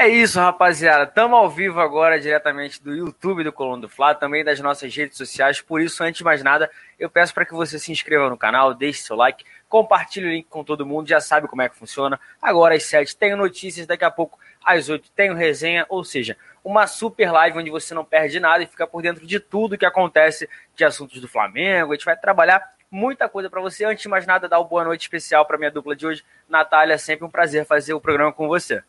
É 0.00 0.08
isso, 0.08 0.40
rapaziada. 0.40 1.04
Estamos 1.04 1.38
ao 1.38 1.50
vivo 1.50 1.78
agora, 1.78 2.18
diretamente 2.18 2.82
do 2.82 2.90
YouTube 2.94 3.44
do 3.44 3.52
Coluna 3.52 3.82
do 3.82 3.86
Fla, 3.86 4.14
também 4.14 4.42
das 4.42 4.58
nossas 4.58 4.96
redes 4.96 5.18
sociais. 5.18 5.60
Por 5.60 5.78
isso, 5.78 6.02
antes 6.02 6.16
de 6.16 6.24
mais 6.24 6.42
nada, 6.42 6.70
eu 6.98 7.10
peço 7.10 7.34
para 7.34 7.44
que 7.44 7.52
você 7.52 7.78
se 7.78 7.92
inscreva 7.92 8.30
no 8.30 8.38
canal, 8.38 8.72
deixe 8.72 9.02
seu 9.02 9.14
like, 9.14 9.44
compartilhe 9.68 10.26
o 10.26 10.30
link 10.30 10.46
com 10.48 10.64
todo 10.64 10.86
mundo, 10.86 11.06
já 11.06 11.20
sabe 11.20 11.46
como 11.46 11.60
é 11.60 11.68
que 11.68 11.76
funciona. 11.76 12.18
Agora 12.40 12.74
às 12.74 12.84
7 12.84 13.14
tenho 13.14 13.36
notícias, 13.36 13.86
daqui 13.86 14.02
a 14.02 14.10
pouco 14.10 14.38
às 14.64 14.88
8 14.88 15.10
tenho 15.10 15.34
resenha, 15.34 15.84
ou 15.90 16.02
seja, 16.02 16.34
uma 16.64 16.86
super 16.86 17.30
live 17.30 17.58
onde 17.58 17.68
você 17.68 17.92
não 17.92 18.02
perde 18.02 18.40
nada 18.40 18.64
e 18.64 18.66
fica 18.66 18.86
por 18.86 19.02
dentro 19.02 19.26
de 19.26 19.38
tudo 19.38 19.76
que 19.76 19.84
acontece 19.84 20.48
de 20.74 20.82
assuntos 20.82 21.20
do 21.20 21.28
Flamengo. 21.28 21.92
A 21.92 21.94
gente 21.94 22.06
vai 22.06 22.16
trabalhar 22.16 22.72
muita 22.90 23.28
coisa 23.28 23.50
para 23.50 23.60
você. 23.60 23.84
Antes 23.84 24.04
de 24.04 24.08
mais 24.08 24.26
nada, 24.26 24.48
dar 24.48 24.60
uma 24.60 24.66
boa 24.66 24.82
noite 24.82 25.02
especial 25.02 25.44
para 25.44 25.58
minha 25.58 25.70
dupla 25.70 25.94
de 25.94 26.06
hoje, 26.06 26.24
Natália. 26.48 26.96
Sempre 26.96 27.26
um 27.26 27.30
prazer 27.30 27.66
fazer 27.66 27.92
o 27.92 28.00
programa 28.00 28.32
com 28.32 28.48
você. 28.48 28.82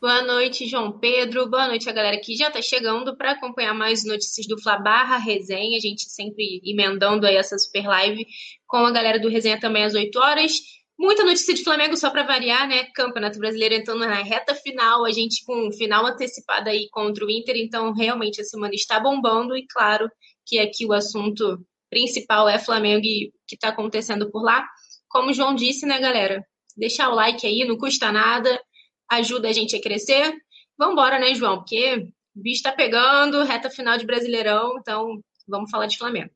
Boa 0.00 0.22
noite, 0.22 0.66
João 0.66 0.98
Pedro. 0.98 1.48
Boa 1.48 1.66
noite 1.66 1.88
a 1.88 1.92
galera 1.92 2.20
que 2.20 2.36
já 2.36 2.48
está 2.48 2.60
chegando 2.60 3.16
para 3.16 3.32
acompanhar 3.32 3.72
mais 3.72 4.04
notícias 4.04 4.46
do 4.46 4.60
Fla 4.60 4.78
Barra 4.78 5.16
Resenha. 5.16 5.76
A 5.76 5.80
gente 5.80 6.02
sempre 6.10 6.60
emendando 6.62 7.26
aí 7.26 7.36
essa 7.36 7.58
super 7.58 7.86
live 7.86 8.26
com 8.66 8.78
a 8.78 8.90
galera 8.90 9.18
do 9.18 9.28
Resenha 9.28 9.58
também 9.58 9.84
às 9.84 9.94
8 9.94 10.18
horas. 10.18 10.52
Muita 10.98 11.24
notícia 11.24 11.54
de 11.54 11.64
Flamengo 11.64 11.96
só 11.96 12.10
para 12.10 12.22
variar, 12.22 12.68
né? 12.68 12.84
Campeonato 12.94 13.38
Brasileiro 13.38 13.74
entrando 13.74 14.00
na 14.00 14.22
reta 14.22 14.54
final, 14.54 15.04
a 15.04 15.10
gente 15.10 15.44
com 15.44 15.68
um 15.68 15.72
final 15.72 16.06
antecipado 16.06 16.68
aí 16.68 16.88
contra 16.90 17.24
o 17.24 17.30
Inter, 17.30 17.56
então 17.56 17.92
realmente 17.92 18.40
a 18.40 18.44
semana 18.44 18.74
está 18.74 19.00
bombando 19.00 19.56
e 19.56 19.66
claro 19.66 20.08
que 20.46 20.58
aqui 20.58 20.84
o 20.84 20.92
assunto 20.92 21.58
principal 21.88 22.48
é 22.48 22.58
Flamengo 22.58 23.04
e 23.04 23.28
o 23.28 23.32
que 23.46 23.54
está 23.56 23.68
acontecendo 23.68 24.30
por 24.30 24.42
lá. 24.42 24.64
Como 25.08 25.30
o 25.30 25.32
João 25.32 25.54
disse, 25.54 25.86
né, 25.86 25.98
galera? 25.98 26.44
Deixar 26.76 27.08
o 27.08 27.14
like 27.14 27.46
aí, 27.46 27.64
não 27.64 27.78
custa 27.78 28.12
nada 28.12 28.60
ajuda 29.10 29.48
a 29.48 29.52
gente 29.52 29.76
a 29.76 29.80
crescer. 29.80 30.34
Vamos 30.76 30.92
embora, 30.92 31.18
né, 31.18 31.34
João? 31.34 31.58
Porque 31.58 32.08
o 32.34 32.42
bicho 32.42 32.56
está 32.56 32.72
pegando, 32.72 33.44
reta 33.44 33.70
final 33.70 33.96
de 33.96 34.06
Brasileirão, 34.06 34.76
então 34.78 35.20
vamos 35.46 35.70
falar 35.70 35.86
de 35.86 35.98
Flamengo. 35.98 36.30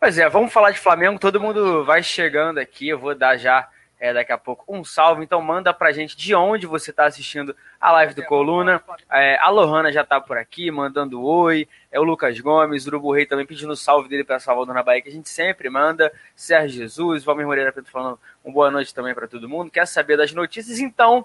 Pois 0.00 0.16
é, 0.16 0.28
vamos 0.28 0.52
falar 0.52 0.70
de 0.70 0.78
Flamengo. 0.78 1.18
Todo 1.18 1.40
mundo 1.40 1.84
vai 1.84 2.02
chegando 2.02 2.58
aqui. 2.58 2.88
Eu 2.88 2.98
vou 2.98 3.16
dar 3.16 3.36
já 3.36 3.68
é, 4.00 4.12
daqui 4.12 4.32
a 4.32 4.38
pouco 4.38 4.64
um 4.68 4.84
salve. 4.84 5.24
Então 5.24 5.40
manda 5.40 5.72
pra 5.72 5.92
gente 5.92 6.16
de 6.16 6.34
onde 6.34 6.66
você 6.66 6.90
está 6.90 7.06
assistindo 7.06 7.54
a 7.80 7.90
live 7.92 8.14
do 8.14 8.24
Coluna. 8.24 8.82
É, 9.10 9.38
a 9.40 9.50
Lohana 9.50 9.92
já 9.92 10.04
tá 10.04 10.20
por 10.20 10.38
aqui, 10.38 10.70
mandando 10.70 11.22
oi. 11.22 11.68
É 11.90 11.98
o 11.98 12.04
Lucas 12.04 12.38
Gomes, 12.40 12.86
Urubu 12.86 13.12
Rei 13.12 13.26
também 13.26 13.46
pedindo 13.46 13.74
salve 13.74 14.08
dele 14.08 14.24
para 14.24 14.38
Salvador 14.38 14.74
na 14.74 14.82
Bahia, 14.82 15.02
que 15.02 15.08
a 15.08 15.12
gente 15.12 15.28
sempre 15.28 15.68
manda. 15.70 16.12
Sérgio 16.36 16.82
Jesus, 16.82 17.24
Valmir 17.24 17.46
Moreira 17.46 17.72
Preto 17.72 17.90
falando 17.90 18.18
uma 18.44 18.52
boa 18.52 18.70
noite 18.70 18.94
também 18.94 19.14
para 19.14 19.26
todo 19.26 19.48
mundo. 19.48 19.70
Quer 19.70 19.86
saber 19.86 20.16
das 20.16 20.32
notícias? 20.32 20.78
Então, 20.78 21.24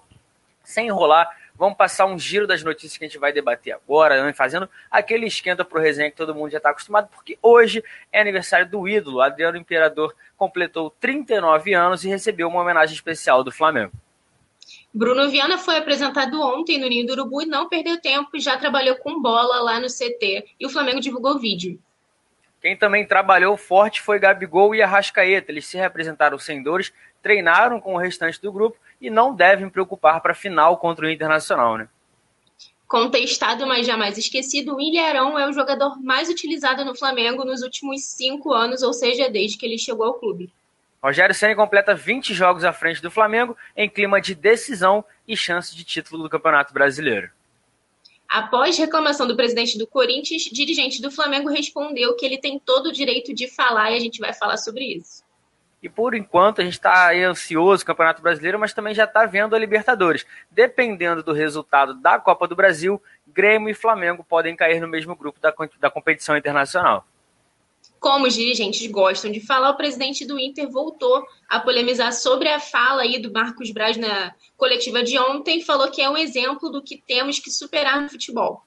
sem 0.64 0.88
enrolar, 0.88 1.30
vamos 1.56 1.78
passar 1.78 2.06
um 2.06 2.18
giro 2.18 2.48
das 2.48 2.64
notícias 2.64 2.98
que 2.98 3.06
a 3.06 3.08
gente 3.08 3.18
vai 3.18 3.32
debater 3.32 3.74
agora, 3.74 4.24
né, 4.24 4.34
fazendo 4.34 4.70
aquele 4.90 5.26
esquenta 5.28 5.64
pro 5.64 5.80
resenha 5.80 6.10
que 6.10 6.18
todo 6.18 6.36
mundo 6.36 6.52
já 6.52 6.58
está 6.58 6.70
acostumado, 6.70 7.08
porque 7.10 7.38
hoje 7.42 7.84
é 8.12 8.20
aniversário 8.20 8.70
do 8.70 8.88
ídolo. 8.88 9.22
Adriano 9.22 9.58
Imperador 9.58 10.16
completou 10.38 10.90
39 11.00 11.74
anos 11.74 12.04
e 12.04 12.10
recebeu 12.10 12.48
uma 12.48 12.62
homenagem 12.62 12.96
especial 12.96 13.44
do 13.44 13.52
Flamengo. 13.52 13.92
Bruno 14.94 15.30
Viana 15.30 15.58
foi 15.58 15.78
apresentado 15.78 16.40
ontem 16.42 16.80
no 16.80 16.88
Ninho 16.88 17.06
do 17.06 17.14
Urubu 17.14 17.42
e 17.42 17.46
não 17.46 17.68
perdeu 17.68 18.00
tempo, 18.00 18.40
já 18.40 18.58
trabalhou 18.58 18.96
com 18.98 19.22
bola 19.22 19.60
lá 19.62 19.80
no 19.80 19.88
CT 19.88 20.46
e 20.60 20.66
o 20.66 20.70
Flamengo 20.70 21.00
divulgou 21.00 21.34
o 21.36 21.40
vídeo. 21.40 21.80
Quem 22.62 22.78
também 22.78 23.06
trabalhou 23.06 23.58
forte 23.58 24.02
foi 24.02 24.20
Gabigol 24.20 24.74
e 24.74 24.82
Arrascaeta. 24.82 25.52
Eles 25.52 25.66
se 25.66 25.78
representaram 25.78 26.40
sem 26.40 26.64
dores, 26.64 26.94
treinaram 27.22 27.82
com 27.82 27.96
o 27.96 27.98
restante 27.98 28.42
do 28.42 28.54
grupo 28.54 28.78
e 29.04 29.10
não 29.10 29.36
devem 29.36 29.70
preocupar 29.70 30.22
para 30.22 30.32
a 30.32 30.36
final 30.36 30.78
contra 30.78 31.06
o 31.06 31.10
Internacional, 31.10 31.78
né? 31.78 31.90
Contestado, 32.88 33.68
mas 33.68 33.86
jamais 33.86 34.18
esquecido, 34.18 34.76
o 34.76 34.82
Ilharão 34.82 35.38
é 35.38 35.46
o 35.46 35.52
jogador 35.52 36.02
mais 36.02 36.30
utilizado 36.30 36.86
no 36.86 36.96
Flamengo 36.96 37.44
nos 37.44 37.64
últimos 37.64 38.06
cinco 38.06 38.54
anos, 38.54 38.82
ou 38.82 38.94
seja, 38.94 39.30
desde 39.30 39.58
que 39.58 39.66
ele 39.66 39.78
chegou 39.78 40.06
ao 40.06 40.14
clube. 40.14 40.50
Rogério 41.04 41.36
Senna 41.36 41.54
completa 41.54 41.94
20 41.94 42.34
jogos 42.34 42.64
à 42.64 42.72
frente 42.72 43.02
do 43.02 43.12
Flamengo 43.12 43.58
em 43.76 43.90
clima 43.90 44.22
de 44.22 44.34
decisão 44.34 45.04
e 45.28 45.36
chance 45.36 45.76
de 45.76 45.84
título 45.84 46.24
do 46.24 46.30
Campeonato 46.30 46.74
Brasileiro. 46.74 47.30
Após 48.30 48.78
reclamação 48.78 49.28
do 49.28 49.36
presidente 49.36 49.78
do 49.78 49.86
Corinthians, 49.86 50.44
dirigente 50.44 51.02
do 51.02 51.12
Flamengo 51.12 51.50
respondeu 51.50 52.16
que 52.16 52.26
ele 52.26 52.38
tem 52.38 52.58
todo 52.58 52.88
o 52.88 52.94
direito 52.94 53.34
de 53.34 53.50
falar 53.50 53.92
e 53.92 53.98
a 53.98 54.00
gente 54.00 54.20
vai 54.20 54.34
falar 54.34 54.56
sobre 54.56 54.86
isso. 54.86 55.23
E 55.84 55.90
por 55.90 56.16
enquanto 56.16 56.62
a 56.62 56.64
gente 56.64 56.76
está 56.76 57.12
ansioso 57.12 57.84
o 57.84 57.86
Campeonato 57.86 58.22
Brasileiro, 58.22 58.58
mas 58.58 58.74
também 58.74 58.96
já 58.96 59.04
está 59.04 59.26
vendo 59.26 59.54
a 59.54 59.60
Libertadores. 59.60 60.26
Dependendo 60.50 61.22
do 61.22 61.34
resultado 61.34 61.94
da 61.96 62.18
Copa 62.18 62.48
do 62.48 62.56
Brasil, 62.56 63.02
Grêmio 63.28 63.70
e 63.70 63.74
Flamengo 63.74 64.24
podem 64.24 64.56
cair 64.56 64.80
no 64.80 64.88
mesmo 64.88 65.14
grupo 65.14 65.42
da, 65.42 65.54
da 65.82 65.92
competição 65.92 66.38
internacional. 66.38 67.06
Como 68.00 68.26
os 68.26 68.34
dirigentes 68.34 68.90
gostam 68.90 69.30
de 69.30 69.46
falar, 69.46 69.72
o 69.72 69.78
presidente 69.78 70.26
do 70.26 70.40
Inter 70.40 70.70
voltou 70.70 71.26
a 71.50 71.60
polemizar 71.60 72.14
sobre 72.14 72.48
a 72.48 72.62
fala 72.62 73.02
aí 73.02 73.20
do 73.20 73.32
Marcos 73.32 73.70
Braz 73.72 73.98
na 73.98 74.34
coletiva 74.56 75.04
de 75.04 75.20
ontem, 75.20 75.62
falou 75.62 75.92
que 75.92 76.02
é 76.02 76.10
um 76.10 76.18
exemplo 76.18 76.70
do 76.70 76.82
que 76.82 76.98
temos 77.06 77.40
que 77.40 77.52
superar 77.52 78.02
no 78.02 78.10
futebol. 78.10 78.64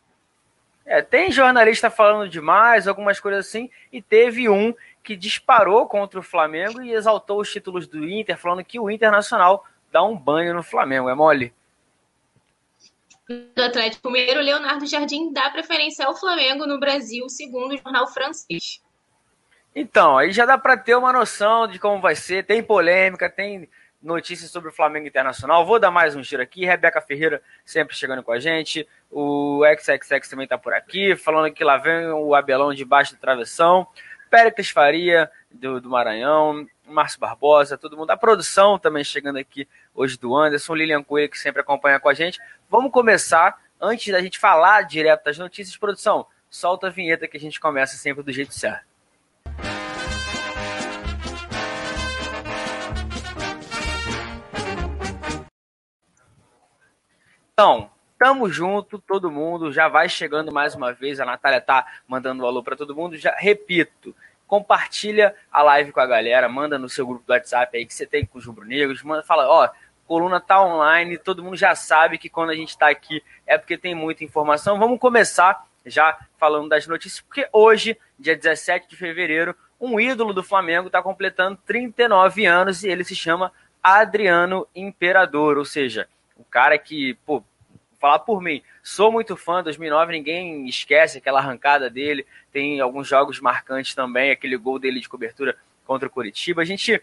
É, 0.86 1.02
tem 1.02 1.32
jornalista 1.32 1.90
falando 1.90 2.30
demais, 2.30 2.86
algumas 2.86 3.18
coisas 3.18 3.46
assim, 3.46 3.68
e 3.92 4.00
teve 4.00 4.48
um 4.48 4.72
que 5.06 5.14
disparou 5.14 5.86
contra 5.86 6.18
o 6.18 6.22
Flamengo 6.22 6.82
e 6.82 6.92
exaltou 6.92 7.40
os 7.40 7.48
títulos 7.48 7.86
do 7.86 8.04
Inter, 8.04 8.36
falando 8.36 8.64
que 8.64 8.80
o 8.80 8.90
Internacional 8.90 9.64
dá 9.92 10.02
um 10.02 10.16
banho 10.16 10.52
no 10.52 10.64
Flamengo. 10.64 11.08
É 11.08 11.14
mole? 11.14 11.54
Do 13.28 13.62
Atlético 13.62 14.10
Mineiro, 14.10 14.40
Leonardo 14.40 14.84
Jardim 14.84 15.32
dá 15.32 15.48
preferência 15.50 16.04
ao 16.04 16.16
Flamengo 16.16 16.66
no 16.66 16.80
Brasil, 16.80 17.28
segundo 17.28 17.74
o 17.74 17.78
jornal 17.78 18.08
francês. 18.08 18.82
Então, 19.72 20.18
aí 20.18 20.32
já 20.32 20.44
dá 20.44 20.58
para 20.58 20.76
ter 20.76 20.96
uma 20.96 21.12
noção 21.12 21.68
de 21.68 21.78
como 21.78 22.00
vai 22.00 22.16
ser. 22.16 22.44
Tem 22.44 22.60
polêmica, 22.60 23.30
tem 23.30 23.68
notícias 24.02 24.50
sobre 24.50 24.70
o 24.70 24.72
Flamengo 24.72 25.06
Internacional. 25.06 25.64
Vou 25.64 25.78
dar 25.78 25.92
mais 25.92 26.16
um 26.16 26.22
giro 26.22 26.42
aqui. 26.42 26.64
Rebeca 26.64 27.00
Ferreira 27.00 27.40
sempre 27.64 27.94
chegando 27.94 28.24
com 28.24 28.32
a 28.32 28.40
gente. 28.40 28.88
O 29.08 29.62
XXX 29.78 30.28
também 30.28 30.44
está 30.44 30.58
por 30.58 30.74
aqui, 30.74 31.14
falando 31.14 31.52
que 31.52 31.62
lá 31.62 31.76
vem 31.76 32.08
o 32.08 32.34
Abelão 32.34 32.74
debaixo 32.74 33.14
do 33.14 33.20
travessão. 33.20 33.86
Péricles 34.36 34.68
Faria, 34.68 35.30
do, 35.50 35.80
do 35.80 35.88
Maranhão, 35.88 36.66
Márcio 36.86 37.18
Barbosa, 37.18 37.78
todo 37.78 37.96
mundo. 37.96 38.10
A 38.10 38.18
produção 38.18 38.78
também 38.78 39.02
chegando 39.02 39.38
aqui 39.38 39.66
hoje 39.94 40.18
do 40.18 40.36
Anderson, 40.36 40.74
Lilian 40.74 41.02
Coelho, 41.02 41.30
que 41.30 41.38
sempre 41.38 41.62
acompanha 41.62 41.98
com 41.98 42.10
a 42.10 42.12
gente. 42.12 42.38
Vamos 42.68 42.92
começar, 42.92 43.58
antes 43.80 44.12
da 44.12 44.20
gente 44.20 44.38
falar 44.38 44.82
direto 44.82 45.24
das 45.24 45.38
notícias, 45.38 45.74
produção, 45.78 46.26
solta 46.50 46.88
a 46.88 46.90
vinheta 46.90 47.26
que 47.26 47.38
a 47.38 47.40
gente 47.40 47.58
começa 47.58 47.96
sempre 47.96 48.22
do 48.22 48.30
jeito 48.30 48.52
certo. 48.52 48.84
Então, 57.54 57.90
tamo 58.18 58.48
junto, 58.48 58.98
todo 58.98 59.30
mundo. 59.30 59.72
Já 59.72 59.88
vai 59.88 60.08
chegando 60.08 60.52
mais 60.52 60.74
uma 60.74 60.92
vez. 60.92 61.20
A 61.20 61.24
Natália 61.24 61.60
tá 61.60 61.86
mandando 62.06 62.42
um 62.42 62.46
alô 62.46 62.62
para 62.62 62.76
todo 62.76 62.94
mundo. 62.94 63.16
Já 63.16 63.34
repito, 63.36 64.14
compartilha 64.46 65.34
a 65.50 65.62
live 65.62 65.92
com 65.92 66.00
a 66.00 66.06
galera, 66.06 66.48
manda 66.48 66.78
no 66.78 66.88
seu 66.88 67.06
grupo 67.06 67.24
do 67.26 67.32
WhatsApp 67.32 67.76
aí 67.76 67.86
que 67.86 67.94
você 67.94 68.06
tem 68.06 68.24
com 68.24 68.38
os 68.38 68.46
rubro-negros, 68.46 69.02
manda, 69.02 69.22
fala, 69.22 69.48
ó, 69.48 69.68
coluna 70.06 70.40
tá 70.40 70.62
online, 70.62 71.18
todo 71.18 71.42
mundo 71.42 71.56
já 71.56 71.74
sabe 71.74 72.16
que 72.16 72.28
quando 72.28 72.50
a 72.50 72.54
gente 72.54 72.70
está 72.70 72.88
aqui 72.88 73.22
é 73.46 73.58
porque 73.58 73.76
tem 73.76 73.94
muita 73.94 74.24
informação. 74.24 74.78
Vamos 74.78 75.00
começar 75.00 75.66
já 75.84 76.18
falando 76.38 76.68
das 76.68 76.86
notícias, 76.86 77.20
porque 77.20 77.48
hoje, 77.52 77.98
dia 78.18 78.36
17 78.36 78.88
de 78.88 78.96
fevereiro, 78.96 79.54
um 79.80 80.00
ídolo 80.00 80.32
do 80.32 80.42
Flamengo 80.42 80.86
está 80.86 81.02
completando 81.02 81.58
39 81.66 82.46
anos 82.46 82.82
e 82.82 82.88
ele 82.88 83.04
se 83.04 83.14
chama 83.14 83.52
Adriano 83.82 84.66
Imperador, 84.74 85.58
ou 85.58 85.64
seja, 85.64 86.08
o 86.36 86.44
cara 86.44 86.78
que, 86.78 87.14
pô, 87.24 87.42
falar 88.06 88.20
por 88.20 88.40
mim, 88.40 88.62
sou 88.84 89.10
muito 89.10 89.36
fã, 89.36 89.64
2009 89.64 90.12
ninguém 90.12 90.68
esquece 90.68 91.18
aquela 91.18 91.40
arrancada 91.40 91.90
dele, 91.90 92.24
tem 92.52 92.80
alguns 92.80 93.08
jogos 93.08 93.40
marcantes 93.40 93.96
também, 93.96 94.30
aquele 94.30 94.56
gol 94.56 94.78
dele 94.78 95.00
de 95.00 95.08
cobertura 95.08 95.56
contra 95.84 96.06
o 96.06 96.10
Curitiba. 96.10 96.62
A 96.62 96.64
gente 96.64 97.02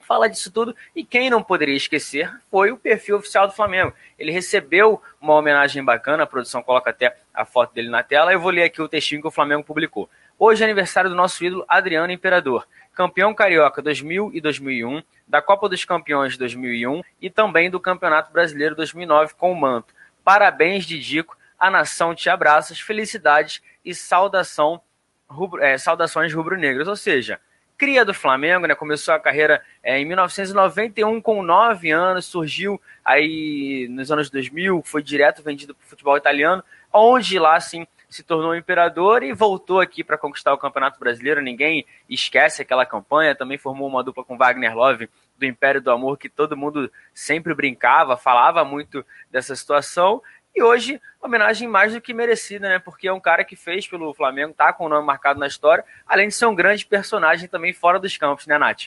fala 0.00 0.28
disso 0.28 0.52
tudo. 0.52 0.76
E 0.94 1.02
quem 1.02 1.30
não 1.30 1.42
poderia 1.42 1.74
esquecer 1.74 2.30
foi 2.50 2.70
o 2.70 2.76
perfil 2.76 3.16
oficial 3.16 3.46
do 3.46 3.54
Flamengo. 3.54 3.94
Ele 4.18 4.30
recebeu 4.30 5.00
uma 5.20 5.34
homenagem 5.34 5.82
bacana, 5.82 6.24
a 6.24 6.26
produção 6.26 6.62
coloca 6.62 6.90
até 6.90 7.16
a 7.32 7.46
foto 7.46 7.72
dele 7.72 7.88
na 7.88 8.02
tela. 8.02 8.30
Eu 8.30 8.38
vou 8.38 8.50
ler 8.50 8.64
aqui 8.64 8.82
o 8.82 8.88
textinho 8.88 9.22
que 9.22 9.28
o 9.28 9.32
Flamengo 9.32 9.64
publicou. 9.64 10.08
Hoje 10.38 10.62
é 10.62 10.66
aniversário 10.66 11.08
do 11.08 11.16
nosso 11.16 11.42
ídolo 11.42 11.64
Adriano 11.66 12.12
Imperador, 12.12 12.68
campeão 12.94 13.34
carioca 13.34 13.80
2000 13.80 14.32
e 14.34 14.40
2001, 14.40 15.02
da 15.26 15.40
Copa 15.40 15.66
dos 15.66 15.82
Campeões 15.82 16.36
2001 16.36 17.00
e 17.22 17.30
também 17.30 17.70
do 17.70 17.80
Campeonato 17.80 18.30
Brasileiro 18.30 18.76
2009 18.76 19.32
com 19.34 19.50
o 19.50 19.56
manto. 19.56 19.95
Parabéns, 20.26 20.84
Didico. 20.84 21.38
A 21.56 21.70
nação 21.70 22.12
te 22.12 22.28
abraça, 22.28 22.74
felicidades 22.74 23.62
e 23.84 23.94
saudação, 23.94 24.80
rubro, 25.28 25.62
é, 25.62 25.78
saudações 25.78 26.34
rubro-negras. 26.34 26.88
Ou 26.88 26.96
seja, 26.96 27.38
cria 27.78 28.04
do 28.04 28.12
Flamengo, 28.12 28.66
né? 28.66 28.74
Começou 28.74 29.14
a 29.14 29.20
carreira 29.20 29.62
é, 29.84 30.00
em 30.00 30.04
1991 30.04 31.20
com 31.20 31.44
9 31.44 31.92
anos, 31.92 32.24
surgiu 32.24 32.82
aí 33.04 33.86
nos 33.88 34.10
anos 34.10 34.28
2000, 34.28 34.82
foi 34.84 35.00
direto 35.00 35.44
vendido 35.44 35.76
para 35.76 35.84
o 35.84 35.88
futebol 35.88 36.16
italiano, 36.16 36.64
onde 36.92 37.38
lá 37.38 37.54
assim 37.54 37.86
se 38.10 38.24
tornou 38.24 38.56
imperador 38.56 39.22
e 39.22 39.32
voltou 39.32 39.78
aqui 39.78 40.02
para 40.02 40.18
conquistar 40.18 40.52
o 40.52 40.58
Campeonato 40.58 40.98
Brasileiro. 40.98 41.40
Ninguém 41.40 41.86
esquece 42.08 42.62
aquela 42.62 42.84
campanha. 42.84 43.36
Também 43.36 43.58
formou 43.58 43.86
uma 43.86 44.02
dupla 44.02 44.24
com 44.24 44.36
Wagner 44.36 44.74
Love 44.74 45.08
do 45.38 45.46
Império 45.46 45.80
do 45.80 45.90
Amor, 45.90 46.18
que 46.18 46.28
todo 46.28 46.56
mundo 46.56 46.90
sempre 47.14 47.54
brincava, 47.54 48.16
falava 48.16 48.64
muito 48.64 49.04
dessa 49.30 49.54
situação. 49.54 50.22
E 50.54 50.62
hoje, 50.62 51.00
homenagem 51.22 51.68
mais 51.68 51.92
do 51.92 52.00
que 52.00 52.14
merecida, 52.14 52.68
né? 52.68 52.78
Porque 52.78 53.08
é 53.08 53.12
um 53.12 53.20
cara 53.20 53.44
que 53.44 53.54
fez 53.54 53.86
pelo 53.86 54.14
Flamengo, 54.14 54.54
tá 54.54 54.72
com 54.72 54.86
o 54.86 54.88
nome 54.88 55.06
marcado 55.06 55.38
na 55.38 55.46
história, 55.46 55.84
além 56.06 56.28
de 56.28 56.34
ser 56.34 56.46
um 56.46 56.54
grande 56.54 56.86
personagem 56.86 57.48
também 57.48 57.74
fora 57.74 58.00
dos 58.00 58.16
campos, 58.16 58.46
né, 58.46 58.56
Nath? 58.56 58.86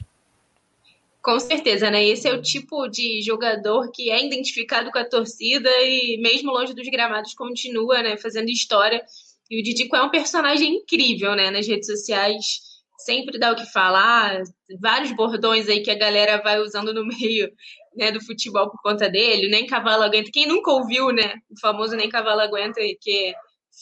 Com 1.22 1.40
certeza, 1.40 1.92
né? 1.92 2.04
Esse 2.04 2.28
é 2.28 2.34
o 2.34 2.42
tipo 2.42 2.88
de 2.88 3.22
jogador 3.22 3.92
que 3.92 4.10
é 4.10 4.26
identificado 4.26 4.90
com 4.90 4.98
a 4.98 5.06
torcida 5.06 5.70
e, 5.82 6.18
mesmo 6.22 6.52
longe 6.52 6.74
dos 6.74 6.88
gramados, 6.88 7.34
continua 7.34 8.02
né, 8.02 8.18
fazendo 8.18 8.50
história. 8.50 9.04
E 9.52 9.60
o 9.60 9.64
Didico 9.64 9.96
é 9.96 10.02
um 10.02 10.10
personagem 10.10 10.78
incrível, 10.78 11.36
né? 11.36 11.52
Nas 11.52 11.68
redes 11.68 11.88
sociais, 11.88 12.69
sempre 13.00 13.40
dá 13.40 13.52
o 13.52 13.56
que 13.56 13.66
falar. 13.72 14.42
Vários 14.80 15.12
bordões 15.16 15.68
aí 15.68 15.82
que 15.82 15.92
a 15.92 15.98
galera 15.98 16.42
vai 16.42 16.60
usando 16.60 16.94
no 16.94 17.06
meio 17.08 17.52
né, 17.96 18.12
do 18.12 18.24
futebol 18.24 18.70
por 18.70 18.82
conta 18.82 19.10
dele, 19.10 19.50
nem 19.50 19.66
cavalo 19.66 20.04
aguenta. 20.04 20.30
Quem 20.32 20.48
nunca 20.48 20.72
ouviu, 20.72 21.12
né, 21.12 21.34
o 21.50 21.60
famoso 21.60 21.96
nem 21.96 22.10
cavalo 22.10 22.42
aguenta, 22.42 22.80
que 23.02 23.34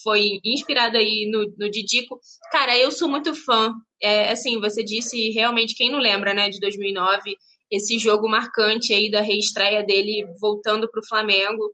foi 0.04 0.40
inspirado 0.44 0.98
aí 0.98 1.30
no, 1.32 1.54
no 1.58 1.70
Didico. 1.70 2.20
Cara, 2.52 2.78
eu 2.78 2.92
sou 2.92 3.10
muito 3.10 3.34
fã. 3.34 3.74
É, 4.02 4.32
assim, 4.32 4.60
você 4.60 4.84
disse 4.84 5.32
realmente, 5.32 5.76
quem 5.76 5.92
não 5.92 6.00
lembra, 6.00 6.34
né, 6.34 6.50
de 6.50 6.60
2009, 6.60 7.36
esse 7.70 7.98
jogo 7.98 8.30
marcante 8.30 8.94
aí 8.94 9.10
da 9.12 9.22
reestreia 9.22 9.84
dele 9.84 10.26
voltando 10.40 10.90
para 10.90 11.02
o 11.02 11.08
Flamengo 11.08 11.72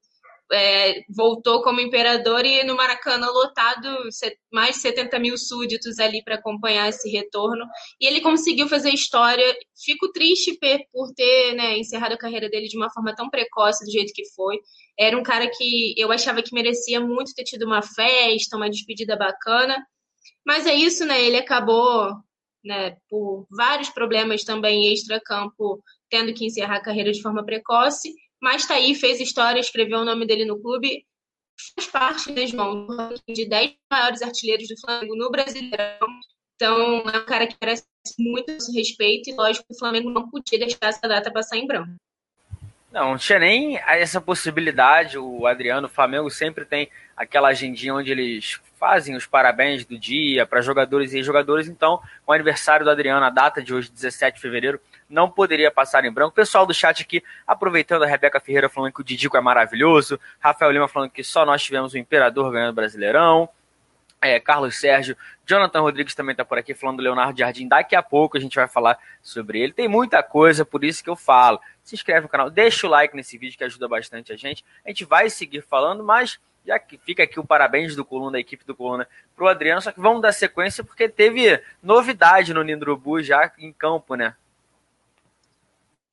é, 0.53 1.03
voltou 1.09 1.61
como 1.61 1.81
imperador 1.81 2.45
e 2.45 2.63
no 2.63 2.75
Maracanã 2.75 3.27
lotado, 3.27 3.97
mais 4.51 4.75
de 4.75 4.81
70 4.81 5.19
mil 5.19 5.37
súditos 5.37 5.99
ali 5.99 6.23
para 6.23 6.35
acompanhar 6.35 6.89
esse 6.89 7.09
retorno. 7.09 7.65
E 7.99 8.05
ele 8.07 8.21
conseguiu 8.21 8.67
fazer 8.67 8.91
história. 8.91 9.43
Fico 9.83 10.11
triste 10.11 10.57
por 10.91 11.13
ter 11.13 11.55
né, 11.55 11.77
encerrado 11.77 12.13
a 12.13 12.17
carreira 12.17 12.49
dele 12.49 12.67
de 12.67 12.77
uma 12.77 12.91
forma 12.91 13.15
tão 13.15 13.29
precoce, 13.29 13.85
do 13.85 13.91
jeito 13.91 14.13
que 14.13 14.23
foi. 14.35 14.59
Era 14.97 15.17
um 15.17 15.23
cara 15.23 15.49
que 15.49 15.93
eu 15.97 16.11
achava 16.11 16.41
que 16.41 16.53
merecia 16.53 17.01
muito 17.01 17.33
ter 17.33 17.43
tido 17.43 17.65
uma 17.65 17.81
festa, 17.81 18.55
uma 18.55 18.69
despedida 18.69 19.17
bacana. 19.17 19.75
Mas 20.45 20.65
é 20.65 20.73
isso, 20.73 21.05
né? 21.05 21.21
Ele 21.23 21.37
acabou, 21.37 22.13
né, 22.63 22.97
por 23.09 23.47
vários 23.49 23.89
problemas 23.89 24.43
também 24.43 24.91
extra-campo, 24.93 25.83
tendo 26.09 26.33
que 26.33 26.45
encerrar 26.45 26.77
a 26.77 26.83
carreira 26.83 27.11
de 27.11 27.21
forma 27.21 27.45
precoce 27.45 28.13
mas 28.43 28.67
tá 28.67 28.73
aí, 28.75 28.93
fez 28.93 29.21
história, 29.21 29.57
escreveu 29.57 29.99
o 29.99 30.05
nome 30.05 30.27
dele 30.27 30.43
no 30.43 30.61
clube, 30.61 31.05
faz 31.77 31.89
parte, 31.89 32.31
né, 32.33 32.45
João, 32.45 32.87
de 33.25 33.45
10 33.45 33.77
maiores 33.89 34.21
artilheiros 34.21 34.67
do 34.67 34.77
Flamengo 34.81 35.15
no 35.15 35.31
Brasileirão. 35.31 36.07
Então, 36.55 37.09
é 37.09 37.19
um 37.19 37.25
cara 37.25 37.47
que 37.47 37.55
merece 37.61 37.85
muito 38.19 38.51
respeito 38.75 39.29
e, 39.29 39.33
lógico, 39.33 39.65
o 39.71 39.79
Flamengo 39.79 40.09
não 40.09 40.29
podia 40.29 40.59
deixar 40.59 40.87
essa 40.87 41.07
data 41.07 41.31
passar 41.31 41.55
em 41.55 41.65
branco. 41.65 41.95
Não, 42.93 43.09
não 43.09 43.17
tinha 43.17 43.39
nem 43.39 43.79
essa 43.87 44.21
possibilidade. 44.21 45.17
O 45.17 45.47
Adriano, 45.47 45.87
o 45.87 45.89
Flamengo 45.89 46.29
sempre 46.29 46.63
tem 46.63 46.91
aquela 47.17 47.47
agendinha 47.47 47.95
onde 47.95 48.11
eles 48.11 48.61
fazem 48.79 49.15
os 49.15 49.25
parabéns 49.25 49.83
do 49.83 49.97
dia 49.97 50.45
para 50.45 50.61
jogadores 50.61 51.11
e 51.11 51.23
jogadores. 51.23 51.67
Então, 51.67 51.99
o 52.27 52.31
aniversário 52.31 52.85
do 52.85 52.91
Adriano, 52.91 53.25
a 53.25 53.31
data 53.31 53.63
de 53.63 53.73
hoje, 53.73 53.91
17 53.91 54.35
de 54.35 54.41
fevereiro, 54.41 54.79
não 55.09 55.27
poderia 55.27 55.71
passar 55.71 56.05
em 56.05 56.11
branco. 56.11 56.35
Pessoal 56.35 56.67
do 56.67 56.73
chat 56.73 57.01
aqui, 57.01 57.23
aproveitando 57.47 58.03
a 58.03 58.07
Rebeca 58.07 58.39
Ferreira 58.39 58.69
falando 58.69 58.93
que 58.93 59.01
o 59.01 59.03
Didico 59.03 59.37
é 59.37 59.41
maravilhoso, 59.41 60.19
Rafael 60.39 60.71
Lima 60.71 60.87
falando 60.87 61.09
que 61.09 61.23
só 61.23 61.47
nós 61.47 61.63
tivemos 61.63 61.93
o 61.93 61.97
Imperador 61.97 62.51
ganhando 62.51 62.73
o 62.73 62.75
Brasileirão, 62.75 63.49
é, 64.23 64.39
Carlos 64.39 64.79
Sérgio, 64.79 65.15
Jonathan 65.45 65.81
Rodrigues 65.81 66.15
também 66.15 66.33
está 66.33 66.45
por 66.45 66.57
aqui 66.57 66.73
falando 66.73 66.97
do 66.97 67.03
Leonardo 67.03 67.37
Jardim. 67.37 67.67
Daqui 67.67 67.95
a 67.95 68.01
pouco 68.01 68.37
a 68.37 68.39
gente 68.39 68.55
vai 68.55 68.67
falar 68.67 68.97
sobre 69.21 69.59
ele. 69.59 69.73
Tem 69.73 69.87
muita 69.87 70.23
coisa, 70.23 70.63
por 70.63 70.83
isso 70.83 71.03
que 71.03 71.09
eu 71.09 71.15
falo. 71.15 71.59
Se 71.83 71.95
inscreve 71.95 72.21
no 72.21 72.29
canal, 72.29 72.49
deixa 72.49 72.87
o 72.87 72.89
like 72.89 73.15
nesse 73.15 73.37
vídeo 73.37 73.57
que 73.57 73.63
ajuda 73.63 73.87
bastante 73.87 74.31
a 74.31 74.37
gente. 74.37 74.63
A 74.85 74.89
gente 74.89 75.05
vai 75.05 75.29
seguir 75.29 75.61
falando, 75.61 76.03
mas 76.03 76.39
já 76.65 76.79
que 76.79 76.97
fica 76.97 77.23
aqui 77.23 77.39
o 77.39 77.45
parabéns 77.45 77.95
do 77.95 78.05
Coluna, 78.05 78.33
da 78.33 78.39
equipe 78.39 78.65
do 78.65 78.75
Coluna, 78.75 79.07
pro 79.35 79.47
Adriano. 79.47 79.81
Só 79.81 79.91
que 79.91 79.99
vamos 79.99 80.21
dar 80.21 80.31
sequência 80.31 80.83
porque 80.83 81.09
teve 81.09 81.61
novidade 81.81 82.53
no 82.53 82.63
Nindrubu 82.63 83.21
já 83.21 83.51
em 83.57 83.71
campo, 83.73 84.15
né? 84.15 84.35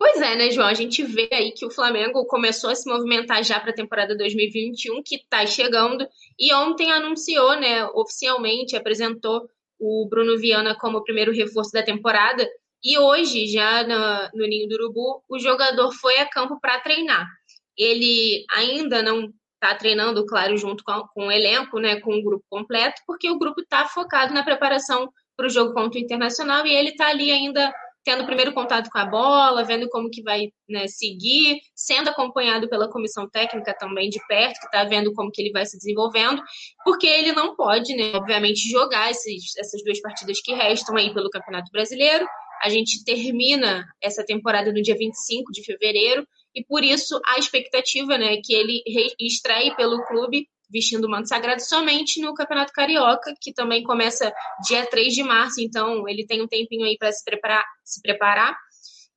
Pois 0.00 0.18
é, 0.22 0.34
né, 0.34 0.50
João? 0.50 0.66
A 0.66 0.72
gente 0.72 1.02
vê 1.02 1.28
aí 1.30 1.52
que 1.52 1.66
o 1.66 1.70
Flamengo 1.70 2.24
começou 2.24 2.70
a 2.70 2.74
se 2.74 2.88
movimentar 2.88 3.44
já 3.44 3.60
para 3.60 3.68
a 3.70 3.74
temporada 3.74 4.16
2021, 4.16 5.02
que 5.02 5.16
está 5.16 5.44
chegando, 5.44 6.08
e 6.38 6.54
ontem 6.54 6.90
anunciou, 6.90 7.54
né, 7.60 7.84
oficialmente, 7.84 8.74
apresentou 8.74 9.46
o 9.78 10.08
Bruno 10.08 10.38
Viana 10.38 10.74
como 10.74 10.96
o 10.96 11.04
primeiro 11.04 11.34
reforço 11.34 11.72
da 11.72 11.82
temporada, 11.82 12.48
e 12.82 12.96
hoje, 12.98 13.46
já 13.46 13.82
no, 13.82 14.40
no 14.40 14.48
Ninho 14.48 14.66
do 14.70 14.76
Urubu, 14.76 15.22
o 15.28 15.38
jogador 15.38 15.92
foi 15.92 16.16
a 16.16 16.26
campo 16.26 16.58
para 16.58 16.80
treinar. 16.80 17.28
Ele 17.76 18.42
ainda 18.50 19.02
não 19.02 19.30
está 19.62 19.74
treinando, 19.74 20.24
claro, 20.24 20.56
junto 20.56 20.82
com, 20.82 21.06
com 21.12 21.26
o 21.26 21.30
elenco, 21.30 21.78
né, 21.78 22.00
com 22.00 22.14
o 22.14 22.22
grupo 22.22 22.46
completo, 22.48 23.02
porque 23.06 23.28
o 23.28 23.38
grupo 23.38 23.60
está 23.60 23.84
focado 23.84 24.32
na 24.32 24.42
preparação 24.42 25.12
para 25.36 25.46
o 25.46 25.50
jogo 25.50 25.74
contra 25.74 26.00
o 26.00 26.02
Internacional 26.02 26.66
e 26.66 26.74
ele 26.74 26.88
está 26.88 27.08
ali 27.08 27.30
ainda 27.30 27.70
tendo 28.04 28.24
primeiro 28.24 28.52
contato 28.52 28.88
com 28.90 28.98
a 28.98 29.04
bola, 29.04 29.64
vendo 29.64 29.88
como 29.88 30.10
que 30.10 30.22
vai 30.22 30.48
né, 30.68 30.86
seguir, 30.88 31.60
sendo 31.74 32.08
acompanhado 32.08 32.68
pela 32.68 32.90
comissão 32.90 33.28
técnica 33.28 33.76
também 33.78 34.08
de 34.08 34.18
perto, 34.26 34.58
que 34.58 34.66
está 34.66 34.84
vendo 34.84 35.12
como 35.12 35.30
que 35.30 35.42
ele 35.42 35.52
vai 35.52 35.66
se 35.66 35.76
desenvolvendo, 35.76 36.42
porque 36.84 37.06
ele 37.06 37.32
não 37.32 37.54
pode, 37.54 37.94
né, 37.94 38.12
obviamente, 38.14 38.70
jogar 38.70 39.10
esses, 39.10 39.56
essas 39.58 39.82
duas 39.84 40.00
partidas 40.00 40.40
que 40.40 40.54
restam 40.54 40.96
aí 40.96 41.12
pelo 41.12 41.30
Campeonato 41.30 41.70
Brasileiro. 41.70 42.26
A 42.62 42.68
gente 42.68 43.04
termina 43.04 43.86
essa 44.02 44.24
temporada 44.24 44.72
no 44.72 44.82
dia 44.82 44.96
25 44.96 45.52
de 45.52 45.64
fevereiro, 45.64 46.26
e 46.54 46.64
por 46.64 46.82
isso 46.82 47.20
a 47.26 47.38
expectativa 47.38 48.18
né, 48.18 48.34
é 48.34 48.40
que 48.42 48.52
ele 48.52 48.82
estreie 49.20 49.74
pelo 49.76 50.04
clube 50.06 50.46
vestindo 50.70 51.04
o 51.04 51.10
manto 51.10 51.28
sagrado 51.28 51.60
somente 51.60 52.20
no 52.20 52.34
Campeonato 52.34 52.72
Carioca, 52.72 53.34
que 53.40 53.52
também 53.52 53.82
começa 53.82 54.32
dia 54.66 54.86
3 54.86 55.12
de 55.12 55.22
março, 55.22 55.60
então 55.60 56.08
ele 56.08 56.24
tem 56.26 56.42
um 56.42 56.48
tempinho 56.48 56.84
aí 56.84 56.96
para 56.96 57.10
se 57.12 57.24
preparar, 57.24 57.64
se 57.84 58.00
preparar. 58.00 58.56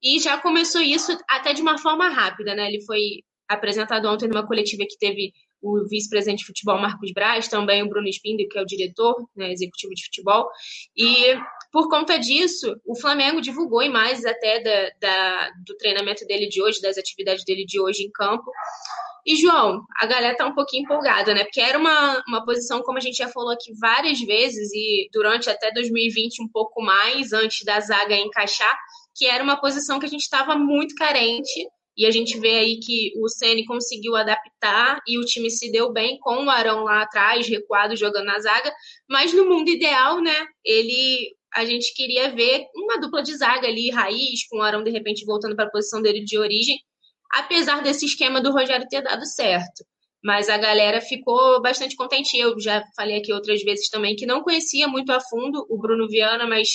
E 0.01 0.19
já 0.19 0.37
começou 0.37 0.81
isso 0.81 1.17
até 1.29 1.53
de 1.53 1.61
uma 1.61 1.77
forma 1.77 2.09
rápida, 2.09 2.53
né? 2.55 2.67
Ele 2.67 2.83
foi 2.83 3.23
apresentado 3.47 4.05
ontem 4.09 4.27
numa 4.27 4.45
coletiva 4.45 4.83
que 4.89 4.97
teve 4.97 5.31
o 5.63 5.87
vice-presidente 5.87 6.39
de 6.39 6.45
futebol 6.45 6.77
Marcos 6.77 7.11
Braz, 7.13 7.47
também 7.47 7.81
o 7.81 7.87
Bruno 7.87 8.09
Spindler, 8.09 8.49
que 8.49 8.57
é 8.59 8.61
o 8.61 8.65
diretor 8.65 9.15
né, 9.35 9.51
executivo 9.51 9.93
de 9.95 10.03
futebol. 10.03 10.49
E 10.95 11.35
por 11.71 11.89
conta 11.89 12.19
disso, 12.19 12.75
o 12.85 12.99
Flamengo 12.99 13.41
divulgou 13.41 13.81
imagens 13.81 14.25
até 14.25 14.59
da, 14.61 14.89
da, 14.99 15.51
do 15.65 15.75
treinamento 15.77 16.25
dele 16.27 16.47
de 16.47 16.61
hoje, 16.61 16.81
das 16.81 16.97
atividades 16.97 17.45
dele 17.45 17.65
de 17.65 17.79
hoje 17.79 18.03
em 18.03 18.11
campo. 18.11 18.51
E, 19.25 19.37
João, 19.37 19.85
a 19.97 20.05
galera 20.05 20.35
tá 20.35 20.45
um 20.45 20.53
pouquinho 20.53 20.83
empolgada, 20.83 21.33
né? 21.33 21.45
Porque 21.45 21.61
era 21.61 21.79
uma, 21.79 22.21
uma 22.27 22.43
posição, 22.43 22.81
como 22.81 22.97
a 22.97 23.01
gente 23.01 23.15
já 23.15 23.29
falou 23.29 23.51
aqui 23.51 23.71
várias 23.79 24.19
vezes, 24.19 24.69
e 24.73 25.07
durante 25.13 25.49
até 25.49 25.71
2020, 25.71 26.43
um 26.43 26.47
pouco 26.49 26.81
mais, 26.81 27.31
antes 27.31 27.63
da 27.63 27.79
zaga 27.79 28.17
encaixar, 28.17 28.77
que 29.15 29.25
era 29.25 29.41
uma 29.41 29.59
posição 29.59 29.97
que 29.97 30.05
a 30.05 30.09
gente 30.09 30.23
estava 30.23 30.57
muito 30.57 30.93
carente. 30.95 31.67
E 31.95 32.05
a 32.05 32.11
gente 32.11 32.39
vê 32.39 32.55
aí 32.55 32.79
que 32.79 33.13
o 33.17 33.27
Ceni 33.29 33.65
conseguiu 33.65 34.15
adaptar 34.15 34.99
e 35.07 35.17
o 35.19 35.25
time 35.25 35.49
se 35.49 35.71
deu 35.71 35.91
bem 35.91 36.17
com 36.19 36.45
o 36.45 36.49
Arão 36.49 36.83
lá 36.83 37.03
atrás, 37.03 37.47
recuado, 37.47 37.95
jogando 37.95 38.25
na 38.25 38.39
zaga. 38.39 38.73
Mas 39.07 39.33
no 39.33 39.45
mundo 39.45 39.69
ideal, 39.69 40.21
né? 40.21 40.45
Ele 40.65 41.35
a 41.55 41.65
gente 41.65 41.93
queria 41.93 42.31
ver 42.33 42.65
uma 42.75 42.99
dupla 42.99 43.21
de 43.21 43.35
zaga 43.37 43.67
ali, 43.67 43.91
raiz, 43.91 44.47
com 44.47 44.57
o 44.57 44.61
Arão 44.61 44.83
de 44.83 44.89
repente 44.89 45.23
voltando 45.23 45.55
para 45.55 45.65
a 45.65 45.69
posição 45.69 46.01
dele 46.01 46.23
de 46.23 46.35
origem 46.35 46.79
apesar 47.33 47.81
desse 47.81 48.05
esquema 48.05 48.39
do 48.39 48.51
Rogério 48.51 48.87
ter 48.87 49.01
dado 49.01 49.25
certo. 49.25 49.83
Mas 50.23 50.47
a 50.47 50.57
galera 50.57 51.01
ficou 51.01 51.61
bastante 51.61 51.95
contente. 51.97 52.37
Eu 52.37 52.57
já 52.59 52.83
falei 52.95 53.17
aqui 53.17 53.33
outras 53.33 53.61
vezes 53.63 53.89
também 53.89 54.15
que 54.15 54.25
não 54.25 54.41
conhecia 54.41 54.87
muito 54.87 55.11
a 55.11 55.19
fundo 55.19 55.65
o 55.67 55.77
Bruno 55.77 56.07
Viana, 56.07 56.47
mas 56.47 56.69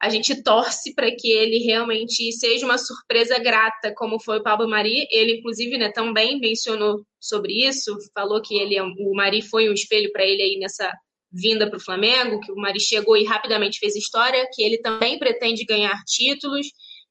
A 0.00 0.08
gente 0.08 0.42
torce 0.42 0.94
para 0.94 1.10
que 1.14 1.30
ele 1.30 1.58
realmente 1.58 2.32
seja 2.32 2.64
uma 2.64 2.78
surpresa 2.78 3.38
grata, 3.38 3.92
como 3.94 4.18
foi 4.18 4.38
o 4.38 4.42
Pablo 4.42 4.68
Mari. 4.68 5.06
Ele, 5.10 5.38
inclusive, 5.38 5.76
né, 5.76 5.92
também 5.92 6.40
mencionou 6.40 7.04
sobre 7.20 7.66
isso, 7.66 7.94
falou 8.14 8.40
que 8.40 8.58
ele, 8.58 8.76
é 8.76 8.82
o 8.82 9.14
Mari 9.14 9.42
foi 9.42 9.68
um 9.68 9.74
espelho 9.74 10.10
para 10.10 10.24
ele 10.24 10.42
aí 10.42 10.58
nessa 10.58 10.90
vinda 11.30 11.68
para 11.68 11.76
o 11.76 11.82
Flamengo, 11.82 12.40
que 12.40 12.50
o 12.50 12.56
Mari 12.56 12.80
chegou 12.80 13.16
e 13.16 13.24
rapidamente 13.24 13.78
fez 13.78 13.94
história, 13.94 14.48
que 14.52 14.62
ele 14.62 14.78
também 14.78 15.18
pretende 15.18 15.64
ganhar 15.64 16.02
títulos. 16.06 16.66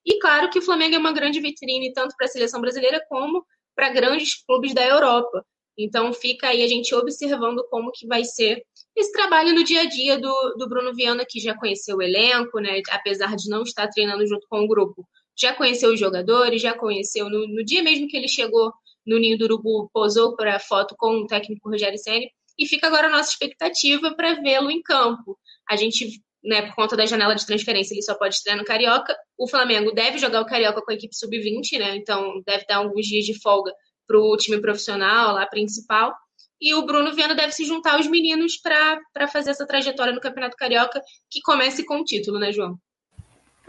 E 0.05 0.17
claro 0.19 0.49
que 0.49 0.59
o 0.59 0.61
Flamengo 0.61 0.95
é 0.95 0.97
uma 0.99 1.13
grande 1.13 1.39
vitrine 1.39 1.93
tanto 1.93 2.15
para 2.17 2.25
a 2.25 2.29
seleção 2.29 2.59
brasileira 2.59 3.01
como 3.07 3.45
para 3.75 3.89
grandes 3.89 4.43
clubes 4.43 4.73
da 4.73 4.85
Europa. 4.85 5.45
Então 5.77 6.11
fica 6.11 6.47
aí 6.47 6.61
a 6.63 6.67
gente 6.67 6.93
observando 6.93 7.65
como 7.69 7.91
que 7.91 8.05
vai 8.05 8.25
ser 8.25 8.61
esse 8.95 9.11
trabalho 9.11 9.53
no 9.53 9.63
dia 9.63 9.81
a 9.81 9.85
dia 9.85 10.17
do, 10.17 10.55
do 10.57 10.67
Bruno 10.67 10.93
Viana, 10.93 11.25
que 11.27 11.39
já 11.39 11.55
conheceu 11.55 11.97
o 11.97 12.01
elenco, 12.01 12.59
né? 12.59 12.81
Apesar 12.89 13.35
de 13.35 13.49
não 13.49 13.63
estar 13.63 13.87
treinando 13.87 14.27
junto 14.27 14.45
com 14.49 14.63
o 14.63 14.67
grupo, 14.67 15.07
já 15.37 15.53
conheceu 15.53 15.93
os 15.93 15.99
jogadores, 15.99 16.61
já 16.61 16.73
conheceu 16.73 17.29
no, 17.29 17.47
no 17.47 17.63
dia 17.63 17.81
mesmo 17.81 18.07
que 18.07 18.17
ele 18.17 18.27
chegou 18.27 18.73
no 19.05 19.17
Ninho 19.17 19.37
do 19.37 19.45
Urubu, 19.45 19.89
posou 19.93 20.35
para 20.35 20.59
foto 20.59 20.95
com 20.97 21.21
o 21.21 21.27
técnico 21.27 21.69
Rogério 21.69 21.97
Senni, 21.97 22.29
e 22.57 22.67
fica 22.67 22.87
agora 22.87 23.07
a 23.07 23.09
nossa 23.09 23.31
expectativa 23.31 24.13
para 24.15 24.33
vê-lo 24.41 24.69
em 24.69 24.81
campo. 24.81 25.39
A 25.69 25.77
gente, 25.77 26.21
né, 26.43 26.63
por 26.63 26.75
conta 26.75 26.97
da 26.97 27.05
janela 27.05 27.33
de 27.33 27.45
transferência, 27.45 27.93
ele 27.93 28.01
só 28.01 28.15
pode 28.15 28.35
estrear 28.35 28.57
no 28.57 28.65
Carioca. 28.65 29.15
O 29.37 29.47
Flamengo 29.47 29.93
deve 29.93 30.17
jogar 30.17 30.41
o 30.41 30.45
Carioca 30.45 30.81
com 30.81 30.91
a 30.91 30.93
equipe 30.93 31.15
sub-20, 31.15 31.79
né? 31.79 31.95
Então 31.95 32.41
deve 32.45 32.65
dar 32.65 32.77
alguns 32.77 33.05
dias 33.05 33.25
de 33.25 33.39
folga 33.39 33.71
para 34.05 34.19
o 34.19 34.35
time 34.35 34.59
profissional 34.59 35.33
lá 35.33 35.47
principal. 35.47 36.13
E 36.61 36.73
o 36.73 36.85
Bruno 36.85 37.13
Viana 37.13 37.35
deve 37.35 37.53
se 37.53 37.65
juntar 37.65 37.93
aos 37.93 38.07
meninos 38.07 38.57
para 38.57 39.27
fazer 39.27 39.51
essa 39.51 39.65
trajetória 39.65 40.13
no 40.13 40.21
Campeonato 40.21 40.57
Carioca, 40.57 41.01
que 41.29 41.41
comece 41.41 41.85
com 41.85 42.01
o 42.01 42.03
título, 42.03 42.39
né, 42.39 42.51
João? 42.51 42.77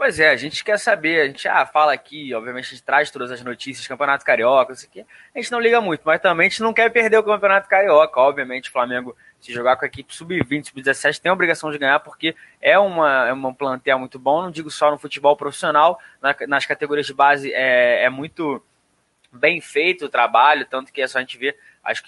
Pois 0.01 0.19
é, 0.19 0.31
a 0.31 0.35
gente 0.35 0.63
quer 0.63 0.79
saber, 0.79 1.21
a 1.21 1.27
gente 1.27 1.47
ah, 1.47 1.63
fala 1.63 1.93
aqui, 1.93 2.33
obviamente 2.33 2.65
a 2.65 2.69
gente 2.69 2.81
traz 2.81 3.11
todas 3.11 3.29
as 3.29 3.43
notícias, 3.43 3.85
Campeonato 3.85 4.25
Carioca, 4.25 4.73
isso 4.73 4.87
aqui, 4.87 5.05
a 5.35 5.39
gente 5.39 5.51
não 5.51 5.59
liga 5.59 5.79
muito, 5.79 6.01
mas 6.03 6.19
também 6.19 6.47
a 6.47 6.49
gente 6.49 6.63
não 6.63 6.73
quer 6.73 6.89
perder 6.89 7.19
o 7.19 7.23
Campeonato 7.23 7.69
Carioca, 7.69 8.19
obviamente 8.19 8.67
o 8.67 8.71
Flamengo, 8.71 9.15
se 9.39 9.53
jogar 9.53 9.75
com 9.75 9.85
a 9.85 9.87
equipe 9.87 10.11
sub-20, 10.11 10.69
sub-17, 10.69 11.19
tem 11.19 11.29
a 11.29 11.33
obrigação 11.33 11.71
de 11.71 11.77
ganhar, 11.77 11.99
porque 11.99 12.35
é 12.59 12.79
uma, 12.79 13.27
é 13.27 13.31
uma 13.31 13.53
plantel 13.53 13.99
muito 13.99 14.17
bom, 14.17 14.41
não 14.41 14.49
digo 14.49 14.71
só 14.71 14.89
no 14.89 14.97
futebol 14.97 15.37
profissional, 15.37 15.99
na, 16.19 16.35
nas 16.47 16.65
categorias 16.65 17.05
de 17.05 17.13
base 17.13 17.53
é, 17.53 18.05
é 18.05 18.09
muito 18.09 18.59
bem 19.31 19.61
feito 19.61 20.05
o 20.05 20.09
trabalho, 20.09 20.65
tanto 20.65 20.91
que 20.91 21.03
é 21.03 21.07
só 21.07 21.19
a 21.19 21.21
gente 21.21 21.37
ver 21.37 21.55
as, 21.83 22.01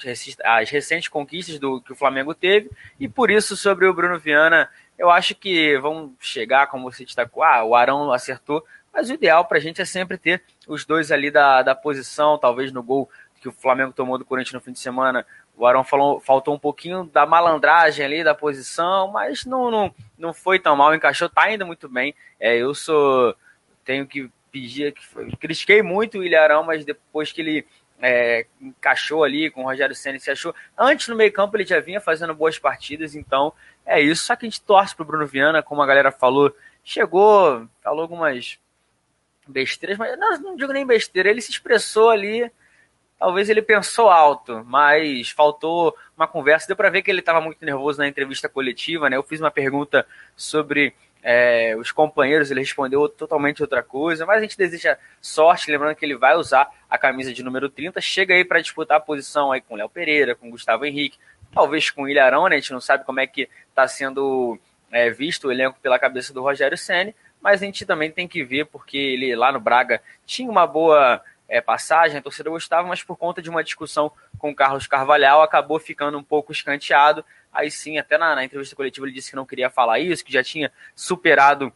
as 0.43 0.69
recentes 0.69 1.07
conquistas 1.07 1.59
do 1.59 1.81
que 1.81 1.91
o 1.91 1.95
Flamengo 1.95 2.33
teve, 2.33 2.69
e 2.99 3.07
por 3.07 3.31
isso 3.31 3.55
sobre 3.55 3.87
o 3.87 3.93
Bruno 3.93 4.19
Viana, 4.19 4.69
eu 4.97 5.09
acho 5.09 5.35
que 5.35 5.77
vão 5.79 6.13
chegar, 6.19 6.67
como 6.67 6.91
você 6.91 7.03
destacou, 7.03 7.43
ah, 7.43 7.63
o 7.63 7.75
Arão 7.75 8.11
acertou, 8.11 8.63
mas 8.93 9.09
o 9.09 9.13
ideal 9.13 9.45
para 9.45 9.57
a 9.57 9.61
gente 9.61 9.81
é 9.81 9.85
sempre 9.85 10.17
ter 10.17 10.43
os 10.67 10.85
dois 10.85 11.11
ali 11.11 11.31
da, 11.31 11.63
da 11.63 11.73
posição, 11.73 12.37
talvez 12.37 12.71
no 12.71 12.83
gol 12.83 13.09
que 13.41 13.49
o 13.49 13.51
Flamengo 13.51 13.91
tomou 13.91 14.17
do 14.17 14.23
Corinthians 14.23 14.53
no 14.53 14.61
fim 14.61 14.71
de 14.71 14.79
semana, 14.79 15.25
o 15.55 15.67
Arão 15.67 15.83
falou, 15.83 16.19
faltou 16.19 16.55
um 16.55 16.59
pouquinho 16.59 17.03
da 17.05 17.25
malandragem 17.25 18.03
ali, 18.03 18.23
da 18.23 18.33
posição, 18.33 19.09
mas 19.11 19.45
não, 19.45 19.69
não, 19.69 19.95
não 20.17 20.33
foi 20.33 20.59
tão 20.59 20.75
mal, 20.75 20.95
encaixou, 20.95 21.29
tá 21.29 21.51
indo 21.51 21.65
muito 21.65 21.87
bem. 21.87 22.15
É, 22.39 22.57
eu 22.57 22.73
sou. 22.73 23.35
Tenho 23.85 24.07
que 24.07 24.29
pedir. 24.51 24.93
Que 24.93 25.37
critiquei 25.37 25.83
muito 25.83 26.19
o 26.19 26.23
Ilharão, 26.23 26.63
mas 26.63 26.83
depois 26.83 27.31
que 27.31 27.41
ele 27.41 27.67
é, 28.05 28.45
encaixou 28.59 29.23
ali 29.23 29.49
com 29.49 29.61
o 29.61 29.63
Rogério 29.63 29.95
Senna 29.95 30.19
se 30.19 30.29
achou. 30.29 30.53
Antes 30.77 31.07
no 31.07 31.15
meio-campo 31.15 31.55
ele 31.55 31.63
já 31.63 31.79
vinha 31.79 32.01
fazendo 32.01 32.35
boas 32.35 32.59
partidas, 32.59 33.15
então 33.15 33.53
é 33.85 34.01
isso. 34.01 34.25
Só 34.25 34.35
que 34.35 34.45
a 34.45 34.49
gente 34.49 34.61
torce 34.61 34.93
pro 34.93 35.05
Bruno 35.05 35.25
Viana, 35.25 35.63
como 35.63 35.81
a 35.81 35.85
galera 35.85 36.11
falou, 36.11 36.53
chegou, 36.83 37.65
falou 37.81 38.01
algumas 38.01 38.59
besteiras, 39.47 39.97
mas 39.97 40.19
não, 40.19 40.37
não 40.41 40.55
digo 40.57 40.73
nem 40.73 40.85
besteira, 40.85 41.29
ele 41.29 41.39
se 41.39 41.51
expressou 41.51 42.09
ali. 42.09 42.51
Talvez 43.17 43.49
ele 43.49 43.61
pensou 43.61 44.09
alto, 44.09 44.65
mas 44.65 45.29
faltou 45.29 45.95
uma 46.17 46.27
conversa. 46.27 46.67
Deu 46.67 46.75
para 46.75 46.89
ver 46.89 47.03
que 47.03 47.09
ele 47.09 47.21
estava 47.21 47.39
muito 47.39 47.63
nervoso 47.63 47.99
na 47.99 48.07
entrevista 48.07 48.49
coletiva, 48.49 49.09
né? 49.09 49.15
Eu 49.15 49.23
fiz 49.23 49.39
uma 49.39 49.49
pergunta 49.49 50.05
sobre 50.35 50.93
é, 51.23 51.73
os 51.77 51.91
companheiros, 51.91 52.51
ele 52.51 52.59
respondeu 52.59 53.07
totalmente 53.07 53.61
outra 53.61 53.81
coisa, 53.81 54.25
mas 54.25 54.39
a 54.39 54.41
gente 54.41 54.57
deseja 54.57 54.97
sorte, 55.21 55.71
lembrando 55.71 55.95
que 55.95 56.05
ele 56.05 56.17
vai 56.17 56.35
usar 56.35 56.69
a 56.89 56.97
camisa 56.97 57.33
de 57.33 57.41
número 57.41 57.69
30, 57.69 58.01
chega 58.01 58.33
aí 58.33 58.43
para 58.43 58.59
disputar 58.59 58.97
a 58.97 58.99
posição 58.99 59.51
aí 59.51 59.61
com 59.61 59.75
Léo 59.75 59.87
Pereira, 59.87 60.35
com 60.35 60.49
Gustavo 60.49 60.85
Henrique, 60.85 61.17
talvez 61.53 61.89
com 61.89 62.03
o 62.03 62.09
Ilharão, 62.09 62.49
né? 62.49 62.57
A 62.57 62.59
gente 62.59 62.73
não 62.73 62.81
sabe 62.81 63.05
como 63.05 63.21
é 63.21 63.27
que 63.27 63.47
está 63.69 63.87
sendo 63.87 64.59
é, 64.91 65.09
visto 65.09 65.47
o 65.47 65.51
elenco 65.51 65.79
pela 65.81 65.97
cabeça 65.97 66.33
do 66.33 66.41
Rogério 66.41 66.77
Senni, 66.77 67.15
mas 67.41 67.61
a 67.61 67.65
gente 67.65 67.85
também 67.85 68.11
tem 68.11 68.27
que 68.27 68.43
ver, 68.43 68.65
porque 68.65 68.97
ele 68.97 69.35
lá 69.35 69.51
no 69.51 69.61
Braga 69.61 70.01
tinha 70.25 70.49
uma 70.49 70.67
boa 70.67 71.21
é, 71.47 71.61
passagem, 71.61 72.17
a 72.17 72.21
torcida 72.21 72.49
gostava, 72.49 72.87
mas 72.87 73.03
por 73.03 73.17
conta 73.17 73.41
de 73.41 73.49
uma 73.49 73.63
discussão 73.63 74.11
com 74.37 74.51
o 74.51 74.55
Carlos 74.55 74.87
Carvalhal 74.87 75.41
acabou 75.41 75.79
ficando 75.79 76.17
um 76.17 76.23
pouco 76.23 76.51
escanteado. 76.51 77.23
Aí 77.53 77.69
sim, 77.69 77.97
até 77.97 78.17
na, 78.17 78.35
na, 78.35 78.43
entrevista 78.43 78.75
coletiva 78.75 79.05
ele 79.05 79.13
disse 79.13 79.29
que 79.29 79.35
não 79.35 79.45
queria 79.45 79.69
falar 79.69 79.99
isso, 79.99 80.25
que 80.25 80.33
já 80.33 80.43
tinha 80.43 80.71
superado 80.95 81.71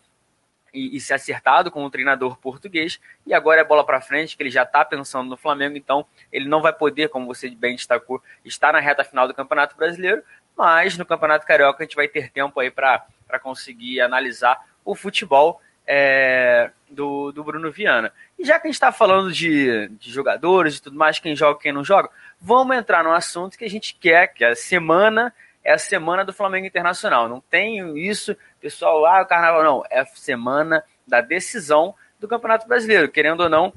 e, 0.73 0.95
e 0.95 0.99
se 0.99 1.13
acertado 1.13 1.69
com 1.69 1.85
o 1.85 1.89
treinador 1.89 2.37
português, 2.37 2.99
e 3.25 3.33
agora 3.33 3.61
é 3.61 3.63
bola 3.63 3.85
para 3.85 4.01
frente, 4.01 4.35
que 4.35 4.43
ele 4.43 4.49
já 4.49 4.63
está 4.63 4.83
pensando 4.83 5.29
no 5.29 5.37
Flamengo, 5.37 5.77
então 5.77 6.05
ele 6.31 6.47
não 6.47 6.61
vai 6.61 6.73
poder, 6.73 7.09
como 7.09 7.27
você 7.27 7.49
bem 7.49 7.75
destacou, 7.75 8.21
estar 8.43 8.73
na 8.73 8.79
reta 8.79 9.03
final 9.03 9.27
do 9.27 9.33
Campeonato 9.33 9.75
Brasileiro, 9.77 10.23
mas 10.57 10.97
no 10.97 11.05
Campeonato 11.05 11.45
Carioca 11.45 11.83
a 11.83 11.85
gente 11.85 11.95
vai 11.95 12.07
ter 12.07 12.31
tempo 12.31 12.59
aí 12.59 12.71
para 12.71 13.05
conseguir 13.41 14.01
analisar 14.01 14.59
o 14.83 14.95
futebol 14.95 15.61
é, 15.85 16.71
do, 16.89 17.31
do 17.31 17.43
Bruno 17.43 17.71
Viana. 17.71 18.11
E 18.37 18.43
já 18.43 18.59
que 18.59 18.67
a 18.67 18.69
gente 18.69 18.75
está 18.75 18.91
falando 18.91 19.31
de, 19.31 19.87
de 19.89 20.11
jogadores 20.11 20.77
e 20.77 20.81
tudo 20.81 20.97
mais, 20.97 21.19
quem 21.19 21.35
joga 21.35 21.59
quem 21.59 21.71
não 21.71 21.83
joga, 21.83 22.09
vamos 22.41 22.75
entrar 22.75 23.03
num 23.03 23.13
assunto 23.13 23.57
que 23.57 23.65
a 23.65 23.69
gente 23.69 23.95
quer, 23.95 24.27
que 24.27 24.43
é 24.43 24.49
a 24.49 24.55
semana 24.55 25.33
é 25.67 25.73
a 25.73 25.77
semana 25.77 26.23
do 26.23 26.31
Flamengo 26.31 26.65
Internacional. 26.65 27.27
Não 27.27 27.41
tem 27.41 27.99
isso, 27.99 28.37
pessoal, 28.57 29.05
ah, 29.05 29.21
o 29.21 29.25
carnaval 29.25 29.61
não. 29.61 29.83
É 29.89 29.99
a 29.99 30.05
semana 30.05 30.81
da 31.05 31.19
decisão 31.19 31.93
do 32.17 32.25
Campeonato 32.25 32.65
Brasileiro. 32.65 33.11
Querendo 33.11 33.41
ou 33.41 33.49
não, 33.49 33.73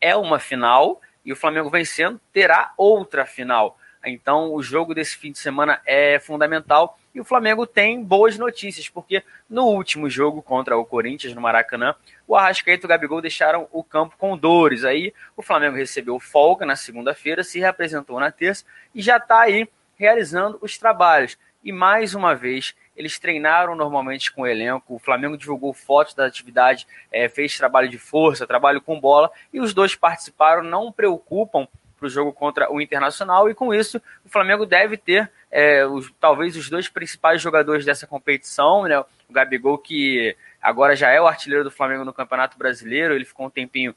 é 0.00 0.16
uma 0.16 0.38
final 0.38 0.98
e 1.22 1.30
o 1.30 1.36
Flamengo 1.36 1.68
vencendo 1.68 2.18
terá 2.32 2.72
outra 2.74 3.26
final. 3.26 3.78
Então, 4.02 4.54
o 4.54 4.62
jogo 4.62 4.94
desse 4.94 5.14
fim 5.14 5.30
de 5.30 5.38
semana 5.38 5.82
é 5.84 6.18
fundamental 6.18 6.98
e 7.14 7.20
o 7.20 7.24
Flamengo 7.24 7.66
tem 7.66 8.02
boas 8.02 8.38
notícias, 8.38 8.88
porque 8.88 9.22
no 9.46 9.66
último 9.66 10.08
jogo 10.08 10.40
contra 10.40 10.78
o 10.78 10.86
Corinthians 10.86 11.34
no 11.34 11.40
Maracanã, 11.42 11.94
o 12.26 12.34
Arrascaeta 12.34 12.84
e 12.84 12.86
o 12.86 12.88
Gabigol 12.88 13.20
deixaram 13.20 13.68
o 13.72 13.84
campo 13.84 14.16
com 14.16 14.38
dores. 14.38 14.86
Aí 14.86 15.12
o 15.36 15.42
Flamengo 15.42 15.76
recebeu 15.76 16.18
folga 16.18 16.64
na 16.64 16.76
segunda-feira, 16.76 17.44
se 17.44 17.58
reapresentou 17.58 18.18
na 18.18 18.32
terça 18.32 18.64
e 18.94 19.02
já 19.02 19.18
está 19.18 19.40
aí 19.40 19.68
realizando 20.00 20.58
os 20.62 20.78
trabalhos. 20.78 21.36
E 21.62 21.70
mais 21.70 22.14
uma 22.14 22.34
vez, 22.34 22.74
eles 22.96 23.18
treinaram 23.18 23.76
normalmente 23.76 24.32
com 24.32 24.42
o 24.42 24.46
elenco. 24.46 24.94
O 24.94 24.98
Flamengo 24.98 25.36
divulgou 25.36 25.74
fotos 25.74 26.14
da 26.14 26.24
atividade, 26.24 26.86
é, 27.12 27.28
fez 27.28 27.54
trabalho 27.58 27.86
de 27.86 27.98
força, 27.98 28.46
trabalho 28.46 28.80
com 28.80 28.98
bola, 28.98 29.30
e 29.52 29.60
os 29.60 29.74
dois 29.74 29.94
participaram, 29.94 30.62
não 30.62 30.90
preocupam 30.90 31.68
para 31.98 32.06
o 32.06 32.08
jogo 32.08 32.32
contra 32.32 32.72
o 32.72 32.80
Internacional, 32.80 33.50
e 33.50 33.54
com 33.54 33.74
isso 33.74 34.00
o 34.24 34.30
Flamengo 34.30 34.64
deve 34.64 34.96
ter 34.96 35.30
é, 35.50 35.84
os, 35.84 36.10
talvez 36.18 36.56
os 36.56 36.70
dois 36.70 36.88
principais 36.88 37.42
jogadores 37.42 37.84
dessa 37.84 38.06
competição, 38.06 38.84
né? 38.84 38.98
O 38.98 39.32
Gabigol, 39.32 39.76
que 39.76 40.34
agora 40.62 40.96
já 40.96 41.10
é 41.10 41.20
o 41.20 41.26
artilheiro 41.26 41.62
do 41.62 41.70
Flamengo 41.70 42.06
no 42.06 42.12
Campeonato 42.14 42.56
Brasileiro, 42.56 43.12
ele 43.12 43.26
ficou 43.26 43.46
um 43.46 43.50
tempinho 43.50 43.94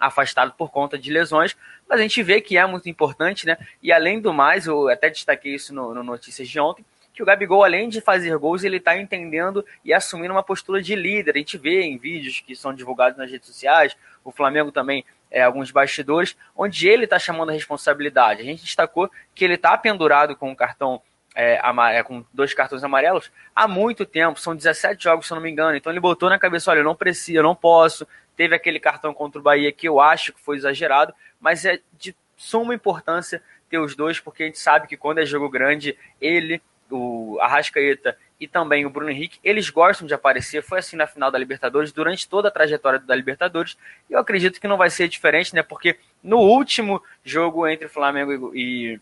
afastado 0.00 0.54
por 0.56 0.70
conta 0.70 0.98
de 0.98 1.12
lesões, 1.12 1.54
mas 1.86 2.00
a 2.00 2.02
gente 2.02 2.22
vê 2.22 2.40
que 2.40 2.56
é 2.56 2.66
muito 2.66 2.88
importante, 2.88 3.46
né? 3.46 3.58
E 3.82 3.92
além 3.92 4.18
do 4.18 4.32
mais, 4.32 4.66
eu 4.66 4.88
até 4.88 5.10
destaquei 5.10 5.54
isso 5.54 5.74
no, 5.74 5.94
no 5.94 6.02
Notícias 6.02 6.48
de 6.48 6.58
ontem, 6.58 6.84
que 7.12 7.22
o 7.22 7.26
Gabigol, 7.26 7.62
além 7.62 7.88
de 7.88 8.00
fazer 8.00 8.36
gols, 8.38 8.64
ele 8.64 8.78
está 8.78 8.96
entendendo 8.96 9.64
e 9.84 9.92
assumindo 9.92 10.32
uma 10.32 10.42
postura 10.42 10.80
de 10.80 10.94
líder. 10.94 11.34
A 11.34 11.38
gente 11.38 11.58
vê 11.58 11.82
em 11.82 11.98
vídeos 11.98 12.40
que 12.40 12.56
são 12.56 12.72
divulgados 12.72 13.18
nas 13.18 13.30
redes 13.30 13.46
sociais, 13.46 13.94
o 14.24 14.32
Flamengo 14.32 14.72
também, 14.72 15.04
é, 15.30 15.42
alguns 15.42 15.70
bastidores, 15.70 16.36
onde 16.56 16.88
ele 16.88 17.04
está 17.04 17.18
chamando 17.18 17.50
a 17.50 17.52
responsabilidade. 17.52 18.40
A 18.40 18.44
gente 18.44 18.64
destacou 18.64 19.10
que 19.34 19.44
ele 19.44 19.54
está 19.54 19.76
pendurado 19.76 20.34
com 20.34 20.50
um 20.50 20.54
cartão 20.54 21.02
é, 21.34 21.60
é, 21.92 22.02
com 22.02 22.24
dois 22.32 22.52
cartões 22.52 22.82
amarelos 22.82 23.30
há 23.54 23.68
muito 23.68 24.04
tempo, 24.04 24.40
são 24.40 24.56
17 24.56 25.04
jogos, 25.04 25.26
se 25.26 25.32
eu 25.32 25.36
não 25.36 25.42
me 25.42 25.50
engano. 25.50 25.76
Então 25.76 25.92
ele 25.92 26.00
botou 26.00 26.28
na 26.28 26.38
cabeça: 26.38 26.70
olha, 26.70 26.80
eu 26.80 26.84
não 26.84 26.94
preciso, 26.94 27.38
eu 27.38 27.42
não 27.42 27.54
posso, 27.54 28.06
Teve 28.40 28.54
aquele 28.54 28.80
cartão 28.80 29.12
contra 29.12 29.38
o 29.38 29.42
Bahia 29.42 29.70
que 29.70 29.86
eu 29.86 30.00
acho 30.00 30.32
que 30.32 30.40
foi 30.40 30.56
exagerado, 30.56 31.12
mas 31.38 31.66
é 31.66 31.78
de 31.98 32.16
suma 32.38 32.74
importância 32.74 33.42
ter 33.68 33.76
os 33.76 33.94
dois, 33.94 34.18
porque 34.18 34.44
a 34.44 34.46
gente 34.46 34.58
sabe 34.58 34.88
que 34.88 34.96
quando 34.96 35.18
é 35.18 35.26
jogo 35.26 35.46
grande, 35.50 35.94
ele, 36.18 36.62
o 36.90 37.36
Arrascaeta 37.38 38.16
e 38.40 38.48
também 38.48 38.86
o 38.86 38.88
Bruno 38.88 39.10
Henrique, 39.10 39.38
eles 39.44 39.68
gostam 39.68 40.06
de 40.06 40.14
aparecer. 40.14 40.62
Foi 40.62 40.78
assim 40.78 40.96
na 40.96 41.06
final 41.06 41.30
da 41.30 41.36
Libertadores, 41.36 41.92
durante 41.92 42.26
toda 42.26 42.48
a 42.48 42.50
trajetória 42.50 42.98
da 42.98 43.14
Libertadores. 43.14 43.76
E 44.08 44.14
eu 44.14 44.18
acredito 44.18 44.58
que 44.58 44.66
não 44.66 44.78
vai 44.78 44.88
ser 44.88 45.06
diferente, 45.06 45.54
né? 45.54 45.62
Porque 45.62 45.98
no 46.22 46.38
último 46.38 47.02
jogo 47.22 47.68
entre 47.68 47.88
Flamengo 47.88 48.56
e, 48.56 48.98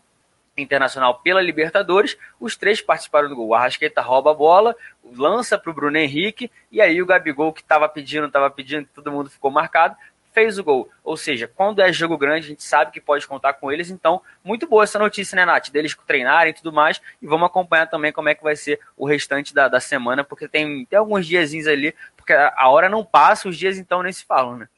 Internacional 0.61 1.19
pela 1.19 1.41
Libertadores. 1.41 2.17
Os 2.39 2.55
três 2.55 2.81
participaram 2.81 3.29
do 3.29 3.35
gol. 3.35 3.47
O 3.47 3.55
Arrasqueta 3.55 4.01
rouba 4.01 4.31
a 4.31 4.33
bola, 4.33 4.75
lança 5.15 5.57
para 5.57 5.71
o 5.71 5.73
Bruno 5.73 5.97
Henrique, 5.97 6.51
e 6.71 6.81
aí 6.81 7.01
o 7.01 7.05
Gabigol, 7.05 7.53
que 7.53 7.61
estava 7.61 7.87
pedindo, 7.87 8.27
estava 8.27 8.49
pedindo, 8.49 8.87
todo 8.93 9.11
mundo 9.11 9.29
ficou 9.29 9.49
marcado, 9.51 9.95
fez 10.31 10.57
o 10.57 10.63
gol. 10.63 10.89
Ou 11.03 11.17
seja, 11.17 11.47
quando 11.47 11.81
é 11.81 11.91
jogo 11.91 12.17
grande, 12.17 12.45
a 12.45 12.49
gente 12.49 12.63
sabe 12.63 12.91
que 12.91 13.01
pode 13.01 13.27
contar 13.27 13.53
com 13.53 13.71
eles. 13.71 13.89
Então, 13.89 14.21
muito 14.43 14.67
boa 14.67 14.83
essa 14.83 14.99
notícia, 14.99 15.35
né, 15.35 15.45
Nath? 15.45 15.69
Deles 15.69 15.97
treinarem 16.07 16.51
e 16.51 16.55
tudo 16.55 16.71
mais. 16.71 17.01
E 17.21 17.27
vamos 17.27 17.47
acompanhar 17.47 17.87
também 17.87 18.11
como 18.11 18.29
é 18.29 18.35
que 18.35 18.43
vai 18.43 18.55
ser 18.55 18.79
o 18.95 19.05
restante 19.05 19.53
da, 19.53 19.67
da 19.67 19.79
semana, 19.79 20.23
porque 20.23 20.47
tem, 20.47 20.85
tem 20.85 20.99
alguns 20.99 21.25
diazinhos 21.25 21.67
ali, 21.67 21.93
porque 22.15 22.33
a, 22.33 22.69
hora 22.69 22.87
não 22.87 23.03
passa, 23.03 23.49
os 23.49 23.57
dias 23.57 23.77
então 23.77 24.03
nem 24.03 24.13
se 24.13 24.23
falam, 24.23 24.57
né? 24.57 24.69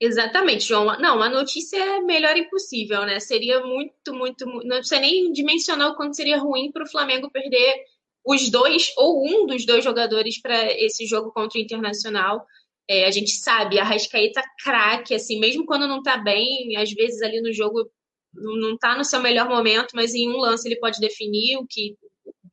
Exatamente, 0.00 0.64
João. 0.64 0.98
Não, 0.98 1.22
a 1.22 1.28
notícia 1.28 1.76
é 1.76 2.00
melhor 2.00 2.34
impossível, 2.36 3.02
né? 3.04 3.20
Seria 3.20 3.60
muito, 3.60 4.14
muito, 4.14 4.46
não 4.46 4.78
precisa 4.78 4.98
nem 4.98 5.30
dimensionar 5.30 5.90
o 5.90 5.94
quanto 5.94 6.16
seria 6.16 6.38
ruim 6.38 6.72
para 6.72 6.84
o 6.84 6.90
Flamengo 6.90 7.30
perder 7.30 7.84
os 8.24 8.50
dois 8.50 8.92
ou 8.96 9.26
um 9.26 9.46
dos 9.46 9.66
dois 9.66 9.84
jogadores 9.84 10.40
para 10.40 10.72
esse 10.72 11.04
jogo 11.06 11.30
contra 11.32 11.58
o 11.58 11.62
Internacional. 11.62 12.46
É, 12.88 13.04
a 13.06 13.10
gente 13.10 13.30
sabe, 13.32 13.78
a 13.78 13.84
Rascaeta 13.84 14.42
craque, 14.64 15.14
assim, 15.14 15.38
mesmo 15.38 15.66
quando 15.66 15.86
não 15.86 16.02
tá 16.02 16.16
bem, 16.16 16.76
às 16.76 16.90
vezes 16.92 17.20
ali 17.22 17.40
no 17.42 17.52
jogo 17.52 17.90
não 18.32 18.78
tá 18.78 18.96
no 18.96 19.04
seu 19.04 19.20
melhor 19.20 19.48
momento, 19.48 19.90
mas 19.94 20.14
em 20.14 20.28
um 20.28 20.38
lance 20.38 20.66
ele 20.66 20.80
pode 20.80 20.98
definir 20.98 21.58
o 21.58 21.66
que 21.66 21.96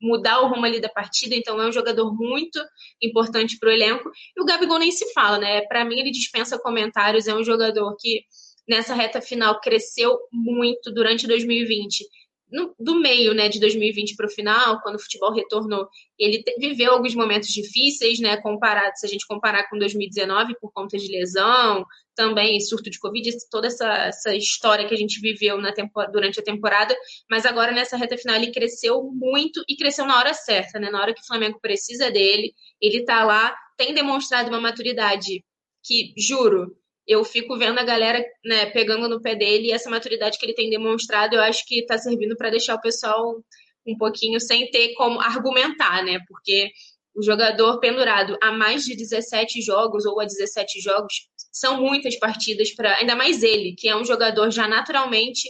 mudar 0.00 0.40
o 0.40 0.48
rumo 0.48 0.64
ali 0.64 0.80
da 0.80 0.88
partida, 0.88 1.34
então 1.34 1.60
é 1.60 1.66
um 1.66 1.72
jogador 1.72 2.14
muito 2.14 2.60
importante 3.02 3.58
para 3.58 3.68
o 3.68 3.72
elenco. 3.72 4.10
E 4.36 4.40
o 4.40 4.44
Gabigol 4.44 4.78
nem 4.78 4.90
se 4.90 5.12
fala, 5.12 5.38
né? 5.38 5.62
Para 5.62 5.84
mim 5.84 5.98
ele 5.98 6.10
dispensa 6.10 6.58
comentários, 6.58 7.26
é 7.26 7.34
um 7.34 7.44
jogador 7.44 7.96
que 7.98 8.22
nessa 8.68 8.94
reta 8.94 9.20
final 9.20 9.60
cresceu 9.60 10.18
muito 10.32 10.92
durante 10.92 11.26
2020 11.26 12.04
no, 12.50 12.74
do 12.78 13.00
meio 13.00 13.34
né, 13.34 13.48
de 13.48 13.60
2020 13.60 14.16
para 14.16 14.26
o 14.26 14.30
final, 14.30 14.80
quando 14.80 14.96
o 14.96 14.98
futebol 14.98 15.32
retornou, 15.32 15.88
ele 16.18 16.42
te, 16.42 16.54
viveu 16.58 16.92
alguns 16.92 17.14
momentos 17.14 17.48
difíceis, 17.48 18.18
né? 18.20 18.36
Comparado, 18.38 18.92
se 18.96 19.06
a 19.06 19.08
gente 19.08 19.26
comparar 19.26 19.68
com 19.68 19.78
2019 19.78 20.54
por 20.60 20.72
conta 20.72 20.96
de 20.96 21.08
lesão, 21.08 21.84
também 22.14 22.60
surto 22.60 22.90
de 22.90 22.98
Covid, 22.98 23.30
toda 23.50 23.66
essa, 23.68 23.86
essa 23.86 24.34
história 24.34 24.86
que 24.86 24.94
a 24.94 24.98
gente 24.98 25.20
viveu 25.20 25.60
na 25.60 25.72
durante 26.10 26.40
a 26.40 26.42
temporada, 26.42 26.96
mas 27.30 27.46
agora 27.46 27.72
nessa 27.72 27.96
reta 27.96 28.16
final 28.16 28.36
ele 28.36 28.50
cresceu 28.50 29.02
muito 29.12 29.62
e 29.68 29.76
cresceu 29.76 30.06
na 30.06 30.18
hora 30.18 30.34
certa, 30.34 30.78
né? 30.78 30.90
Na 30.90 31.00
hora 31.00 31.14
que 31.14 31.20
o 31.20 31.26
Flamengo 31.26 31.58
precisa 31.60 32.10
dele, 32.10 32.52
ele 32.80 32.98
está 32.98 33.24
lá, 33.24 33.54
tem 33.76 33.94
demonstrado 33.94 34.48
uma 34.48 34.60
maturidade 34.60 35.44
que, 35.84 36.12
juro, 36.16 36.76
eu 37.08 37.24
fico 37.24 37.56
vendo 37.56 37.78
a 37.78 37.84
galera 37.84 38.22
né, 38.44 38.66
pegando 38.66 39.08
no 39.08 39.20
pé 39.20 39.34
dele 39.34 39.68
e 39.68 39.72
essa 39.72 39.88
maturidade 39.88 40.38
que 40.38 40.44
ele 40.44 40.54
tem 40.54 40.68
demonstrado, 40.68 41.34
eu 41.34 41.40
acho 41.40 41.64
que 41.66 41.80
está 41.80 41.96
servindo 41.96 42.36
para 42.36 42.50
deixar 42.50 42.74
o 42.74 42.80
pessoal 42.80 43.42
um 43.86 43.96
pouquinho 43.96 44.38
sem 44.38 44.70
ter 44.70 44.92
como 44.92 45.18
argumentar, 45.18 46.04
né? 46.04 46.18
Porque 46.28 46.70
o 47.14 47.22
jogador 47.22 47.80
pendurado 47.80 48.36
a 48.42 48.52
mais 48.52 48.84
de 48.84 48.94
17 48.94 49.62
jogos 49.62 50.04
ou 50.04 50.20
a 50.20 50.26
17 50.26 50.80
jogos 50.80 51.14
são 51.50 51.80
muitas 51.80 52.16
partidas 52.18 52.72
para 52.74 52.96
ainda 52.96 53.16
mais 53.16 53.42
ele, 53.42 53.74
que 53.74 53.88
é 53.88 53.96
um 53.96 54.04
jogador 54.04 54.50
já 54.50 54.68
naturalmente 54.68 55.48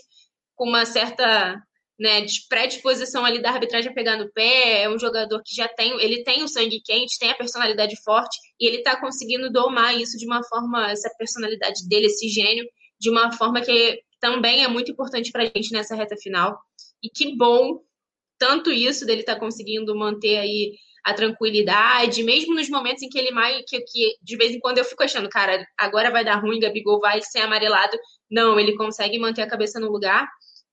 com 0.54 0.68
uma 0.68 0.86
certa 0.86 1.60
né, 1.98 2.20
de 2.20 2.46
predisposição 2.48 3.24
ali 3.24 3.42
da 3.42 3.50
arbitragem 3.50 3.90
a 3.90 3.94
pegar 3.94 4.16
no 4.16 4.30
pé, 4.30 4.82
é 4.82 4.88
um 4.88 4.98
jogador 4.98 5.42
que 5.44 5.54
já 5.54 5.66
tem, 5.66 6.00
ele 6.00 6.22
tem 6.22 6.44
o 6.44 6.48
sangue 6.48 6.80
quente, 6.80 7.18
tem 7.18 7.30
a 7.30 7.34
personalidade 7.34 7.96
forte, 8.04 8.38
e 8.60 8.66
ele 8.66 8.78
está 8.78 9.00
conseguindo 9.00 9.50
domar 9.50 10.00
isso 10.00 10.16
de 10.16 10.24
uma 10.24 10.42
forma, 10.44 10.90
essa 10.90 11.12
personalidade 11.18 11.88
dele, 11.88 12.06
esse 12.06 12.28
gênio, 12.28 12.64
de 13.00 13.10
uma 13.10 13.32
forma 13.32 13.60
que 13.60 14.00
também 14.20 14.62
é 14.62 14.68
muito 14.68 14.92
importante 14.92 15.32
para 15.32 15.42
a 15.42 15.46
gente 15.46 15.72
nessa 15.72 15.96
reta 15.96 16.16
final. 16.16 16.60
E 17.02 17.08
que 17.08 17.36
bom, 17.36 17.80
tanto 18.38 18.70
isso 18.70 19.04
dele 19.04 19.24
tá 19.24 19.36
conseguindo 19.36 19.94
manter 19.96 20.38
aí 20.38 20.74
a 21.04 21.14
tranquilidade, 21.14 22.22
mesmo 22.22 22.54
nos 22.54 22.68
momentos 22.68 23.02
em 23.02 23.08
que 23.08 23.18
ele 23.18 23.30
mais, 23.30 23.64
que, 23.66 23.80
que 23.80 24.16
de 24.22 24.36
vez 24.36 24.52
em 24.52 24.60
quando 24.60 24.78
eu 24.78 24.84
fico 24.84 25.02
achando, 25.02 25.28
cara, 25.28 25.66
agora 25.76 26.10
vai 26.10 26.24
dar 26.24 26.36
ruim, 26.36 26.60
Gabigol 26.60 27.00
vai 27.00 27.22
ser 27.22 27.40
amarelado. 27.40 27.96
Não, 28.30 28.58
ele 28.58 28.76
consegue 28.76 29.18
manter 29.18 29.42
a 29.42 29.48
cabeça 29.48 29.80
no 29.80 29.90
lugar 29.90 30.28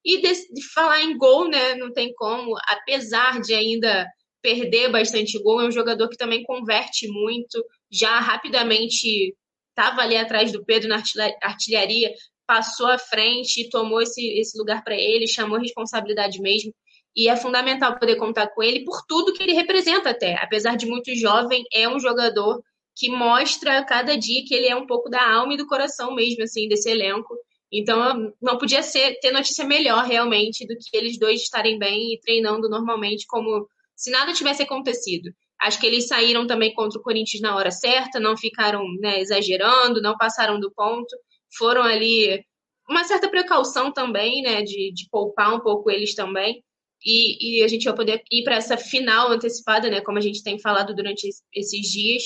e 0.05 0.21
de, 0.21 0.53
de, 0.53 0.61
falar 0.73 1.01
em 1.01 1.17
gol, 1.17 1.49
né? 1.49 1.73
Não 1.75 1.91
tem 1.91 2.13
como, 2.13 2.55
apesar 2.67 3.41
de 3.41 3.53
ainda 3.55 4.07
perder 4.41 4.91
bastante 4.91 5.41
gol, 5.41 5.61
é 5.61 5.65
um 5.65 5.71
jogador 5.71 6.07
que 6.07 6.17
também 6.17 6.43
converte 6.43 7.07
muito, 7.07 7.65
já 7.91 8.19
rapidamente 8.19 9.35
estava 9.69 10.01
ali 10.01 10.15
atrás 10.15 10.51
do 10.51 10.63
Pedro 10.63 10.87
na 10.87 11.01
artilharia, 11.41 12.13
passou 12.45 12.85
à 12.85 12.99
frente, 12.99 13.69
tomou 13.69 14.01
esse, 14.01 14.23
esse 14.39 14.55
lugar 14.57 14.83
para 14.83 14.95
ele, 14.95 15.27
chamou 15.27 15.57
responsabilidade 15.57 16.39
mesmo. 16.39 16.71
E 17.15 17.27
é 17.27 17.35
fundamental 17.35 17.97
poder 17.97 18.17
contar 18.17 18.47
com 18.49 18.61
ele 18.61 18.83
por 18.83 19.01
tudo 19.07 19.33
que 19.33 19.41
ele 19.41 19.53
representa 19.53 20.11
até. 20.11 20.35
Apesar 20.35 20.75
de 20.75 20.85
muito 20.85 21.15
jovem, 21.15 21.63
é 21.73 21.89
um 21.89 21.99
jogador 21.99 22.61
que 22.95 23.09
mostra 23.09 23.83
cada 23.83 24.17
dia 24.17 24.43
que 24.45 24.53
ele 24.53 24.67
é 24.67 24.75
um 24.75 24.85
pouco 24.85 25.09
da 25.09 25.33
alma 25.33 25.53
e 25.53 25.57
do 25.57 25.67
coração 25.67 26.13
mesmo, 26.13 26.43
assim, 26.43 26.67
desse 26.67 26.89
elenco. 26.89 27.35
Então, 27.71 28.33
não 28.41 28.57
podia 28.57 28.83
ser 28.83 29.19
ter 29.19 29.31
notícia 29.31 29.65
melhor 29.65 30.05
realmente 30.05 30.65
do 30.65 30.75
que 30.77 30.95
eles 30.95 31.17
dois 31.17 31.41
estarem 31.41 31.77
bem 31.77 32.13
e 32.13 32.19
treinando 32.19 32.69
normalmente, 32.69 33.25
como 33.27 33.67
se 33.95 34.11
nada 34.11 34.33
tivesse 34.33 34.63
acontecido. 34.63 35.31
Acho 35.61 35.79
que 35.79 35.87
eles 35.87 36.07
saíram 36.07 36.45
também 36.45 36.73
contra 36.73 36.99
o 36.99 37.03
Corinthians 37.03 37.41
na 37.41 37.55
hora 37.55 37.71
certa, 37.71 38.19
não 38.19 38.37
ficaram 38.37 38.83
né, 38.99 39.19
exagerando, 39.19 40.01
não 40.01 40.17
passaram 40.17 40.59
do 40.59 40.71
ponto, 40.71 41.15
foram 41.57 41.81
ali 41.81 42.43
uma 42.89 43.03
certa 43.03 43.29
precaução 43.29 43.91
também, 43.91 44.41
né, 44.41 44.61
de, 44.61 44.91
de 44.93 45.07
poupar 45.09 45.55
um 45.55 45.59
pouco 45.59 45.89
eles 45.89 46.13
também. 46.13 46.63
E, 47.03 47.59
e 47.59 47.63
a 47.63 47.67
gente 47.67 47.85
vai 47.85 47.95
poder 47.95 48.23
ir 48.31 48.43
para 48.43 48.55
essa 48.55 48.77
final 48.77 49.31
antecipada, 49.31 49.89
né, 49.89 50.01
como 50.01 50.17
a 50.17 50.21
gente 50.21 50.43
tem 50.43 50.59
falado 50.59 50.93
durante 50.95 51.27
esses 51.53 51.87
dias, 51.87 52.23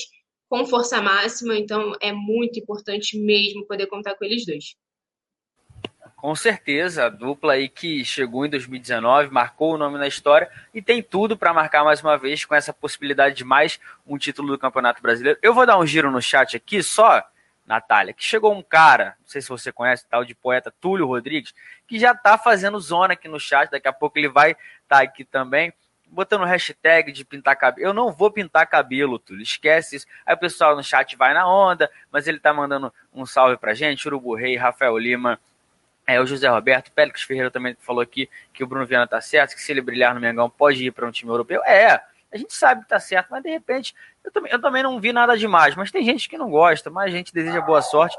com 0.48 0.66
força 0.66 1.00
máxima. 1.00 1.56
Então, 1.56 1.92
é 2.00 2.12
muito 2.12 2.58
importante 2.58 3.18
mesmo 3.18 3.66
poder 3.66 3.86
contar 3.86 4.16
com 4.16 4.24
eles 4.24 4.44
dois. 4.44 4.74
Com 6.20 6.34
certeza, 6.34 7.06
a 7.06 7.08
dupla 7.08 7.54
aí 7.54 7.66
que 7.66 8.04
chegou 8.04 8.44
em 8.44 8.50
2019, 8.50 9.30
marcou 9.30 9.72
o 9.72 9.78
nome 9.78 9.96
na 9.96 10.06
história 10.06 10.50
e 10.74 10.82
tem 10.82 11.02
tudo 11.02 11.34
para 11.34 11.54
marcar 11.54 11.82
mais 11.82 12.02
uma 12.02 12.18
vez 12.18 12.44
com 12.44 12.54
essa 12.54 12.74
possibilidade 12.74 13.36
de 13.36 13.42
mais 13.42 13.80
um 14.06 14.18
título 14.18 14.48
do 14.48 14.58
Campeonato 14.58 15.00
Brasileiro. 15.00 15.38
Eu 15.40 15.54
vou 15.54 15.64
dar 15.64 15.78
um 15.78 15.86
giro 15.86 16.10
no 16.10 16.20
chat 16.20 16.54
aqui 16.54 16.82
só, 16.82 17.26
Natália, 17.66 18.12
que 18.12 18.22
chegou 18.22 18.52
um 18.52 18.62
cara, 18.62 19.16
não 19.18 19.28
sei 19.28 19.40
se 19.40 19.48
você 19.48 19.72
conhece, 19.72 20.04
tal 20.10 20.22
de 20.22 20.34
poeta 20.34 20.70
Túlio 20.78 21.06
Rodrigues, 21.06 21.54
que 21.88 21.98
já 21.98 22.14
tá 22.14 22.36
fazendo 22.36 22.78
zona 22.80 23.14
aqui 23.14 23.26
no 23.26 23.40
chat, 23.40 23.70
daqui 23.70 23.88
a 23.88 23.92
pouco 23.92 24.18
ele 24.18 24.28
vai 24.28 24.50
estar 24.50 24.58
tá 24.88 25.00
aqui 25.00 25.24
também 25.24 25.72
botando 26.06 26.44
hashtag 26.44 27.12
de 27.12 27.24
pintar 27.24 27.56
cabelo. 27.56 27.86
Eu 27.86 27.94
não 27.94 28.12
vou 28.12 28.30
pintar 28.30 28.66
cabelo, 28.66 29.18
Túlio, 29.18 29.42
esquece 29.42 29.96
isso. 29.96 30.06
Aí 30.26 30.34
o 30.34 30.38
pessoal 30.38 30.76
no 30.76 30.82
chat 30.82 31.16
vai 31.16 31.32
na 31.32 31.48
onda, 31.48 31.90
mas 32.12 32.26
ele 32.26 32.38
tá 32.38 32.52
mandando 32.52 32.92
um 33.10 33.24
salve 33.24 33.56
pra 33.56 33.72
gente, 33.72 34.06
Urubu 34.06 34.34
Rei, 34.34 34.56
Rafael 34.56 34.98
Lima, 34.98 35.40
é, 36.10 36.20
o 36.20 36.26
José 36.26 36.48
Roberto, 36.48 36.92
Pélix 36.92 37.22
Ferreira 37.22 37.50
também 37.50 37.76
falou 37.80 38.00
aqui 38.00 38.28
que 38.52 38.64
o 38.64 38.66
Bruno 38.66 38.86
Viana 38.86 39.06
tá 39.06 39.20
certo, 39.20 39.54
que 39.54 39.62
se 39.62 39.72
ele 39.72 39.80
brilhar 39.80 40.14
no 40.14 40.20
Mengão 40.20 40.50
pode 40.50 40.84
ir 40.84 40.90
para 40.90 41.06
um 41.06 41.10
time 41.10 41.30
europeu. 41.30 41.62
É, 41.64 42.00
a 42.32 42.36
gente 42.36 42.54
sabe 42.54 42.82
que 42.82 42.88
tá 42.88 43.00
certo, 43.00 43.28
mas 43.30 43.42
de 43.42 43.50
repente 43.50 43.94
eu 44.24 44.30
também, 44.30 44.52
eu 44.52 44.60
também 44.60 44.82
não 44.82 45.00
vi 45.00 45.12
nada 45.12 45.36
demais. 45.36 45.74
Mas 45.74 45.90
tem 45.90 46.04
gente 46.04 46.28
que 46.28 46.38
não 46.38 46.50
gosta, 46.50 46.90
mas 46.90 47.12
a 47.12 47.16
gente 47.16 47.32
deseja 47.32 47.60
boa 47.60 47.82
sorte. 47.82 48.16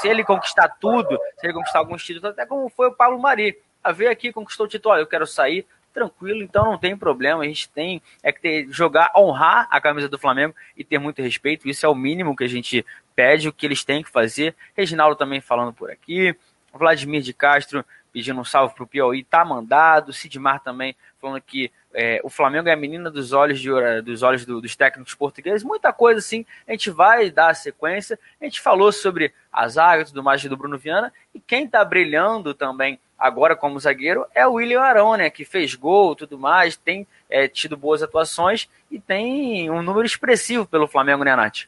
Se 0.00 0.08
ele 0.08 0.24
conquistar 0.24 0.68
tudo, 0.80 1.18
se 1.38 1.46
ele 1.46 1.52
conquistar 1.52 1.80
alguns 1.80 2.04
títulos, 2.04 2.30
até 2.30 2.46
como 2.46 2.68
foi 2.68 2.88
o 2.88 2.94
Paulo 2.94 3.18
Mari, 3.18 3.58
a 3.82 3.92
ver 3.92 4.08
aqui, 4.08 4.32
conquistou 4.32 4.66
o 4.66 4.68
título, 4.68 4.94
olha, 4.94 5.02
eu 5.02 5.06
quero 5.06 5.26
sair, 5.26 5.66
tranquilo, 5.92 6.42
então 6.42 6.64
não 6.64 6.78
tem 6.78 6.96
problema. 6.96 7.42
A 7.42 7.46
gente 7.46 7.68
tem 7.68 8.00
é 8.22 8.32
que 8.32 8.40
ter, 8.40 8.66
jogar, 8.70 9.12
honrar 9.16 9.68
a 9.70 9.80
camisa 9.80 10.08
do 10.08 10.18
Flamengo 10.18 10.54
e 10.76 10.84
ter 10.84 10.98
muito 10.98 11.20
respeito. 11.20 11.68
Isso 11.68 11.84
é 11.84 11.88
o 11.88 11.94
mínimo 11.94 12.36
que 12.36 12.44
a 12.44 12.48
gente 12.48 12.84
pede, 13.14 13.48
o 13.48 13.52
que 13.52 13.66
eles 13.66 13.84
têm 13.84 14.02
que 14.02 14.10
fazer. 14.10 14.54
Reginaldo 14.76 15.16
também 15.16 15.40
falando 15.40 15.72
por 15.72 15.90
aqui. 15.90 16.36
Vladimir 16.78 17.22
de 17.22 17.32
Castro 17.32 17.84
pedindo 18.12 18.40
um 18.40 18.44
salve 18.44 18.74
para 18.74 18.84
o 18.84 18.86
Piauí, 18.86 19.24
tá 19.24 19.44
mandado. 19.44 20.12
Sidmar 20.12 20.62
também 20.62 20.94
falando 21.20 21.40
que 21.40 21.72
é, 21.92 22.20
o 22.22 22.30
Flamengo 22.30 22.68
é 22.68 22.72
a 22.72 22.76
menina 22.76 23.10
dos 23.10 23.32
olhos, 23.32 23.60
de, 23.60 23.70
dos, 24.02 24.22
olhos 24.22 24.46
do, 24.46 24.60
dos 24.60 24.76
técnicos 24.76 25.14
portugueses. 25.14 25.64
Muita 25.64 25.92
coisa 25.92 26.20
assim, 26.20 26.46
a 26.66 26.70
gente 26.70 26.90
vai 26.90 27.28
dar 27.30 27.48
a 27.48 27.54
sequência. 27.54 28.18
A 28.40 28.44
gente 28.44 28.60
falou 28.60 28.92
sobre 28.92 29.34
a 29.52 29.66
zaga 29.66 30.02
e 30.02 30.06
tudo 30.06 30.22
mais 30.22 30.44
do 30.44 30.56
Bruno 30.56 30.78
Viana. 30.78 31.12
E 31.34 31.40
quem 31.40 31.64
está 31.64 31.84
brilhando 31.84 32.54
também 32.54 33.00
agora 33.18 33.56
como 33.56 33.80
zagueiro 33.80 34.26
é 34.34 34.46
o 34.46 34.54
William 34.54 34.80
Arão, 34.80 35.16
né, 35.16 35.30
que 35.30 35.44
fez 35.44 35.74
gol 35.74 36.14
tudo 36.14 36.38
mais, 36.38 36.76
tem 36.76 37.06
é, 37.30 37.48
tido 37.48 37.76
boas 37.76 38.02
atuações 38.02 38.68
e 38.90 39.00
tem 39.00 39.70
um 39.70 39.82
número 39.82 40.06
expressivo 40.06 40.66
pelo 40.66 40.86
Flamengo, 40.86 41.24
né, 41.24 41.34
Nath? 41.34 41.62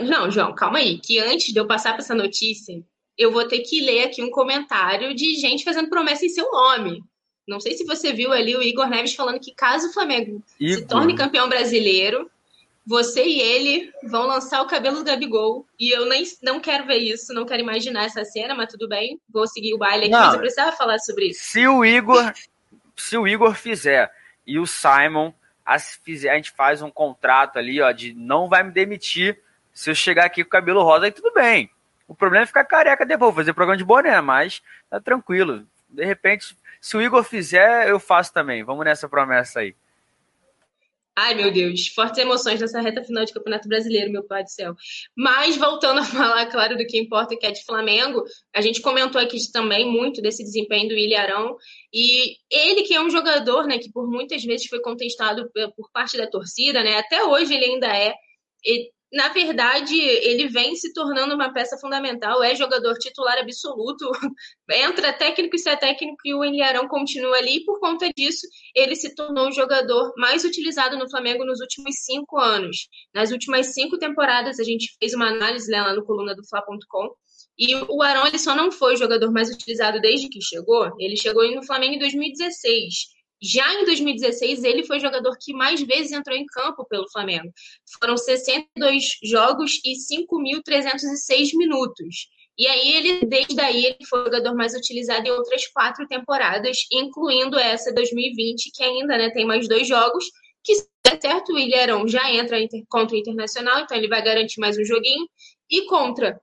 Não, 0.00 0.30
João, 0.30 0.52
calma 0.54 0.78
aí, 0.78 0.98
que 0.98 1.18
antes 1.18 1.52
de 1.52 1.58
eu 1.58 1.66
passar 1.66 1.92
para 1.92 2.02
essa 2.02 2.14
notícia, 2.14 2.82
eu 3.20 3.30
vou 3.30 3.46
ter 3.46 3.58
que 3.58 3.82
ler 3.82 4.04
aqui 4.04 4.22
um 4.22 4.30
comentário 4.30 5.14
de 5.14 5.34
gente 5.34 5.62
fazendo 5.62 5.90
promessa 5.90 6.24
em 6.24 6.30
seu 6.30 6.50
nome. 6.50 7.04
Não 7.46 7.60
sei 7.60 7.76
se 7.76 7.84
você 7.84 8.14
viu 8.14 8.32
ali 8.32 8.56
o 8.56 8.62
Igor 8.62 8.88
Neves 8.88 9.14
falando 9.14 9.38
que 9.38 9.54
caso 9.54 9.88
o 9.88 9.92
Flamengo 9.92 10.42
Igor. 10.58 10.78
se 10.78 10.86
torne 10.86 11.14
campeão 11.14 11.46
brasileiro, 11.46 12.30
você 12.86 13.22
e 13.22 13.38
ele 13.38 13.92
vão 14.04 14.26
lançar 14.26 14.62
o 14.62 14.66
cabelo 14.66 14.96
do 14.96 15.04
Gabigol. 15.04 15.66
E 15.78 15.90
eu 15.94 16.06
nem 16.06 16.24
não 16.42 16.60
quero 16.60 16.86
ver 16.86 16.96
isso, 16.96 17.34
não 17.34 17.44
quero 17.44 17.60
imaginar 17.60 18.04
essa 18.04 18.24
cena, 18.24 18.54
mas 18.54 18.72
tudo 18.72 18.88
bem. 18.88 19.20
Vou 19.28 19.46
seguir 19.46 19.74
o 19.74 19.78
baile 19.78 20.04
aqui, 20.04 20.12
não, 20.12 20.20
mas 20.20 20.34
eu 20.34 20.40
precisava 20.40 20.74
falar 20.74 20.98
sobre 21.00 21.26
isso. 21.26 21.44
Se 21.44 21.68
o 21.68 21.84
Igor, 21.84 22.32
se 22.96 23.18
o 23.18 23.28
Igor 23.28 23.54
fizer 23.54 24.10
e 24.46 24.58
o 24.58 24.66
Simon 24.66 25.30
a, 25.62 25.78
fizer, 25.78 26.30
a 26.30 26.36
gente 26.36 26.52
faz 26.52 26.80
um 26.80 26.90
contrato 26.90 27.58
ali, 27.58 27.82
ó, 27.82 27.92
de 27.92 28.14
não 28.14 28.48
vai 28.48 28.62
me 28.62 28.72
demitir 28.72 29.38
se 29.74 29.90
eu 29.90 29.94
chegar 29.94 30.24
aqui 30.24 30.42
com 30.42 30.48
o 30.48 30.50
cabelo 30.50 30.82
rosa, 30.82 31.04
aí 31.04 31.12
tudo 31.12 31.30
bem. 31.34 31.70
O 32.10 32.14
problema 32.16 32.42
é 32.42 32.46
ficar 32.46 32.64
careca 32.64 33.06
depois, 33.06 33.32
fazer 33.36 33.54
programa 33.54 33.78
de 33.78 33.84
boné, 33.84 34.20
mas 34.20 34.60
tá 34.90 35.00
tranquilo. 35.00 35.64
De 35.88 36.04
repente, 36.04 36.56
se 36.80 36.96
o 36.96 37.00
Igor 37.00 37.22
fizer, 37.22 37.88
eu 37.88 38.00
faço 38.00 38.32
também. 38.32 38.64
Vamos 38.64 38.84
nessa 38.84 39.08
promessa 39.08 39.60
aí. 39.60 39.76
Ai, 41.16 41.34
meu 41.34 41.52
Deus, 41.52 41.86
fortes 41.86 42.18
emoções 42.18 42.60
nessa 42.60 42.80
reta 42.80 43.04
final 43.04 43.24
de 43.24 43.32
Campeonato 43.32 43.68
Brasileiro, 43.68 44.10
meu 44.10 44.24
pai 44.24 44.42
do 44.42 44.50
céu. 44.50 44.74
Mas 45.16 45.56
voltando 45.56 46.00
a 46.00 46.02
falar, 46.04 46.46
claro, 46.46 46.76
do 46.76 46.84
que 46.84 46.98
importa, 46.98 47.36
que 47.36 47.46
é 47.46 47.52
de 47.52 47.64
Flamengo, 47.64 48.24
a 48.52 48.60
gente 48.60 48.82
comentou 48.82 49.20
aqui 49.20 49.38
também 49.52 49.88
muito 49.88 50.20
desse 50.20 50.42
desempenho 50.42 50.88
do 50.88 50.94
Ilharão. 50.94 51.56
E 51.94 52.38
ele, 52.50 52.82
que 52.82 52.94
é 52.94 53.00
um 53.00 53.10
jogador, 53.10 53.68
né, 53.68 53.78
que 53.78 53.92
por 53.92 54.10
muitas 54.10 54.42
vezes 54.42 54.66
foi 54.66 54.80
contestado 54.80 55.48
por 55.76 55.92
parte 55.92 56.18
da 56.18 56.26
torcida, 56.26 56.82
né, 56.82 56.98
até 56.98 57.22
hoje 57.22 57.54
ele 57.54 57.66
ainda 57.66 57.86
é 57.86 58.14
na 59.12 59.28
verdade, 59.28 59.98
ele 59.98 60.48
vem 60.48 60.76
se 60.76 60.92
tornando 60.92 61.34
uma 61.34 61.52
peça 61.52 61.76
fundamental, 61.78 62.42
é 62.42 62.54
jogador 62.54 62.94
titular 62.94 63.38
absoluto, 63.38 64.10
entra 64.70 65.12
técnico 65.12 65.56
e 65.56 65.58
se 65.58 65.68
é 65.68 65.76
técnico 65.76 66.18
e 66.24 66.34
o 66.34 66.44
Ilharão 66.44 66.86
continua 66.86 67.36
ali, 67.36 67.56
e 67.56 67.64
por 67.64 67.80
conta 67.80 68.08
disso, 68.16 68.46
ele 68.74 68.94
se 68.94 69.14
tornou 69.14 69.48
o 69.48 69.52
jogador 69.52 70.12
mais 70.16 70.44
utilizado 70.44 70.96
no 70.96 71.10
Flamengo 71.10 71.44
nos 71.44 71.60
últimos 71.60 71.96
cinco 72.04 72.38
anos. 72.38 72.88
Nas 73.12 73.32
últimas 73.32 73.74
cinco 73.74 73.98
temporadas, 73.98 74.60
a 74.60 74.64
gente 74.64 74.94
fez 74.98 75.12
uma 75.12 75.28
análise 75.28 75.70
lá 75.70 75.92
no 75.92 76.04
coluna 76.04 76.34
do 76.34 76.46
Fla.com, 76.46 77.14
e 77.58 77.74
o 77.74 78.02
Arão 78.02 78.26
ele 78.26 78.38
só 78.38 78.54
não 78.54 78.70
foi 78.70 78.94
o 78.94 78.96
jogador 78.96 79.32
mais 79.32 79.50
utilizado 79.50 80.00
desde 80.00 80.28
que 80.28 80.40
chegou, 80.40 80.90
ele 80.98 81.16
chegou 81.16 81.44
no 81.54 81.66
Flamengo 81.66 81.94
em 81.94 81.98
2016 81.98 83.19
já 83.42 83.72
em 83.74 83.84
2016, 83.84 84.64
ele 84.64 84.84
foi 84.84 84.98
o 84.98 85.00
jogador 85.00 85.36
que 85.40 85.52
mais 85.52 85.80
vezes 85.82 86.12
entrou 86.12 86.36
em 86.36 86.44
campo 86.46 86.84
pelo 86.84 87.10
Flamengo. 87.10 87.50
Foram 87.98 88.16
62 88.16 89.18
jogos 89.22 89.80
e 89.84 89.94
5.306 89.94 91.56
minutos. 91.56 92.28
E 92.58 92.66
aí, 92.66 92.92
ele, 92.96 93.24
desde 93.24 93.58
aí, 93.58 93.86
ele 93.86 94.06
foi 94.06 94.20
o 94.20 94.24
jogador 94.24 94.54
mais 94.54 94.74
utilizado 94.74 95.26
em 95.26 95.30
outras 95.30 95.66
quatro 95.68 96.06
temporadas, 96.06 96.76
incluindo 96.92 97.58
essa 97.58 97.92
2020, 97.94 98.70
que 98.74 98.84
ainda 98.84 99.16
né, 99.16 99.30
tem 99.30 99.46
mais 99.46 99.66
dois 99.66 99.88
jogos, 99.88 100.26
que 100.62 100.74
se 100.74 100.86
der 101.02 101.18
certo, 101.20 101.54
o 101.54 101.58
Ilharão 101.58 102.06
já 102.06 102.30
entra 102.30 102.58
contra 102.88 103.16
o 103.16 103.18
Internacional, 103.18 103.80
então 103.80 103.96
ele 103.96 104.08
vai 104.08 104.22
garantir 104.22 104.60
mais 104.60 104.76
um 104.76 104.84
joguinho. 104.84 105.26
E 105.70 105.86
contra 105.86 106.38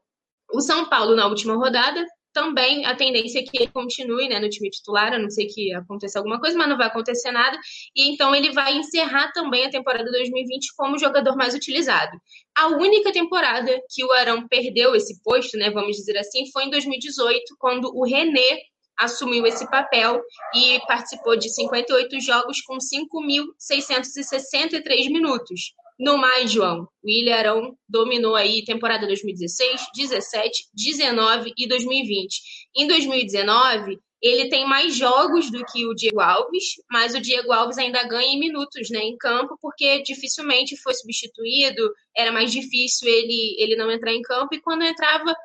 o 0.52 0.60
São 0.62 0.90
Paulo 0.90 1.16
na 1.16 1.28
última 1.28 1.56
rodada, 1.56 2.04
também 2.38 2.86
a 2.86 2.96
tendência 2.96 3.40
é 3.40 3.42
que 3.42 3.58
ele 3.58 3.72
continue 3.72 4.30
né, 4.30 4.40
no 4.40 4.48
time 4.48 4.70
titular, 4.70 5.12
a 5.12 5.18
não 5.18 5.28
ser 5.28 5.48
que 5.48 5.74
aconteça 5.74 6.20
alguma 6.20 6.40
coisa, 6.40 6.56
mas 6.56 6.70
não 6.70 6.78
vai 6.78 6.86
acontecer 6.86 7.32
nada. 7.32 7.58
E 7.96 8.14
então 8.14 8.36
ele 8.36 8.52
vai 8.52 8.78
encerrar 8.78 9.32
também 9.32 9.66
a 9.66 9.72
temporada 9.72 10.12
2020 10.12 10.76
como 10.78 11.00
jogador 11.00 11.36
mais 11.36 11.56
utilizado. 11.56 12.16
A 12.56 12.68
única 12.68 13.12
temporada 13.12 13.82
que 13.90 14.06
o 14.06 14.12
Arão 14.12 14.48
perdeu 14.48 14.94
esse 14.94 15.20
posto, 15.24 15.58
né, 15.58 15.72
vamos 15.72 15.98
dizer 15.98 16.16
assim, 16.16 16.46
foi 16.52 16.66
em 16.66 16.70
2018, 16.70 17.56
quando 17.58 17.92
o 17.92 18.06
René 18.06 18.60
assumiu 19.00 19.48
esse 19.48 19.68
papel 19.72 20.22
e 20.54 20.80
participou 20.86 21.36
de 21.36 21.50
58 21.50 22.20
jogos 22.20 22.62
com 22.62 22.78
5.663 22.78 25.10
minutos. 25.10 25.74
No 26.00 26.16
mais, 26.16 26.52
João, 26.52 26.88
o 27.04 27.10
Ilharão 27.10 27.76
dominou 27.90 28.36
aí 28.36 28.64
temporada 28.64 29.08
2016, 29.08 29.88
17, 29.96 30.70
19 30.72 31.52
e 31.58 31.68
2020. 31.68 32.40
Em 32.76 32.88
2019, 32.88 34.00
ele 34.22 34.48
tem 34.48 34.64
mais 34.68 34.96
jogos 34.96 35.50
do 35.50 35.64
que 35.66 35.88
o 35.88 35.96
Diego 35.96 36.20
Alves, 36.20 36.64
mas 36.92 37.16
o 37.16 37.22
Diego 37.22 37.52
Alves 37.52 37.80
ainda 37.80 38.04
ganha 38.04 38.28
em 38.28 38.40
minutos 38.40 38.92
né, 38.92 39.00
em 39.00 39.18
campo, 39.18 39.58
porque 39.60 40.04
dificilmente 40.04 40.78
foi 40.78 40.94
substituído, 40.94 41.92
era 42.16 42.32
mais 42.32 42.52
difícil 42.52 43.08
ele, 43.10 43.56
ele 43.58 43.76
não 43.76 43.92
entrar 43.92 44.14
em 44.14 44.22
campo, 44.22 44.54
e 44.54 44.62
quando 44.62 44.84
entrava, 44.84 45.36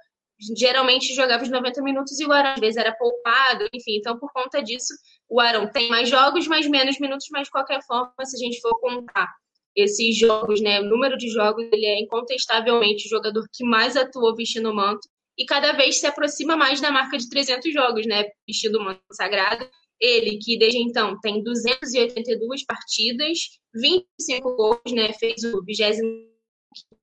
geralmente 0.55 1.15
jogava 1.15 1.43
os 1.45 1.51
90 1.51 1.83
minutos 1.83 2.19
e 2.21 2.27
o 2.27 2.33
Arão 2.33 2.53
às 2.53 2.61
vezes 2.61 2.77
era 2.77 2.93
poupado, 2.93 3.69
enfim, 3.73 3.97
então 3.97 4.19
por 4.19 4.31
conta 4.33 4.63
disso, 4.63 4.93
o 5.29 5.41
Arão 5.41 5.71
tem 5.71 5.89
mais 5.89 6.09
jogos, 6.11 6.47
mas 6.47 6.67
menos 6.67 6.99
minutos, 6.99 7.27
mas 7.31 7.45
de 7.45 7.51
qualquer 7.51 7.83
forma, 7.87 8.13
se 8.25 8.37
a 8.37 8.39
gente 8.39 8.61
for 8.61 8.79
contar 8.81 9.33
esses 9.77 10.19
jogos, 10.19 10.61
né? 10.61 10.81
O 10.81 10.85
número 10.85 11.17
de 11.17 11.29
jogos, 11.29 11.67
ele 11.73 11.87
é 11.87 12.01
incontestavelmente 12.01 13.07
o 13.07 13.11
jogador 13.11 13.47
que 13.53 13.65
mais 13.65 13.97
atuou 13.97 14.35
vestindo 14.35 14.71
o 14.71 14.75
manto 14.75 15.09
e 15.39 15.45
cada 15.45 15.73
vez 15.73 15.99
se 15.99 16.07
aproxima 16.07 16.57
mais 16.57 16.81
da 16.81 16.91
marca 16.91 17.17
de 17.17 17.29
300 17.29 17.73
jogos, 17.73 18.07
né? 18.07 18.25
Vestindo 18.47 18.79
o 18.79 18.85
manto 18.85 19.01
sagrado. 19.13 19.69
Ele, 20.01 20.39
que 20.39 20.59
desde 20.59 20.79
então 20.79 21.19
tem 21.21 21.43
282 21.43 22.65
partidas, 22.65 23.39
25 23.75 24.57
gols, 24.57 24.93
né? 24.93 25.13
Fez 25.13 25.45
o 25.45 25.63
20 25.65 26.03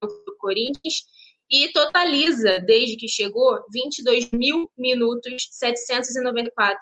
do 0.02 0.38
Corinthians 0.38 1.04
e 1.50 1.70
totaliza, 1.70 2.60
desde 2.60 2.96
que 2.96 3.08
chegou, 3.08 3.60
22 3.74 4.30
mil 4.32 4.70
minutos, 4.78 5.48
794 5.52 6.80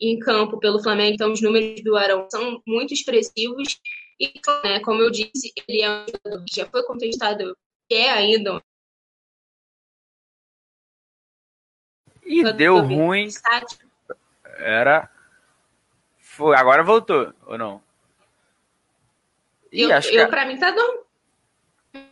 em 0.00 0.18
campo 0.18 0.58
pelo 0.58 0.82
Flamengo. 0.82 1.14
Então, 1.14 1.32
os 1.32 1.40
números 1.40 1.82
do 1.82 1.96
Arão 1.96 2.26
são 2.30 2.60
muito 2.66 2.92
expressivos 2.92 3.78
e, 4.22 4.40
né, 4.62 4.78
como 4.78 5.02
eu 5.02 5.10
disse, 5.10 5.52
ele 5.66 5.82
é 5.82 5.90
um 5.90 6.06
jogador 6.06 6.44
que 6.44 6.54
já 6.54 6.66
foi 6.66 6.84
contestado, 6.84 7.58
que 7.88 7.96
é 7.96 8.10
ainda. 8.10 8.62
E 12.24 12.52
deu 12.52 12.78
ruim. 12.78 13.28
Era. 14.58 15.10
Foi, 16.18 16.56
agora 16.56 16.84
voltou, 16.84 17.34
ou 17.44 17.58
não? 17.58 17.82
Ih, 19.72 19.82
eu, 19.82 19.90
eu 19.90 20.00
que... 20.00 20.26
pra 20.28 20.46
mim 20.46 20.56
tá 20.56 20.72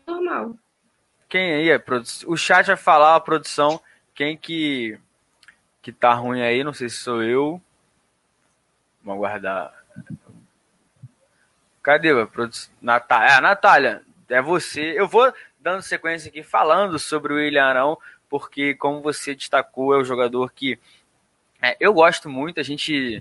normal. 0.04 0.56
Quem 1.28 1.54
aí 1.54 1.70
é 1.70 1.80
O 2.26 2.36
chat 2.36 2.66
vai 2.66 2.76
falar 2.76 3.14
a 3.14 3.20
produção. 3.20 3.80
Quem 4.14 4.36
que 4.36 4.98
que 5.80 5.92
tá 5.92 6.12
ruim 6.12 6.42
aí? 6.42 6.64
Não 6.64 6.72
sei 6.72 6.88
se 6.88 6.96
sou 6.96 7.22
eu. 7.22 7.62
Vamos 9.02 9.24
aguardar. 9.24 9.72
Cadê 11.82 12.10
a 12.10 12.26
produção? 12.26 12.72
Natália. 12.80 13.36
É, 13.36 13.40
Natália, 13.40 14.02
é 14.28 14.42
você. 14.42 14.98
Eu 14.98 15.08
vou 15.08 15.32
dando 15.58 15.82
sequência 15.82 16.28
aqui 16.28 16.42
falando 16.42 16.98
sobre 16.98 17.32
o 17.32 17.36
William 17.36 17.64
Arão, 17.64 17.98
porque, 18.28 18.74
como 18.74 19.00
você 19.00 19.34
destacou, 19.34 19.94
é 19.94 19.98
o 19.98 20.04
jogador 20.04 20.52
que 20.52 20.78
é, 21.62 21.76
eu 21.78 21.92
gosto 21.92 22.28
muito. 22.28 22.60
A 22.60 22.62
gente 22.62 23.20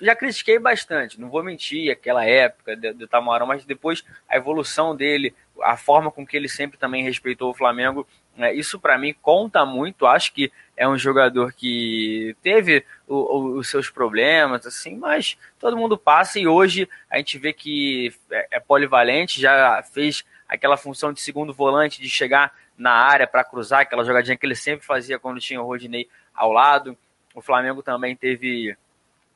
já 0.00 0.14
critiquei 0.14 0.58
bastante, 0.58 1.20
não 1.20 1.28
vou 1.28 1.42
mentir, 1.42 1.90
aquela 1.90 2.24
época 2.24 2.76
do 2.76 3.08
Tamarão, 3.08 3.46
mas 3.46 3.64
depois 3.64 4.04
a 4.28 4.36
evolução 4.36 4.94
dele, 4.94 5.34
a 5.62 5.76
forma 5.76 6.10
com 6.10 6.26
que 6.26 6.36
ele 6.36 6.48
sempre 6.48 6.78
também 6.78 7.02
respeitou 7.02 7.50
o 7.50 7.54
Flamengo, 7.54 8.06
isso 8.54 8.80
para 8.80 8.98
mim 8.98 9.14
conta 9.22 9.64
muito. 9.64 10.06
Acho 10.06 10.32
que 10.32 10.50
é 10.76 10.88
um 10.88 10.98
jogador 10.98 11.52
que 11.52 12.36
teve 12.42 12.84
o, 13.06 13.14
o, 13.14 13.58
os 13.58 13.68
seus 13.68 13.88
problemas, 13.90 14.66
assim, 14.66 14.96
mas 14.96 15.38
todo 15.58 15.76
mundo 15.76 15.96
passa 15.96 16.38
e 16.38 16.46
hoje 16.46 16.88
a 17.08 17.18
gente 17.18 17.38
vê 17.38 17.52
que 17.52 18.12
é, 18.30 18.56
é 18.56 18.60
polivalente, 18.60 19.40
já 19.40 19.82
fez 19.82 20.24
aquela 20.48 20.76
função 20.76 21.12
de 21.12 21.20
segundo 21.20 21.52
volante, 21.52 22.00
de 22.00 22.08
chegar 22.08 22.52
na 22.76 22.92
área 22.92 23.26
para 23.26 23.44
cruzar, 23.44 23.80
aquela 23.80 24.04
jogadinha 24.04 24.36
que 24.36 24.44
ele 24.44 24.56
sempre 24.56 24.84
fazia 24.84 25.18
quando 25.18 25.40
tinha 25.40 25.60
o 25.60 25.66
Rodinei 25.66 26.08
ao 26.34 26.52
lado. 26.52 26.96
O 27.34 27.40
Flamengo 27.40 27.82
também 27.82 28.16
teve 28.16 28.76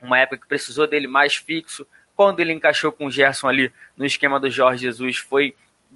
uma 0.01 0.19
época 0.19 0.39
que 0.39 0.49
precisou 0.49 0.87
dele 0.87 1.07
mais 1.07 1.37
fixo. 1.37 1.87
Quando 2.17 2.41
ele 2.41 2.53
encaixou 2.53 2.91
com 2.91 3.07
o 3.07 3.11
Gerson 3.11 3.49
ali 3.49 3.73
no 3.97 4.05
esquema 4.05 4.41
do 4.41 4.51
Jorge 4.51 4.83
Jesus, 4.83 5.19
foi 5.19 5.55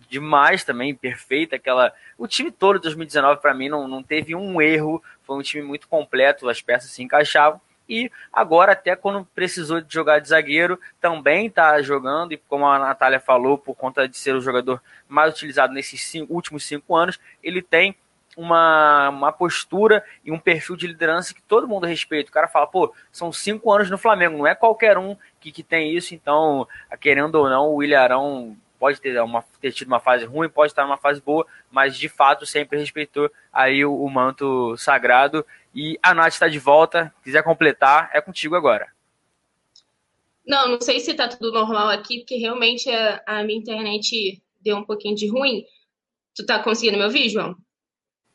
demais 0.08 0.64
também, 0.64 0.94
perfeita 0.94 1.56
aquela. 1.56 1.92
O 2.16 2.26
time 2.26 2.50
todo 2.50 2.76
de 2.76 2.82
2019 2.82 3.40
para 3.40 3.54
mim 3.54 3.68
não, 3.68 3.86
não 3.86 4.02
teve 4.02 4.34
um 4.34 4.60
erro, 4.60 5.02
foi 5.22 5.36
um 5.36 5.42
time 5.42 5.62
muito 5.62 5.88
completo, 5.88 6.48
as 6.48 6.62
peças 6.62 6.90
se 6.90 7.02
encaixavam. 7.02 7.60
E 7.88 8.10
agora, 8.32 8.72
até 8.72 8.96
quando 8.96 9.26
precisou 9.34 9.80
de 9.80 9.92
jogar 9.92 10.20
de 10.20 10.28
zagueiro, 10.28 10.78
também 11.00 11.46
está 11.46 11.80
jogando. 11.82 12.32
E 12.32 12.36
como 12.36 12.66
a 12.66 12.78
Natália 12.78 13.20
falou, 13.20 13.58
por 13.58 13.74
conta 13.74 14.08
de 14.08 14.16
ser 14.16 14.34
o 14.34 14.40
jogador 14.40 14.80
mais 15.08 15.34
utilizado 15.34 15.74
nesses 15.74 16.02
cinco, 16.02 16.32
últimos 16.32 16.64
cinco 16.64 16.96
anos, 16.96 17.20
ele 17.42 17.60
tem 17.60 17.94
uma, 18.36 19.10
uma 19.10 19.32
postura 19.32 20.02
e 20.24 20.32
um 20.32 20.38
perfil 20.38 20.76
de 20.76 20.86
liderança 20.86 21.34
que 21.34 21.42
todo 21.42 21.68
mundo 21.68 21.86
respeita. 21.86 22.30
O 22.30 22.32
cara 22.32 22.48
fala, 22.48 22.66
pô, 22.66 22.94
são 23.10 23.32
cinco 23.32 23.70
anos 23.70 23.90
no 23.90 23.98
Flamengo, 23.98 24.38
não 24.38 24.46
é 24.46 24.54
qualquer 24.54 24.96
um 24.96 25.16
que, 25.40 25.52
que 25.52 25.62
tem 25.62 25.94
isso, 25.94 26.14
então, 26.14 26.66
querendo 27.00 27.34
ou 27.34 27.50
não, 27.50 27.74
o 27.74 27.82
Ilharão 27.82 28.56
pode 28.82 29.00
ter, 29.00 29.16
uma, 29.22 29.44
ter 29.60 29.70
tido 29.70 29.86
uma 29.86 30.00
fase 30.00 30.24
ruim, 30.24 30.48
pode 30.48 30.72
estar 30.72 30.82
numa 30.82 30.96
fase 30.96 31.20
boa, 31.20 31.46
mas 31.70 31.96
de 31.96 32.08
fato 32.08 32.44
sempre 32.44 32.80
respeitou 32.80 33.30
aí 33.52 33.84
o, 33.84 33.94
o 33.94 34.10
manto 34.10 34.76
sagrado. 34.76 35.46
E 35.72 35.96
a 36.02 36.12
Nath 36.12 36.32
está 36.32 36.48
de 36.48 36.58
volta, 36.58 37.14
quiser 37.22 37.44
completar, 37.44 38.10
é 38.12 38.20
contigo 38.20 38.56
agora. 38.56 38.88
Não, 40.44 40.66
não 40.66 40.80
sei 40.80 40.98
se 40.98 41.12
está 41.12 41.28
tudo 41.28 41.52
normal 41.52 41.90
aqui, 41.90 42.18
porque 42.18 42.34
realmente 42.34 42.90
a, 42.90 43.22
a 43.24 43.44
minha 43.44 43.60
internet 43.60 44.42
deu 44.60 44.78
um 44.78 44.84
pouquinho 44.84 45.14
de 45.14 45.28
ruim. 45.28 45.64
Tu 46.34 46.44
tá 46.44 46.58
conseguindo 46.58 46.98
me 46.98 47.04
ouvir, 47.04 47.28
João? 47.28 47.54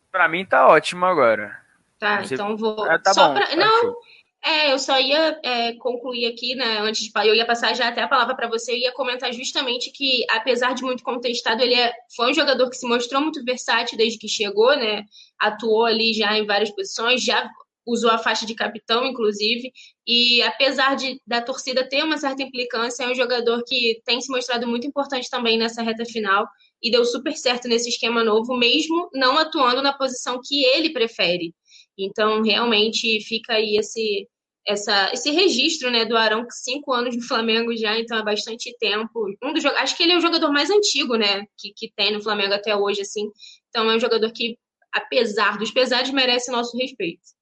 Pra 0.10 0.30
mim 0.30 0.46
tá 0.46 0.66
ótimo 0.66 1.06
agora. 1.06 1.62
Tá, 2.00 2.24
então 2.24 2.56
vou. 2.56 2.86
Ah, 2.86 2.98
tá 2.98 3.14
só 3.14 3.28
bom, 3.28 3.34
pra... 3.34 3.54
Não, 3.58 3.98
é, 4.44 4.72
eu 4.72 4.80
só 4.80 5.00
ia 5.00 5.40
é, 5.44 5.74
concluir 5.74 6.26
aqui, 6.28 6.56
né? 6.56 6.80
Antes 6.80 7.02
de 7.02 7.28
eu 7.28 7.36
ia 7.36 7.46
passar 7.46 7.74
já 7.76 7.90
até 7.90 8.02
a 8.02 8.08
palavra 8.08 8.36
para 8.36 8.48
você, 8.48 8.72
eu 8.72 8.78
ia 8.78 8.94
comentar 8.94 9.34
justamente 9.34 9.92
que, 9.92 10.26
apesar 10.30 10.74
de 10.74 10.84
muito 10.84 11.04
contestado, 11.04 11.62
ele 11.62 11.74
é, 11.74 11.92
foi 12.16 12.32
um 12.32 12.34
jogador 12.34 12.70
que 12.70 12.78
se 12.78 12.88
mostrou 12.88 13.22
muito 13.22 13.44
versátil 13.44 13.98
desde 13.98 14.18
que 14.20 14.28
chegou, 14.28 14.76
né? 14.78 15.04
Atuou 15.40 15.86
ali 15.86 16.14
já 16.14 16.38
em 16.38 16.46
várias 16.46 16.72
posições, 16.74 17.24
já 17.24 17.50
usou 17.86 18.12
a 18.12 18.18
faixa 18.18 18.46
de 18.46 18.54
capitão, 18.54 19.06
inclusive, 19.06 19.72
e 20.06 20.42
apesar 20.44 20.96
de 20.96 21.22
da 21.26 21.42
torcida 21.42 21.88
ter 21.88 22.04
uma 22.04 22.18
certa 22.18 22.44
implicância, 22.44 23.04
é 23.04 23.10
um 23.10 23.16
jogador 23.16 23.64
que 23.66 24.02
tem 24.06 24.20
se 24.20 24.30
mostrado 24.30 24.68
muito 24.68 24.86
importante 24.86 25.30
também 25.30 25.58
nessa 25.58 25.82
reta 25.82 26.06
final 26.06 26.46
e 26.84 26.92
deu 26.92 27.06
super 27.06 27.36
certo 27.36 27.68
nesse 27.68 27.90
esquema 27.90 28.24
novo, 28.24 28.58
mesmo 28.58 29.10
não 29.14 29.38
atuando 29.38 29.82
na 29.82 29.94
posição 29.94 30.40
que 30.44 30.64
ele 30.66 30.92
prefere. 30.92 31.54
Então, 31.98 32.44
realmente 32.44 33.20
fica 33.22 33.54
aí 33.54 33.78
esse 33.78 34.28
essa, 34.68 35.12
esse 35.14 35.32
registro 35.32 35.90
né, 35.90 36.04
do 36.04 36.18
Arão, 36.18 36.46
cinco 36.50 36.92
anos 36.92 37.16
no 37.16 37.24
Flamengo 37.24 37.76
já, 37.78 37.98
então 37.98 38.18
há 38.18 38.24
bastante 38.24 38.76
tempo. 38.78 39.34
Um 39.42 39.54
dos, 39.54 39.66
acho 39.66 39.96
que 39.96 40.04
ele 40.04 40.12
é 40.12 40.18
o 40.18 40.22
jogador 40.22 40.52
mais 40.52 40.70
antigo, 40.70 41.16
né, 41.16 41.46
que, 41.58 41.72
que 41.74 41.90
tem 41.96 42.12
no 42.12 42.22
Flamengo 42.22 42.54
até 42.54 42.76
hoje, 42.76 43.02
assim. 43.02 43.32
Então 43.70 43.90
é 43.90 43.96
um 43.96 44.00
jogador 44.00 44.30
que, 44.34 44.60
apesar 44.92 45.58
dos 45.58 45.72
pesares, 45.72 46.12
merece 46.12 46.52
nosso 46.52 46.78
respeito. 46.78 47.38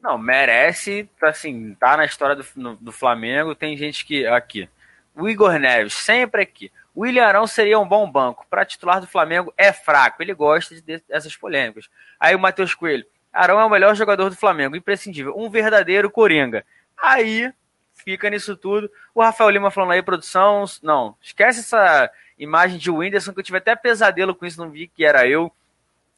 Não, 0.00 0.16
merece, 0.16 1.08
assim, 1.20 1.74
tá 1.74 1.96
na 1.96 2.04
história 2.04 2.36
do, 2.36 2.46
no, 2.54 2.76
do 2.76 2.92
Flamengo. 2.92 3.56
Tem 3.56 3.76
gente 3.76 4.06
que. 4.06 4.24
Aqui. 4.24 4.68
O 5.16 5.28
Igor 5.28 5.58
Neves, 5.58 5.94
sempre 5.94 6.42
aqui. 6.42 6.70
William 6.96 7.26
Arão 7.26 7.46
seria 7.46 7.78
um 7.78 7.86
bom 7.86 8.10
banco. 8.10 8.46
Para 8.48 8.64
titular 8.64 9.00
do 9.00 9.06
Flamengo 9.06 9.52
é 9.56 9.72
fraco. 9.72 10.22
Ele 10.22 10.32
gosta 10.32 10.74
de, 10.74 11.02
dessas 11.06 11.36
polêmicas. 11.36 11.90
Aí 12.18 12.34
o 12.34 12.38
Matheus 12.38 12.74
Coelho. 12.74 13.04
Arão 13.32 13.60
é 13.60 13.64
o 13.64 13.70
melhor 13.70 13.94
jogador 13.94 14.30
do 14.30 14.36
Flamengo, 14.36 14.76
imprescindível. 14.76 15.34
Um 15.36 15.50
verdadeiro 15.50 16.10
coringa. 16.10 16.64
Aí 16.96 17.52
fica 17.92 18.30
nisso 18.30 18.56
tudo. 18.56 18.90
O 19.14 19.22
Rafael 19.22 19.50
Lima 19.50 19.70
falando 19.70 19.92
aí, 19.92 20.02
produção. 20.02 20.64
Não, 20.82 21.14
esquece 21.20 21.60
essa 21.60 22.10
imagem 22.38 22.78
de 22.78 22.90
Whindersson, 22.90 23.32
que 23.32 23.40
eu 23.40 23.44
tive 23.44 23.58
até 23.58 23.76
pesadelo 23.76 24.34
com 24.34 24.46
isso, 24.46 24.60
não 24.60 24.70
vi 24.70 24.88
que 24.88 25.04
era 25.04 25.28
eu. 25.28 25.52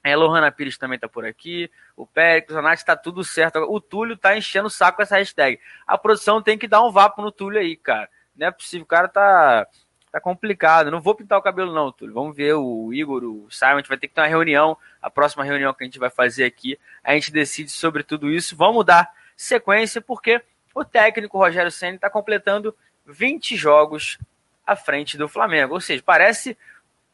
É, 0.04 0.14
Lohana 0.14 0.52
Pires 0.52 0.78
também 0.78 0.98
tá 0.98 1.08
por 1.08 1.24
aqui. 1.26 1.70
O 1.96 2.06
Pérez, 2.06 2.48
o 2.50 2.62
Nath 2.62 2.82
tá 2.82 2.96
tudo 2.96 3.24
certo. 3.24 3.58
O 3.58 3.80
Túlio 3.80 4.16
tá 4.16 4.36
enchendo 4.36 4.68
o 4.68 4.70
saco 4.70 5.02
essa 5.02 5.16
hashtag. 5.16 5.58
A 5.86 5.98
produção 5.98 6.40
tem 6.40 6.56
que 6.56 6.68
dar 6.68 6.82
um 6.84 6.92
vapo 6.92 7.20
no 7.20 7.32
Túlio 7.32 7.58
aí, 7.58 7.76
cara. 7.76 8.08
Não 8.36 8.46
é 8.46 8.50
possível, 8.52 8.84
o 8.84 8.86
cara 8.86 9.08
tá, 9.08 9.66
tá 10.10 10.20
complicado. 10.20 10.90
Não 10.90 11.00
vou 11.00 11.14
pintar 11.14 11.38
o 11.38 11.42
cabelo, 11.42 11.72
não, 11.72 11.92
Túlio. 11.92 12.14
Vamos 12.14 12.36
ver 12.36 12.54
o 12.54 12.92
Igor, 12.92 13.24
o 13.24 13.50
Simon. 13.50 13.72
A 13.72 13.76
gente 13.78 13.88
vai 13.88 13.98
ter 13.98 14.08
que 14.08 14.14
ter 14.14 14.20
uma 14.20 14.26
reunião. 14.26 14.76
A 15.00 15.10
próxima 15.10 15.44
reunião 15.44 15.72
que 15.74 15.84
a 15.84 15.86
gente 15.86 15.98
vai 15.98 16.10
fazer 16.10 16.44
aqui, 16.44 16.78
a 17.02 17.14
gente 17.14 17.32
decide 17.32 17.70
sobre 17.70 18.02
tudo 18.02 18.30
isso. 18.30 18.56
Vamos 18.56 18.84
dar 18.84 19.12
sequência, 19.36 20.00
porque 20.00 20.42
o 20.74 20.84
técnico 20.84 21.38
Rogério 21.38 21.70
Senna 21.70 21.96
está 21.96 22.10
completando 22.10 22.74
20 23.06 23.56
jogos 23.56 24.18
à 24.66 24.76
frente 24.76 25.16
do 25.16 25.28
Flamengo. 25.28 25.74
Ou 25.74 25.80
seja, 25.80 26.02
parece 26.04 26.56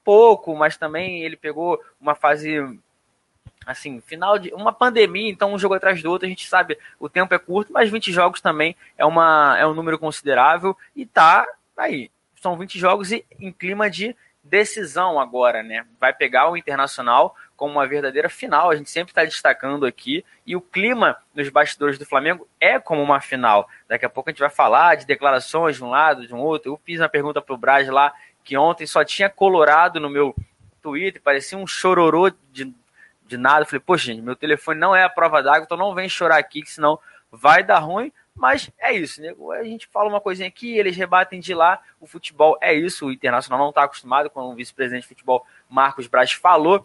pouco, 0.02 0.54
mas 0.54 0.76
também 0.76 1.22
ele 1.22 1.36
pegou 1.36 1.82
uma 2.00 2.14
fase 2.14 2.58
assim, 3.66 4.00
final 4.00 4.38
de 4.38 4.52
uma 4.52 4.72
pandemia, 4.72 5.30
então 5.30 5.52
um 5.52 5.58
jogo 5.58 5.74
atrás 5.74 6.02
do 6.02 6.10
outro, 6.10 6.26
a 6.26 6.28
gente 6.28 6.46
sabe, 6.46 6.78
o 7.00 7.08
tempo 7.08 7.32
é 7.34 7.38
curto, 7.38 7.72
mas 7.72 7.90
20 7.90 8.12
jogos 8.12 8.40
também 8.40 8.76
é 8.96 9.04
uma 9.04 9.56
é 9.58 9.66
um 9.66 9.74
número 9.74 9.98
considerável 9.98 10.76
e 10.94 11.06
tá 11.06 11.46
aí. 11.76 12.10
São 12.44 12.58
20 12.58 12.78
jogos 12.78 13.10
e 13.10 13.24
em 13.40 13.50
clima 13.50 13.88
de 13.88 14.14
decisão 14.42 15.18
agora, 15.18 15.62
né? 15.62 15.86
Vai 15.98 16.12
pegar 16.12 16.50
o 16.50 16.58
Internacional 16.58 17.34
como 17.56 17.72
uma 17.72 17.86
verdadeira 17.86 18.28
final, 18.28 18.70
a 18.70 18.76
gente 18.76 18.90
sempre 18.90 19.12
está 19.12 19.24
destacando 19.24 19.86
aqui, 19.86 20.22
e 20.46 20.54
o 20.54 20.60
clima 20.60 21.16
nos 21.34 21.48
bastidores 21.48 21.98
do 21.98 22.04
Flamengo 22.04 22.46
é 22.60 22.78
como 22.78 23.02
uma 23.02 23.18
final. 23.18 23.66
Daqui 23.88 24.04
a 24.04 24.10
pouco 24.10 24.28
a 24.28 24.32
gente 24.32 24.40
vai 24.40 24.50
falar 24.50 24.96
de 24.96 25.06
declarações 25.06 25.76
de 25.76 25.84
um 25.84 25.88
lado, 25.88 26.26
de 26.26 26.34
um 26.34 26.38
outro. 26.38 26.72
Eu 26.72 26.80
fiz 26.84 27.00
uma 27.00 27.08
pergunta 27.08 27.40
pro 27.40 27.56
Braz 27.56 27.88
lá 27.88 28.12
que 28.44 28.58
ontem 28.58 28.86
só 28.86 29.02
tinha 29.02 29.30
colorado 29.30 29.98
no 29.98 30.10
meu 30.10 30.36
Twitter, 30.82 31.22
parecia 31.22 31.56
um 31.56 31.66
chororô 31.66 32.30
de, 32.52 32.70
de 33.26 33.38
nada. 33.38 33.62
Eu 33.62 33.66
falei, 33.66 33.80
poxa, 33.80 34.12
gente, 34.12 34.20
meu 34.20 34.36
telefone 34.36 34.78
não 34.78 34.94
é 34.94 35.02
a 35.02 35.08
prova 35.08 35.42
d'água, 35.42 35.64
então 35.64 35.78
não 35.78 35.94
vem 35.94 36.10
chorar 36.10 36.36
aqui, 36.36 36.60
que 36.60 36.70
senão 36.70 36.98
vai 37.32 37.64
dar 37.64 37.78
ruim. 37.78 38.12
Mas 38.34 38.70
é 38.78 38.92
isso, 38.92 39.22
né? 39.22 39.32
A 39.58 39.64
gente 39.64 39.86
fala 39.86 40.08
uma 40.08 40.20
coisinha 40.20 40.48
aqui, 40.48 40.76
eles 40.76 40.96
rebatem 40.96 41.40
de 41.40 41.54
lá. 41.54 41.80
O 42.00 42.06
futebol 42.06 42.58
é 42.60 42.74
isso, 42.74 43.06
o 43.06 43.12
Internacional 43.12 43.60
não 43.60 43.68
está 43.68 43.84
acostumado, 43.84 44.28
como 44.28 44.50
o 44.50 44.54
vice-presidente 44.54 45.02
de 45.02 45.08
futebol 45.08 45.46
Marcos 45.68 46.06
Braz 46.06 46.32
falou 46.32 46.84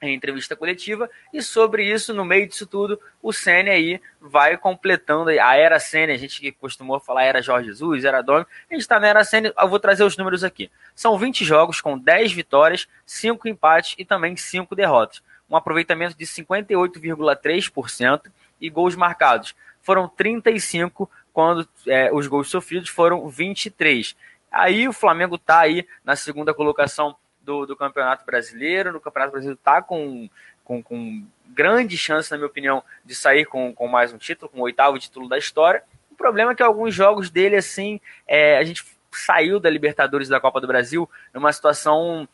em 0.00 0.14
entrevista 0.14 0.54
coletiva, 0.54 1.10
e 1.32 1.42
sobre 1.42 1.82
isso, 1.84 2.14
no 2.14 2.24
meio 2.24 2.46
disso 2.46 2.64
tudo, 2.66 3.00
o 3.22 3.32
Senna 3.32 3.70
aí 3.70 4.00
vai 4.20 4.56
completando 4.56 5.30
a 5.30 5.56
era 5.56 5.80
Senna, 5.80 6.12
a 6.12 6.16
gente 6.16 6.40
que 6.40 6.52
costumou 6.52 7.00
falar 7.00 7.24
era 7.24 7.42
Jorge 7.42 7.68
Jesus, 7.68 8.04
era 8.04 8.22
Domi, 8.22 8.46
a 8.70 8.74
gente 8.74 8.82
está 8.82 9.00
na 9.00 9.08
era 9.08 9.24
Senna, 9.24 9.52
eu 9.58 9.68
vou 9.68 9.80
trazer 9.80 10.04
os 10.04 10.16
números 10.16 10.44
aqui. 10.44 10.70
São 10.94 11.18
20 11.18 11.44
jogos 11.44 11.80
com 11.80 11.98
10 11.98 12.32
vitórias, 12.32 12.86
5 13.04 13.48
empates 13.48 13.96
e 13.98 14.04
também 14.04 14.36
5 14.36 14.72
derrotas. 14.74 15.22
Um 15.50 15.56
aproveitamento 15.56 16.16
de 16.16 16.26
58,3% 16.26 18.30
e 18.60 18.68
gols 18.68 18.94
marcados. 18.94 19.54
Foram 19.88 20.06
35 20.06 21.10
quando 21.32 21.66
é, 21.86 22.12
os 22.12 22.26
gols 22.26 22.50
sofridos 22.50 22.90
foram 22.90 23.26
23. 23.26 24.14
Aí 24.52 24.86
o 24.86 24.92
Flamengo 24.92 25.36
está 25.36 25.60
aí 25.60 25.88
na 26.04 26.14
segunda 26.14 26.52
colocação 26.52 27.16
do, 27.40 27.64
do 27.64 27.74
Campeonato 27.74 28.22
Brasileiro. 28.26 28.92
No 28.92 29.00
Campeonato 29.00 29.32
Brasileiro 29.32 29.58
está 29.58 29.80
com, 29.80 30.28
com, 30.62 30.82
com, 30.82 31.26
grande 31.46 31.96
chance, 31.96 32.30
na 32.30 32.36
minha 32.36 32.48
opinião, 32.48 32.84
de 33.02 33.14
sair 33.14 33.46
com, 33.46 33.72
com 33.72 33.88
mais 33.88 34.12
um 34.12 34.18
título, 34.18 34.50
com 34.50 34.58
o 34.58 34.64
oitavo 34.64 34.98
título 34.98 35.26
da 35.26 35.38
história. 35.38 35.82
O 36.10 36.14
problema 36.14 36.52
é 36.52 36.54
que 36.54 36.62
alguns 36.62 36.94
jogos 36.94 37.30
dele, 37.30 37.56
assim, 37.56 37.98
é, 38.26 38.58
a 38.58 38.64
gente 38.64 38.84
saiu 39.10 39.58
da 39.58 39.70
Libertadores 39.70 40.28
da 40.28 40.38
Copa 40.38 40.60
do 40.60 40.66
Brasil 40.66 41.08
numa 41.32 41.50
situação 41.50 42.28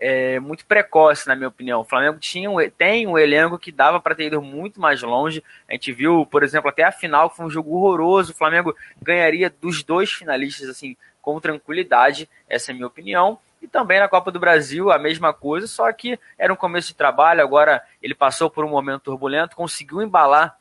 é, 0.00 0.38
muito 0.38 0.64
precoce, 0.64 1.26
na 1.26 1.34
minha 1.34 1.48
opinião. 1.48 1.80
O 1.80 1.84
Flamengo 1.84 2.18
tinha 2.18 2.48
tem 2.76 3.06
um 3.06 3.18
elenco 3.18 3.58
que 3.58 3.72
dava 3.72 4.00
para 4.00 4.14
ter 4.14 4.26
ido 4.26 4.40
muito 4.40 4.80
mais 4.80 5.02
longe. 5.02 5.42
A 5.68 5.72
gente 5.72 5.92
viu, 5.92 6.24
por 6.26 6.42
exemplo, 6.42 6.68
até 6.68 6.84
a 6.84 6.92
final, 6.92 7.30
que 7.30 7.36
foi 7.36 7.46
um 7.46 7.50
jogo 7.50 7.74
horroroso. 7.74 8.32
O 8.32 8.36
Flamengo 8.36 8.74
ganharia 9.02 9.50
dos 9.50 9.82
dois 9.82 10.12
finalistas 10.12 10.68
assim 10.68 10.96
com 11.20 11.40
tranquilidade. 11.40 12.28
Essa 12.48 12.70
é 12.70 12.72
a 12.72 12.74
minha 12.74 12.86
opinião. 12.86 13.38
E 13.60 13.66
também 13.66 13.98
na 13.98 14.08
Copa 14.08 14.30
do 14.30 14.38
Brasil, 14.38 14.90
a 14.92 14.98
mesma 14.98 15.32
coisa, 15.32 15.66
só 15.66 15.92
que 15.92 16.18
era 16.38 16.52
um 16.52 16.56
começo 16.56 16.88
de 16.88 16.94
trabalho, 16.94 17.42
agora 17.42 17.82
ele 18.00 18.14
passou 18.14 18.48
por 18.48 18.64
um 18.64 18.68
momento 18.68 19.02
turbulento, 19.02 19.56
conseguiu 19.56 20.00
embalar 20.00 20.57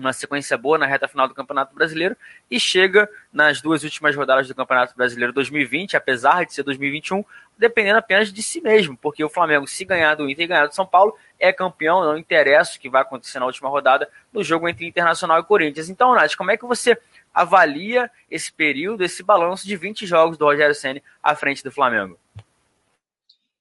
uma 0.00 0.12
sequência 0.12 0.56
boa 0.56 0.78
na 0.78 0.86
reta 0.86 1.06
final 1.06 1.28
do 1.28 1.34
Campeonato 1.34 1.74
Brasileiro 1.74 2.16
e 2.50 2.58
chega 2.58 3.08
nas 3.32 3.60
duas 3.60 3.84
últimas 3.84 4.16
rodadas 4.16 4.48
do 4.48 4.54
Campeonato 4.54 4.96
Brasileiro 4.96 5.32
2020, 5.32 5.96
apesar 5.96 6.44
de 6.44 6.54
ser 6.54 6.62
2021, 6.62 7.24
dependendo 7.56 7.98
apenas 7.98 8.32
de 8.32 8.42
si 8.42 8.60
mesmo, 8.60 8.96
porque 8.96 9.22
o 9.22 9.28
Flamengo, 9.28 9.66
se 9.66 9.84
ganhar 9.84 10.14
do 10.14 10.28
Inter 10.28 10.44
e 10.44 10.48
ganhar 10.48 10.66
do 10.66 10.74
São 10.74 10.86
Paulo, 10.86 11.16
é 11.38 11.52
campeão, 11.52 12.02
não 12.02 12.16
interessa 12.16 12.76
o 12.76 12.80
que 12.80 12.88
vai 12.88 13.02
acontecer 13.02 13.38
na 13.38 13.46
última 13.46 13.68
rodada 13.68 14.08
do 14.32 14.42
jogo 14.42 14.68
entre 14.68 14.86
Internacional 14.86 15.38
e 15.38 15.44
Corinthians. 15.44 15.88
Então, 15.88 16.14
Nath, 16.14 16.34
como 16.36 16.50
é 16.50 16.56
que 16.56 16.64
você 16.64 16.98
avalia 17.32 18.10
esse 18.30 18.52
período, 18.52 19.04
esse 19.04 19.22
balanço 19.22 19.66
de 19.66 19.76
20 19.76 20.06
jogos 20.06 20.36
do 20.36 20.44
Rogério 20.44 20.74
Ceni 20.74 21.02
à 21.22 21.34
frente 21.34 21.62
do 21.62 21.70
Flamengo? 21.70 22.18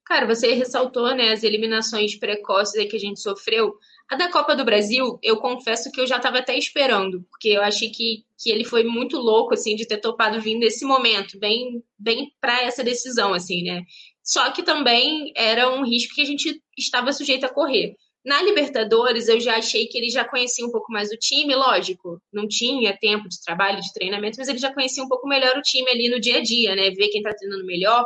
Cara, 0.10 0.26
você 0.26 0.54
ressaltou 0.54 1.14
né, 1.14 1.32
as 1.32 1.44
eliminações 1.44 2.16
precoces 2.16 2.90
que 2.90 2.96
a 2.96 3.00
gente 3.00 3.20
sofreu. 3.20 3.78
A 4.10 4.16
da 4.16 4.32
Copa 4.32 4.56
do 4.56 4.66
Brasil, 4.66 5.20
eu 5.22 5.38
confesso 5.38 5.92
que 5.92 6.02
eu 6.02 6.08
já 6.08 6.18
estava 6.18 6.40
até 6.40 6.58
esperando, 6.58 7.24
porque 7.30 7.50
eu 7.50 7.62
achei 7.62 7.92
que, 7.92 8.26
que 8.40 8.50
ele 8.50 8.64
foi 8.64 8.84
muito 8.84 9.18
louco, 9.18 9.54
assim, 9.54 9.76
de 9.76 9.86
ter 9.86 9.98
topado 9.98 10.42
vir 10.42 10.56
nesse 10.56 10.84
momento, 10.84 11.38
bem, 11.38 11.84
bem 11.98 12.34
para 12.42 12.64
essa 12.64 12.84
decisão, 12.84 13.36
assim, 13.36 13.64
né? 13.64 13.84
Só 14.24 14.50
que 14.52 14.64
também 14.64 15.32
era 15.36 15.70
um 15.70 15.86
risco 15.86 16.16
que 16.16 16.22
a 16.22 16.26
gente 16.26 16.60
estava 16.76 17.14
sujeito 17.14 17.46
a 17.46 17.54
correr. 17.54 17.96
Na 18.26 18.42
Libertadores, 18.42 19.28
eu 19.28 19.40
já 19.40 19.58
achei 19.58 19.86
que 19.86 19.98
ele 20.00 20.10
já 20.10 20.26
conhecia 20.26 20.66
um 20.66 20.72
pouco 20.72 20.92
mais 20.92 21.12
o 21.12 21.18
time, 21.18 21.56
lógico, 21.56 22.20
não 22.34 22.48
tinha 22.48 22.98
tempo 22.98 23.30
de 23.30 23.40
trabalho, 23.44 23.80
de 23.80 23.94
treinamento, 23.94 24.40
mas 24.40 24.48
ele 24.48 24.58
já 24.58 24.74
conhecia 24.74 25.04
um 25.04 25.08
pouco 25.08 25.28
melhor 25.28 25.56
o 25.56 25.62
time 25.62 25.90
ali 25.90 26.10
no 26.10 26.20
dia 26.20 26.38
a 26.40 26.42
dia, 26.42 26.76
né? 26.76 26.90
Ver 26.90 27.10
quem 27.10 27.22
tá 27.22 27.32
treinando 27.34 27.64
melhor. 27.64 28.04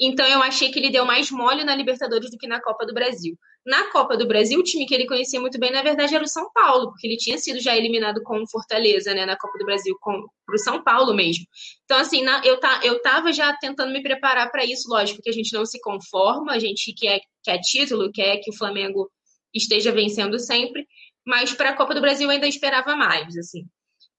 Então 0.00 0.26
eu 0.26 0.42
achei 0.42 0.70
que 0.70 0.78
ele 0.78 0.90
deu 0.90 1.04
mais 1.04 1.30
mole 1.30 1.64
na 1.64 1.74
Libertadores 1.74 2.30
do 2.30 2.38
que 2.38 2.46
na 2.46 2.62
Copa 2.62 2.86
do 2.86 2.94
Brasil. 2.94 3.38
Na 3.68 3.90
Copa 3.90 4.16
do 4.16 4.26
Brasil, 4.26 4.58
o 4.58 4.62
time 4.62 4.86
que 4.86 4.94
ele 4.94 5.06
conhecia 5.06 5.38
muito 5.38 5.60
bem, 5.60 5.70
na 5.70 5.82
verdade, 5.82 6.14
era 6.14 6.24
o 6.24 6.26
São 6.26 6.50
Paulo, 6.54 6.88
porque 6.88 7.06
ele 7.06 7.18
tinha 7.18 7.36
sido 7.36 7.60
já 7.60 7.76
eliminado 7.76 8.22
com 8.22 8.46
Fortaleza, 8.46 9.12
né, 9.12 9.26
na 9.26 9.36
Copa 9.36 9.58
do 9.58 9.66
Brasil, 9.66 9.94
com 10.00 10.24
o 10.50 10.56
São 10.56 10.82
Paulo 10.82 11.12
mesmo. 11.12 11.44
Então, 11.84 11.98
assim, 11.98 12.22
na, 12.22 12.40
eu, 12.46 12.58
tá, 12.58 12.80
eu 12.82 12.98
tava 13.02 13.30
já 13.30 13.54
tentando 13.58 13.92
me 13.92 14.02
preparar 14.02 14.50
para 14.50 14.64
isso, 14.64 14.88
lógico, 14.88 15.20
que 15.20 15.28
a 15.28 15.34
gente 15.34 15.52
não 15.52 15.66
se 15.66 15.78
conforma, 15.82 16.52
a 16.52 16.58
gente 16.58 16.94
quer, 16.94 17.20
quer 17.44 17.58
título, 17.58 18.10
quer 18.10 18.38
que 18.38 18.50
o 18.50 18.56
Flamengo 18.56 19.10
esteja 19.54 19.92
vencendo 19.92 20.38
sempre, 20.38 20.86
mas 21.26 21.52
para 21.52 21.68
a 21.68 21.76
Copa 21.76 21.94
do 21.94 22.00
Brasil 22.00 22.26
eu 22.26 22.30
ainda 22.30 22.48
esperava 22.48 22.96
mais, 22.96 23.36
assim. 23.36 23.66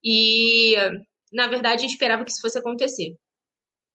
E, 0.04 0.76
na 1.34 1.48
verdade, 1.48 1.88
esperava 1.88 2.24
que 2.24 2.30
isso 2.30 2.42
fosse 2.42 2.60
acontecer. 2.60 3.16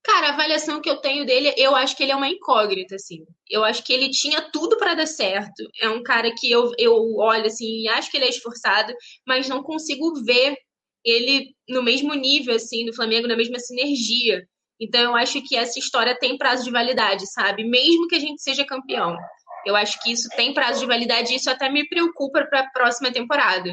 Cara, 0.05 0.29
a 0.29 0.33
avaliação 0.35 0.83
que 0.83 0.90
eu 0.90 0.99
tenho 0.99 1.25
dele, 1.25 1.55
eu 1.57 1.75
acho 1.75 1.97
que 1.97 2.03
ele 2.03 2.12
é 2.12 2.17
uma 2.17 2.29
incógnita, 2.29 2.95
assim. 2.97 3.25
Eu 3.49 3.64
acho 3.64 3.83
que 3.83 3.90
ele 3.90 4.11
tinha 4.11 4.43
tudo 4.53 4.77
para 4.77 4.95
dar 4.95 5.07
certo. 5.07 5.67
É 5.81 5.88
um 5.88 6.03
cara 6.03 6.31
que 6.38 6.51
eu, 6.51 6.71
eu 6.79 6.95
olho 7.17 7.47
assim 7.47 7.81
e 7.81 7.88
acho 7.88 8.11
que 8.11 8.19
ele 8.19 8.27
é 8.27 8.29
esforçado, 8.29 8.93
mas 9.27 9.49
não 9.49 9.62
consigo 9.62 10.23
ver 10.23 10.59
ele 11.03 11.55
no 11.67 11.83
mesmo 11.83 12.12
nível, 12.12 12.55
assim, 12.55 12.85
do 12.85 12.95
Flamengo, 12.95 13.27
na 13.27 13.37
mesma 13.37 13.59
sinergia. 13.59 14.47
Então, 14.79 15.01
eu 15.01 15.17
acho 15.17 15.40
que 15.43 15.57
essa 15.57 15.79
história 15.79 16.19
tem 16.19 16.37
prazo 16.37 16.64
de 16.64 16.71
validade, 16.71 17.27
sabe? 17.33 17.64
Mesmo 17.64 18.07
que 18.07 18.17
a 18.17 18.21
gente 18.21 18.43
seja 18.43 18.64
campeão. 18.64 19.17
Eu 19.64 19.75
acho 19.75 19.99
que 20.03 20.12
isso 20.12 20.29
tem 20.37 20.53
prazo 20.53 20.81
de 20.81 20.87
validade 20.87 21.33
e 21.33 21.37
isso 21.37 21.49
até 21.49 21.71
me 21.71 21.88
preocupa 21.88 22.45
para 22.45 22.61
a 22.61 22.71
próxima 22.71 23.11
temporada. 23.11 23.73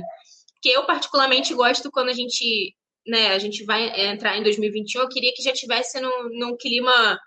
Porque 0.54 0.70
eu, 0.70 0.86
particularmente, 0.86 1.54
gosto 1.54 1.92
quando 1.92 2.10
a 2.10 2.14
gente 2.14 2.74
né, 3.08 3.30
a 3.30 3.40
gente 3.40 3.64
vai 3.66 4.10
entrar 4.12 4.38
em 4.38 4.44
2021, 4.44 5.02
eu 5.02 5.10
queria 5.10 5.34
que 5.36 5.44
já 5.44 5.52
tivesse 5.52 6.00
num, 6.00 6.30
num 6.32 6.58
clima 6.58 7.20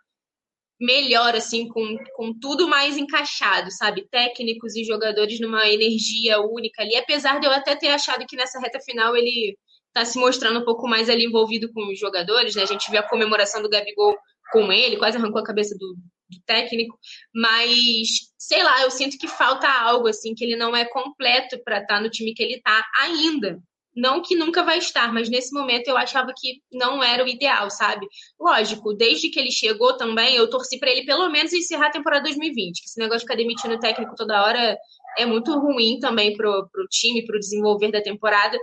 melhor, 0.80 1.34
assim, 1.34 1.68
com, 1.68 1.96
com 2.14 2.38
tudo 2.38 2.68
mais 2.68 2.96
encaixado, 2.96 3.70
sabe? 3.70 4.06
Técnicos 4.10 4.74
e 4.76 4.84
jogadores 4.84 5.40
numa 5.40 5.68
energia 5.68 6.40
única 6.40 6.82
ali, 6.82 6.96
apesar 6.96 7.40
de 7.40 7.46
eu 7.46 7.52
até 7.52 7.76
ter 7.76 7.88
achado 7.88 8.26
que 8.26 8.36
nessa 8.36 8.60
reta 8.60 8.80
final 8.80 9.16
ele 9.16 9.56
tá 9.92 10.04
se 10.04 10.18
mostrando 10.18 10.60
um 10.60 10.64
pouco 10.64 10.88
mais 10.88 11.08
ali 11.08 11.24
envolvido 11.24 11.72
com 11.72 11.90
os 11.90 11.98
jogadores, 11.98 12.56
né? 12.56 12.62
A 12.62 12.66
gente 12.66 12.90
viu 12.90 13.00
a 13.00 13.08
comemoração 13.08 13.62
do 13.62 13.70
Gabigol 13.70 14.16
com 14.52 14.72
ele, 14.72 14.96
quase 14.96 15.16
arrancou 15.16 15.40
a 15.40 15.44
cabeça 15.44 15.76
do, 15.78 15.96
do 16.28 16.42
técnico, 16.44 16.98
mas 17.32 18.08
sei 18.36 18.62
lá, 18.62 18.82
eu 18.82 18.90
sinto 18.90 19.16
que 19.16 19.28
falta 19.28 19.68
algo 19.68 20.08
assim, 20.08 20.34
que 20.34 20.44
ele 20.44 20.56
não 20.56 20.74
é 20.76 20.84
completo 20.84 21.62
para 21.64 21.78
estar 21.78 21.96
tá 21.96 22.00
no 22.00 22.10
time 22.10 22.34
que 22.34 22.42
ele 22.42 22.60
tá 22.60 22.84
ainda, 23.00 23.58
não 23.94 24.20
que 24.20 24.34
nunca 24.34 24.62
vai 24.62 24.78
estar, 24.78 25.12
mas 25.12 25.28
nesse 25.28 25.52
momento 25.52 25.88
eu 25.88 25.96
achava 25.96 26.32
que 26.36 26.60
não 26.72 27.02
era 27.02 27.24
o 27.24 27.28
ideal, 27.28 27.70
sabe? 27.70 28.06
Lógico, 28.38 28.92
desde 28.92 29.28
que 29.28 29.38
ele 29.38 29.52
chegou 29.52 29.96
também, 29.96 30.34
eu 30.34 30.50
torci 30.50 30.78
para 30.78 30.90
ele 30.90 31.04
pelo 31.04 31.28
menos 31.30 31.52
encerrar 31.52 31.86
a 31.86 31.92
temporada 31.92 32.24
2020, 32.24 32.80
que 32.80 32.88
esse 32.88 32.98
negócio 32.98 33.20
de 33.20 33.24
ficar 33.24 33.36
demitindo 33.36 33.74
o 33.74 33.78
técnico 33.78 34.16
toda 34.16 34.42
hora 34.42 34.76
é 35.16 35.24
muito 35.24 35.56
ruim 35.58 35.98
também 36.00 36.36
pro, 36.36 36.68
pro 36.72 36.86
time, 36.88 37.24
pro 37.24 37.38
desenvolver 37.38 37.92
da 37.92 38.02
temporada. 38.02 38.58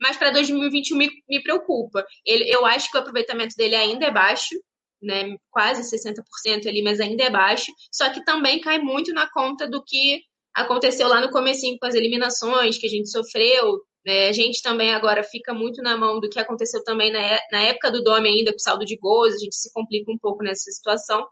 Mas 0.00 0.16
para 0.16 0.30
2021 0.30 0.96
me, 0.96 1.10
me 1.28 1.42
preocupa. 1.42 2.06
Ele, 2.24 2.44
eu 2.48 2.64
acho 2.66 2.90
que 2.90 2.96
o 2.96 3.00
aproveitamento 3.00 3.56
dele 3.56 3.74
ainda 3.74 4.06
é 4.06 4.10
baixo, 4.10 4.54
né? 5.02 5.36
Quase 5.50 5.82
60% 5.82 6.66
ali, 6.66 6.82
mas 6.82 7.00
ainda 7.00 7.24
é 7.24 7.30
baixo. 7.30 7.72
Só 7.90 8.10
que 8.10 8.24
também 8.24 8.60
cai 8.60 8.78
muito 8.78 9.12
na 9.12 9.28
conta 9.30 9.66
do 9.66 9.82
que 9.82 10.22
aconteceu 10.54 11.08
lá 11.08 11.20
no 11.20 11.30
comecinho 11.30 11.76
com 11.78 11.86
as 11.86 11.94
eliminações 11.94 12.78
que 12.78 12.86
a 12.86 12.90
gente 12.90 13.10
sofreu, 13.10 13.80
é, 14.06 14.28
a 14.28 14.32
gente 14.32 14.62
também 14.62 14.94
agora 14.94 15.24
fica 15.24 15.52
muito 15.52 15.82
na 15.82 15.96
mão 15.96 16.20
do 16.20 16.28
que 16.28 16.38
aconteceu 16.38 16.82
também 16.84 17.12
na, 17.12 17.20
é, 17.20 17.40
na 17.50 17.62
época 17.62 17.90
do 17.90 18.02
Dome 18.02 18.28
ainda, 18.28 18.52
com 18.52 18.58
saldo 18.58 18.84
de 18.84 18.96
gols, 18.96 19.34
a 19.34 19.38
gente 19.38 19.56
se 19.56 19.72
complica 19.72 20.10
um 20.10 20.18
pouco 20.18 20.44
nessa 20.44 20.70
situação. 20.70 21.26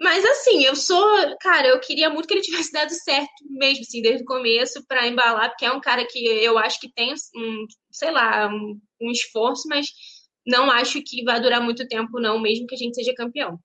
Mas 0.00 0.24
assim, 0.24 0.64
eu 0.64 0.74
sou, 0.74 1.06
cara, 1.40 1.68
eu 1.68 1.78
queria 1.78 2.10
muito 2.10 2.26
que 2.26 2.34
ele 2.34 2.40
tivesse 2.42 2.72
dado 2.72 2.90
certo 2.90 3.44
mesmo, 3.48 3.82
assim, 3.82 4.02
desde 4.02 4.24
o 4.24 4.26
começo, 4.26 4.84
para 4.88 5.06
embalar, 5.06 5.50
porque 5.50 5.64
é 5.64 5.72
um 5.72 5.80
cara 5.80 6.04
que 6.04 6.18
eu 6.18 6.58
acho 6.58 6.80
que 6.80 6.92
tem, 6.92 7.14
um, 7.36 7.66
sei 7.92 8.10
lá, 8.10 8.48
um, 8.48 8.80
um 9.00 9.10
esforço, 9.12 9.68
mas 9.68 9.86
não 10.44 10.68
acho 10.68 11.00
que 11.04 11.22
vai 11.22 11.40
durar 11.40 11.60
muito 11.60 11.86
tempo, 11.86 12.20
não, 12.20 12.40
mesmo 12.40 12.66
que 12.66 12.74
a 12.74 12.78
gente 12.78 12.96
seja 12.96 13.14
campeão. 13.14 13.56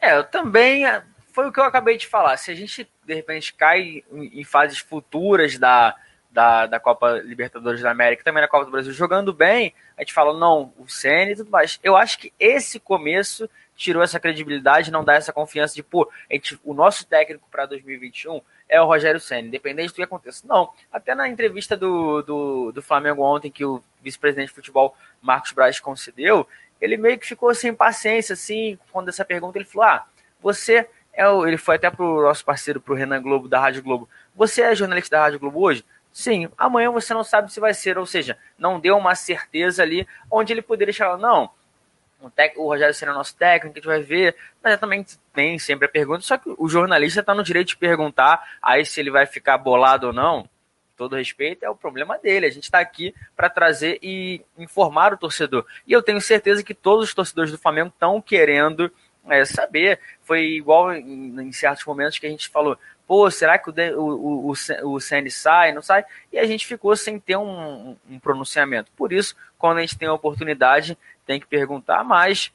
É, 0.00 0.16
eu 0.16 0.28
também 0.28 0.84
foi 1.32 1.48
o 1.48 1.52
que 1.52 1.58
eu 1.58 1.64
acabei 1.64 1.96
de 1.96 2.06
falar. 2.06 2.36
Se 2.36 2.50
a 2.50 2.54
gente, 2.54 2.88
de 3.04 3.14
repente, 3.14 3.54
cai 3.54 4.04
em 4.12 4.44
fases 4.44 4.78
futuras 4.78 5.58
da, 5.58 5.96
da, 6.30 6.66
da 6.66 6.80
Copa 6.80 7.20
Libertadores 7.24 7.80
da 7.80 7.90
América, 7.90 8.24
também 8.24 8.42
na 8.42 8.48
Copa 8.48 8.64
do 8.66 8.70
Brasil, 8.70 8.92
jogando 8.92 9.32
bem, 9.32 9.74
a 9.96 10.02
gente 10.02 10.12
fala, 10.12 10.38
não, 10.38 10.72
o 10.78 10.88
Senna 10.88 11.32
e 11.32 11.36
tudo 11.36 11.50
mais. 11.50 11.78
Eu 11.82 11.96
acho 11.96 12.18
que 12.18 12.32
esse 12.38 12.78
começo 12.78 13.48
tirou 13.74 14.02
essa 14.02 14.20
credibilidade, 14.20 14.90
não 14.90 15.04
dá 15.04 15.14
essa 15.14 15.32
confiança 15.32 15.74
de, 15.74 15.82
pô, 15.82 16.10
gente, 16.30 16.58
o 16.62 16.74
nosso 16.74 17.06
técnico 17.06 17.48
para 17.50 17.66
2021 17.66 18.40
é 18.68 18.80
o 18.80 18.86
Rogério 18.86 19.20
Senna, 19.20 19.48
independente 19.48 19.88
do 19.88 19.94
que 19.94 20.02
aconteça. 20.02 20.46
Não, 20.46 20.70
até 20.90 21.14
na 21.14 21.28
entrevista 21.28 21.76
do, 21.76 22.22
do, 22.22 22.72
do 22.72 22.82
Flamengo 22.82 23.22
ontem, 23.22 23.50
que 23.50 23.64
o 23.64 23.82
vice-presidente 24.02 24.48
de 24.48 24.54
futebol, 24.54 24.96
Marcos 25.20 25.52
Braz, 25.52 25.80
concedeu, 25.80 26.46
ele 26.80 26.96
meio 26.96 27.18
que 27.18 27.26
ficou 27.26 27.54
sem 27.54 27.74
paciência, 27.74 28.32
assim, 28.32 28.78
quando 28.90 29.08
essa 29.08 29.24
pergunta, 29.24 29.58
ele 29.58 29.64
falou, 29.64 29.88
ah, 29.88 30.06
você 30.40 30.88
é 31.12 31.24
ele 31.46 31.56
foi 31.56 31.76
até 31.76 31.90
pro 31.90 32.22
nosso 32.22 32.44
parceiro, 32.44 32.80
pro 32.80 32.94
Renan 32.94 33.20
Globo, 33.20 33.48
da 33.48 33.60
Rádio 33.60 33.82
Globo. 33.82 34.08
Você 34.34 34.62
é 34.62 34.74
jornalista 34.74 35.16
da 35.16 35.22
Rádio 35.22 35.40
Globo 35.40 35.60
hoje? 35.60 35.84
Sim, 36.12 36.48
amanhã 36.58 36.90
você 36.90 37.14
não 37.14 37.24
sabe 37.24 37.52
se 37.52 37.58
vai 37.58 37.72
ser, 37.72 37.96
ou 37.96 38.04
seja, 38.04 38.36
não 38.58 38.78
deu 38.78 38.96
uma 38.96 39.14
certeza 39.14 39.82
ali 39.82 40.06
onde 40.30 40.52
ele 40.52 40.60
poderia 40.60 40.92
falar, 40.92 41.16
não, 41.16 41.50
o, 42.20 42.30
tec, 42.30 42.56
o 42.58 42.66
Rogério 42.66 42.94
será 42.94 43.12
nosso 43.12 43.34
técnico, 43.34 43.72
a 43.72 43.78
gente 43.78 43.86
vai 43.86 44.02
ver, 44.02 44.36
mas 44.62 44.78
também 44.78 45.04
tem 45.32 45.58
sempre 45.58 45.86
a 45.86 45.90
pergunta, 45.90 46.20
só 46.20 46.36
que 46.36 46.54
o 46.58 46.68
jornalista 46.68 47.20
está 47.20 47.34
no 47.34 47.42
direito 47.42 47.68
de 47.68 47.76
perguntar 47.76 48.46
aí 48.62 48.84
se 48.84 49.00
ele 49.00 49.10
vai 49.10 49.26
ficar 49.26 49.56
bolado 49.56 50.08
ou 50.08 50.12
não, 50.12 50.48
todo 50.96 51.16
respeito, 51.16 51.64
é 51.64 51.70
o 51.70 51.74
problema 51.74 52.16
dele. 52.18 52.46
A 52.46 52.50
gente 52.50 52.64
está 52.64 52.78
aqui 52.78 53.14
para 53.34 53.50
trazer 53.50 53.98
e 54.00 54.40
informar 54.56 55.12
o 55.12 55.16
torcedor. 55.16 55.66
E 55.86 55.92
eu 55.92 56.02
tenho 56.02 56.20
certeza 56.20 56.62
que 56.62 56.74
todos 56.74 57.08
os 57.08 57.14
torcedores 57.14 57.50
do 57.50 57.58
Flamengo 57.58 57.88
estão 57.88 58.20
querendo 58.20 58.92
é, 59.28 59.44
saber. 59.44 59.98
Foi 60.22 60.42
igual 60.42 60.92
em, 60.92 61.40
em, 61.40 61.52
certos 61.52 61.84
momentos 61.84 62.18
que 62.18 62.26
a 62.26 62.30
gente 62.30 62.48
falou, 62.48 62.78
pô, 63.06 63.30
será 63.30 63.58
que 63.58 63.70
o, 63.70 63.74
o, 64.00 64.50
o, 64.50 64.94
o 64.94 65.00
CN 65.00 65.30
sai, 65.30 65.72
não 65.72 65.82
sai? 65.82 66.04
E 66.32 66.38
a 66.38 66.46
gente 66.46 66.66
ficou 66.66 66.94
sem 66.96 67.18
ter 67.18 67.36
um, 67.36 67.96
um 68.08 68.18
pronunciamento. 68.18 68.90
Por 68.96 69.12
isso, 69.12 69.36
quando 69.58 69.78
a 69.78 69.80
gente 69.80 69.98
tem 69.98 70.08
a 70.08 70.14
oportunidade, 70.14 70.96
tem 71.26 71.40
que 71.40 71.46
perguntar 71.46 72.04
mais. 72.04 72.52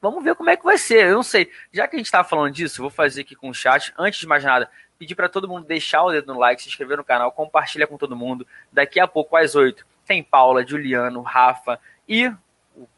Vamos 0.00 0.24
ver 0.24 0.34
como 0.34 0.50
é 0.50 0.56
que 0.56 0.64
vai 0.64 0.78
ser. 0.78 1.06
Eu 1.06 1.14
não 1.14 1.22
sei. 1.22 1.50
Já 1.72 1.86
que 1.86 1.96
a 1.96 1.98
gente 1.98 2.06
está 2.06 2.24
falando 2.24 2.52
disso, 2.52 2.82
vou 2.82 2.90
fazer 2.90 3.22
aqui 3.22 3.36
com 3.36 3.48
o 3.48 3.54
chat. 3.54 3.92
Antes 3.96 4.20
de 4.20 4.26
mais 4.26 4.42
nada, 4.42 4.68
pedir 4.98 5.14
para 5.14 5.28
todo 5.28 5.48
mundo 5.48 5.66
deixar 5.66 6.02
o 6.02 6.10
dedo 6.10 6.32
no 6.32 6.38
like, 6.38 6.62
se 6.62 6.68
inscrever 6.68 6.96
no 6.96 7.04
canal, 7.04 7.30
compartilha 7.32 7.86
com 7.86 7.96
todo 7.96 8.16
mundo. 8.16 8.46
Daqui 8.72 8.98
a 9.00 9.06
pouco, 9.06 9.36
às 9.36 9.54
oito, 9.54 9.86
tem 10.06 10.22
Paula, 10.22 10.66
Juliano, 10.66 11.22
Rafa 11.22 11.78
e 12.08 12.32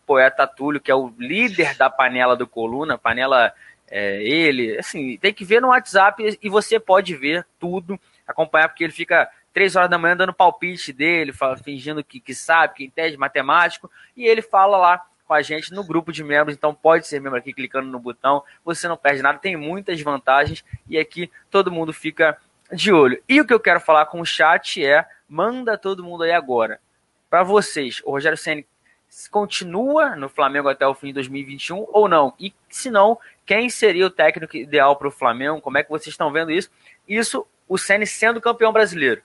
poeta 0.06 0.46
Túlio, 0.46 0.80
que 0.80 0.90
é 0.90 0.94
o 0.94 1.12
líder 1.18 1.76
da 1.76 1.88
panela 1.88 2.36
do 2.36 2.46
Coluna, 2.46 2.98
panela 2.98 3.52
é, 3.88 4.22
ele, 4.22 4.78
assim, 4.78 5.16
tem 5.18 5.32
que 5.32 5.44
ver 5.44 5.60
no 5.60 5.68
WhatsApp 5.68 6.38
e 6.42 6.48
você 6.48 6.80
pode 6.80 7.14
ver 7.14 7.46
tudo, 7.58 7.98
acompanhar, 8.26 8.68
porque 8.68 8.84
ele 8.84 8.92
fica 8.92 9.30
três 9.52 9.76
horas 9.76 9.88
da 9.88 9.98
manhã 9.98 10.16
dando 10.16 10.32
palpite 10.32 10.92
dele, 10.92 11.32
fingindo 11.62 12.02
que, 12.02 12.18
que 12.18 12.34
sabe, 12.34 12.74
que 12.74 12.84
entende 12.84 13.16
matemático, 13.16 13.90
e 14.16 14.24
ele 14.24 14.42
fala 14.42 14.76
lá 14.76 15.06
com 15.26 15.32
a 15.32 15.42
gente 15.42 15.72
no 15.72 15.84
grupo 15.84 16.12
de 16.12 16.22
membros, 16.22 16.56
então 16.56 16.74
pode 16.74 17.06
ser 17.06 17.20
membro 17.20 17.38
aqui 17.38 17.52
clicando 17.52 17.88
no 17.88 17.98
botão, 17.98 18.42
você 18.64 18.88
não 18.88 18.96
perde 18.96 19.22
nada, 19.22 19.38
tem 19.38 19.56
muitas 19.56 20.00
vantagens 20.00 20.64
e 20.88 20.98
aqui 20.98 21.30
todo 21.50 21.70
mundo 21.70 21.92
fica 21.92 22.36
de 22.72 22.92
olho. 22.92 23.22
E 23.28 23.40
o 23.40 23.46
que 23.46 23.54
eu 23.54 23.60
quero 23.60 23.80
falar 23.80 24.06
com 24.06 24.20
o 24.20 24.26
chat 24.26 24.84
é, 24.84 25.06
manda 25.28 25.78
todo 25.78 26.04
mundo 26.04 26.24
aí 26.24 26.32
agora. 26.32 26.80
Para 27.30 27.42
vocês, 27.42 28.02
o 28.04 28.10
Rogério 28.10 28.36
Ceni 29.14 29.30
continua 29.30 30.16
no 30.16 30.28
Flamengo 30.28 30.68
até 30.68 30.84
o 30.84 30.92
fim 30.92 31.08
de 31.08 31.14
2021 31.14 31.86
ou 31.92 32.08
não? 32.08 32.34
E 32.38 32.52
se 32.68 32.90
não, 32.90 33.16
quem 33.46 33.70
seria 33.70 34.06
o 34.06 34.10
técnico 34.10 34.56
ideal 34.56 34.96
para 34.96 35.06
o 35.06 35.12
Flamengo? 35.12 35.60
Como 35.60 35.78
é 35.78 35.84
que 35.84 35.90
vocês 35.90 36.12
estão 36.12 36.32
vendo 36.32 36.50
isso? 36.50 36.68
Isso, 37.08 37.46
o 37.68 37.78
Ceni 37.78 38.08
sendo 38.08 38.40
campeão 38.40 38.72
brasileiro. 38.72 39.22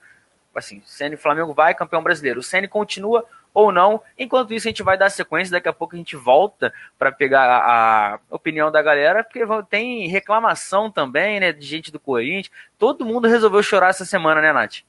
Assim, 0.54 0.82
Ceni 0.86 1.16
Flamengo 1.16 1.56
vai 1.56 1.74
campeão 1.74 2.04
brasileiro. 2.04 2.40
O 2.40 2.44
Ceni 2.44 2.68
continua 2.68 3.26
ou 3.52 3.72
não. 3.72 4.00
Enquanto 4.18 4.54
isso, 4.54 4.68
a 4.68 4.70
gente 4.70 4.84
vai 4.84 4.96
dar 4.96 5.10
sequência. 5.10 5.52
Daqui 5.52 5.68
a 5.68 5.74
pouco 5.74 5.96
a 5.96 5.98
gente 5.98 6.16
volta 6.16 6.72
para 6.98 7.12
pegar 7.12 7.46
a, 7.46 8.14
a, 8.14 8.20
opinião 8.30 8.72
da 8.72 8.84
galera, 8.84 9.24
porque 9.24 9.42
tem 9.72 10.08
reclamação 10.08 10.92
também, 10.92 11.40
né, 11.40 11.52
de 11.52 11.66
gente 11.66 11.92
do 11.92 12.00
Corinthians. 12.00 12.52
Todo 12.78 13.06
mundo 13.06 13.28
resolveu 13.28 13.64
chorar 13.64 13.90
essa 13.90 14.06
semana, 14.06 14.40
né, 14.40 14.54
Nath? 14.54 14.82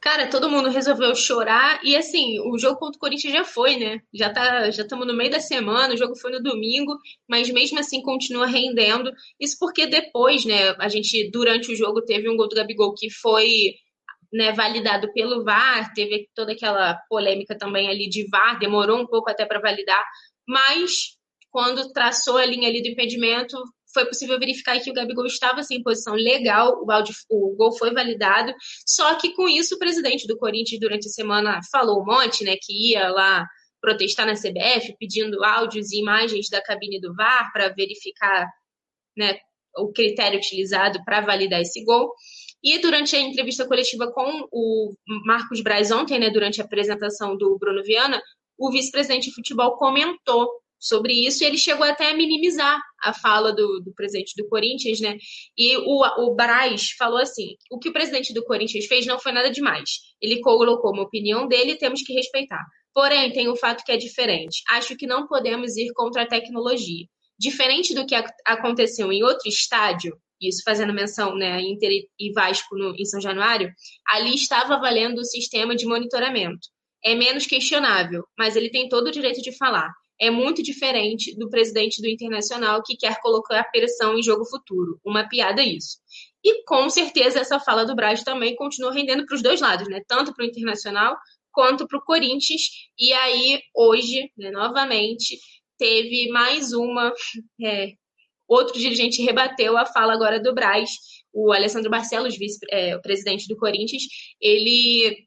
Cara, 0.00 0.30
todo 0.30 0.48
mundo 0.48 0.68
resolveu 0.68 1.14
chorar 1.16 1.80
e 1.82 1.96
assim, 1.96 2.38
o 2.40 2.56
jogo 2.58 2.78
contra 2.78 2.96
o 2.96 3.00
Corinthians 3.00 3.32
já 3.32 3.44
foi, 3.44 3.76
né? 3.76 4.00
Já 4.14 4.32
tá, 4.32 4.70
já 4.70 4.82
estamos 4.82 5.06
no 5.06 5.14
meio 5.14 5.30
da 5.30 5.40
semana, 5.40 5.94
o 5.94 5.96
jogo 5.96 6.14
foi 6.16 6.30
no 6.30 6.42
domingo, 6.42 6.96
mas 7.28 7.50
mesmo 7.50 7.78
assim 7.80 8.00
continua 8.02 8.46
rendendo. 8.46 9.10
Isso 9.40 9.56
porque 9.58 9.86
depois, 9.86 10.44
né, 10.44 10.70
a 10.78 10.88
gente 10.88 11.28
durante 11.30 11.72
o 11.72 11.76
jogo 11.76 12.02
teve 12.04 12.28
um 12.28 12.36
gol 12.36 12.48
do 12.48 12.54
Gabigol 12.54 12.94
que 12.94 13.10
foi 13.10 13.74
né, 14.32 14.52
validado 14.52 15.12
pelo 15.12 15.42
VAR, 15.42 15.92
teve 15.94 16.28
toda 16.34 16.52
aquela 16.52 16.94
polêmica 17.08 17.56
também 17.56 17.88
ali 17.88 18.08
de 18.08 18.28
VAR, 18.28 18.58
demorou 18.58 19.00
um 19.00 19.06
pouco 19.06 19.30
até 19.30 19.44
para 19.44 19.60
validar, 19.60 20.04
mas 20.46 21.16
quando 21.50 21.90
traçou 21.92 22.36
a 22.36 22.44
linha 22.46 22.68
ali 22.68 22.82
do 22.82 22.88
impedimento, 22.88 23.56
foi 23.96 24.04
possível 24.04 24.38
verificar 24.38 24.78
que 24.78 24.90
o 24.90 24.92
Gabigol 24.92 25.24
estava 25.24 25.60
assim, 25.60 25.76
em 25.76 25.82
posição 25.82 26.14
legal, 26.14 26.84
o, 26.84 26.90
áudio, 26.90 27.14
o 27.30 27.56
gol 27.56 27.72
foi 27.78 27.94
validado, 27.94 28.52
só 28.86 29.14
que 29.14 29.32
com 29.32 29.48
isso 29.48 29.74
o 29.74 29.78
presidente 29.78 30.26
do 30.26 30.36
Corinthians 30.36 30.78
durante 30.78 31.08
a 31.08 31.10
semana 31.10 31.60
falou 31.72 32.02
um 32.02 32.04
monte, 32.04 32.44
né, 32.44 32.56
que 32.60 32.90
ia 32.90 33.08
lá 33.08 33.46
protestar 33.80 34.26
na 34.26 34.34
CBF, 34.34 34.94
pedindo 34.98 35.42
áudios 35.42 35.92
e 35.92 36.00
imagens 36.00 36.48
da 36.50 36.62
cabine 36.62 37.00
do 37.00 37.14
VAR 37.14 37.50
para 37.52 37.70
verificar 37.70 38.46
né, 39.16 39.38
o 39.78 39.92
critério 39.92 40.38
utilizado 40.38 41.02
para 41.04 41.22
validar 41.22 41.60
esse 41.60 41.82
gol. 41.84 42.12
E 42.62 42.78
durante 42.78 43.14
a 43.16 43.20
entrevista 43.20 43.66
coletiva 43.66 44.10
com 44.12 44.46
o 44.52 44.92
Marcos 45.24 45.60
Braz 45.62 45.90
ontem, 45.90 46.18
né, 46.18 46.30
durante 46.30 46.60
a 46.60 46.64
apresentação 46.64 47.36
do 47.36 47.56
Bruno 47.58 47.82
Viana, 47.82 48.20
o 48.58 48.70
vice-presidente 48.70 49.28
de 49.28 49.34
futebol 49.34 49.76
comentou 49.76 50.48
sobre 50.86 51.12
isso 51.12 51.42
e 51.42 51.46
ele 51.46 51.58
chegou 51.58 51.84
até 51.84 52.10
a 52.10 52.16
minimizar 52.16 52.80
a 53.02 53.12
fala 53.12 53.52
do, 53.52 53.80
do 53.80 53.92
presidente 53.94 54.32
do 54.36 54.48
Corinthians, 54.48 55.00
né? 55.00 55.16
E 55.56 55.76
o, 55.76 56.04
o 56.24 56.34
Braz 56.34 56.90
falou 56.98 57.18
assim: 57.18 57.56
o 57.70 57.78
que 57.78 57.88
o 57.88 57.92
presidente 57.92 58.32
do 58.32 58.44
Corinthians 58.44 58.86
fez 58.86 59.06
não 59.06 59.18
foi 59.18 59.32
nada 59.32 59.50
demais. 59.50 59.90
Ele 60.20 60.40
colocou 60.40 60.92
uma 60.92 61.02
opinião 61.02 61.46
dele 61.46 61.72
e 61.72 61.78
temos 61.78 62.02
que 62.02 62.12
respeitar. 62.12 62.64
Porém, 62.94 63.32
tem 63.32 63.48
o 63.48 63.56
fato 63.56 63.84
que 63.84 63.92
é 63.92 63.96
diferente. 63.96 64.62
Acho 64.70 64.96
que 64.96 65.06
não 65.06 65.26
podemos 65.26 65.76
ir 65.76 65.92
contra 65.92 66.22
a 66.22 66.26
tecnologia. 66.26 67.06
Diferente 67.38 67.94
do 67.94 68.06
que 68.06 68.14
aconteceu 68.46 69.12
em 69.12 69.22
outro 69.22 69.48
estádio, 69.48 70.16
isso 70.40 70.62
fazendo 70.64 70.94
menção, 70.94 71.34
né, 71.34 71.60
Inter 71.60 71.90
e 72.18 72.32
Vasco 72.32 72.74
no, 72.74 72.94
em 72.96 73.04
São 73.04 73.20
Januário, 73.20 73.70
ali 74.08 74.34
estava 74.34 74.78
valendo 74.78 75.18
o 75.18 75.24
sistema 75.24 75.76
de 75.76 75.84
monitoramento. 75.84 76.68
É 77.04 77.14
menos 77.14 77.46
questionável, 77.46 78.24
mas 78.38 78.56
ele 78.56 78.70
tem 78.70 78.88
todo 78.88 79.08
o 79.08 79.12
direito 79.12 79.42
de 79.42 79.56
falar 79.56 79.92
é 80.18 80.30
muito 80.30 80.62
diferente 80.62 81.36
do 81.36 81.50
presidente 81.50 82.00
do 82.00 82.08
Internacional 82.08 82.82
que 82.82 82.96
quer 82.96 83.20
colocar 83.20 83.64
pressão 83.64 84.18
em 84.18 84.22
jogo 84.22 84.44
futuro. 84.44 84.98
Uma 85.04 85.28
piada 85.28 85.62
isso. 85.62 85.98
E 86.42 86.64
com 86.64 86.88
certeza 86.88 87.40
essa 87.40 87.60
fala 87.60 87.84
do 87.84 87.94
Braz 87.94 88.22
também 88.22 88.56
continua 88.56 88.92
rendendo 88.92 89.26
para 89.26 89.34
os 89.34 89.42
dois 89.42 89.60
lados, 89.60 89.88
né? 89.88 90.00
Tanto 90.06 90.32
para 90.34 90.44
o 90.44 90.48
Internacional 90.48 91.16
quanto 91.52 91.86
para 91.86 91.98
o 91.98 92.04
Corinthians. 92.04 92.62
E 92.98 93.12
aí, 93.12 93.60
hoje, 93.74 94.30
né, 94.36 94.50
novamente, 94.50 95.38
teve 95.78 96.28
mais 96.28 96.72
uma. 96.72 97.12
É, 97.62 97.92
outro 98.46 98.78
dirigente 98.78 99.22
rebateu 99.22 99.76
a 99.76 99.84
fala 99.84 100.12
agora 100.12 100.40
do 100.40 100.54
Braz, 100.54 100.90
o 101.32 101.52
Alessandro 101.52 101.90
Barcelos, 101.90 102.38
vice-presidente 102.38 103.44
é, 103.44 103.48
do 103.48 103.56
Corinthians. 103.58 104.02
Ele 104.40 105.26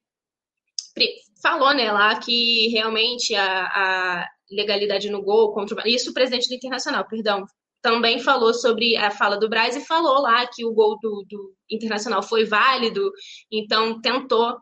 falou 1.41 1.73
né, 1.73 1.91
lá 1.91 2.19
que 2.19 2.67
realmente 2.69 3.35
a, 3.35 3.65
a 3.65 4.29
legalidade 4.51 5.09
no 5.09 5.21
gol, 5.21 5.53
contra 5.53 5.87
isso 5.87 6.11
o 6.11 6.13
presidente 6.13 6.47
do 6.47 6.55
Internacional, 6.55 7.05
perdão, 7.07 7.45
também 7.81 8.19
falou 8.19 8.53
sobre 8.53 8.95
a 8.97 9.09
fala 9.09 9.37
do 9.37 9.49
Braz 9.49 9.75
e 9.75 9.85
falou 9.85 10.21
lá 10.21 10.45
que 10.47 10.65
o 10.65 10.73
gol 10.73 10.97
do, 11.01 11.25
do 11.29 11.53
Internacional 11.71 12.21
foi 12.21 12.45
válido, 12.45 13.11
então 13.51 14.01
tentou 14.01 14.57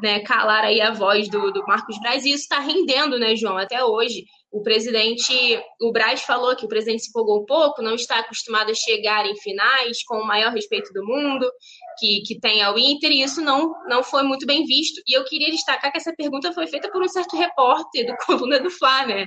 né, 0.00 0.20
calar 0.20 0.64
aí 0.64 0.80
a 0.80 0.92
voz 0.92 1.28
do, 1.28 1.52
do 1.52 1.64
Marcos 1.66 1.98
Braz, 2.00 2.24
e 2.24 2.30
isso 2.30 2.44
está 2.44 2.60
rendendo, 2.60 3.18
né, 3.18 3.36
João, 3.36 3.58
até 3.58 3.84
hoje. 3.84 4.24
O 4.50 4.62
presidente, 4.62 5.32
o 5.80 5.90
Braz 5.90 6.22
falou 6.22 6.54
que 6.54 6.64
o 6.64 6.68
presidente 6.68 7.04
se 7.04 7.08
empolgou 7.08 7.42
um 7.42 7.46
pouco, 7.46 7.82
não 7.82 7.94
está 7.94 8.18
acostumado 8.18 8.70
a 8.70 8.74
chegar 8.74 9.26
em 9.26 9.36
finais 9.36 10.02
com 10.04 10.16
o 10.16 10.26
maior 10.26 10.52
respeito 10.52 10.92
do 10.92 11.04
mundo, 11.04 11.50
que, 11.98 12.22
que 12.26 12.40
tem 12.40 12.62
ao 12.62 12.78
Inter, 12.78 13.10
e 13.10 13.22
isso 13.22 13.40
não, 13.40 13.72
não 13.86 14.02
foi 14.02 14.22
muito 14.22 14.46
bem 14.46 14.64
visto. 14.64 15.00
E 15.06 15.16
eu 15.16 15.24
queria 15.24 15.50
destacar 15.50 15.90
que 15.90 15.98
essa 15.98 16.14
pergunta 16.16 16.52
foi 16.52 16.66
feita 16.66 16.90
por 16.90 17.02
um 17.02 17.08
certo 17.08 17.36
repórter 17.36 18.06
do 18.06 18.16
Coluna 18.24 18.60
do 18.60 18.70
Fla, 18.70 19.06
né? 19.06 19.26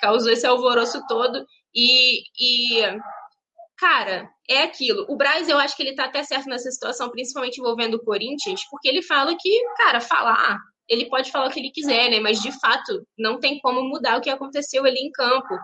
Causou 0.00 0.30
esse 0.32 0.46
alvoroço 0.46 1.00
todo. 1.08 1.44
E, 1.74 2.22
e 2.38 2.82
cara, 3.78 4.28
é 4.48 4.62
aquilo. 4.62 5.06
O 5.08 5.16
Braz, 5.16 5.48
eu 5.48 5.58
acho 5.58 5.76
que 5.76 5.82
ele 5.82 5.94
tá 5.94 6.04
até 6.04 6.22
certo 6.22 6.48
nessa 6.48 6.70
situação, 6.70 7.10
principalmente 7.10 7.58
envolvendo 7.58 7.94
o 7.94 8.04
Corinthians, 8.04 8.60
porque 8.70 8.88
ele 8.88 9.02
fala 9.02 9.36
que, 9.38 9.62
cara, 9.76 10.00
falar 10.00 10.58
ele 10.88 11.06
pode 11.06 11.30
falar 11.30 11.48
o 11.48 11.50
que 11.50 11.60
ele 11.60 11.70
quiser, 11.70 12.10
né? 12.10 12.20
Mas 12.20 12.40
de 12.40 12.52
fato 12.60 13.06
não 13.18 13.40
tem 13.40 13.58
como 13.58 13.82
mudar 13.82 14.18
o 14.18 14.20
que 14.20 14.30
aconteceu 14.30 14.84
ali 14.84 15.00
em 15.00 15.10
campo. 15.10 15.54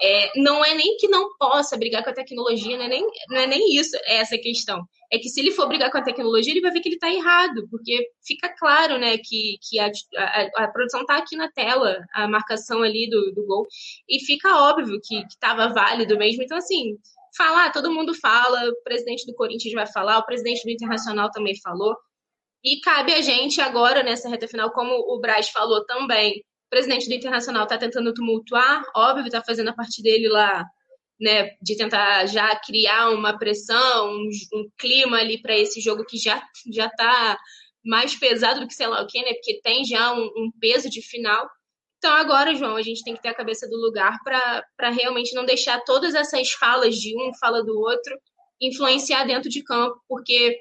É, 0.00 0.30
não 0.36 0.64
é 0.64 0.74
nem 0.74 0.96
que 0.96 1.08
não 1.08 1.28
possa 1.38 1.76
brigar 1.76 2.02
com 2.02 2.10
a 2.10 2.14
tecnologia, 2.14 2.76
não 2.76 2.84
é, 2.84 2.88
nem, 2.88 3.06
não 3.28 3.40
é 3.40 3.46
nem 3.46 3.76
isso 3.76 3.96
é 4.04 4.16
essa 4.16 4.36
questão. 4.38 4.82
É 5.10 5.18
que 5.18 5.28
se 5.28 5.40
ele 5.40 5.52
for 5.52 5.68
brigar 5.68 5.90
com 5.90 5.98
a 5.98 6.02
tecnologia, 6.02 6.52
ele 6.52 6.60
vai 6.60 6.70
ver 6.70 6.80
que 6.80 6.88
ele 6.88 6.96
está 6.96 7.10
errado, 7.12 7.68
porque 7.70 8.08
fica 8.26 8.48
claro, 8.58 8.98
né, 8.98 9.18
que, 9.18 9.56
que 9.62 9.78
a, 9.78 9.90
a, 10.16 10.64
a 10.64 10.68
produção 10.68 11.02
está 11.02 11.18
aqui 11.18 11.36
na 11.36 11.50
tela, 11.52 11.98
a 12.14 12.26
marcação 12.26 12.82
ali 12.82 13.08
do, 13.08 13.32
do 13.32 13.46
gol, 13.46 13.66
e 14.08 14.24
fica 14.24 14.56
óbvio 14.56 14.98
que 15.04 15.16
estava 15.26 15.68
válido 15.68 16.16
mesmo. 16.16 16.42
Então, 16.42 16.56
assim, 16.56 16.96
falar, 17.36 17.70
todo 17.72 17.92
mundo 17.92 18.14
fala, 18.14 18.68
o 18.68 18.82
presidente 18.84 19.26
do 19.26 19.34
Corinthians 19.34 19.74
vai 19.74 19.86
falar, 19.86 20.18
o 20.18 20.26
presidente 20.26 20.64
do 20.64 20.70
Internacional 20.70 21.30
também 21.30 21.54
falou. 21.60 21.94
E 22.64 22.80
cabe 22.80 23.12
a 23.12 23.20
gente 23.20 23.60
agora, 23.60 24.02
nessa 24.02 24.28
reta 24.28 24.46
final, 24.46 24.70
como 24.70 24.92
o 24.94 25.20
Braz 25.20 25.48
falou 25.48 25.84
também, 25.84 26.38
o 26.38 26.70
presidente 26.70 27.08
do 27.08 27.14
Internacional 27.14 27.64
está 27.64 27.76
tentando 27.76 28.14
tumultuar, 28.14 28.84
óbvio, 28.94 29.26
está 29.26 29.42
fazendo 29.42 29.70
a 29.70 29.74
parte 29.74 30.00
dele 30.00 30.28
lá, 30.28 30.64
né, 31.20 31.50
de 31.60 31.76
tentar 31.76 32.26
já 32.26 32.54
criar 32.56 33.10
uma 33.10 33.36
pressão, 33.36 34.10
um, 34.10 34.28
um 34.54 34.68
clima 34.78 35.18
ali 35.18 35.40
para 35.40 35.56
esse 35.56 35.80
jogo 35.80 36.04
que 36.04 36.18
já 36.18 36.42
já 36.72 36.86
está 36.86 37.38
mais 37.84 38.14
pesado 38.14 38.60
do 38.60 38.68
que 38.68 38.74
sei 38.74 38.86
lá 38.86 39.02
o 39.02 39.06
quê, 39.06 39.20
né, 39.22 39.34
porque 39.34 39.60
tem 39.60 39.84
já 39.84 40.12
um, 40.12 40.24
um 40.24 40.52
peso 40.60 40.88
de 40.88 41.02
final. 41.02 41.48
Então 41.98 42.12
agora, 42.12 42.54
João, 42.54 42.76
a 42.76 42.82
gente 42.82 43.02
tem 43.04 43.14
que 43.14 43.22
ter 43.22 43.28
a 43.28 43.34
cabeça 43.34 43.68
do 43.68 43.76
lugar 43.76 44.18
para 44.24 44.90
realmente 44.90 45.34
não 45.34 45.44
deixar 45.44 45.80
todas 45.84 46.14
essas 46.14 46.50
falas 46.52 46.96
de 46.96 47.16
um 47.16 47.32
fala 47.38 47.62
do 47.62 47.78
outro 47.78 48.16
influenciar 48.60 49.24
dentro 49.24 49.48
de 49.48 49.62
campo, 49.62 50.00
porque 50.08 50.56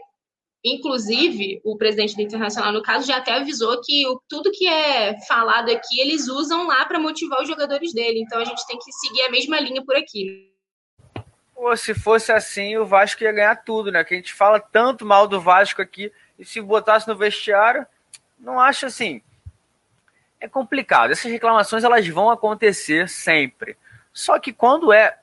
Inclusive, 0.63 1.59
o 1.63 1.75
presidente 1.75 2.15
do 2.15 2.21
Internacional, 2.21 2.71
no 2.71 2.83
caso, 2.83 3.07
já 3.07 3.17
até 3.17 3.33
avisou 3.33 3.81
que 3.81 4.05
o, 4.07 4.21
tudo 4.29 4.51
que 4.51 4.67
é 4.67 5.19
falado 5.27 5.71
aqui, 5.71 5.99
eles 5.99 6.27
usam 6.27 6.67
lá 6.67 6.85
para 6.85 6.99
motivar 6.99 7.41
os 7.41 7.47
jogadores 7.47 7.93
dele. 7.93 8.21
Então 8.21 8.39
a 8.39 8.45
gente 8.45 8.65
tem 8.67 8.77
que 8.77 8.91
seguir 8.91 9.23
a 9.23 9.31
mesma 9.31 9.59
linha 9.59 9.83
por 9.83 9.95
aqui. 9.95 10.51
Pô, 11.55 11.75
se 11.75 11.95
fosse 11.95 12.31
assim, 12.31 12.77
o 12.77 12.85
Vasco 12.85 13.23
ia 13.23 13.31
ganhar 13.31 13.55
tudo, 13.55 13.91
né? 13.91 14.03
Que 14.03 14.13
a 14.13 14.17
gente 14.17 14.33
fala 14.33 14.59
tanto 14.59 15.05
mal 15.05 15.27
do 15.27 15.41
Vasco 15.41 15.81
aqui, 15.81 16.11
e 16.37 16.45
se 16.45 16.61
botasse 16.61 17.07
no 17.07 17.15
vestiário, 17.15 17.85
não 18.39 18.59
acho 18.59 18.85
assim. 18.85 19.21
É 20.39 20.47
complicado. 20.47 21.11
Essas 21.11 21.31
reclamações 21.31 21.83
elas 21.83 22.07
vão 22.07 22.29
acontecer 22.29 23.09
sempre. 23.09 23.77
Só 24.13 24.39
que 24.39 24.51
quando 24.51 24.91
é 24.91 25.17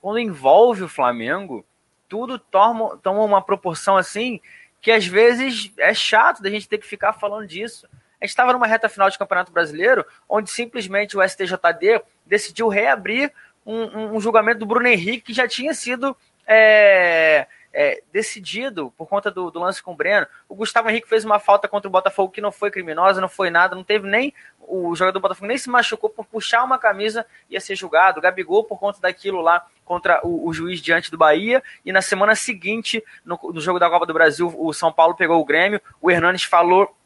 quando 0.00 0.18
envolve 0.18 0.84
o 0.84 0.88
Flamengo, 0.88 1.64
tudo 2.08 2.38
toma, 2.38 2.96
toma 2.98 3.22
uma 3.22 3.42
proporção 3.42 3.96
assim 3.96 4.40
que 4.80 4.90
às 4.90 5.06
vezes 5.06 5.72
é 5.78 5.92
chato 5.92 6.42
da 6.42 6.50
gente 6.50 6.68
ter 6.68 6.78
que 6.78 6.86
ficar 6.86 7.12
falando 7.12 7.46
disso. 7.46 7.88
A 8.20 8.24
gente 8.24 8.30
estava 8.30 8.52
numa 8.52 8.66
reta 8.66 8.88
final 8.88 9.10
de 9.10 9.18
Campeonato 9.18 9.52
Brasileiro, 9.52 10.04
onde 10.28 10.50
simplesmente 10.50 11.16
o 11.16 11.22
STJD 11.22 12.02
decidiu 12.24 12.68
reabrir 12.68 13.32
um, 13.64 13.82
um, 13.82 14.16
um 14.16 14.20
julgamento 14.20 14.60
do 14.60 14.66
Bruno 14.66 14.86
Henrique 14.86 15.26
que 15.26 15.34
já 15.34 15.46
tinha 15.46 15.74
sido 15.74 16.16
é, 16.46 17.46
é, 17.78 18.02
decidido 18.10 18.90
por 18.96 19.06
conta 19.06 19.30
do, 19.30 19.50
do, 19.50 19.60
lance 19.60 19.82
com 19.82 19.92
o 19.92 19.94
Breno. 19.94 20.26
O 20.48 20.54
Gustavo 20.54 20.88
Henrique 20.88 21.06
fez 21.06 21.26
uma 21.26 21.38
falta 21.38 21.68
contra 21.68 21.86
o 21.86 21.92
Botafogo 21.92 22.32
que 22.32 22.40
não 22.40 22.50
foi 22.50 22.70
criminosa, 22.70 23.20
não 23.20 23.28
foi 23.28 23.50
nada, 23.50 23.76
não 23.76 23.84
teve 23.84 24.08
nem. 24.08 24.32
O 24.66 24.96
jogador 24.96 25.12
do 25.12 25.20
Botafogo 25.20 25.46
nem 25.46 25.58
se 25.58 25.68
machucou 25.68 26.08
por 26.08 26.24
puxar 26.24 26.64
uma 26.64 26.78
camisa, 26.78 27.26
ia 27.50 27.60
ser 27.60 27.76
julgado. 27.76 28.18
O 28.18 28.22
Gabigol, 28.22 28.64
por 28.64 28.78
conta 28.80 28.98
daquilo 28.98 29.42
lá, 29.42 29.66
contra 29.84 30.26
o, 30.26 30.48
o, 30.48 30.54
juiz 30.54 30.80
diante 30.80 31.10
do 31.10 31.18
Bahia. 31.18 31.62
E 31.84 31.92
na 31.92 32.00
semana 32.00 32.34
seguinte, 32.34 33.04
no, 33.22 33.38
no, 33.52 33.60
jogo 33.60 33.78
da 33.78 33.90
Copa 33.90 34.06
do 34.06 34.14
Brasil, 34.14 34.50
o 34.56 34.72
São 34.72 34.90
Paulo 34.90 35.14
pegou 35.14 35.38
o 35.38 35.44
Grêmio. 35.44 35.78
O 36.00 36.10
Hernanes 36.10 36.44
falou 36.44 36.96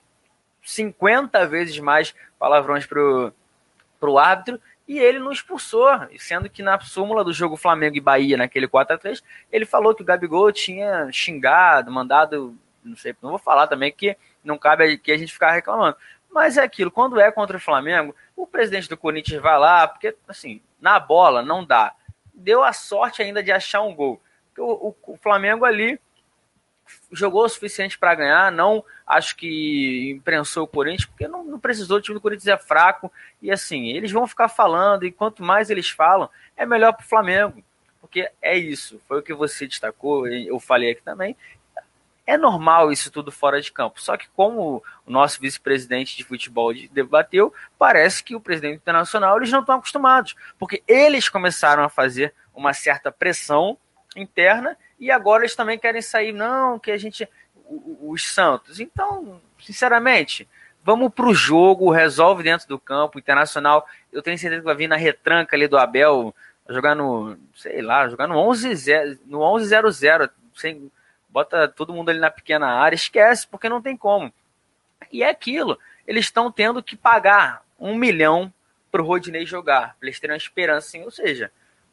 50 0.62 1.48
vezes 1.48 1.80
mais 1.80 2.14
palavrões 2.38 2.86
pro, 2.86 3.32
pro 3.98 4.18
árbitro. 4.18 4.60
E 4.90 4.98
ele 4.98 5.20
não 5.20 5.30
expulsou, 5.30 5.88
sendo 6.18 6.50
que 6.50 6.64
na 6.64 6.80
súmula 6.80 7.22
do 7.22 7.32
jogo 7.32 7.56
Flamengo 7.56 7.96
e 7.96 8.00
Bahia, 8.00 8.36
naquele 8.36 8.66
4 8.66 8.96
a 8.96 8.98
3 8.98 9.22
ele 9.52 9.64
falou 9.64 9.94
que 9.94 10.02
o 10.02 10.04
Gabigol 10.04 10.50
tinha 10.50 11.08
xingado, 11.12 11.92
mandado, 11.92 12.58
não 12.82 12.96
sei, 12.96 13.14
não 13.22 13.30
vou 13.30 13.38
falar 13.38 13.68
também 13.68 13.92
que 13.92 14.16
não 14.42 14.58
cabe 14.58 14.94
aqui 14.94 15.12
a 15.12 15.16
gente 15.16 15.32
ficar 15.32 15.52
reclamando. 15.52 15.96
Mas 16.28 16.56
é 16.56 16.62
aquilo, 16.62 16.90
quando 16.90 17.20
é 17.20 17.30
contra 17.30 17.56
o 17.56 17.60
Flamengo, 17.60 18.16
o 18.34 18.48
presidente 18.48 18.88
do 18.88 18.96
Corinthians 18.96 19.40
vai 19.40 19.56
lá, 19.60 19.86
porque, 19.86 20.16
assim, 20.26 20.60
na 20.80 20.98
bola 20.98 21.40
não 21.40 21.64
dá 21.64 21.94
deu 22.40 22.64
a 22.64 22.72
sorte 22.72 23.22
ainda 23.22 23.42
de 23.42 23.52
achar 23.52 23.82
um 23.82 23.94
gol. 23.94 24.20
O, 24.58 24.88
o, 24.88 24.96
o 25.12 25.16
Flamengo 25.16 25.64
ali 25.64 26.00
jogou 27.12 27.44
o 27.44 27.48
suficiente 27.48 27.98
para 27.98 28.14
ganhar, 28.14 28.52
não 28.52 28.84
acho 29.06 29.36
que 29.36 30.10
imprensou 30.10 30.64
o 30.64 30.68
Corinthians, 30.68 31.06
porque 31.06 31.26
não, 31.26 31.44
não, 31.44 31.58
precisou, 31.58 31.98
o 31.98 32.00
time 32.00 32.14
do 32.14 32.20
Corinthians 32.20 32.46
é 32.46 32.56
fraco, 32.56 33.12
e 33.42 33.50
assim, 33.50 33.88
eles 33.88 34.12
vão 34.12 34.26
ficar 34.26 34.48
falando, 34.48 35.04
e 35.04 35.12
quanto 35.12 35.42
mais 35.42 35.70
eles 35.70 35.90
falam, 35.90 36.28
é 36.56 36.64
melhor 36.64 36.92
para 36.92 37.04
o 37.04 37.08
Flamengo, 37.08 37.62
porque 38.00 38.30
é 38.40 38.56
isso, 38.56 39.00
foi 39.08 39.20
o 39.20 39.22
que 39.22 39.34
você 39.34 39.66
destacou, 39.66 40.26
eu 40.28 40.58
falei 40.60 40.92
aqui 40.92 41.02
também, 41.02 41.36
é 42.30 42.36
normal 42.36 42.92
isso 42.92 43.10
tudo 43.10 43.32
fora 43.32 43.60
de 43.60 43.72
campo. 43.72 44.00
Só 44.00 44.16
que, 44.16 44.28
como 44.36 44.82
o 45.04 45.10
nosso 45.10 45.40
vice-presidente 45.40 46.16
de 46.16 46.22
futebol 46.22 46.72
debateu, 46.92 47.52
parece 47.76 48.22
que 48.22 48.36
o 48.36 48.40
presidente 48.40 48.76
internacional 48.76 49.36
eles 49.36 49.50
não 49.50 49.60
estão 49.60 49.74
acostumados, 49.76 50.36
porque 50.56 50.80
eles 50.86 51.28
começaram 51.28 51.82
a 51.82 51.88
fazer 51.88 52.32
uma 52.54 52.72
certa 52.72 53.10
pressão 53.10 53.76
interna 54.14 54.76
e 55.00 55.10
agora 55.10 55.42
eles 55.42 55.56
também 55.56 55.78
querem 55.78 56.02
sair, 56.02 56.32
não, 56.32 56.78
que 56.78 56.90
a 56.90 56.98
gente. 56.98 57.28
Os 58.02 58.32
Santos. 58.32 58.80
Então, 58.80 59.40
sinceramente, 59.60 60.48
vamos 60.82 61.12
para 61.12 61.26
o 61.26 61.34
jogo, 61.34 61.90
resolve 61.90 62.42
dentro 62.42 62.68
do 62.68 62.78
campo. 62.78 63.18
Internacional, 63.18 63.86
eu 64.12 64.22
tenho 64.22 64.36
certeza 64.36 64.60
que 64.60 64.66
vai 64.66 64.74
vir 64.74 64.88
na 64.88 64.96
retranca 64.96 65.56
ali 65.56 65.68
do 65.68 65.78
Abel, 65.78 66.34
jogar 66.68 66.94
no, 66.94 67.38
sei 67.54 67.80
lá, 67.80 68.08
jogar 68.08 68.26
no 68.26 68.34
11-0, 68.34 69.20
no 69.26 69.38
11-0-0, 69.38 70.30
sem 70.54 70.90
bota 71.28 71.68
todo 71.68 71.92
mundo 71.92 72.10
ali 72.10 72.18
na 72.18 72.30
pequena 72.30 72.66
área, 72.66 72.96
esquece, 72.96 73.46
porque 73.46 73.68
não 73.68 73.80
tem 73.80 73.96
como. 73.96 74.32
E 75.12 75.22
é 75.22 75.30
aquilo, 75.30 75.78
eles 76.06 76.26
estão 76.26 76.50
tendo 76.50 76.82
que 76.82 76.96
pagar 76.96 77.62
um 77.78 77.94
milhão 77.94 78.52
para 78.90 79.00
o 79.00 79.04
Rodinei 79.06 79.46
jogar, 79.46 79.96
para 79.98 80.08
eles 80.08 80.18
terem 80.18 80.34
uma 80.34 80.38
esperança, 80.38 80.88
assim, 80.88 81.04
ou 81.04 81.10
seja, 81.10 81.50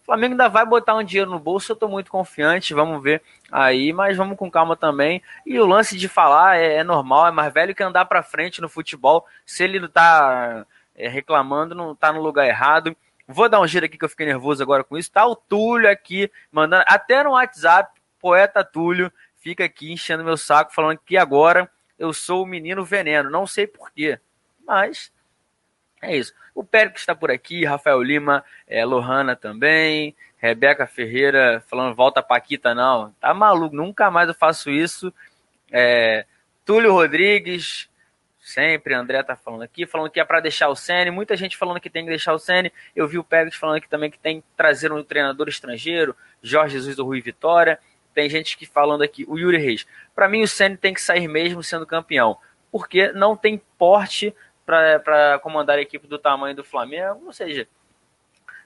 Flamengo 0.08 0.36
ainda 0.36 0.48
vai 0.48 0.66
botar 0.66 0.96
um 0.96 1.04
dinheiro 1.04 1.30
no 1.30 1.38
bolso, 1.38 1.70
eu 1.70 1.74
estou 1.74 1.90
muito 1.90 2.10
confiante, 2.10 2.74
vamos 2.74 3.04
ver 3.04 3.22
aí, 3.52 3.92
mas 3.92 4.16
vamos 4.16 4.38
com 4.38 4.50
calma 4.50 4.74
também. 4.78 5.22
E 5.46 5.60
o 5.60 5.66
lance 5.66 5.98
de 5.98 6.08
falar 6.08 6.58
é, 6.58 6.76
é 6.76 6.84
normal, 6.84 7.28
é 7.28 7.32
mais 7.32 7.54
velho 7.54 7.76
que 7.76 7.84
andar 7.84 8.06
para 8.06 8.24
frente 8.24 8.62
no 8.62 8.70
futebol. 8.70 9.26
Se 9.46 9.66
ele 9.66 9.82
não 9.82 9.88
está 9.88 10.66
é, 10.96 11.10
reclamando, 11.10 11.76
não 11.76 11.92
está 11.92 12.14
no 12.14 12.22
lugar 12.22 12.48
errado. 12.48 12.96
Vou 13.28 13.50
dar 13.50 13.60
um 13.60 13.68
giro 13.68 13.86
aqui 13.86 13.98
que 13.98 14.06
eu 14.06 14.10
fiquei 14.10 14.26
nervoso 14.26 14.64
agora 14.64 14.82
com 14.82 14.98
isso. 14.98 15.12
Tá 15.12 15.28
o 15.28 15.36
Túlio 15.36 15.92
aqui, 15.92 16.32
mandando 16.50 16.86
até 16.88 17.22
no 17.22 17.32
WhatsApp, 17.32 18.00
poeta 18.18 18.64
Túlio, 18.64 19.12
fica 19.36 19.66
aqui 19.66 19.92
enchendo 19.92 20.24
meu 20.24 20.38
saco, 20.38 20.74
falando 20.74 21.00
que 21.06 21.18
agora 21.18 21.70
eu 22.00 22.14
sou 22.14 22.44
o 22.44 22.48
menino 22.48 22.86
veneno. 22.86 23.30
Não 23.30 23.46
sei 23.46 23.68
porquê, 23.68 24.18
mas 24.66 25.12
é 26.02 26.16
isso. 26.16 26.34
O 26.54 26.64
Pérez 26.64 26.96
está 26.96 27.16
por 27.16 27.32
aqui, 27.32 27.66
Rafael 27.66 28.02
Lima, 28.02 28.44
é, 28.68 28.84
Lohana 28.86 29.36
também, 29.36 30.16
Rebeca 30.38 30.86
Ferreira 30.86 31.64
falando 31.68 31.96
volta 31.96 32.22
Paquita, 32.22 32.74
não. 32.74 33.12
Tá 33.20 33.34
maluco, 33.34 33.76
nunca 33.76 34.10
mais 34.12 34.28
eu 34.28 34.36
faço 34.36 34.70
isso. 34.70 35.14
É, 35.72 36.26
Túlio 36.66 36.94
Rodrigues, 36.94 37.90
sempre, 38.40 38.94
André 38.94 39.22
tá 39.24 39.36
falando 39.36 39.64
aqui, 39.64 39.86
falando 39.86 40.10
que 40.10 40.20
é 40.20 40.26
para 40.26 40.40
deixar 40.40 40.70
o 40.70 40.76
Sene, 40.76 41.12
muita 41.12 41.36
gente 41.36 41.58
falando 41.58 41.80
que 41.80 41.90
tem 41.90 42.04
que 42.04 42.10
deixar 42.10 42.34
o 42.34 42.40
Sene. 42.40 42.72
Eu 42.96 43.08
vi 43.08 43.18
o 43.18 43.24
Pérez 43.24 43.56
falando 43.56 43.78
aqui 43.78 43.90
também 43.90 44.10
que 44.10 44.20
tem 44.20 44.42
que 44.42 44.48
trazer 44.56 44.92
um 44.92 45.04
treinador 45.04 45.50
estrangeiro, 45.50 46.16
Jorge 46.42 46.74
Jesus 46.74 46.96
do 46.96 47.06
Rui 47.06 47.20
Vitória. 47.20 47.80
Tem 48.14 48.30
gente 48.30 48.58
que 48.58 48.66
falando 48.66 49.04
aqui, 49.04 49.26
o 49.28 49.38
Yuri 49.38 49.58
Reis. 49.58 49.86
Para 50.16 50.30
mim 50.30 50.42
o 50.42 50.48
Sene 50.48 50.78
tem 50.78 50.94
que 50.94 51.02
sair 51.02 51.28
mesmo 51.28 51.62
sendo 51.62 51.86
campeão, 51.86 52.38
porque 52.72 53.12
não 53.12 53.36
tem 53.36 53.62
porte 53.78 54.34
para 54.68 55.40
comandar 55.40 55.78
a 55.78 55.82
equipe 55.82 56.06
do 56.08 56.20
tamanho 56.20 56.54
do 56.54 56.64
Flamengo, 56.64 57.26
ou 57.26 57.32
seja, 57.32 57.66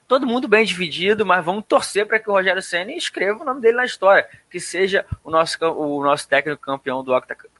todo 0.08 0.26
mundo 0.26 0.48
bem 0.48 0.64
dividido, 0.64 1.24
mas 1.24 1.44
vamos 1.44 1.64
torcer 1.64 2.04
para 2.06 2.18
que 2.18 2.28
o 2.28 2.32
Rogério 2.32 2.60
Senna 2.60 2.92
escreva 2.92 3.40
o 3.40 3.44
nome 3.44 3.60
dele 3.60 3.76
na 3.76 3.84
história, 3.84 4.28
que 4.50 4.58
seja 4.58 5.06
o 5.22 5.30
nosso, 5.30 5.56
o 5.64 6.02
nosso 6.02 6.28
técnico 6.28 6.60
campeão 6.60 7.04
do 7.04 7.12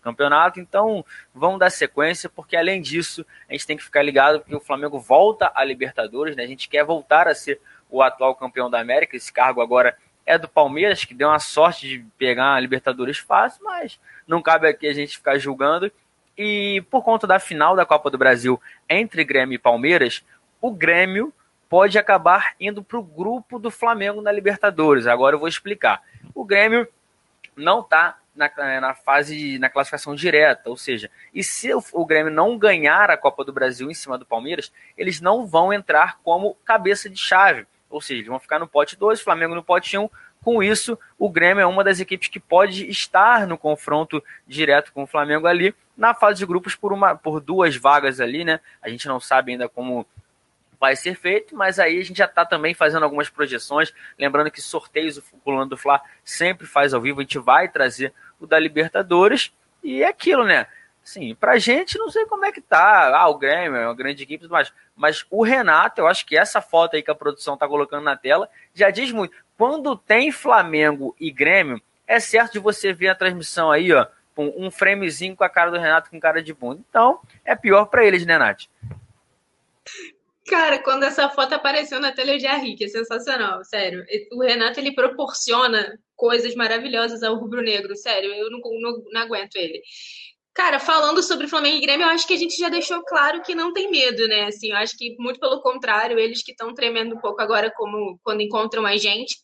campeonato. 0.02 0.58
Então, 0.58 1.04
vamos 1.32 1.60
dar 1.60 1.70
sequência, 1.70 2.28
porque 2.28 2.56
além 2.56 2.82
disso, 2.82 3.24
a 3.48 3.52
gente 3.52 3.66
tem 3.66 3.76
que 3.76 3.84
ficar 3.84 4.02
ligado 4.02 4.40
porque 4.40 4.56
o 4.56 4.60
Flamengo 4.60 4.98
volta 4.98 5.52
a 5.54 5.64
Libertadores, 5.64 6.34
né? 6.34 6.42
A 6.42 6.48
gente 6.48 6.68
quer 6.68 6.84
voltar 6.84 7.28
a 7.28 7.34
ser 7.34 7.60
o 7.88 8.02
atual 8.02 8.34
campeão 8.34 8.68
da 8.68 8.80
América. 8.80 9.16
Esse 9.16 9.32
cargo 9.32 9.60
agora 9.60 9.96
é 10.26 10.36
do 10.36 10.48
Palmeiras, 10.48 11.04
que 11.04 11.14
deu 11.14 11.28
uma 11.28 11.38
sorte 11.38 11.88
de 11.88 12.04
pegar 12.18 12.54
a 12.54 12.60
Libertadores 12.60 13.18
fácil, 13.18 13.62
mas 13.64 14.00
não 14.26 14.42
cabe 14.42 14.68
aqui 14.68 14.86
a 14.88 14.92
gente 14.92 15.16
ficar 15.16 15.38
julgando. 15.38 15.92
E 16.42 16.80
por 16.90 17.04
conta 17.04 17.24
da 17.24 17.38
final 17.38 17.76
da 17.76 17.86
Copa 17.86 18.10
do 18.10 18.18
Brasil 18.18 18.60
entre 18.88 19.22
Grêmio 19.22 19.54
e 19.54 19.58
Palmeiras, 19.58 20.24
o 20.60 20.72
Grêmio 20.72 21.32
pode 21.68 21.96
acabar 21.96 22.56
indo 22.58 22.82
para 22.82 22.98
o 22.98 23.02
grupo 23.02 23.60
do 23.60 23.70
Flamengo 23.70 24.20
na 24.20 24.32
Libertadores. 24.32 25.06
Agora 25.06 25.36
eu 25.36 25.38
vou 25.38 25.46
explicar. 25.46 26.02
O 26.34 26.44
Grêmio 26.44 26.88
não 27.56 27.78
está 27.78 28.18
na, 28.34 28.50
na, 28.80 28.92
fase, 28.92 29.56
na 29.60 29.70
classificação 29.70 30.16
direta, 30.16 30.68
ou 30.68 30.76
seja, 30.76 31.08
e 31.32 31.44
se 31.44 31.72
o, 31.72 31.80
o, 31.92 32.04
Grêmio 32.04 32.32
não 32.32 32.58
ganhar 32.58 33.08
a 33.08 33.16
Copa 33.16 33.44
do 33.44 33.52
Brasil 33.52 33.88
em 33.88 33.94
cima 33.94 34.18
do 34.18 34.26
Palmeiras, 34.26 34.72
eles 34.98 35.20
não 35.20 35.46
vão 35.46 35.72
entrar 35.72 36.18
como 36.24 36.56
cabeça 36.64 37.08
de 37.08 37.18
chave, 37.18 37.66
ou 37.88 38.00
seja, 38.00 38.18
eles 38.18 38.28
vão 38.28 38.40
ficar 38.40 38.58
no 38.58 38.66
pote 38.66 38.96
2, 38.96 39.20
Flamengo 39.20 39.54
no 39.54 39.62
pote 39.62 39.96
1, 39.96 40.02
um, 40.02 40.10
com 40.42 40.60
isso, 40.60 40.98
o 41.16 41.30
Grêmio 41.30 41.62
é 41.62 41.66
uma 41.66 41.84
das 41.84 42.00
equipes 42.00 42.28
que 42.28 42.40
pode 42.40 42.90
estar 42.90 43.46
no 43.46 43.56
confronto 43.56 44.22
direto 44.46 44.92
com 44.92 45.04
o 45.04 45.06
Flamengo 45.06 45.46
ali 45.46 45.72
na 45.96 46.14
fase 46.14 46.38
de 46.38 46.46
grupos 46.46 46.74
por, 46.74 46.92
uma, 46.92 47.14
por 47.14 47.40
duas 47.40 47.76
vagas 47.76 48.20
ali, 48.20 48.44
né? 48.44 48.60
A 48.80 48.88
gente 48.88 49.06
não 49.06 49.20
sabe 49.20 49.52
ainda 49.52 49.68
como 49.68 50.06
vai 50.80 50.96
ser 50.96 51.14
feito, 51.14 51.54
mas 51.54 51.78
aí 51.78 52.00
a 52.00 52.04
gente 52.04 52.18
já 52.18 52.24
está 52.24 52.44
também 52.44 52.74
fazendo 52.74 53.04
algumas 53.04 53.28
projeções. 53.28 53.94
Lembrando 54.18 54.50
que 54.50 54.60
sorteios 54.60 55.16
o 55.18 55.22
Coluna 55.44 55.66
do 55.66 55.76
Fla 55.76 56.02
sempre 56.24 56.66
faz 56.66 56.92
ao 56.92 57.00
vivo, 57.00 57.20
a 57.20 57.22
gente 57.22 57.38
vai 57.38 57.68
trazer 57.68 58.12
o 58.40 58.46
da 58.48 58.58
Libertadores. 58.58 59.52
E 59.82 60.02
é 60.02 60.08
aquilo, 60.08 60.44
né? 60.44 60.66
Sim, 61.04 61.34
pra 61.34 61.58
gente 61.58 61.98
não 61.98 62.10
sei 62.10 62.26
como 62.26 62.44
é 62.44 62.52
que 62.52 62.60
tá. 62.60 63.16
Ah, 63.16 63.28
o 63.28 63.38
Grêmio 63.38 63.76
é 63.76 63.86
uma 63.86 63.94
grande 63.94 64.22
equipe, 64.22 64.46
mas, 64.48 64.72
mas 64.96 65.26
o 65.30 65.42
Renato, 65.42 66.00
eu 66.00 66.06
acho 66.06 66.24
que 66.24 66.36
essa 66.36 66.60
foto 66.60 66.96
aí 66.96 67.02
que 67.02 67.10
a 67.10 67.14
produção 67.14 67.56
tá 67.56 67.66
colocando 67.68 68.04
na 68.04 68.16
tela 68.16 68.48
já 68.74 68.90
diz 68.90 69.10
muito. 69.12 69.36
Quando 69.56 69.96
tem 69.96 70.32
Flamengo 70.32 71.14
e 71.20 71.30
Grêmio, 71.30 71.80
é 72.06 72.18
certo 72.18 72.54
de 72.54 72.58
você 72.58 72.92
ver 72.92 73.08
a 73.08 73.14
transmissão 73.14 73.70
aí, 73.70 73.92
ó, 73.92 74.06
um 74.36 74.70
framezinho 74.70 75.36
com 75.36 75.44
a 75.44 75.48
cara 75.48 75.70
do 75.70 75.78
Renato 75.78 76.10
com 76.10 76.20
cara 76.20 76.42
de 76.42 76.54
bunda. 76.54 76.82
Então, 76.88 77.20
é 77.44 77.54
pior 77.54 77.86
para 77.86 78.04
eles, 78.04 78.24
né, 78.24 78.38
Nath? 78.38 78.64
Cara, 80.46 80.78
quando 80.80 81.04
essa 81.04 81.28
foto 81.28 81.54
apareceu 81.54 82.00
na 82.00 82.12
tela, 82.12 82.32
eu 82.32 82.40
já 82.40 82.56
ri, 82.56 82.74
que 82.74 82.84
é 82.84 82.88
sensacional, 82.88 83.64
sério. 83.64 84.04
O 84.32 84.42
Renato, 84.42 84.80
ele 84.80 84.94
proporciona 84.94 85.98
coisas 86.16 86.54
maravilhosas 86.54 87.22
ao 87.22 87.36
rubro-negro, 87.36 87.96
sério, 87.96 88.32
eu 88.34 88.50
não, 88.50 88.60
não, 88.60 89.04
não 89.12 89.20
aguento 89.20 89.56
ele. 89.56 89.82
Cara, 90.54 90.78
falando 90.78 91.22
sobre 91.22 91.48
Flamengo 91.48 91.78
e 91.78 91.80
Grêmio, 91.80 92.04
eu 92.04 92.10
acho 92.10 92.26
que 92.26 92.34
a 92.34 92.38
gente 92.38 92.56
já 92.58 92.68
deixou 92.68 93.02
claro 93.04 93.40
que 93.42 93.54
não 93.54 93.72
tem 93.72 93.90
medo, 93.90 94.28
né? 94.28 94.44
Assim, 94.44 94.70
eu 94.70 94.76
acho 94.76 94.96
que 94.98 95.16
muito 95.18 95.40
pelo 95.40 95.62
contrário, 95.62 96.18
eles 96.18 96.42
que 96.42 96.52
estão 96.52 96.74
tremendo 96.74 97.14
um 97.14 97.20
pouco 97.20 97.40
agora 97.40 97.72
como 97.74 98.20
quando 98.22 98.42
encontram 98.42 98.84
a 98.84 98.96
gente. 98.96 99.36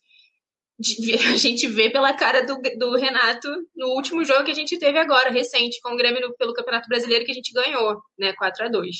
A 1.34 1.36
gente 1.36 1.66
vê 1.66 1.90
pela 1.90 2.12
cara 2.12 2.46
do, 2.46 2.60
do 2.76 2.96
Renato 2.96 3.48
no 3.76 3.88
último 3.88 4.24
jogo 4.24 4.44
que 4.44 4.50
a 4.52 4.54
gente 4.54 4.78
teve 4.78 4.98
agora, 4.98 5.30
recente, 5.30 5.80
com 5.80 5.92
o 5.92 5.96
Grêmio 5.96 6.20
no, 6.20 6.36
pelo 6.36 6.54
Campeonato 6.54 6.88
Brasileiro, 6.88 7.24
que 7.24 7.32
a 7.32 7.34
gente 7.34 7.52
ganhou, 7.52 8.00
né? 8.18 8.32
4 8.34 8.66
a 8.66 8.68
2 8.68 8.96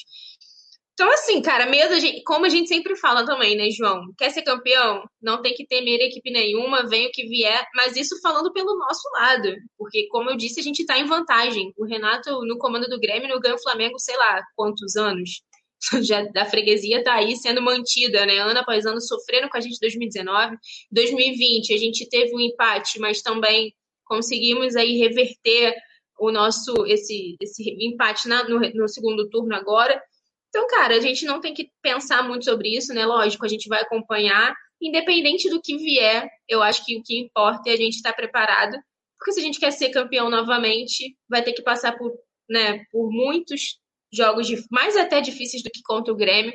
então, 0.98 1.12
assim, 1.12 1.40
cara, 1.40 1.64
medo, 1.64 1.94
a 1.94 2.00
gente, 2.00 2.24
como 2.24 2.44
a 2.44 2.48
gente 2.48 2.66
sempre 2.66 2.96
fala 2.96 3.24
também, 3.24 3.56
né, 3.56 3.70
João? 3.70 4.12
Quer 4.18 4.30
ser 4.30 4.42
campeão? 4.42 5.04
Não 5.22 5.40
tem 5.40 5.54
que 5.54 5.64
temer 5.64 6.00
equipe 6.00 6.28
nenhuma, 6.28 6.88
vem 6.88 7.06
o 7.06 7.12
que 7.12 7.24
vier, 7.24 7.64
mas 7.72 7.94
isso 7.96 8.20
falando 8.20 8.52
pelo 8.52 8.76
nosso 8.76 9.08
lado, 9.12 9.54
porque, 9.78 10.08
como 10.08 10.28
eu 10.28 10.36
disse, 10.36 10.58
a 10.58 10.62
gente 10.62 10.84
tá 10.84 10.98
em 10.98 11.06
vantagem. 11.06 11.72
O 11.78 11.84
Renato, 11.84 12.44
no 12.44 12.58
comando 12.58 12.88
do 12.88 12.98
Grêmio, 12.98 13.28
não 13.28 13.38
ganha 13.38 13.54
o 13.54 13.62
Flamengo, 13.62 13.96
sei 13.96 14.16
lá, 14.16 14.42
quantos 14.56 14.96
anos? 14.96 15.40
Já 16.02 16.22
da 16.24 16.44
freguesia 16.44 17.02
tá 17.02 17.14
aí 17.14 17.36
sendo 17.36 17.62
mantida, 17.62 18.26
né? 18.26 18.38
Ano 18.38 18.58
após 18.60 18.84
ano, 18.86 19.00
sofrendo 19.00 19.48
com 19.48 19.56
a 19.56 19.60
gente 19.60 19.76
em 19.76 19.80
2019. 19.80 20.56
2020, 20.90 21.72
a 21.72 21.76
gente 21.76 22.08
teve 22.08 22.34
um 22.34 22.40
empate, 22.40 22.98
mas 22.98 23.22
também 23.22 23.74
conseguimos 24.04 24.74
aí 24.74 24.98
reverter 24.98 25.74
o 26.18 26.32
nosso 26.32 26.84
esse, 26.86 27.36
esse 27.40 27.62
empate 27.80 28.28
na, 28.28 28.48
no, 28.48 28.58
no 28.58 28.88
segundo 28.88 29.28
turno 29.28 29.54
agora. 29.54 30.02
Então, 30.48 30.66
cara, 30.66 30.96
a 30.96 31.00
gente 31.00 31.24
não 31.24 31.40
tem 31.40 31.54
que 31.54 31.70
pensar 31.82 32.22
muito 32.22 32.44
sobre 32.44 32.74
isso, 32.74 32.92
né? 32.92 33.04
Lógico, 33.04 33.44
a 33.44 33.48
gente 33.48 33.68
vai 33.68 33.82
acompanhar, 33.82 34.54
independente 34.80 35.48
do 35.50 35.60
que 35.60 35.76
vier, 35.76 36.28
eu 36.48 36.62
acho 36.62 36.84
que 36.84 36.96
o 36.96 37.02
que 37.02 37.18
importa 37.18 37.68
é 37.68 37.74
a 37.74 37.76
gente 37.76 37.96
estar 37.96 38.14
preparado, 38.14 38.76
porque 39.18 39.32
se 39.32 39.40
a 39.40 39.42
gente 39.42 39.60
quer 39.60 39.72
ser 39.72 39.90
campeão 39.90 40.30
novamente, 40.30 41.16
vai 41.28 41.42
ter 41.42 41.52
que 41.52 41.62
passar 41.62 41.96
por, 41.98 42.12
né, 42.48 42.84
por 42.90 43.10
muitos 43.10 43.78
jogos 44.12 44.48
mais 44.70 44.96
até 44.96 45.20
difíceis 45.20 45.62
do 45.62 45.70
que 45.70 45.82
contra 45.82 46.12
o 46.12 46.16
Grêmio. 46.16 46.52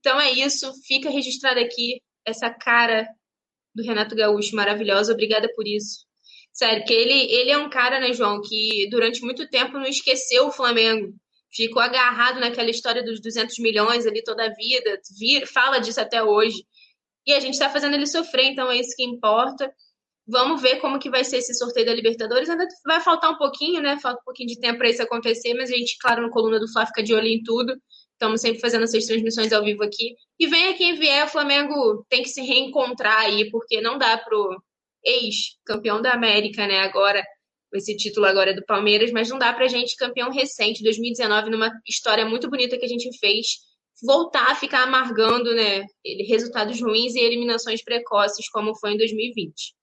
Então 0.00 0.20
é 0.20 0.30
isso, 0.30 0.72
fica 0.86 1.10
registrado 1.10 1.60
aqui 1.60 2.00
essa 2.24 2.50
cara 2.50 3.08
do 3.74 3.82
Renato 3.82 4.14
Gaúcho 4.14 4.56
maravilhosa, 4.56 5.12
obrigada 5.12 5.48
por 5.54 5.66
isso. 5.66 6.06
Sério, 6.52 6.84
que 6.84 6.92
ele, 6.92 7.32
ele 7.32 7.50
é 7.50 7.58
um 7.58 7.70
cara, 7.70 8.00
né, 8.00 8.12
João, 8.12 8.40
que 8.40 8.88
durante 8.90 9.22
muito 9.22 9.48
tempo 9.48 9.74
não 9.74 9.86
esqueceu 9.86 10.48
o 10.48 10.52
Flamengo 10.52 11.14
ficou 11.50 11.80
agarrado 11.80 12.40
naquela 12.40 12.70
história 12.70 13.02
dos 13.02 13.20
200 13.20 13.58
milhões 13.58 14.06
ali 14.06 14.22
toda 14.22 14.44
a 14.44 14.54
vida, 14.54 15.00
vir, 15.18 15.46
fala 15.46 15.78
disso 15.78 16.00
até 16.00 16.22
hoje. 16.22 16.64
E 17.26 17.32
a 17.32 17.40
gente 17.40 17.54
está 17.54 17.68
fazendo 17.68 17.94
ele 17.94 18.06
sofrer, 18.06 18.46
então 18.46 18.70
é 18.70 18.78
isso 18.78 18.94
que 18.96 19.04
importa. 19.04 19.72
Vamos 20.28 20.60
ver 20.60 20.76
como 20.76 20.98
que 20.98 21.08
vai 21.08 21.24
ser 21.24 21.38
esse 21.38 21.54
sorteio 21.54 21.86
da 21.86 21.94
Libertadores. 21.94 22.50
Ainda 22.50 22.68
vai 22.84 23.00
faltar 23.00 23.30
um 23.30 23.38
pouquinho, 23.38 23.80
né? 23.80 23.98
Falta 23.98 24.20
um 24.20 24.24
pouquinho 24.24 24.48
de 24.48 24.60
tempo 24.60 24.78
para 24.78 24.90
isso 24.90 25.02
acontecer, 25.02 25.54
mas 25.54 25.70
a 25.70 25.74
gente, 25.74 25.96
claro, 25.98 26.22
no 26.22 26.30
Coluna 26.30 26.60
do 26.60 26.70
Fla 26.70 26.84
fica 26.86 27.02
de 27.02 27.14
olho 27.14 27.26
em 27.26 27.42
tudo. 27.42 27.74
Estamos 28.12 28.40
sempre 28.40 28.60
fazendo 28.60 28.84
essas 28.84 29.06
transmissões 29.06 29.52
ao 29.52 29.64
vivo 29.64 29.82
aqui. 29.82 30.14
E 30.38 30.46
venha 30.46 30.74
quem 30.74 30.96
vier, 30.96 31.24
o 31.24 31.28
Flamengo 31.28 32.04
tem 32.10 32.22
que 32.22 32.28
se 32.28 32.42
reencontrar 32.42 33.20
aí, 33.20 33.50
porque 33.50 33.80
não 33.80 33.96
dá 33.96 34.18
pro 34.18 34.62
ex-campeão 35.04 36.02
da 36.02 36.12
América, 36.12 36.66
né? 36.66 36.80
Agora 36.80 37.24
esse 37.72 37.96
título 37.96 38.26
agora 38.26 38.50
é 38.50 38.54
do 38.54 38.64
Palmeiras, 38.64 39.10
mas 39.12 39.28
não 39.28 39.38
dá 39.38 39.52
pra 39.52 39.68
gente, 39.68 39.96
campeão 39.96 40.30
recente, 40.30 40.82
2019, 40.82 41.50
numa 41.50 41.70
história 41.86 42.24
muito 42.24 42.48
bonita 42.48 42.78
que 42.78 42.84
a 42.84 42.88
gente 42.88 43.16
fez, 43.18 43.58
voltar 44.02 44.50
a 44.50 44.54
ficar 44.54 44.84
amargando, 44.84 45.54
né, 45.54 45.84
resultados 46.26 46.80
ruins 46.80 47.14
e 47.14 47.20
eliminações 47.20 47.82
precoces, 47.82 48.48
como 48.48 48.74
foi 48.76 48.92
em 48.92 48.96
2020. 48.96 49.77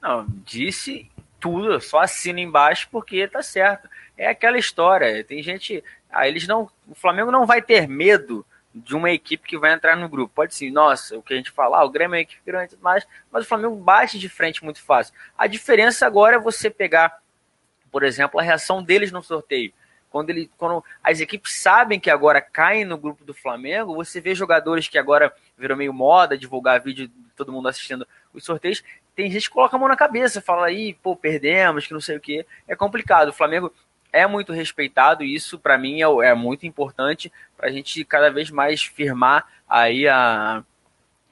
Não, 0.00 0.26
disse 0.44 1.10
tudo, 1.40 1.80
só 1.80 2.00
assina 2.00 2.40
embaixo 2.40 2.88
porque 2.90 3.26
tá 3.28 3.42
certo. 3.42 3.88
É 4.16 4.28
aquela 4.28 4.58
história, 4.58 5.22
tem 5.24 5.42
gente, 5.42 5.82
ah, 6.10 6.26
eles 6.26 6.46
não, 6.46 6.70
o 6.88 6.94
Flamengo 6.94 7.30
não 7.30 7.46
vai 7.46 7.60
ter 7.60 7.86
medo 7.86 8.44
de 8.74 8.94
uma 8.94 9.10
equipe 9.10 9.48
que 9.48 9.58
vai 9.58 9.72
entrar 9.72 9.96
no 9.96 10.08
grupo. 10.08 10.34
Pode 10.34 10.54
ser, 10.54 10.70
nossa, 10.70 11.16
o 11.16 11.22
que 11.22 11.32
a 11.32 11.36
gente 11.36 11.50
fala, 11.50 11.78
ah, 11.78 11.84
o 11.84 11.90
Grêmio 11.90 12.14
é 12.14 12.18
uma 12.18 12.22
equipe 12.22 12.42
grande 12.44 12.76
mais, 12.80 13.06
mas 13.30 13.44
o 13.44 13.48
Flamengo 13.48 13.76
bate 13.76 14.18
de 14.18 14.28
frente 14.28 14.62
muito 14.62 14.82
fácil. 14.82 15.14
A 15.36 15.46
diferença 15.46 16.06
agora 16.06 16.36
é 16.36 16.38
você 16.38 16.68
pegar, 16.68 17.20
por 17.90 18.02
exemplo, 18.02 18.38
a 18.38 18.42
reação 18.42 18.82
deles 18.82 19.10
no 19.10 19.22
sorteio. 19.22 19.72
Quando, 20.10 20.30
ele, 20.30 20.50
quando 20.56 20.84
as 21.02 21.20
equipes 21.20 21.60
sabem 21.60 22.00
que 22.00 22.10
agora 22.10 22.40
caem 22.40 22.84
no 22.84 22.96
grupo 22.96 23.24
do 23.24 23.34
Flamengo, 23.34 23.94
você 23.94 24.20
vê 24.20 24.34
jogadores 24.34 24.88
que 24.88 24.98
agora 24.98 25.32
viram 25.58 25.76
meio 25.76 25.92
moda 25.92 26.38
divulgar 26.38 26.80
vídeo 26.80 27.08
de 27.08 27.14
todo 27.34 27.52
mundo 27.52 27.68
assistindo 27.68 28.06
os 28.32 28.44
sorteios. 28.44 28.82
Tem 29.16 29.30
gente 29.30 29.48
que 29.48 29.54
coloca 29.54 29.74
a 29.74 29.78
mão 29.78 29.88
na 29.88 29.96
cabeça, 29.96 30.42
fala 30.42 30.66
aí, 30.66 30.92
pô, 30.92 31.16
perdemos, 31.16 31.86
que 31.86 31.94
não 31.94 32.00
sei 32.00 32.18
o 32.18 32.20
que. 32.20 32.46
É 32.68 32.76
complicado. 32.76 33.30
O 33.30 33.32
Flamengo 33.32 33.72
é 34.12 34.26
muito 34.26 34.52
respeitado 34.52 35.24
e 35.24 35.34
isso 35.34 35.58
para 35.58 35.78
mim 35.78 36.02
é, 36.02 36.28
é, 36.28 36.34
muito 36.34 36.66
importante 36.66 37.32
para 37.56 37.68
a 37.68 37.72
gente 37.72 38.04
cada 38.04 38.30
vez 38.30 38.50
mais 38.50 38.82
firmar 38.82 39.46
aí 39.68 40.06
a, 40.06 40.62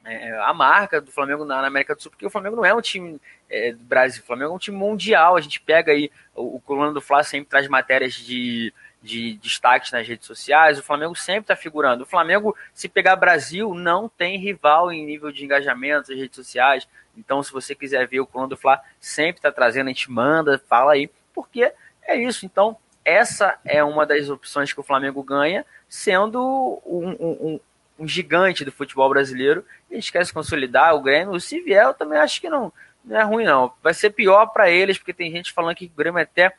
é, 0.04 0.38
a 0.40 0.52
marca 0.52 1.00
do 1.00 1.10
Flamengo 1.10 1.44
na, 1.44 1.60
na, 1.60 1.68
América 1.68 1.94
do 1.94 2.02
Sul, 2.02 2.10
porque 2.10 2.26
o 2.26 2.30
Flamengo 2.30 2.56
não 2.56 2.64
é 2.64 2.74
um 2.74 2.80
time 2.80 3.20
é, 3.50 3.72
do 3.72 3.84
Brasil, 3.84 4.22
o 4.22 4.26
Flamengo 4.26 4.52
é 4.52 4.54
um 4.56 4.58
time 4.58 4.76
mundial. 4.76 5.36
A 5.36 5.40
gente 5.40 5.60
pega 5.60 5.92
aí 5.92 6.10
o, 6.34 6.60
o 6.66 6.92
do 6.92 7.00
Fla 7.00 7.22
sempre 7.22 7.50
traz 7.50 7.68
matérias 7.68 8.14
de, 8.14 8.72
de 9.02 9.34
destaques 9.34 9.92
nas 9.92 10.06
redes 10.06 10.26
sociais. 10.26 10.78
O 10.78 10.82
Flamengo 10.82 11.14
sempre 11.14 11.42
está 11.42 11.56
figurando. 11.56 12.04
O 12.04 12.06
Flamengo, 12.06 12.56
se 12.72 12.88
pegar 12.88 13.16
Brasil, 13.16 13.74
não 13.74 14.08
tem 14.08 14.38
rival 14.38 14.92
em 14.92 15.04
nível 15.04 15.30
de 15.30 15.44
engajamento 15.44 16.10
nas 16.10 16.18
redes 16.18 16.36
sociais. 16.36 16.88
Então, 17.16 17.42
se 17.42 17.52
você 17.52 17.74
quiser 17.74 18.06
ver 18.06 18.20
o 18.20 18.26
Coluna 18.26 18.48
do 18.48 18.56
Fla, 18.56 18.80
sempre 19.00 19.38
está 19.38 19.52
trazendo, 19.52 19.86
a 19.86 19.92
gente 19.92 20.10
manda, 20.10 20.58
fala 20.68 20.92
aí, 20.92 21.10
porque 21.32 21.72
é 22.02 22.16
isso. 22.16 22.44
Então, 22.46 22.76
essa 23.04 23.58
é 23.64 23.82
uma 23.84 24.06
das 24.06 24.28
opções 24.30 24.72
que 24.72 24.80
o 24.80 24.84
Flamengo 24.84 25.22
ganha, 25.22 25.64
sendo 25.88 26.82
um, 26.86 27.10
um, 27.10 27.60
um 27.98 28.08
gigante 28.08 28.64
do 28.64 28.72
futebol 28.72 29.08
brasileiro. 29.08 29.64
A 29.90 29.94
gente 29.94 30.10
quer 30.10 30.24
se 30.24 30.32
consolidar. 30.32 30.94
O 30.94 31.02
Grêmio, 31.02 31.38
se 31.40 31.60
vier, 31.60 31.84
eu 31.84 31.94
também 31.94 32.18
acho 32.18 32.40
que 32.40 32.48
não, 32.48 32.72
não 33.04 33.20
é 33.20 33.22
ruim, 33.22 33.44
não. 33.44 33.72
Vai 33.82 33.92
ser 33.92 34.10
pior 34.10 34.46
para 34.46 34.70
eles, 34.70 34.98
porque 34.98 35.12
tem 35.12 35.30
gente 35.30 35.52
falando 35.52 35.76
que 35.76 35.86
o 35.86 35.96
Grêmio 35.96 36.18
é 36.18 36.22
até. 36.22 36.52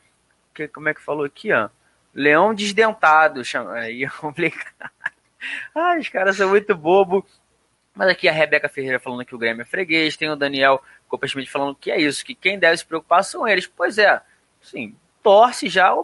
Que, 0.54 0.68
como 0.68 0.88
é 0.88 0.94
que 0.94 1.02
falou 1.02 1.24
aqui, 1.24 1.52
ó? 1.52 1.68
Leão 2.14 2.54
desdentado. 2.54 3.42
Aí 3.72 4.04
é 4.04 4.08
complicado. 4.08 4.90
Ai, 5.74 5.98
os 5.98 6.08
caras 6.08 6.36
são 6.36 6.48
muito 6.48 6.74
bobo. 6.74 7.26
Mas 7.96 8.08
aqui 8.08 8.28
a 8.28 8.32
Rebeca 8.32 8.68
Ferreira 8.68 9.00
falando 9.00 9.24
que 9.24 9.34
o 9.34 9.38
Grêmio 9.38 9.62
é 9.62 9.64
freguês. 9.64 10.16
Tem 10.16 10.28
o 10.28 10.36
Daniel 10.36 10.82
Copa 11.08 11.26
Schmidt 11.26 11.50
falando 11.50 11.74
que 11.74 11.90
é 11.90 11.98
isso, 11.98 12.24
que 12.24 12.34
quem 12.34 12.58
deve 12.58 12.76
se 12.76 12.84
preocupar 12.84 13.24
são 13.24 13.48
eles. 13.48 13.66
Pois 13.66 13.96
é, 13.96 14.20
sim, 14.60 14.94
torce 15.22 15.68
já, 15.68 15.94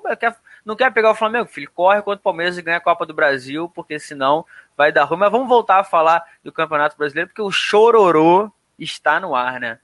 não 0.65 0.75
quer 0.75 0.93
pegar 0.93 1.11
o 1.11 1.15
Flamengo, 1.15 1.49
filho, 1.49 1.71
corre 1.75 2.01
contra 2.01 2.21
o 2.21 2.23
Palmeiras 2.23 2.57
e 2.57 2.63
ganha 2.63 2.79
a 2.79 2.81
Copa 2.81 3.05
do 3.05 3.13
Brasil, 3.13 3.69
porque 3.69 3.99
senão 3.99 4.47
vai 4.77 4.91
dar 4.91 5.05
ruim. 5.05 5.19
Mas 5.19 5.31
vamos 5.31 5.49
voltar 5.49 5.81
a 5.81 5.85
falar 5.85 6.25
do 6.43 6.51
Campeonato 6.51 6.97
Brasileiro, 6.97 7.29
porque 7.29 7.43
o 7.43 7.51
chororô 7.51 8.51
está 8.79 9.21
no 9.21 9.35
ar, 9.35 9.61
né? 9.61 9.79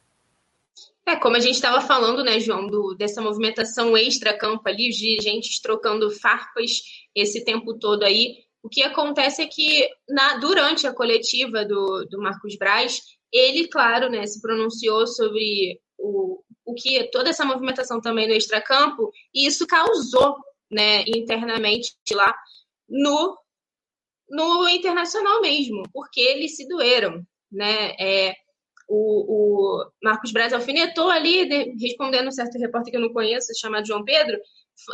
É, 1.05 1.17
como 1.17 1.37
a 1.37 1.41
gente 1.41 1.55
estava 1.55 1.81
falando, 1.81 2.23
né, 2.23 2.39
João, 2.39 2.67
do, 2.67 2.95
dessa 2.95 3.21
movimentação 3.21 3.97
extra-campo 3.97 4.69
ali, 4.69 4.91
os 4.91 4.97
dirigentes 4.97 5.59
trocando 5.59 6.11
farpas 6.11 6.83
esse 7.15 7.45
tempo 7.45 7.75
todo 7.79 8.03
aí. 8.03 8.45
O 8.63 8.69
que 8.69 8.83
acontece 8.83 9.43
é 9.43 9.47
que 9.47 9.89
na, 10.09 10.37
durante 10.39 10.87
a 10.87 10.95
coletiva 10.95 11.65
do, 11.65 12.05
do 12.11 12.21
Marcos 12.21 12.57
Braz, 12.57 13.01
ele, 13.33 13.69
claro, 13.69 14.11
né, 14.11 14.27
se 14.27 14.41
pronunciou 14.41 15.07
sobre 15.07 15.81
o, 15.97 16.43
o 16.65 16.75
que 16.75 17.09
toda 17.11 17.31
essa 17.31 17.45
movimentação 17.45 18.01
também 18.01 18.27
no 18.27 18.35
extracampo, 18.35 19.11
e 19.35 19.47
isso 19.47 19.67
causou 19.67 20.37
né, 20.71 21.03
internamente 21.07 21.95
lá 22.13 22.35
no, 22.89 23.39
no 24.29 24.69
internacional 24.69 25.41
mesmo, 25.41 25.83
porque 25.93 26.21
eles 26.21 26.57
se 26.57 26.67
doeram. 26.67 27.23
Né? 27.51 27.95
É, 27.99 28.35
o, 28.89 29.83
o 29.83 29.91
Marcos 30.03 30.33
Braz 30.33 30.53
alfinetou 30.53 31.11
ali, 31.11 31.47
né, 31.47 31.73
respondendo 31.81 32.29
um 32.29 32.33
certo 32.33 32.59
repórter 32.59 32.91
que 32.91 32.97
eu 32.97 33.03
não 33.03 33.13
conheço, 33.13 33.53
chamado 33.59 33.87
João 33.87 34.05
Pedro, 34.05 34.39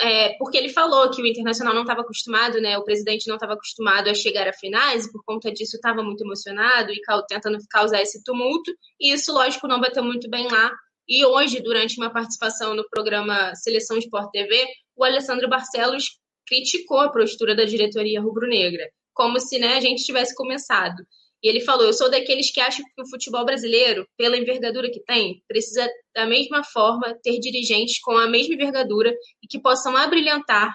é, 0.00 0.34
porque 0.38 0.56
ele 0.56 0.68
falou 0.68 1.10
que 1.10 1.22
o 1.22 1.26
Internacional 1.26 1.74
não 1.74 1.82
estava 1.82 2.00
acostumado, 2.00 2.60
né, 2.60 2.76
o 2.78 2.84
presidente 2.84 3.28
não 3.28 3.36
estava 3.36 3.54
acostumado 3.54 4.08
a 4.08 4.14
chegar 4.14 4.48
a 4.48 4.52
finais, 4.52 5.06
e 5.06 5.12
por 5.12 5.22
conta 5.24 5.52
disso 5.52 5.76
estava 5.76 6.02
muito 6.02 6.24
emocionado 6.24 6.92
e 6.92 7.00
tentando 7.28 7.58
causar 7.70 8.00
esse 8.00 8.22
tumulto, 8.22 8.72
e 9.00 9.12
isso, 9.12 9.32
lógico, 9.32 9.68
não 9.68 9.80
bateu 9.80 10.02
muito 10.02 10.28
bem 10.28 10.48
lá, 10.50 10.72
e 11.08 11.24
hoje, 11.24 11.60
durante 11.60 11.98
uma 11.98 12.10
participação 12.10 12.74
no 12.74 12.88
programa 12.88 13.54
Seleção 13.54 13.98
Sport 13.98 14.30
TV, 14.30 14.66
o 14.96 15.04
Alessandro 15.04 15.48
Barcelos 15.48 16.18
criticou 16.46 17.00
a 17.00 17.10
postura 17.10 17.54
da 17.54 17.64
diretoria 17.64 18.20
rubro-negra, 18.20 18.88
como 19.12 19.38
se 19.38 19.58
né, 19.58 19.76
a 19.76 19.80
gente 19.80 20.04
tivesse 20.04 20.34
começado. 20.34 21.02
E 21.44 21.48
ele 21.48 21.60
falou: 21.60 21.84
Eu 21.84 21.92
sou 21.92 22.10
daqueles 22.10 22.50
que 22.50 22.58
acham 22.58 22.82
que 22.82 23.02
o 23.02 23.06
futebol 23.06 23.44
brasileiro, 23.44 24.08
pela 24.16 24.38
envergadura 24.38 24.90
que 24.90 25.00
tem, 25.00 25.42
precisa 25.46 25.86
da 26.14 26.26
mesma 26.26 26.64
forma 26.64 27.14
ter 27.22 27.38
dirigentes 27.38 28.00
com 28.00 28.16
a 28.16 28.26
mesma 28.26 28.54
envergadura 28.54 29.14
e 29.42 29.46
que 29.46 29.60
possam 29.60 29.94
abrilhantar 29.94 30.74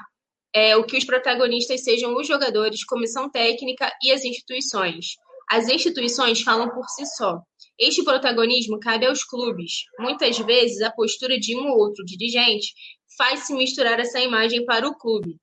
é, 0.54 0.78
o 0.78 0.84
que 0.84 0.96
os 0.96 1.04
protagonistas 1.04 1.84
sejam 1.84 2.16
os 2.16 2.28
jogadores, 2.28 2.86
comissão 2.86 3.28
técnica 3.30 3.92
e 4.04 4.12
as 4.12 4.24
instituições. 4.24 5.18
As 5.50 5.68
instituições 5.68 6.42
falam 6.44 6.70
por 6.70 6.88
si 6.90 7.04
só. 7.18 7.42
Este 7.78 8.04
protagonismo 8.04 8.80
cabe 8.80 9.08
aos 9.08 9.24
clubes. 9.24 9.86
Muitas 9.98 10.38
vezes, 10.38 10.82
a 10.82 10.92
postura 10.92 11.40
de 11.40 11.58
um 11.58 11.68
ou 11.70 11.80
outro 11.80 12.06
dirigente 12.06 12.74
faz 13.18 13.48
se 13.48 13.54
misturar 13.54 14.00
essa 14.00 14.20
imagem 14.20 14.64
para 14.66 14.88
o 14.88 14.96
clube. 14.96 15.36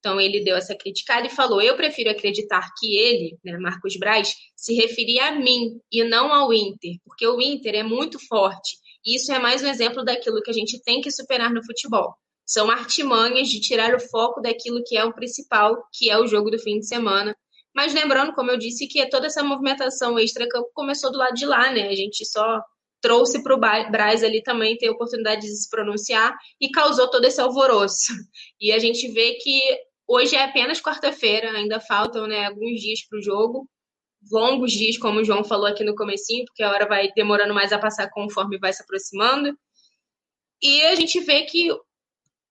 Então, 0.00 0.20
ele 0.20 0.42
deu 0.42 0.56
essa 0.56 0.74
criticada 0.74 1.26
e 1.26 1.30
falou: 1.30 1.62
Eu 1.62 1.76
prefiro 1.76 2.10
acreditar 2.10 2.66
que 2.78 2.96
ele, 2.96 3.38
né, 3.44 3.56
Marcos 3.58 3.96
Braz, 3.96 4.34
se 4.56 4.74
referia 4.74 5.28
a 5.28 5.32
mim 5.32 5.78
e 5.92 6.02
não 6.02 6.32
ao 6.32 6.52
Inter, 6.52 6.96
porque 7.04 7.26
o 7.26 7.40
Inter 7.40 7.76
é 7.76 7.82
muito 7.82 8.18
forte. 8.26 8.76
E 9.04 9.16
isso 9.16 9.32
é 9.32 9.38
mais 9.38 9.62
um 9.62 9.68
exemplo 9.68 10.04
daquilo 10.04 10.42
que 10.42 10.50
a 10.50 10.54
gente 10.54 10.82
tem 10.82 11.00
que 11.00 11.10
superar 11.10 11.52
no 11.52 11.64
futebol. 11.64 12.14
São 12.44 12.70
artimanhas 12.70 13.48
de 13.48 13.60
tirar 13.60 13.94
o 13.94 14.00
foco 14.00 14.40
daquilo 14.40 14.82
que 14.84 14.96
é 14.96 15.04
o 15.04 15.14
principal, 15.14 15.76
que 15.92 16.10
é 16.10 16.18
o 16.18 16.26
jogo 16.26 16.50
do 16.50 16.58
fim 16.58 16.78
de 16.80 16.86
semana, 16.86 17.34
mas 17.74 17.94
lembrando, 17.94 18.34
como 18.34 18.50
eu 18.50 18.58
disse, 18.58 18.88
que 18.88 19.08
toda 19.08 19.26
essa 19.26 19.42
movimentação 19.42 20.18
extra-campo 20.18 20.70
começou 20.74 21.12
do 21.12 21.18
lado 21.18 21.34
de 21.34 21.46
lá, 21.46 21.70
né? 21.70 21.88
A 21.88 21.94
gente 21.94 22.24
só 22.26 22.60
trouxe 23.00 23.42
para 23.42 23.54
o 23.54 23.58
Braz 23.58 24.22
ali 24.22 24.42
também 24.42 24.76
ter 24.76 24.90
oportunidade 24.90 25.42
de 25.42 25.56
se 25.56 25.70
pronunciar 25.70 26.36
e 26.60 26.70
causou 26.70 27.08
todo 27.08 27.24
esse 27.24 27.40
alvoroço. 27.40 28.12
E 28.60 28.72
a 28.72 28.78
gente 28.78 29.10
vê 29.12 29.34
que 29.34 29.62
hoje 30.10 30.34
é 30.34 30.42
apenas 30.42 30.82
quarta-feira, 30.82 31.52
ainda 31.52 31.78
faltam 31.78 32.26
né, 32.26 32.46
alguns 32.46 32.80
dias 32.80 33.06
para 33.08 33.20
o 33.20 33.22
jogo, 33.22 33.68
longos 34.30 34.72
dias, 34.72 34.98
como 34.98 35.20
o 35.20 35.24
João 35.24 35.44
falou 35.44 35.66
aqui 35.66 35.84
no 35.84 35.94
comecinho, 35.94 36.44
porque 36.46 36.64
a 36.64 36.70
hora 36.70 36.86
vai 36.86 37.12
demorando 37.14 37.54
mais 37.54 37.72
a 37.72 37.78
passar 37.78 38.10
conforme 38.10 38.58
vai 38.58 38.72
se 38.72 38.82
aproximando. 38.82 39.56
E 40.60 40.82
a 40.82 40.96
gente 40.96 41.20
vê 41.20 41.42
que 41.42 41.68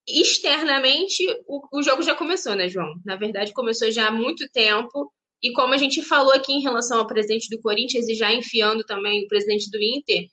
externamente, 0.08 1.24
o, 1.46 1.80
o 1.80 1.84
jogo 1.84 2.02
já 2.02 2.16
começou, 2.16 2.56
né, 2.56 2.70
João? 2.70 2.96
Na 3.06 3.18
verdade, 3.18 3.54
começou 3.54 3.92
já 3.92 4.08
há 4.08 4.12
muito 4.12 4.50
tempo. 4.50 5.12
E 5.44 5.52
como 5.52 5.74
a 5.74 5.78
gente 5.78 6.02
falou 6.02 6.34
aqui 6.34 6.54
em 6.54 6.62
relação 6.62 7.00
ao 7.00 7.08
presidente 7.08 7.50
do 7.50 7.62
Corinthians 7.62 8.08
e 8.08 8.16
já 8.16 8.34
enfiando 8.34 8.84
também 8.86 9.24
o 9.24 9.28
presidente 9.28 9.70
do 9.70 9.78
Inter, 9.78 10.26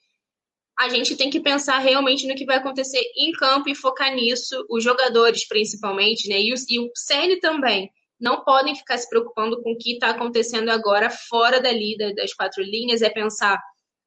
a 0.79 0.89
gente 0.89 1.15
tem 1.15 1.29
que 1.29 1.39
pensar 1.39 1.79
realmente 1.79 2.27
no 2.27 2.35
que 2.35 2.45
vai 2.45 2.57
acontecer 2.57 3.01
em 3.17 3.31
campo 3.31 3.67
e 3.67 3.75
focar 3.75 4.13
nisso, 4.13 4.63
os 4.69 4.83
jogadores 4.83 5.47
principalmente, 5.47 6.29
né? 6.29 6.39
E 6.39 6.53
o, 6.53 6.55
e 6.69 6.79
o 6.79 6.91
CN 6.95 7.39
também. 7.39 7.89
Não 8.19 8.43
podem 8.43 8.75
ficar 8.75 8.97
se 8.97 9.09
preocupando 9.09 9.61
com 9.61 9.71
o 9.71 9.77
que 9.77 9.93
está 9.93 10.09
acontecendo 10.09 10.69
agora 10.69 11.09
fora 11.09 11.59
dali 11.59 11.95
das 12.15 12.33
quatro 12.33 12.63
linhas, 12.63 13.01
é 13.01 13.09
pensar 13.09 13.59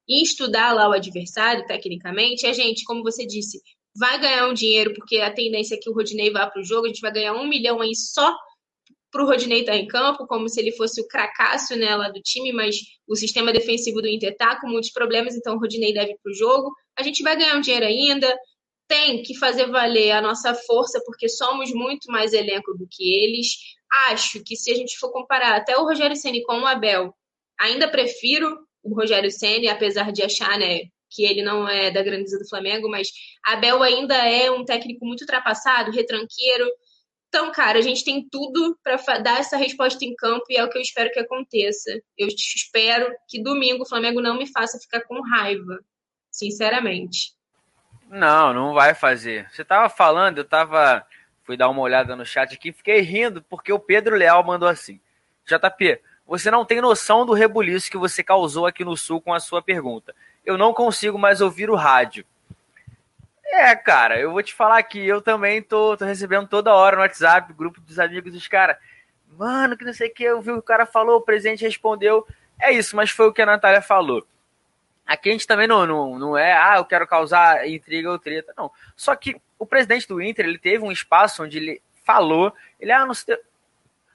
em 0.08 0.22
estudar 0.22 0.72
lá 0.72 0.88
o 0.88 0.92
adversário, 0.92 1.66
tecnicamente. 1.66 2.46
É, 2.46 2.52
gente, 2.52 2.84
como 2.84 3.02
você 3.02 3.26
disse, 3.26 3.60
vai 3.96 4.20
ganhar 4.20 4.48
um 4.48 4.54
dinheiro, 4.54 4.94
porque 4.94 5.18
a 5.18 5.32
tendência 5.32 5.74
é 5.74 5.78
que 5.78 5.90
o 5.90 5.94
Rodinei 5.94 6.30
vá 6.30 6.46
para 6.46 6.60
o 6.60 6.64
jogo, 6.64 6.86
a 6.86 6.88
gente 6.88 7.00
vai 7.00 7.12
ganhar 7.12 7.32
um 7.34 7.46
milhão 7.46 7.80
aí 7.80 7.94
só 7.94 8.36
para 9.10 9.22
o 9.22 9.26
Rodinei 9.26 9.60
estar 9.60 9.72
tá 9.72 9.78
em 9.78 9.86
campo, 9.86 10.26
como 10.26 10.48
se 10.48 10.60
ele 10.60 10.72
fosse 10.72 11.00
o 11.00 11.08
cracaço 11.08 11.74
né, 11.76 11.94
lá 11.96 12.08
do 12.08 12.20
time, 12.20 12.52
mas 12.52 12.76
o 13.06 13.16
sistema 13.16 13.52
defensivo 13.52 14.00
do 14.00 14.08
Inter 14.08 14.32
está 14.32 14.60
com 14.60 14.68
muitos 14.68 14.90
problemas, 14.90 15.34
então 15.34 15.56
o 15.56 15.58
Rodinei 15.58 15.92
deve 15.92 16.16
para 16.22 16.30
o 16.30 16.34
jogo. 16.34 16.70
A 16.96 17.02
gente 17.02 17.22
vai 17.22 17.36
ganhar 17.36 17.56
um 17.56 17.60
dinheiro 17.60 17.86
ainda, 17.86 18.38
tem 18.86 19.22
que 19.22 19.36
fazer 19.36 19.66
valer 19.66 20.12
a 20.12 20.20
nossa 20.20 20.54
força, 20.54 21.00
porque 21.04 21.28
somos 21.28 21.72
muito 21.72 22.10
mais 22.10 22.32
elenco 22.32 22.72
do 22.76 22.86
que 22.90 23.24
eles. 23.24 23.54
Acho 24.08 24.42
que 24.44 24.56
se 24.56 24.70
a 24.70 24.74
gente 24.74 24.98
for 24.98 25.12
comparar 25.12 25.56
até 25.56 25.76
o 25.76 25.84
Rogério 25.84 26.16
Ceni 26.16 26.42
com 26.42 26.60
o 26.60 26.66
Abel, 26.66 27.14
ainda 27.58 27.88
prefiro 27.88 28.58
o 28.82 28.94
Rogério 28.94 29.30
Ceni, 29.30 29.68
apesar 29.68 30.10
de 30.12 30.22
achar, 30.22 30.58
né, 30.58 30.80
que 31.10 31.24
ele 31.24 31.42
não 31.42 31.68
é 31.68 31.90
da 31.90 32.02
grandeza 32.02 32.38
do 32.38 32.48
Flamengo, 32.48 32.88
mas 32.88 33.08
Abel 33.44 33.82
ainda 33.82 34.16
é 34.16 34.50
um 34.50 34.64
técnico 34.64 35.04
muito 35.04 35.22
ultrapassado, 35.22 35.90
retranqueiro. 35.90 36.66
Então, 37.30 37.50
cara, 37.50 37.78
a 37.78 37.82
gente 37.82 38.04
tem 38.04 38.28
tudo 38.28 38.78
para 38.82 39.18
dar 39.18 39.40
essa 39.40 39.56
resposta 39.56 40.04
em 40.04 40.14
campo 40.14 40.44
e 40.50 40.56
é 40.56 40.64
o 40.64 40.68
que 40.68 40.76
eu 40.76 40.82
espero 40.82 41.10
que 41.10 41.18
aconteça. 41.18 41.90
Eu 42.18 42.26
espero 42.26 43.10
que 43.26 43.42
domingo 43.42 43.84
o 43.84 43.88
Flamengo 43.88 44.20
não 44.20 44.36
me 44.36 44.46
faça 44.46 44.78
ficar 44.78 45.00
com 45.02 45.22
raiva, 45.22 45.78
sinceramente. 46.30 47.32
Não, 48.08 48.52
não 48.52 48.74
vai 48.74 48.94
fazer. 48.94 49.48
Você 49.50 49.64
tava 49.64 49.88
falando, 49.88 50.38
eu 50.38 50.44
tava 50.44 51.06
fui 51.44 51.56
dar 51.56 51.68
uma 51.68 51.80
olhada 51.80 52.14
no 52.14 52.26
chat 52.26 52.52
aqui, 52.52 52.72
fiquei 52.72 53.00
rindo 53.00 53.42
porque 53.48 53.72
o 53.72 53.78
Pedro 53.78 54.16
Leal 54.16 54.44
mandou 54.44 54.68
assim: 54.68 55.00
JP, 55.46 56.00
você 56.26 56.50
não 56.50 56.64
tem 56.64 56.80
noção 56.80 57.24
do 57.24 57.32
rebuliço 57.32 57.90
que 57.90 57.96
você 57.96 58.22
causou 58.22 58.66
aqui 58.66 58.84
no 58.84 58.96
Sul 58.96 59.20
com 59.20 59.32
a 59.32 59.40
sua 59.40 59.62
pergunta 59.62 60.12
eu 60.44 60.56
não 60.56 60.72
consigo 60.72 61.18
mais 61.18 61.40
ouvir 61.40 61.70
o 61.70 61.76
rádio. 61.76 62.24
É, 63.52 63.74
cara, 63.74 64.18
eu 64.18 64.30
vou 64.30 64.42
te 64.42 64.54
falar 64.54 64.82
que 64.84 65.04
eu 65.04 65.20
também 65.20 65.60
tô, 65.60 65.96
tô 65.96 66.04
recebendo 66.04 66.46
toda 66.46 66.72
hora 66.72 66.96
no 66.96 67.02
WhatsApp, 67.02 67.52
grupo 67.52 67.80
dos 67.80 67.98
amigos 67.98 68.32
dos 68.32 68.46
caras. 68.46 68.76
Mano, 69.36 69.76
que 69.76 69.84
não 69.84 69.92
sei 69.92 70.08
o 70.08 70.14
que, 70.14 70.22
eu 70.22 70.40
vi 70.40 70.50
o 70.50 70.54
que 70.54 70.60
o 70.60 70.62
cara 70.62 70.86
falou, 70.86 71.18
o 71.18 71.22
presidente 71.22 71.64
respondeu. 71.64 72.26
É 72.60 72.72
isso, 72.72 72.94
mas 72.94 73.10
foi 73.10 73.26
o 73.26 73.32
que 73.32 73.42
a 73.42 73.46
Natália 73.46 73.82
falou. 73.82 74.24
Aqui 75.04 75.30
a 75.30 75.32
gente 75.32 75.46
também 75.46 75.66
não, 75.66 75.84
não, 75.84 76.18
não 76.18 76.38
é, 76.38 76.52
ah, 76.52 76.76
eu 76.76 76.84
quero 76.84 77.06
causar 77.06 77.68
intriga 77.68 78.10
ou 78.10 78.18
treta, 78.18 78.54
não. 78.56 78.70
Só 78.96 79.16
que 79.16 79.40
o 79.58 79.66
presidente 79.66 80.06
do 80.06 80.22
Inter, 80.22 80.46
ele 80.46 80.58
teve 80.58 80.84
um 80.84 80.92
espaço 80.92 81.42
onde 81.42 81.58
ele 81.58 81.82
falou, 82.04 82.52
ele, 82.78 82.92
ah, 82.92 83.04
não 83.04 83.14
citou, 83.14 83.36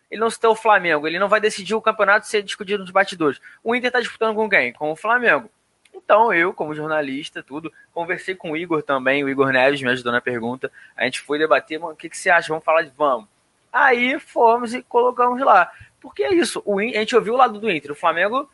ele 0.10 0.22
não 0.22 0.30
citou 0.30 0.54
o 0.54 0.56
Flamengo, 0.56 1.08
ele 1.08 1.20
não 1.20 1.28
vai 1.28 1.42
decidir 1.42 1.76
o 1.76 1.82
campeonato 1.82 2.28
ser 2.28 2.42
discutido 2.42 2.84
nos 2.84 2.92
batidores. 2.92 3.42
O 3.62 3.76
Inter 3.76 3.92
tá 3.92 4.00
disputando 4.00 4.36
com 4.36 4.50
quem? 4.50 4.72
Com 4.72 4.92
o 4.92 4.96
Flamengo. 4.96 5.50
Então, 5.96 6.34
eu, 6.34 6.54
como 6.54 6.76
jornalista, 6.76 7.42
tudo, 7.42 7.72
conversei 7.94 8.36
com 8.36 8.52
o 8.52 8.58
Igor 8.58 8.84
também, 8.84 9.24
o 9.24 9.30
Igor 9.30 9.52
Neves 9.52 9.82
me 9.82 9.90
ajudou 9.90 10.12
na 10.12 10.20
pergunta. 10.20 10.72
A 10.96 11.06
gente 11.06 11.22
foi 11.22 11.40
debater, 11.40 11.80
mano, 11.80 11.94
o 11.94 11.96
que, 11.96 12.10
que 12.10 12.18
você 12.18 12.30
acha? 12.30 12.50
Vamos 12.50 12.66
falar 12.66 12.82
de 12.82 12.92
vamos. 12.96 13.28
Aí 13.72 14.20
fomos 14.20 14.74
e 14.74 14.84
colocamos 14.84 15.42
lá. 15.42 15.72
Porque 16.00 16.24
é 16.24 16.34
isso, 16.34 16.62
o, 16.66 16.80
a 16.80 16.84
gente 16.84 17.16
ouviu 17.16 17.34
o 17.34 17.38
lado 17.38 17.60
do 17.60 17.72
Inter. 17.72 17.92
O 17.92 17.96
Flamengo, 17.96 18.50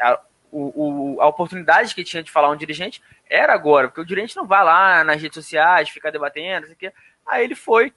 a, 0.00 0.20
o, 0.50 1.18
a 1.20 1.26
oportunidade 1.26 1.94
que 1.94 2.02
tinha 2.04 2.22
de 2.22 2.30
falar 2.30 2.50
um 2.50 2.56
dirigente 2.56 3.02
era 3.28 3.52
agora, 3.52 3.88
porque 3.88 4.00
o 4.00 4.04
dirigente 4.04 4.36
não 4.36 4.46
vai 4.46 4.64
lá 4.64 5.04
nas 5.04 5.20
redes 5.20 5.36
sociais, 5.36 5.88
ficar 5.88 6.10
debatendo, 6.10 6.66
isso 6.66 6.72
aqui. 6.72 6.92
Aí 7.26 7.44
ele 7.44 7.54
foi 7.54 7.92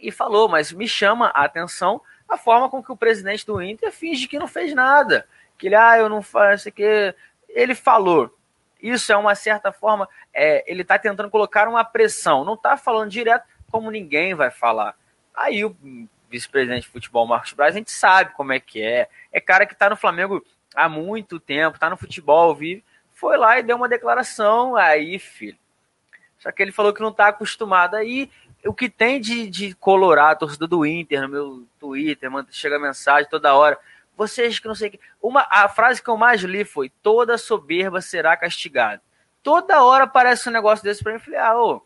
e 0.00 0.10
falou, 0.10 0.48
mas 0.48 0.72
me 0.72 0.88
chama 0.88 1.26
a 1.34 1.44
atenção 1.44 2.00
a 2.28 2.36
forma 2.36 2.70
com 2.70 2.82
que 2.82 2.90
o 2.92 2.96
presidente 2.96 3.44
do 3.44 3.60
Inter 3.60 3.92
finge 3.92 4.28
que 4.28 4.38
não 4.38 4.48
fez 4.48 4.74
nada. 4.74 5.26
Que 5.58 5.66
ele, 5.66 5.74
ah, 5.74 5.98
eu 5.98 6.08
não 6.08 6.22
faço 6.22 6.54
isso 6.54 6.68
aqui. 6.68 7.14
Ele 7.54 7.74
falou. 7.74 8.36
Isso 8.82 9.12
é 9.12 9.16
uma 9.16 9.34
certa 9.34 9.70
forma, 9.72 10.08
é, 10.32 10.64
ele 10.70 10.82
está 10.82 10.98
tentando 10.98 11.30
colocar 11.30 11.68
uma 11.68 11.84
pressão. 11.84 12.44
Não 12.44 12.54
está 12.54 12.76
falando 12.76 13.10
direto 13.10 13.44
como 13.70 13.90
ninguém 13.90 14.34
vai 14.34 14.50
falar. 14.50 14.94
Aí 15.34 15.64
o 15.64 15.76
vice-presidente 16.30 16.82
de 16.82 16.88
futebol, 16.88 17.26
Marcos 17.26 17.52
Braz, 17.52 17.74
a 17.74 17.78
gente 17.78 17.90
sabe 17.90 18.32
como 18.32 18.52
é 18.52 18.60
que 18.60 18.82
é. 18.82 19.08
É 19.32 19.40
cara 19.40 19.66
que 19.66 19.72
está 19.72 19.90
no 19.90 19.96
Flamengo 19.96 20.44
há 20.74 20.88
muito 20.88 21.40
tempo, 21.40 21.78
tá 21.78 21.90
no 21.90 21.96
futebol, 21.96 22.54
vive, 22.54 22.84
foi 23.12 23.36
lá 23.36 23.58
e 23.58 23.62
deu 23.62 23.76
uma 23.76 23.88
declaração, 23.88 24.76
aí, 24.76 25.18
filho. 25.18 25.58
Só 26.38 26.50
que 26.50 26.62
ele 26.62 26.72
falou 26.72 26.94
que 26.94 27.02
não 27.02 27.12
tá 27.12 27.28
acostumado. 27.28 27.96
Aí, 27.96 28.30
o 28.64 28.72
que 28.72 28.88
tem 28.88 29.20
de, 29.20 29.48
de 29.48 29.74
colorar 29.74 30.30
a 30.30 30.36
torcida 30.36 30.66
do 30.66 30.86
Inter 30.86 31.22
no 31.22 31.28
meu 31.28 31.66
Twitter, 31.78 32.30
chega 32.50 32.78
mensagem 32.78 33.28
toda 33.28 33.54
hora. 33.54 33.78
Vocês 34.20 34.58
que 34.58 34.68
não 34.68 34.74
sei 34.74 34.88
o 34.88 34.90
que. 34.90 35.00
Uma, 35.22 35.46
a 35.50 35.66
frase 35.66 36.02
que 36.02 36.10
eu 36.10 36.16
mais 36.18 36.42
li 36.42 36.62
foi: 36.62 36.90
toda 37.02 37.38
soberba 37.38 38.02
será 38.02 38.36
castigada. 38.36 39.00
Toda 39.42 39.82
hora 39.82 40.04
aparece 40.04 40.46
um 40.46 40.52
negócio 40.52 40.84
desse 40.84 41.02
pra 41.02 41.10
mim. 41.10 41.16
Eu 41.16 41.24
falei, 41.24 41.40
ah, 41.40 41.58
ô, 41.58 41.82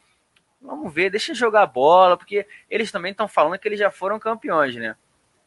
vamos 0.60 0.92
ver, 0.92 1.10
deixa 1.10 1.32
jogar 1.32 1.64
bola, 1.66 2.16
porque 2.16 2.44
eles 2.68 2.90
também 2.90 3.12
estão 3.12 3.28
falando 3.28 3.56
que 3.56 3.68
eles 3.68 3.78
já 3.78 3.88
foram 3.88 4.18
campeões, 4.18 4.74
né? 4.74 4.96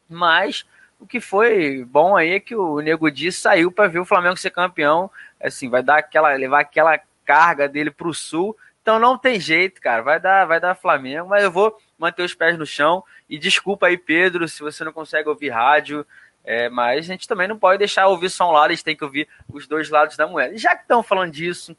Mas 0.08 0.64
o 0.98 1.06
que 1.06 1.20
foi 1.20 1.84
bom 1.84 2.16
aí 2.16 2.30
é 2.30 2.40
que 2.40 2.56
o 2.56 2.80
Nego 2.80 3.10
Di 3.10 3.30
saiu 3.30 3.70
para 3.70 3.86
ver 3.86 3.98
o 3.98 4.06
Flamengo 4.06 4.38
ser 4.38 4.48
campeão. 4.48 5.10
Assim, 5.42 5.68
vai 5.68 5.82
dar 5.82 5.98
aquela, 5.98 6.32
levar 6.36 6.60
aquela 6.60 6.98
carga 7.22 7.68
dele 7.68 7.90
pro 7.90 8.14
sul. 8.14 8.56
Então 8.80 8.98
não 8.98 9.18
tem 9.18 9.38
jeito, 9.38 9.78
cara. 9.82 10.00
Vai 10.00 10.18
dar, 10.18 10.46
vai 10.46 10.58
dar 10.58 10.74
Flamengo, 10.74 11.28
mas 11.28 11.44
eu 11.44 11.50
vou 11.50 11.76
manter 11.98 12.22
os 12.22 12.34
pés 12.34 12.56
no 12.56 12.64
chão. 12.64 13.04
E 13.28 13.38
desculpa 13.38 13.88
aí, 13.88 13.98
Pedro, 13.98 14.48
se 14.48 14.62
você 14.62 14.82
não 14.84 14.92
consegue 14.94 15.28
ouvir 15.28 15.50
rádio. 15.50 16.06
É, 16.50 16.70
mas 16.70 17.00
a 17.00 17.12
gente 17.12 17.28
também 17.28 17.46
não 17.46 17.58
pode 17.58 17.76
deixar 17.76 18.06
ouvir 18.06 18.30
só 18.30 18.48
um 18.48 18.52
lado, 18.52 18.70
a 18.70 18.74
gente 18.74 18.82
tem 18.82 18.96
que 18.96 19.04
ouvir 19.04 19.28
os 19.52 19.66
dois 19.66 19.90
lados 19.90 20.16
da 20.16 20.26
moeda. 20.26 20.56
Já 20.56 20.74
que 20.74 20.80
estão 20.80 21.02
falando 21.02 21.30
disso, 21.30 21.76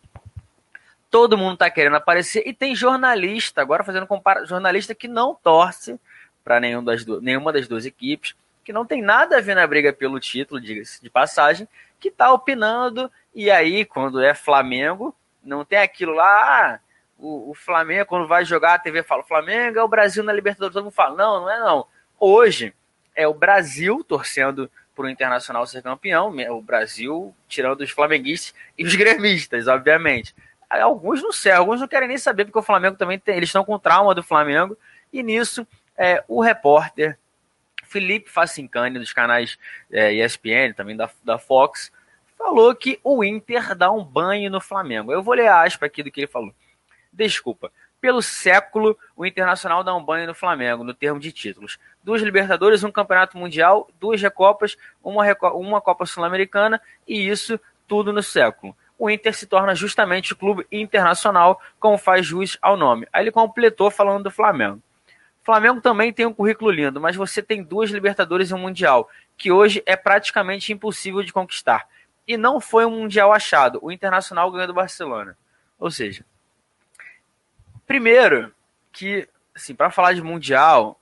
todo 1.09 1.35
mundo 1.35 1.53
está 1.53 1.71
querendo 1.71 1.95
aparecer 1.95 2.43
e 2.45 2.53
tem 2.53 2.75
jornalista, 2.75 3.61
agora 3.61 3.83
fazendo 3.83 4.05
comparação, 4.05 4.45
jornalista 4.45 4.93
que 4.93 5.07
não 5.07 5.33
torce 5.33 5.99
para 6.43 6.59
nenhum 6.59 6.83
nenhuma 7.19 7.51
das 7.51 7.67
duas 7.67 7.83
equipes 7.83 8.35
que 8.63 8.71
não 8.71 8.85
tem 8.85 9.01
nada 9.01 9.39
a 9.39 9.41
ver 9.41 9.55
na 9.55 9.65
briga 9.65 9.91
pelo 9.91 10.19
título, 10.19 10.61
diga-se 10.61 11.01
de 11.01 11.09
passagem, 11.09 11.67
que 11.99 12.11
tá 12.11 12.31
opinando, 12.31 13.11
e 13.33 13.49
aí, 13.49 13.83
quando 13.83 14.21
é 14.21 14.35
Flamengo, 14.35 15.15
não 15.43 15.65
tem 15.65 15.79
aquilo 15.79 16.13
lá, 16.13 16.75
ah, 16.75 16.79
o, 17.17 17.49
o, 17.49 17.55
Flamengo, 17.55 18.05
quando 18.05 18.27
vai 18.27 18.45
jogar, 18.45 18.75
a 18.75 18.79
TV 18.79 19.01
fala, 19.01 19.23
Flamengo 19.23 19.79
é 19.79 19.83
o 19.83 19.87
Brasil 19.87 20.23
na 20.23 20.31
Libertadores, 20.31 20.73
todo 20.75 20.83
mundo 20.83 20.93
fala, 20.93 21.15
não, 21.15 21.41
não 21.41 21.49
é 21.49 21.59
não. 21.59 21.87
Hoje, 22.19 22.71
é 23.15 23.27
o 23.27 23.33
Brasil 23.33 24.03
torcendo 24.03 24.69
para 24.95 25.05
o 25.05 25.09
Internacional 25.09 25.65
ser 25.65 25.81
campeão, 25.81 26.35
o 26.49 26.61
Brasil 26.61 27.33
tirando 27.47 27.81
os 27.81 27.89
flamenguistas 27.89 28.53
e 28.77 28.83
os 28.83 28.95
gremistas, 28.95 29.67
obviamente. 29.67 30.35
Alguns 30.69 31.21
não 31.23 31.31
sei, 31.31 31.51
alguns 31.51 31.79
não 31.79 31.87
querem 31.87 32.07
nem 32.07 32.17
saber, 32.17 32.45
porque 32.45 32.59
o 32.59 32.63
Flamengo 32.63 32.97
também 32.97 33.17
tem, 33.17 33.37
eles 33.37 33.49
estão 33.49 33.63
com 33.63 33.79
trauma 33.79 34.13
do 34.13 34.21
Flamengo, 34.21 34.77
e 35.11 35.23
nisso, 35.23 35.65
é, 35.97 36.23
o 36.27 36.41
repórter 36.41 37.17
Felipe 37.85 38.29
Facincani, 38.29 38.99
dos 38.99 39.11
canais 39.11 39.57
é, 39.91 40.13
ESPN, 40.13 40.73
também 40.75 40.95
da, 40.95 41.09
da 41.23 41.39
Fox, 41.39 41.91
falou 42.37 42.73
que 42.75 42.99
o 43.03 43.23
Inter 43.23 43.75
dá 43.75 43.91
um 43.91 44.03
banho 44.03 44.49
no 44.51 44.61
Flamengo. 44.61 45.11
Eu 45.11 45.23
vou 45.23 45.33
ler 45.33 45.47
a 45.47 45.63
aspa 45.63 45.87
aqui 45.87 46.03
do 46.03 46.11
que 46.11 46.21
ele 46.21 46.27
falou. 46.27 46.53
Desculpa. 47.11 47.71
Pelo 48.01 48.21
século, 48.21 48.97
o 49.15 49.25
Internacional 49.25 49.83
dá 49.83 49.93
um 49.93 50.03
banho 50.03 50.27
no 50.27 50.33
Flamengo, 50.33 50.83
no 50.83 50.93
termo 50.93 51.19
de 51.19 51.31
títulos. 51.31 51.77
Duas 52.03 52.21
Libertadores, 52.21 52.83
um 52.83 52.91
Campeonato 52.91 53.37
Mundial, 53.37 53.89
duas 53.99 54.21
Recopas, 54.21 54.77
uma, 55.03 55.25
uma 55.53 55.81
Copa 55.81 56.05
Sul-Americana 56.05 56.81
e 57.07 57.27
isso 57.27 57.59
tudo 57.87 58.13
no 58.13 58.23
século. 58.23 58.75
O 58.97 59.09
Inter 59.09 59.33
se 59.33 59.47
torna 59.47 59.73
justamente 59.73 60.33
o 60.33 60.35
clube 60.35 60.65
internacional, 60.71 61.61
como 61.79 61.97
faz 61.97 62.25
jus 62.25 62.57
ao 62.61 62.77
nome. 62.77 63.07
Aí 63.11 63.23
ele 63.23 63.31
completou 63.31 63.89
falando 63.89 64.23
do 64.23 64.31
Flamengo. 64.31 64.81
Flamengo 65.49 65.81
também 65.81 66.13
tem 66.13 66.27
um 66.27 66.33
currículo 66.33 66.69
lindo, 66.69 67.01
mas 67.01 67.15
você 67.15 67.41
tem 67.41 67.63
duas 67.63 67.89
Libertadores 67.89 68.51
e 68.51 68.53
um 68.53 68.59
Mundial, 68.59 69.09
que 69.35 69.51
hoje 69.51 69.81
é 69.85 69.95
praticamente 69.95 70.71
impossível 70.71 71.23
de 71.23 71.33
conquistar. 71.33 71.87
E 72.27 72.37
não 72.37 72.59
foi 72.59 72.85
um 72.85 72.91
Mundial 72.91 73.33
achado. 73.33 73.79
O 73.81 73.91
Internacional 73.91 74.51
ganhou 74.51 74.67
do 74.67 74.73
Barcelona. 74.73 75.35
Ou 75.79 75.89
seja, 75.89 76.23
primeiro 77.89 78.53
que, 78.91 79.27
assim, 79.55 79.73
para 79.73 79.89
falar 79.89 80.13
de 80.13 80.21
Mundial, 80.21 81.01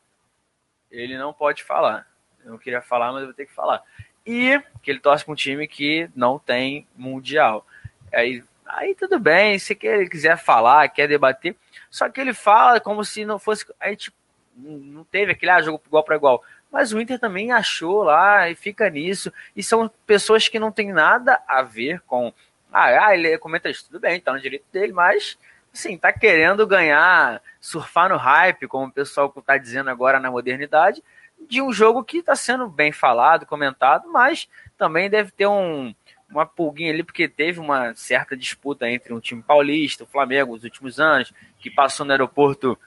ele 0.90 1.18
não 1.18 1.34
pode 1.34 1.62
falar. 1.62 2.08
Eu 2.46 2.52
não 2.52 2.58
queria 2.58 2.82
falar, 2.82 3.12
mas 3.12 3.20
eu 3.20 3.28
vou 3.28 3.36
ter 3.36 3.46
que 3.46 3.54
falar. 3.54 3.84
E 4.26 4.58
que 4.82 4.90
ele 4.90 5.02
torce 5.02 5.26
para 5.26 5.34
um 5.34 5.36
time 5.36 5.68
que 5.68 6.10
não 6.16 6.40
tem 6.40 6.88
Mundial. 6.96 7.68
Aí, 8.14 8.42
aí 8.66 8.96
tudo 8.96 9.20
bem, 9.20 9.60
se 9.60 9.78
ele 9.82 10.08
quiser 10.08 10.38
falar, 10.38 10.88
quer 10.88 11.10
debater. 11.10 11.58
Só 11.92 12.08
que 12.08 12.22
ele 12.22 12.34
fala 12.34 12.80
como 12.80 13.04
se 13.04 13.26
não 13.26 13.38
fosse. 13.38 13.66
A 13.82 13.90
gente 13.90 14.14
não 14.56 15.04
teve 15.04 15.34
aquele 15.34 15.52
ah, 15.52 15.62
jogo 15.62 15.82
igual 15.86 16.06
para 16.06 16.16
igual. 16.16 16.42
Mas 16.72 16.94
o 16.94 17.02
Inter 17.02 17.20
também 17.20 17.52
achou 17.52 18.04
lá 18.04 18.50
e 18.50 18.56
fica 18.56 18.90
nisso. 18.90 19.32
E 19.54 19.62
são 19.62 19.92
pessoas 20.06 20.48
que 20.48 20.58
não 20.58 20.72
tem 20.72 20.94
nada 20.94 21.44
a 21.46 21.62
ver 21.62 22.00
com. 22.08 22.34
Ah, 22.72 23.08
ah 23.08 23.14
ele 23.14 23.38
comenta 23.40 23.70
isso, 23.70 23.88
tudo 23.88 24.00
bem, 24.00 24.22
tá 24.22 24.32
no 24.32 24.40
direito 24.40 24.66
dele, 24.72 24.94
mas 24.94 25.38
assim, 25.78 25.98
tá 25.98 26.12
querendo 26.12 26.66
ganhar, 26.66 27.42
surfar 27.62 28.10
no 28.10 28.18
hype, 28.18 28.68
como 28.68 28.88
o 28.88 28.92
pessoal 28.92 29.30
tá 29.46 29.58
dizendo 29.58 29.90
agora 29.90 30.20
na 30.20 30.32
modernidade, 30.32 31.04
de 31.48 31.62
um 31.62 31.72
jogo 31.72 32.04
que 32.04 32.18
está 32.18 32.36
sendo 32.36 32.68
bem 32.68 32.92
falado, 32.92 33.46
comentado, 33.46 34.12
mas 34.12 34.50
também 34.76 35.08
deve 35.10 35.32
ter 35.32 35.46
um, 35.46 35.94
uma 36.30 36.48
pulguinha 36.48 36.92
ali, 36.92 37.04
porque 37.04 37.28
teve 37.28 37.60
uma 37.60 37.94
certa 37.94 38.36
disputa 38.36 38.90
entre 38.90 39.14
um 39.14 39.20
time 39.20 39.42
paulista, 39.44 40.04
o 40.04 40.08
Flamengo, 40.08 40.54
nos 40.54 40.64
últimos 40.64 41.00
anos, 41.00 41.32
que 41.60 41.70
passou 41.70 42.06
no 42.06 42.12
aeroporto 42.12 42.78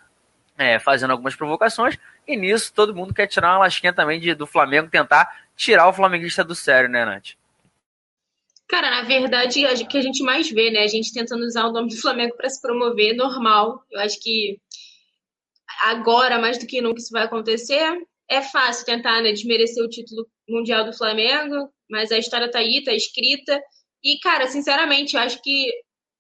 é, 0.59 0.78
fazendo 0.80 1.12
algumas 1.12 1.36
provocações, 1.36 1.97
e 2.26 2.36
nisso 2.36 2.72
todo 2.74 2.95
mundo 2.95 3.14
quer 3.14 3.28
tirar 3.28 3.53
uma 3.53 3.61
lasquinha 3.61 3.93
também 3.93 4.18
de, 4.18 4.34
do 4.34 4.47
Flamengo, 4.47 4.91
tentar 4.91 5.45
tirar 5.57 5.88
o 5.88 5.93
flamenguista 5.93 6.43
do 6.43 6.55
sério, 6.57 6.88
né, 6.88 7.05
Nath? 7.05 7.39
Cara, 8.70 8.88
na 8.88 9.02
verdade, 9.02 9.66
o 9.66 9.88
que 9.88 9.98
a 9.98 10.00
gente 10.00 10.22
mais 10.22 10.48
vê, 10.48 10.70
né? 10.70 10.84
A 10.84 10.86
gente 10.86 11.12
tentando 11.12 11.44
usar 11.44 11.66
o 11.66 11.72
nome 11.72 11.88
do 11.88 12.00
Flamengo 12.00 12.36
para 12.36 12.48
se 12.48 12.62
promover, 12.62 13.16
normal. 13.16 13.84
Eu 13.90 13.98
acho 13.98 14.20
que 14.20 14.60
agora, 15.82 16.38
mais 16.38 16.56
do 16.56 16.68
que 16.68 16.80
nunca, 16.80 17.00
isso 17.00 17.10
vai 17.10 17.24
acontecer. 17.24 17.82
É 18.28 18.40
fácil 18.40 18.86
tentar 18.86 19.20
né, 19.22 19.32
desmerecer 19.32 19.84
o 19.84 19.88
título 19.88 20.24
mundial 20.48 20.84
do 20.84 20.96
Flamengo, 20.96 21.68
mas 21.90 22.12
a 22.12 22.18
história 22.18 22.48
tá 22.48 22.60
aí, 22.60 22.84
tá 22.84 22.94
escrita. 22.94 23.60
E, 24.04 24.20
cara, 24.20 24.46
sinceramente, 24.46 25.16
eu 25.16 25.20
acho 25.20 25.42
que 25.42 25.72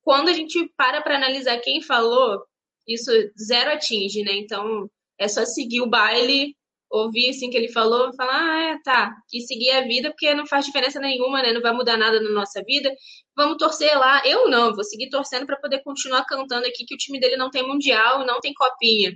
quando 0.02 0.28
a 0.28 0.32
gente 0.32 0.68
para 0.76 1.00
para 1.02 1.14
analisar 1.16 1.56
quem 1.58 1.80
falou, 1.80 2.44
isso 2.88 3.12
zero 3.40 3.70
atinge, 3.70 4.24
né? 4.24 4.32
Então 4.34 4.90
é 5.16 5.28
só 5.28 5.44
seguir 5.44 5.82
o 5.82 5.88
baile, 5.88 6.56
ouvir 6.90 7.30
assim 7.30 7.48
que 7.50 7.56
ele 7.56 7.70
falou, 7.70 8.12
falar, 8.14 8.34
ah, 8.34 8.62
é, 8.72 8.78
tá, 8.82 9.14
e 9.32 9.40
seguir 9.42 9.70
a 9.70 9.82
vida, 9.82 10.10
porque 10.10 10.34
não 10.34 10.46
faz 10.46 10.66
diferença 10.66 10.98
nenhuma, 10.98 11.40
né? 11.42 11.52
Não 11.52 11.62
vai 11.62 11.72
mudar 11.72 11.96
nada 11.96 12.20
na 12.20 12.30
nossa 12.30 12.62
vida. 12.64 12.92
Vamos 13.36 13.56
torcer 13.58 13.96
lá. 13.96 14.22
Eu 14.26 14.50
não, 14.50 14.74
vou 14.74 14.82
seguir 14.84 15.08
torcendo 15.08 15.46
para 15.46 15.56
poder 15.56 15.82
continuar 15.84 16.24
cantando 16.24 16.66
aqui 16.66 16.84
que 16.84 16.94
o 16.94 16.98
time 16.98 17.20
dele 17.20 17.36
não 17.36 17.50
tem 17.50 17.66
mundial, 17.66 18.26
não 18.26 18.40
tem 18.40 18.52
copinha. 18.52 19.12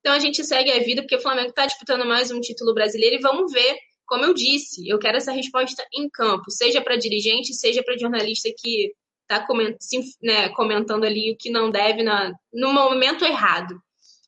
Então 0.00 0.14
a 0.14 0.20
gente 0.20 0.44
segue 0.44 0.70
a 0.70 0.78
vida, 0.78 1.02
porque 1.02 1.16
o 1.16 1.20
Flamengo 1.20 1.48
está 1.48 1.66
disputando 1.66 2.06
mais 2.06 2.30
um 2.30 2.40
título 2.40 2.72
brasileiro 2.72 3.16
e 3.16 3.20
vamos 3.20 3.52
ver. 3.52 3.76
Como 4.06 4.24
eu 4.24 4.32
disse, 4.32 4.88
eu 4.88 5.00
quero 5.00 5.16
essa 5.16 5.32
resposta 5.32 5.84
em 5.92 6.08
campo, 6.08 6.48
seja 6.48 6.80
para 6.80 6.96
dirigente, 6.96 7.52
seja 7.52 7.82
para 7.82 7.98
jornalista 7.98 8.48
que 8.56 8.92
está 9.22 9.44
coment, 9.44 9.76
né, 10.22 10.48
comentando 10.50 11.02
ali 11.02 11.32
o 11.32 11.36
que 11.36 11.50
não 11.50 11.72
deve 11.72 12.04
na, 12.04 12.32
no 12.52 12.72
momento 12.72 13.24
errado. 13.24 13.76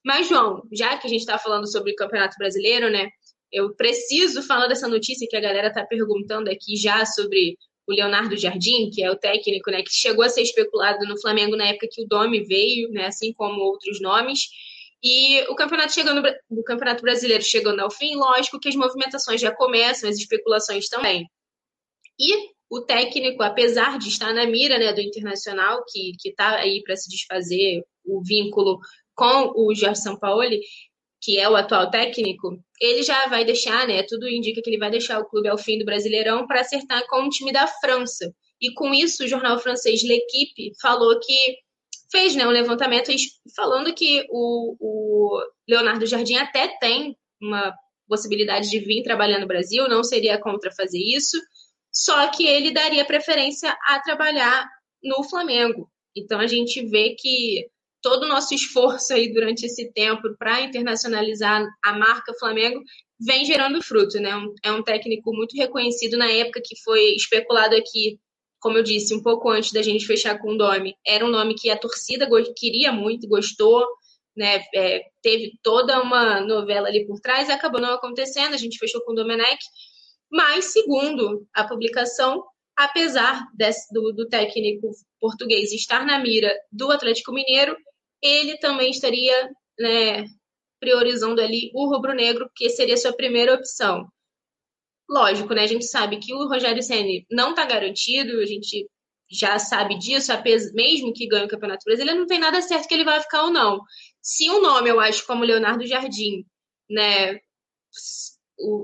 Mas, 0.04 0.28
João, 0.28 0.62
já 0.72 0.96
que 0.96 1.06
a 1.06 1.10
gente 1.10 1.20
está 1.20 1.38
falando 1.38 1.70
sobre 1.70 1.92
o 1.92 1.96
Campeonato 1.96 2.36
Brasileiro, 2.38 2.90
né? 2.90 3.08
Eu 3.50 3.74
preciso 3.74 4.42
falar 4.42 4.66
dessa 4.66 4.88
notícia 4.88 5.26
que 5.28 5.36
a 5.36 5.40
galera 5.40 5.68
está 5.68 5.84
perguntando 5.84 6.50
aqui 6.50 6.76
já 6.76 7.04
sobre 7.06 7.56
o 7.86 7.92
Leonardo 7.92 8.36
Jardim, 8.36 8.90
que 8.90 9.02
é 9.02 9.10
o 9.10 9.16
técnico, 9.16 9.70
né, 9.70 9.82
que 9.82 9.90
chegou 9.90 10.22
a 10.22 10.28
ser 10.28 10.42
especulado 10.42 11.06
no 11.06 11.18
Flamengo 11.18 11.56
na 11.56 11.68
época 11.68 11.88
que 11.90 12.02
o 12.02 12.06
Domi 12.06 12.44
veio, 12.44 12.90
né, 12.90 13.06
assim 13.06 13.32
como 13.32 13.62
outros 13.62 13.98
nomes. 13.98 14.48
E 15.02 15.40
o 15.48 15.54
campeonato 15.54 15.94
chegando, 15.94 16.22
o 16.50 16.62
campeonato 16.62 17.02
brasileiro 17.02 17.42
chegando 17.42 17.80
ao 17.80 17.90
fim, 17.90 18.14
lógico 18.16 18.60
que 18.60 18.68
as 18.68 18.76
movimentações 18.76 19.40
já 19.40 19.54
começam, 19.54 20.10
as 20.10 20.18
especulações 20.18 20.88
também. 20.88 21.26
E 22.20 22.50
o 22.68 22.82
técnico, 22.82 23.42
apesar 23.42 23.98
de 23.98 24.08
estar 24.08 24.34
na 24.34 24.44
mira 24.44 24.78
né, 24.78 24.92
do 24.92 25.00
Internacional, 25.00 25.82
que 25.88 26.12
está 26.26 26.56
aí 26.56 26.82
para 26.82 26.96
se 26.96 27.08
desfazer 27.08 27.82
o 28.04 28.22
vínculo 28.22 28.78
com 29.18 29.52
o 29.56 29.74
Jorge 29.74 30.00
Sampaoli, 30.00 30.60
que 31.20 31.40
é 31.40 31.48
o 31.48 31.56
atual 31.56 31.90
técnico, 31.90 32.56
ele 32.80 33.02
já 33.02 33.26
vai 33.26 33.44
deixar, 33.44 33.86
né? 33.88 34.04
Tudo 34.04 34.28
indica 34.28 34.62
que 34.62 34.70
ele 34.70 34.78
vai 34.78 34.92
deixar 34.92 35.18
o 35.18 35.28
clube 35.28 35.48
ao 35.48 35.58
fim 35.58 35.76
do 35.76 35.84
Brasileirão 35.84 36.46
para 36.46 36.60
acertar 36.60 37.04
com 37.08 37.24
o 37.24 37.28
time 37.28 37.52
da 37.52 37.66
França. 37.66 38.32
E 38.60 38.72
com 38.72 38.94
isso, 38.94 39.24
o 39.24 39.28
jornal 39.28 39.58
francês 39.58 40.04
L'Equipe 40.04 40.72
falou 40.80 41.18
que 41.18 41.36
fez 42.12 42.36
né, 42.36 42.46
um 42.46 42.50
levantamento 42.50 43.10
falando 43.56 43.92
que 43.92 44.24
o, 44.30 44.76
o 44.78 45.42
Leonardo 45.68 46.06
Jardim 46.06 46.36
até 46.36 46.68
tem 46.78 47.16
uma 47.42 47.74
possibilidade 48.08 48.70
de 48.70 48.78
vir 48.78 49.02
trabalhar 49.02 49.40
no 49.40 49.48
Brasil, 49.48 49.88
não 49.88 50.04
seria 50.04 50.38
contra 50.38 50.70
fazer 50.70 50.98
isso, 50.98 51.36
só 51.92 52.28
que 52.28 52.46
ele 52.46 52.70
daria 52.70 53.04
preferência 53.04 53.76
a 53.88 54.00
trabalhar 54.00 54.68
no 55.02 55.24
Flamengo. 55.24 55.90
Então 56.16 56.38
a 56.40 56.46
gente 56.46 56.84
vê 56.86 57.16
que 57.18 57.66
todo 58.02 58.24
o 58.24 58.28
nosso 58.28 58.54
esforço 58.54 59.12
aí 59.12 59.32
durante 59.32 59.66
esse 59.66 59.92
tempo 59.92 60.36
para 60.38 60.60
internacionalizar 60.60 61.66
a 61.84 61.92
marca 61.92 62.34
Flamengo 62.38 62.80
vem 63.20 63.44
gerando 63.44 63.82
fruto, 63.82 64.18
né? 64.20 64.30
É 64.62 64.70
um 64.70 64.82
técnico 64.82 65.34
muito 65.34 65.56
reconhecido 65.56 66.16
na 66.16 66.30
época 66.30 66.62
que 66.64 66.80
foi 66.82 67.14
especulado 67.14 67.74
aqui, 67.74 68.18
como 68.60 68.78
eu 68.78 68.82
disse, 68.82 69.14
um 69.14 69.22
pouco 69.22 69.50
antes 69.50 69.72
da 69.72 69.82
gente 69.82 70.06
fechar 70.06 70.38
com 70.38 70.50
o 70.50 70.56
nome. 70.56 70.94
Era 71.06 71.24
um 71.24 71.30
nome 71.30 71.54
que 71.54 71.70
a 71.70 71.76
torcida 71.76 72.28
queria 72.56 72.92
muito, 72.92 73.28
gostou, 73.28 73.84
né? 74.36 74.64
É, 74.74 75.02
teve 75.20 75.58
toda 75.62 76.00
uma 76.00 76.40
novela 76.40 76.88
ali 76.88 77.06
por 77.06 77.18
trás, 77.20 77.50
acabou 77.50 77.80
não 77.80 77.94
acontecendo, 77.94 78.54
a 78.54 78.58
gente 78.58 78.78
fechou 78.78 79.00
com 79.02 79.12
o 79.12 79.14
Domenech. 79.16 79.58
Mas, 80.30 80.66
segundo 80.66 81.46
a 81.54 81.66
publicação, 81.66 82.44
apesar 82.76 83.44
desse, 83.54 83.92
do, 83.92 84.12
do 84.12 84.28
técnico 84.28 84.90
português 85.20 85.72
estar 85.72 86.04
na 86.04 86.18
mira 86.18 86.54
do 86.70 86.92
Atlético 86.92 87.32
Mineiro, 87.32 87.76
ele 88.22 88.58
também 88.58 88.90
estaria 88.90 89.50
né, 89.78 90.26
priorizando 90.80 91.40
ali 91.40 91.70
o 91.74 91.88
rubro-negro, 91.88 92.50
que 92.54 92.70
seria 92.70 92.96
sua 92.96 93.12
primeira 93.12 93.54
opção. 93.54 94.06
Lógico, 95.08 95.54
né? 95.54 95.62
A 95.62 95.66
gente 95.66 95.86
sabe 95.86 96.18
que 96.18 96.34
o 96.34 96.48
Rogério 96.48 96.82
Ceni 96.82 97.26
não 97.30 97.50
está 97.50 97.64
garantido, 97.64 98.40
a 98.40 98.44
gente 98.44 98.86
já 99.30 99.58
sabe 99.58 99.98
disso, 99.98 100.32
mesmo 100.74 101.12
que 101.12 101.26
ganhe 101.26 101.44
o 101.44 101.48
Campeonato 101.48 101.84
Brasileiro, 101.84 102.20
não 102.20 102.26
tem 102.26 102.38
nada 102.38 102.62
certo 102.62 102.88
que 102.88 102.94
ele 102.94 103.04
vai 103.04 103.20
ficar 103.20 103.44
ou 103.44 103.50
não. 103.50 103.80
Se 104.22 104.50
um 104.50 104.60
nome, 104.60 104.88
eu 104.88 105.00
acho, 105.00 105.26
como 105.26 105.44
Leonardo 105.44 105.86
Jardim, 105.86 106.44
né, 106.88 107.38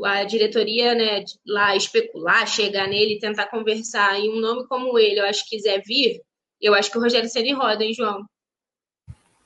a 0.04 0.24
diretoria, 0.24 0.94
né, 0.94 1.24
lá 1.46 1.74
especular, 1.74 2.46
chegar 2.46 2.86
nele, 2.88 3.18
tentar 3.18 3.46
conversar, 3.46 4.20
e 4.20 4.28
um 4.28 4.40
nome 4.40 4.66
como 4.68 4.98
ele, 4.98 5.20
eu 5.20 5.26
acho 5.26 5.44
que 5.44 5.56
quiser 5.56 5.82
vir, 5.82 6.20
eu 6.60 6.74
acho 6.74 6.90
que 6.90 6.98
o 6.98 7.00
Rogério 7.00 7.28
Ceni 7.28 7.52
roda, 7.52 7.84
hein, 7.84 7.94
João? 7.94 8.24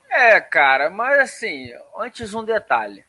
É, 0.09 0.41
cara, 0.41 0.89
mas 0.89 1.19
assim, 1.19 1.71
antes 1.97 2.33
um 2.33 2.43
detalhe. 2.43 3.05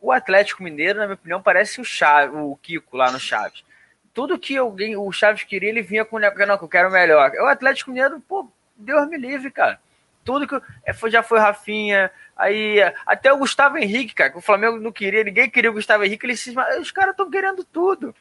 O 0.00 0.12
Atlético 0.12 0.62
Mineiro, 0.62 0.98
na 0.98 1.06
minha 1.06 1.14
opinião, 1.14 1.42
parece 1.42 1.80
o, 1.80 1.84
Chave, 1.84 2.36
o 2.36 2.54
Kiko 2.56 2.96
lá 2.96 3.10
no 3.10 3.18
Chaves. 3.18 3.64
Tudo 4.12 4.38
que 4.38 4.56
alguém, 4.56 4.96
o 4.96 5.10
Chaves 5.10 5.44
queria, 5.44 5.70
ele 5.70 5.80
vinha 5.80 6.04
com 6.04 6.16
o 6.16 6.20
não, 6.20 6.58
que 6.58 6.64
eu 6.64 6.68
quero 6.68 6.90
melhor. 6.90 7.32
O 7.40 7.46
Atlético 7.46 7.90
Mineiro, 7.90 8.20
pô, 8.20 8.48
Deus 8.76 9.08
me 9.08 9.16
livre, 9.16 9.50
cara. 9.50 9.80
Tudo 10.22 10.46
que 10.46 10.54
é, 10.84 11.10
já 11.10 11.22
foi 11.22 11.38
Rafinha, 11.38 12.10
aí 12.36 12.80
até 13.06 13.32
o 13.32 13.38
Gustavo 13.38 13.78
Henrique, 13.78 14.14
cara, 14.14 14.30
que 14.30 14.38
o 14.38 14.42
Flamengo 14.42 14.78
não 14.78 14.92
queria, 14.92 15.24
ninguém 15.24 15.50
queria 15.50 15.70
o 15.70 15.74
Gustavo 15.74 16.04
Henrique, 16.04 16.26
eles, 16.26 16.46
os 16.80 16.90
caras 16.90 17.12
estão 17.12 17.30
querendo 17.30 17.64
tudo. 17.64 18.14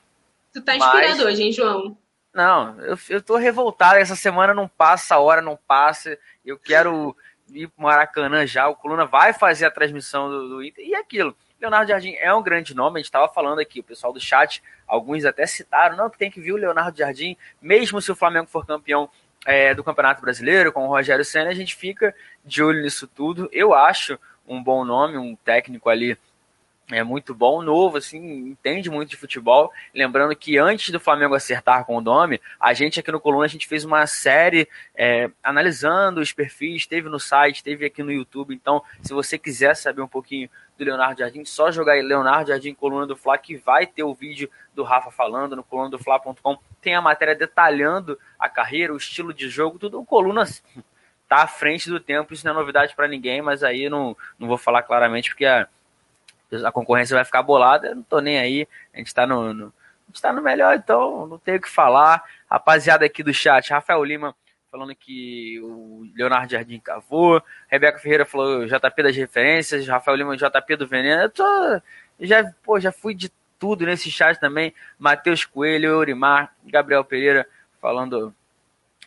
Tu 0.53 0.61
tá 0.61 0.75
inspirado 0.75 1.17
Mas, 1.17 1.19
hoje, 1.21 1.43
hein, 1.43 1.51
João? 1.51 1.97
Não, 2.33 2.79
eu, 2.81 2.97
eu 3.09 3.21
tô 3.21 3.35
revoltado. 3.35 3.99
Essa 3.99 4.15
semana 4.15 4.53
não 4.53 4.67
passa, 4.67 5.15
a 5.15 5.19
hora 5.19 5.41
não 5.41 5.57
passa. 5.67 6.17
Eu 6.43 6.57
quero 6.57 7.15
ir 7.55 7.67
pro 7.67 7.83
Maracanã 7.83 8.45
já, 8.45 8.67
o 8.67 8.75
Coluna 8.75 9.05
vai 9.05 9.33
fazer 9.33 9.65
a 9.65 9.71
transmissão 9.71 10.29
do, 10.29 10.49
do 10.49 10.63
Inter, 10.63 10.85
e 10.85 10.93
é 10.93 10.99
aquilo. 10.99 11.35
Leonardo 11.59 11.87
Jardim 11.87 12.15
é 12.19 12.33
um 12.33 12.43
grande 12.43 12.75
nome, 12.75 12.97
a 12.97 12.99
gente 12.99 13.05
estava 13.05 13.27
falando 13.29 13.59
aqui, 13.59 13.79
o 13.79 13.83
pessoal 13.83 14.11
do 14.11 14.19
chat, 14.19 14.61
alguns 14.85 15.23
até 15.23 15.45
citaram, 15.45 15.95
não, 15.95 16.09
que 16.09 16.17
tem 16.17 16.29
que 16.29 16.41
vir 16.41 16.51
o 16.51 16.57
Leonardo 16.57 16.97
Jardim, 16.97 17.37
mesmo 17.61 18.01
se 18.01 18.11
o 18.11 18.15
Flamengo 18.15 18.47
for 18.47 18.65
campeão 18.65 19.09
é, 19.45 19.73
do 19.73 19.83
Campeonato 19.83 20.21
Brasileiro, 20.21 20.71
com 20.71 20.85
o 20.85 20.89
Rogério 20.89 21.23
Senna, 21.23 21.49
a 21.49 21.53
gente 21.53 21.75
fica 21.75 22.13
de 22.43 22.63
olho 22.63 22.81
nisso 22.81 23.07
tudo. 23.07 23.49
Eu 23.51 23.73
acho 23.73 24.17
um 24.47 24.61
bom 24.61 24.83
nome, 24.83 25.17
um 25.17 25.35
técnico 25.35 25.89
ali 25.89 26.17
é 26.93 27.03
muito 27.03 27.33
bom, 27.33 27.61
novo, 27.61 27.97
assim, 27.97 28.49
entende 28.49 28.89
muito 28.89 29.09
de 29.09 29.17
futebol. 29.17 29.71
Lembrando 29.93 30.35
que 30.35 30.57
antes 30.57 30.89
do 30.89 30.99
Flamengo 30.99 31.35
acertar 31.35 31.85
com 31.85 31.97
o 31.97 32.01
Domi, 32.01 32.39
a 32.59 32.73
gente 32.73 32.99
aqui 32.99 33.11
no 33.11 33.19
Coluna, 33.19 33.45
a 33.45 33.49
gente 33.49 33.67
fez 33.67 33.83
uma 33.83 34.05
série 34.07 34.67
é, 34.95 35.29
analisando 35.43 36.21
os 36.21 36.31
perfis, 36.31 36.85
teve 36.85 37.09
no 37.09 37.19
site, 37.19 37.63
teve 37.63 37.85
aqui 37.85 38.03
no 38.03 38.11
YouTube. 38.11 38.53
Então, 38.53 38.83
se 39.01 39.13
você 39.13 39.37
quiser 39.37 39.75
saber 39.75 40.01
um 40.01 40.07
pouquinho 40.07 40.49
do 40.77 40.83
Leonardo 40.83 41.19
Jardim, 41.19 41.45
só 41.45 41.71
jogar 41.71 41.93
aí 41.93 42.01
Leonardo 42.01 42.49
Jardim 42.49 42.73
Coluna 42.73 43.05
do 43.05 43.15
Fla, 43.15 43.37
que 43.37 43.55
vai 43.55 43.85
ter 43.85 44.03
o 44.03 44.13
vídeo 44.13 44.49
do 44.73 44.83
Rafa 44.83 45.11
falando 45.11 45.55
no 45.55 45.63
coluna 45.63 45.89
do 45.89 45.99
Fla.com. 45.99 46.57
Tem 46.81 46.95
a 46.95 47.01
matéria 47.01 47.35
detalhando 47.35 48.17
a 48.39 48.49
carreira, 48.49 48.93
o 48.93 48.97
estilo 48.97 49.33
de 49.33 49.47
jogo, 49.49 49.77
tudo. 49.77 49.99
O 49.99 50.05
Coluna 50.05 50.43
tá 51.27 51.43
à 51.43 51.47
frente 51.47 51.89
do 51.89 51.99
tempo, 51.99 52.33
isso 52.33 52.45
não 52.45 52.53
é 52.53 52.55
novidade 52.55 52.95
para 52.95 53.07
ninguém, 53.07 53.41
mas 53.41 53.63
aí 53.63 53.89
não, 53.89 54.15
não 54.37 54.47
vou 54.47 54.57
falar 54.57 54.83
claramente 54.83 55.29
porque 55.29 55.45
a 55.45 55.67
a 56.63 56.71
concorrência 56.71 57.15
vai 57.15 57.25
ficar 57.25 57.41
bolada, 57.41 57.87
eu 57.87 57.95
não 57.95 58.03
tô 58.03 58.19
nem 58.19 58.37
aí, 58.37 58.67
a 58.93 58.97
gente 58.97 59.13
tá 59.13 59.25
no, 59.25 59.53
no, 59.53 59.65
a 59.65 60.11
gente 60.11 60.21
tá 60.21 60.33
no 60.33 60.41
melhor, 60.41 60.75
então 60.75 61.27
não 61.27 61.37
tenho 61.37 61.57
o 61.57 61.61
que 61.61 61.69
falar. 61.69 62.23
Rapaziada 62.49 63.05
aqui 63.05 63.23
do 63.23 63.33
chat, 63.33 63.71
Rafael 63.71 64.03
Lima 64.03 64.35
falando 64.73 64.95
que 64.95 65.59
o 65.61 66.03
Leonardo 66.15 66.51
Jardim 66.51 66.79
cavou, 66.79 67.39
Rebeca 67.67 67.99
Ferreira 67.99 68.25
falou 68.25 68.65
JP 68.65 69.03
das 69.03 69.15
referências, 69.15 69.87
Rafael 69.87 70.17
Lima 70.17 70.35
JP 70.35 70.75
do 70.77 70.87
Veneno, 70.87 71.21
eu 71.21 71.29
tô, 71.29 71.43
já, 72.19 72.43
pô, 72.63 72.79
já 72.79 72.91
fui 72.91 73.13
de 73.13 73.31
tudo 73.59 73.85
nesse 73.85 74.09
chat 74.09 74.39
também, 74.39 74.73
Matheus 74.97 75.45
Coelho, 75.45 75.89
Eurimar, 75.89 76.55
Gabriel 76.65 77.05
Pereira 77.05 77.47
falando, 77.79 78.33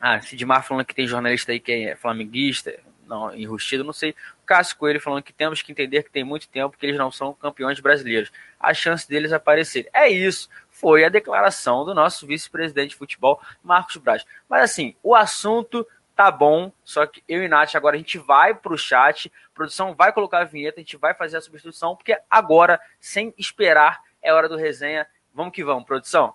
ah, 0.00 0.20
Sidmar 0.20 0.62
falando 0.62 0.84
que 0.84 0.94
tem 0.94 1.04
jornalista 1.04 1.50
aí 1.50 1.58
que 1.58 1.72
é 1.72 1.96
flamenguista, 1.96 2.72
não, 3.06 3.34
enrustido, 3.34 3.84
não 3.84 3.92
sei. 3.92 4.14
Cássio 4.44 4.76
Coelho 4.76 5.00
falando 5.00 5.22
que 5.22 5.32
temos 5.32 5.62
que 5.62 5.72
entender 5.72 6.02
que 6.02 6.10
tem 6.10 6.24
muito 6.24 6.48
tempo 6.48 6.76
que 6.76 6.84
eles 6.84 6.98
não 6.98 7.10
são 7.10 7.32
campeões 7.32 7.80
brasileiros. 7.80 8.30
A 8.58 8.74
chance 8.74 9.08
deles 9.08 9.32
aparecerem. 9.32 9.90
É 9.92 10.08
isso. 10.08 10.48
Foi 10.70 11.04
a 11.04 11.08
declaração 11.08 11.84
do 11.84 11.94
nosso 11.94 12.26
vice-presidente 12.26 12.90
de 12.90 12.96
futebol, 12.96 13.40
Marcos 13.62 13.96
Braz. 13.96 14.24
Mas 14.48 14.62
assim, 14.62 14.94
o 15.02 15.14
assunto 15.14 15.86
tá 16.14 16.30
bom, 16.30 16.72
só 16.82 17.06
que 17.06 17.22
eu 17.28 17.44
e 17.44 17.48
Nath 17.48 17.74
agora 17.74 17.94
a 17.94 17.98
gente 17.98 18.18
vai 18.18 18.54
pro 18.54 18.78
chat, 18.78 19.30
produção 19.54 19.94
vai 19.94 20.12
colocar 20.12 20.40
a 20.40 20.44
vinheta, 20.44 20.80
a 20.80 20.82
gente 20.82 20.96
vai 20.96 21.12
fazer 21.12 21.36
a 21.36 21.40
substituição, 21.42 21.94
porque 21.94 22.18
agora, 22.30 22.80
sem 22.98 23.34
esperar, 23.36 24.00
é 24.22 24.32
hora 24.32 24.48
do 24.48 24.56
resenha. 24.56 25.06
Vamos 25.34 25.52
que 25.52 25.62
vamos, 25.62 25.84
produção. 25.84 26.34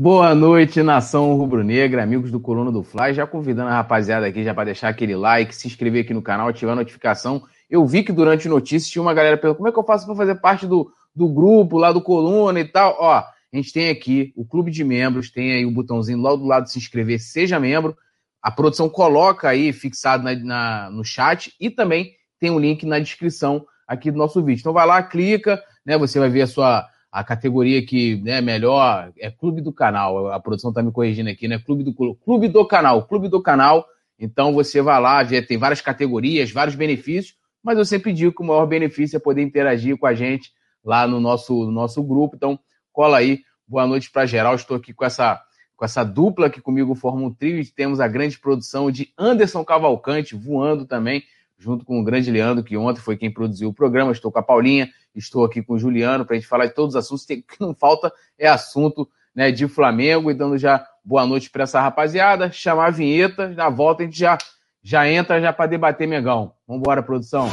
Boa 0.00 0.32
noite, 0.32 0.80
nação 0.80 1.34
rubro-negra, 1.34 2.04
amigos 2.04 2.30
do 2.30 2.38
Coluna 2.38 2.70
do 2.70 2.84
Fly. 2.84 3.14
Já 3.14 3.26
convidando 3.26 3.70
a 3.70 3.74
rapaziada 3.74 4.28
aqui 4.28 4.44
já 4.44 4.54
para 4.54 4.66
deixar 4.66 4.90
aquele 4.90 5.16
like, 5.16 5.52
se 5.52 5.66
inscrever 5.66 6.04
aqui 6.04 6.14
no 6.14 6.22
canal, 6.22 6.46
ativar 6.46 6.74
a 6.74 6.76
notificação. 6.76 7.42
Eu 7.68 7.84
vi 7.84 8.04
que 8.04 8.12
durante 8.12 8.48
notícias 8.48 8.88
tinha 8.88 9.02
uma 9.02 9.12
galera 9.12 9.36
perguntando 9.36 9.56
como 9.56 9.68
é 9.68 9.72
que 9.72 9.78
eu 9.80 9.82
faço 9.82 10.06
para 10.06 10.14
fazer 10.14 10.36
parte 10.36 10.68
do, 10.68 10.88
do 11.12 11.28
grupo 11.28 11.78
lá 11.78 11.90
do 11.90 12.00
Coluna 12.00 12.60
e 12.60 12.64
tal, 12.64 12.96
ó, 13.00 13.16
a 13.16 13.56
gente 13.56 13.72
tem 13.72 13.90
aqui 13.90 14.32
o 14.36 14.44
clube 14.44 14.70
de 14.70 14.84
membros, 14.84 15.32
tem 15.32 15.50
aí 15.50 15.66
o 15.66 15.72
botãozinho 15.72 16.22
lá 16.22 16.30
do 16.30 16.46
lado 16.46 16.66
de 16.66 16.70
se 16.70 16.78
inscrever, 16.78 17.18
seja 17.18 17.58
membro. 17.58 17.96
A 18.40 18.52
produção 18.52 18.88
coloca 18.88 19.48
aí 19.48 19.72
fixado 19.72 20.22
na, 20.22 20.32
na, 20.36 20.90
no 20.92 21.04
chat 21.04 21.52
e 21.58 21.70
também 21.70 22.12
tem 22.38 22.52
um 22.52 22.60
link 22.60 22.86
na 22.86 23.00
descrição 23.00 23.66
aqui 23.84 24.12
do 24.12 24.18
nosso 24.18 24.40
vídeo. 24.44 24.60
Então 24.60 24.72
vai 24.72 24.86
lá, 24.86 25.02
clica, 25.02 25.60
né? 25.84 25.98
Você 25.98 26.20
vai 26.20 26.28
ver 26.28 26.42
a 26.42 26.46
sua 26.46 26.86
a 27.10 27.24
categoria 27.24 27.84
que 27.84 28.14
é 28.14 28.16
né, 28.16 28.40
melhor 28.40 29.12
é 29.18 29.30
Clube 29.30 29.60
do 29.60 29.72
Canal. 29.72 30.28
A 30.28 30.38
produção 30.38 30.70
está 30.70 30.82
me 30.82 30.92
corrigindo 30.92 31.30
aqui, 31.30 31.48
né? 31.48 31.58
Clube 31.58 31.82
do 31.82 31.94
Clube 31.94 32.48
do 32.48 32.66
Canal, 32.66 33.06
Clube 33.06 33.28
do 33.28 33.42
Canal. 33.42 33.86
Então 34.18 34.52
você 34.52 34.82
vai 34.82 35.00
lá, 35.00 35.22
vê, 35.22 35.40
tem 35.40 35.56
várias 35.56 35.80
categorias, 35.80 36.50
vários 36.50 36.76
benefícios, 36.76 37.36
mas 37.62 37.78
eu 37.78 37.84
sempre 37.84 38.12
digo 38.12 38.32
que 38.32 38.42
o 38.42 38.46
maior 38.46 38.66
benefício 38.66 39.16
é 39.16 39.20
poder 39.20 39.42
interagir 39.42 39.96
com 39.96 40.06
a 40.06 40.14
gente 40.14 40.52
lá 40.84 41.06
no 41.06 41.20
nosso, 41.20 41.64
no 41.64 41.72
nosso 41.72 42.02
grupo. 42.02 42.36
Então, 42.36 42.58
cola 42.92 43.18
aí. 43.18 43.40
Boa 43.66 43.86
noite 43.86 44.10
para 44.10 44.26
geral. 44.26 44.54
Estou 44.54 44.76
aqui 44.76 44.92
com 44.92 45.04
essa 45.04 45.42
com 45.76 45.84
essa 45.84 46.02
dupla 46.02 46.50
que 46.50 46.60
comigo 46.60 46.92
forma 46.96 47.22
um 47.22 47.32
trio. 47.32 47.64
Temos 47.72 48.00
a 48.00 48.08
grande 48.08 48.36
produção 48.36 48.90
de 48.90 49.12
Anderson 49.16 49.64
Cavalcante 49.64 50.34
voando 50.34 50.84
também 50.84 51.22
junto 51.58 51.84
com 51.84 52.00
o 52.00 52.04
grande 52.04 52.30
Leandro, 52.30 52.62
que 52.62 52.76
ontem 52.76 53.00
foi 53.00 53.16
quem 53.16 53.32
produziu 53.32 53.68
o 53.68 53.74
programa. 53.74 54.12
Estou 54.12 54.30
com 54.30 54.38
a 54.38 54.42
Paulinha, 54.42 54.88
estou 55.14 55.44
aqui 55.44 55.60
com 55.60 55.74
o 55.74 55.78
Juliano 55.78 56.24
para 56.24 56.36
a 56.36 56.38
gente 56.38 56.48
falar 56.48 56.66
de 56.66 56.74
todos 56.74 56.94
os 56.94 57.04
assuntos. 57.04 57.26
O 57.28 57.42
que 57.42 57.60
não 57.60 57.74
falta 57.74 58.12
é 58.38 58.48
assunto 58.48 59.08
né, 59.34 59.50
de 59.50 59.66
Flamengo. 59.66 60.30
E 60.30 60.34
dando 60.34 60.56
já 60.56 60.86
boa 61.04 61.26
noite 61.26 61.50
para 61.50 61.64
essa 61.64 61.80
rapaziada, 61.80 62.52
chamar 62.52 62.86
a 62.86 62.90
vinheta, 62.90 63.48
na 63.48 63.68
volta 63.68 64.02
a 64.02 64.06
gente 64.06 64.18
já, 64.18 64.38
já 64.82 65.08
entra 65.08 65.40
já 65.40 65.52
para 65.52 65.66
debater 65.66 66.06
Megão. 66.06 66.52
Vamos 66.66 66.80
embora, 66.80 67.02
produção. 67.02 67.48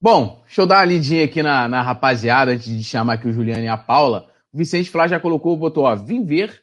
Bom, 0.00 0.42
deixa 0.44 0.62
eu 0.62 0.66
dar 0.66 0.78
uma 0.78 0.84
lidinha 0.84 1.24
aqui 1.24 1.44
na, 1.44 1.68
na 1.68 1.80
rapaziada 1.80 2.50
antes 2.50 2.66
de 2.66 2.82
chamar 2.82 3.14
aqui 3.14 3.28
o 3.28 3.32
Juliano 3.32 3.62
e 3.62 3.68
a 3.68 3.76
Paula. 3.76 4.28
O 4.52 4.58
Vicente 4.58 4.90
Flá 4.90 5.06
já 5.06 5.20
colocou, 5.20 5.56
botou, 5.56 5.84
ó, 5.84 5.94
vim 5.94 6.24
ver 6.24 6.61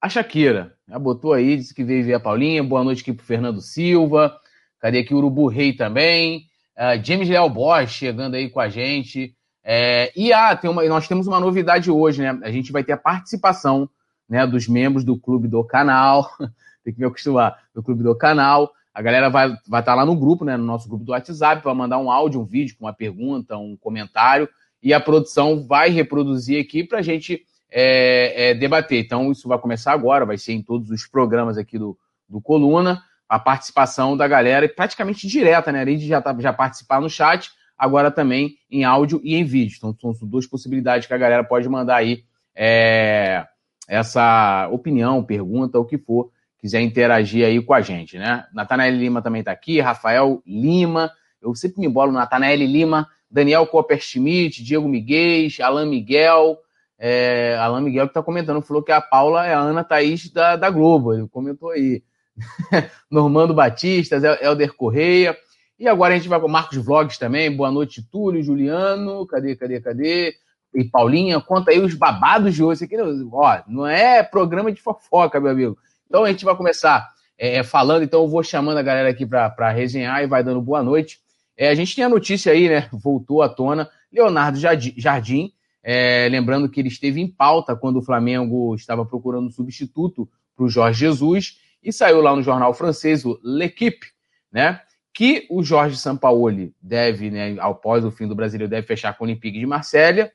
a 0.00 0.08
Shakira. 0.08 0.74
Já 0.88 0.98
botou 0.98 1.32
aí, 1.32 1.56
disse 1.56 1.74
que 1.74 1.84
veio 1.84 2.04
ver 2.04 2.14
a 2.14 2.20
Paulinha. 2.20 2.62
Boa 2.62 2.84
noite 2.84 3.02
aqui 3.02 3.12
pro 3.12 3.26
Fernando 3.26 3.60
Silva. 3.60 4.34
Cadê 4.80 5.00
aqui 5.00 5.12
o 5.12 5.18
Urubu 5.18 5.48
Rei 5.48 5.72
também? 5.72 6.46
Uh, 6.76 7.04
James 7.04 7.28
Leal 7.28 7.50
Bosch 7.50 7.90
chegando 7.90 8.34
aí 8.34 8.48
com 8.48 8.60
a 8.60 8.68
gente. 8.68 9.34
É, 9.64 10.12
e 10.16 10.32
ah, 10.32 10.56
tem 10.56 10.70
uma, 10.70 10.84
nós 10.84 11.08
temos 11.08 11.26
uma 11.26 11.40
novidade 11.40 11.90
hoje, 11.90 12.22
né? 12.22 12.38
A 12.42 12.50
gente 12.50 12.70
vai 12.70 12.84
ter 12.84 12.92
a 12.92 12.96
participação 12.96 13.90
né, 14.28 14.46
dos 14.46 14.68
membros 14.68 15.04
do 15.04 15.18
clube 15.18 15.48
do 15.48 15.62
canal. 15.64 16.30
tem 16.84 16.94
que 16.94 17.00
me 17.00 17.06
acostumar, 17.06 17.58
do 17.74 17.82
clube 17.82 18.02
do 18.02 18.16
canal. 18.16 18.70
A 18.94 19.02
galera 19.02 19.28
vai 19.28 19.48
estar 19.48 19.62
vai 19.68 19.82
tá 19.82 19.94
lá 19.94 20.06
no 20.06 20.16
grupo, 20.16 20.44
né? 20.44 20.56
No 20.56 20.64
nosso 20.64 20.88
grupo 20.88 21.04
do 21.04 21.12
WhatsApp, 21.12 21.60
para 21.60 21.74
mandar 21.74 21.98
um 21.98 22.10
áudio, 22.10 22.40
um 22.40 22.44
vídeo 22.44 22.76
com 22.78 22.86
uma 22.86 22.94
pergunta, 22.94 23.58
um 23.58 23.76
comentário. 23.76 24.48
E 24.80 24.94
a 24.94 25.00
produção 25.00 25.66
vai 25.66 25.90
reproduzir 25.90 26.62
aqui 26.62 26.84
para 26.84 27.00
a 27.00 27.02
gente 27.02 27.44
é, 27.70 28.50
é, 28.50 28.54
debater. 28.54 29.04
Então, 29.04 29.30
isso 29.30 29.48
vai 29.48 29.58
começar 29.58 29.92
agora, 29.92 30.24
vai 30.24 30.38
ser 30.38 30.52
em 30.52 30.62
todos 30.62 30.90
os 30.90 31.06
programas 31.06 31.58
aqui 31.58 31.78
do, 31.78 31.98
do 32.28 32.40
Coluna, 32.40 33.02
a 33.28 33.38
participação 33.38 34.16
da 34.16 34.26
galera, 34.26 34.68
praticamente 34.68 35.26
direta, 35.26 35.70
né? 35.70 35.82
Além 35.82 35.98
de 35.98 36.06
já, 36.06 36.20
tá, 36.20 36.34
já 36.38 36.52
participar 36.52 37.00
no 37.00 37.10
chat, 37.10 37.50
agora 37.76 38.10
também 38.10 38.56
em 38.70 38.84
áudio 38.84 39.20
e 39.22 39.34
em 39.34 39.44
vídeo. 39.44 39.76
Então, 39.76 40.14
são 40.14 40.26
duas 40.26 40.46
possibilidades 40.46 41.06
que 41.06 41.14
a 41.14 41.18
galera 41.18 41.44
pode 41.44 41.68
mandar 41.68 41.96
aí 41.96 42.24
é, 42.54 43.46
essa 43.86 44.68
opinião, 44.72 45.22
pergunta, 45.22 45.78
o 45.78 45.84
que 45.84 45.98
for, 45.98 46.30
quiser 46.58 46.80
interagir 46.80 47.46
aí 47.46 47.62
com 47.62 47.72
a 47.72 47.80
gente, 47.80 48.18
né? 48.18 48.46
Natanael 48.52 48.94
Lima 48.94 49.22
também 49.22 49.40
está 49.40 49.52
aqui, 49.52 49.80
Rafael 49.80 50.42
Lima, 50.46 51.12
eu 51.40 51.54
sempre 51.54 51.80
me 51.80 51.88
bolo 51.88 52.10
Natanael 52.10 52.58
Lima, 52.58 53.08
Daniel 53.30 53.66
Copper 53.66 54.00
Schmidt, 54.00 54.64
Diego 54.64 54.88
Miguel, 54.88 55.48
Alain 55.62 55.88
Miguel, 55.88 56.58
é, 56.98 57.56
Alain 57.58 57.84
Miguel 57.84 58.06
que 58.06 58.10
está 58.10 58.22
comentando, 58.22 58.60
falou 58.60 58.82
que 58.82 58.90
a 58.90 59.00
Paula 59.00 59.46
é 59.46 59.54
a 59.54 59.60
Ana 59.60 59.84
Thaís 59.84 60.30
da, 60.30 60.56
da 60.56 60.68
Globo, 60.68 61.14
ele 61.14 61.28
comentou 61.28 61.70
aí. 61.70 62.02
Normando 63.10 63.54
Batista, 63.54 64.16
Helder 64.40 64.74
Correia. 64.74 65.36
E 65.78 65.86
agora 65.86 66.14
a 66.14 66.16
gente 66.16 66.28
vai 66.28 66.40
com 66.40 66.48
Marcos 66.48 66.78
Vlogs 66.78 67.18
também. 67.18 67.54
Boa 67.54 67.70
noite, 67.70 68.02
Túlio, 68.02 68.42
Juliano. 68.42 69.26
Cadê, 69.26 69.54
cadê, 69.54 69.80
cadê? 69.80 70.34
E 70.74 70.84
Paulinha, 70.84 71.40
conta 71.40 71.70
aí 71.70 71.80
os 71.80 71.94
babados 71.94 72.54
de 72.54 72.62
hoje. 72.62 72.84
Aqui, 72.84 72.96
ó, 73.32 73.58
não 73.66 73.86
é 73.86 74.22
programa 74.22 74.72
de 74.72 74.80
fofoca, 74.80 75.40
meu 75.40 75.52
amigo. 75.52 75.78
Então 76.06 76.24
a 76.24 76.30
gente 76.30 76.44
vai 76.44 76.56
começar 76.56 77.08
é, 77.38 77.62
falando, 77.62 78.02
então 78.02 78.22
eu 78.22 78.28
vou 78.28 78.42
chamando 78.42 78.78
a 78.78 78.82
galera 78.82 79.08
aqui 79.08 79.24
para 79.24 79.70
resenhar 79.70 80.22
e 80.22 80.26
vai 80.26 80.42
dando 80.42 80.60
boa 80.60 80.82
noite. 80.82 81.20
É, 81.56 81.68
a 81.68 81.74
gente 81.74 81.94
tem 81.94 82.04
a 82.04 82.08
notícia 82.08 82.52
aí, 82.52 82.68
né? 82.68 82.88
Voltou 82.92 83.42
à 83.42 83.48
tona. 83.48 83.88
Leonardo 84.12 84.58
Jardim, 84.58 85.52
é, 85.90 86.28
lembrando 86.28 86.68
que 86.68 86.78
ele 86.78 86.88
esteve 86.88 87.18
em 87.18 87.26
pauta 87.26 87.74
quando 87.74 87.96
o 87.96 88.02
Flamengo 88.02 88.74
estava 88.74 89.06
procurando 89.06 89.50
substituto 89.50 90.28
para 90.54 90.66
o 90.66 90.68
Jorge 90.68 91.00
Jesus 91.00 91.62
e 91.82 91.90
saiu 91.90 92.20
lá 92.20 92.36
no 92.36 92.42
jornal 92.42 92.74
francês, 92.74 93.24
o 93.24 93.40
L'Equipe, 93.42 94.08
né? 94.52 94.82
Que 95.14 95.46
o 95.48 95.62
Jorge 95.62 95.96
Sampaoli 95.96 96.74
deve, 96.78 97.30
né, 97.30 97.56
após 97.58 98.04
o 98.04 98.10
fim 98.10 98.28
do 98.28 98.34
Brasileiro, 98.34 98.70
deve 98.70 98.86
fechar 98.86 99.16
com 99.16 99.24
o 99.24 99.26
Olympique 99.26 99.58
de 99.58 99.64
Marselha. 99.64 100.30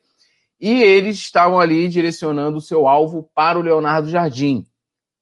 E 0.60 0.82
eles 0.82 1.18
estavam 1.18 1.60
ali 1.60 1.88
direcionando 1.88 2.58
o 2.58 2.62
seu 2.62 2.88
alvo 2.88 3.30
para 3.36 3.60
o 3.60 3.62
Leonardo 3.62 4.10
Jardim, 4.10 4.66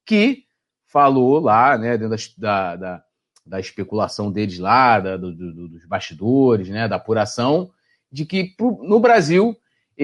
que 0.06 0.44
falou 0.86 1.40
lá, 1.40 1.76
né, 1.76 1.98
dentro 1.98 2.16
da, 2.38 2.76
da, 2.76 3.04
da 3.44 3.60
especulação 3.60 4.32
deles 4.32 4.58
lá, 4.58 4.98
da, 4.98 5.18
do, 5.18 5.30
do, 5.30 5.68
dos 5.68 5.84
bastidores, 5.84 6.70
né, 6.70 6.88
da 6.88 6.96
apuração, 6.96 7.70
de 8.10 8.24
que 8.24 8.44
pro, 8.56 8.82
no 8.82 8.98
Brasil 8.98 9.54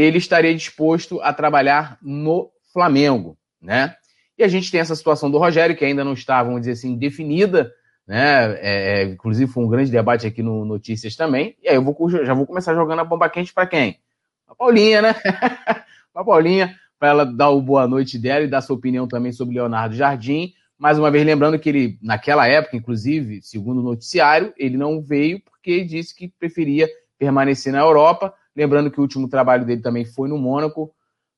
ele 0.00 0.18
estaria 0.18 0.54
disposto 0.54 1.20
a 1.22 1.32
trabalhar 1.32 1.98
no 2.00 2.50
Flamengo, 2.72 3.36
né? 3.60 3.96
E 4.36 4.44
a 4.44 4.48
gente 4.48 4.70
tem 4.70 4.80
essa 4.80 4.94
situação 4.94 5.28
do 5.28 5.38
Rogério, 5.38 5.76
que 5.76 5.84
ainda 5.84 6.04
não 6.04 6.12
está, 6.12 6.42
vamos 6.42 6.60
dizer 6.60 6.72
assim, 6.72 6.96
definida, 6.96 7.72
né? 8.06 8.56
É, 8.60 9.00
é 9.00 9.04
inclusive 9.04 9.50
foi 9.50 9.64
um 9.64 9.68
grande 9.68 9.90
debate 9.90 10.26
aqui 10.26 10.42
no 10.42 10.64
Notícias 10.64 11.16
também. 11.16 11.56
E 11.62 11.68
aí 11.68 11.74
eu 11.74 11.82
vou, 11.82 12.08
já 12.08 12.32
vou 12.32 12.46
começar 12.46 12.74
jogando 12.74 13.00
a 13.00 13.04
bomba 13.04 13.28
quente 13.28 13.52
para 13.52 13.66
quem? 13.66 13.98
A 14.46 14.54
Paulinha, 14.54 15.02
né? 15.02 15.14
a 16.14 16.24
Paulinha, 16.24 16.76
para 16.98 17.08
ela 17.08 17.24
dar 17.24 17.50
o 17.50 17.60
boa 17.60 17.88
noite 17.88 18.18
dela 18.18 18.44
e 18.44 18.48
dar 18.48 18.60
sua 18.60 18.76
opinião 18.76 19.08
também 19.08 19.32
sobre 19.32 19.56
Leonardo 19.56 19.96
Jardim. 19.96 20.52
Mais 20.78 20.96
uma 20.96 21.10
vez, 21.10 21.26
lembrando 21.26 21.58
que 21.58 21.68
ele, 21.68 21.98
naquela 22.00 22.46
época, 22.46 22.76
inclusive, 22.76 23.42
segundo 23.42 23.80
o 23.80 23.84
noticiário, 23.84 24.52
ele 24.56 24.76
não 24.76 25.02
veio 25.02 25.40
porque 25.40 25.84
disse 25.84 26.14
que 26.14 26.28
preferia 26.28 26.88
permanecer 27.18 27.72
na 27.72 27.80
Europa. 27.80 28.32
Lembrando 28.58 28.90
que 28.90 28.98
o 28.98 29.02
último 29.02 29.28
trabalho 29.28 29.64
dele 29.64 29.80
também 29.80 30.04
foi 30.04 30.28
no 30.28 30.36
Mônaco. 30.36 30.92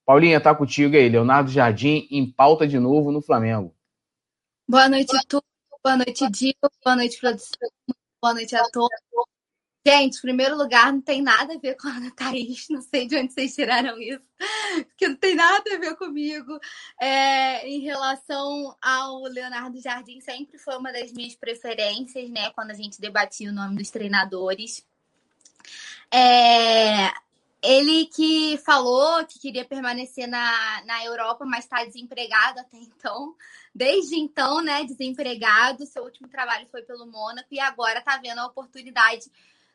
Paulinha, 0.06 0.40
tá 0.40 0.54
contigo 0.54 0.96
aí. 0.96 1.06
Leonardo 1.06 1.50
Jardim 1.50 2.08
em 2.10 2.32
pauta 2.32 2.66
de 2.66 2.78
novo 2.78 3.12
no 3.12 3.20
Flamengo. 3.20 3.76
Boa 4.66 4.88
noite, 4.88 5.14
tudo. 5.28 5.44
Boa 5.84 5.98
noite, 5.98 6.30
Dio. 6.30 6.54
Boa 6.82 6.96
noite, 6.96 7.20
produção. 7.20 7.68
Boa 8.22 8.32
noite 8.32 8.56
a 8.56 8.62
todos. 8.72 8.88
Gente, 9.86 10.16
em 10.16 10.20
primeiro 10.22 10.56
lugar, 10.56 10.90
não 10.94 11.02
tem 11.02 11.20
nada 11.20 11.54
a 11.54 11.58
ver 11.58 11.76
com 11.76 11.88
a 11.88 11.90
Ana 11.90 12.10
Thaís. 12.10 12.66
Não 12.70 12.80
sei 12.80 13.06
de 13.06 13.18
onde 13.18 13.34
vocês 13.34 13.54
tiraram 13.54 14.00
isso, 14.00 14.22
porque 14.88 15.06
não 15.06 15.16
tem 15.16 15.34
nada 15.34 15.74
a 15.74 15.78
ver 15.78 15.96
comigo. 15.96 16.58
É, 16.98 17.68
em 17.68 17.80
relação 17.80 18.74
ao 18.80 19.24
Leonardo 19.24 19.78
Jardim, 19.78 20.22
sempre 20.22 20.56
foi 20.58 20.74
uma 20.78 20.90
das 20.90 21.12
minhas 21.12 21.34
preferências, 21.34 22.30
né? 22.30 22.50
Quando 22.52 22.70
a 22.70 22.74
gente 22.74 22.98
debatia 22.98 23.50
o 23.50 23.54
nome 23.54 23.76
dos 23.76 23.90
treinadores. 23.90 24.88
É, 26.12 27.12
ele 27.62 28.06
que 28.06 28.58
falou 28.58 29.24
que 29.26 29.38
queria 29.38 29.64
permanecer 29.64 30.26
na, 30.26 30.82
na 30.84 31.04
Europa, 31.04 31.44
mas 31.44 31.64
está 31.64 31.84
desempregado 31.84 32.60
até 32.60 32.78
então. 32.78 33.34
Desde 33.74 34.18
então, 34.18 34.62
né, 34.62 34.84
desempregado. 34.84 35.86
Seu 35.86 36.02
último 36.02 36.28
trabalho 36.28 36.66
foi 36.70 36.82
pelo 36.82 37.06
Mônaco 37.06 37.48
e 37.50 37.60
agora 37.60 37.98
está 37.98 38.16
vendo 38.16 38.38
a 38.38 38.46
oportunidade. 38.46 39.30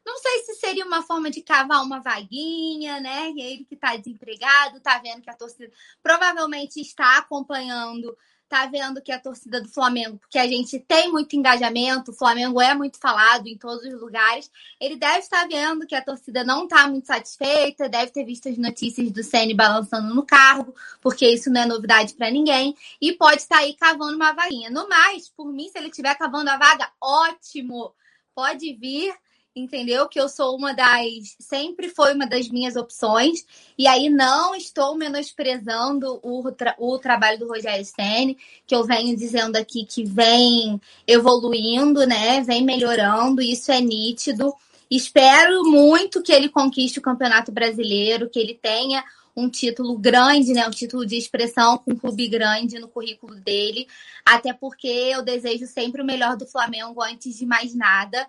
Não 0.05 0.17
sei 0.19 0.43
se 0.43 0.55
seria 0.55 0.86
uma 0.86 1.01
forma 1.01 1.31
de 1.31 1.41
cavar 1.41 1.83
uma 1.83 1.99
vaguinha, 1.99 2.99
né? 2.99 3.29
Ele 3.29 3.65
que 3.65 3.73
está 3.73 3.95
desempregado, 3.95 4.77
está 4.77 4.99
vendo 4.99 5.21
que 5.21 5.29
a 5.29 5.36
torcida 5.36 5.71
provavelmente 6.01 6.79
está 6.79 7.17
acompanhando 7.17 8.15
tá 8.47 8.65
vendo 8.67 9.01
que 9.01 9.11
a 9.11 9.19
torcida 9.19 9.61
do 9.61 9.67
Flamengo, 9.67 10.17
porque 10.17 10.37
a 10.37 10.47
gente 10.47 10.79
tem 10.79 11.11
muito 11.11 11.35
engajamento, 11.35 12.11
o 12.11 12.13
Flamengo 12.13 12.61
é 12.61 12.73
muito 12.73 12.99
falado 12.99 13.47
em 13.47 13.57
todos 13.57 13.83
os 13.85 13.99
lugares, 13.99 14.51
ele 14.79 14.95
deve 14.95 15.19
estar 15.19 15.47
vendo 15.47 15.85
que 15.87 15.95
a 15.95 16.01
torcida 16.01 16.43
não 16.43 16.65
está 16.65 16.87
muito 16.87 17.07
satisfeita, 17.07 17.89
deve 17.89 18.11
ter 18.11 18.23
visto 18.23 18.47
as 18.47 18.57
notícias 18.57 19.11
do 19.11 19.23
Ceni 19.23 19.53
balançando 19.53 20.13
no 20.13 20.25
cargo, 20.25 20.73
porque 21.01 21.27
isso 21.27 21.49
não 21.49 21.61
é 21.61 21.65
novidade 21.65 22.13
para 22.13 22.29
ninguém, 22.29 22.75
e 23.01 23.13
pode 23.13 23.41
estar 23.41 23.57
aí 23.57 23.73
cavando 23.73 24.15
uma 24.15 24.33
vaguinha. 24.33 24.69
No 24.69 24.87
mais, 24.87 25.29
por 25.29 25.51
mim, 25.51 25.69
se 25.69 25.77
ele 25.77 25.89
estiver 25.89 26.15
cavando 26.15 26.49
a 26.49 26.57
vaga, 26.57 26.91
ótimo! 27.01 27.93
Pode 28.35 28.73
vir 28.73 29.15
entendeu? 29.55 30.07
Que 30.07 30.19
eu 30.19 30.27
sou 30.27 30.55
uma 30.55 30.73
das. 30.73 31.35
Sempre 31.39 31.89
foi 31.89 32.13
uma 32.13 32.27
das 32.27 32.49
minhas 32.49 32.75
opções. 32.75 33.45
E 33.77 33.87
aí 33.87 34.09
não 34.09 34.53
estou 34.53 34.95
menosprezando 34.95 36.19
o, 36.21 36.51
tra 36.51 36.75
o 36.77 36.97
trabalho 36.99 37.39
do 37.39 37.47
Rogério 37.47 37.85
Senni, 37.85 38.37
que 38.67 38.75
eu 38.75 38.83
venho 38.83 39.15
dizendo 39.15 39.55
aqui 39.55 39.85
que 39.85 40.03
vem 40.03 40.79
evoluindo, 41.07 42.05
né? 42.05 42.41
Vem 42.41 42.63
melhorando, 42.63 43.41
isso 43.41 43.71
é 43.71 43.79
nítido. 43.79 44.53
Espero 44.91 45.63
muito 45.63 46.21
que 46.21 46.31
ele 46.31 46.49
conquiste 46.49 46.99
o 46.99 47.01
Campeonato 47.01 47.51
Brasileiro, 47.51 48.29
que 48.29 48.39
ele 48.39 48.53
tenha 48.53 49.03
um 49.35 49.49
título 49.49 49.97
grande, 49.97 50.53
né? 50.53 50.67
Um 50.67 50.71
título 50.71 51.05
de 51.05 51.17
expressão 51.17 51.77
com 51.77 51.91
um 51.91 51.95
clube 51.95 52.27
grande 52.27 52.79
no 52.79 52.87
currículo 52.87 53.35
dele. 53.35 53.87
Até 54.25 54.53
porque 54.53 54.87
eu 54.87 55.23
desejo 55.23 55.65
sempre 55.65 56.01
o 56.01 56.05
melhor 56.05 56.37
do 56.37 56.45
Flamengo 56.45 57.01
antes 57.01 57.37
de 57.37 57.45
mais 57.45 57.73
nada. 57.75 58.25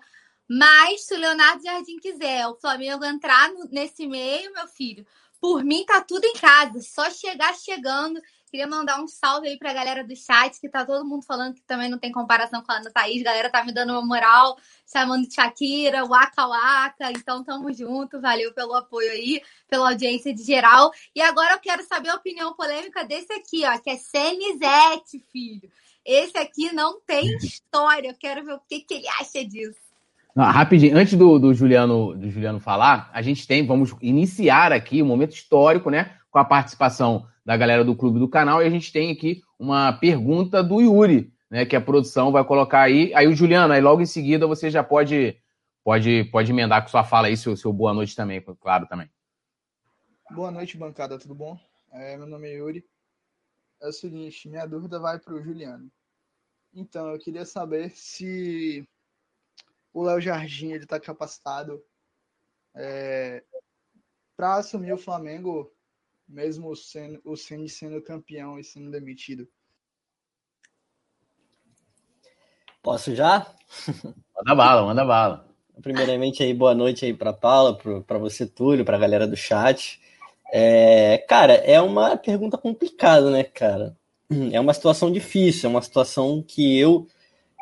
Mas 0.49 1.05
se 1.05 1.13
o 1.13 1.17
Leonardo 1.17 1.61
Jardim 1.61 1.97
quiser 1.97 2.47
o 2.47 2.55
Flamengo 2.55 3.03
entrar 3.03 3.51
nesse 3.69 4.07
meio, 4.07 4.53
meu 4.53 4.67
filho, 4.67 5.05
por 5.39 5.63
mim 5.63 5.85
tá 5.85 6.01
tudo 6.01 6.25
em 6.25 6.33
casa. 6.33 6.81
Só 6.81 7.09
chegar 7.09 7.53
chegando. 7.55 8.21
Queria 8.49 8.65
mandar 8.65 9.01
um 9.01 9.07
salve 9.09 9.49
aí 9.49 9.57
pra 9.57 9.73
galera 9.73 10.05
do 10.05 10.15
chat, 10.15 10.57
que 10.61 10.69
tá 10.69 10.85
todo 10.85 11.05
mundo 11.05 11.25
falando 11.25 11.53
que 11.53 11.61
também 11.63 11.89
não 11.89 11.97
tem 11.99 12.13
comparação 12.13 12.61
com 12.61 12.71
a 12.71 12.77
Ana 12.77 12.89
Thaís. 12.89 13.21
A 13.21 13.25
galera 13.25 13.49
tá 13.49 13.61
me 13.61 13.73
dando 13.73 13.91
uma 13.91 14.01
moral, 14.01 14.57
chamando 14.89 15.27
de 15.27 15.35
Shakira, 15.35 16.05
Waka 16.05 16.47
Waka. 16.47 17.11
Então 17.11 17.43
tamo 17.43 17.73
junto. 17.73 18.21
Valeu 18.21 18.53
pelo 18.53 18.73
apoio 18.73 19.11
aí, 19.11 19.43
pela 19.67 19.89
audiência 19.89 20.33
de 20.33 20.43
geral. 20.43 20.91
E 21.13 21.21
agora 21.21 21.55
eu 21.55 21.59
quero 21.59 21.83
saber 21.83 22.09
a 22.09 22.15
opinião 22.15 22.53
polêmica 22.53 23.03
desse 23.03 23.33
aqui, 23.33 23.65
ó, 23.65 23.77
que 23.79 23.89
é 23.89 23.97
Senizete, 23.97 25.19
filho. 25.29 25.69
Esse 26.05 26.37
aqui 26.37 26.71
não 26.71 27.01
tem 27.01 27.35
história. 27.35 28.09
Eu 28.09 28.15
quero 28.17 28.45
ver 28.45 28.53
o 28.53 28.61
que, 28.61 28.79
que 28.79 28.93
ele 28.93 29.07
acha 29.09 29.43
disso. 29.43 29.86
Não, 30.37 30.43
rapidinho, 30.43 30.95
antes 30.95 31.17
do, 31.17 31.39
do, 31.39 31.51
Juliano, 31.51 32.13
do 32.13 32.29
Juliano 32.29 32.59
falar, 32.59 33.09
a 33.11 33.23
gente 33.23 33.47
tem, 33.47 33.65
vamos 33.65 33.95
iniciar 33.99 34.71
aqui 34.71 35.01
um 35.01 35.05
momento 35.07 35.33
histórico, 35.33 35.89
né? 35.89 36.15
Com 36.29 36.37
a 36.37 36.45
participação 36.45 37.27
da 37.43 37.57
galera 37.57 37.83
do 37.83 37.95
clube 37.95 38.19
do 38.19 38.29
canal, 38.29 38.61
e 38.61 38.67
a 38.67 38.69
gente 38.69 38.93
tem 38.93 39.11
aqui 39.11 39.41
uma 39.57 39.93
pergunta 39.93 40.63
do 40.63 40.79
Yuri, 40.79 41.33
né? 41.49 41.65
Que 41.65 41.75
a 41.75 41.81
produção 41.81 42.31
vai 42.31 42.43
colocar 42.43 42.81
aí. 42.81 43.11
Aí 43.15 43.25
o 43.25 43.35
Juliano, 43.35 43.73
aí 43.73 43.81
logo 43.81 43.99
em 43.99 44.05
seguida 44.05 44.45
você 44.45 44.69
já 44.69 44.83
pode 44.83 45.35
pode, 45.83 46.25
pode 46.25 46.51
emendar 46.51 46.83
com 46.83 46.89
sua 46.89 47.03
fala 47.03 47.29
aí, 47.29 47.35
seu, 47.35 47.57
seu 47.57 47.73
boa 47.73 47.91
noite 47.91 48.15
também, 48.15 48.39
claro, 48.61 48.85
também. 48.85 49.09
Boa 50.29 50.51
noite, 50.51 50.77
bancada, 50.77 51.17
tudo 51.17 51.33
bom? 51.33 51.59
É, 51.91 52.15
meu 52.15 52.27
nome 52.27 52.47
é 52.47 52.57
Yuri. 52.57 52.85
É 53.81 53.87
o 53.87 53.91
seguinte, 53.91 54.47
minha 54.47 54.67
dúvida 54.67 54.99
vai 54.99 55.17
para 55.17 55.33
o 55.33 55.41
Juliano. 55.41 55.89
Então, 56.75 57.07
eu 57.07 57.17
queria 57.17 57.43
saber 57.43 57.89
se 57.89 58.87
o 59.97 60.03
Léo 60.03 60.21
Jardim 60.21 60.73
ele 60.73 60.83
está 60.83 60.99
capacitado 60.99 61.83
é, 62.75 63.43
para 64.35 64.57
assumir 64.57 64.93
o 64.93 64.97
Flamengo, 64.97 65.73
mesmo 66.27 66.75
sendo, 66.75 67.19
o 67.25 67.35
Ceni 67.35 67.67
sendo 67.67 67.99
campeão 67.99 68.59
e 68.59 68.63
sendo 68.63 68.91
demitido. 68.91 69.47
Posso 72.83 73.15
já? 73.15 73.51
Manda 74.37 74.55
bala, 74.55 74.85
manda 74.85 75.03
bala. 75.03 75.47
Primeiramente 75.81 76.43
aí, 76.43 76.53
boa 76.53 76.75
noite 76.75 77.03
aí 77.03 77.13
para 77.13 77.33
Paula, 77.33 77.75
para 78.03 78.19
você, 78.19 78.45
Túlio, 78.45 78.85
para 78.85 78.97
a 78.97 78.99
galera 78.99 79.27
do 79.27 79.35
chat. 79.35 79.99
É, 80.53 81.17
cara, 81.27 81.53
é 81.53 81.81
uma 81.81 82.15
pergunta 82.15 82.55
complicada, 82.55 83.31
né, 83.31 83.43
cara? 83.43 83.97
É 84.51 84.59
uma 84.59 84.75
situação 84.75 85.11
difícil, 85.11 85.67
é 85.67 85.71
uma 85.71 85.81
situação 85.81 86.43
que 86.43 86.77
eu 86.77 87.07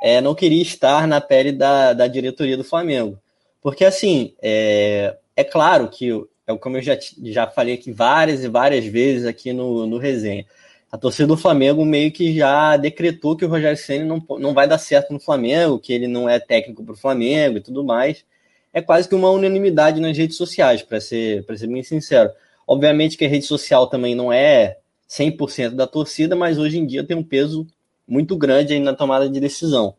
é, 0.02 0.22
não 0.22 0.36
queria 0.36 0.62
estar 0.62 1.08
na 1.08 1.22
pele 1.22 1.52
da, 1.52 1.94
da 1.94 2.08
diretoria 2.08 2.58
do 2.58 2.64
Flamengo. 2.64 3.18
Porque, 3.62 3.84
assim, 3.84 4.34
é, 4.42 5.16
é 5.36 5.44
claro 5.44 5.90
que, 5.90 6.12
é 6.46 6.56
como 6.58 6.78
eu 6.78 6.82
já, 6.82 6.98
já 7.24 7.48
falei 7.48 7.76
aqui 7.76 7.92
várias 7.92 8.44
e 8.44 8.48
várias 8.48 8.86
vezes 8.86 9.26
aqui 9.26 9.52
no, 9.52 9.88
no 9.88 9.98
resenha, 9.98 10.46
a 10.92 10.98
torcida 10.98 11.28
do 11.28 11.36
Flamengo 11.36 11.84
meio 11.84 12.12
que 12.12 12.34
já 12.34 12.78
decretou 12.78 13.36
que 13.36 13.44
o 13.44 13.50
Rogério 13.50 13.78
Senna 13.78 14.06
não, 14.06 14.24
não 14.40 14.54
vai 14.54 14.68
dar 14.68 14.78
certo 14.78 15.12
no 15.12 15.20
Flamengo, 15.20 15.80
que 15.80 15.92
ele 15.92 16.08
não 16.08 16.30
é 16.30 16.40
técnico 16.40 16.84
para 16.84 16.94
o 16.94 16.98
Flamengo 16.98 17.58
e 17.58 17.62
tudo 17.62 17.84
mais. 17.84 18.24
É 18.72 18.82
quase 18.82 19.08
que 19.10 19.16
uma 19.16 19.30
unanimidade 19.30 20.00
nas 20.00 20.18
redes 20.18 20.38
sociais, 20.38 20.82
para 20.82 21.02
ser, 21.02 21.46
ser 21.58 21.68
bem 21.68 21.84
sincero. 21.84 22.32
Obviamente 22.68 23.18
que 23.18 23.26
a 23.26 23.28
rede 23.28 23.46
social 23.46 23.88
também 23.88 24.16
não 24.16 24.32
é 24.32 24.78
100% 25.10 25.72
da 25.72 25.86
torcida, 25.88 26.36
mas 26.36 26.58
hoje 26.58 26.78
em 26.78 26.86
dia 26.86 27.04
tem 27.04 27.16
um 27.16 27.24
peso 27.24 27.68
muito 28.08 28.36
grande 28.38 28.74
aí 28.74 28.80
na 28.80 28.94
tomada 28.94 29.30
de 29.30 29.40
decisão. 29.40 29.96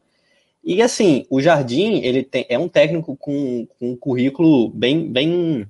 E 0.65 0.83
assim, 0.83 1.25
o 1.31 1.41
Jardim, 1.41 2.01
ele 2.01 2.25
tem, 2.25 2.45
é 2.49 2.59
um 2.59 2.69
técnico 2.69 3.17
com, 3.17 3.67
com 3.79 3.93
um 3.93 3.97
currículo 3.97 4.69
bem, 4.71 5.09
bem, 5.09 5.67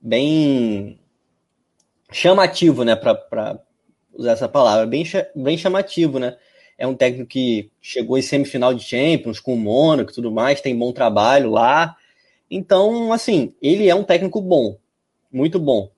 bem 0.00 0.98
chamativo, 2.10 2.84
né, 2.84 2.94
para 2.94 3.58
usar 4.12 4.32
essa 4.32 4.48
palavra, 4.48 4.86
bem, 4.86 5.04
bem 5.34 5.56
chamativo, 5.56 6.18
né? 6.18 6.36
É 6.76 6.86
um 6.86 6.94
técnico 6.94 7.30
que 7.30 7.70
chegou 7.80 8.18
em 8.18 8.22
semifinal 8.22 8.74
de 8.74 8.82
Champions 8.82 9.40
com 9.40 9.54
o 9.54 9.58
Mônaco 9.58 10.10
e 10.10 10.14
tudo 10.14 10.30
mais, 10.30 10.60
tem 10.60 10.76
bom 10.76 10.92
trabalho 10.92 11.50
lá. 11.50 11.96
Então, 12.50 13.12
assim, 13.12 13.54
ele 13.62 13.88
é 13.88 13.94
um 13.94 14.04
técnico 14.04 14.40
bom, 14.40 14.76
muito 15.32 15.58
bom. 15.58 15.90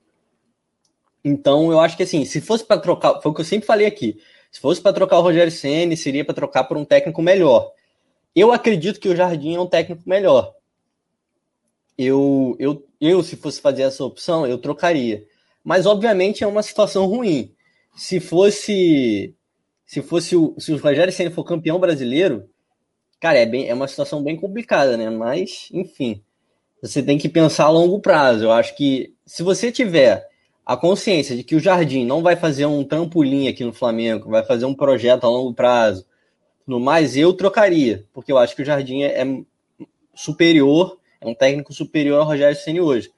Então, 1.25 1.73
eu 1.73 1.81
acho 1.81 1.97
que 1.97 2.03
assim, 2.03 2.25
se 2.25 2.41
fosse 2.41 2.65
para 2.65 2.81
trocar, 2.81 3.21
foi 3.21 3.33
o 3.33 3.35
que 3.35 3.41
eu 3.41 3.45
sempre 3.45 3.67
falei 3.67 3.87
aqui, 3.87 4.19
se 4.55 4.61
fosse 4.61 4.81
para 4.81 4.93
trocar 4.93 5.19
o 5.19 5.21
Rogério 5.21 5.51
Ceni, 5.51 5.97
seria 5.97 6.25
para 6.25 6.33
trocar 6.33 6.63
por 6.63 6.77
um 6.77 6.85
técnico 6.85 7.21
melhor. 7.21 7.73
Eu 8.37 8.53
acredito 8.53 9.01
que 9.01 9.09
o 9.09 9.17
Jardim 9.17 9.57
é 9.57 9.61
um 9.61 9.67
técnico 9.67 10.09
melhor. 10.09 10.55
Eu, 11.99 12.55
eu, 12.61 12.87
eu, 13.01 13.21
se 13.25 13.35
fosse 13.35 13.61
fazer 13.61 13.83
essa 13.83 14.05
opção, 14.05 14.47
eu 14.47 14.57
trocaria. 14.57 15.27
Mas, 15.65 15.87
obviamente, 15.87 16.45
é 16.45 16.47
uma 16.47 16.63
situação 16.63 17.05
ruim. 17.07 17.53
Se 17.97 18.21
fosse 18.21 19.35
se 19.85 20.01
fosse 20.01 20.37
o, 20.37 20.55
se 20.57 20.73
o 20.73 20.77
Rogério 20.77 21.13
Ceni 21.13 21.31
for 21.31 21.43
campeão 21.43 21.81
brasileiro, 21.81 22.49
cara, 23.19 23.41
é, 23.41 23.47
bem, 23.47 23.69
é 23.69 23.75
uma 23.75 23.89
situação 23.89 24.23
bem 24.23 24.37
complicada, 24.37 24.97
né? 24.97 25.11
Mas, 25.11 25.69
enfim, 25.73 26.23
você 26.81 27.03
tem 27.03 27.19
que 27.19 27.29
pensar 27.29 27.65
a 27.65 27.71
longo 27.71 28.01
prazo. 28.01 28.45
Eu 28.45 28.53
acho 28.53 28.77
que 28.77 29.17
se 29.27 29.43
você 29.43 29.73
tiver 29.73 30.29
a 30.65 30.77
consciência 30.77 31.37
de 31.37 31.45
que 31.45 31.55
o 31.55 31.61
Jardim 31.61 32.05
não 32.07 32.23
vai 32.23 32.37
fazer 32.37 32.67
um 32.67 32.83
trampolim 32.85 33.49
aqui 33.49 33.65
no 33.65 33.73
Flamengo, 33.73 34.31
vai 34.31 34.45
fazer 34.45 34.65
um 34.65 34.75
projeto 34.75 35.25
a 35.25 35.29
longo 35.29 35.53
prazo, 35.53 36.07
no 36.67 36.81
mais, 36.81 37.17
eu 37.17 37.33
trocaria, 37.35 38.05
porque 38.13 38.33
eu 38.33 38.39
acho 38.39 38.57
que 38.57 38.63
o 38.63 38.65
Jardim 38.65 39.03
é, 39.03 39.21
é 39.21 39.43
superior, 40.15 40.99
é 41.21 41.27
um 41.27 41.35
técnico 41.35 41.75
superior 41.75 42.21
ao 42.21 42.27
Rogério 42.27 42.57
Ceni 42.57 42.81
hoje. 42.81 43.13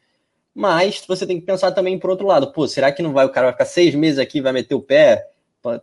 Mas 0.52 1.04
você 1.06 1.26
tem 1.26 1.38
que 1.38 1.46
pensar 1.46 1.70
também 1.70 1.98
por 1.98 2.10
outro 2.10 2.26
lado, 2.26 2.52
pô, 2.52 2.66
será 2.66 2.90
que 2.90 3.02
não 3.02 3.12
vai 3.12 3.24
o 3.24 3.30
cara 3.30 3.46
vai 3.46 3.52
ficar 3.52 3.66
seis 3.66 3.94
meses 3.94 4.18
aqui, 4.18 4.40
vai 4.40 4.52
meter 4.52 4.74
o 4.74 4.80
pé, 4.80 5.28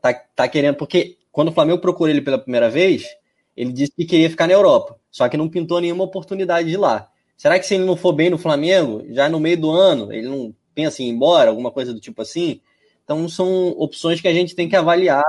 tá, 0.02 0.14
tá 0.14 0.48
querendo, 0.48 0.76
porque 0.76 1.18
quando 1.32 1.50
o 1.50 1.52
Flamengo 1.54 1.80
procurou 1.80 2.10
ele 2.10 2.22
pela 2.22 2.38
primeira 2.38 2.70
vez, 2.70 3.08
ele 3.56 3.72
disse 3.72 3.94
que 3.96 4.06
queria 4.06 4.30
ficar 4.30 4.48
na 4.48 4.54
Europa, 4.54 4.98
só 5.10 5.30
que 5.30 5.38
não 5.38 5.48
pintou 5.48 5.80
nenhuma 5.80 6.04
oportunidade 6.04 6.70
de 6.70 6.76
lá. 6.76 7.10
Será 7.38 7.58
que 7.58 7.66
se 7.66 7.76
ele 7.76 7.86
não 7.86 7.96
for 7.96 8.14
bem 8.14 8.30
no 8.30 8.38
Flamengo, 8.38 9.04
já 9.10 9.30
no 9.30 9.40
meio 9.40 9.58
do 9.58 9.72
ano, 9.72 10.12
ele 10.12 10.28
não 10.28 10.54
pensa 10.74 11.02
em 11.02 11.08
ir 11.08 11.12
embora, 11.12 11.50
alguma 11.50 11.72
coisa 11.72 11.94
do 11.94 12.00
tipo 12.00 12.22
assim. 12.22 12.62
Então 13.04 13.28
são 13.28 13.70
opções 13.78 14.22
que 14.22 14.28
a 14.28 14.34
gente 14.34 14.56
tem 14.56 14.70
que 14.70 14.76
avaliar 14.76 15.24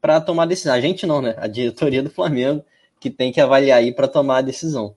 para 0.00 0.20
tomar 0.20 0.46
decisão. 0.46 0.74
A 0.74 0.80
gente 0.80 1.06
não, 1.06 1.22
né? 1.22 1.34
A 1.38 1.46
diretoria 1.46 2.02
do 2.02 2.10
Flamengo 2.10 2.64
que 3.02 3.10
tem 3.10 3.32
que 3.32 3.40
avaliar 3.40 3.78
aí 3.78 3.92
para 3.92 4.06
tomar 4.06 4.38
a 4.38 4.42
decisão. 4.42 4.94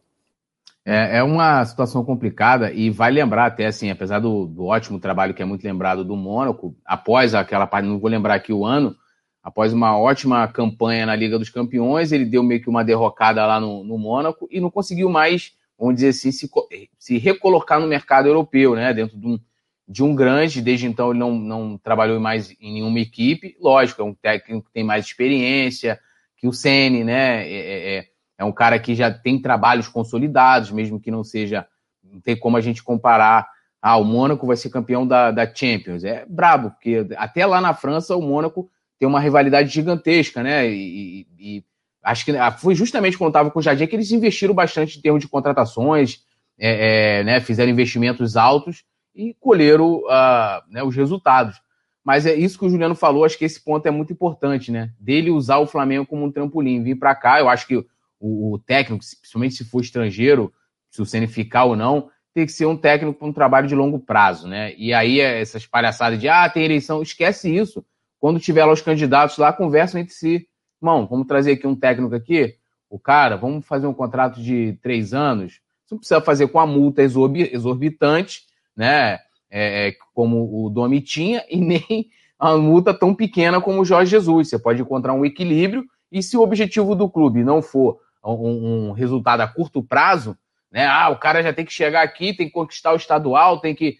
É, 0.86 1.18
é, 1.18 1.24
uma 1.24 1.66
situação 1.66 2.06
complicada 2.06 2.72
e 2.72 2.92
vai 2.92 3.12
lembrar 3.12 3.48
até 3.48 3.66
assim, 3.66 3.90
apesar 3.90 4.20
do, 4.20 4.46
do, 4.46 4.66
ótimo 4.66 5.00
trabalho 5.00 5.34
que 5.34 5.42
é 5.42 5.46
muito 5.46 5.64
lembrado 5.64 6.06
do 6.06 6.16
Mônaco, 6.16 6.76
após 6.86 7.34
aquela 7.34 7.66
parte, 7.66 7.88
não 7.88 7.98
vou 7.98 8.08
lembrar 8.08 8.36
aqui 8.36 8.54
o 8.54 8.64
ano, 8.64 8.96
após 9.42 9.74
uma 9.74 9.98
ótima 9.98 10.48
campanha 10.48 11.08
na 11.08 11.16
Liga 11.16 11.40
dos 11.40 11.50
Campeões, 11.50 12.12
ele 12.12 12.24
deu 12.24 12.44
meio 12.44 12.62
que 12.62 12.70
uma 12.70 12.84
derrocada 12.84 13.44
lá 13.48 13.60
no, 13.60 13.84
no 13.84 13.98
Mônaco 13.98 14.48
e 14.52 14.62
não 14.62 14.70
conseguiu 14.70 15.10
mais 15.10 15.54
vamos 15.78 15.96
dizer 15.96 16.10
assim, 16.10 16.32
se, 16.32 16.50
se 16.98 17.18
recolocar 17.18 17.80
no 17.80 17.88
mercado 17.88 18.28
europeu, 18.28 18.76
né? 18.76 18.94
Dentro 18.94 19.18
de 19.18 19.28
um, 19.28 19.40
de 19.88 20.04
um 20.04 20.16
grande, 20.16 20.62
desde 20.62 20.88
então 20.88 21.12
ele 21.12 21.20
não, 21.20 21.36
não 21.36 21.78
trabalhou 21.78 22.20
mais 22.20 22.52
em 22.60 22.74
nenhuma 22.74 23.00
equipe. 23.00 23.56
Lógico, 23.60 24.02
é 24.02 24.06
um 24.06 24.14
técnico 24.14 24.68
que 24.68 24.74
tem 24.74 24.84
mais 24.84 25.06
experiência 25.06 26.00
que 26.38 26.48
o 26.48 26.54
Sene, 26.54 27.04
né? 27.04 27.48
É, 27.48 27.56
é, 27.56 27.98
é, 27.98 28.06
é 28.38 28.46
um 28.46 28.52
cara 28.52 28.80
que 28.80 28.94
já 28.96 29.12
tem 29.12 29.42
trabalhos 29.42 29.88
consolidados, 29.88 30.72
mesmo 30.72 31.00
que 31.00 31.12
não 31.12 31.24
seja. 31.24 31.68
Não 32.04 32.20
tem 32.20 32.38
como 32.38 32.58
a 32.58 32.62
gente 32.62 32.84
comparar. 32.84 33.48
Ah, 33.82 33.98
o 33.98 34.04
Mônaco 34.04 34.48
vai 34.48 34.56
ser 34.56 34.70
campeão 34.70 35.08
da, 35.08 35.32
da 35.32 35.54
Champions. 35.54 36.04
É 36.04 36.26
brabo, 36.28 36.72
porque 36.72 37.08
até 37.18 37.46
lá 37.46 37.62
na 37.62 37.74
França 37.74 38.16
o 38.16 38.22
Mônaco 38.22 38.70
tem 38.98 39.08
uma 39.08 39.20
rivalidade 39.20 39.70
gigantesca, 39.70 40.42
né? 40.42 40.68
E, 40.70 41.28
e, 41.38 41.64
acho 42.06 42.24
que 42.24 42.32
ah, 42.38 42.52
foi 42.52 42.76
justamente 42.76 43.18
quando 43.18 43.32
estava 43.32 43.50
com 43.50 43.60
o 43.60 43.62
Jardim 43.62 43.88
que 43.88 43.96
eles 43.96 44.12
investiram 44.12 44.54
bastante 44.54 44.98
em 44.98 45.02
termos 45.02 45.22
de 45.22 45.28
contratações, 45.28 46.24
é, 46.58 47.20
é, 47.20 47.24
né, 47.24 47.42
fizeram 47.42 47.72
investimentos 47.72 48.38
altos 48.38 48.84
e 49.14 49.34
colheram 49.40 49.96
uh, 50.04 50.62
né, 50.70 50.84
os 50.84 50.96
resultados. 50.96 51.60
Mas 52.04 52.28
é 52.28 52.36
isso 52.36 52.60
que 52.60 52.66
o 52.66 52.70
Juliano 52.70 52.94
falou, 52.94 53.26
acho 53.26 53.38
que 53.38 53.46
esse 53.46 53.60
ponto 53.60 53.88
é 53.88 53.92
muito 53.92 54.14
importante, 54.14 54.72
né? 54.72 54.92
Dele 55.00 55.32
usar 55.32 55.58
o 55.58 55.66
Flamengo 55.66 56.06
como 56.06 56.24
um 56.24 56.32
trampolim, 56.32 56.84
vir 56.84 56.96
para 56.96 57.16
cá. 57.16 57.40
Eu 57.40 57.50
acho 57.50 57.66
que 57.66 57.78
o, 58.20 58.54
o, 58.54 58.60
técnico, 58.60 59.04
principalmente 59.20 59.56
se 59.56 59.66
for 59.66 59.82
estrangeiro, 59.82 60.54
se 60.92 61.02
o 61.02 61.06
Ceni 61.06 61.26
ficar 61.26 61.64
ou 61.64 61.76
não, 61.76 62.10
tem 62.32 62.46
que 62.46 62.52
ser 62.52 62.68
um 62.68 62.78
técnico 62.78 63.18
para 63.18 63.28
um 63.28 63.34
trabalho 63.34 63.68
de 63.68 63.74
longo 63.74 63.98
prazo, 63.98 64.48
né? 64.48 64.76
E 64.78 64.94
aí 64.94 65.20
essas 65.20 65.66
palhaçadas 65.66 66.20
de 66.20 66.30
ah, 66.30 66.48
tem 66.48 66.64
eleição, 66.64 67.02
esquece 67.02 67.54
isso. 67.54 67.84
Quando 68.20 68.40
tiver 68.40 68.66
lá 68.66 68.74
os 68.74 68.82
candidatos 68.82 69.38
lá, 69.38 69.52
conversam 69.52 70.00
entre 70.00 70.14
si. 70.14 70.48
Irmão, 70.82 71.08
vamos 71.08 71.28
trazer 71.28 71.54
aqui 71.54 71.66
um 71.66 71.76
técnico 71.76 72.16
aqui, 72.16 72.56
o 72.90 73.00
cara, 73.00 73.36
vamos 73.36 73.66
fazer 73.66 73.88
um 73.88 73.94
contrato 73.94 74.42
de 74.42 74.78
três 74.82 75.14
anos. 75.14 75.60
Você 75.86 75.96
não 75.96 76.00
precisa 76.00 76.22
fazer 76.22 76.48
com 76.48 76.60
a 76.60 76.66
multa 76.66 77.02
exorbitante, 77.02 78.44
né? 78.76 79.20
É, 79.50 79.88
é, 79.88 79.96
como 80.14 80.66
o 80.66 80.70
Domi 80.70 81.02
tinha, 81.02 81.44
e 81.50 81.58
nem 81.58 82.10
a 82.38 82.58
multa 82.58 82.94
tão 82.94 83.14
pequena 83.16 83.62
como 83.62 83.82
o 83.82 83.86
Jorge 83.86 84.12
Jesus. 84.12 84.50
Você 84.50 84.60
pode 84.60 84.82
encontrar 84.82 85.14
um 85.14 85.26
equilíbrio, 85.26 85.86
e 86.12 86.22
se 86.22 86.38
o 86.38 86.42
objetivo 86.42 86.96
do 86.96 87.10
clube 87.10 87.44
não 87.44 87.62
for 87.62 88.00
um, 88.24 88.90
um 88.90 88.92
resultado 88.92 89.42
a 89.42 89.48
curto 89.48 89.84
prazo, 89.84 90.38
né? 90.72 90.86
Ah, 90.86 91.10
o 91.10 91.18
cara 91.18 91.42
já 91.42 91.54
tem 91.54 91.66
que 91.66 91.74
chegar 91.74 92.02
aqui, 92.02 92.34
tem 92.34 92.48
que 92.48 92.54
conquistar 92.54 92.94
o 92.94 92.98
estadual, 92.98 93.60
tem 93.60 93.74
que. 93.74 93.98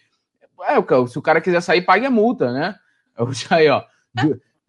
É, 0.62 1.06
se 1.06 1.18
o 1.18 1.22
cara 1.22 1.40
quiser 1.40 1.60
sair, 1.60 1.82
pague 1.82 2.06
a 2.06 2.10
multa, 2.10 2.52
né? 2.52 2.74
Eu 3.16 3.32
já 3.32 3.56
aí, 3.56 3.68
ó. 3.68 3.82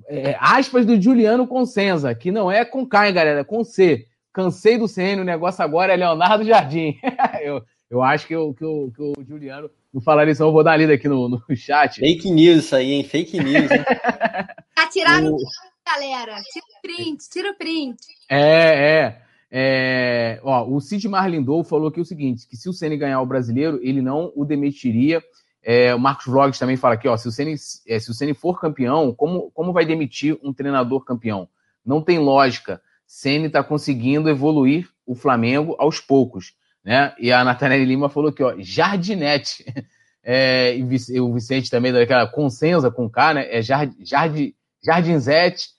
É, 0.05 0.37
aspas 0.39 0.85
do 0.85 1.01
Juliano 1.01 1.47
Consenza, 1.47 2.13
que 2.13 2.31
não 2.31 2.51
é 2.51 2.63
com 2.63 2.85
K, 2.85 3.07
hein, 3.07 3.13
galera, 3.13 3.39
é 3.41 3.43
com 3.43 3.63
C. 3.63 4.05
Cansei 4.31 4.77
do 4.77 4.87
CN, 4.87 5.21
o 5.21 5.25
negócio 5.25 5.63
agora 5.63 5.93
é 5.93 5.95
Leonardo 5.95 6.43
Jardim. 6.43 6.97
eu, 7.41 7.63
eu 7.89 8.03
acho 8.03 8.27
que, 8.27 8.35
eu, 8.35 8.53
que, 8.53 8.63
eu, 8.63 8.91
que 8.95 9.01
o 9.01 9.13
Juliano 9.27 9.69
não 9.93 10.01
falaria 10.01 10.31
isso, 10.31 10.43
eu 10.43 10.51
vou 10.51 10.63
dar 10.63 10.71
uma 10.71 10.77
lida 10.77 10.93
aqui 10.93 11.07
no, 11.07 11.27
no 11.27 11.41
chat. 11.55 11.99
Fake 11.99 12.29
news 12.29 12.65
isso 12.65 12.75
aí, 12.75 12.91
hein? 12.91 13.03
Fake 13.03 13.39
news. 13.39 13.71
Hein? 13.71 13.83
Atiraram 14.77 15.33
o... 15.33 15.37
galera. 15.85 16.35
Tira 16.51 16.65
o 16.65 16.81
print, 16.81 17.29
tira 17.29 17.51
o 17.51 17.55
print. 17.55 17.97
É, 18.29 18.99
é. 18.99 19.21
É, 19.49 20.41
ó, 20.43 20.67
o 20.69 20.81
Cid 20.81 21.07
Marlindou 21.07 21.63
falou 21.63 21.87
aqui 21.87 22.01
o 22.01 22.05
seguinte: 22.05 22.47
que 22.47 22.57
se 22.57 22.67
o 22.67 22.73
Ceni 22.73 22.97
ganhar 22.97 23.21
o 23.21 23.25
brasileiro, 23.25 23.79
ele 23.81 24.01
não 24.01 24.31
o 24.35 24.43
demitiria. 24.43 25.23
É, 25.69 25.93
o 25.93 25.99
Marcos 25.99 26.27
Vlogs 26.27 26.57
também 26.57 26.77
fala 26.77 26.93
aqui: 26.93 27.09
ó, 27.09 27.17
se 27.17 27.27
o 27.27 27.31
Ceni, 27.31 27.55
é, 27.85 27.99
se 27.99 28.09
o 28.09 28.13
Ceni 28.13 28.33
for 28.33 28.57
campeão, 28.57 29.13
como, 29.13 29.51
como 29.51 29.73
vai 29.73 29.85
demitir 29.85 30.39
um 30.41 30.53
treinador 30.53 31.03
campeão? 31.03 31.49
Não 31.85 32.01
tem 32.01 32.19
lógica. 32.19 32.81
Ceni 33.05 33.47
está 33.47 33.61
conseguindo 33.61 34.29
evoluir 34.29 34.87
o 35.05 35.13
Flamengo 35.13 35.75
aos 35.77 35.99
poucos. 35.99 36.53
Né? 36.85 37.13
E 37.19 37.33
a 37.33 37.43
Nathaniel 37.43 37.83
Lima 37.83 38.07
falou 38.07 38.29
aqui, 38.29 38.41
ó, 38.41 38.55
Jardinete. 38.57 39.65
É, 40.29 40.75
e 40.75 41.21
o 41.21 41.33
Vicente 41.33 41.71
também 41.71 41.93
daquela 41.93 42.27
consensa 42.27 42.91
com 42.91 43.09
K, 43.09 43.35
né? 43.35 43.47
É 43.49 43.61
Jard, 43.61 43.95
Jard, 44.03 44.53
Jardinzete. 44.83 45.69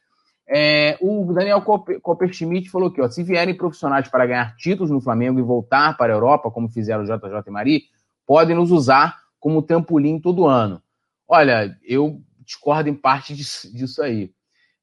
É, 0.48 0.96
o 1.02 1.30
Daniel 1.34 1.60
Copperschmidt 1.60 2.70
falou 2.70 2.88
aqui, 2.88 2.98
ó, 3.02 3.10
se 3.10 3.22
vierem 3.22 3.54
profissionais 3.54 4.08
para 4.08 4.24
ganhar 4.24 4.56
títulos 4.56 4.90
no 4.90 5.02
Flamengo 5.02 5.38
e 5.38 5.42
voltar 5.42 5.94
para 5.98 6.14
a 6.14 6.16
Europa, 6.16 6.50
como 6.50 6.70
fizeram 6.70 7.02
o 7.02 7.04
JJ 7.04 7.42
e 7.46 7.50
Mari, 7.50 7.82
podem 8.26 8.56
nos 8.56 8.70
usar 8.70 9.18
como 9.38 9.62
trampolim 9.62 10.20
todo 10.20 10.46
ano. 10.46 10.82
Olha, 11.26 11.76
eu 11.82 12.20
discordo 12.44 12.88
em 12.88 12.94
parte 12.94 13.34
disso, 13.34 14.02
aí. 14.02 14.30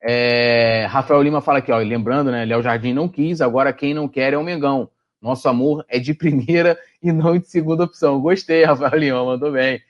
É, 0.02 0.86
Rafael 0.86 1.22
Lima 1.22 1.42
fala 1.42 1.60
aqui, 1.60 1.72
ó, 1.72 1.78
lembrando, 1.80 2.32
né, 2.32 2.46
Léo 2.46 2.62
Jardim 2.62 2.94
não 2.94 3.10
quis, 3.10 3.42
agora 3.42 3.74
quem 3.74 3.94
não 3.94 4.08
quer 4.08 4.34
é 4.34 4.38
o 4.38 4.44
Mengão. 4.44 4.90
Nosso 5.20 5.50
amor 5.50 5.84
é 5.90 5.98
de 5.98 6.14
primeira 6.16 6.78
e 7.02 7.12
não 7.12 7.38
de 7.38 7.48
segunda 7.48 7.84
opção. 7.84 8.22
Gostei, 8.22 8.64
Rafael 8.64 9.00
Lima, 9.00 9.26
mandou 9.26 9.52
bem. 9.52 9.82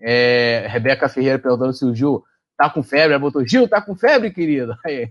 É, 0.00 0.66
Rebeca 0.68 1.08
Ferreira 1.08 1.38
perguntando 1.38 1.72
se 1.72 1.84
o 1.84 1.94
Gil 1.94 2.24
tá 2.56 2.68
com 2.68 2.82
febre, 2.82 3.12
ela 3.12 3.18
botou, 3.18 3.46
Gil, 3.46 3.68
tá 3.68 3.80
com 3.80 3.94
febre, 3.94 4.32
querido? 4.32 4.76
Aí, 4.84 5.10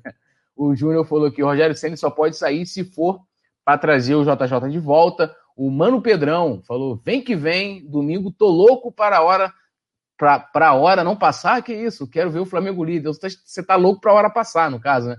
o 0.56 0.76
Júnior 0.76 1.06
falou 1.08 1.32
que 1.32 1.42
o 1.42 1.46
Rogério 1.46 1.76
Senna 1.76 1.96
só 1.96 2.10
pode 2.10 2.36
sair 2.36 2.66
se 2.66 2.84
for 2.84 3.22
para 3.64 3.78
trazer 3.78 4.16
o 4.16 4.24
JJ 4.24 4.70
de 4.70 4.80
volta. 4.80 5.34
O 5.60 5.70
Mano 5.70 6.02
Pedrão 6.02 6.62
falou, 6.66 6.96
vem 7.04 7.22
que 7.22 7.36
vem, 7.36 7.86
domingo, 7.86 8.32
tô 8.32 8.48
louco 8.48 8.94
para 8.94 9.18
a 9.18 9.22
hora 9.22 9.54
para 10.18 10.70
a 10.70 10.74
hora 10.74 11.04
não 11.04 11.18
passar, 11.18 11.62
que 11.62 11.74
isso, 11.74 12.10
quero 12.10 12.32
ver 12.32 12.40
o 12.40 12.46
Flamengo 12.46 12.84
líder. 12.84 13.10
Você 13.10 13.30
tá, 13.64 13.68
tá 13.68 13.76
louco 13.76 14.00
para 14.00 14.12
a 14.12 14.14
hora 14.16 14.30
passar, 14.30 14.72
no 14.72 14.80
caso, 14.80 15.10
né? 15.10 15.18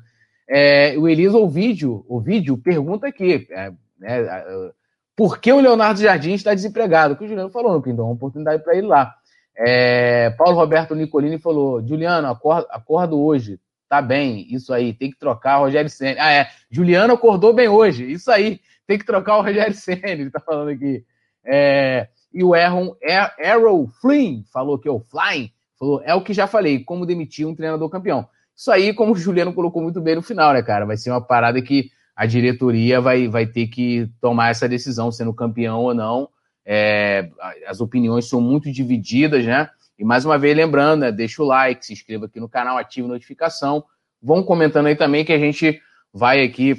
É, 0.49 0.95
o 0.97 1.43
Ovidio, 1.43 2.05
o 2.09 2.21
vídeo 2.21 2.57
pergunta 2.57 3.07
aqui, 3.07 3.47
é, 3.51 3.71
né, 3.99 4.73
por 5.15 5.39
que 5.39 5.53
o 5.53 5.61
Leonardo 5.61 6.01
Jardim 6.01 6.33
está 6.33 6.55
desempregado? 6.55 7.17
Que 7.17 7.25
o 7.25 7.29
Juliano 7.29 7.51
falou, 7.51 7.73
não, 7.73 7.83
então 7.87 8.07
uma 8.07 8.15
oportunidade 8.15 8.65
para 8.65 8.75
ele 8.75 8.87
lá. 8.87 9.15
É, 9.55 10.31
Paulo 10.31 10.57
Roberto 10.57 10.95
Nicolini 10.95 11.39
falou: 11.39 11.87
Juliano, 11.87 12.29
acordo, 12.29 12.67
acordo 12.71 13.21
hoje. 13.21 13.61
Tá 13.91 14.01
bem, 14.01 14.47
isso 14.49 14.73
aí, 14.73 14.95
tem 14.95 15.11
que 15.11 15.19
trocar 15.19 15.59
Rogério 15.59 15.91
Senna. 15.91 16.17
Ah, 16.19 16.33
é. 16.33 16.49
Juliano 16.71 17.13
acordou 17.13 17.53
bem 17.53 17.69
hoje, 17.69 18.11
isso 18.11 18.31
aí, 18.31 18.61
tem 18.91 18.99
que 18.99 19.07
trocar 19.07 19.37
o 19.37 19.43
Rogério 19.43 19.73
Senna, 19.79 20.09
ele 20.09 20.31
tá 20.31 20.41
falando 20.41 20.71
aqui. 20.71 21.05
É, 21.45 22.09
e 22.35 22.43
o 22.43 22.55
Aaron 22.55 22.97
Arrow 23.39 23.87
Flynn 24.01 24.43
falou 24.53 24.81
que 24.81 24.89
é 24.89 24.91
o 24.91 24.99
Flying, 24.99 25.53
falou: 25.79 26.03
é 26.05 26.13
o 26.13 26.23
que 26.23 26.35
já 26.35 26.49
falei, 26.49 26.83
como 26.83 27.07
demitir 27.07 27.47
um 27.47 27.55
treinador 27.55 27.89
campeão. 27.89 28.29
Isso 28.57 28.69
aí, 28.73 28.93
como 28.93 29.13
o 29.13 29.17
Juliano 29.17 29.55
colocou 29.55 29.81
muito 29.81 30.01
bem 30.01 30.17
no 30.17 30.23
final, 30.23 30.53
né, 30.53 30.61
cara? 30.61 30.85
Vai 30.85 30.97
ser 30.97 31.11
uma 31.11 31.21
parada 31.21 31.63
que 31.63 31.89
a 32.17 32.27
diretoria 32.27 33.01
vai, 33.01 33.29
vai 33.29 33.47
ter 33.47 33.69
que 33.69 34.11
tomar 34.21 34.51
essa 34.51 34.69
decisão, 34.69 35.13
sendo 35.13 35.33
campeão 35.33 35.85
ou 35.85 35.95
não. 35.95 36.29
É, 36.67 37.31
as 37.69 37.81
opiniões 37.81 38.29
são 38.29 38.41
muito 38.41 38.73
divididas, 38.73 39.47
né? 39.47 39.71
E 39.97 40.05
mais 40.05 40.25
uma 40.25 40.37
vez, 40.37 40.57
lembrando, 40.57 41.03
né, 41.03 41.13
deixa 41.13 41.43
o 41.43 41.47
like, 41.47 41.87
se 41.87 41.93
inscreva 41.93 42.27
aqui 42.27 42.41
no 42.41 42.49
canal, 42.49 42.77
ative 42.77 43.07
a 43.07 43.11
notificação. 43.11 43.85
Vão 44.21 44.43
comentando 44.43 44.87
aí 44.87 44.97
também 44.97 45.25
que 45.25 45.33
a 45.33 45.39
gente 45.39 45.81
vai 46.13 46.43
aqui 46.43 46.77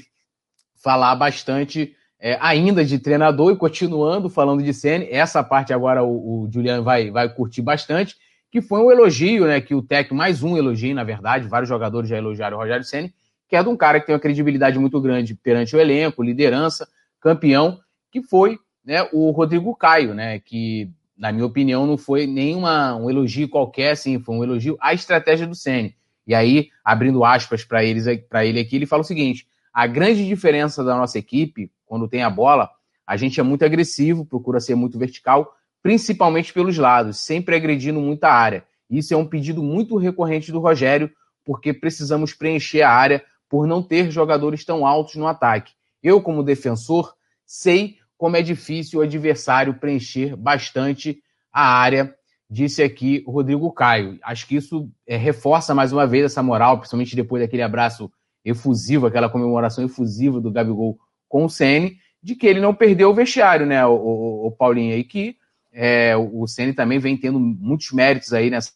falar 0.75 1.15
bastante 1.15 1.95
é, 2.21 2.37
ainda 2.39 2.85
de 2.85 2.99
treinador 2.99 3.51
e 3.51 3.57
continuando 3.57 4.29
falando 4.29 4.61
de 4.61 4.71
Ceni. 4.73 5.07
Essa 5.09 5.43
parte 5.43 5.73
agora 5.73 6.03
o, 6.03 6.43
o 6.43 6.49
Juliano 6.53 6.83
vai, 6.83 7.09
vai 7.09 7.27
curtir 7.27 7.63
bastante, 7.63 8.15
que 8.51 8.61
foi 8.61 8.79
um 8.79 8.91
elogio, 8.91 9.47
né? 9.47 9.59
Que 9.59 9.73
o 9.73 9.81
técnico, 9.81 10.13
mais 10.13 10.43
um 10.43 10.55
elogio, 10.55 10.93
na 10.93 11.03
verdade, 11.03 11.47
vários 11.47 11.67
jogadores 11.67 12.07
já 12.07 12.17
elogiaram 12.17 12.57
o 12.57 12.59
Rogério 12.59 12.85
Ceni, 12.85 13.11
que 13.49 13.55
é 13.55 13.63
de 13.63 13.67
um 13.67 13.75
cara 13.75 13.99
que 13.99 14.05
tem 14.05 14.13
uma 14.13 14.21
credibilidade 14.21 14.77
muito 14.77 15.01
grande 15.01 15.33
perante 15.33 15.75
o 15.75 15.79
elenco, 15.79 16.21
liderança, 16.21 16.87
campeão, 17.19 17.79
que 18.11 18.21
foi 18.21 18.59
né, 18.85 19.07
o 19.11 19.31
Rodrigo 19.31 19.75
Caio, 19.75 20.13
né, 20.13 20.39
que, 20.39 20.89
na 21.17 21.31
minha 21.31 21.45
opinião, 21.45 21.87
não 21.87 21.97
foi 21.97 22.27
nenhuma 22.27 22.95
um 22.95 23.09
elogio 23.09 23.49
qualquer, 23.49 23.91
assim, 23.91 24.19
foi 24.19 24.35
um 24.35 24.43
elogio 24.43 24.77
à 24.79 24.93
estratégia 24.93 25.47
do 25.47 25.55
Ceni. 25.55 25.95
E 26.27 26.35
aí, 26.35 26.69
abrindo 26.85 27.25
aspas 27.25 27.63
para 27.65 27.83
ele 27.83 28.59
aqui, 28.59 28.75
ele 28.75 28.85
fala 28.85 29.01
o 29.01 29.05
seguinte: 29.05 29.47
a 29.73 29.87
grande 29.87 30.27
diferença 30.27 30.83
da 30.83 30.95
nossa 30.95 31.17
equipe, 31.17 31.71
quando 31.91 32.07
tem 32.07 32.23
a 32.23 32.29
bola, 32.29 32.69
a 33.05 33.17
gente 33.17 33.37
é 33.37 33.43
muito 33.43 33.65
agressivo, 33.65 34.25
procura 34.25 34.61
ser 34.61 34.75
muito 34.75 34.97
vertical, 34.97 35.53
principalmente 35.83 36.53
pelos 36.53 36.77
lados, 36.77 37.19
sempre 37.19 37.53
agredindo 37.53 37.99
muita 37.99 38.29
área. 38.29 38.63
Isso 38.89 39.13
é 39.13 39.17
um 39.17 39.27
pedido 39.27 39.61
muito 39.61 39.97
recorrente 39.97 40.53
do 40.53 40.61
Rogério, 40.61 41.11
porque 41.43 41.73
precisamos 41.73 42.33
preencher 42.33 42.81
a 42.83 42.89
área 42.89 43.21
por 43.49 43.67
não 43.67 43.83
ter 43.83 44.09
jogadores 44.09 44.63
tão 44.63 44.87
altos 44.87 45.15
no 45.15 45.27
ataque. 45.27 45.73
Eu, 46.01 46.21
como 46.21 46.43
defensor, 46.43 47.13
sei 47.45 47.97
como 48.17 48.37
é 48.37 48.41
difícil 48.41 49.01
o 49.01 49.03
adversário 49.03 49.73
preencher 49.73 50.37
bastante 50.37 51.21
a 51.51 51.77
área, 51.77 52.15
disse 52.49 52.81
aqui 52.81 53.21
o 53.27 53.31
Rodrigo 53.31 53.69
Caio. 53.73 54.17
Acho 54.23 54.47
que 54.47 54.55
isso 54.55 54.89
é, 55.05 55.17
reforça 55.17 55.75
mais 55.75 55.91
uma 55.91 56.07
vez 56.07 56.23
essa 56.23 56.41
moral, 56.41 56.77
principalmente 56.77 57.17
depois 57.17 57.43
daquele 57.43 57.63
abraço 57.63 58.09
efusivo, 58.45 59.07
aquela 59.07 59.27
comemoração 59.27 59.83
efusiva 59.83 60.39
do 60.39 60.49
Gabigol 60.49 60.97
com 61.31 61.45
o 61.45 61.49
Ceni, 61.49 61.97
de 62.21 62.35
que 62.35 62.45
ele 62.45 62.59
não 62.59 62.75
perdeu 62.75 63.09
o 63.09 63.13
vestiário, 63.13 63.65
né, 63.65 63.83
o, 63.85 63.93
o, 63.93 64.47
o 64.47 64.51
Paulinho, 64.51 64.95
e 64.97 65.03
que 65.03 65.37
é, 65.71 66.15
o 66.17 66.45
Ceni 66.45 66.73
também 66.73 66.99
vem 66.99 67.15
tendo 67.15 67.39
muitos 67.39 67.91
méritos 67.93 68.33
aí 68.33 68.49
nessa, 68.49 68.73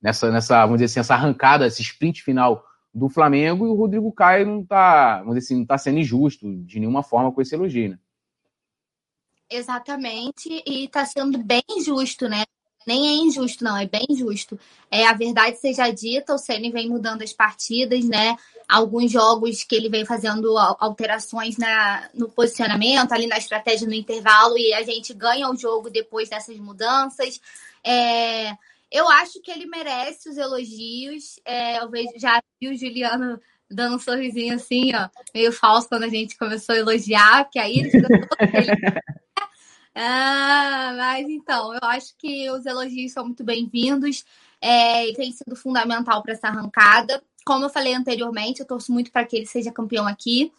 nessa, 0.00 0.30
nessa, 0.30 0.60
vamos 0.62 0.78
dizer 0.78 0.84
assim, 0.84 1.00
essa 1.00 1.14
arrancada, 1.14 1.66
esse 1.66 1.82
sprint 1.82 2.22
final 2.22 2.64
do 2.94 3.08
Flamengo, 3.08 3.66
e 3.66 3.68
o 3.68 3.74
Rodrigo 3.74 4.12
Caio 4.12 4.46
não 4.46 4.60
está, 4.60 5.18
vamos 5.18 5.34
dizer 5.34 5.46
assim, 5.46 5.54
não 5.56 5.62
está 5.62 5.76
sendo 5.76 5.98
injusto 5.98 6.46
de 6.64 6.78
nenhuma 6.78 7.02
forma 7.02 7.32
com 7.32 7.42
esse 7.42 7.54
elogio, 7.54 7.90
né? 7.90 7.98
Exatamente, 9.50 10.62
e 10.64 10.84
está 10.84 11.04
sendo 11.04 11.42
bem 11.42 11.64
justo, 11.84 12.28
né? 12.28 12.44
Nem 12.86 13.08
é 13.08 13.12
injusto, 13.12 13.62
não, 13.62 13.76
é 13.76 13.86
bem 13.86 14.06
justo. 14.16 14.58
É, 14.90 15.06
a 15.06 15.12
verdade 15.12 15.58
seja 15.58 15.90
dita, 15.90 16.34
o 16.34 16.38
Ceni 16.38 16.70
vem 16.70 16.88
mudando 16.88 17.22
as 17.22 17.32
partidas, 17.32 18.04
né? 18.04 18.36
Alguns 18.68 19.12
jogos 19.12 19.62
que 19.64 19.74
ele 19.74 19.88
vem 19.88 20.04
fazendo 20.04 20.56
alterações 20.56 21.56
na, 21.56 22.08
no 22.14 22.28
posicionamento, 22.28 23.12
ali 23.12 23.26
na 23.26 23.38
estratégia 23.38 23.86
no 23.86 23.94
intervalo, 23.94 24.56
e 24.56 24.72
a 24.72 24.82
gente 24.82 25.12
ganha 25.12 25.50
o 25.50 25.56
jogo 25.56 25.90
depois 25.90 26.28
dessas 26.28 26.56
mudanças. 26.58 27.40
É, 27.84 28.52
eu 28.90 29.08
acho 29.08 29.40
que 29.40 29.50
ele 29.50 29.66
merece 29.66 30.28
os 30.28 30.36
elogios. 30.36 31.38
É, 31.44 31.80
eu 31.80 31.88
vejo, 31.88 32.10
já 32.16 32.42
vi 32.60 32.68
o 32.68 32.76
Juliano 32.76 33.40
dando 33.70 33.96
um 33.96 34.00
sorrisinho 34.00 34.54
assim, 34.54 34.92
ó, 34.94 35.08
meio 35.32 35.52
falso 35.52 35.88
quando 35.88 36.02
a 36.02 36.08
gente 36.08 36.36
começou 36.36 36.74
a 36.74 36.78
elogiar, 36.78 37.48
que 37.50 37.58
aí 37.58 37.78
ele 37.78 37.90
fica 37.90 38.08
todo 38.08 38.28
Ah, 40.02 40.94
mas 40.96 41.28
então, 41.28 41.74
eu 41.74 41.80
acho 41.82 42.16
que 42.16 42.50
os 42.50 42.64
elogios 42.64 43.12
são 43.12 43.26
muito 43.26 43.44
bem-vindos 43.44 44.24
é, 44.58 45.06
e 45.06 45.12
tem 45.12 45.30
sido 45.30 45.54
fundamental 45.54 46.22
para 46.22 46.32
essa 46.32 46.48
arrancada. 46.48 47.22
Como 47.44 47.66
eu 47.66 47.68
falei 47.68 47.92
anteriormente, 47.92 48.60
eu 48.60 48.66
torço 48.66 48.90
muito 48.90 49.12
para 49.12 49.26
que 49.26 49.36
ele 49.36 49.44
seja 49.44 49.70
campeão 49.70 50.06
aqui. 50.06 50.50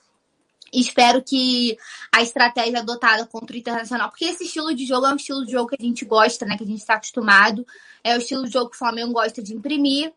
Espero 0.72 1.24
que 1.24 1.76
a 2.14 2.22
estratégia 2.22 2.82
adotada 2.82 3.26
contra 3.26 3.56
o 3.56 3.60
Internacional, 3.60 4.10
porque 4.10 4.26
esse 4.26 4.44
estilo 4.44 4.76
de 4.76 4.86
jogo 4.86 5.08
é 5.08 5.14
um 5.14 5.16
estilo 5.16 5.44
de 5.44 5.54
jogo 5.54 5.70
que 5.70 5.78
a 5.80 5.84
gente 5.84 6.06
gosta, 6.06 6.46
né? 6.46 6.56
Que 6.56 6.64
a 6.64 6.68
gente 6.68 6.82
está 6.82 6.94
acostumado. 6.94 7.66
É 8.04 8.16
o 8.16 8.20
estilo 8.20 8.46
de 8.46 8.54
jogo 8.54 8.70
que 8.70 8.76
o 8.76 8.80
Flamengo 8.80 9.12
gosta 9.12 9.42
de 9.42 9.56
imprimir, 9.56 10.14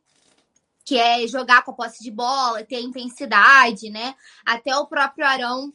que 0.84 0.98
é 0.98 1.26
jogar 1.26 1.64
com 1.64 1.70
a 1.70 1.74
posse 1.74 2.02
de 2.02 2.10
bola, 2.10 2.62
ter 2.62 2.82
intensidade, 2.82 3.88
né? 3.88 4.14
Até 4.44 4.76
o 4.76 4.86
próprio 4.86 5.26
Arão 5.26 5.72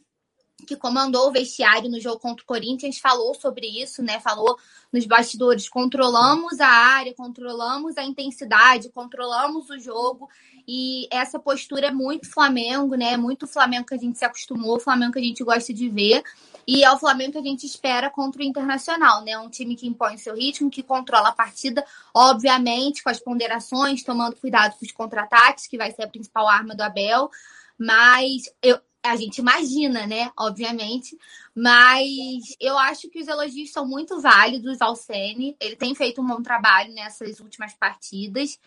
que 0.66 0.76
comandou 0.76 1.28
o 1.28 1.32
vestiário 1.32 1.90
no 1.90 2.00
jogo 2.00 2.18
contra 2.18 2.42
o 2.42 2.46
Corinthians, 2.46 2.98
falou 2.98 3.34
sobre 3.34 3.66
isso, 3.66 4.02
né? 4.02 4.20
Falou 4.20 4.56
nos 4.92 5.06
bastidores: 5.06 5.68
controlamos 5.68 6.60
a 6.60 6.68
área, 6.68 7.14
controlamos 7.14 7.96
a 7.96 8.04
intensidade, 8.04 8.90
controlamos 8.90 9.70
o 9.70 9.78
jogo. 9.78 10.28
E 10.66 11.08
essa 11.10 11.38
postura 11.38 11.88
é 11.88 11.90
muito 11.90 12.30
Flamengo, 12.30 12.94
né? 12.94 13.16
Muito 13.16 13.46
Flamengo 13.46 13.86
que 13.86 13.94
a 13.94 13.98
gente 13.98 14.18
se 14.18 14.24
acostumou, 14.24 14.78
Flamengo 14.78 15.12
que 15.12 15.18
a 15.18 15.22
gente 15.22 15.42
gosta 15.42 15.72
de 15.72 15.88
ver. 15.88 16.22
E 16.66 16.84
é 16.84 16.92
o 16.92 16.98
Flamengo 16.98 17.32
que 17.32 17.38
a 17.38 17.42
gente 17.42 17.66
espera 17.66 18.08
contra 18.10 18.40
o 18.40 18.44
Internacional, 18.44 19.24
né? 19.24 19.36
Um 19.38 19.48
time 19.48 19.74
que 19.74 19.88
impõe 19.88 20.16
seu 20.16 20.36
ritmo, 20.36 20.70
que 20.70 20.82
controla 20.82 21.30
a 21.30 21.32
partida, 21.32 21.84
obviamente, 22.14 23.02
com 23.02 23.10
as 23.10 23.18
ponderações, 23.18 24.04
tomando 24.04 24.36
cuidado 24.36 24.76
com 24.78 24.84
os 24.84 24.92
contra-ataques, 24.92 25.66
que 25.66 25.76
vai 25.76 25.90
ser 25.90 26.04
a 26.04 26.08
principal 26.08 26.46
arma 26.46 26.74
do 26.74 26.82
Abel. 26.82 27.30
Mas 27.76 28.42
eu, 28.62 28.78
a 29.02 29.16
gente 29.16 29.38
imagina, 29.38 30.06
né? 30.06 30.30
Obviamente. 30.38 31.18
Mas 31.54 32.56
eu 32.60 32.78
acho 32.78 33.08
que 33.08 33.20
os 33.20 33.28
elogios 33.28 33.72
são 33.72 33.86
muito 33.86 34.20
válidos 34.20 34.80
ao 34.80 34.94
Sene. 34.94 35.56
Ele 35.60 35.76
tem 35.76 35.94
feito 35.94 36.20
um 36.20 36.26
bom 36.26 36.42
trabalho 36.42 36.92
nessas 36.92 37.40
últimas 37.40 37.74
partidas. 37.74 38.58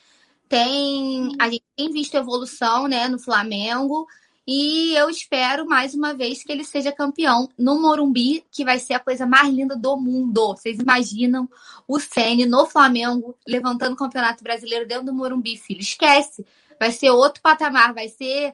Tem, 0.50 1.32
a 1.40 1.50
gente 1.50 1.64
tem 1.76 1.92
visto 1.92 2.16
evolução 2.16 2.88
né, 2.88 3.08
no 3.08 3.20
Flamengo. 3.20 4.08
E 4.46 4.94
eu 4.96 5.10
espero 5.10 5.66
mais 5.66 5.96
uma 5.96 6.14
vez 6.14 6.44
que 6.44 6.52
ele 6.52 6.66
seja 6.66 6.92
campeão 6.92 7.50
no 7.58 7.80
Morumbi, 7.80 8.44
que 8.52 8.66
vai 8.66 8.78
ser 8.78 8.94
a 8.94 9.00
coisa 9.00 9.26
mais 9.26 9.48
linda 9.54 9.74
do 9.74 9.96
mundo. 9.96 10.48
Vocês 10.48 10.80
imaginam 10.80 11.50
o 11.88 11.98
Sene 11.98 12.46
no 12.46 12.66
Flamengo 12.66 13.38
levantando 13.48 13.94
o 13.94 13.98
Campeonato 13.98 14.44
Brasileiro 14.44 14.86
dentro 14.86 15.06
do 15.06 15.14
Morumbi, 15.14 15.56
filho? 15.58 15.80
Esquece. 15.80 16.46
Vai 16.78 16.92
ser 16.92 17.12
outro 17.12 17.42
patamar, 17.42 17.94
vai 17.94 18.10
ser 18.10 18.54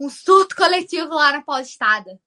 um 0.00 0.08
surto 0.08 0.56
coletivo 0.56 1.14
lá 1.14 1.32
na 1.32 1.42
pós-estada. 1.42 2.18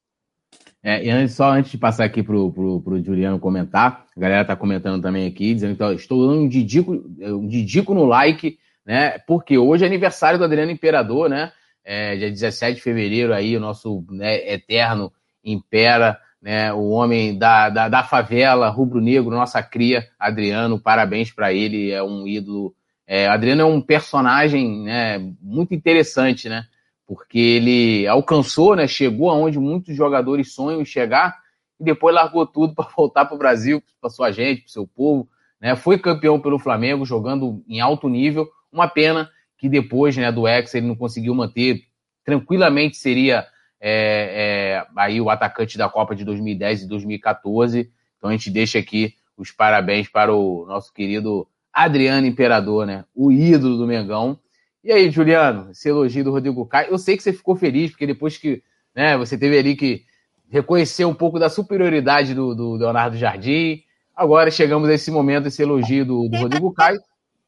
É, 0.83 1.03
e 1.03 1.09
antes, 1.09 1.35
só 1.35 1.51
antes 1.51 1.71
de 1.71 1.77
passar 1.77 2.03
aqui 2.05 2.21
pro, 2.21 2.51
pro, 2.51 2.81
pro 2.81 3.03
Juliano 3.03 3.39
comentar, 3.39 4.05
a 4.15 4.19
galera 4.19 4.45
tá 4.45 4.55
comentando 4.55 5.01
também 5.01 5.25
aqui, 5.25 5.53
dizendo 5.53 5.75
que 5.75 5.83
estou 5.95 6.27
dando 6.27 6.41
um 6.41 6.47
didico, 6.47 6.93
um 6.93 7.47
didico 7.47 7.93
no 7.93 8.05
like, 8.05 8.59
né? 8.85 9.17
Porque 9.19 9.57
hoje 9.57 9.85
é 9.85 9.87
aniversário 9.87 10.37
do 10.37 10.45
Adriano 10.45 10.71
Imperador, 10.71 11.29
né? 11.29 11.51
É, 11.85 12.15
dia 12.15 12.29
17 12.29 12.75
de 12.75 12.81
fevereiro 12.81 13.33
aí, 13.33 13.55
o 13.57 13.61
nosso 13.61 14.05
né, 14.09 14.53
eterno 14.53 15.11
impera, 15.43 16.19
né? 16.41 16.73
O 16.73 16.89
homem 16.89 17.37
da, 17.37 17.69
da, 17.69 17.89
da 17.89 18.03
favela, 18.03 18.69
rubro-negro, 18.69 19.31
nossa 19.31 19.63
cria, 19.63 20.09
Adriano, 20.19 20.79
parabéns 20.79 21.31
para 21.31 21.53
ele, 21.53 21.91
é 21.91 22.03
um 22.03 22.27
ídolo. 22.27 22.75
É, 23.07 23.27
Adriano 23.27 23.61
é 23.61 23.65
um 23.65 23.81
personagem 23.81 24.83
né, 24.83 25.17
muito 25.41 25.73
interessante, 25.73 26.49
né? 26.49 26.65
Porque 27.13 27.37
ele 27.37 28.07
alcançou, 28.07 28.75
né, 28.75 28.87
chegou 28.87 29.29
aonde 29.29 29.59
muitos 29.59 29.95
jogadores 29.95 30.53
sonham 30.53 30.83
chegar 30.83 31.37
e 31.79 31.83
depois 31.83 32.15
largou 32.15 32.45
tudo 32.45 32.73
para 32.75 32.89
voltar 32.95 33.25
para 33.25 33.35
o 33.35 33.37
Brasil, 33.37 33.83
para 34.01 34.09
sua 34.09 34.31
gente, 34.31 34.61
para 34.61 34.71
seu 34.71 34.87
povo. 34.87 35.29
Né, 35.61 35.75
foi 35.75 35.99
campeão 35.99 36.39
pelo 36.39 36.57
Flamengo, 36.57 37.05
jogando 37.05 37.63
em 37.67 37.79
alto 37.79 38.09
nível. 38.09 38.49
Uma 38.71 38.87
pena 38.87 39.29
que 39.57 39.69
depois 39.69 40.17
né, 40.17 40.31
do 40.31 40.47
ex 40.47 40.73
ele 40.73 40.87
não 40.87 40.95
conseguiu 40.95 41.35
manter. 41.35 41.83
Tranquilamente 42.25 42.97
seria 42.97 43.45
é, 43.79 44.81
é, 44.81 44.87
aí 44.97 45.21
o 45.21 45.29
atacante 45.29 45.77
da 45.77 45.87
Copa 45.87 46.15
de 46.15 46.25
2010 46.25 46.83
e 46.83 46.87
2014. 46.87 47.91
Então 48.17 48.29
a 48.29 48.33
gente 48.33 48.49
deixa 48.49 48.79
aqui 48.79 49.13
os 49.37 49.51
parabéns 49.51 50.09
para 50.09 50.33
o 50.33 50.65
nosso 50.65 50.91
querido 50.93 51.47
Adriano 51.71 52.25
Imperador, 52.25 52.85
né? 52.85 53.05
O 53.13 53.31
ídolo 53.31 53.77
do 53.77 53.87
Mengão. 53.87 54.39
E 54.83 54.91
aí, 54.91 55.09
Juliano, 55.09 55.71
esse 55.71 55.87
elogio 55.87 56.23
do 56.23 56.31
Rodrigo 56.31 56.65
Caio, 56.65 56.91
eu 56.91 56.97
sei 56.97 57.15
que 57.15 57.23
você 57.23 57.31
ficou 57.31 57.55
feliz, 57.55 57.91
porque 57.91 58.05
depois 58.05 58.37
que 58.37 58.61
né, 58.93 59.17
você 59.17 59.37
teve 59.37 59.57
ali 59.57 59.75
que 59.75 60.05
reconhecer 60.49 61.05
um 61.05 61.15
pouco 61.15 61.39
da 61.39 61.49
superioridade 61.49 62.33
do, 62.33 62.53
do 62.53 62.73
Leonardo 62.73 63.17
Jardim, 63.17 63.83
agora 64.15 64.51
chegamos 64.51 64.89
a 64.89 64.93
esse 64.93 65.09
momento, 65.09 65.47
esse 65.47 65.61
elogio 65.61 66.05
do, 66.05 66.27
do 66.27 66.37
Rodrigo 66.37 66.73
Caio. 66.73 67.01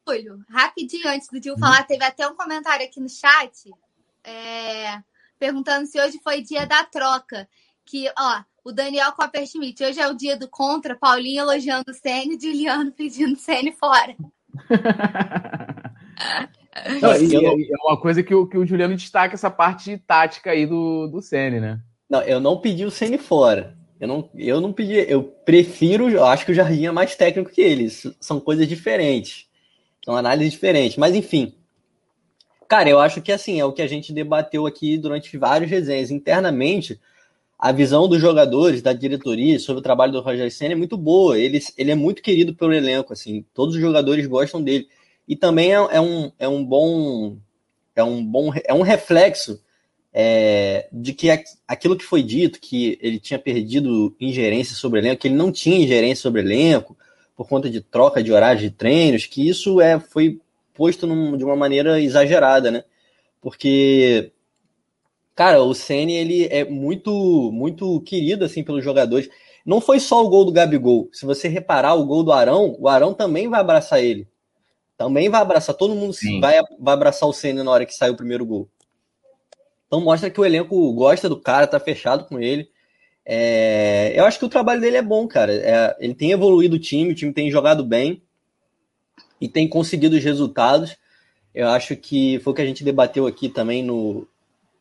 Olho, 0.06 0.40
rapidinho, 0.48 1.08
antes 1.08 1.28
do 1.28 1.40
Tio 1.40 1.58
falar, 1.58 1.84
teve 1.84 2.04
até 2.04 2.26
um 2.26 2.34
comentário 2.34 2.86
aqui 2.86 3.00
no 3.00 3.08
chat 3.08 3.70
é, 4.24 5.00
perguntando 5.38 5.86
se 5.86 6.00
hoje 6.00 6.18
foi 6.22 6.42
dia 6.42 6.66
da 6.66 6.84
troca. 6.84 7.48
Que, 7.84 8.10
ó, 8.18 8.42
o 8.64 8.72
Daniel 8.72 9.12
Copperschmidt, 9.12 9.84
hoje 9.84 10.00
é 10.00 10.08
o 10.08 10.14
dia 10.14 10.36
do 10.36 10.48
contra, 10.48 10.96
Paulinho 10.96 11.42
elogiando 11.42 11.92
o 11.92 11.94
Sene, 11.94 12.38
Juliano 12.40 12.90
pedindo 12.90 13.34
o 13.34 13.38
Sene 13.38 13.72
fora. 13.72 14.16
Não, 17.00 17.16
e, 17.16 17.28
não... 17.28 17.52
é 17.52 17.84
uma 17.84 17.96
coisa 17.96 18.22
que 18.22 18.34
o, 18.34 18.46
que 18.46 18.58
o 18.58 18.66
Juliano 18.66 18.96
destaca 18.96 19.34
essa 19.34 19.50
parte 19.50 19.96
tática 20.06 20.50
aí 20.50 20.66
do, 20.66 21.06
do 21.06 21.22
Sene, 21.22 21.60
né? 21.60 21.80
Não, 22.08 22.22
eu 22.22 22.38
não 22.40 22.58
pedi 22.58 22.84
o 22.84 22.90
Sene 22.90 23.18
fora. 23.18 23.76
Eu 24.00 24.06
não, 24.08 24.30
eu 24.36 24.60
não 24.60 24.72
pedi. 24.72 24.94
Eu 25.08 25.22
prefiro. 25.22 26.08
Eu 26.08 26.24
acho 26.24 26.44
que 26.44 26.52
o 26.52 26.54
Jardim 26.54 26.86
é 26.86 26.92
mais 26.92 27.16
técnico 27.16 27.50
que 27.50 27.60
eles. 27.60 28.06
São 28.20 28.38
coisas 28.38 28.68
diferentes. 28.68 29.46
São 30.04 30.16
análises 30.16 30.52
diferentes. 30.52 30.96
Mas, 30.96 31.14
enfim. 31.14 31.54
Cara, 32.68 32.88
eu 32.88 32.98
acho 32.98 33.22
que 33.22 33.32
assim, 33.32 33.60
é 33.60 33.64
o 33.64 33.72
que 33.72 33.82
a 33.82 33.86
gente 33.86 34.12
debateu 34.12 34.66
aqui 34.66 34.98
durante 34.98 35.36
vários 35.38 35.70
resenhas. 35.70 36.10
Internamente, 36.10 37.00
a 37.58 37.72
visão 37.72 38.08
dos 38.08 38.20
jogadores, 38.20 38.82
da 38.82 38.92
diretoria 38.92 39.58
sobre 39.58 39.80
o 39.80 39.82
trabalho 39.82 40.12
do 40.12 40.20
Roger 40.20 40.52
Senna 40.52 40.72
é 40.72 40.76
muito 40.76 40.96
boa. 40.96 41.38
Ele, 41.38 41.60
ele 41.78 41.90
é 41.90 41.94
muito 41.94 42.22
querido 42.22 42.54
pelo 42.54 42.74
elenco, 42.74 43.12
assim. 43.12 43.44
Todos 43.54 43.76
os 43.76 43.80
jogadores 43.80 44.26
gostam 44.26 44.62
dele. 44.62 44.88
E 45.28 45.34
também 45.34 45.72
é, 45.72 45.76
é, 45.76 46.00
um, 46.00 46.30
é 46.38 46.48
um 46.48 46.64
bom 46.64 47.36
é 47.94 48.04
um 48.04 48.24
bom 48.24 48.52
é 48.64 48.74
um 48.74 48.82
reflexo 48.82 49.60
é, 50.12 50.88
de 50.92 51.12
que 51.12 51.28
aquilo 51.68 51.96
que 51.96 52.04
foi 52.04 52.22
dito, 52.22 52.60
que 52.60 52.98
ele 53.02 53.20
tinha 53.20 53.38
perdido 53.38 54.16
ingerência 54.18 54.74
sobre 54.74 55.00
elenco, 55.00 55.20
que 55.20 55.28
ele 55.28 55.34
não 55.34 55.52
tinha 55.52 55.76
ingerência 55.76 56.22
sobre 56.22 56.40
elenco, 56.40 56.96
por 57.36 57.46
conta 57.46 57.68
de 57.68 57.82
troca 57.82 58.22
de 58.22 58.32
horários 58.32 58.62
de 58.62 58.70
treinos, 58.70 59.26
que 59.26 59.46
isso 59.46 59.78
é, 59.78 60.00
foi 60.00 60.40
posto 60.72 61.06
num, 61.06 61.36
de 61.36 61.44
uma 61.44 61.54
maneira 61.54 62.00
exagerada, 62.00 62.70
né? 62.70 62.84
Porque, 63.42 64.32
cara, 65.34 65.62
o 65.62 65.74
Ceni 65.74 66.14
ele 66.14 66.46
é 66.46 66.64
muito, 66.64 67.50
muito 67.52 68.00
querido 68.00 68.44
assim 68.44 68.64
pelos 68.64 68.82
jogadores. 68.82 69.28
Não 69.66 69.82
foi 69.82 70.00
só 70.00 70.24
o 70.24 70.30
gol 70.30 70.46
do 70.46 70.52
Gabigol. 70.52 71.10
Se 71.12 71.26
você 71.26 71.46
reparar 71.46 71.94
o 71.94 72.06
gol 72.06 72.22
do 72.22 72.32
Arão, 72.32 72.74
o 72.78 72.88
Arão 72.88 73.12
também 73.12 73.48
vai 73.48 73.60
abraçar 73.60 74.02
ele 74.02 74.26
também 74.96 75.28
vai 75.28 75.40
abraçar, 75.40 75.74
todo 75.74 75.94
mundo 75.94 76.14
vai, 76.40 76.58
vai 76.78 76.94
abraçar 76.94 77.28
o 77.28 77.32
Senna 77.32 77.62
na 77.62 77.70
hora 77.70 77.86
que 77.86 77.94
sai 77.94 78.10
o 78.10 78.16
primeiro 78.16 78.46
gol. 78.46 78.68
Então 79.86 80.00
mostra 80.00 80.30
que 80.30 80.40
o 80.40 80.44
elenco 80.44 80.92
gosta 80.92 81.28
do 81.28 81.38
cara, 81.38 81.66
tá 81.66 81.78
fechado 81.78 82.24
com 82.24 82.40
ele. 82.40 82.68
É, 83.24 84.12
eu 84.16 84.24
acho 84.24 84.38
que 84.38 84.44
o 84.44 84.48
trabalho 84.48 84.80
dele 84.80 84.96
é 84.96 85.02
bom, 85.02 85.26
cara. 85.26 85.52
É, 85.52 85.96
ele 85.98 86.14
tem 86.14 86.30
evoluído 86.30 86.76
o 86.76 86.80
time, 86.80 87.12
o 87.12 87.14
time 87.14 87.32
tem 87.32 87.50
jogado 87.50 87.84
bem 87.84 88.22
e 89.40 89.48
tem 89.48 89.68
conseguido 89.68 90.16
os 90.16 90.24
resultados. 90.24 90.96
Eu 91.54 91.68
acho 91.68 91.96
que 91.96 92.38
foi 92.40 92.52
o 92.52 92.56
que 92.56 92.62
a 92.62 92.66
gente 92.66 92.84
debateu 92.84 93.26
aqui 93.26 93.48
também 93.48 93.82
no, 93.82 94.26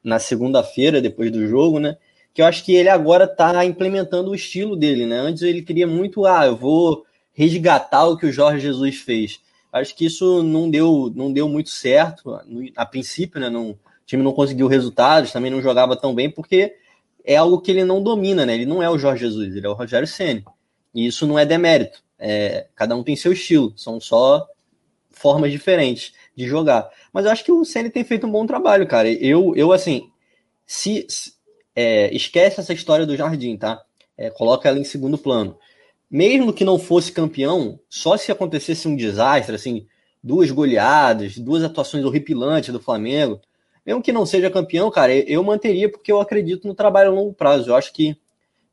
na 0.04 0.20
segunda-feira, 0.20 1.02
depois 1.02 1.32
do 1.32 1.48
jogo, 1.48 1.80
né? 1.80 1.98
Que 2.34 2.42
eu 2.42 2.46
acho 2.46 2.64
que 2.64 2.76
ele 2.76 2.90
agora 2.90 3.28
tá 3.28 3.66
implementando 3.66 4.30
o 4.30 4.36
estilo 4.36 4.76
dele, 4.76 5.06
né? 5.06 5.18
Antes 5.18 5.42
ele 5.42 5.62
queria 5.62 5.88
muito, 5.88 6.26
ah, 6.26 6.46
eu 6.46 6.56
vou 6.56 7.06
resgatar 7.34 8.06
o 8.06 8.18
que 8.18 8.26
o 8.26 8.32
Jorge 8.32 8.60
Jesus 8.60 8.98
fez. 8.98 9.40
Acho 9.76 9.94
que 9.94 10.06
isso 10.06 10.42
não 10.42 10.70
deu, 10.70 11.12
não 11.14 11.34
deu 11.34 11.50
muito 11.50 11.70
certo. 11.70 12.40
A 12.78 12.86
princípio, 12.86 13.42
né? 13.42 13.50
Não, 13.50 13.72
o 13.72 13.78
time 14.06 14.24
não 14.24 14.32
conseguiu 14.32 14.68
resultados, 14.68 15.34
também 15.34 15.52
não 15.52 15.62
jogava 15.62 15.98
tão 15.98 16.16
bem, 16.16 16.32
porque 16.32 16.78
é 17.26 17.36
algo 17.36 17.60
que 17.60 17.72
ele 17.72 17.84
não 17.84 18.02
domina, 18.02 18.46
né? 18.46 18.54
Ele 18.56 18.66
não 18.66 18.82
é 18.82 18.90
o 18.90 18.98
Jorge 18.98 19.26
Jesus, 19.26 19.54
ele 19.54 19.68
é 19.68 19.70
o 19.70 19.74
Rogério 19.74 20.08
Ceni. 20.08 20.46
E 20.94 21.06
isso 21.06 21.28
não 21.28 21.38
é 21.38 21.46
demérito. 21.46 22.02
É, 22.18 22.68
cada 22.74 22.96
um 22.96 23.04
tem 23.04 23.18
seu 23.18 23.34
estilo, 23.34 23.74
são 23.76 24.00
só 24.00 24.48
formas 25.12 25.52
diferentes 25.52 26.14
de 26.34 26.48
jogar. 26.48 26.90
Mas 27.12 27.26
eu 27.26 27.32
acho 27.32 27.44
que 27.44 27.52
o 27.52 27.66
Ceni 27.66 27.90
tem 27.90 28.06
feito 28.06 28.26
um 28.26 28.32
bom 28.32 28.46
trabalho, 28.46 28.88
cara. 28.88 29.12
Eu, 29.12 29.54
eu 29.58 29.74
assim, 29.74 30.10
se, 30.66 31.06
é, 31.76 32.16
esquece 32.16 32.62
essa 32.62 32.72
história 32.72 33.06
do 33.06 33.18
Jardim, 33.18 33.58
tá? 33.58 33.84
É, 34.18 34.30
coloca 34.30 34.70
ela 34.70 34.80
em 34.80 34.86
segundo 34.86 35.18
plano 35.18 35.58
mesmo 36.10 36.54
que 36.54 36.64
não 36.64 36.78
fosse 36.78 37.12
campeão, 37.12 37.80
só 37.90 38.18
se 38.18 38.32
acontecesse 38.32 38.88
um 38.88 38.96
desastre, 38.96 39.56
assim, 39.56 39.88
duas 40.24 40.50
goleadas, 40.52 41.38
duas 41.38 41.64
atuações 41.64 42.04
horripilantes 42.04 42.72
do 42.72 42.80
Flamengo, 42.80 43.40
mesmo 43.86 44.02
que 44.02 44.12
não 44.12 44.26
seja 44.26 44.50
campeão, 44.50 44.90
cara, 44.90 45.14
eu 45.14 45.44
manteria 45.44 45.90
porque 45.90 46.12
eu 46.12 46.20
acredito 46.20 46.68
no 46.68 46.74
trabalho 46.74 47.12
a 47.12 47.14
longo 47.14 47.34
prazo. 47.34 47.70
Eu 47.70 47.76
acho 47.76 47.94
que 47.94 48.18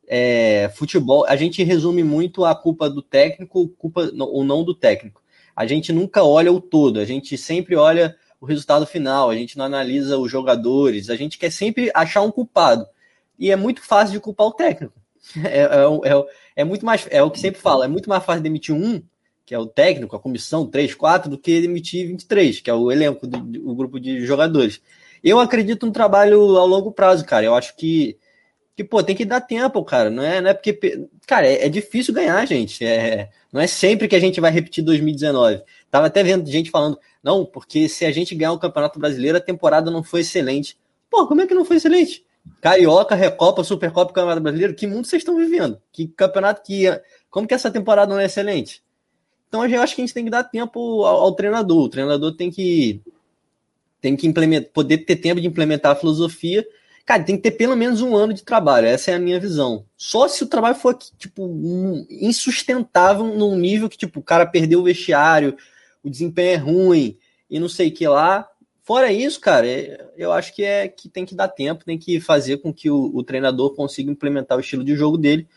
é, 0.08 0.70
futebol, 0.74 1.26
a 1.26 1.36
gente 1.36 1.62
resume 1.62 2.02
muito 2.02 2.44
a 2.44 2.54
culpa 2.54 2.88
do 2.88 3.02
técnico, 3.02 3.68
culpa 3.76 4.10
ou 4.18 4.42
não 4.44 4.64
do 4.64 4.74
técnico. 4.74 5.22
A 5.54 5.66
gente 5.66 5.92
nunca 5.92 6.24
olha 6.24 6.50
o 6.50 6.60
todo, 6.60 6.98
a 6.98 7.04
gente 7.04 7.36
sempre 7.36 7.76
olha 7.76 8.16
o 8.40 8.46
resultado 8.46 8.86
final, 8.86 9.28
a 9.28 9.36
gente 9.36 9.56
não 9.58 9.66
analisa 9.66 10.18
os 10.18 10.30
jogadores, 10.30 11.10
a 11.10 11.16
gente 11.16 11.38
quer 11.38 11.50
sempre 11.52 11.90
achar 11.94 12.22
um 12.22 12.30
culpado. 12.30 12.86
e 13.38 13.50
é 13.50 13.56
muito 13.56 13.82
fácil 13.82 14.12
de 14.14 14.20
culpar 14.20 14.46
o 14.46 14.52
técnico. 14.52 15.01
É, 15.44 15.60
é, 15.60 15.66
é, 15.66 16.26
é, 16.56 16.64
muito 16.64 16.84
mais, 16.84 17.06
é 17.10 17.22
o 17.22 17.30
que 17.30 17.38
sempre 17.38 17.60
falo, 17.60 17.84
é 17.84 17.88
muito 17.88 18.08
mais 18.08 18.24
fácil 18.24 18.42
demitir 18.42 18.74
um, 18.74 19.00
que 19.46 19.54
é 19.54 19.58
o 19.58 19.66
técnico, 19.66 20.16
a 20.16 20.20
comissão, 20.20 20.66
três, 20.66 20.94
quatro, 20.94 21.30
do 21.30 21.38
que 21.38 21.60
demitir 21.60 22.06
23, 22.08 22.60
que 22.60 22.70
é 22.70 22.74
o 22.74 22.90
elenco, 22.90 23.26
do, 23.26 23.70
o 23.70 23.74
grupo 23.74 24.00
de 24.00 24.24
jogadores. 24.26 24.80
Eu 25.22 25.38
acredito 25.38 25.86
no 25.86 25.92
trabalho 25.92 26.56
ao 26.56 26.66
longo 26.66 26.92
prazo, 26.92 27.24
cara. 27.24 27.46
Eu 27.46 27.54
acho 27.54 27.76
que, 27.76 28.18
que 28.76 28.82
pô, 28.82 29.02
tem 29.02 29.14
que 29.14 29.24
dar 29.24 29.40
tempo, 29.40 29.84
cara. 29.84 30.10
Não 30.10 30.22
é, 30.22 30.40
não 30.40 30.50
é 30.50 30.54
porque. 30.54 31.06
Cara, 31.26 31.46
é, 31.46 31.66
é 31.66 31.68
difícil 31.68 32.12
ganhar, 32.12 32.44
gente. 32.46 32.84
É, 32.84 33.30
não 33.52 33.60
é 33.60 33.66
sempre 33.66 34.08
que 34.08 34.16
a 34.16 34.20
gente 34.20 34.40
vai 34.40 34.50
repetir 34.50 34.82
2019. 34.82 35.62
Tava 35.90 36.06
até 36.06 36.22
vendo 36.22 36.50
gente 36.50 36.70
falando, 36.70 36.98
não, 37.22 37.44
porque 37.44 37.88
se 37.88 38.04
a 38.04 38.10
gente 38.10 38.34
ganhar 38.34 38.52
o 38.52 38.58
Campeonato 38.58 38.98
Brasileiro, 38.98 39.38
a 39.38 39.40
temporada 39.40 39.90
não 39.90 40.02
foi 40.02 40.20
excelente. 40.20 40.76
Pô, 41.10 41.26
como 41.26 41.42
é 41.42 41.46
que 41.46 41.54
não 41.54 41.64
foi 41.64 41.76
excelente? 41.76 42.24
Carioca, 42.60 43.14
Recopa, 43.14 43.64
Supercopa 43.64 44.12
Campeonato 44.12 44.40
Brasileiro, 44.40 44.74
que 44.74 44.86
mundo 44.86 45.06
vocês 45.06 45.20
estão 45.20 45.36
vivendo? 45.36 45.80
Que 45.92 46.08
campeonato 46.08 46.62
que. 46.62 46.84
Como 47.30 47.46
que 47.46 47.54
essa 47.54 47.70
temporada 47.70 48.12
não 48.12 48.20
é 48.20 48.26
excelente? 48.26 48.82
Então 49.48 49.66
eu 49.66 49.82
acho 49.82 49.94
que 49.94 50.00
a 50.00 50.04
gente 50.04 50.14
tem 50.14 50.24
que 50.24 50.30
dar 50.30 50.44
tempo 50.44 51.04
ao, 51.04 51.22
ao 51.22 51.32
treinador. 51.32 51.84
O 51.84 51.88
treinador 51.88 52.34
tem 52.34 52.50
que 52.50 53.02
tem 54.00 54.16
que 54.16 54.26
implementar, 54.26 54.70
poder 54.72 54.98
ter 54.98 55.16
tempo 55.16 55.40
de 55.40 55.46
implementar 55.46 55.92
a 55.92 55.96
filosofia. 55.96 56.66
Cara, 57.04 57.22
tem 57.22 57.36
que 57.36 57.42
ter 57.42 57.52
pelo 57.52 57.76
menos 57.76 58.00
um 58.00 58.16
ano 58.16 58.32
de 58.32 58.42
trabalho. 58.42 58.86
Essa 58.86 59.12
é 59.12 59.14
a 59.14 59.18
minha 59.18 59.38
visão. 59.38 59.84
Só 59.96 60.26
se 60.26 60.42
o 60.42 60.46
trabalho 60.46 60.74
for 60.74 60.94
tipo 60.94 62.06
insustentável 62.10 63.24
num 63.24 63.56
nível 63.56 63.88
que 63.88 63.96
tipo 63.96 64.20
o 64.20 64.22
cara 64.22 64.46
perdeu 64.46 64.80
o 64.80 64.84
vestiário, 64.84 65.56
o 66.02 66.10
desempenho 66.10 66.50
é 66.50 66.56
ruim 66.56 67.18
e 67.48 67.60
não 67.60 67.68
sei 67.68 67.88
o 67.88 67.92
que 67.92 68.06
lá. 68.06 68.48
Fora 68.92 69.10
isso, 69.10 69.40
cara, 69.40 69.66
é, 69.66 70.06
eu 70.18 70.30
acho 70.32 70.54
que 70.54 70.62
é 70.62 70.86
que 70.86 71.08
tem 71.08 71.24
que 71.24 71.34
dar 71.34 71.48
tempo, 71.48 71.82
tem 71.82 71.96
que 71.96 72.20
fazer 72.20 72.58
com 72.58 72.70
que 72.70 72.90
o, 72.90 73.10
o 73.14 73.24
treinador 73.24 73.74
consiga 73.74 74.10
implementar 74.10 74.58
o 74.58 74.60
estilo 74.60 74.84
de 74.84 74.94
jogo 74.94 75.16
dele 75.16 75.48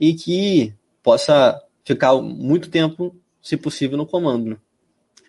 e 0.00 0.12
que 0.12 0.74
possa 1.00 1.56
ficar 1.84 2.16
muito 2.16 2.68
tempo, 2.68 3.14
se 3.40 3.56
possível, 3.56 3.96
no 3.96 4.04
comando. 4.04 4.50
Né? 4.50 4.56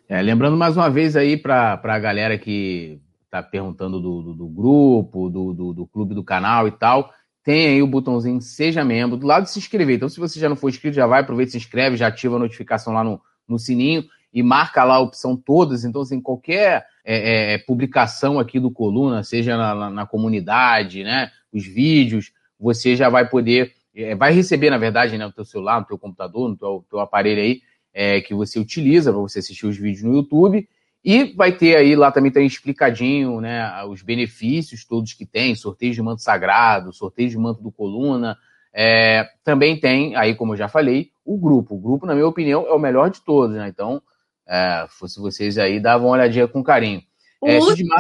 É, 0.10 0.20
lembrando 0.24 0.58
mais 0.58 0.76
uma 0.76 0.90
vez 0.90 1.16
aí 1.16 1.38
para 1.38 1.80
a 1.84 2.00
galera 2.00 2.36
que 2.36 3.00
está 3.26 3.44
perguntando 3.44 4.02
do, 4.02 4.24
do, 4.24 4.34
do 4.34 4.48
grupo, 4.48 5.30
do, 5.30 5.54
do, 5.54 5.72
do, 5.72 5.86
clube 5.86 6.16
do 6.16 6.24
canal 6.24 6.68
e 6.68 6.72
tal, 6.72 7.14
tem 7.44 7.68
aí 7.68 7.84
o 7.84 7.88
botãozinho 7.88 8.42
Seja 8.42 8.84
Membro, 8.84 9.18
do 9.18 9.28
lado 9.28 9.44
de 9.44 9.52
se 9.52 9.60
inscrever. 9.60 9.98
Então, 9.98 10.10
se 10.10 10.20
você 10.20 10.40
já 10.40 10.50
não 10.50 10.56
for 10.56 10.70
inscrito, 10.70 10.96
já 10.96 11.06
vai, 11.06 11.22
aproveita, 11.22 11.52
se 11.52 11.58
inscreve, 11.58 11.96
já 11.96 12.08
ativa 12.08 12.38
a 12.38 12.40
notificação 12.40 12.92
lá 12.92 13.04
no, 13.04 13.22
no 13.48 13.60
sininho 13.60 14.04
e 14.34 14.42
marca 14.42 14.84
lá 14.84 14.96
a 14.96 15.00
opção 15.00 15.36
todas. 15.36 15.84
Então, 15.84 16.02
assim, 16.02 16.22
qualquer 16.22 16.86
é, 17.04 17.54
é, 17.54 17.58
publicação 17.60 18.40
aqui 18.40 18.60
do 18.60 18.72
Coluna, 18.72 19.24
seja 19.24 19.58
na, 19.58 19.76
na, 19.76 19.90
na, 19.90 20.06
comunidade, 20.06 21.04
né, 21.04 21.32
os 21.52 21.66
vídeos, 21.66 22.32
você 22.60 22.96
já 22.96 23.10
vai 23.10 23.28
poder, 23.28 23.74
é, 23.96 24.16
vai 24.16 24.32
receber, 24.32 24.70
na 24.70 24.78
verdade, 24.78 25.18
né, 25.18 25.26
no 25.26 25.34
teu 25.34 25.46
celular, 25.46 25.80
no 25.80 25.88
teu 25.88 25.98
computador, 25.98 26.50
no 26.50 26.58
teu, 26.58 26.86
teu 26.90 27.00
aparelho 27.00 27.42
aí, 27.42 27.62
é, 27.94 28.22
que 28.22 28.34
você 28.34 28.60
utiliza 28.60 29.12
para 29.12 29.22
você 29.22 29.40
assistir 29.40 29.66
os 29.66 29.78
vídeos 29.78 30.04
no 30.04 30.16
YouTube. 30.16 30.68
E 31.04 31.34
vai 31.34 31.52
ter 31.52 31.76
aí, 31.76 31.96
lá 31.96 32.12
também 32.12 32.32
tem 32.32 32.46
explicadinho, 32.46 33.42
né, 33.42 33.84
os 33.86 34.04
benefícios 34.04 34.86
todos 34.86 35.14
que 35.14 35.26
tem, 35.26 35.56
sorteio 35.56 35.94
de 35.94 36.02
manto 36.02 36.22
sagrado, 36.22 36.94
sorteio 36.94 37.30
de 37.30 37.38
manto 37.38 37.62
do 37.62 37.72
Coluna. 37.72 38.38
É, 38.74 39.28
também 39.44 39.78
tem, 39.80 40.16
aí 40.16 40.36
como 40.36 40.54
eu 40.54 40.58
já 40.58 40.68
falei, 40.68 41.10
o 41.26 41.38
grupo. 41.38 41.76
O 41.76 41.80
grupo, 41.80 42.06
na 42.06 42.14
minha 42.14 42.28
opinião, 42.28 42.68
é 42.68 42.72
o 42.72 42.80
melhor 42.80 43.10
de 43.10 43.20
todos, 43.22 43.56
né? 43.56 43.68
Então, 43.68 44.02
é, 44.48 44.86
fosse 44.90 45.20
vocês 45.20 45.58
aí, 45.58 45.80
davam 45.80 46.08
uma 46.08 46.14
olhadinha 46.14 46.48
com 46.48 46.64
carinho. 46.64 47.02
O 47.42 47.48
é, 47.48 47.58
último 47.58 47.96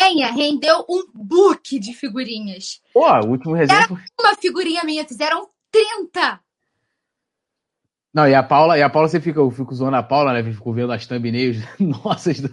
resenha 0.00 0.30
rendeu 0.30 0.84
um 0.88 1.04
book 1.14 1.78
de 1.78 1.92
figurinhas. 1.92 2.80
Pô, 2.92 3.06
o 3.06 3.30
último 3.30 3.54
resenha... 3.54 3.80
Era 3.80 3.94
uma 4.20 4.34
figurinha 4.36 4.84
minha, 4.84 5.06
fizeram 5.06 5.48
30! 5.70 6.40
Não, 8.12 8.26
e 8.26 8.34
a 8.34 8.42
Paula, 8.42 8.78
e 8.78 8.82
a 8.82 8.88
Paula 8.88 9.08
você 9.08 9.20
fica, 9.20 9.38
eu 9.38 9.50
fico 9.50 9.74
zoando 9.74 9.96
a 9.96 10.02
Paula, 10.02 10.32
né? 10.32 10.42
Fico 10.42 10.72
vendo 10.72 10.92
as 10.92 11.06
thumbnails 11.06 11.58
nossas 11.78 12.40
do, 12.40 12.48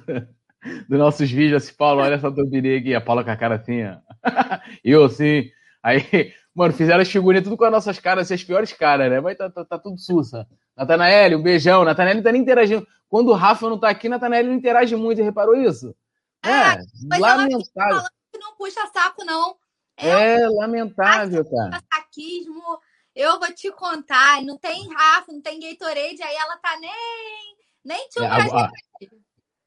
dos 0.89 0.99
nossos 0.99 1.31
vídeos, 1.31 1.63
assim, 1.63 1.75
Paula, 1.75 2.03
olha 2.03 2.15
essa 2.15 2.31
thumbnail 2.31 2.79
aqui, 2.79 2.93
a 2.93 3.01
Paula 3.01 3.23
com 3.23 3.31
a 3.31 3.37
cara 3.37 3.55
assim, 3.55 3.83
ó. 3.83 3.97
eu 4.83 5.05
assim. 5.05 5.49
Aí, 5.81 6.01
mano, 6.53 6.73
fizeram 6.73 7.01
as 7.01 7.09
figurinhas 7.09 7.43
tudo 7.43 7.57
com 7.57 7.65
as 7.65 7.71
nossas 7.71 7.99
caras, 7.99 8.25
assim, 8.25 8.33
as 8.33 8.43
piores 8.43 8.73
caras, 8.73 9.09
né? 9.09 9.21
Mas 9.21 9.37
tá, 9.37 9.49
tá, 9.49 9.63
tá 9.63 9.79
tudo 9.79 9.97
sussa. 9.97 10.47
Natanael, 10.75 11.37
um 11.37 11.41
beijão. 11.41 11.83
Natanael 11.83 12.21
tá 12.23 12.31
nem 12.31 12.41
interagindo. 12.41 12.85
Quando 13.07 13.29
o 13.29 13.33
Rafa 13.33 13.69
não 13.69 13.79
tá 13.79 13.89
aqui, 13.89 14.09
Natanael 14.09 14.45
não 14.45 14.53
interage 14.53 14.95
muito, 14.95 15.21
reparou 15.21 15.55
isso? 15.55 15.95
É, 16.43 16.77
mas 17.07 17.19
lamentável. 17.19 18.01
Não 18.39 18.55
puxa 18.57 18.85
saco, 18.93 19.23
não. 19.23 19.55
É, 19.97 20.41
é 20.41 20.49
lamentável, 20.49 21.43
cara. 21.49 21.81
Saquismo 21.93 22.79
eu 23.15 23.39
vou 23.39 23.51
te 23.53 23.71
contar, 23.71 24.41
não 24.43 24.57
tem 24.57 24.93
Rafa, 24.93 25.31
não 25.31 25.41
tem 25.41 25.57
Gatorade, 25.59 26.21
aí 26.21 26.35
ela 26.35 26.57
tá 26.57 26.77
nem, 26.81 27.55
nem 27.85 28.09
te 28.09 28.21
é, 28.21 28.69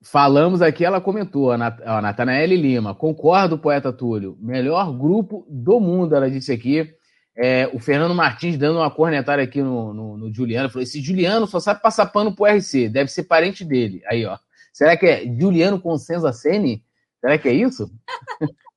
Falamos 0.02 0.60
aqui, 0.60 0.84
ela 0.84 1.00
comentou, 1.00 1.50
a, 1.50 1.56
Nat 1.56 1.80
a 1.80 2.02
Natanaele 2.02 2.56
Lima, 2.56 2.94
concordo, 2.94 3.58
poeta 3.58 3.90
Túlio, 3.90 4.36
melhor 4.38 4.92
grupo 4.92 5.46
do 5.48 5.80
mundo, 5.80 6.14
ela 6.14 6.30
disse 6.30 6.52
aqui. 6.52 6.94
É, 7.40 7.70
o 7.72 7.78
Fernando 7.78 8.16
Martins 8.16 8.58
dando 8.58 8.80
uma 8.80 8.90
cornetária 8.90 9.44
aqui 9.44 9.62
no, 9.62 9.94
no, 9.94 10.16
no, 10.16 10.34
Juliano, 10.34 10.68
falou: 10.68 10.82
esse 10.82 11.00
Juliano 11.00 11.46
só 11.46 11.60
sabe 11.60 11.80
passar 11.80 12.06
pano 12.06 12.34
pro 12.34 12.46
RC, 12.46 12.88
deve 12.88 13.12
ser 13.12 13.24
parente 13.24 13.64
dele. 13.64 14.02
Aí, 14.06 14.26
ó. 14.26 14.36
Será 14.72 14.96
que 14.96 15.06
é 15.06 15.24
Juliano 15.24 15.80
Consenza 15.80 16.32
Sene? 16.32 16.82
Será 17.20 17.38
que 17.38 17.48
é 17.48 17.52
isso? 17.52 17.88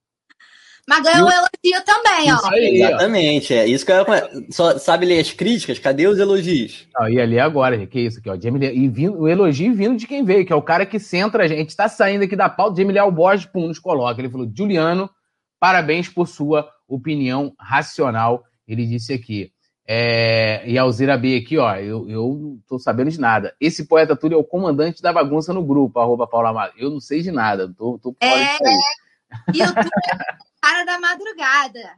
Mas 0.88 1.03
ganhou 1.03 1.27
um 1.27 1.31
elogio 1.31 1.85
também, 1.85 2.33
ó. 2.33 2.49
Aí, 2.51 2.81
Exatamente, 2.81 3.53
é 3.53 3.65
isso 3.65 3.85
que 3.85 3.91
eu 3.91 4.05
Só 4.51 4.77
sabe 4.77 5.05
ler 5.05 5.19
as 5.19 5.31
críticas? 5.31 5.79
Cadê 5.79 6.07
os 6.07 6.19
elogios? 6.19 6.88
Não, 6.93 7.07
e 7.07 7.19
ali 7.19 7.39
agora, 7.39 7.85
que 7.88 7.99
é 7.99 8.01
isso 8.01 8.19
aqui, 8.19 8.29
ó. 8.29 8.38
Jamie, 8.39 8.67
e 8.67 8.88
vindo, 8.89 9.19
o 9.19 9.27
elogio 9.27 9.73
vindo 9.73 9.95
de 9.95 10.05
quem 10.05 10.23
veio, 10.23 10.45
que 10.45 10.51
é 10.51 10.55
o 10.55 10.61
cara 10.61 10.85
que 10.85 10.99
centra 10.99 11.45
a 11.45 11.47
gente. 11.47 11.75
Tá 11.75 11.88
saindo 11.88 12.25
aqui 12.25 12.35
da 12.35 12.49
pauta, 12.49 12.77
Jamie 12.77 12.93
Leal 12.93 13.11
Borges, 13.11 13.45
pum, 13.45 13.67
nos 13.67 13.79
coloca. 13.79 14.19
Ele 14.19 14.29
falou: 14.29 14.51
Juliano, 14.53 15.09
parabéns 15.59 16.09
por 16.09 16.27
sua 16.27 16.69
opinião 16.88 17.53
racional. 17.59 18.43
Ele 18.72 18.85
disse 18.85 19.11
aqui. 19.14 19.52
É, 19.85 20.65
e 20.69 20.77
Alzira 20.77 21.18
B 21.18 21.35
aqui, 21.35 21.57
ó, 21.57 21.76
eu, 21.76 22.10
eu 22.10 22.60
tô 22.68 22.80
sabendo 22.80 23.11
de 23.11 23.19
nada. 23.19 23.53
Esse 23.60 23.85
poeta 23.85 24.15
Túlio 24.15 24.38
é 24.38 24.39
o 24.39 24.43
comandante 24.43 25.02
da 25.02 25.11
bagunça 25.11 25.52
no 25.52 25.65
grupo, 25.65 25.99
arroba 25.99 26.26
Paula 26.26 26.49
Amado. 26.49 26.73
Eu 26.77 26.89
não 26.89 27.02
sei 27.02 27.22
de 27.22 27.31
nada, 27.31 27.73
tô, 27.77 27.99
tô 27.99 28.14
fora 28.14 28.39
é, 28.39 28.52
disso 28.52 28.64
aí. 28.65 28.77
E 29.53 29.64
o 29.64 29.73
cara 30.61 30.85
da 30.85 30.99
madrugada. 30.99 31.95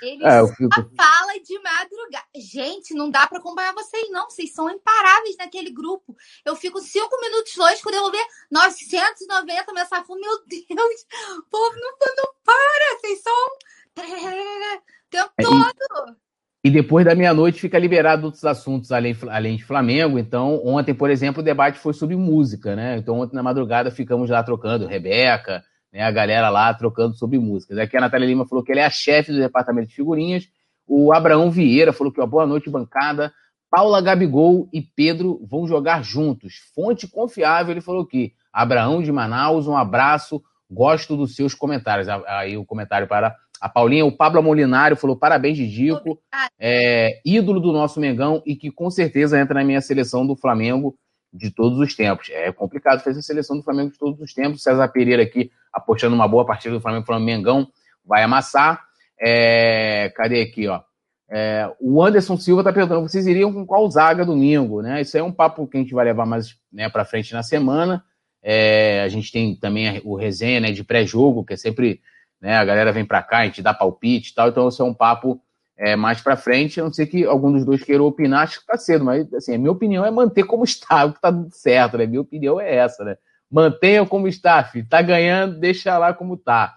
Ele 0.00 0.24
é, 0.24 0.46
fico... 0.54 0.90
fala 0.96 1.40
de 1.42 1.58
madrugada. 1.58 2.26
Gente, 2.36 2.94
não 2.94 3.10
dá 3.10 3.26
para 3.26 3.38
acompanhar 3.38 3.74
vocês, 3.74 4.08
não. 4.10 4.24
Vocês 4.30 4.52
são 4.52 4.70
imparáveis 4.70 5.36
naquele 5.36 5.70
grupo. 5.70 6.16
Eu 6.44 6.56
fico 6.56 6.80
cinco 6.80 7.20
minutos 7.20 7.56
longe, 7.56 7.82
quando 7.82 7.96
eu 7.96 8.02
vou 8.02 8.10
ver 8.10 8.24
990 8.50 9.72
mensagens. 9.72 10.08
Meu 10.08 10.44
Deus, 10.46 11.06
o 11.38 11.42
povo 11.50 11.76
não, 11.76 11.92
não 12.16 12.34
para. 12.44 13.00
Vocês 13.00 13.20
são. 13.22 13.48
Tempo 15.10 15.32
é, 15.38 15.42
todo. 15.42 16.16
E 16.64 16.70
depois 16.70 17.04
da 17.04 17.14
meia-noite 17.14 17.60
fica 17.60 17.78
liberado 17.78 18.24
outros 18.24 18.44
assuntos 18.44 18.90
além, 18.90 19.14
além 19.28 19.56
de 19.56 19.64
Flamengo. 19.64 20.18
Então, 20.18 20.60
ontem, 20.64 20.94
por 20.94 21.10
exemplo, 21.10 21.42
o 21.42 21.44
debate 21.44 21.78
foi 21.78 21.92
sobre 21.92 22.16
música, 22.16 22.74
né? 22.74 22.96
Então, 22.96 23.20
ontem 23.20 23.36
na 23.36 23.42
madrugada 23.42 23.90
ficamos 23.90 24.30
lá 24.30 24.42
trocando 24.42 24.86
Rebeca, 24.86 25.62
né, 25.92 26.02
a 26.02 26.10
galera 26.10 26.48
lá 26.48 26.72
trocando 26.72 27.14
sobre 27.14 27.38
músicas. 27.38 27.76
Aqui 27.76 27.96
a 27.96 28.00
Natália 28.00 28.26
Lima 28.26 28.46
falou 28.46 28.64
que 28.64 28.72
ele 28.72 28.80
é 28.80 28.86
a 28.86 28.90
chefe 28.90 29.30
do 29.30 29.38
departamento 29.38 29.88
de 29.88 29.94
figurinhas. 29.94 30.48
O 30.86 31.12
Abraão 31.12 31.50
Vieira 31.50 31.92
falou 31.92 32.10
que, 32.12 32.20
ó, 32.20 32.26
boa 32.26 32.46
noite, 32.46 32.70
bancada. 32.70 33.30
Paula 33.70 34.00
Gabigol 34.00 34.68
e 34.72 34.80
Pedro 34.80 35.44
vão 35.44 35.66
jogar 35.66 36.02
juntos. 36.02 36.54
Fonte 36.74 37.06
confiável, 37.06 37.72
ele 37.72 37.80
falou 37.80 38.06
que 38.06 38.32
Abraão 38.50 39.02
de 39.02 39.12
Manaus, 39.12 39.66
um 39.66 39.76
abraço, 39.76 40.42
gosto 40.70 41.16
dos 41.16 41.36
seus 41.36 41.54
comentários. 41.54 42.08
Aí 42.08 42.56
o 42.56 42.64
comentário 42.64 43.06
para 43.06 43.36
a 43.64 43.68
Paulinha, 43.70 44.04
o 44.04 44.12
Pablo 44.12 44.42
Molinário 44.42 44.94
falou 44.94 45.16
parabéns, 45.16 45.56
Didico, 45.56 46.20
é, 46.60 47.18
ídolo 47.24 47.58
do 47.58 47.72
nosso 47.72 47.98
Mengão 47.98 48.42
e 48.44 48.54
que 48.54 48.70
com 48.70 48.90
certeza 48.90 49.40
entra 49.40 49.54
na 49.54 49.64
minha 49.64 49.80
seleção 49.80 50.26
do 50.26 50.36
Flamengo 50.36 50.94
de 51.32 51.50
todos 51.50 51.78
os 51.78 51.94
tempos. 51.94 52.28
É 52.28 52.52
complicado 52.52 53.02
fazer 53.02 53.20
a 53.20 53.22
seleção 53.22 53.56
do 53.56 53.62
Flamengo 53.62 53.90
de 53.90 53.98
todos 53.98 54.20
os 54.20 54.34
tempos. 54.34 54.62
César 54.62 54.86
Pereira 54.88 55.22
aqui 55.22 55.50
apostando 55.72 56.14
uma 56.14 56.28
boa 56.28 56.44
partida 56.44 56.74
do 56.74 56.80
Flamengo, 56.82 57.06
falando 57.06 57.24
Mengão 57.24 57.66
vai 58.04 58.22
amassar. 58.22 58.84
É, 59.18 60.12
cadê 60.14 60.42
aqui, 60.42 60.68
ó? 60.68 60.82
É, 61.30 61.66
o 61.80 62.04
Anderson 62.04 62.36
Silva 62.36 62.60
está 62.60 62.70
perguntando: 62.70 63.08
vocês 63.08 63.26
iriam 63.26 63.50
com 63.50 63.64
qual 63.64 63.90
zaga 63.90 64.26
domingo? 64.26 64.82
Né? 64.82 65.00
Isso 65.00 65.16
é 65.16 65.22
um 65.22 65.32
papo 65.32 65.66
que 65.66 65.78
a 65.78 65.80
gente 65.80 65.94
vai 65.94 66.04
levar 66.04 66.26
mais 66.26 66.54
né, 66.70 66.90
para 66.90 67.06
frente 67.06 67.32
na 67.32 67.42
semana. 67.42 68.04
É, 68.42 69.00
a 69.00 69.08
gente 69.08 69.32
tem 69.32 69.56
também 69.56 70.02
o 70.04 70.16
resenha 70.16 70.60
né, 70.60 70.70
de 70.70 70.84
pré-jogo, 70.84 71.46
que 71.46 71.54
é 71.54 71.56
sempre 71.56 72.02
né, 72.44 72.58
a 72.58 72.64
galera 72.64 72.92
vem 72.92 73.06
para 73.06 73.22
cá, 73.22 73.38
a 73.38 73.44
gente 73.46 73.62
dá 73.62 73.72
palpite 73.72 74.30
e 74.30 74.34
tal. 74.34 74.50
Então, 74.50 74.68
isso 74.68 74.82
é 74.82 74.84
um 74.84 74.92
papo 74.92 75.40
é, 75.78 75.96
mais 75.96 76.20
para 76.20 76.36
frente. 76.36 76.78
A 76.78 76.84
não 76.84 76.92
ser 76.92 77.06
que 77.06 77.24
algum 77.24 77.50
dos 77.50 77.64
dois 77.64 77.82
queira 77.82 78.02
opinar, 78.02 78.42
acho 78.42 78.56
que 78.56 78.64
está 78.64 78.76
cedo, 78.76 79.02
mas 79.02 79.32
assim, 79.32 79.54
a 79.54 79.58
minha 79.58 79.72
opinião 79.72 80.04
é 80.04 80.10
manter 80.10 80.44
como 80.44 80.62
está, 80.62 81.06
o 81.06 81.14
que 81.14 81.20
tudo 81.22 81.48
certo. 81.52 81.96
Né? 81.96 82.04
Minha 82.04 82.20
opinião 82.20 82.60
é 82.60 82.74
essa, 82.74 83.02
né? 83.02 83.16
Mantenha 83.50 84.04
como 84.04 84.28
está, 84.28 84.62
filho. 84.62 84.86
Tá 84.86 85.00
ganhando, 85.00 85.58
deixa 85.58 85.96
lá 85.96 86.12
como 86.12 86.36
tá. 86.36 86.74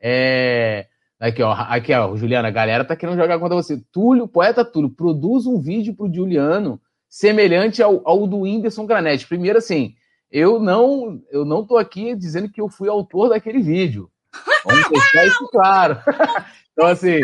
É... 0.00 0.86
Aqui, 1.18 1.42
ó, 1.42 1.52
aqui, 1.52 1.92
ó, 1.92 2.16
Juliana, 2.16 2.48
a 2.48 2.50
galera 2.50 2.82
tá 2.82 2.96
querendo 2.96 3.18
jogar 3.18 3.38
contra 3.38 3.54
você. 3.54 3.78
Túlio, 3.92 4.26
poeta 4.26 4.64
Túlio, 4.64 4.88
produz 4.88 5.44
um 5.44 5.60
vídeo 5.60 5.94
pro 5.94 6.10
Juliano 6.10 6.80
semelhante 7.10 7.82
ao, 7.82 8.00
ao 8.08 8.26
do 8.26 8.38
Whindersson 8.38 8.86
Granete. 8.86 9.26
Primeiro, 9.26 9.58
assim, 9.58 9.94
eu 10.32 10.58
não, 10.58 11.20
eu 11.30 11.44
não 11.44 11.66
tô 11.66 11.76
aqui 11.76 12.16
dizendo 12.16 12.48
que 12.48 12.58
eu 12.58 12.70
fui 12.70 12.88
autor 12.88 13.28
daquele 13.28 13.60
vídeo. 13.60 14.10
Vamos 14.64 14.88
deixar 14.88 15.26
isso 15.26 15.48
claro. 15.48 15.98
então, 16.72 16.86
assim. 16.86 17.20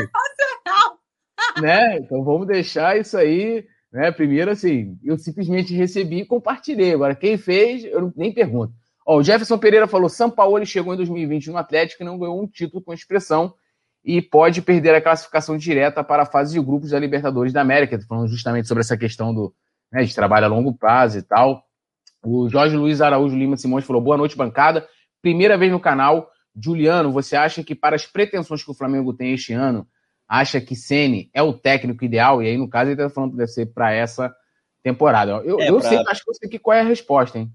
né? 1.61 1.99
Então 1.99 2.25
vamos 2.25 2.47
deixar 2.47 2.99
isso 2.99 3.17
aí. 3.17 3.67
Né? 3.93 4.11
Primeiro, 4.11 4.51
assim, 4.51 4.99
eu 5.05 5.17
simplesmente 5.17 5.75
recebi 5.75 6.21
e 6.21 6.27
compartilhei. 6.27 6.93
Agora, 6.93 7.15
quem 7.15 7.39
fez, 7.39 7.85
eu 7.85 8.13
nem 8.17 8.33
pergunto. 8.33 8.73
Ó, 9.07 9.19
o 9.19 9.23
Jefferson 9.23 9.59
Pereira 9.59 9.87
falou: 9.87 10.09
São 10.09 10.31
Paulo 10.31 10.65
chegou 10.67 10.93
em 10.93 10.97
2020 10.97 11.51
no 11.51 11.57
Atlético 11.57 12.03
e 12.03 12.07
não 12.07 12.19
ganhou 12.19 12.43
um 12.43 12.47
título 12.47 12.83
com 12.83 12.93
expressão 12.93 13.55
e 14.05 14.21
pode 14.21 14.63
perder 14.63 14.95
a 14.95 15.01
classificação 15.01 15.57
direta 15.57 16.03
para 16.03 16.25
a 16.25 16.27
fase 16.27 16.53
de 16.53 16.65
grupos 16.65 16.91
da 16.91 16.99
Libertadores 16.99 17.53
da 17.53 17.61
América. 17.61 17.99
Falando 18.09 18.29
justamente 18.29 18.69
sobre 18.69 18.83
essa 18.83 18.97
questão 18.97 19.33
do, 19.33 19.55
né, 19.93 20.05
de 20.05 20.15
trabalho 20.15 20.47
a 20.47 20.49
longo 20.49 20.75
prazo 20.75 21.19
e 21.19 21.23
tal. 21.23 21.65
O 22.25 22.49
Jorge 22.49 22.77
Luiz 22.77 23.01
Araújo 23.01 23.37
Lima 23.37 23.57
Simões 23.57 23.85
falou: 23.85 24.03
boa 24.03 24.17
noite, 24.17 24.37
bancada. 24.37 24.87
Primeira 25.23 25.57
vez 25.57 25.71
no 25.71 25.81
canal. 25.81 26.29
Juliano, 26.59 27.13
você 27.13 27.37
acha 27.37 27.63
que 27.63 27.75
para 27.75 27.97
as 27.97 28.07
pretensões 28.07 28.65
que 28.65 28.71
o 28.71 28.75
Flamengo 28.75 29.13
tem 29.13 29.35
este 29.35 29.53
ano, 29.53 29.87
acha 30.27 30.61
que 30.61 30.75
Ceni 30.75 31.31
é 31.35 31.43
o 31.43 31.53
técnico 31.53 32.05
ideal? 32.05 32.43
E 32.43 32.49
aí, 32.49 32.57
no 32.57 32.69
caso, 32.69 32.91
ele 32.91 33.01
está 33.01 33.13
falando 33.13 33.33
que 33.33 33.37
deve 33.37 33.51
ser 33.51 33.67
para 33.67 33.93
essa 33.93 34.35
temporada. 34.83 35.33
Eu, 35.45 35.61
é, 35.61 35.69
eu 35.69 35.79
pra... 35.79 35.89
sei, 35.89 35.99
acho 36.09 36.25
que 36.25 36.31
eu 36.31 36.35
sei 36.35 36.49
que 36.49 36.59
qual 36.59 36.77
é 36.77 36.81
a 36.81 36.85
resposta, 36.85 37.39
hein? 37.39 37.53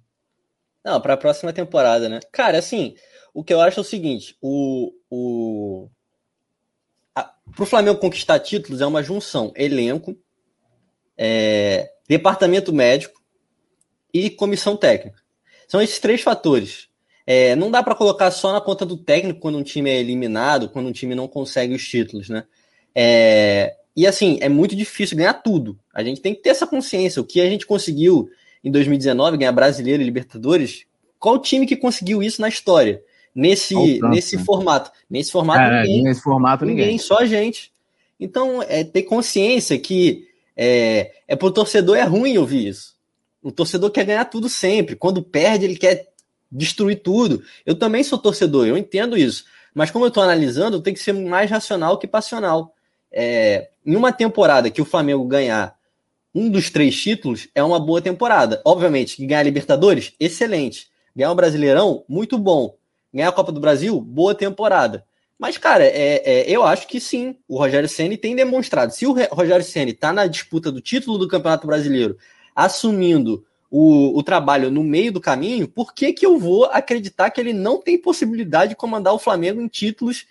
Não, 0.83 0.99
para 0.99 1.13
a 1.13 1.17
próxima 1.17 1.51
temporada, 1.51 2.07
né? 2.07 2.19
Cara, 2.31 2.57
assim, 2.57 2.95
o 3.33 3.43
que 3.43 3.53
eu 3.53 3.61
acho 3.61 3.79
é 3.79 3.81
o 3.81 3.85
seguinte: 3.85 4.37
o, 4.41 4.91
o... 5.09 5.89
para 7.13 7.63
o 7.63 7.65
Flamengo 7.65 7.99
conquistar 7.99 8.39
títulos 8.39 8.81
é 8.81 8.85
uma 8.85 9.03
junção 9.03 9.51
elenco, 9.55 10.15
é, 11.17 11.91
departamento 12.07 12.73
médico 12.73 13.21
e 14.13 14.29
comissão 14.29 14.77
técnica. 14.77 15.21
São 15.67 15.81
esses 15.81 15.99
três 15.99 16.21
fatores. 16.21 16.90
É, 17.25 17.55
não 17.55 17.69
dá 17.69 17.83
para 17.83 17.95
colocar 17.95 18.31
só 18.31 18.51
na 18.51 18.61
conta 18.61 18.85
do 18.85 18.97
técnico 18.97 19.39
quando 19.39 19.57
um 19.57 19.63
time 19.63 19.89
é 19.89 19.99
eliminado, 19.99 20.69
quando 20.69 20.87
um 20.87 20.91
time 20.91 21.15
não 21.15 21.27
consegue 21.27 21.73
os 21.73 21.87
títulos, 21.87 22.29
né? 22.29 22.43
É, 22.95 23.75
e 23.95 24.07
assim, 24.07 24.37
é 24.41 24.49
muito 24.49 24.75
difícil 24.75 25.17
ganhar 25.17 25.33
tudo. 25.33 25.77
A 25.93 26.03
gente 26.03 26.21
tem 26.21 26.33
que 26.33 26.41
ter 26.41 26.49
essa 26.49 26.65
consciência. 26.65 27.21
O 27.21 27.25
que 27.25 27.41
a 27.41 27.49
gente 27.49 27.65
conseguiu 27.65 28.29
em 28.63 28.71
2019, 28.71 29.37
ganhar 29.37 29.51
Brasileiro 29.51 30.01
e 30.01 30.05
Libertadores, 30.05 30.85
qual 31.19 31.39
time 31.39 31.65
que 31.65 31.75
conseguiu 31.75 32.21
isso 32.21 32.41
na 32.41 32.49
história? 32.49 33.01
Nesse, 33.33 33.75
nesse 34.09 34.35
né? 34.35 34.43
formato. 34.43 34.91
Nesse 35.09 35.31
formato, 35.31 35.61
ninguém. 35.61 36.03
Nesse 36.03 36.21
formato, 36.21 36.65
ninguém. 36.65 36.85
ninguém. 36.85 36.97
Só 36.99 37.19
a 37.19 37.25
gente. 37.25 37.71
Então, 38.19 38.61
é 38.61 38.83
ter 38.83 39.03
consciência 39.03 39.79
que 39.79 40.27
é, 40.55 41.11
é 41.27 41.35
pro 41.35 41.51
torcedor 41.51 41.97
é 41.97 42.03
ruim 42.03 42.37
ouvir 42.37 42.67
isso. 42.67 42.95
O 43.41 43.51
torcedor 43.51 43.89
quer 43.89 44.05
ganhar 44.05 44.25
tudo 44.25 44.47
sempre. 44.47 44.95
Quando 44.95 45.23
perde, 45.23 45.65
ele 45.65 45.75
quer 45.75 46.10
destruir 46.51 47.01
tudo. 47.01 47.43
Eu 47.65 47.75
também 47.75 48.03
sou 48.03 48.19
torcedor, 48.19 48.67
eu 48.67 48.77
entendo 48.77 49.17
isso. 49.17 49.45
Mas 49.73 49.89
como 49.89 50.05
eu 50.05 50.09
estou 50.09 50.23
analisando, 50.23 50.81
tem 50.81 50.93
que 50.93 50.99
ser 50.99 51.13
mais 51.13 51.49
racional 51.49 51.97
que 51.97 52.07
passional. 52.07 52.75
É, 53.11 53.69
em 53.85 53.95
uma 53.95 54.11
temporada 54.11 54.69
que 54.69 54.81
o 54.81 54.85
Flamengo 54.85 55.23
ganhar 55.25 55.75
um 56.33 56.49
dos 56.49 56.69
três 56.69 56.99
títulos, 56.99 57.47
é 57.53 57.61
uma 57.61 57.79
boa 57.79 58.01
temporada. 58.01 58.61
Obviamente, 58.65 59.25
ganhar 59.25 59.43
Libertadores, 59.43 60.13
excelente. 60.19 60.89
Ganhar 61.15 61.31
o 61.31 61.35
Brasileirão, 61.35 62.05
muito 62.07 62.37
bom. 62.37 62.75
Ganhar 63.13 63.29
a 63.29 63.33
Copa 63.33 63.51
do 63.51 63.59
Brasil, 63.59 63.99
boa 63.99 64.33
temporada. 64.33 65.05
Mas, 65.37 65.57
cara, 65.57 65.83
é, 65.83 66.21
é, 66.23 66.49
eu 66.49 66.63
acho 66.63 66.87
que 66.87 66.99
sim, 66.99 67.35
o 67.47 67.57
Rogério 67.57 67.89
Ceni 67.89 68.15
tem 68.15 68.35
demonstrado. 68.35 68.93
Se 68.93 69.05
o 69.05 69.13
Rogério 69.31 69.65
Ceni 69.65 69.91
está 69.91 70.13
na 70.13 70.27
disputa 70.27 70.71
do 70.71 70.79
título 70.79 71.17
do 71.17 71.27
Campeonato 71.27 71.67
Brasileiro, 71.67 72.17
assumindo 72.55 73.43
o, 73.71 74.19
o 74.19 74.21
trabalho 74.21 74.69
no 74.69 74.83
meio 74.83 75.13
do 75.13 75.21
caminho, 75.21 75.65
por 75.65 75.93
que, 75.93 76.11
que 76.11 76.25
eu 76.25 76.37
vou 76.37 76.65
acreditar 76.65 77.31
que 77.31 77.39
ele 77.39 77.53
não 77.53 77.79
tem 77.79 77.97
possibilidade 77.97 78.71
de 78.71 78.75
comandar 78.75 79.13
o 79.13 79.19
Flamengo 79.19 79.61
em 79.61 79.67
títulos 79.69 80.27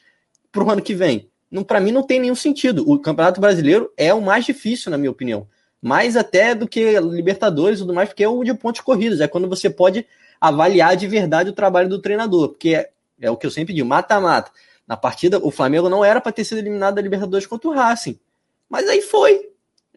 para 0.53 0.63
o 0.63 0.71
ano 0.71 0.83
que 0.83 0.95
vem? 0.95 1.31
Para 1.67 1.81
mim 1.81 1.91
não 1.91 2.03
tem 2.03 2.21
nenhum 2.21 2.35
sentido. 2.35 2.89
O 2.89 2.99
Campeonato 2.99 3.41
Brasileiro 3.41 3.91
é 3.97 4.13
o 4.13 4.21
mais 4.21 4.45
difícil, 4.45 4.91
na 4.91 4.99
minha 4.99 5.11
opinião. 5.11 5.49
Mais 5.81 6.19
até 6.19 6.55
do 6.55 6.69
que 6.69 7.01
Libertadores 7.01 7.79
e 7.79 7.83
tudo 7.83 7.95
mais, 7.95 8.11
porque 8.11 8.23
é 8.23 8.29
o 8.29 8.45
de 8.45 8.53
pontos 8.53 8.83
corridos. 8.83 9.21
É 9.21 9.27
quando 9.27 9.49
você 9.49 9.71
pode 9.71 10.07
avaliar 10.39 10.95
de 10.95 11.09
verdade 11.09 11.49
o 11.49 11.55
trabalho 11.55 11.89
do 11.89 12.01
treinador. 12.01 12.51
Porque 12.51 12.75
é, 12.75 12.91
é 13.21 13.31
o 13.31 13.37
que 13.37 13.47
eu 13.47 13.51
sempre 13.51 13.73
digo, 13.73 13.89
mata-mata. 13.89 14.53
Na 14.87 14.97
partida, 14.97 15.39
o 15.39 15.51
Flamengo 15.51 15.89
não 15.89 16.05
era 16.05 16.21
para 16.21 16.31
ter 16.31 16.45
sido 16.45 16.59
eliminado 16.59 16.97
da 16.97 17.03
Libertadores 17.03 17.47
contra 17.47 17.69
o 17.69 17.73
Racing. 17.73 18.21
Mas 18.69 18.87
aí 18.89 19.01
foi 19.01 19.50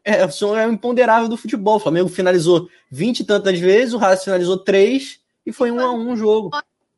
é, 0.03 0.21
é 0.21 0.67
o 0.67 0.71
imponderável 0.71 1.29
do 1.29 1.37
futebol. 1.37 1.77
O 1.77 1.79
Flamengo 1.79 2.09
finalizou 2.09 2.69
20 2.91 3.21
e 3.21 3.23
tantas 3.23 3.59
vezes, 3.59 3.93
o 3.93 3.97
Racing 3.97 4.25
finalizou 4.25 4.57
três 4.57 5.19
e 5.45 5.51
foi 5.51 5.71
um 5.71 5.79
a 5.79 5.91
um 5.93 6.15
jogo. 6.15 6.51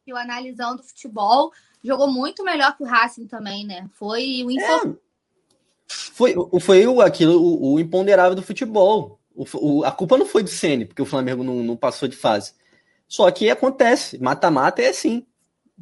O 0.08 0.16
analisando 0.16 0.82
o 0.82 0.86
futebol 0.86 1.52
jogou 1.84 2.08
muito 2.08 2.44
melhor 2.44 2.76
que 2.76 2.84
o 2.84 2.88
Racing 2.88 3.28
também, 3.28 3.66
né? 3.66 3.88
Foi 3.94 4.44
o 4.44 4.52
info... 4.52 4.64
é. 4.64 5.06
Foi, 5.88 6.34
foi 6.60 6.88
o, 6.88 7.02
aquilo, 7.02 7.40
o, 7.40 7.74
o 7.74 7.80
imponderável 7.80 8.36
do 8.36 8.42
futebol. 8.42 9.20
O, 9.36 9.46
o, 9.56 9.84
a 9.84 9.92
culpa 9.92 10.18
não 10.18 10.26
foi 10.26 10.42
do 10.42 10.50
Ceni, 10.50 10.86
porque 10.86 11.02
o 11.02 11.06
Flamengo 11.06 11.44
não, 11.44 11.62
não 11.62 11.76
passou 11.76 12.08
de 12.08 12.16
fase. 12.16 12.54
Só 13.08 13.30
que 13.30 13.50
acontece, 13.50 14.18
mata-mata 14.18 14.82
é 14.82 14.88
assim. 14.88 15.26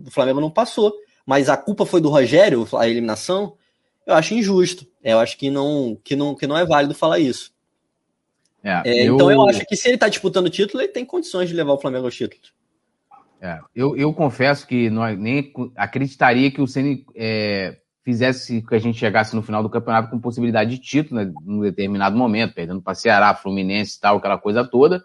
O 0.05 0.11
Flamengo 0.11 0.41
não 0.41 0.51
passou. 0.51 0.93
Mas 1.25 1.47
a 1.47 1.55
culpa 1.55 1.85
foi 1.85 2.01
do 2.01 2.09
Rogério, 2.09 2.67
a 2.77 2.87
eliminação 2.87 3.55
eu 4.05 4.13
acho 4.13 4.33
injusto. 4.33 4.85
Eu 5.03 5.19
acho 5.19 5.37
que 5.37 5.49
não, 5.49 5.97
que 6.03 6.15
não, 6.15 6.35
que 6.35 6.47
não 6.47 6.57
é 6.57 6.65
válido 6.65 6.95
falar 6.95 7.19
isso. 7.19 7.51
É, 8.63 8.81
é, 8.85 9.09
eu... 9.09 9.15
Então 9.15 9.31
eu 9.31 9.47
acho 9.47 9.65
que 9.65 9.75
se 9.75 9.87
ele 9.87 9.95
está 9.95 10.07
disputando 10.07 10.45
o 10.45 10.49
título, 10.49 10.81
ele 10.81 10.91
tem 10.91 11.05
condições 11.05 11.49
de 11.49 11.55
levar 11.55 11.73
o 11.73 11.79
Flamengo 11.79 12.05
ao 12.05 12.11
título. 12.11 12.41
É, 13.41 13.59
eu, 13.75 13.97
eu 13.97 14.13
confesso 14.13 14.65
que 14.65 14.89
nós 14.89 15.19
nem 15.19 15.51
acreditaria 15.75 16.49
que 16.49 16.61
o 16.61 16.67
Ceni 16.67 17.05
é, 17.13 17.77
fizesse 18.03 18.61
que 18.61 18.73
a 18.73 18.79
gente 18.79 18.97
chegasse 18.97 19.35
no 19.35 19.41
final 19.41 19.61
do 19.61 19.69
campeonato 19.69 20.09
com 20.09 20.19
possibilidade 20.19 20.71
de 20.71 20.77
título, 20.77 21.21
né, 21.21 21.33
num 21.43 21.59
determinado 21.59 22.15
momento, 22.15 22.53
perdendo 22.53 22.81
para 22.81 22.95
Ceará, 22.95 23.35
Fluminense 23.35 23.97
e 23.97 23.99
tal, 23.99 24.17
aquela 24.17 24.37
coisa 24.37 24.63
toda. 24.63 25.03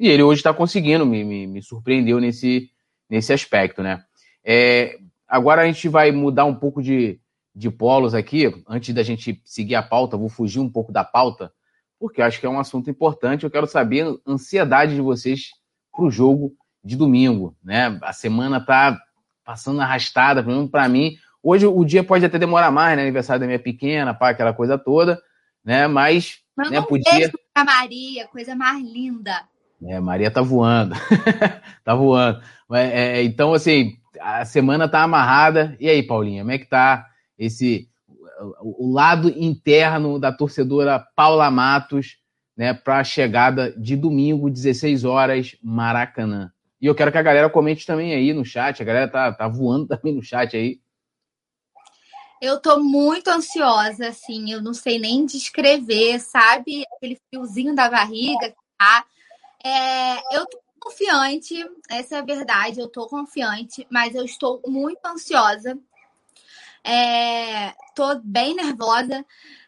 E 0.00 0.08
ele 0.08 0.22
hoje 0.22 0.40
está 0.40 0.52
conseguindo, 0.54 1.04
me, 1.04 1.22
me, 1.24 1.46
me, 1.46 1.62
surpreendeu 1.62 2.18
nesse, 2.18 2.70
nesse 3.08 3.34
aspecto, 3.34 3.82
né? 3.82 4.02
É, 4.42 4.96
agora 5.28 5.62
a 5.62 5.66
gente 5.66 5.86
vai 5.88 6.10
mudar 6.10 6.46
um 6.46 6.54
pouco 6.54 6.82
de, 6.82 7.20
de 7.54 7.70
polos 7.70 8.14
aqui, 8.14 8.52
antes 8.68 8.92
da 8.94 9.02
gente 9.02 9.40
seguir 9.44 9.76
a 9.76 9.82
pauta, 9.82 10.16
vou 10.16 10.28
fugir 10.28 10.58
um 10.58 10.68
pouco 10.68 10.90
da 10.90 11.04
pauta, 11.04 11.52
porque 11.98 12.20
acho 12.20 12.40
que 12.40 12.46
é 12.46 12.48
um 12.48 12.58
assunto 12.58 12.90
importante. 12.90 13.44
Eu 13.44 13.50
quero 13.50 13.66
saber 13.66 14.06
a 14.06 14.30
ansiedade 14.30 14.94
de 14.94 15.00
vocês 15.00 15.50
para 15.92 16.04
o 16.04 16.10
jogo 16.10 16.52
de 16.82 16.96
domingo, 16.96 17.56
né? 17.62 17.98
A 18.02 18.12
semana 18.12 18.60
tá 18.60 18.98
passando 19.44 19.80
arrastada, 19.80 20.42
pelo 20.42 20.56
menos 20.56 20.70
para 20.70 20.88
mim. 20.88 21.16
Hoje 21.42 21.66
o 21.66 21.84
dia 21.84 22.02
pode 22.02 22.24
até 22.24 22.38
demorar 22.38 22.70
mais, 22.70 22.96
né? 22.96 23.02
Aniversário 23.02 23.40
da 23.40 23.46
minha 23.46 23.58
pequena, 23.58 24.12
pá, 24.12 24.30
aquela 24.30 24.52
coisa 24.52 24.76
toda, 24.76 25.20
né? 25.64 25.86
Mas, 25.86 26.40
Manda 26.56 26.70
né, 26.70 26.82
podia. 26.82 27.30
Pra 27.52 27.64
Maria, 27.64 28.26
coisa 28.26 28.56
mais 28.56 28.82
linda. 28.82 29.42
É, 29.82 30.00
Maria 30.00 30.30
tá 30.30 30.42
voando. 30.42 30.94
tá 31.84 31.94
voando. 31.94 32.42
É, 32.72 33.22
então, 33.22 33.54
assim, 33.54 33.96
a 34.20 34.44
semana 34.44 34.88
tá 34.88 35.02
amarrada. 35.02 35.76
E 35.78 35.88
aí, 35.88 36.02
Paulinha, 36.02 36.42
como 36.42 36.52
é 36.52 36.58
que 36.58 36.66
tá 36.66 37.06
esse 37.38 37.88
o 38.60 38.92
lado 38.92 39.28
interno 39.28 40.18
da 40.18 40.32
torcedora 40.32 40.98
Paula 41.14 41.50
Matos, 41.50 42.18
né, 42.56 42.72
para 42.72 42.98
a 42.98 43.04
chegada 43.04 43.72
de 43.72 43.96
domingo, 43.96 44.50
16 44.50 45.04
horas, 45.04 45.56
Maracanã. 45.62 46.52
E 46.80 46.86
eu 46.86 46.94
quero 46.94 47.10
que 47.10 47.18
a 47.18 47.22
galera 47.22 47.50
comente 47.50 47.86
também 47.86 48.14
aí 48.14 48.32
no 48.32 48.44
chat, 48.44 48.80
a 48.80 48.84
galera 48.84 49.08
tá, 49.08 49.32
tá 49.32 49.48
voando 49.48 49.88
também 49.88 50.14
no 50.14 50.22
chat 50.22 50.56
aí. 50.56 50.80
Eu 52.40 52.60
tô 52.60 52.78
muito 52.78 53.28
ansiosa, 53.28 54.08
assim, 54.08 54.52
eu 54.52 54.60
não 54.60 54.74
sei 54.74 54.98
nem 54.98 55.24
descrever, 55.24 56.20
sabe? 56.20 56.84
Aquele 56.96 57.18
fiozinho 57.30 57.74
da 57.74 57.88
barriga, 57.88 58.54
tá? 58.76 59.04
É, 59.64 60.36
eu 60.36 60.44
tô 60.46 60.58
confiante, 60.78 61.54
essa 61.88 62.16
é 62.16 62.18
a 62.18 62.24
verdade, 62.24 62.78
eu 62.78 62.88
tô 62.88 63.06
confiante, 63.06 63.86
mas 63.90 64.14
eu 64.14 64.24
estou 64.24 64.60
muito 64.66 65.00
ansiosa 65.06 65.78
é, 66.84 67.74
tô 67.94 68.20
bem 68.22 68.54
nervosa. 68.54 69.24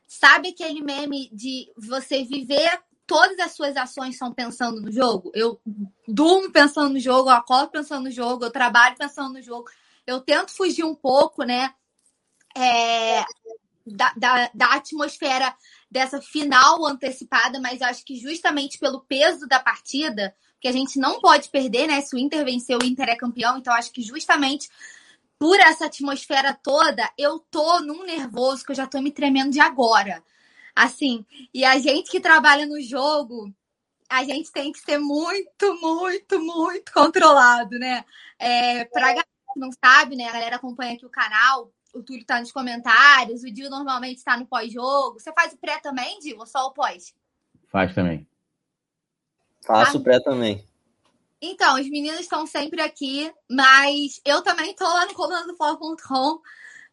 Sabe 0.06 0.50
aquele 0.50 0.82
meme 0.82 1.30
de 1.32 1.72
você 1.76 2.22
viver 2.24 2.80
todas 3.06 3.38
as 3.38 3.52
suas 3.52 3.76
ações 3.76 4.18
são 4.18 4.32
pensando 4.32 4.80
no 4.80 4.92
jogo? 4.92 5.30
Eu 5.34 5.60
durmo 6.06 6.50
pensando 6.50 6.92
no 6.92 7.00
jogo, 7.00 7.30
eu 7.30 7.34
acordo 7.34 7.70
pensando 7.70 8.04
no 8.04 8.10
jogo, 8.10 8.44
eu 8.44 8.50
trabalho 8.50 8.96
pensando 8.96 9.34
no 9.34 9.42
jogo. 9.42 9.68
Eu 10.06 10.20
tento 10.20 10.52
fugir 10.52 10.84
um 10.84 10.94
pouco, 10.94 11.42
né? 11.42 11.72
É, 12.56 13.24
da, 13.86 14.12
da, 14.16 14.50
da 14.52 14.66
atmosfera 14.74 15.54
dessa 15.90 16.20
final 16.20 16.84
antecipada, 16.84 17.60
mas 17.60 17.80
acho 17.80 18.04
que 18.04 18.16
justamente 18.16 18.78
pelo 18.78 19.00
peso 19.00 19.46
da 19.46 19.60
partida, 19.60 20.34
que 20.60 20.68
a 20.68 20.72
gente 20.72 20.98
não 20.98 21.20
pode 21.20 21.48
perder, 21.48 21.86
né? 21.86 22.00
Se 22.00 22.14
o 22.14 22.18
Inter 22.18 22.44
vencer, 22.44 22.76
o 22.76 22.84
Inter 22.84 23.08
é 23.08 23.16
campeão, 23.16 23.58
então 23.58 23.72
acho 23.72 23.92
que 23.92 24.02
justamente 24.02 24.68
por 25.38 25.58
essa 25.60 25.86
atmosfera 25.86 26.54
toda, 26.54 27.10
eu 27.18 27.38
tô 27.38 27.80
num 27.80 28.04
nervoso 28.04 28.64
que 28.64 28.72
eu 28.72 28.76
já 28.76 28.86
tô 28.86 29.00
me 29.00 29.10
tremendo 29.10 29.50
de 29.50 29.60
agora. 29.60 30.22
Assim, 30.74 31.24
e 31.52 31.64
a 31.64 31.78
gente 31.78 32.10
que 32.10 32.20
trabalha 32.20 32.66
no 32.66 32.80
jogo, 32.80 33.52
a 34.08 34.24
gente 34.24 34.52
tem 34.52 34.72
que 34.72 34.78
ser 34.78 34.98
muito, 34.98 35.80
muito, 35.80 36.40
muito 36.40 36.92
controlado, 36.92 37.78
né? 37.78 38.04
É, 38.38 38.84
pra 38.86 39.08
galera 39.08 39.26
que 39.52 39.60
não 39.60 39.70
sabe, 39.72 40.16
né? 40.16 40.24
A 40.24 40.32
galera 40.32 40.56
acompanha 40.56 40.94
aqui 40.94 41.06
o 41.06 41.10
canal, 41.10 41.72
o 41.94 42.02
Túlio 42.02 42.24
tá 42.24 42.40
nos 42.40 42.52
comentários, 42.52 43.42
o 43.42 43.50
Dio 43.50 43.70
normalmente 43.70 44.18
está 44.18 44.36
no 44.36 44.46
pós-jogo. 44.46 45.18
Você 45.18 45.32
faz 45.32 45.52
o 45.52 45.58
pré 45.58 45.78
também, 45.80 46.18
Dio, 46.20 46.38
ou 46.38 46.46
só 46.46 46.66
o 46.66 46.72
pós? 46.72 47.14
Faz 47.68 47.94
também. 47.94 48.26
Faço 49.64 49.98
ah. 49.98 50.00
pré 50.00 50.20
também. 50.20 50.64
Então, 51.46 51.80
os 51.80 51.88
meninos 51.88 52.20
estão 52.20 52.46
sempre 52.46 52.80
aqui, 52.82 53.32
mas 53.48 54.20
eu 54.24 54.42
também 54.42 54.70
estou 54.72 54.88
lá 54.88 55.06
no 55.06 55.14
comando 55.14 55.48
do 55.48 55.56
Fórmula.com. 55.56 56.40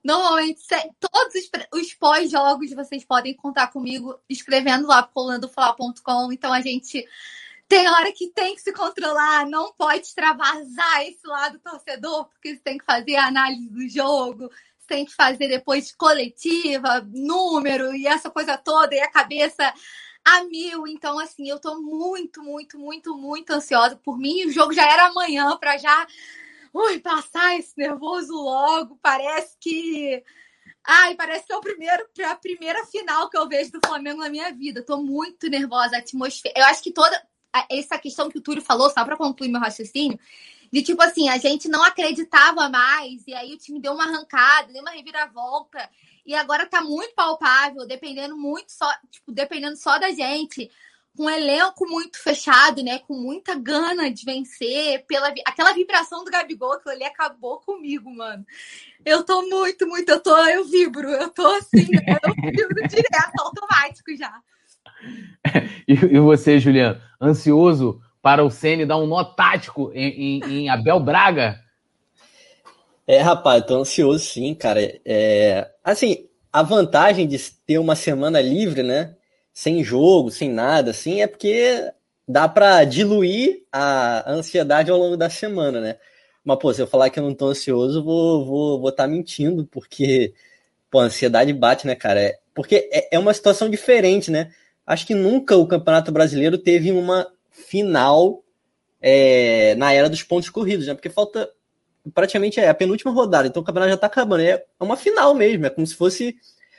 Normalmente, 0.04 0.62
todos 1.00 1.34
os, 1.36 1.82
os 1.82 1.94
pós-jogos 1.94 2.74
vocês 2.74 3.06
podem 3.06 3.34
contar 3.34 3.68
comigo 3.68 4.20
escrevendo 4.30 4.88
lá 4.88 5.02
pro 5.02 5.14
colandofla.com. 5.14 6.32
Então, 6.32 6.52
a 6.52 6.62
gente 6.62 7.08
tem 7.68 7.90
hora 7.90 8.12
que 8.12 8.28
tem 8.28 8.54
que 8.54 8.62
se 8.62 8.74
controlar, 8.74 9.48
não 9.48 9.74
pode 9.74 10.02
extravasar 10.02 11.02
esse 11.04 11.26
lado 11.26 11.58
torcedor, 11.60 12.26
porque 12.26 12.56
você 12.56 12.62
tem 12.62 12.78
que 12.78 12.86
fazer 12.86 13.16
a 13.16 13.28
análise 13.28 13.68
do 13.70 13.88
jogo, 13.88 14.50
você 14.78 14.88
tem 14.88 15.06
que 15.06 15.16
fazer 15.16 15.48
depois 15.48 15.92
coletiva, 15.96 17.02
número 17.12 17.96
e 17.96 18.06
essa 18.06 18.30
coisa 18.30 18.58
toda, 18.58 18.94
e 18.94 19.00
a 19.00 19.10
cabeça 19.10 19.74
a 20.24 20.44
mil. 20.44 20.88
Então, 20.88 21.20
assim, 21.20 21.50
eu 21.50 21.60
tô 21.60 21.82
muito, 21.82 22.42
muito, 22.42 22.80
muito, 22.80 23.18
muito 23.18 23.52
ansiosa 23.52 23.96
por 23.96 24.18
mim. 24.18 24.46
O 24.46 24.52
jogo 24.52 24.74
já 24.74 24.90
era 24.92 25.08
amanhã 25.08 25.58
para 25.58 25.78
já 25.78 26.08
ui, 26.74 27.00
passar 27.00 27.58
esse 27.58 27.74
nervoso 27.78 28.34
logo. 28.34 28.98
Parece 29.02 29.56
que. 29.60 30.24
Ai, 30.86 31.16
parece 31.16 31.46
que 31.46 31.54
é 31.54 31.58
o 31.58 31.62
primeiro, 31.62 32.06
a 32.26 32.36
primeira 32.36 32.86
final 32.86 33.30
que 33.30 33.38
eu 33.38 33.48
vejo 33.48 33.72
do 33.72 33.80
Flamengo 33.86 34.22
na 34.22 34.30
minha 34.30 34.52
vida. 34.52 34.84
Tô 34.84 34.98
muito 34.98 35.50
nervosa, 35.50 35.96
a 35.96 36.00
atmosfera. 36.00 36.54
Eu 36.58 36.66
acho 36.66 36.84
que 36.84 36.92
toda 36.92 37.22
essa 37.70 37.98
questão 37.98 38.30
que 38.30 38.38
o 38.38 38.42
Túlio 38.42 38.62
falou, 38.62 38.90
só 38.90 39.06
para 39.06 39.16
concluir 39.16 39.50
meu 39.50 39.62
raciocínio, 39.62 40.20
de 40.72 40.82
tipo 40.82 41.02
assim, 41.04 41.30
a 41.30 41.38
gente 41.38 41.70
não 41.70 41.84
acreditava 41.84 42.68
mais, 42.68 43.28
e 43.28 43.34
aí 43.34 43.54
o 43.54 43.58
time 43.58 43.80
deu 43.80 43.94
uma 43.94 44.06
arrancada, 44.06 44.74
deu 44.74 44.82
uma 44.82 44.90
reviravolta, 44.90 45.88
e 46.26 46.34
agora 46.34 46.66
tá 46.66 46.82
muito 46.82 47.14
palpável, 47.14 47.86
dependendo 47.86 48.38
muito 48.38 48.72
só, 48.72 48.90
tipo, 49.12 49.32
dependendo 49.32 49.76
só 49.76 50.00
da 50.00 50.12
gente, 50.12 50.70
com 51.16 51.26
um 51.26 51.30
elenco 51.30 51.88
muito 51.88 52.18
fechado, 52.18 52.84
né, 52.84 53.00
com 53.00 53.14
muita 53.14 53.56
gana 53.56 54.10
de 54.10 54.26
vencer, 54.26 55.06
pela 55.06 55.34
aquela 55.46 55.74
vibração 55.74 56.24
do 56.24 56.32
Gabigol, 56.32 56.80
que 56.80 56.90
ele 56.90 57.04
acabou 57.04 57.60
comigo, 57.60 58.10
mano. 58.10 58.46
Eu 59.06 59.24
tô 59.24 59.48
muito, 59.48 59.88
muito, 59.88 60.10
eu 60.10 60.20
tô, 60.20 60.36
eu 60.48 60.66
vibro, 60.66 61.10
eu 61.10 61.30
tô 61.30 61.46
assim, 61.48 61.88
eu 62.24 62.52
vibro 62.52 62.88
direto, 62.88 63.40
automático 63.40 64.16
já. 64.18 64.34
E, 65.86 65.92
e 65.92 66.20
você, 66.20 66.62
Juliano, 66.62 67.02
ansioso 67.22 68.02
para 68.22 68.42
o 68.42 68.50
Ceni 68.50 68.86
dar 68.86 68.96
um 68.96 69.06
nó 69.06 69.22
tático 69.22 69.92
em, 69.94 70.40
em, 70.40 70.62
em 70.62 70.70
Abel 70.70 70.98
Braga? 70.98 71.63
É, 73.06 73.20
rapaz, 73.20 73.66
tô 73.66 73.76
ansioso 73.82 74.24
sim, 74.26 74.54
cara. 74.56 74.80
É, 75.06 75.70
assim, 75.84 76.28
a 76.52 76.64
vantagem 76.64 77.28
de 77.28 77.38
ter 77.66 77.78
uma 77.78 77.96
semana 77.96 78.40
livre, 78.42 78.82
né? 78.84 79.16
Sem 79.54 79.84
jogo, 79.84 80.32
sem 80.32 80.50
nada, 80.50 80.92
assim, 80.92 81.22
é 81.22 81.28
porque 81.28 81.92
dá 82.28 82.48
para 82.48 82.84
diluir 82.86 83.64
a 83.72 84.32
ansiedade 84.32 84.90
ao 84.90 84.98
longo 84.98 85.18
da 85.18 85.30
semana, 85.30 85.80
né? 85.82 85.98
Mas, 86.44 86.58
pô, 86.60 86.74
se 86.74 86.82
eu 86.82 86.88
falar 86.88 87.10
que 87.10 87.20
eu 87.20 87.24
não 87.24 87.36
tô 87.36 87.48
ansioso, 87.48 88.04
vou 88.04 88.46
vou 88.46 88.82
vou 88.82 88.92
tá 88.92 89.08
mentindo, 89.08 89.66
porque, 89.68 90.34
pô, 90.92 91.00
a 91.00 91.06
ansiedade 91.06 91.54
bate, 91.54 91.88
né, 91.88 91.96
cara? 91.96 92.22
É, 92.22 92.40
porque 92.56 92.90
é, 92.94 93.16
é 93.16 93.20
uma 93.20 93.34
situação 93.34 93.70
diferente, 93.70 94.32
né? 94.32 94.52
Acho 94.88 95.08
que 95.08 95.16
nunca 95.16 95.58
o 95.58 95.68
Campeonato 95.68 96.12
Brasileiro 96.12 96.58
teve 96.58 96.92
uma 96.92 97.28
final 97.52 98.44
é, 99.02 99.76
na 99.76 99.94
era 99.94 100.10
dos 100.10 100.24
pontos 100.24 100.50
corridos, 100.50 100.88
né? 100.88 100.94
Porque 100.94 101.10
falta 101.10 101.50
praticamente 102.14 102.60
é 102.60 102.70
a 102.70 102.74
penúltima 102.74 103.12
rodada, 103.12 103.48
então 103.48 103.62
o 103.62 103.66
campeonato 103.66 103.92
já 103.92 103.98
tá 103.98 104.08
acabando. 104.08 104.42
É 104.42 104.66
uma 104.80 104.98
final 104.98 105.34
mesmo, 105.34 105.66
é 105.66 105.70
como 105.70 105.86
se 105.86 105.96
fosse 105.96 106.36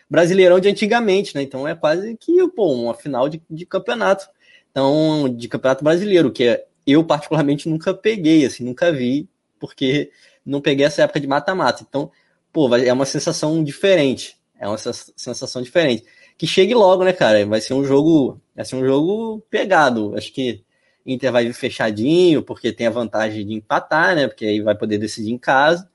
Brasileirão 0.08 0.60
de 0.60 0.68
antigamente, 0.68 1.34
né? 1.34 1.42
Então 1.42 1.66
é 1.66 1.74
quase 1.74 2.16
que 2.16 2.46
pô, 2.48 2.72
uma 2.72 2.94
final 2.94 3.28
de, 3.28 3.42
de 3.48 3.64
campeonato. 3.64 4.28
Então, 4.70 5.28
de 5.28 5.48
campeonato 5.48 5.84
brasileiro, 5.84 6.32
que 6.32 6.60
eu 6.86 7.04
particularmente 7.04 7.68
nunca 7.68 7.94
peguei, 7.94 8.44
assim, 8.44 8.64
nunca 8.64 8.92
vi, 8.92 9.28
porque 9.58 10.10
não 10.44 10.60
peguei 10.60 10.84
essa 10.84 11.02
época 11.02 11.20
de 11.20 11.26
mata-mata. 11.26 11.84
Então, 11.88 12.10
pô, 12.52 12.74
é 12.76 12.92
uma 12.92 13.06
sensação 13.06 13.62
diferente. 13.62 14.36
É 14.58 14.68
uma 14.68 14.76
sensação 14.78 15.62
diferente. 15.62 16.04
Que 16.36 16.46
chegue 16.46 16.74
logo, 16.74 17.04
né, 17.04 17.12
cara? 17.12 17.46
Vai 17.46 17.60
ser 17.60 17.74
um 17.74 17.84
jogo, 17.84 18.40
vai 18.54 18.64
ser 18.64 18.76
um 18.76 18.84
jogo 18.84 19.40
pegado. 19.48 20.14
Acho 20.16 20.32
que 20.32 20.63
Inter 21.06 21.30
vai 21.30 21.44
vir 21.44 21.52
fechadinho, 21.52 22.42
porque 22.42 22.72
tem 22.72 22.86
a 22.86 22.90
vantagem 22.90 23.46
de 23.46 23.52
empatar, 23.52 24.14
né? 24.14 24.26
Porque 24.26 24.46
aí 24.46 24.60
vai 24.60 24.74
poder 24.74 24.98
decidir 24.98 25.32
em 25.32 25.38
casa. 25.38 25.88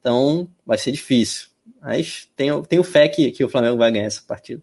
Então 0.00 0.48
vai 0.64 0.78
ser 0.78 0.92
difícil. 0.92 1.48
Mas 1.80 2.28
tenho, 2.34 2.62
tenho 2.62 2.82
fé 2.82 3.08
que, 3.08 3.30
que 3.30 3.44
o 3.44 3.48
Flamengo 3.48 3.76
vai 3.76 3.92
ganhar 3.92 4.06
essa 4.06 4.22
partida. 4.26 4.62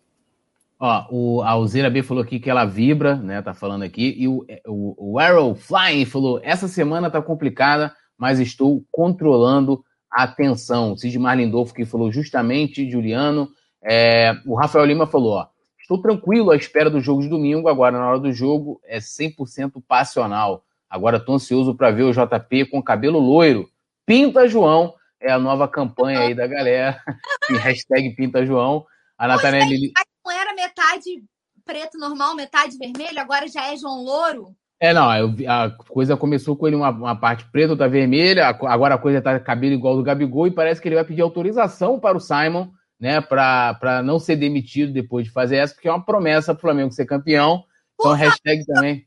Ó, 0.79 1.05
o, 1.09 1.41
a 1.41 1.51
Alzeira 1.51 1.89
B 1.89 2.03
falou 2.03 2.23
aqui 2.23 2.39
que 2.39 2.49
ela 2.49 2.65
vibra, 2.65 3.15
né? 3.15 3.41
Tá 3.41 3.53
falando 3.53 3.83
aqui. 3.83 4.15
E 4.17 4.27
o, 4.27 4.45
o, 4.67 5.13
o 5.13 5.19
Arrow 5.19 5.55
Flying 5.55 6.05
falou: 6.05 6.39
essa 6.43 6.67
semana 6.67 7.09
tá 7.09 7.21
complicada, 7.21 7.93
mas 8.17 8.39
estou 8.39 8.83
controlando 8.91 9.83
a 10.11 10.27
tensão. 10.27 10.97
Sidmar 10.97 11.37
Lindolfo 11.37 11.73
que 11.73 11.85
falou 11.85 12.11
justamente, 12.11 12.89
Juliano. 12.89 13.49
É, 13.83 14.33
o 14.45 14.55
Rafael 14.55 14.85
Lima 14.85 15.07
falou: 15.07 15.33
ó, 15.33 15.47
Estou 15.85 16.01
tranquilo 16.01 16.49
à 16.49 16.55
espera 16.55 16.89
do 16.89 16.99
jogo 16.99 17.21
de 17.21 17.29
domingo. 17.29 17.69
Agora, 17.69 17.95
na 17.95 18.09
hora 18.09 18.19
do 18.19 18.33
jogo, 18.33 18.81
é 18.83 18.97
100% 18.97 19.83
passional. 19.87 20.65
Agora, 20.89 21.17
estou 21.17 21.35
ansioso 21.35 21.75
para 21.75 21.91
ver 21.91 22.01
o 22.01 22.11
JP 22.11 22.71
com 22.71 22.81
cabelo 22.81 23.19
loiro. 23.19 23.69
Pinta 24.03 24.47
João 24.47 24.95
é 25.21 25.31
a 25.31 25.37
nova 25.37 25.67
campanha 25.67 26.21
aí 26.21 26.33
da 26.33 26.47
galera. 26.47 26.99
hashtag 27.61 28.15
Pinta 28.15 28.43
João. 28.43 28.83
A 29.15 29.27
Lili... 29.35 29.91
Não 30.25 30.31
era 30.31 30.55
metade 30.55 31.23
preto 31.63 31.99
normal, 31.99 32.35
metade 32.35 32.79
vermelho? 32.79 33.19
Agora 33.19 33.47
já 33.47 33.71
é 33.71 33.77
João 33.77 34.03
Louro? 34.03 34.55
É, 34.79 34.91
não, 34.91 35.07
a 35.07 35.69
coisa 35.87 36.17
começou 36.17 36.55
com 36.55 36.65
ele 36.65 36.75
uma, 36.75 36.89
uma 36.89 37.15
parte 37.15 37.45
preta, 37.51 37.73
outra 37.73 37.87
vermelha, 37.87 38.47
agora 38.47 38.95
a 38.95 38.97
coisa 38.97 39.21
tá 39.21 39.39
cabelo 39.39 39.75
igual 39.75 39.95
do 39.95 40.03
Gabigol 40.03 40.47
e 40.47 40.51
parece 40.51 40.81
que 40.81 40.87
ele 40.87 40.95
vai 40.95 41.05
pedir 41.05 41.21
autorização 41.21 41.99
para 41.99 42.17
o 42.17 42.19
Simon 42.19 42.69
né, 43.05 43.21
para 43.21 44.01
não 44.03 44.17
ser 44.17 44.35
demitido 44.35 44.91
depois 44.91 45.27
de 45.27 45.31
fazer 45.31 45.57
essa, 45.57 45.75
porque 45.75 45.87
é 45.87 45.91
uma 45.91 46.03
promessa 46.03 46.55
para 46.55 46.57
o 46.57 46.61
Flamengo 46.61 46.91
ser 46.91 47.05
campeão. 47.05 47.63
Então, 47.93 48.09
Por 48.09 48.17
hashtag 48.17 48.65
também. 48.65 49.05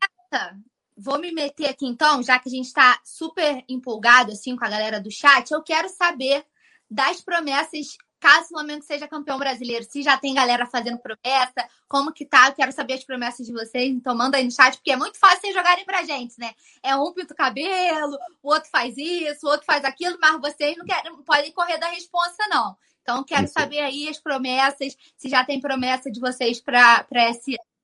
Vou 0.96 1.18
me 1.18 1.32
meter 1.32 1.66
aqui 1.66 1.84
então, 1.84 2.22
já 2.22 2.38
que 2.38 2.48
a 2.48 2.52
gente 2.52 2.66
está 2.66 3.00
super 3.04 3.64
empolgado 3.68 4.30
assim 4.30 4.54
com 4.54 4.64
a 4.64 4.68
galera 4.68 5.00
do 5.00 5.10
chat, 5.10 5.50
eu 5.50 5.60
quero 5.64 5.88
saber 5.88 6.44
das 6.88 7.20
promessas 7.20 7.98
caso 8.20 8.46
o 8.46 8.48
Flamengo 8.48 8.82
seja 8.82 9.08
campeão 9.08 9.38
brasileiro, 9.38 9.84
se 9.84 10.02
já 10.02 10.16
tem 10.16 10.34
galera 10.34 10.66
fazendo 10.66 10.98
promessa, 10.98 11.68
como 11.88 12.12
que 12.12 12.24
tá, 12.24 12.48
eu 12.48 12.52
quero 12.52 12.72
saber 12.72 12.94
as 12.94 13.04
promessas 13.04 13.46
de 13.46 13.52
vocês, 13.52 13.90
então 13.90 14.14
manda 14.16 14.36
aí 14.36 14.44
no 14.44 14.50
chat, 14.50 14.76
porque 14.76 14.92
é 14.92 14.96
muito 14.96 15.18
fácil 15.18 15.40
vocês 15.40 15.54
jogarem 15.54 15.84
pra 15.84 16.04
gente, 16.04 16.38
né? 16.38 16.52
É 16.82 16.94
um 16.96 17.12
pinta 17.12 17.34
o 17.34 17.36
cabelo, 17.36 18.16
o 18.42 18.52
outro 18.52 18.68
faz 18.70 18.96
isso, 18.96 19.46
o 19.46 19.50
outro 19.50 19.66
faz 19.66 19.84
aquilo, 19.84 20.18
mas 20.20 20.40
vocês 20.40 20.76
não, 20.76 20.84
querem, 20.84 21.12
não 21.12 21.22
podem 21.22 21.52
correr 21.52 21.78
da 21.78 21.88
responsa, 21.88 22.44
não. 22.48 22.76
Então, 23.08 23.24
quero 23.24 23.44
Isso. 23.44 23.54
saber 23.54 23.78
aí 23.78 24.06
as 24.06 24.18
promessas, 24.18 24.94
se 25.16 25.30
já 25.30 25.42
tem 25.42 25.58
promessa 25.58 26.10
de 26.10 26.20
vocês 26.20 26.60
para 26.60 27.06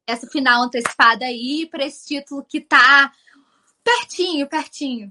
essa 0.06 0.26
final 0.26 0.64
antecipada 0.64 1.24
aí, 1.24 1.66
para 1.70 1.86
esse 1.86 2.06
título 2.06 2.44
que 2.46 2.58
está 2.58 3.10
pertinho, 3.82 4.46
pertinho. 4.46 5.10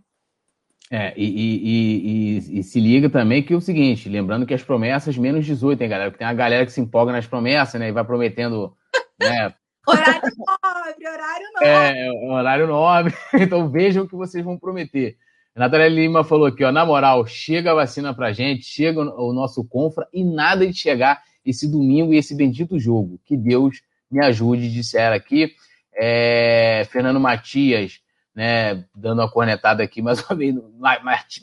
É, 0.91 1.15
e, 1.18 1.26
e, 1.26 2.38
e, 2.45 2.60
e, 2.60 2.64
se 2.64 2.80
liga 2.80 3.10
também 3.10 3.41
que 3.41 3.53
é 3.53 3.56
o 3.56 3.61
seguinte, 3.61 4.07
lembrando 4.07 4.45
que 4.45 4.53
as 4.53 4.61
promessas 4.61 5.18
menos 5.18 5.48
18, 5.48 5.81
hein, 5.81 5.90
galera? 5.90 6.11
Porque 6.11 6.19
tem 6.19 6.27
a 6.27 6.34
galera 6.34 6.64
que 6.64 6.72
se 6.72 6.80
empolga 6.80 7.11
nas 7.11 7.26
promessas, 7.26 7.80
né? 7.80 7.90
E 7.90 7.91
vai 7.91 8.06
prometendo, 8.06 8.77
né? 9.19 9.52
horário 9.88 10.31
nobre, 10.38 11.10
horário 11.10 11.48
nobre. 11.53 11.68
É, 11.68 12.11
horário 12.30 12.68
nobre. 12.68 13.14
Então 13.34 13.68
vejam 13.68 14.03
o 14.03 14.07
que 14.07 14.15
vocês 14.15 14.45
vão 14.45 14.60
prometer. 14.60 15.18
Natália 15.56 15.88
Lima 15.88 16.24
falou 16.24 16.48
aqui, 16.48 16.64
ó, 16.64 16.72
na 16.72 16.84
moral, 16.84 17.28
chega 17.28 17.72
a 17.72 17.76
vacina 17.76 18.14
pra 18.14 18.34
gente, 18.34 18.66
chega 18.66 19.00
o 19.00 19.32
nosso 19.32 19.64
Confra 19.64 20.08
e 20.12 20.24
nada 20.24 20.66
de 20.66 20.74
chegar 20.74 21.22
esse 21.46 21.70
domingo 21.70 22.14
e 22.14 22.18
esse 22.18 22.36
bendito 22.36 22.80
jogo. 22.80 23.20
Que 23.24 23.38
Deus 23.38 23.82
me 24.10 24.24
ajude, 24.26 24.72
disseram 24.72 25.16
aqui. 25.16 25.54
É, 25.96 26.88
Fernando 26.92 27.20
Matias, 27.20 28.00
né, 28.36 28.84
dando 28.96 29.20
uma 29.20 29.30
cornetada 29.30 29.84
aqui 29.84 30.02
mais 30.04 30.24
uma 30.24 30.36
vez, 30.36 30.56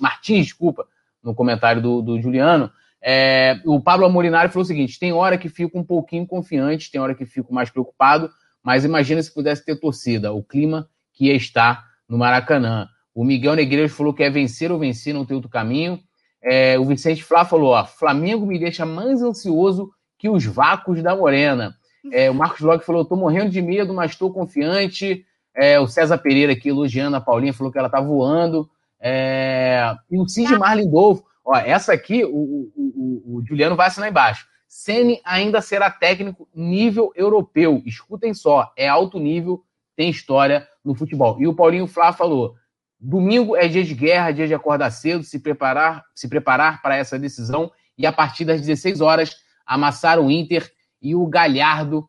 Martins, 0.01 0.47
desculpa, 0.47 0.87
no 1.23 1.35
comentário 1.35 1.81
do, 1.81 2.03
do 2.03 2.21
Juliano. 2.21 2.71
É, 3.01 3.61
o 3.65 3.81
Pablo 3.81 4.07
Amolinari 4.07 4.49
falou 4.49 4.65
o 4.65 4.67
seguinte: 4.67 4.99
tem 4.99 5.13
hora 5.13 5.39
que 5.39 5.49
fico 5.49 5.79
um 5.79 5.85
pouquinho 5.85 6.27
confiante, 6.27 6.91
tem 6.91 7.01
hora 7.01 7.15
que 7.15 7.25
fico 7.25 7.55
mais 7.55 7.71
preocupado, 7.71 8.31
mas 8.63 8.85
imagina 8.85 9.23
se 9.23 9.33
pudesse 9.33 9.65
ter 9.65 9.77
torcida, 9.77 10.33
o 10.33 10.43
clima 10.43 10.89
que 11.13 11.27
ia 11.27 11.35
estar 11.35 11.85
no 12.09 12.19
Maracanã. 12.19 12.89
O 13.15 13.25
Miguel 13.25 13.57
Negreiros 13.57 13.93
falou 13.93 14.15
que 14.15 14.23
é 14.23 14.31
vencer 14.31 14.71
ou 14.71 14.79
vencer, 14.79 15.13
não 15.13 15.25
tem 15.25 15.35
outro 15.35 15.51
caminho. 15.51 16.01
É, 16.43 16.79
o 16.79 16.85
Vicente 16.85 17.23
Flá 17.23 17.45
falou: 17.45 17.73
ó, 17.73 17.85
Flamengo 17.85 18.47
me 18.47 18.59
deixa 18.59 18.87
mais 18.87 19.23
ansioso 19.23 19.91
que 20.19 20.29
os 20.29 20.45
vácuos 20.45 21.03
da 21.03 21.15
Morena. 21.15 21.75
É, 22.13 22.31
o 22.31 22.35
Marcos 22.35 22.61
Log 22.61 22.85
falou: 22.85 23.05
tô 23.05 23.17
morrendo 23.17 23.51
de 23.51 23.61
medo, 23.61 23.93
mas 23.93 24.13
estou 24.13 24.33
confiante. 24.33 25.25
É, 25.55 25.79
o 25.81 25.87
César 25.87 26.19
Pereira 26.19 26.53
aqui 26.53 26.69
elogiando 26.69 27.17
a 27.17 27.21
Paulinha, 27.21 27.53
falou 27.53 27.73
que 27.73 27.79
ela 27.79 27.91
tá 27.91 28.01
voando. 28.01 28.71
É, 29.01 29.95
e 30.11 30.19
o 30.19 30.29
Cid 30.29 30.57
Marlindolfo, 30.59 31.25
ó, 31.45 31.57
essa 31.57 31.93
aqui, 31.93 32.25
o, 32.25 32.29
o, 32.29 32.73
o, 32.77 33.37
o 33.37 33.47
Juliano 33.47 33.77
vai 33.77 33.89
assinar 33.89 34.09
embaixo. 34.09 34.47
Ceni 34.69 35.21
ainda 35.25 35.61
será 35.61 35.91
técnico 35.91 36.49
nível 36.55 37.13
europeu. 37.17 37.83
Escutem 37.85 38.33
só, 38.33 38.73
é 38.77 38.87
alto 38.87 39.19
nível, 39.19 39.65
tem 39.97 40.09
história 40.09 40.67
no 40.85 40.95
futebol. 40.95 41.41
E 41.41 41.49
o 41.49 41.55
Paulinho 41.55 41.89
Flá 41.89 42.13
falou: 42.13 42.55
domingo 43.01 43.57
é 43.57 43.67
dia 43.67 43.83
de 43.83 43.95
guerra, 43.95 44.31
dia 44.31 44.47
de 44.47 44.55
acordar 44.55 44.91
cedo, 44.91 45.25
se 45.25 45.39
preparar, 45.39 46.05
se 46.15 46.29
preparar 46.29 46.83
para 46.83 46.97
essa 46.97 47.19
decisão 47.19 47.71
e 47.97 48.07
a 48.07 48.13
partir 48.13 48.45
das 48.45 48.61
16 48.61 49.01
horas 49.01 49.37
amassar 49.67 50.19
o 50.19 50.31
Inter 50.31 50.71
e 51.01 51.15
o 51.15 51.27
Galhardo 51.27 52.09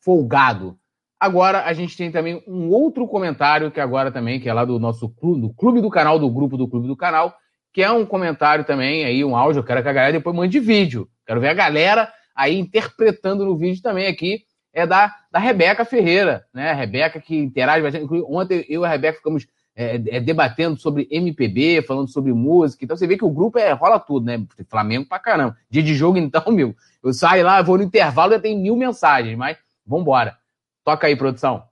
folgado. 0.00 0.76
Agora 1.20 1.64
a 1.64 1.72
gente 1.72 1.96
tem 1.96 2.10
também 2.10 2.42
um 2.46 2.68
outro 2.68 3.06
comentário 3.06 3.70
que 3.70 3.80
agora 3.80 4.10
também, 4.10 4.40
que 4.40 4.48
é 4.48 4.52
lá 4.52 4.64
do 4.64 4.78
nosso 4.78 5.08
clube, 5.08 5.40
do 5.40 5.52
clube 5.54 5.80
do 5.80 5.88
canal, 5.88 6.18
do 6.18 6.28
grupo 6.28 6.56
do 6.56 6.68
clube 6.68 6.86
do 6.86 6.96
canal, 6.96 7.34
que 7.72 7.82
é 7.82 7.90
um 7.90 8.04
comentário 8.04 8.64
também 8.64 9.04
aí, 9.04 9.24
um 9.24 9.36
áudio, 9.36 9.60
eu 9.60 9.64
quero 9.64 9.82
que 9.82 9.88
a 9.88 9.92
galera 9.92 10.12
depois 10.12 10.34
mande 10.34 10.60
vídeo. 10.60 11.08
Quero 11.26 11.40
ver 11.40 11.48
a 11.48 11.54
galera 11.54 12.12
aí 12.34 12.58
interpretando 12.58 13.44
no 13.44 13.56
vídeo 13.56 13.82
também 13.82 14.06
aqui. 14.06 14.42
É 14.72 14.86
da, 14.86 15.14
da 15.30 15.38
Rebeca 15.38 15.84
Ferreira, 15.84 16.44
né? 16.52 16.70
A 16.70 16.74
Rebeca 16.74 17.20
que 17.20 17.36
interage 17.36 17.82
bastante. 17.82 18.06
Ontem 18.28 18.64
eu 18.68 18.82
e 18.82 18.84
a 18.84 18.88
Rebeca 18.88 19.18
ficamos 19.18 19.46
é, 19.76 19.96
é, 19.96 20.20
debatendo 20.20 20.78
sobre 20.78 21.08
MPB, 21.10 21.82
falando 21.82 22.08
sobre 22.08 22.32
música. 22.32 22.84
Então 22.84 22.96
você 22.96 23.06
vê 23.06 23.16
que 23.16 23.24
o 23.24 23.30
grupo 23.30 23.58
é, 23.58 23.72
rola 23.72 23.98
tudo, 23.98 24.26
né? 24.26 24.44
Flamengo 24.68 25.08
pra 25.08 25.18
caramba. 25.18 25.56
Dia 25.68 25.82
de 25.82 25.94
jogo, 25.94 26.16
então, 26.18 26.44
meu. 26.52 26.74
Eu 27.02 27.12
saio 27.12 27.44
lá, 27.44 27.60
vou 27.60 27.76
no 27.76 27.82
intervalo 27.82 28.32
já 28.32 28.40
tem 28.40 28.58
mil 28.58 28.76
mensagens, 28.76 29.36
mas 29.36 29.58
vambora. 29.86 30.38
Toca 30.84 31.06
aí, 31.06 31.16
produção. 31.16 31.64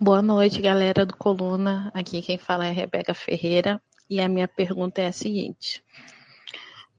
Boa 0.00 0.20
noite, 0.20 0.60
galera 0.60 1.06
do 1.06 1.16
Coluna. 1.16 1.90
Aqui 1.94 2.20
quem 2.20 2.36
fala 2.36 2.66
é 2.66 2.70
a 2.70 2.72
Rebeca 2.72 3.14
Ferreira. 3.14 3.80
E 4.10 4.20
a 4.20 4.28
minha 4.28 4.46
pergunta 4.46 5.00
é 5.00 5.06
a 5.06 5.12
seguinte: 5.12 5.82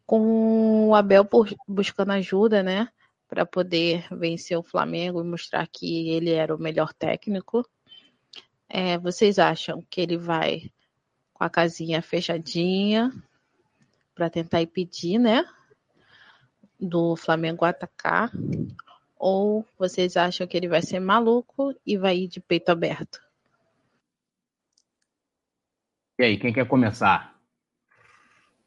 com 0.05 0.87
o 0.89 0.95
Abel 0.95 1.27
buscando 1.67 2.11
ajuda, 2.11 2.63
né, 2.63 2.87
para 3.27 3.45
poder 3.45 4.07
vencer 4.11 4.57
o 4.57 4.63
Flamengo 4.63 5.21
e 5.21 5.23
mostrar 5.23 5.67
que 5.67 6.09
ele 6.09 6.31
era 6.31 6.55
o 6.55 6.59
melhor 6.59 6.93
técnico, 6.93 7.63
é, 8.77 8.97
vocês 8.97 9.39
acham 9.39 9.81
que 9.89 10.01
ele 10.01 10.17
vai 10.17 10.69
com 11.33 11.45
a 11.45 11.49
casinha 11.49 12.01
fechadinha 12.01 13.09
para 14.13 14.29
tentar 14.29 14.61
impedir, 14.61 15.17
né, 15.17 15.45
do 16.77 17.15
Flamengo 17.15 17.63
atacar? 17.63 18.29
Ou 19.17 19.65
vocês 19.79 20.17
acham 20.17 20.45
que 20.45 20.57
ele 20.57 20.67
vai 20.67 20.81
ser 20.81 20.99
maluco 20.99 21.73
e 21.87 21.97
vai 21.97 22.17
ir 22.17 22.27
de 22.27 22.41
peito 22.41 22.67
aberto? 22.67 23.21
E 26.19 26.25
aí, 26.25 26.37
quem 26.37 26.51
quer 26.51 26.67
começar? 26.67 27.33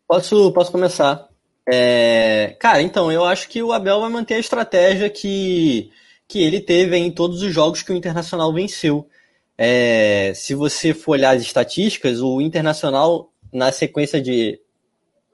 Posso, 0.06 0.50
posso 0.54 0.72
começar. 0.72 1.28
É, 1.70 2.56
cara, 2.58 2.80
então, 2.80 3.12
eu 3.12 3.26
acho 3.26 3.46
que 3.46 3.62
o 3.62 3.74
Abel 3.74 4.00
vai 4.00 4.08
manter 4.08 4.34
a 4.34 4.40
estratégia 4.40 5.10
que, 5.10 5.92
que 6.26 6.42
ele 6.42 6.62
teve 6.62 6.96
em 6.96 7.12
todos 7.12 7.42
os 7.42 7.52
jogos 7.52 7.82
que 7.82 7.92
o 7.92 7.96
Internacional 7.96 8.50
venceu. 8.54 9.06
É, 9.60 10.32
se 10.34 10.54
você 10.54 10.94
for 10.94 11.12
olhar 11.12 11.34
as 11.34 11.42
estatísticas, 11.42 12.20
o 12.20 12.40
Internacional, 12.40 13.32
na 13.52 13.72
sequência 13.72 14.20
de 14.20 14.60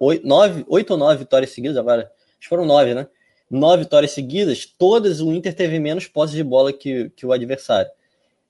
oito, 0.01 0.27
nove, 0.27 0.65
oito 0.67 0.93
ou 0.93 0.97
nove 0.97 1.19
vitórias 1.19 1.51
seguidas, 1.51 1.77
agora, 1.77 2.11
foram 2.49 2.65
nove, 2.65 2.95
né? 2.95 3.07
Nove 3.51 3.85
vitórias 3.85 4.13
seguidas, 4.13 4.65
todas 4.65 5.21
o 5.21 5.31
Inter 5.31 5.55
teve 5.55 5.79
menos 5.79 6.07
posse 6.07 6.35
de 6.35 6.43
bola 6.43 6.73
que, 6.73 7.11
que 7.11 7.27
o 7.27 7.33
adversário. 7.33 7.91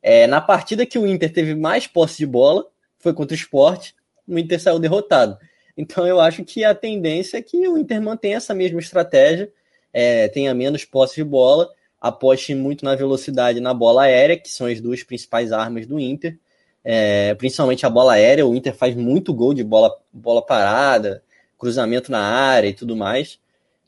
É, 0.01 0.27
na 0.27 0.41
partida 0.41 0.87
que 0.87 0.99
o 0.99 1.07
Inter 1.07 1.33
teve 1.33 1.55
mais 1.55 1.87
posse 1.87 2.19
de 2.19 2.27
bola, 2.27 2.67
foi 2.99 3.13
contra 3.13 3.35
o 3.35 3.39
esporte, 3.39 3.95
o 4.29 4.39
Inter 4.39 4.61
saiu 4.61 4.79
derrotado. 4.79 5.37
Então 5.77 6.07
eu 6.07 6.21
acho 6.21 6.45
que 6.45 6.63
a 6.65 6.75
tendência 6.75 7.39
é 7.39 7.43
que 7.43 7.67
o 7.67 7.77
Inter 7.77 8.01
mantenha 8.01 8.37
essa 8.37 8.55
mesma 8.55 8.79
estratégia, 8.79 9.53
é, 9.93 10.29
tenha 10.29 10.55
menos 10.55 10.85
posse 10.85 11.17
de 11.17 11.25
bola, 11.25 11.69
aposte 12.05 12.55
muito 12.55 12.85
na 12.85 12.95
velocidade 12.95 13.61
na 13.61 13.73
bola 13.73 14.03
aérea, 14.03 14.39
que 14.39 14.51
são 14.51 14.67
as 14.67 14.79
duas 14.79 15.03
principais 15.03 15.53
armas 15.53 15.87
do 15.87 15.99
Inter. 15.99 16.39
É, 16.85 17.35
principalmente 17.37 17.87
a 17.87 17.89
bola 17.89 18.13
aérea, 18.13 18.47
o 18.47 18.55
Inter 18.55 18.75
faz 18.75 18.95
muito 18.95 19.33
gol 19.33 19.55
de 19.55 19.65
bola, 19.65 19.91
bola 20.13 20.45
parada, 20.45 21.23
cruzamento 21.59 22.13
na 22.13 22.21
área 22.21 22.69
e 22.69 22.75
tudo 22.75 22.95
mais. 22.95 23.39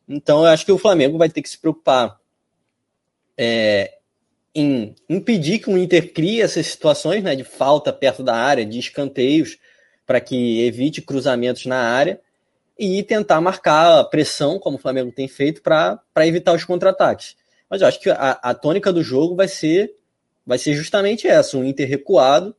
Então 0.09 0.41
eu 0.41 0.47
acho 0.47 0.65
que 0.65 0.73
o 0.73 0.79
Flamengo 0.79 1.19
vai 1.19 1.29
ter 1.29 1.43
que 1.43 1.49
se 1.51 1.59
preocupar 1.59 2.19
é, 3.37 3.99
em 4.55 4.95
impedir 5.11 5.59
que 5.59 5.69
o 5.69 5.77
Inter 5.77 6.11
crie 6.15 6.41
essas 6.41 6.67
situações 6.69 7.23
né, 7.23 7.37
de 7.37 7.45
falta 7.45 7.93
perto 7.93 8.23
da 8.23 8.35
área, 8.35 8.65
de 8.65 8.79
escanteios, 8.79 9.59
para 10.07 10.23
que 10.23 10.65
evite 10.65 11.03
cruzamentos 11.03 11.67
na 11.67 11.81
área 11.81 12.19
e 12.79 13.03
tentar 13.03 13.43
marcar 13.43 14.01
a 14.01 14.05
pressão, 14.05 14.59
como 14.59 14.79
o 14.79 14.81
Flamengo 14.81 15.13
tem 15.13 15.29
feito, 15.29 15.61
para 15.61 16.01
evitar 16.27 16.55
os 16.55 16.65
contra-ataques. 16.65 17.37
Mas 17.69 17.81
eu 17.81 17.89
acho 17.89 18.01
que 18.01 18.11
a, 18.11 18.39
a, 18.43 18.55
tônica 18.55 18.93
do 18.93 19.03
jogo 19.03 19.35
vai 19.35 19.49
ser, 19.49 19.95
vai 20.47 20.59
ser 20.59 20.75
justamente 20.75 21.27
essa: 21.27 21.57
um 21.57 21.65
Inter 21.65 21.89
recuado, 21.89 22.55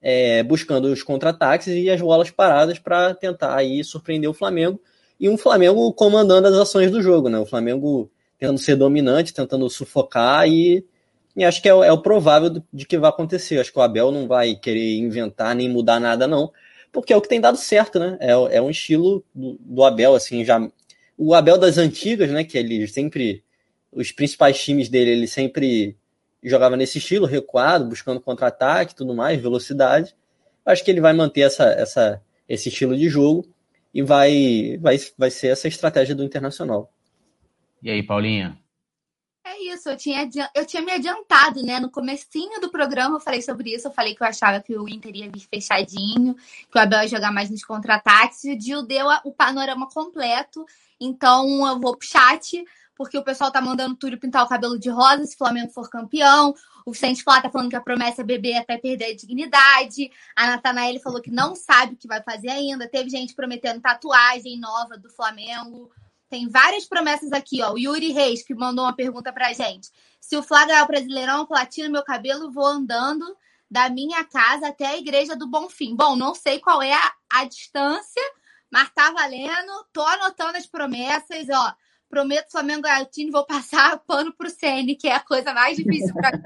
é, 0.00 0.42
buscando 0.42 0.86
os 0.86 1.02
contra-ataques 1.02 1.68
e 1.68 1.88
as 1.90 2.00
bolas 2.00 2.30
paradas 2.30 2.78
para 2.78 3.14
tentar 3.14 3.54
aí 3.54 3.82
surpreender 3.84 4.28
o 4.28 4.34
Flamengo. 4.34 4.80
E 5.18 5.28
um 5.28 5.36
Flamengo 5.36 5.92
comandando 5.92 6.48
as 6.48 6.54
ações 6.54 6.90
do 6.90 7.02
jogo, 7.02 7.28
né? 7.28 7.38
O 7.38 7.46
Flamengo 7.46 8.10
tentando 8.38 8.58
ser 8.58 8.76
dominante, 8.76 9.34
tentando 9.34 9.68
sufocar 9.68 10.48
e 10.48 10.84
e 11.36 11.44
acho 11.44 11.62
que 11.62 11.68
é, 11.68 11.72
é 11.72 11.92
o 11.92 12.02
provável 12.02 12.62
de 12.72 12.84
que 12.84 12.98
vai 12.98 13.08
acontecer. 13.08 13.58
Acho 13.58 13.72
que 13.72 13.78
o 13.78 13.82
Abel 13.82 14.10
não 14.10 14.26
vai 14.26 14.54
querer 14.54 14.98
inventar 14.98 15.54
nem 15.54 15.68
mudar 15.68 16.00
nada, 16.00 16.26
não, 16.26 16.52
porque 16.92 17.12
é 17.12 17.16
o 17.16 17.20
que 17.20 17.28
tem 17.28 17.40
dado 17.40 17.56
certo, 17.56 17.98
né? 17.98 18.16
É, 18.20 18.32
é 18.32 18.62
um 18.62 18.70
estilo 18.70 19.24
do, 19.34 19.56
do, 19.60 19.84
Abel, 19.84 20.14
assim, 20.14 20.44
já. 20.44 20.60
O 21.16 21.34
Abel 21.34 21.58
das 21.58 21.78
antigas, 21.78 22.30
né? 22.30 22.44
Que 22.44 22.58
ele 22.58 22.86
sempre. 22.88 23.44
Os 23.92 24.12
principais 24.12 24.62
times 24.62 24.88
dele, 24.88 25.10
ele 25.10 25.26
sempre 25.26 25.96
jogava 26.42 26.76
nesse 26.76 26.98
estilo, 26.98 27.26
recuado, 27.26 27.86
buscando 27.86 28.20
contra-ataque 28.20 28.94
tudo 28.94 29.14
mais, 29.14 29.40
velocidade. 29.40 30.14
Acho 30.64 30.84
que 30.84 30.90
ele 30.90 31.00
vai 31.00 31.12
manter 31.12 31.42
essa, 31.42 31.64
essa, 31.64 32.22
esse 32.48 32.68
estilo 32.68 32.96
de 32.96 33.08
jogo 33.08 33.46
e 33.92 34.02
vai, 34.02 34.78
vai, 34.80 34.96
vai 35.18 35.30
ser 35.30 35.48
essa 35.48 35.68
estratégia 35.68 36.14
do 36.14 36.24
Internacional. 36.24 36.92
E 37.82 37.90
aí, 37.90 38.02
Paulinha? 38.02 38.58
É 39.42 39.58
isso, 39.74 39.88
eu 39.88 39.96
tinha, 39.96 40.28
eu 40.54 40.66
tinha 40.66 40.82
me 40.82 40.92
adiantado, 40.92 41.62
né? 41.62 41.80
No 41.80 41.90
comecinho 41.90 42.60
do 42.60 42.70
programa 42.70 43.16
eu 43.16 43.20
falei 43.20 43.40
sobre 43.40 43.74
isso, 43.74 43.88
eu 43.88 43.92
falei 43.92 44.14
que 44.14 44.22
eu 44.22 44.26
achava 44.26 44.60
que 44.60 44.76
o 44.76 44.88
Inter 44.88 45.16
ia 45.16 45.30
vir 45.30 45.40
fechadinho, 45.40 46.34
que 46.70 46.78
o 46.78 46.80
Abel 46.80 47.02
ia 47.02 47.08
jogar 47.08 47.32
mais 47.32 47.50
nos 47.50 47.64
contra-ataques, 47.64 48.44
e 48.44 48.54
o 48.54 48.60
Gil 48.60 48.82
deu 48.82 49.06
o 49.24 49.32
panorama 49.32 49.88
completo. 49.88 50.64
Então 51.00 51.66
eu 51.66 51.80
vou 51.80 51.96
pro 51.96 52.06
chat, 52.06 52.62
porque 53.00 53.16
o 53.16 53.24
pessoal 53.24 53.50
tá 53.50 53.62
mandando 53.62 53.96
Túlio 53.96 54.20
pintar 54.20 54.44
o 54.44 54.46
cabelo 54.46 54.78
de 54.78 54.90
rosa 54.90 55.24
se 55.24 55.34
o 55.34 55.38
Flamengo 55.38 55.72
for 55.72 55.88
campeão. 55.88 56.54
O 56.84 56.92
Vicente 56.92 57.24
Flá 57.24 57.40
tá 57.40 57.48
falando 57.48 57.70
que 57.70 57.76
a 57.76 57.80
promessa 57.80 58.20
é 58.20 58.24
beber 58.24 58.58
até 58.58 58.76
perder 58.76 59.06
a 59.06 59.16
dignidade. 59.16 60.10
A 60.36 60.48
Natanael 60.48 61.00
falou 61.00 61.22
que 61.22 61.30
não 61.30 61.56
sabe 61.56 61.94
o 61.94 61.96
que 61.96 62.06
vai 62.06 62.22
fazer 62.22 62.50
ainda. 62.50 62.86
Teve 62.86 63.08
gente 63.08 63.34
prometendo 63.34 63.80
tatuagem 63.80 64.60
nova 64.60 64.98
do 64.98 65.08
Flamengo. 65.08 65.90
Tem 66.28 66.46
várias 66.46 66.84
promessas 66.84 67.32
aqui, 67.32 67.62
ó. 67.62 67.72
O 67.72 67.78
Yuri 67.78 68.12
Reis, 68.12 68.42
que 68.42 68.54
mandou 68.54 68.84
uma 68.84 68.94
pergunta 68.94 69.32
pra 69.32 69.54
gente. 69.54 69.88
Se 70.20 70.36
o 70.36 70.42
Flá 70.42 70.66
ganhar 70.66 70.84
o 70.84 70.88
Brasileirão, 70.88 71.46
platino 71.46 71.90
meu 71.90 72.04
cabelo, 72.04 72.52
vou 72.52 72.66
andando 72.66 73.34
da 73.70 73.88
minha 73.88 74.22
casa 74.24 74.68
até 74.68 74.84
a 74.84 74.98
Igreja 74.98 75.34
do 75.34 75.48
Bonfim. 75.48 75.96
Bom, 75.96 76.16
não 76.16 76.34
sei 76.34 76.60
qual 76.60 76.82
é 76.82 76.92
a, 76.92 77.12
a 77.30 77.44
distância, 77.46 78.22
mas 78.70 78.90
tá 78.90 79.10
valendo. 79.10 79.86
Tô 79.90 80.02
anotando 80.02 80.58
as 80.58 80.66
promessas, 80.66 81.48
ó. 81.48 81.74
Prometo 82.10 82.50
Flamengo 82.50 82.88
o 82.88 83.04
time, 83.06 83.30
vou 83.30 83.46
passar 83.46 83.98
pano 84.04 84.32
pro 84.32 84.50
CN, 84.50 84.96
que 84.96 85.08
é 85.08 85.14
a 85.14 85.20
coisa 85.20 85.54
mais 85.54 85.76
difícil 85.76 86.12
para 86.12 86.36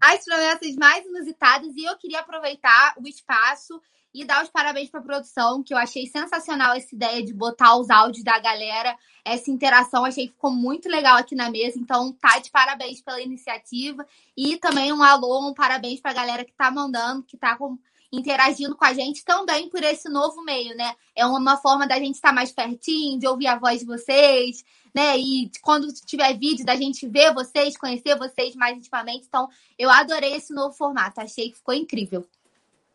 as 0.00 0.24
promessas 0.24 0.76
mais 0.76 1.06
inusitadas. 1.06 1.74
E 1.74 1.84
eu 1.84 1.96
queria 1.96 2.20
aproveitar 2.20 2.94
o 3.02 3.08
espaço 3.08 3.80
e 4.12 4.24
dar 4.24 4.42
os 4.42 4.50
parabéns 4.50 4.90
para 4.90 5.00
a 5.00 5.04
produção, 5.04 5.62
que 5.62 5.72
eu 5.72 5.78
achei 5.78 6.06
sensacional 6.06 6.74
essa 6.74 6.94
ideia 6.94 7.24
de 7.24 7.32
botar 7.32 7.76
os 7.76 7.90
áudios 7.90 8.24
da 8.24 8.38
galera, 8.40 8.96
essa 9.24 9.50
interação, 9.50 10.04
achei 10.04 10.26
que 10.26 10.34
ficou 10.34 10.50
muito 10.50 10.88
legal 10.88 11.16
aqui 11.16 11.34
na 11.34 11.50
mesa. 11.50 11.78
Então, 11.78 12.12
tá 12.12 12.38
de 12.38 12.50
parabéns 12.50 13.00
pela 13.00 13.20
iniciativa 13.20 14.04
e 14.36 14.56
também 14.56 14.92
um 14.92 15.02
alô, 15.02 15.48
um 15.48 15.54
parabéns 15.54 16.00
para 16.00 16.10
a 16.10 16.14
galera 16.14 16.44
que 16.44 16.52
tá 16.52 16.70
mandando, 16.70 17.22
que 17.22 17.36
tá 17.36 17.56
com, 17.56 17.78
interagindo 18.12 18.76
com 18.76 18.84
a 18.84 18.92
gente 18.92 19.24
também 19.24 19.68
por 19.68 19.82
esse 19.82 20.08
novo 20.08 20.42
meio, 20.42 20.76
né? 20.76 20.94
É 21.14 21.24
uma 21.24 21.56
forma 21.56 21.86
da 21.86 21.96
gente 21.96 22.14
estar 22.14 22.32
mais 22.32 22.50
pertinho, 22.50 23.18
de 23.18 23.26
ouvir 23.26 23.46
a 23.46 23.58
voz 23.58 23.80
de 23.80 23.86
vocês, 23.86 24.64
né? 24.94 25.16
E 25.16 25.50
quando 25.62 25.86
tiver 26.06 26.36
vídeo 26.36 26.64
da 26.64 26.76
gente 26.76 27.06
ver 27.06 27.32
vocês, 27.32 27.76
conhecer 27.76 28.16
vocês 28.16 28.54
mais 28.56 28.76
intimamente. 28.76 29.26
Então, 29.28 29.48
eu 29.78 29.90
adorei 29.90 30.34
esse 30.34 30.52
novo 30.52 30.74
formato, 30.74 31.20
achei 31.20 31.50
que 31.50 31.58
ficou 31.58 31.74
incrível. 31.74 32.26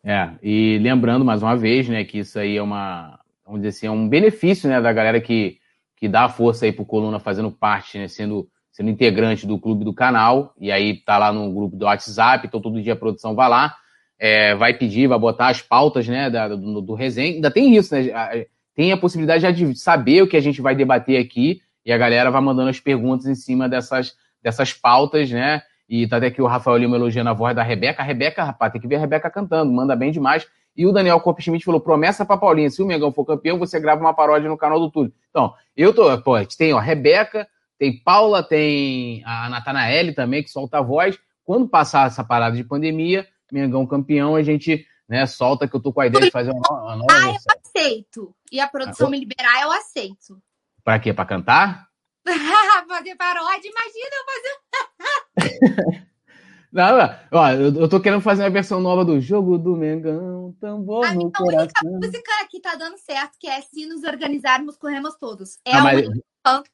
É, 0.03 0.31
e 0.43 0.77
lembrando 0.81 1.25
mais 1.25 1.41
uma 1.41 1.55
vez, 1.55 1.89
né, 1.89 2.03
que 2.03 2.19
isso 2.19 2.37
aí 2.37 2.57
é 2.57 2.61
uma 2.61 3.19
vamos 3.45 3.61
dizer 3.61 3.69
assim, 3.69 3.87
é 3.87 3.91
um 3.91 4.09
benefício, 4.09 4.67
né, 4.67 4.81
da 4.81 4.91
galera 4.91 5.21
que, 5.21 5.59
que 5.95 6.09
dá 6.09 6.27
força 6.27 6.65
aí 6.65 6.71
pro 6.71 6.85
Coluna 6.85 7.19
fazendo 7.19 7.51
parte, 7.51 7.97
né, 7.99 8.07
sendo, 8.07 8.49
sendo 8.71 8.89
integrante 8.89 9.45
do 9.45 9.59
clube 9.59 9.85
do 9.85 9.93
canal, 9.93 10.53
e 10.59 10.71
aí 10.71 10.97
tá 11.01 11.17
lá 11.17 11.31
no 11.31 11.53
grupo 11.53 11.75
do 11.75 11.85
WhatsApp, 11.85 12.47
então 12.47 12.59
todo 12.59 12.81
dia 12.81 12.93
a 12.93 12.97
produção 12.97 13.35
vai 13.35 13.47
lá, 13.47 13.75
é, 14.19 14.55
vai 14.55 14.73
pedir, 14.73 15.07
vai 15.07 15.19
botar 15.19 15.47
as 15.47 15.61
pautas, 15.61 16.07
né, 16.07 16.29
da, 16.29 16.47
do, 16.47 16.81
do 16.81 16.93
resenha, 16.93 17.35
ainda 17.35 17.51
tem 17.51 17.75
isso, 17.75 17.93
né, 17.93 18.45
tem 18.73 18.91
a 18.91 18.97
possibilidade 18.97 19.41
já 19.41 19.51
de 19.51 19.75
saber 19.75 20.21
o 20.21 20.27
que 20.27 20.37
a 20.37 20.41
gente 20.41 20.61
vai 20.61 20.75
debater 20.75 21.19
aqui, 21.19 21.61
e 21.85 21.91
a 21.91 21.97
galera 21.97 22.31
vai 22.31 22.41
mandando 22.41 22.69
as 22.69 22.79
perguntas 22.79 23.25
em 23.27 23.35
cima 23.35 23.69
dessas, 23.69 24.15
dessas 24.41 24.73
pautas, 24.73 25.29
né, 25.29 25.61
e 25.87 26.07
tá 26.07 26.17
até 26.17 26.27
aqui 26.27 26.41
o 26.41 26.47
Rafael 26.47 26.77
Lima 26.77 26.95
elogiando 26.95 27.29
a 27.29 27.33
voz 27.33 27.55
da 27.55 27.61
Rebeca. 27.61 28.01
A 28.01 28.05
Rebeca, 28.05 28.43
rapaz, 28.43 28.71
tem 28.71 28.81
que 28.81 28.87
ver 28.87 28.95
a 28.95 28.99
Rebeca 28.99 29.29
cantando, 29.29 29.71
manda 29.71 29.95
bem 29.95 30.11
demais. 30.11 30.47
E 30.75 30.85
o 30.85 30.91
Daniel 30.91 31.19
Corpo 31.19 31.41
Schmidt 31.41 31.63
falou: 31.63 31.79
promessa 31.79 32.25
pra 32.25 32.37
Paulinha, 32.37 32.69
se 32.69 32.81
o 32.81 32.85
Mengão 32.85 33.11
for 33.11 33.23
campeão, 33.23 33.57
você 33.57 33.79
grava 33.79 34.01
uma 34.01 34.13
paródia 34.13 34.49
no 34.49 34.57
canal 34.57 34.79
do 34.79 34.89
Túlio. 34.89 35.13
Então, 35.29 35.53
eu 35.77 35.93
tô, 35.93 36.17
pô, 36.21 36.33
tem, 36.57 36.73
ó, 36.73 36.79
Rebeca, 36.79 37.47
tem 37.77 38.01
Paula, 38.03 38.43
tem 38.43 39.23
a 39.25 39.49
Natanaele 39.49 40.11
também, 40.11 40.43
que 40.43 40.49
solta 40.49 40.79
a 40.79 40.81
voz. 40.81 41.17
Quando 41.45 41.69
passar 41.69 42.07
essa 42.07 42.23
parada 42.23 42.55
de 42.55 42.63
pandemia, 42.63 43.27
Mengão 43.51 43.85
campeão, 43.85 44.35
a 44.35 44.43
gente 44.43 44.85
né, 45.07 45.25
solta 45.25 45.67
que 45.67 45.75
eu 45.75 45.81
tô 45.81 45.93
com 45.93 46.01
a 46.01 46.07
ideia 46.07 46.25
de 46.25 46.31
fazer 46.31 46.51
uma, 46.51 46.81
uma 46.81 46.95
nova. 46.95 47.07
Ah, 47.11 47.29
eu 47.29 47.37
aceito. 47.59 48.35
E 48.51 48.59
a 48.59 48.67
produção 48.67 49.07
ah, 49.07 49.11
me 49.11 49.19
liberar, 49.19 49.61
eu 49.61 49.71
aceito. 49.71 50.41
Pra 50.83 50.99
quê? 50.99 51.13
Pra 51.13 51.25
cantar? 51.25 51.87
fazer 52.87 53.15
paródia, 53.15 53.69
imagina 53.69 54.09
eu 54.15 54.25
fazer. 55.45 56.07
Não, 56.75 56.97
ó, 57.31 57.51
eu, 57.51 57.73
eu 57.73 57.87
tô 57.87 58.01
querendo 58.01 58.19
fazer 58.19 58.43
uma 58.43 58.49
versão 58.49 58.81
nova 58.81 59.05
do 59.05 59.17
jogo 59.21 59.57
do 59.57 59.77
Mengão, 59.77 60.53
tambor 60.59 61.05
a 61.05 61.13
no 61.13 61.21
então, 61.21 61.45
coração. 61.45 61.71
A 61.77 61.87
única 61.87 62.05
música 62.05 62.31
que 62.51 62.59
tá 62.59 62.75
dando 62.75 62.97
certo, 62.97 63.37
que 63.39 63.47
é 63.47 63.61
Se 63.61 63.85
Nos 63.85 64.03
Organizarmos, 64.03 64.75
Corremos 64.75 65.15
Todos. 65.17 65.57
É 65.65 65.71
ah, 65.71 65.79
a 65.79 65.83
mas... 65.83 66.05
única 66.05 66.21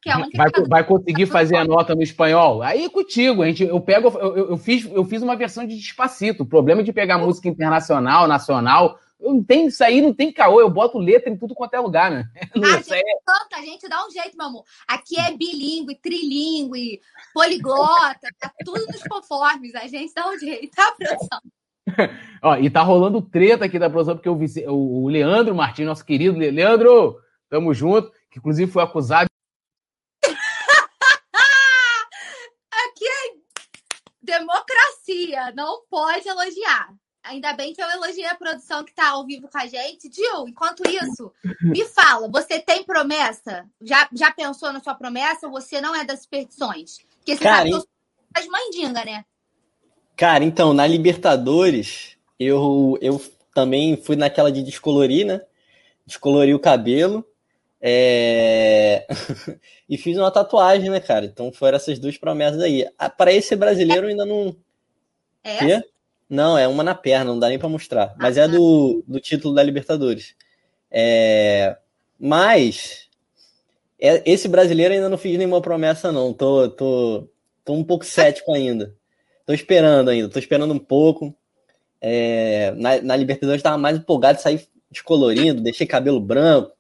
que 0.02 0.10
é 0.10 0.14
a 0.14 0.18
única 0.18 0.38
vai, 0.38 0.49
tá 0.49 0.64
vai 0.68 0.84
conseguir 0.84 1.28
fazer 1.28 1.56
a 1.56 1.64
nota 1.64 1.94
no 1.94 2.02
espanhol? 2.02 2.64
Aí 2.64 2.84
é 2.84 2.90
contigo, 2.90 3.44
a 3.44 3.45
gente, 3.45 3.64
eu 3.64 3.80
pego, 3.80 4.07
eu, 4.18 4.49
eu, 4.49 4.57
fiz, 4.57 4.90
eu 4.91 5.06
fiz 5.06 5.22
uma 5.22 5.36
versão 5.36 5.68
de 5.68 5.78
Despacito. 5.78 6.41
O 6.41 6.48
problema 6.48 6.82
de 6.82 6.91
pegar 6.91 7.19
música 7.19 7.48
internacional, 7.48 8.28
nacional, 8.28 8.98
não 9.22 9.43
tem, 9.43 9.68
isso 9.68 9.84
aí 9.84 10.02
não 10.02 10.14
tem 10.14 10.34
caô, 10.34 10.60
eu 10.60 10.69
boto 10.69 10.98
letra 10.98 11.30
em 11.30 11.38
tudo 11.38 11.53
quanto 11.53 11.76
é 11.76 11.80
lugar, 11.80 12.10
né? 12.10 12.26
A 12.64 12.77
gente 12.77 12.93
é... 12.93 13.02
canta, 13.26 13.57
a 13.57 13.61
gente 13.61 13.88
dá 13.88 14.06
um 14.06 14.10
jeito, 14.10 14.35
meu 14.35 14.48
amor. 14.48 14.65
Aqui 14.88 15.19
é 15.19 15.31
bilíngue, 15.35 15.95
trilingue, 15.95 17.02
poliglota, 17.34 18.27
tá 18.39 18.52
tudo 18.65 18.85
nos 18.88 19.03
conformes, 19.03 19.76
a 19.76 19.88
gente 19.88 20.14
dá 20.14 20.27
um 20.30 20.38
jeito, 20.38 20.76
tá, 20.76 20.91
produção? 20.93 21.39
Ó, 22.41 22.57
e 22.57 22.69
tá 22.69 22.81
rolando 22.81 23.22
treta 23.22 23.65
aqui 23.65 23.77
da 23.77 23.89
produção, 23.89 24.15
porque 24.15 24.30
o, 24.30 24.39
o 24.73 25.07
Leandro 25.07 25.56
Martins, 25.56 25.85
nosso 25.85 26.06
querido 26.06 26.38
Leandro, 26.38 27.19
tamo 27.49 27.73
junto, 27.73 28.11
que 28.30 28.39
inclusive 28.39 28.72
foi 28.72 28.84
acusado. 28.84 29.30
aqui 32.72 33.06
é 33.06 33.34
democracia, 34.22 35.52
não 35.56 35.84
pode 35.89 36.27
elogiar. 36.27 36.93
Ainda 37.23 37.53
bem 37.53 37.73
que 37.73 37.81
eu 37.81 37.89
elogiei 37.89 38.26
a 38.26 38.35
produção 38.35 38.84
que 38.84 38.89
está 38.89 39.10
ao 39.10 39.26
vivo 39.26 39.48
com 39.48 39.57
a 39.57 39.68
gente. 39.68 40.11
Gil, 40.11 40.48
enquanto 40.48 40.81
isso, 40.89 41.31
me 41.61 41.85
fala, 41.85 42.27
você 42.27 42.60
tem 42.60 42.84
promessa? 42.84 43.65
Já, 43.80 44.10
já 44.11 44.31
pensou 44.31 44.73
na 44.73 44.80
sua 44.80 44.95
promessa 44.95 45.45
ou 45.45 45.52
você 45.52 45.80
não 45.80 45.95
é 45.95 46.03
das 46.03 46.23
superstições? 46.23 46.99
Porque 47.18 47.38
você 47.38 47.43
Cara, 47.43 47.69
sabe 47.69 47.69
que 47.69 48.41
eu 48.41 48.52
mandinga, 48.52 49.06
né? 49.06 49.23
Cara, 50.18 50.43
então, 50.43 50.73
na 50.73 50.88
Libertadores, 50.88 52.18
eu, 52.39 52.98
eu 53.02 53.22
também 53.53 53.95
fui 53.98 54.15
naquela 54.15 54.52
de 54.52 54.64
descolorir, 54.64 55.26
né? 55.26 55.41
Descolori 56.06 56.53
o 56.53 56.60
cabelo. 56.60 57.26
É... 57.80 59.07
e 59.88 59.98
fiz 59.98 60.18
uma 60.18 60.31
tatuagem, 60.31 60.89
né, 60.89 60.99
cara? 60.99 61.26
Então 61.26 61.52
foram 61.52 61.76
essas 61.76 61.99
duas 61.99 62.18
promessas 62.18 62.61
aí. 62.61 62.88
Ah, 62.98 63.10
Para 63.10 63.31
esse 63.31 63.56
brasileiro 63.56 64.07
ainda 64.07 64.26
não. 64.26 64.56
É? 65.43 65.84
Não, 66.32 66.58
é 66.58 66.66
uma 66.66 66.82
na 66.82 66.95
perna, 66.95 67.26
não 67.26 67.38
dá 67.38 67.49
nem 67.49 67.60
para 67.60 67.68
mostrar. 67.68 68.16
Mas 68.18 68.38
é 68.38 68.48
do, 68.48 69.03
do 69.06 69.20
título 69.20 69.53
da 69.53 69.62
Libertadores. 69.62 70.34
É... 70.90 71.76
Mas 72.18 73.10
é, 73.99 74.24
esse 74.26 74.48
brasileiro 74.48 74.94
ainda 74.94 75.10
não 75.10 75.18
fiz 75.18 75.38
nenhuma 75.38 75.62
promessa, 75.62 76.10
não. 76.10 76.32
Tô, 76.32 76.70
tô, 76.70 77.28
tô 77.66 77.74
um 77.74 77.84
pouco 77.84 78.06
cético 78.06 78.53
ainda. 78.53 78.95
Tô 79.45 79.52
esperando 79.52 80.08
ainda, 80.10 80.30
tô 80.30 80.40
esperando 80.40 80.74
um 80.74 80.80
pouco. 80.80 81.36
É... 81.99 82.72
Na, 82.78 83.02
na 83.02 83.16
Libertadores 83.18 83.60
estava 83.60 83.78
mais 83.78 83.98
empolgado 83.98 84.38
de 84.38 84.44
sair 84.44 84.66
descolorindo, 84.90 85.62
deixei 85.62 85.86
cabelo 85.86 86.22
branco. 86.22 86.72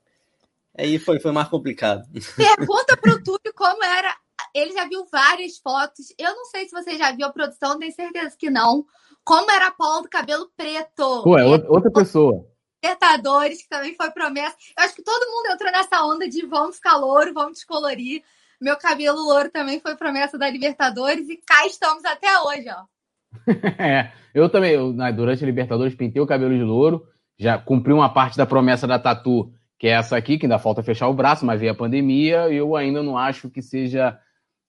Aí 0.77 0.97
foi, 0.97 1.19
foi 1.19 1.33
mais 1.33 1.49
complicado. 1.49 2.07
Pergunta 2.37 2.95
pro 2.95 3.21
Túlio 3.21 3.53
como 3.53 3.83
era. 3.83 4.15
Ele 4.55 4.71
já 4.71 4.87
viu 4.87 5.05
várias 5.11 5.57
fotos. 5.57 6.13
Eu 6.17 6.33
não 6.37 6.45
sei 6.45 6.69
se 6.69 6.71
você 6.71 6.97
já 6.97 7.11
viu 7.11 7.25
a 7.25 7.33
produção, 7.33 7.77
tenho 7.77 7.91
certeza 7.91 8.33
que 8.39 8.49
não 8.49 8.85
como 9.23 9.49
era 9.51 9.67
a 9.67 9.71
Paula 9.71 10.01
do 10.01 10.09
cabelo 10.09 10.49
preto. 10.55 11.23
Pô, 11.23 11.37
é 11.37 11.45
outra 11.45 11.91
pessoa. 11.91 12.45
Libertadores, 12.83 13.61
que 13.61 13.69
também 13.69 13.95
foi 13.95 14.09
promessa. 14.11 14.55
Eu 14.77 14.83
acho 14.83 14.95
que 14.95 15.03
todo 15.03 15.29
mundo 15.29 15.53
entrou 15.53 15.71
nessa 15.71 16.03
onda 16.03 16.27
de 16.27 16.45
vamos 16.45 16.77
ficar 16.77 16.97
louro, 16.97 17.33
vamos 17.33 17.53
descolorir. 17.53 18.23
Meu 18.59 18.75
cabelo 18.77 19.19
louro 19.21 19.51
também 19.51 19.79
foi 19.79 19.95
promessa 19.95 20.37
da 20.37 20.49
Libertadores 20.49 21.29
e 21.29 21.37
cá 21.37 21.65
estamos 21.65 22.03
até 22.05 22.27
hoje, 22.39 22.65
ó. 22.69 22.85
é, 23.81 24.11
eu 24.33 24.49
também, 24.49 24.71
eu, 24.71 24.93
durante 25.13 25.43
a 25.43 25.47
Libertadores, 25.47 25.95
pintei 25.95 26.21
o 26.21 26.27
cabelo 26.27 26.55
de 26.55 26.63
louro, 26.63 27.07
já 27.37 27.57
cumpri 27.57 27.93
uma 27.93 28.13
parte 28.13 28.37
da 28.37 28.45
promessa 28.45 28.85
da 28.85 28.99
Tatu, 28.99 29.53
que 29.79 29.87
é 29.87 29.91
essa 29.91 30.17
aqui, 30.17 30.37
que 30.37 30.45
ainda 30.45 30.59
falta 30.59 30.83
fechar 30.83 31.07
o 31.07 31.13
braço, 31.13 31.45
mas 31.45 31.59
veio 31.59 31.71
a 31.71 31.75
pandemia, 31.75 32.49
e 32.49 32.57
eu 32.57 32.75
ainda 32.75 33.01
não 33.01 33.17
acho 33.17 33.49
que 33.49 33.61
seja 33.61 34.19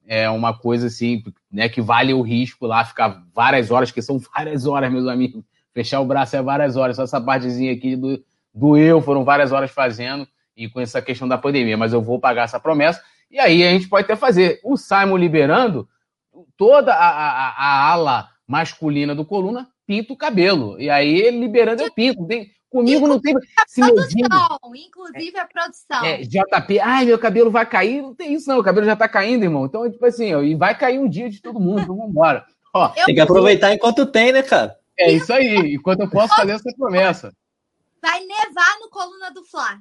é 0.07 0.29
uma 0.29 0.57
coisa 0.57 0.87
assim, 0.87 1.23
né, 1.51 1.69
que 1.69 1.81
vale 1.81 2.12
o 2.12 2.23
risco 2.23 2.66
lá, 2.66 2.85
ficar 2.85 3.23
várias 3.35 3.70
horas, 3.70 3.91
que 3.91 4.03
são 4.03 4.19
várias 4.19 4.66
horas, 4.66 4.93
meus 4.93 5.07
amigos. 5.07 5.43
Fechar 5.73 6.01
o 6.01 6.07
braço 6.07 6.37
é 6.37 6.43
várias 6.43 6.77
horas, 6.77 6.97
só 6.97 7.05
essa 7.05 7.20
partezinha 7.20 7.73
aqui 7.73 7.97
do, 7.97 8.23
do 8.53 8.77
eu 8.77 9.01
foram 9.01 9.24
várias 9.24 9.53
horas 9.53 9.70
fazendo, 9.70 10.29
e 10.57 10.69
com 10.69 10.81
essa 10.81 11.01
questão 11.01 11.27
da 11.27 11.39
pandemia, 11.39 11.77
mas 11.77 11.93
eu 11.93 12.03
vou 12.03 12.20
pagar 12.20 12.43
essa 12.43 12.61
promessa, 12.61 13.03
e 13.31 13.39
aí 13.39 13.65
a 13.65 13.70
gente 13.70 13.89
pode 13.89 14.05
até 14.05 14.15
fazer. 14.15 14.61
O 14.62 14.77
Simon 14.77 15.16
liberando, 15.16 15.89
toda 16.57 16.93
a, 16.93 17.09
a, 17.09 17.49
a 17.57 17.93
ala 17.93 18.29
masculina 18.47 19.15
do 19.15 19.24
Coluna 19.24 19.69
pinta 19.87 20.12
o 20.12 20.16
cabelo, 20.16 20.79
e 20.79 20.91
aí 20.91 21.31
liberando 21.31 21.83
eu 21.83 21.93
pinto, 21.93 22.27
Comigo 22.73 23.07
não 23.07 23.20
tem. 23.20 23.36
A 23.36 23.40
produção, 23.66 24.59
inclusive 24.74 25.39
a 25.39 25.47
produção. 25.47 26.05
É, 26.05 26.23
JP, 26.23 26.81
ai, 26.81 27.05
meu 27.05 27.19
cabelo 27.19 27.51
vai 27.51 27.66
cair. 27.66 28.01
Não 28.01 28.15
tem 28.15 28.32
isso, 28.32 28.49
não. 28.49 28.59
O 28.59 28.65
cabelo 28.65 28.86
já 28.86 28.97
tá 28.97 29.07
caindo, 29.07 29.44
irmão. 29.44 29.66
Então, 29.66 29.89
tipo 29.90 30.05
assim, 30.07 30.35
ó, 30.35 30.43
e 30.43 30.55
vai 30.55 30.77
cair 30.77 30.99
um 30.99 31.07
dia 31.07 31.28
de 31.28 31.43
todo 31.43 31.61
mundo. 31.61 31.82
Então, 31.82 31.99
vambora. 31.99 32.47
Ó, 32.73 32.89
tem 32.89 33.15
que 33.15 33.20
aproveitar 33.20 33.74
enquanto 33.74 34.07
tem, 34.07 34.32
né, 34.32 34.43
cara? 34.43 34.74
É 34.99 35.12
isso 35.12 35.31
aí. 35.31 35.74
Enquanto 35.74 36.01
eu 36.01 36.09
posso 36.09 36.35
fazer 36.35 36.53
essa 36.53 36.73
promessa. 36.74 37.35
Vai 38.01 38.20
nevar 38.20 38.78
no 38.81 38.89
coluna 38.89 39.31
do 39.31 39.44
Fla. 39.44 39.78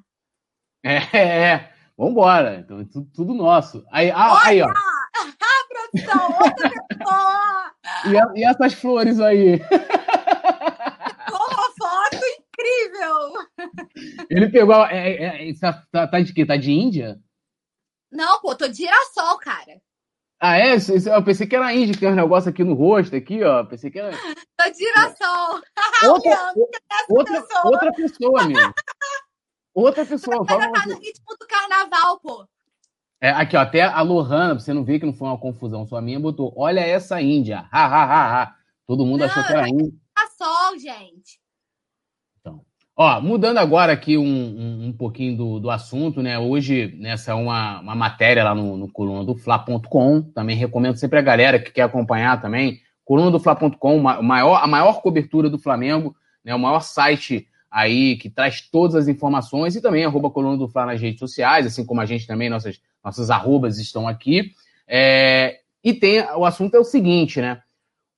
É, 0.83 0.97
é. 1.13 1.43
é. 1.53 1.71
Vambora. 1.97 2.57
Então, 2.57 2.83
tudo, 2.83 3.09
tudo 3.15 3.33
nosso. 3.33 3.85
Aí, 3.89 4.11
ah, 4.11 4.37
aí, 4.43 4.61
ó. 4.61 4.67
A 4.67 4.73
produção, 6.03 6.25
outra 6.25 6.69
pessoa. 6.89 7.71
E, 8.35 8.39
e 8.39 8.43
essas 8.43 8.73
flores 8.73 9.21
aí? 9.21 9.61
Incrível! 12.61 14.27
Ele 14.29 14.49
pegou. 14.49 14.85
É, 14.85 15.09
é, 15.09 15.49
é, 15.49 15.53
tá, 15.91 16.07
tá, 16.07 16.19
de 16.21 16.33
quê? 16.33 16.45
Tá 16.45 16.55
de 16.57 16.71
Índia? 16.71 17.19
Não, 18.11 18.41
pô, 18.41 18.55
tô 18.55 18.67
de 18.67 18.77
girassol, 18.77 19.37
cara. 19.37 19.81
Ah, 20.39 20.57
é? 20.57 20.75
Eu 20.75 21.23
pensei 21.23 21.45
que 21.45 21.55
era 21.55 21.73
Índia, 21.73 21.93
que 21.93 21.99
tem 21.99 22.09
um 22.09 22.15
negócio 22.15 22.49
aqui 22.49 22.63
no 22.63 22.73
rosto, 22.73 23.15
aqui, 23.15 23.43
ó. 23.43 23.63
Pensei 23.63 23.91
que 23.91 23.99
era. 23.99 24.11
Tô 24.57 24.69
de 24.69 24.77
girassol. 24.77 25.61
Outra, 26.09 26.53
outra, 27.09 27.41
pessoa. 27.41 27.61
outra 27.65 27.91
pessoa, 27.93 28.41
amigo. 28.41 28.73
Outra 29.73 30.05
pessoa. 30.05 30.45
Tá 30.45 30.85
no 30.87 30.99
ritmo 30.99 31.37
do 31.39 31.47
carnaval, 31.47 32.19
pô. 32.19 32.47
É, 33.21 33.29
aqui, 33.29 33.55
ó, 33.55 33.61
até 33.61 33.83
a 33.83 34.01
Lohana, 34.01 34.55
pra 34.55 34.63
você 34.63 34.73
não 34.73 34.83
ver 34.83 34.99
que 34.99 35.05
não 35.05 35.13
foi 35.13 35.27
uma 35.27 35.37
confusão, 35.37 35.85
sua 35.85 36.01
minha 36.01 36.19
botou, 36.19 36.51
olha 36.57 36.79
essa 36.79 37.21
Índia, 37.21 37.67
ha, 37.71 37.85
ha, 37.85 38.03
ha, 38.03 38.41
ha. 38.41 38.55
Todo 38.87 39.05
mundo 39.05 39.19
não, 39.19 39.27
achou 39.27 39.43
que 39.43 39.53
era 39.53 39.69
Índia. 39.69 39.93
Girassol, 40.17 40.79
gente. 40.79 41.40
Ó, 42.95 43.21
mudando 43.21 43.57
agora 43.57 43.93
aqui 43.93 44.17
um, 44.17 44.23
um, 44.23 44.87
um 44.87 44.93
pouquinho 44.93 45.37
do, 45.37 45.59
do, 45.59 45.69
assunto, 45.69 46.21
né? 46.21 46.37
Hoje, 46.37 46.93
nessa 46.99 47.31
é 47.31 47.33
uma, 47.33 47.79
uma 47.79 47.95
matéria 47.95 48.43
lá 48.43 48.53
no, 48.53 48.77
no 48.77 48.91
coluna 48.91 49.23
do 49.23 49.35
Fla.com. 49.35 50.21
Também 50.21 50.57
recomendo 50.57 50.97
sempre 50.97 51.17
a 51.17 51.21
galera 51.21 51.59
que 51.59 51.71
quer 51.71 51.83
acompanhar 51.83 52.41
também. 52.41 52.81
Coluna 53.05 53.31
do 53.31 53.39
Fla.com, 53.39 53.99
maior, 53.99 54.61
a 54.61 54.67
maior 54.67 55.01
cobertura 55.01 55.49
do 55.49 55.57
Flamengo, 55.57 56.15
né? 56.43 56.53
O 56.53 56.59
maior 56.59 56.81
site 56.81 57.47
aí 57.71 58.17
que 58.17 58.29
traz 58.29 58.61
todas 58.61 58.95
as 58.95 59.07
informações 59.07 59.75
e 59.75 59.81
também 59.81 60.03
arroba 60.03 60.29
coluna 60.29 60.57
do 60.57 60.67
Fla 60.67 60.85
nas 60.85 60.99
redes 60.99 61.19
sociais, 61.19 61.65
assim 61.65 61.85
como 61.85 62.01
a 62.01 62.05
gente 62.05 62.27
também, 62.27 62.49
nossas, 62.49 62.81
nossas 63.03 63.29
arrobas 63.29 63.79
estão 63.79 64.05
aqui. 64.07 64.51
É, 64.85 65.59
e 65.81 65.93
tem 65.93 66.21
o 66.35 66.43
assunto 66.43 66.75
é 66.75 66.79
o 66.79 66.83
seguinte, 66.83 67.39
né? 67.39 67.61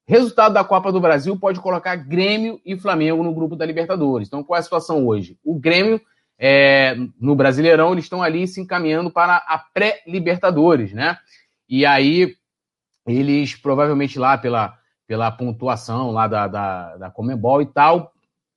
Resultado 0.06 0.54
da 0.54 0.64
Copa 0.64 0.92
do 0.92 1.00
Brasil 1.00 1.38
pode 1.40 1.62
colocar 1.62 1.96
Grêmio 1.96 2.60
e 2.66 2.78
Flamengo 2.78 3.24
no 3.24 3.34
grupo 3.34 3.56
da 3.56 3.66
Libertadores. 3.66 4.28
Então, 4.28 4.44
qual 4.44 4.58
é 4.58 4.60
a 4.60 4.64
situação 4.64 5.08
hoje? 5.08 5.38
O 5.44 5.58
Grêmio 5.58 6.02
é, 6.38 6.96
no 7.20 7.36
Brasileirão, 7.36 7.94
eles 7.94 8.06
estão 8.06 8.22
ali 8.22 8.46
se 8.48 8.60
encaminhando 8.60 9.10
para 9.10 9.38
a 9.38 9.58
pré-Libertadores, 9.74 10.92
né? 10.92 11.18
E 11.70 11.86
aí, 11.86 12.36
eles 13.08 13.56
provavelmente 13.56 14.20
lá 14.20 14.38
pela, 14.38 14.78
pela 15.08 15.32
pontuação 15.32 16.12
lá 16.12 16.28
da, 16.28 16.48
da, 16.48 16.98
da 16.98 17.12
Comebol 17.12 17.62
e 17.62 17.66
tal, 17.66 18.12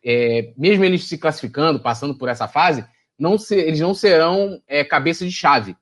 é, 0.04 0.52
mesmo 0.56 0.84
eles 0.84 1.04
se 1.04 1.16
classificando, 1.16 1.78
passando 1.78 2.16
por 2.16 2.28
essa 2.28 2.48
fase, 2.48 2.84
não 3.16 3.38
se, 3.38 3.54
eles 3.54 3.80
não 3.80 3.94
serão 3.94 4.60
é, 4.66 4.82
cabeça 4.82 5.24
de 5.24 5.30
chave. 5.30 5.76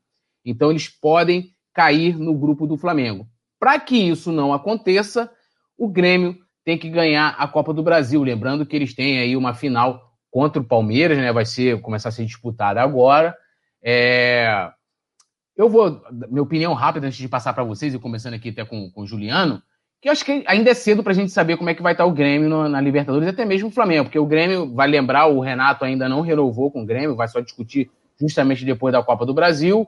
Então, 0.44 0.70
eles 0.70 0.88
podem 0.88 1.54
cair 1.72 2.18
no 2.18 2.34
grupo 2.34 2.66
do 2.66 2.76
Flamengo. 2.76 3.26
Para 3.58 3.80
que 3.80 3.96
isso 3.96 4.30
não 4.30 4.52
aconteça, 4.52 5.30
o 5.76 5.88
Grêmio 5.88 6.36
tem 6.64 6.78
que 6.78 6.88
ganhar 6.88 7.34
a 7.38 7.46
Copa 7.46 7.72
do 7.72 7.82
Brasil. 7.82 8.22
Lembrando 8.22 8.64
que 8.64 8.74
eles 8.74 8.94
têm 8.94 9.18
aí 9.18 9.36
uma 9.36 9.54
final 9.54 10.12
contra 10.30 10.60
o 10.60 10.64
Palmeiras, 10.64 11.18
né? 11.18 11.32
Vai 11.32 11.44
ser 11.44 11.80
começar 11.80 12.08
a 12.08 12.12
ser 12.12 12.24
disputada 12.24 12.80
agora. 12.80 13.36
É... 13.82 14.70
Eu 15.56 15.68
vou, 15.68 16.02
minha 16.28 16.42
opinião 16.42 16.72
rápida 16.72 17.06
antes 17.06 17.18
de 17.18 17.28
passar 17.28 17.52
para 17.52 17.62
vocês 17.62 17.94
e 17.94 17.98
começando 17.98 18.34
aqui 18.34 18.48
até 18.48 18.64
com, 18.64 18.90
com 18.90 19.02
o 19.02 19.06
Juliano, 19.06 19.62
que 20.02 20.08
eu 20.08 20.12
acho 20.12 20.24
que 20.24 20.42
ainda 20.46 20.70
é 20.70 20.74
cedo 20.74 21.02
para 21.02 21.12
a 21.12 21.14
gente 21.14 21.30
saber 21.30 21.56
como 21.56 21.70
é 21.70 21.74
que 21.74 21.82
vai 21.82 21.92
estar 21.92 22.04
o 22.04 22.10
Grêmio 22.10 22.48
no, 22.48 22.68
na 22.68 22.80
Libertadores, 22.80 23.28
até 23.28 23.44
mesmo 23.44 23.68
o 23.68 23.70
Flamengo, 23.72 24.04
porque 24.04 24.18
o 24.18 24.26
Grêmio, 24.26 24.74
vai 24.74 24.88
lembrar, 24.88 25.26
o 25.28 25.38
Renato 25.38 25.84
ainda 25.84 26.08
não 26.08 26.22
renovou 26.22 26.70
com 26.72 26.82
o 26.82 26.86
Grêmio, 26.86 27.14
vai 27.14 27.28
só 27.28 27.40
discutir 27.40 27.88
justamente 28.20 28.64
depois 28.64 28.92
da 28.92 29.02
Copa 29.02 29.24
do 29.24 29.32
Brasil. 29.32 29.86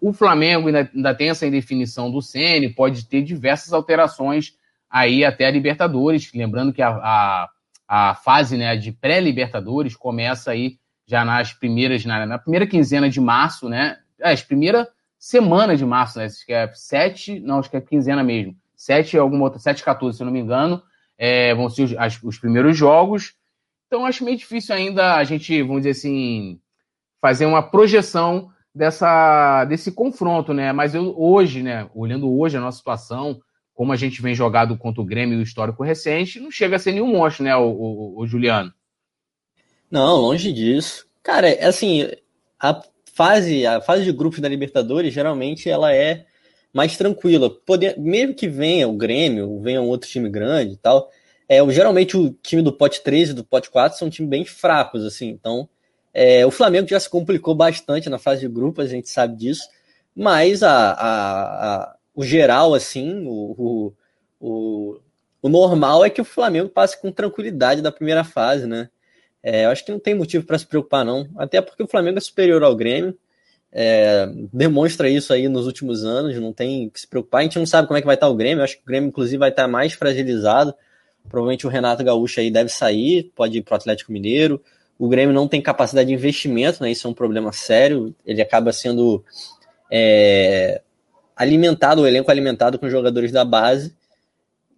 O 0.00 0.12
Flamengo 0.12 0.68
ainda, 0.68 0.90
ainda 0.94 1.14
tem 1.14 1.28
essa 1.28 1.46
indefinição 1.46 2.10
do 2.10 2.22
Cn, 2.22 2.70
pode 2.70 3.06
ter 3.06 3.22
diversas 3.22 3.74
alterações 3.74 4.54
aí 4.92 5.24
até 5.24 5.46
a 5.46 5.50
Libertadores. 5.50 6.30
Lembrando 6.34 6.72
que 6.72 6.82
a, 6.82 6.90
a, 6.90 7.48
a 7.88 8.14
fase 8.14 8.58
né, 8.58 8.76
de 8.76 8.92
pré-Libertadores 8.92 9.96
começa 9.96 10.50
aí 10.50 10.76
já 11.06 11.24
nas 11.24 11.54
primeiras, 11.54 12.04
na, 12.04 12.26
na, 12.26 12.38
primeira 12.38 12.66
quinzena 12.66 13.08
de 13.08 13.20
março, 13.20 13.68
né? 13.68 13.98
É, 14.20 14.30
as 14.32 14.42
primeira 14.42 14.88
semana 15.18 15.76
de 15.76 15.84
março, 15.84 16.18
né? 16.18 16.26
Acho 16.26 16.44
que 16.44 16.52
é 16.52 16.70
sete, 16.74 17.40
não, 17.40 17.58
acho 17.58 17.70
que 17.70 17.76
é 17.76 17.80
quinzena 17.80 18.22
mesmo. 18.22 18.54
Sete, 18.76 19.16
alguma 19.16 19.44
outra, 19.44 19.58
sete, 19.58 19.82
14, 19.82 20.16
se 20.16 20.22
eu 20.22 20.26
não 20.26 20.32
me 20.32 20.40
engano, 20.40 20.82
é, 21.16 21.54
vão 21.54 21.68
ser 21.70 21.84
os, 21.84 21.96
as, 21.96 22.22
os 22.22 22.38
primeiros 22.38 22.76
jogos. 22.76 23.34
Então, 23.86 24.06
acho 24.06 24.24
meio 24.24 24.36
difícil 24.36 24.74
ainda 24.74 25.16
a 25.16 25.24
gente, 25.24 25.60
vamos 25.62 25.82
dizer 25.82 25.90
assim, 25.90 26.58
fazer 27.20 27.46
uma 27.46 27.62
projeção 27.62 28.50
dessa, 28.74 29.64
desse 29.66 29.92
confronto, 29.92 30.54
né? 30.54 30.72
Mas 30.72 30.94
eu 30.94 31.14
hoje, 31.18 31.62
né, 31.62 31.88
olhando 31.94 32.30
hoje 32.30 32.56
a 32.56 32.60
nossa 32.60 32.78
situação, 32.78 33.40
como 33.74 33.92
a 33.92 33.96
gente 33.96 34.20
vem 34.20 34.34
jogado 34.34 34.76
contra 34.76 35.00
o 35.00 35.04
Grêmio 35.04 35.38
e 35.38 35.40
o 35.40 35.42
histórico 35.42 35.82
recente, 35.82 36.40
não 36.40 36.50
chega 36.50 36.76
a 36.76 36.78
ser 36.78 36.92
nenhum 36.92 37.06
monstro, 37.06 37.44
né, 37.44 37.56
o, 37.56 37.68
o, 37.68 38.20
o 38.20 38.26
Juliano? 38.26 38.72
Não, 39.90 40.16
longe 40.16 40.52
disso. 40.52 41.06
Cara, 41.22 41.48
é 41.48 41.66
assim, 41.66 42.08
a 42.58 42.82
fase, 43.12 43.66
a 43.66 43.80
fase 43.80 44.04
de 44.04 44.12
grupos 44.12 44.40
da 44.40 44.48
Libertadores, 44.48 45.12
geralmente 45.12 45.68
ela 45.68 45.94
é 45.94 46.24
mais 46.72 46.96
tranquila. 46.96 47.50
Poder, 47.50 47.98
mesmo 47.98 48.34
que 48.34 48.48
venha 48.48 48.88
o 48.88 48.96
Grêmio, 48.96 49.60
venha 49.60 49.82
um 49.82 49.88
outro 49.88 50.08
time 50.08 50.28
grande 50.28 50.74
e 50.74 50.76
tal, 50.76 51.10
é, 51.48 51.58
geralmente 51.70 52.16
o 52.16 52.30
time 52.42 52.62
do 52.62 52.72
pote 52.72 53.02
13 53.02 53.32
e 53.32 53.34
do 53.34 53.44
pote 53.44 53.70
4 53.70 53.98
são 53.98 54.08
times 54.08 54.30
bem 54.30 54.44
fracos, 54.44 55.04
assim, 55.04 55.28
então 55.28 55.68
é, 56.14 56.46
o 56.46 56.50
Flamengo 56.50 56.88
já 56.88 56.98
se 56.98 57.10
complicou 57.10 57.54
bastante 57.54 58.08
na 58.08 58.18
fase 58.18 58.42
de 58.42 58.48
grupos, 58.48 58.86
a 58.86 58.88
gente 58.88 59.08
sabe 59.08 59.36
disso, 59.36 59.68
mas 60.14 60.62
a, 60.62 60.92
a, 60.92 61.82
a 61.82 61.96
o 62.14 62.24
geral, 62.24 62.74
assim, 62.74 63.24
o, 63.26 63.54
o, 63.58 63.92
o, 64.40 65.00
o, 65.42 65.48
normal 65.48 66.04
é 66.04 66.10
que 66.10 66.20
o 66.20 66.24
Flamengo 66.24 66.68
passe 66.68 67.00
com 67.00 67.10
tranquilidade 67.10 67.82
da 67.82 67.92
primeira 67.92 68.24
fase, 68.24 68.66
né? 68.66 68.88
É, 69.42 69.64
eu 69.64 69.70
acho 69.70 69.84
que 69.84 69.90
não 69.90 69.98
tem 69.98 70.14
motivo 70.14 70.46
para 70.46 70.58
se 70.58 70.66
preocupar, 70.66 71.04
não. 71.04 71.28
Até 71.36 71.60
porque 71.60 71.82
o 71.82 71.88
Flamengo 71.88 72.18
é 72.18 72.20
superior 72.20 72.62
ao 72.62 72.76
Grêmio, 72.76 73.16
é, 73.72 74.28
demonstra 74.52 75.08
isso 75.08 75.32
aí 75.32 75.48
nos 75.48 75.66
últimos 75.66 76.04
anos, 76.04 76.36
não 76.36 76.52
tem 76.52 76.88
que 76.90 77.00
se 77.00 77.06
preocupar. 77.06 77.40
A 77.40 77.44
gente 77.44 77.58
não 77.58 77.66
sabe 77.66 77.88
como 77.88 77.96
é 77.96 78.00
que 78.00 78.06
vai 78.06 78.14
estar 78.14 78.28
o 78.28 78.34
Grêmio, 78.34 78.60
eu 78.60 78.64
acho 78.64 78.76
que 78.76 78.82
o 78.82 78.86
Grêmio, 78.86 79.08
inclusive, 79.08 79.38
vai 79.38 79.50
estar 79.50 79.66
mais 79.66 79.94
fragilizado. 79.94 80.74
Provavelmente 81.28 81.66
o 81.66 81.70
Renato 81.70 82.04
Gaúcho 82.04 82.40
aí 82.40 82.50
deve 82.50 82.68
sair, 82.68 83.32
pode 83.34 83.58
ir 83.58 83.62
para 83.62 83.74
o 83.74 83.76
Atlético 83.76 84.12
Mineiro 84.12 84.60
o 85.02 85.08
Grêmio 85.08 85.34
não 85.34 85.48
tem 85.48 85.60
capacidade 85.60 86.06
de 86.06 86.14
investimento, 86.14 86.80
né? 86.80 86.92
Isso 86.92 87.08
é 87.08 87.10
um 87.10 87.14
problema 87.14 87.50
sério. 87.52 88.14
Ele 88.24 88.40
acaba 88.40 88.72
sendo 88.72 89.24
é, 89.90 90.80
alimentado, 91.36 92.02
o 92.02 92.06
elenco 92.06 92.30
alimentado 92.30 92.78
com 92.78 92.88
jogadores 92.88 93.32
da 93.32 93.44
base. 93.44 93.94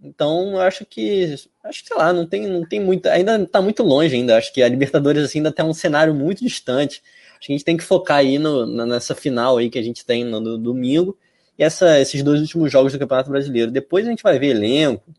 Então, 0.02 0.52
eu 0.52 0.60
acho 0.60 0.84
que, 0.84 1.34
acho 1.64 1.82
que 1.82 1.88
sei 1.88 1.96
lá, 1.96 2.12
não 2.12 2.26
tem, 2.26 2.46
não 2.46 2.66
tem 2.66 2.78
muito, 2.78 3.06
ainda 3.06 3.40
está 3.40 3.62
muito 3.62 3.82
longe 3.82 4.14
ainda. 4.14 4.36
Acho 4.36 4.52
que 4.52 4.62
a 4.62 4.68
Libertadores 4.68 5.24
assim 5.24 5.38
ainda 5.38 5.50
tem 5.52 5.64
um 5.64 5.72
cenário 5.72 6.14
muito 6.14 6.44
distante. 6.44 7.02
Acho 7.30 7.46
que 7.46 7.52
a 7.52 7.56
gente 7.56 7.64
tem 7.64 7.76
que 7.76 7.84
focar 7.84 8.18
aí 8.18 8.38
no, 8.38 8.66
nessa 8.86 9.14
final 9.14 9.56
aí 9.56 9.70
que 9.70 9.78
a 9.78 9.82
gente 9.82 10.04
tem 10.04 10.24
no, 10.24 10.58
domingo 10.58 11.16
e 11.58 11.64
essa, 11.64 12.00
esses 12.00 12.22
dois 12.22 12.40
últimos 12.40 12.70
jogos 12.70 12.92
do 12.92 12.98
Campeonato 12.98 13.30
Brasileiro. 13.30 13.70
Depois 13.70 14.06
a 14.06 14.10
gente 14.10 14.22
vai 14.22 14.38
ver 14.38 14.48
elenco, 14.48 15.14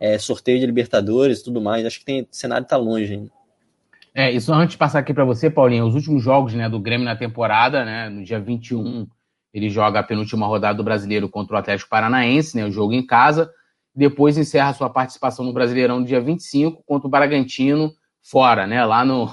é, 0.00 0.18
sorteio 0.18 0.58
de 0.58 0.66
Libertadores, 0.66 1.42
tudo 1.42 1.60
mais. 1.60 1.86
Acho 1.86 2.00
que 2.00 2.04
tem, 2.04 2.22
o 2.22 2.28
cenário 2.30 2.64
está 2.64 2.76
longe 2.76 3.12
ainda. 3.12 3.30
É, 4.14 4.30
isso 4.32 4.52
antes 4.52 4.72
de 4.72 4.78
passar 4.78 5.00
aqui 5.00 5.12
para 5.12 5.24
você, 5.24 5.50
Paulinho, 5.50 5.86
os 5.86 5.94
últimos 5.94 6.22
jogos 6.22 6.54
né, 6.54 6.68
do 6.70 6.80
Grêmio 6.80 7.04
na 7.04 7.14
temporada, 7.14 7.84
né, 7.84 8.08
no 8.08 8.24
dia 8.24 8.40
21, 8.40 9.06
ele 9.56 9.70
joga 9.70 10.00
a 10.00 10.02
penúltima 10.02 10.46
rodada 10.46 10.76
do 10.76 10.84
Brasileiro 10.84 11.30
contra 11.30 11.56
o 11.56 11.58
Atlético 11.58 11.88
Paranaense, 11.88 12.54
né, 12.54 12.66
o 12.66 12.70
jogo 12.70 12.92
em 12.92 13.04
casa, 13.04 13.50
depois 13.94 14.36
encerra 14.36 14.74
sua 14.74 14.90
participação 14.90 15.46
no 15.46 15.52
Brasileirão 15.52 16.00
no 16.00 16.04
dia 16.04 16.20
25 16.20 16.82
contra 16.84 17.08
o 17.08 17.10
Bragantino, 17.10 17.90
fora, 18.22 18.66
né, 18.66 18.84
lá 18.84 19.02
no, 19.02 19.30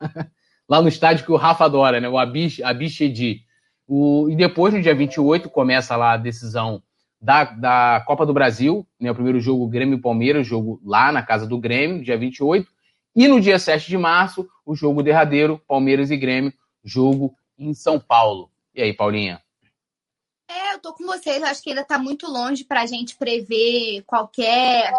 lá 0.66 0.80
no 0.80 0.88
estádio 0.88 1.26
que 1.26 1.30
o 1.32 1.36
Rafa 1.36 1.66
adora, 1.66 2.00
né, 2.00 2.08
o 2.08 2.16
Abich, 2.16 2.62
Abichedi. 2.62 3.42
O, 3.86 4.30
e 4.30 4.34
depois, 4.34 4.72
no 4.72 4.80
dia 4.80 4.94
28, 4.94 5.50
começa 5.50 5.94
lá 5.94 6.14
a 6.14 6.16
decisão 6.16 6.82
da, 7.20 7.44
da 7.44 8.02
Copa 8.06 8.24
do 8.24 8.32
Brasil, 8.32 8.86
né, 8.98 9.10
o 9.10 9.14
primeiro 9.14 9.38
jogo 9.40 9.68
Grêmio 9.68 10.00
Palmeiras, 10.00 10.46
jogo 10.46 10.80
lá 10.86 11.12
na 11.12 11.22
casa 11.22 11.46
do 11.46 11.58
Grêmio, 11.58 12.02
dia 12.02 12.16
28, 12.16 12.66
e 13.14 13.28
no 13.28 13.42
dia 13.42 13.58
7 13.58 13.86
de 13.86 13.98
março, 13.98 14.48
o 14.64 14.74
jogo 14.74 15.02
derradeiro, 15.02 15.60
Palmeiras 15.68 16.10
e 16.10 16.16
Grêmio, 16.16 16.50
jogo 16.82 17.34
em 17.58 17.74
São 17.74 18.00
Paulo. 18.00 18.50
E 18.74 18.80
aí, 18.80 18.94
Paulinha? 18.94 19.40
É, 20.48 20.74
eu 20.74 20.78
tô 20.78 20.92
com 20.94 21.04
vocês. 21.04 21.42
Acho 21.42 21.62
que 21.62 21.70
ainda 21.70 21.84
tá 21.84 21.98
muito 21.98 22.30
longe 22.30 22.64
para 22.64 22.82
a 22.82 22.86
gente 22.86 23.16
prever 23.16 24.02
qualquer 24.06 24.92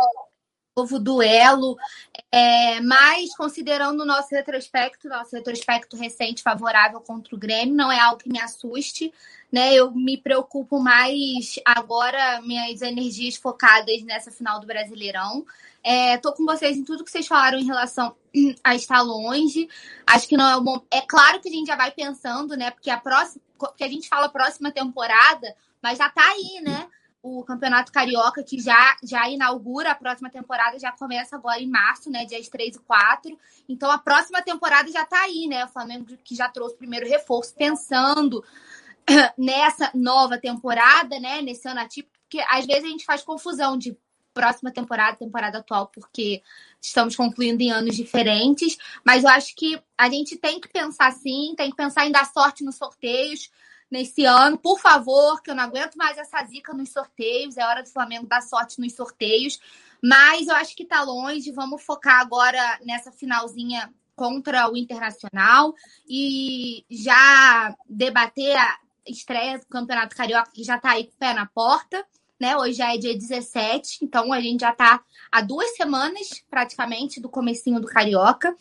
novo 0.77 0.99
duelo. 0.99 1.75
É, 2.31 2.79
mas, 2.81 3.35
considerando 3.35 4.01
o 4.01 4.05
nosso 4.05 4.29
retrospecto, 4.31 5.07
nosso 5.07 5.35
retrospecto 5.35 5.97
recente 5.97 6.43
favorável 6.43 7.01
contra 7.01 7.33
o 7.35 7.39
Grêmio, 7.39 7.75
não 7.75 7.91
é 7.91 7.99
algo 7.99 8.21
que 8.21 8.29
me 8.29 8.39
assuste. 8.39 9.11
Né? 9.51 9.73
Eu 9.73 9.91
me 9.91 10.17
preocupo 10.17 10.79
mais 10.79 11.55
agora, 11.65 12.41
minhas 12.41 12.81
energias 12.81 13.37
focadas 13.37 14.03
nessa 14.03 14.29
final 14.29 14.59
do 14.59 14.67
Brasileirão. 14.67 15.45
É, 15.83 16.17
tô 16.17 16.33
com 16.33 16.45
vocês 16.45 16.75
em 16.75 16.83
tudo 16.83 17.03
que 17.03 17.09
vocês 17.09 17.25
falaram 17.25 17.57
em 17.57 17.65
relação 17.65 18.13
a 18.63 18.75
estar 18.75 19.01
longe. 19.01 19.69
Acho 20.05 20.27
que 20.27 20.35
não 20.35 20.49
é 20.49 20.61
bom. 20.61 20.81
É 20.91 21.01
claro 21.01 21.39
que 21.39 21.47
a 21.47 21.51
gente 21.51 21.67
já 21.67 21.77
vai 21.77 21.91
pensando, 21.91 22.57
né? 22.57 22.71
Porque 22.71 22.89
a 22.89 22.97
próxima, 22.97 23.41
porque 23.57 23.83
a 23.83 23.87
gente 23.87 24.07
fala 24.07 24.29
próxima 24.29 24.71
temporada, 24.71 25.55
mas 25.81 25.97
já 25.97 26.09
tá 26.09 26.23
aí, 26.23 26.61
né? 26.61 26.87
O 27.21 27.43
Campeonato 27.43 27.91
Carioca, 27.91 28.43
que 28.43 28.59
já, 28.59 28.95
já 29.03 29.27
inaugura 29.29 29.91
a 29.91 29.95
próxima 29.95 30.29
temporada, 30.29 30.79
já 30.79 30.91
começa 30.91 31.35
agora 31.35 31.59
em 31.59 31.67
março, 31.67 32.09
né? 32.09 32.25
Dias 32.25 32.47
3 32.47 32.75
e 32.75 32.79
4. 32.79 33.37
Então 33.67 33.91
a 33.91 33.97
próxima 33.97 34.41
temporada 34.41 34.89
já 34.91 35.05
tá 35.05 35.21
aí, 35.23 35.47
né? 35.47 35.65
O 35.65 35.69
Flamengo 35.69 36.05
que 36.23 36.35
já 36.35 36.47
trouxe 36.47 36.75
o 36.75 36.77
primeiro 36.77 37.07
reforço, 37.07 37.55
pensando 37.55 38.43
nessa 39.37 39.91
nova 39.93 40.37
temporada, 40.37 41.19
né? 41.19 41.41
Nesse 41.41 41.67
ano 41.67 41.81
atípico, 41.81 42.17
porque 42.21 42.43
às 42.49 42.65
vezes 42.65 42.83
a 42.83 42.89
gente 42.89 43.05
faz 43.05 43.23
confusão 43.23 43.77
de 43.77 43.97
próxima 44.37 44.71
temporada, 44.71 45.17
temporada 45.17 45.57
atual, 45.57 45.87
porque 45.87 46.43
estamos 46.79 47.15
concluindo 47.15 47.63
em 47.63 47.71
anos 47.71 47.95
diferentes. 47.95 48.77
Mas 49.03 49.23
eu 49.23 49.29
acho 49.31 49.55
que 49.55 49.81
a 49.97 50.07
gente 50.09 50.37
tem 50.37 50.61
que 50.61 50.67
pensar 50.67 51.11
sim, 51.11 51.55
tem 51.57 51.71
que 51.71 51.75
pensar 51.75 52.05
em 52.05 52.11
dar 52.11 52.31
sorte 52.31 52.63
nos 52.63 52.75
sorteios 52.75 53.49
nesse 53.89 54.25
ano. 54.25 54.55
Por 54.55 54.79
favor, 54.79 55.41
que 55.41 55.49
eu 55.49 55.55
não 55.55 55.63
aguento 55.63 55.95
mais 55.95 56.19
essa 56.19 56.43
zica 56.45 56.71
nos 56.71 56.89
sorteios. 56.89 57.57
É 57.57 57.65
hora 57.65 57.81
do 57.81 57.89
Flamengo 57.89 58.27
dar 58.27 58.41
sorte 58.41 58.79
nos 58.79 58.93
sorteios. 58.93 59.59
Mas 60.03 60.47
eu 60.47 60.55
acho 60.55 60.75
que 60.75 60.85
tá 60.85 61.01
longe. 61.01 61.51
Vamos 61.51 61.81
focar 61.81 62.19
agora 62.19 62.79
nessa 62.85 63.11
finalzinha 63.11 63.91
contra 64.15 64.71
o 64.71 64.77
Internacional 64.77 65.73
e 66.07 66.85
já 66.91 67.75
debater 67.89 68.55
a 68.55 68.77
estreia 69.07 69.57
do 69.57 69.65
Campeonato 69.65 70.15
Carioca, 70.15 70.51
que 70.53 70.63
já 70.63 70.77
tá 70.77 70.91
aí 70.91 71.05
com 71.05 71.13
o 71.13 71.17
pé 71.17 71.33
na 71.33 71.47
porta 71.47 72.05
né? 72.39 72.55
Hoje 72.57 72.73
já 72.73 72.93
é 72.93 72.97
dia 72.97 73.15
17, 73.15 73.99
então 74.01 74.31
a 74.31 74.39
gente 74.39 74.61
já 74.61 74.71
está 74.71 75.01
há 75.31 75.41
duas 75.41 75.75
semanas 75.75 76.43
praticamente 76.49 77.19
do 77.19 77.29
comecinho 77.29 77.79
do 77.79 77.87
Carioca. 77.87 78.55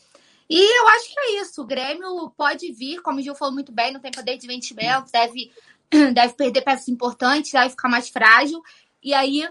E 0.49 0.81
eu 0.81 0.89
acho 0.89 1.13
que 1.13 1.19
é 1.19 1.41
isso. 1.41 1.63
O 1.63 1.67
Grêmio 1.67 2.31
pode 2.37 2.73
vir, 2.73 3.03
como 3.03 3.19
o 3.19 3.23
Gil 3.23 3.35
falou 3.35 3.55
muito 3.55 3.73
bem, 3.73 3.93
não 3.93 4.01
tem 4.01 4.13
poder 4.13 4.39
de 4.39 4.47
investimento, 4.47 5.11
deve, 5.11 5.53
deve 6.15 6.35
perder 6.35 6.63
peças 6.63 6.89
importantes, 6.89 7.53
deve 7.53 7.71
ficar 7.71 7.89
mais 7.89 8.09
frágil. 8.09 8.63
E 9.03 9.13
aí, 9.13 9.49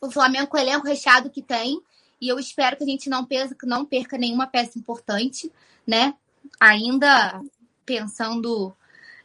o 0.00 0.10
Flamengo 0.10 0.48
com 0.48 0.56
o 0.56 0.60
elenco 0.60 0.86
recheado 0.86 1.30
que 1.30 1.42
tem, 1.42 1.80
e 2.20 2.28
eu 2.28 2.38
espero 2.38 2.76
que 2.76 2.84
a 2.84 2.86
gente 2.86 3.08
não 3.08 3.24
perca, 3.24 3.66
não 3.66 3.84
perca 3.84 4.18
nenhuma 4.18 4.46
peça 4.46 4.78
importante, 4.78 5.50
né? 5.86 6.14
ainda 6.60 7.40
pensando 7.84 8.74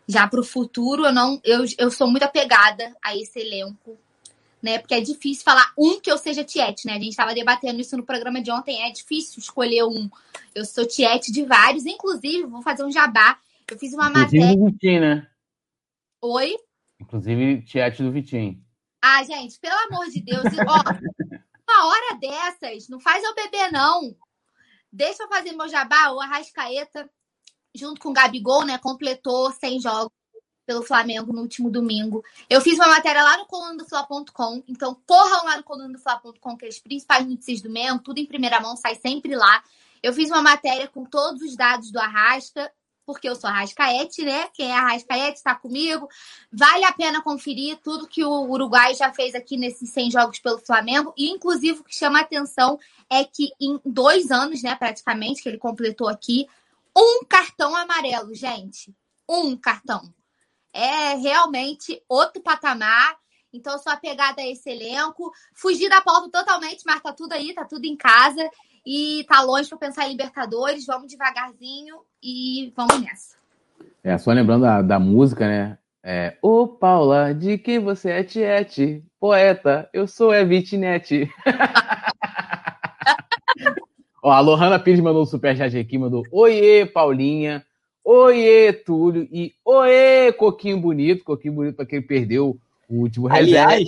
já 0.08 0.28
para 0.28 0.40
o 0.40 0.44
futuro, 0.46 1.06
eu 1.06 1.14
não, 1.14 1.40
eu, 1.44 1.64
eu 1.78 1.92
sou 1.92 2.08
muito 2.10 2.24
apegada 2.24 2.96
a 3.04 3.16
esse 3.16 3.40
elenco, 3.40 3.98
né? 4.62 4.80
Porque 4.80 4.94
é 4.94 5.02
difícil 5.02 5.44
falar 5.44 5.72
um 5.78 6.00
que 6.00 6.12
eu 6.12 6.18
seja 6.18 6.44
tiete, 6.44 6.86
né? 6.86 6.94
A 6.94 7.00
gente 7.00 7.10
estava 7.10 7.34
debatendo 7.34 7.80
isso 7.80 7.96
no 7.96 8.06
programa 8.06 8.42
de 8.42 8.52
ontem, 8.52 8.82
é 8.88 8.92
difícil 8.92 9.40
escolher 9.40 9.84
um. 9.84 10.10
Eu 10.54 10.66
sou 10.66 10.86
tiete 10.86 11.32
de 11.32 11.44
vários, 11.44 11.86
inclusive, 11.86 12.46
vou 12.46 12.62
fazer 12.62 12.84
um 12.84 12.92
jabá. 12.92 13.40
Eu 13.70 13.78
fiz 13.78 13.94
uma 13.94 14.10
Inclusive 14.10 14.40
matéria. 14.40 14.58
do 14.58 14.66
Vitinho, 14.66 15.02
né? 15.02 15.28
Oi? 16.22 16.56
Inclusive, 17.00 17.62
tiete 17.64 18.04
do 18.04 18.12
Vitinho. 18.12 18.62
Ah, 19.02 19.24
gente, 19.24 19.58
pelo 19.60 19.76
amor 19.88 20.08
de 20.10 20.22
Deus, 20.22 20.44
ó, 20.68 20.84
uma 21.70 21.88
hora 21.88 22.18
dessas, 22.20 22.90
não 22.90 23.00
faz 23.00 23.24
eu 23.24 23.34
beber, 23.34 23.72
não. 23.72 24.16
Deixa 24.92 25.24
eu 25.24 25.30
fazer 25.30 25.54
meu 25.54 25.70
jabá, 25.70 26.12
o 26.12 26.20
Arrascaeta, 26.20 27.10
junto 27.74 28.02
com 28.02 28.10
o 28.10 28.14
Gabigol, 28.14 28.66
né, 28.66 28.78
completou 28.78 29.52
100 29.52 29.82
jogos 29.82 30.19
pelo 30.70 30.84
Flamengo 30.84 31.34
no 31.34 31.42
último 31.42 31.68
domingo. 31.72 32.24
Eu 32.48 32.62
fiz 32.62 32.76
uma 32.76 32.90
matéria 32.90 33.24
lá 33.24 33.38
no 33.38 33.48
colunadofla.com, 33.48 34.62
então 34.68 34.96
corram 35.08 35.46
lá 35.46 35.58
no 35.58 35.64
colunadofla.com, 35.64 36.56
que 36.56 36.66
é 36.66 36.68
as 36.68 36.78
principais 36.78 37.26
notícias 37.26 37.60
do 37.60 37.72
Mengo, 37.72 38.04
tudo 38.04 38.20
em 38.20 38.26
primeira 38.28 38.60
mão, 38.60 38.78
sai 38.78 38.94
sempre 38.94 39.36
lá. 39.36 39.64
Eu 40.04 40.14
fiz 40.14 40.30
uma 40.30 40.44
matéria 40.44 40.88
com 40.88 41.04
todos 41.06 41.42
os 41.42 41.56
dados 41.56 41.92
do 41.92 41.98
Arrasca, 41.98 42.72
porque 43.04 43.28
eu 43.28 43.36
sou 43.36 43.50
Arrascaete, 43.50 44.22
né? 44.22 44.48
Quem 44.54 44.70
é 44.70 44.76
Arrascaete 44.76 45.38
está 45.38 45.56
comigo. 45.56 46.08
Vale 46.54 46.86
a 46.86 46.92
pena 46.92 47.20
conferir 47.24 47.80
tudo 47.84 48.08
que 48.08 48.24
o 48.24 48.44
Uruguai 48.44 48.94
já 48.94 49.12
fez 49.12 49.34
aqui 49.34 49.58
nesses 49.58 49.90
100 49.90 50.12
jogos 50.12 50.38
pelo 50.38 50.60
Flamengo. 50.60 51.12
E, 51.18 51.32
inclusive, 51.32 51.80
o 51.80 51.84
que 51.84 51.96
chama 51.96 52.20
a 52.20 52.22
atenção 52.22 52.78
é 53.10 53.24
que 53.24 53.50
em 53.60 53.82
dois 53.84 54.30
anos, 54.30 54.62
né, 54.62 54.76
praticamente, 54.76 55.42
que 55.42 55.50
ele 55.50 55.58
completou 55.58 56.08
aqui, 56.08 56.48
um 56.96 57.26
cartão 57.28 57.76
amarelo, 57.76 58.36
gente. 58.36 58.94
Um 59.28 59.58
cartão. 59.58 60.14
É 60.74 61.16
realmente 61.16 62.02
outro 62.08 62.42
patamar. 62.42 63.18
Então, 63.52 63.80
sou 63.80 63.92
apegada 63.92 64.42
a 64.42 64.48
esse 64.48 64.70
elenco. 64.70 65.32
Fugi 65.54 65.90
da 65.90 66.02
pauta 66.02 66.30
totalmente, 66.30 66.84
mas 66.86 67.02
tá 67.02 67.12
tudo 67.12 67.34
aí, 67.34 67.54
tá 67.54 67.66
tudo 67.66 67.86
em 67.86 67.96
casa. 67.96 68.48
E 68.86 69.26
tá 69.28 69.42
longe 69.42 69.70
para 69.70 69.78
pensar 69.78 70.06
em 70.06 70.12
Libertadores. 70.12 70.86
Vamos 70.86 71.12
devagarzinho 71.12 72.02
e 72.22 72.72
vamos 72.76 73.02
nessa. 73.02 73.38
É, 74.04 74.18
só 74.18 74.32
lembrando 74.32 74.62
da, 74.62 74.82
da 74.82 75.00
música, 75.00 75.48
né? 75.48 75.78
É, 76.02 76.38
Ô 76.42 76.68
Paula, 76.68 77.34
de 77.34 77.58
quem 77.58 77.80
você 77.80 78.12
é 78.12 78.24
tiete? 78.24 79.04
Poeta, 79.20 79.90
eu 79.94 80.08
sou 80.08 80.34
é 80.34 80.46
Vitinete. 80.46 81.30
Ó, 84.24 84.32
a 84.32 84.40
Lohana 84.40 84.80
Pires 84.80 85.02
mandou 85.02 85.24
um 85.24 85.26
superchat 85.26 85.78
aqui, 85.78 85.98
mandou 85.98 86.24
Oiê, 86.32 86.86
Paulinha. 86.86 87.66
Oiê, 88.12 88.74
Túlio. 88.74 89.30
E 89.32 89.54
oiê, 89.64 90.34
Coquinho 90.34 90.80
Bonito. 90.80 91.24
Coquinho 91.24 91.54
Bonito 91.54 91.76
para 91.76 91.86
quem 91.86 92.02
perdeu 92.02 92.58
o 92.90 93.02
último 93.02 93.28
reserva. 93.28 93.74
Aliás, 93.74 93.88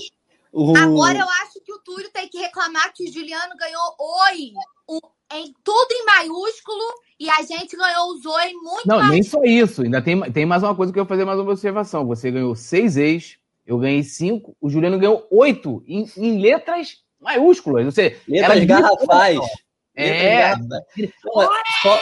o... 0.53 0.77
Agora 0.77 1.17
eu 1.17 1.27
acho 1.43 1.59
que 1.65 1.73
o 1.73 1.79
Túlio 1.79 2.07
tem 2.13 2.29
que 2.29 2.37
reclamar 2.37 2.93
que 2.93 3.09
o 3.09 3.11
Juliano 3.11 3.57
ganhou 3.57 3.81
oi 3.99 4.51
um, 4.87 4.99
em 5.33 5.51
tudo 5.63 5.87
em 5.91 6.05
maiúsculo 6.05 6.83
e 7.19 7.31
a 7.31 7.41
gente 7.41 7.75
ganhou 7.75 8.11
os 8.11 8.23
oi 8.23 8.53
muito 8.53 8.85
Não, 8.87 8.97
mais. 8.97 9.09
nem 9.09 9.23
só 9.23 9.41
isso. 9.43 9.81
Ainda 9.81 9.99
tem, 10.03 10.21
tem 10.31 10.45
mais 10.45 10.61
uma 10.61 10.75
coisa 10.75 10.93
que 10.93 10.99
eu 10.99 11.03
vou 11.03 11.09
fazer 11.09 11.25
mais 11.25 11.39
uma 11.39 11.49
observação. 11.49 12.05
Você 12.05 12.29
ganhou 12.29 12.55
seis 12.55 12.97
ex, 12.97 13.37
eu 13.65 13.79
ganhei 13.79 14.03
cinco, 14.03 14.55
o 14.61 14.69
Juliano 14.69 14.99
ganhou 14.99 15.25
oito 15.31 15.83
em, 15.87 16.05
em 16.15 16.39
letras 16.39 16.97
maiúsculas. 17.19 17.85
Você, 17.85 18.19
Letras 18.27 18.65
garrafais. 18.65 19.39
É, 19.95 20.49
Letras 20.49 20.67
garrafais. 20.67 21.11
Não, 21.25 21.49
só, 21.81 21.99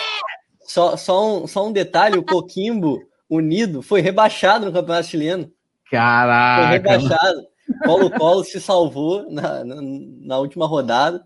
só, 0.69 0.95
só, 0.95 1.25
um, 1.25 1.47
só 1.47 1.67
um 1.67 1.71
detalhe: 1.73 2.15
o 2.15 2.23
Coquimbo 2.23 3.01
Unido 3.27 3.81
foi 3.81 4.01
rebaixado 4.01 4.67
no 4.67 4.71
Campeonato 4.71 5.07
Chileno. 5.07 5.45
Foi 5.89 5.97
caraca. 5.97 6.67
rebaixado. 6.69 7.41
Colo-Colo 7.85 8.43
se 8.43 8.61
salvou 8.61 9.31
na, 9.31 9.63
na, 9.63 9.75
na 9.81 10.37
última 10.37 10.67
rodada. 10.67 11.23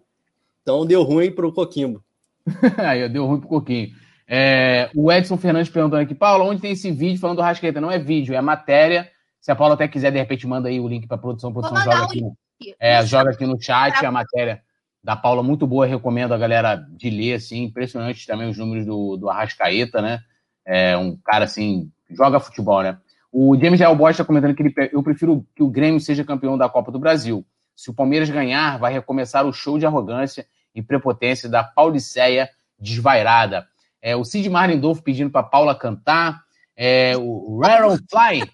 Então 0.61 0.86
deu 0.86 1.03
ruim 1.03 1.30
pro 1.30 1.52
Coquimbo. 1.52 2.02
Aí, 2.78 3.07
deu 3.10 3.26
ruim 3.26 3.41
pro 3.41 3.49
Coquinho. 3.49 3.90
É, 4.26 4.90
o 4.95 5.11
Edson 5.11 5.38
Fernandes 5.38 5.70
perguntando 5.70 6.03
aqui, 6.03 6.15
Paulo, 6.15 6.45
onde 6.45 6.61
tem 6.61 6.72
esse 6.72 6.90
vídeo 6.90 7.20
falando 7.20 7.38
do 7.38 7.44
Rascaeta? 7.44 7.82
Não 7.82 7.91
é 7.91 7.99
vídeo, 7.99 8.34
é 8.34 8.41
matéria. 8.41 9.10
Se 9.41 9.52
a 9.52 9.56
Paula 9.56 9.74
até 9.74 9.90
quiser, 9.90 10.11
de 10.11 10.20
repente, 10.20 10.48
manda 10.48 10.70
aí 10.70 10.80
o 10.80 10.88
link 10.88 11.06
para 11.06 11.18
produção. 11.18 11.49
A 11.49 11.53
produção 11.53 11.82
joga 11.82 12.02
o 12.02 12.03
aqui, 12.06 12.22
no- 12.22 12.38
é, 12.80 13.06
joga 13.06 13.32
aqui 13.32 13.45
no 13.45 13.61
chat 13.61 14.06
a 14.06 14.11
matéria 14.11 14.62
da 15.04 15.16
Paula, 15.16 15.44
muito 15.44 15.68
boa. 15.68 15.86
Recomendo 15.86 16.34
a 16.34 16.38
galera 16.38 16.76
de 16.76 17.10
ler, 17.10 17.34
assim. 17.34 17.64
Impressionante 17.64 18.26
também 18.26 18.50
os 18.50 18.58
números 18.58 18.86
do, 18.86 19.18
do 19.18 19.30
Arrascaeta, 19.30 20.02
né? 20.02 20.22
É 20.66 20.98
um 20.98 21.18
cara, 21.18 21.46
assim, 21.46 21.92
joga 22.10 22.40
futebol, 22.40 22.82
né? 22.82 22.98
O 23.32 23.58
James 23.60 23.80
Jael 23.80 23.96
Bosch 23.96 24.12
está 24.12 24.24
comentando 24.24 24.56
que 24.56 24.64
ele, 24.64 24.74
eu 24.94 25.02
prefiro 25.02 25.46
que 25.56 25.64
o 25.64 25.70
Grêmio 25.70 26.00
seja 26.00 26.24
campeão 26.24 26.58
da 26.58 26.70
Copa 26.70 26.92
do 26.92 27.00
Brasil. 27.00 27.46
Se 27.76 27.90
o 27.90 27.94
Palmeiras 27.94 28.30
ganhar, 28.30 28.78
vai 28.78 28.94
recomeçar 28.94 29.46
o 29.46 29.52
show 29.52 29.80
de 29.80 29.86
arrogância 29.86 30.46
e 30.74 30.82
prepotência 30.82 31.50
da 31.50 31.64
Pauliceia 31.64 32.50
desvairada. 32.80 33.68
É, 34.02 34.16
o 34.16 34.24
Cid 34.24 34.50
Marlendorf 34.50 35.02
pedindo 35.02 35.32
para 35.32 35.44
Paula 35.44 35.74
cantar. 35.74 36.44
É, 36.76 37.18
o 37.18 37.60
Raron 37.60 37.98
Fly. 38.10 38.50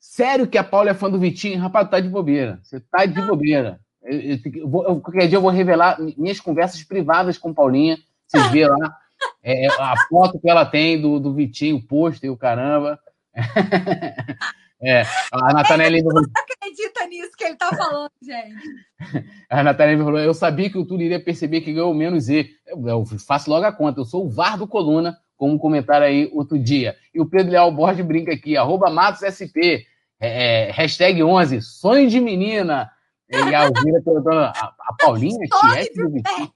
Sério 0.00 0.46
que 0.46 0.56
a 0.56 0.64
Paula 0.64 0.90
é 0.90 0.94
fã 0.94 1.10
do 1.10 1.18
Vitinho? 1.18 1.60
Rapaz, 1.60 1.88
tá 1.90 2.00
de 2.00 2.08
bobeira. 2.08 2.60
Você 2.62 2.80
tá 2.80 3.04
de 3.04 3.20
bobeira. 3.20 3.80
Eu, 4.04 4.20
eu- 4.54 4.68
vou- 4.68 4.84
eu- 4.84 5.00
qualquer 5.00 5.26
dia 5.28 5.38
eu 5.38 5.42
vou 5.42 5.50
revelar 5.50 5.98
minhas 6.16 6.40
conversas 6.40 6.82
privadas 6.84 7.38
com 7.38 7.54
Paulinha. 7.54 7.98
Vocês 8.26 8.46
vê 8.50 8.66
lá 8.66 8.96
é, 9.42 9.66
a 9.68 9.94
foto 10.08 10.38
que 10.38 10.48
ela 10.48 10.64
tem 10.64 11.00
do, 11.00 11.18
do 11.18 11.32
Vitinho, 11.34 11.76
o 11.76 11.82
pôster 11.82 12.28
e 12.28 12.30
o 12.30 12.36
caramba. 12.36 12.98
É, 14.86 15.02
a 15.32 15.52
Natanelli 15.54 16.02
Não 16.02 16.20
acredita 16.20 17.06
nisso 17.06 17.30
que 17.38 17.44
ele 17.44 17.56
tá 17.56 17.70
falando, 17.74 18.10
gente. 18.22 19.24
A 19.48 19.62
Natália 19.62 19.96
falou: 19.96 20.18
Eu 20.18 20.34
sabia 20.34 20.68
que 20.68 20.76
o 20.76 20.84
Túlio 20.84 21.06
iria 21.06 21.18
perceber 21.18 21.62
que 21.62 21.72
ganhou 21.72 21.94
menos 21.94 22.28
E. 22.28 22.50
Eu, 22.66 22.86
eu 22.86 23.06
faço 23.18 23.48
logo 23.48 23.64
a 23.64 23.72
conta, 23.72 24.00
eu 24.00 24.04
sou 24.04 24.26
o 24.26 24.28
VAR 24.28 24.58
do 24.58 24.68
Coluna, 24.68 25.16
como 25.38 25.58
comentaram 25.58 26.04
aí 26.04 26.28
outro 26.34 26.58
dia. 26.58 26.96
E 27.14 27.20
o 27.20 27.24
Pedro 27.24 27.52
Leal 27.52 27.72
Borges 27.72 28.04
brinca 28.04 28.32
aqui: 28.32 28.58
arroba 28.58 28.90
Matos 28.90 29.22
SP, 29.24 29.86
é, 30.20 30.68
é, 30.68 30.70
hashtag 30.72 31.22
11, 31.22 31.62
sonho 31.62 32.06
de 32.06 32.20
menina. 32.20 32.90
E 33.30 33.54
a 33.54 33.62
Alvira 33.62 34.02
perguntando: 34.02 34.38
a, 34.38 34.50
a 34.50 34.94
Paulinha, 34.98 35.38
Tiete 35.38 36.02
do 36.02 36.10
Vitinho. 36.10 36.52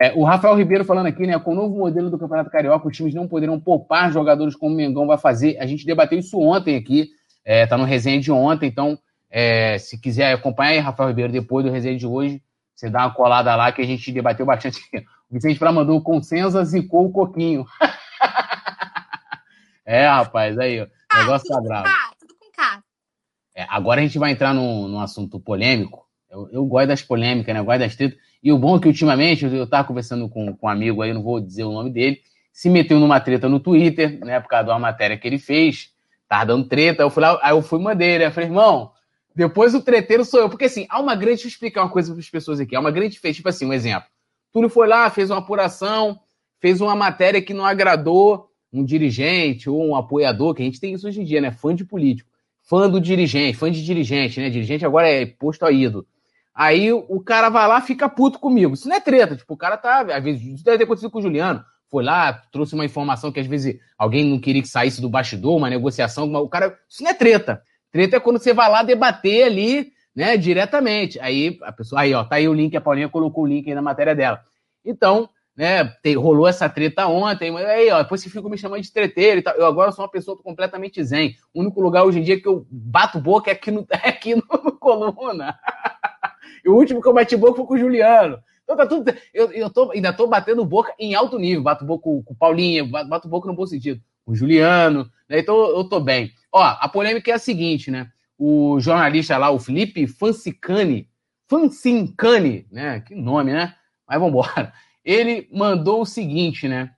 É, 0.00 0.12
o 0.14 0.22
Rafael 0.22 0.54
Ribeiro 0.54 0.84
falando 0.84 1.06
aqui, 1.06 1.26
né? 1.26 1.38
Com 1.40 1.52
o 1.52 1.56
novo 1.56 1.76
modelo 1.76 2.08
do 2.08 2.18
Campeonato 2.18 2.50
Carioca, 2.50 2.86
os 2.86 2.96
times 2.96 3.14
não 3.14 3.26
poderão 3.26 3.58
poupar 3.58 4.12
jogadores 4.12 4.54
como 4.54 4.72
o 4.72 4.76
Mengão 4.76 5.06
vai 5.06 5.18
fazer. 5.18 5.58
A 5.58 5.66
gente 5.66 5.84
debateu 5.84 6.18
isso 6.18 6.38
ontem 6.38 6.76
aqui, 6.76 7.10
é, 7.44 7.66
tá 7.66 7.76
no 7.76 7.84
resenha 7.84 8.20
de 8.20 8.30
ontem, 8.30 8.68
então 8.68 8.96
é, 9.28 9.76
se 9.78 9.98
quiser 9.98 10.32
acompanhar 10.32 10.70
aí, 10.70 10.78
Rafael 10.78 11.08
Ribeiro, 11.08 11.32
depois 11.32 11.64
do 11.64 11.72
resenha 11.72 11.98
de 11.98 12.06
hoje, 12.06 12.40
você 12.74 12.88
dá 12.88 13.06
uma 13.06 13.14
colada 13.14 13.54
lá 13.56 13.72
que 13.72 13.82
a 13.82 13.86
gente 13.86 14.12
debateu 14.12 14.46
bastante. 14.46 14.80
O 15.30 15.34
Vicente 15.34 15.58
Flá 15.58 15.70
mandou 15.70 16.02
consenso, 16.02 16.64
zicou 16.64 17.04
o 17.04 17.12
coquinho. 17.12 17.66
é, 19.84 20.06
rapaz, 20.06 20.58
aí, 20.58 20.80
ó, 20.80 20.86
o 20.86 21.18
negócio 21.18 21.46
tá 21.46 21.60
bravo. 21.60 21.84
K, 21.84 22.14
tudo 22.18 22.34
com 22.40 22.50
K. 22.50 22.82
É, 23.58 23.66
agora 23.68 24.00
a 24.00 24.04
gente 24.04 24.20
vai 24.20 24.30
entrar 24.30 24.54
num, 24.54 24.86
num 24.86 25.00
assunto 25.00 25.40
polêmico. 25.40 26.06
Eu, 26.30 26.48
eu 26.52 26.64
gosto 26.64 26.86
das 26.86 27.02
polêmicas, 27.02 27.52
né? 27.52 27.58
Eu 27.58 27.64
gosto 27.64 27.80
das 27.80 27.96
tretas. 27.96 28.16
E 28.40 28.52
o 28.52 28.56
bom 28.56 28.76
é 28.76 28.80
que 28.80 28.86
ultimamente, 28.86 29.44
eu 29.44 29.64
estava 29.64 29.82
conversando 29.82 30.28
com, 30.28 30.54
com 30.54 30.66
um 30.68 30.70
amigo 30.70 31.02
aí, 31.02 31.12
não 31.12 31.24
vou 31.24 31.40
dizer 31.40 31.64
o 31.64 31.72
nome 31.72 31.90
dele, 31.90 32.20
se 32.52 32.70
meteu 32.70 33.00
numa 33.00 33.18
treta 33.18 33.48
no 33.48 33.58
Twitter, 33.58 34.24
né? 34.24 34.38
Por 34.38 34.48
causa 34.48 34.66
de 34.66 34.70
uma 34.70 34.78
matéria 34.78 35.18
que 35.18 35.26
ele 35.26 35.40
fez, 35.40 35.90
tava 36.28 36.46
dando 36.46 36.68
treta. 36.68 37.02
Eu 37.02 37.10
fui 37.10 37.20
lá, 37.20 37.36
aí 37.42 37.50
eu 37.50 37.60
fui 37.60 37.80
mandei, 37.80 38.20
né? 38.20 38.30
Falei, 38.30 38.48
irmão, 38.48 38.92
depois 39.34 39.74
o 39.74 39.82
treteiro 39.82 40.24
sou 40.24 40.38
eu. 40.38 40.48
Porque 40.48 40.66
assim, 40.66 40.86
há 40.88 41.00
uma 41.00 41.16
grande. 41.16 41.38
Deixa 41.38 41.48
eu 41.48 41.50
explicar 41.50 41.82
uma 41.82 41.90
coisa 41.90 42.12
para 42.12 42.20
as 42.20 42.30
pessoas 42.30 42.60
aqui. 42.60 42.76
Há 42.76 42.80
uma 42.80 42.92
grande 42.92 43.18
fez, 43.18 43.34
tipo 43.34 43.48
assim, 43.48 43.66
um 43.66 43.72
exemplo. 43.72 44.08
Túlio 44.52 44.70
foi 44.70 44.86
lá, 44.86 45.10
fez 45.10 45.30
uma 45.30 45.38
apuração, 45.38 46.20
fez 46.60 46.80
uma 46.80 46.94
matéria 46.94 47.42
que 47.42 47.52
não 47.52 47.64
agradou 47.64 48.50
um 48.72 48.84
dirigente 48.84 49.68
ou 49.68 49.84
um 49.84 49.96
apoiador, 49.96 50.54
que 50.54 50.62
a 50.62 50.64
gente 50.64 50.78
tem 50.78 50.92
isso 50.92 51.08
hoje 51.08 51.20
em 51.20 51.24
dia, 51.24 51.40
né? 51.40 51.50
Fã 51.50 51.74
de 51.74 51.84
político. 51.84 52.30
Fã 52.68 52.88
do 52.88 53.00
dirigente, 53.00 53.56
fã 53.56 53.70
de 53.70 53.82
dirigente, 53.82 54.38
né? 54.38 54.50
Dirigente 54.50 54.84
agora 54.84 55.08
é 55.08 55.24
posto 55.24 55.64
a 55.64 55.72
ídolo. 55.72 56.06
Aí 56.54 56.92
o 56.92 57.18
cara 57.18 57.48
vai 57.48 57.66
lá 57.66 57.80
fica 57.80 58.10
puto 58.10 58.38
comigo. 58.38 58.74
Isso 58.74 58.86
não 58.86 58.96
é 58.96 59.00
treta, 59.00 59.34
tipo, 59.34 59.54
o 59.54 59.56
cara 59.56 59.78
tá. 59.78 60.00
Às 60.02 60.22
vezes, 60.22 60.42
isso 60.42 60.64
deve 60.64 60.76
ter 60.76 60.84
acontecido 60.84 61.10
com 61.10 61.18
o 61.18 61.22
Juliano. 61.22 61.64
Foi 61.90 62.04
lá, 62.04 62.32
trouxe 62.52 62.74
uma 62.74 62.84
informação 62.84 63.32
que 63.32 63.40
às 63.40 63.46
vezes 63.46 63.80
alguém 63.96 64.22
não 64.22 64.38
queria 64.38 64.60
que 64.60 64.68
saísse 64.68 65.00
do 65.00 65.08
bastidor, 65.08 65.56
uma 65.56 65.70
negociação, 65.70 66.30
o 66.34 66.48
cara. 66.48 66.78
Isso 66.86 67.02
não 67.02 67.10
é 67.10 67.14
treta. 67.14 67.62
Treta 67.90 68.16
é 68.16 68.20
quando 68.20 68.38
você 68.38 68.52
vai 68.52 68.70
lá 68.70 68.82
debater 68.82 69.44
ali, 69.44 69.90
né, 70.14 70.36
diretamente. 70.36 71.18
Aí 71.20 71.58
a 71.62 71.72
pessoa. 71.72 72.02
Aí, 72.02 72.12
ó, 72.12 72.22
tá 72.22 72.36
aí 72.36 72.46
o 72.46 72.52
link, 72.52 72.76
a 72.76 72.82
Paulinha 72.82 73.08
colocou 73.08 73.44
o 73.44 73.46
link 73.46 73.66
aí 73.66 73.74
na 73.74 73.80
matéria 73.80 74.14
dela. 74.14 74.42
Então, 74.84 75.30
né, 75.58 75.84
tem- 76.04 76.14
rolou 76.14 76.46
essa 76.46 76.68
treta 76.68 77.08
ontem, 77.08 77.50
mas 77.50 77.66
aí, 77.66 77.90
ó, 77.90 78.00
depois 78.00 78.20
você 78.20 78.30
fica 78.30 78.48
me 78.48 78.56
chamando 78.56 78.80
de 78.80 78.92
treteiro 78.92 79.40
e 79.40 79.42
tal. 79.42 79.54
Eu 79.56 79.66
agora 79.66 79.90
sou 79.90 80.04
uma 80.04 80.10
pessoa 80.10 80.40
completamente 80.40 81.02
zen. 81.02 81.34
O 81.52 81.58
único 81.60 81.80
lugar 81.80 82.04
hoje 82.04 82.20
em 82.20 82.22
dia 82.22 82.40
que 82.40 82.46
eu 82.46 82.64
bato 82.70 83.18
boca 83.18 83.50
é 83.50 83.54
aqui 83.54 83.72
no, 83.72 83.84
é 83.90 84.08
aqui 84.08 84.36
no, 84.36 84.42
no 84.64 84.72
Coluna. 84.78 85.58
E 86.64 86.68
o 86.68 86.74
último 86.74 87.00
que 87.00 87.06
eu 87.06 87.12
bati 87.14 87.36
boca 87.36 87.56
foi 87.56 87.66
com 87.66 87.74
o 87.74 87.78
Juliano. 87.78 88.38
Então 88.64 88.76
tá 88.76 88.84
tudo. 88.84 89.14
Eu, 89.32 89.52
eu 89.52 89.70
tô, 89.70 89.92
ainda 89.92 90.12
tô 90.12 90.26
batendo 90.26 90.64
boca 90.64 90.92
em 90.98 91.14
alto 91.14 91.38
nível. 91.38 91.62
Bato 91.62 91.84
boca 91.84 92.02
com, 92.02 92.22
com 92.22 92.34
o 92.34 92.36
Paulinho, 92.36 92.86
bato, 92.88 93.08
bato 93.08 93.28
boca 93.28 93.46
no 93.46 93.54
bom 93.54 93.64
sentido. 93.64 94.00
Com 94.24 94.32
o 94.32 94.34
Juliano, 94.34 95.08
né? 95.28 95.38
Então 95.38 95.56
eu 95.56 95.84
tô 95.84 96.00
bem. 96.00 96.32
Ó, 96.52 96.60
a 96.60 96.88
polêmica 96.88 97.30
é 97.30 97.34
a 97.34 97.38
seguinte, 97.38 97.90
né? 97.92 98.08
O 98.36 98.80
jornalista 98.80 99.36
lá, 99.36 99.50
o 99.50 99.58
Felipe 99.58 100.06
Fancicani, 100.08 101.08
Fancicani, 101.48 102.66
né? 102.72 103.00
Que 103.00 103.14
nome, 103.14 103.52
né? 103.52 103.74
Mas 104.06 104.18
vamos 104.18 104.30
embora. 104.30 104.72
Ele 105.08 105.48
mandou 105.50 106.02
o 106.02 106.04
seguinte, 106.04 106.68
né? 106.68 106.90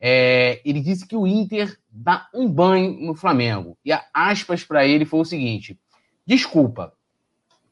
É, 0.00 0.62
ele 0.64 0.80
disse 0.80 1.06
que 1.06 1.14
o 1.14 1.26
Inter 1.26 1.76
dá 1.90 2.26
um 2.34 2.48
banho 2.48 2.98
no 2.98 3.14
Flamengo. 3.14 3.76
E 3.84 3.92
a 3.92 4.02
aspas 4.14 4.64
para 4.64 4.86
ele 4.86 5.04
foi 5.04 5.20
o 5.20 5.24
seguinte: 5.24 5.78
desculpa, 6.26 6.94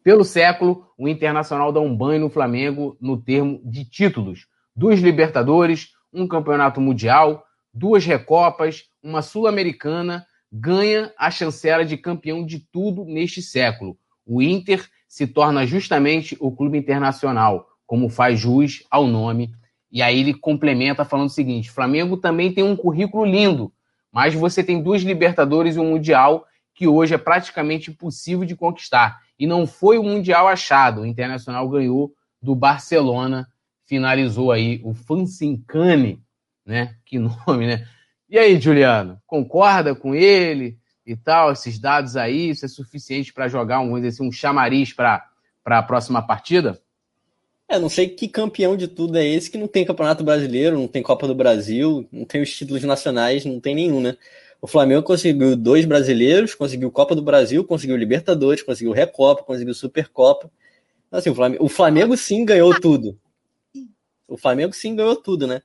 pelo 0.05 0.23
século, 0.23 0.87
o 0.99 1.09
Internacional 1.09 1.73
dá 1.73 1.81
um 1.81 1.97
banho 1.97 2.21
no 2.21 2.29
Flamengo 2.29 2.95
no 3.01 3.17
termo 3.17 3.59
de 3.65 3.87
títulos: 3.87 4.47
duas 4.75 5.01
Libertadores, 5.01 5.93
um 6.13 6.29
Campeonato 6.29 6.79
Mundial, 6.79 7.43
duas 7.73 8.05
Recopas, 8.05 8.85
uma 9.03 9.23
Sul-Americana, 9.23 10.27
ganha 10.53 11.11
a 11.17 11.31
chancela 11.31 11.87
de 11.87 11.97
campeão 11.97 12.45
de 12.45 12.59
tudo 12.59 13.07
neste 13.07 13.41
século. 13.41 13.97
O 14.27 14.43
Inter 14.43 14.87
se 15.09 15.27
torna 15.27 15.65
justamente 15.65 16.37
o 16.39 16.53
clube 16.53 16.77
internacional, 16.77 17.67
como 17.87 18.11
faz 18.11 18.39
jus 18.39 18.85
ao 18.91 19.07
nome. 19.07 19.55
E 19.91 20.03
aí 20.03 20.21
ele 20.21 20.35
complementa 20.35 21.05
falando 21.05 21.29
o 21.29 21.33
seguinte: 21.33 21.71
Flamengo 21.71 22.17
também 22.17 22.53
tem 22.53 22.65
um 22.65 22.77
currículo 22.77 23.25
lindo, 23.25 23.73
mas 24.13 24.35
você 24.35 24.63
tem 24.63 24.83
duas 24.83 25.03
Libertadores 25.03 25.77
e 25.77 25.81
um 25.81 25.91
Mundial 25.91 26.47
que 26.75 26.87
hoje 26.87 27.15
é 27.15 27.19
praticamente 27.19 27.91
impossível 27.91 28.45
de 28.45 28.55
conquistar. 28.55 29.21
E 29.39 29.47
não 29.47 29.67
foi 29.67 29.99
o 29.99 30.03
Mundial 30.03 30.47
achado. 30.47 31.01
O 31.01 31.07
Internacional 31.07 31.67
ganhou 31.69 32.13
do 32.41 32.55
Barcelona, 32.55 33.49
finalizou 33.87 34.53
aí 34.53 34.81
o 34.85 34.93
Fancincane, 34.93 36.23
né? 36.65 36.97
Que 37.05 37.19
nome, 37.19 37.67
né? 37.67 37.89
E 38.29 38.39
aí, 38.39 38.61
Juliano, 38.61 39.21
concorda 39.27 39.95
com 39.95 40.15
ele 40.15 40.79
e 41.07 41.17
tal? 41.17 41.53
Esses 41.53 41.79
dados 41.79 42.17
aí, 42.17 42.51
isso 42.51 42.65
é 42.65 42.69
suficiente 42.69 43.33
para 43.33 43.49
jogar 43.49 43.81
um, 43.81 43.95
assim, 43.97 44.27
um 44.27 44.33
chamariz 44.33 44.93
para 44.93 45.25
a 45.65 45.83
próxima 45.83 46.21
partida? 46.27 46.81
É, 47.69 47.79
não 47.79 47.89
sei 47.89 48.09
que 48.09 48.29
campeão 48.29 48.77
de 48.77 48.87
tudo 48.87 49.19
é 49.19 49.27
esse 49.27 49.51
que 49.51 49.59
não 49.59 49.67
tem 49.67 49.85
Campeonato 49.85 50.23
Brasileiro, 50.23 50.79
não 50.79 50.87
tem 50.87 51.03
Copa 51.03 51.27
do 51.27 51.35
Brasil, 51.35 52.07
não 52.13 52.25
tem 52.25 52.41
os 52.41 52.55
títulos 52.55 52.85
nacionais, 52.85 53.45
não 53.45 53.59
tem 53.59 53.75
nenhum, 53.75 54.01
né? 54.01 54.17
O 54.61 54.69
Flamengo 54.69 55.03
conseguiu 55.03 55.57
dois 55.57 55.85
brasileiros, 55.85 56.55
conseguiu 56.55 56.91
Copa 56.91 57.15
do 57.15 57.23
Brasil, 57.23 57.65
conseguiu 57.65 57.97
Libertadores, 57.97 58.63
conseguiu 58.63 58.93
Recopa, 58.93 59.43
conseguiu 59.43 59.75
Supercopa. 59.75 60.51
Então, 61.09 61.19
assim, 61.19 61.31
o 61.31 61.35
Flamengo, 61.35 61.65
o 61.65 61.69
Flamengo 61.69 62.17
sim 62.17 62.45
ganhou 62.45 62.79
tudo. 62.81 63.19
O 64.29 64.37
Flamengo 64.37 64.73
sim 64.73 64.95
ganhou 64.95 65.17
tudo, 65.17 65.47
né? 65.47 65.61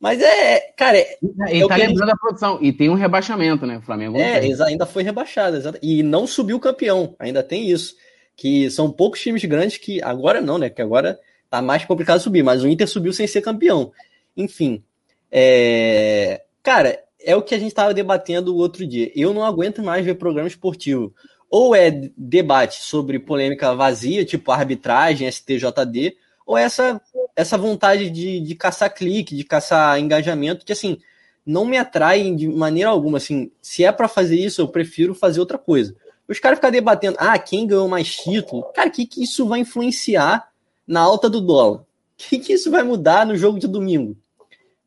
Mas 0.00 0.20
é, 0.20 0.58
cara. 0.76 0.98
É, 0.98 1.16
Ele 1.48 1.62
é 1.62 1.68
tá 1.68 1.76
lembrando 1.76 2.08
gente... 2.08 2.12
a 2.12 2.16
produção. 2.16 2.58
E 2.60 2.72
tem 2.72 2.90
um 2.90 2.94
rebaixamento, 2.94 3.64
né? 3.64 3.78
O 3.78 3.82
Flamengo. 3.82 4.18
É, 4.18 4.40
ainda 4.66 4.84
foi 4.84 5.02
rebaixado. 5.02 5.56
Exatamente. 5.56 5.86
E 5.86 6.02
não 6.02 6.26
subiu 6.26 6.58
campeão. 6.58 7.14
Ainda 7.18 7.42
tem 7.42 7.70
isso. 7.70 7.94
Que 8.34 8.68
são 8.70 8.90
poucos 8.90 9.20
times 9.20 9.44
grandes 9.44 9.78
que. 9.78 10.02
Agora 10.02 10.40
não, 10.40 10.58
né? 10.58 10.68
Que 10.68 10.82
agora 10.82 11.20
tá 11.52 11.60
mais 11.60 11.84
complicado 11.84 12.18
subir. 12.18 12.42
Mas 12.42 12.62
o 12.62 12.68
Inter 12.68 12.88
subiu 12.88 13.12
sem 13.12 13.26
ser 13.26 13.42
campeão. 13.42 13.92
Enfim. 14.34 14.82
É... 15.30 16.42
Cara, 16.62 16.98
é 17.20 17.36
o 17.36 17.42
que 17.42 17.54
a 17.54 17.58
gente 17.58 17.68
estava 17.68 17.92
debatendo 17.92 18.54
o 18.54 18.58
outro 18.58 18.86
dia. 18.86 19.12
Eu 19.14 19.34
não 19.34 19.44
aguento 19.44 19.82
mais 19.82 20.04
ver 20.04 20.14
programa 20.14 20.48
esportivo. 20.48 21.14
Ou 21.50 21.74
é 21.74 21.90
debate 22.16 22.82
sobre 22.82 23.18
polêmica 23.18 23.74
vazia, 23.74 24.24
tipo 24.24 24.50
arbitragem, 24.50 25.30
STJD, 25.30 26.16
ou 26.46 26.56
essa, 26.56 26.98
essa 27.36 27.58
vontade 27.58 28.08
de, 28.08 28.40
de 28.40 28.54
caçar 28.54 28.92
clique, 28.94 29.36
de 29.36 29.44
caçar 29.44 30.00
engajamento, 30.00 30.64
que 30.64 30.72
assim, 30.72 30.96
não 31.44 31.66
me 31.66 31.76
atrai 31.76 32.34
de 32.34 32.48
maneira 32.48 32.88
alguma. 32.88 33.18
Assim, 33.18 33.50
se 33.60 33.84
é 33.84 33.92
para 33.92 34.08
fazer 34.08 34.36
isso, 34.36 34.62
eu 34.62 34.68
prefiro 34.68 35.14
fazer 35.14 35.40
outra 35.40 35.58
coisa. 35.58 35.94
Os 36.26 36.40
caras 36.40 36.56
ficam 36.56 36.70
debatendo, 36.70 37.18
ah, 37.20 37.38
quem 37.38 37.66
ganhou 37.66 37.88
mais 37.88 38.16
título? 38.16 38.62
Cara, 38.72 38.88
o 38.88 38.92
que, 38.92 39.04
que 39.04 39.22
isso 39.22 39.46
vai 39.46 39.60
influenciar 39.60 40.51
na 40.86 41.00
alta 41.00 41.28
do 41.28 41.40
dólar? 41.40 41.80
O 41.80 41.86
que, 42.16 42.38
que 42.38 42.52
isso 42.52 42.70
vai 42.70 42.82
mudar 42.82 43.26
no 43.26 43.36
jogo 43.36 43.58
de 43.58 43.66
domingo? 43.66 44.16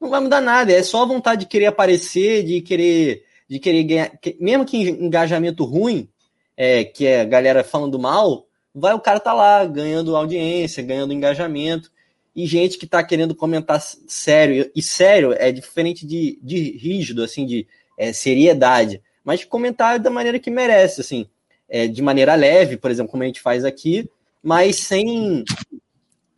não 0.05 0.09
vai 0.09 0.21
mudar 0.21 0.41
nada. 0.41 0.71
É 0.71 0.81
só 0.83 1.03
a 1.03 1.07
vontade 1.07 1.41
de 1.41 1.47
querer 1.47 1.65
aparecer, 1.67 2.43
de 2.43 2.61
querer, 2.61 3.23
de 3.47 3.59
querer 3.59 3.83
ganhar. 3.83 4.11
Mesmo 4.39 4.65
que 4.65 4.77
engajamento 4.77 5.63
ruim, 5.65 6.07
é, 6.55 6.83
que 6.83 7.05
é 7.05 7.21
a 7.21 7.25
galera 7.25 7.63
falando 7.63 7.99
mal, 7.99 8.47
vai 8.73 8.93
o 8.93 8.99
cara 8.99 9.19
tá 9.19 9.33
lá 9.33 9.65
ganhando 9.65 10.15
audiência, 10.15 10.83
ganhando 10.83 11.13
engajamento. 11.13 11.91
E 12.35 12.45
gente 12.45 12.77
que 12.77 12.85
tá 12.85 13.03
querendo 13.03 13.33
comentar 13.33 13.81
sério. 13.81 14.69
E 14.75 14.81
sério 14.81 15.33
é 15.33 15.51
diferente 15.51 16.05
de, 16.05 16.37
de 16.41 16.77
rígido, 16.77 17.23
assim, 17.23 17.45
de 17.45 17.67
é, 17.97 18.11
seriedade. 18.11 19.01
Mas 19.23 19.43
comentar 19.43 19.99
da 19.99 20.09
maneira 20.09 20.39
que 20.39 20.51
merece, 20.51 21.01
assim. 21.01 21.27
É, 21.67 21.87
de 21.87 22.01
maneira 22.01 22.35
leve, 22.35 22.77
por 22.77 22.91
exemplo, 22.91 23.11
como 23.11 23.23
a 23.23 23.25
gente 23.25 23.41
faz 23.41 23.65
aqui, 23.65 24.07
mas 24.43 24.75
sem, 24.75 25.43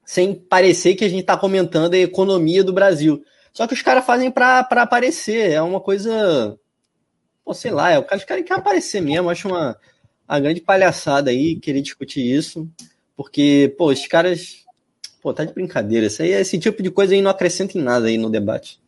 sem 0.08 0.34
parecer 0.34 0.96
que 0.96 1.04
a 1.04 1.10
gente 1.10 1.20
está 1.20 1.36
comentando 1.36 1.94
a 1.94 1.98
economia 1.98 2.64
do 2.64 2.72
Brasil. 2.72 3.22
Só 3.52 3.68
que 3.68 3.74
os 3.74 3.82
caras 3.82 4.06
fazem 4.06 4.32
pra 4.32 4.60
aparecer. 4.60 5.52
É 5.52 5.62
uma 5.62 5.82
coisa. 5.82 6.58
Pô, 7.44 7.54
sei 7.54 7.72
lá, 7.72 7.92
é, 7.92 8.00
os 8.00 8.24
caras 8.24 8.24
querem 8.24 8.54
aparecer 8.54 9.02
mesmo. 9.02 9.30
Acho 9.30 9.50
uma, 9.50 9.78
uma 10.28 10.40
grande 10.40 10.62
palhaçada 10.62 11.30
aí 11.30 11.58
querer 11.58 11.82
discutir 11.82 12.22
isso. 12.22 12.70
Porque, 13.18 13.76
pô, 13.78 13.88
os 13.88 14.08
caras. 14.08 14.66
Pô, 15.22 15.34
tá 15.34 15.44
de 15.44 15.54
brincadeira. 15.54 16.08
Isso 16.08 16.22
aí, 16.22 16.32
esse 16.32 16.58
tipo 16.58 16.82
de 16.82 16.90
coisa 16.90 17.14
aí 17.14 17.22
não 17.22 17.30
acrescenta 17.30 17.78
em 17.78 17.82
nada 17.82 18.08
aí 18.08 18.18
no 18.18 18.30
debate. 18.30 18.80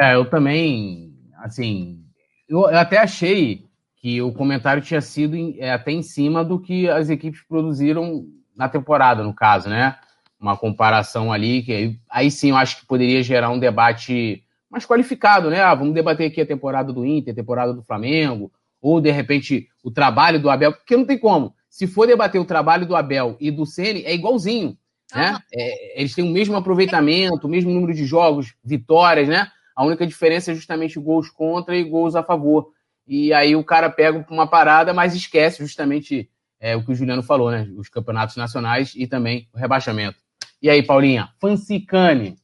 É, 0.00 0.16
eu 0.16 0.28
também. 0.28 1.14
Assim. 1.36 2.02
Eu, 2.48 2.62
eu 2.62 2.78
até 2.78 2.98
achei 2.98 3.66
que 3.98 4.20
o 4.20 4.32
comentário 4.32 4.82
tinha 4.82 5.00
sido 5.00 5.36
em, 5.36 5.56
é, 5.60 5.72
até 5.72 5.92
em 5.92 6.02
cima 6.02 6.44
do 6.44 6.58
que 6.58 6.88
as 6.88 7.08
equipes 7.08 7.40
produziram 7.42 8.26
na 8.56 8.68
temporada, 8.68 9.22
no 9.22 9.32
caso, 9.32 9.68
né? 9.68 9.96
Uma 10.40 10.56
comparação 10.56 11.32
ali, 11.32 11.62
que 11.62 11.72
aí, 11.72 11.96
aí 12.08 12.30
sim 12.30 12.50
eu 12.50 12.56
acho 12.56 12.80
que 12.80 12.86
poderia 12.86 13.22
gerar 13.22 13.50
um 13.50 13.58
debate 13.58 14.44
mais 14.70 14.86
qualificado, 14.86 15.50
né? 15.50 15.60
Ah, 15.60 15.74
vamos 15.74 15.94
debater 15.94 16.30
aqui 16.30 16.40
a 16.40 16.46
temporada 16.46 16.92
do 16.92 17.04
Inter, 17.04 17.32
a 17.32 17.36
temporada 17.36 17.72
do 17.72 17.82
Flamengo, 17.82 18.52
ou 18.80 19.00
de 19.00 19.10
repente 19.10 19.68
o 19.82 19.90
trabalho 19.90 20.40
do 20.40 20.50
Abel, 20.50 20.72
porque 20.72 20.96
não 20.96 21.04
tem 21.04 21.18
como. 21.18 21.54
Se 21.68 21.86
for 21.86 22.06
debater 22.06 22.40
o 22.40 22.44
trabalho 22.44 22.86
do 22.86 22.94
Abel 22.94 23.36
e 23.40 23.50
do 23.50 23.66
Ceni, 23.66 24.04
é 24.04 24.14
igualzinho, 24.14 24.76
né? 25.14 25.38
É, 25.52 26.00
eles 26.00 26.14
têm 26.14 26.24
o 26.24 26.32
mesmo 26.32 26.56
aproveitamento, 26.56 27.46
o 27.46 27.50
mesmo 27.50 27.72
número 27.72 27.94
de 27.94 28.04
jogos, 28.04 28.54
vitórias, 28.62 29.28
né? 29.28 29.50
A 29.74 29.84
única 29.84 30.06
diferença 30.06 30.52
é 30.52 30.54
justamente 30.54 30.98
gols 30.98 31.30
contra 31.30 31.76
e 31.76 31.84
gols 31.84 32.14
a 32.14 32.22
favor. 32.22 32.72
E 33.06 33.32
aí 33.32 33.56
o 33.56 33.64
cara 33.64 33.88
pega 33.88 34.26
uma 34.30 34.46
parada, 34.46 34.92
mas 34.92 35.14
esquece 35.14 35.62
justamente 35.62 36.28
é, 36.60 36.76
o 36.76 36.84
que 36.84 36.92
o 36.92 36.94
Juliano 36.94 37.22
falou, 37.22 37.50
né? 37.50 37.68
Os 37.76 37.88
campeonatos 37.88 38.36
nacionais 38.36 38.92
e 38.94 39.06
também 39.06 39.48
o 39.54 39.58
rebaixamento. 39.58 40.18
E 40.60 40.68
aí, 40.68 40.82
Paulinha? 40.82 41.32
Fancicane. 41.40 42.36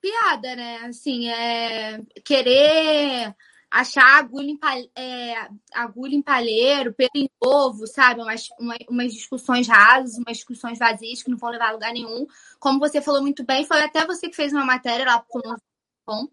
Piada, 0.00 0.56
né? 0.56 0.76
Assim, 0.84 1.28
é 1.28 2.00
querer 2.24 3.34
achar 3.70 4.18
agulha 4.18 4.50
em, 4.50 4.56
palhe... 4.56 4.90
é, 4.96 5.48
agulha 5.72 6.14
em 6.14 6.22
palheiro, 6.22 6.92
pelo 6.92 7.10
em 7.14 7.28
ovo, 7.40 7.86
sabe? 7.86 8.20
Umas, 8.20 8.48
uma, 8.58 8.76
umas 8.88 9.12
discussões 9.14 9.68
rasas, 9.68 10.18
umas 10.18 10.36
discussões 10.38 10.78
vazias 10.78 11.22
que 11.22 11.30
não 11.30 11.38
vão 11.38 11.50
levar 11.50 11.68
a 11.68 11.72
lugar 11.72 11.92
nenhum. 11.92 12.26
Como 12.58 12.78
você 12.78 13.00
falou 13.00 13.22
muito 13.22 13.44
bem, 13.44 13.64
foi 13.64 13.80
até 13.80 14.04
você 14.06 14.28
que 14.28 14.36
fez 14.36 14.52
uma 14.52 14.64
matéria 14.64 15.06
lá 15.06 15.24
com 15.26 15.38
o 15.38 16.28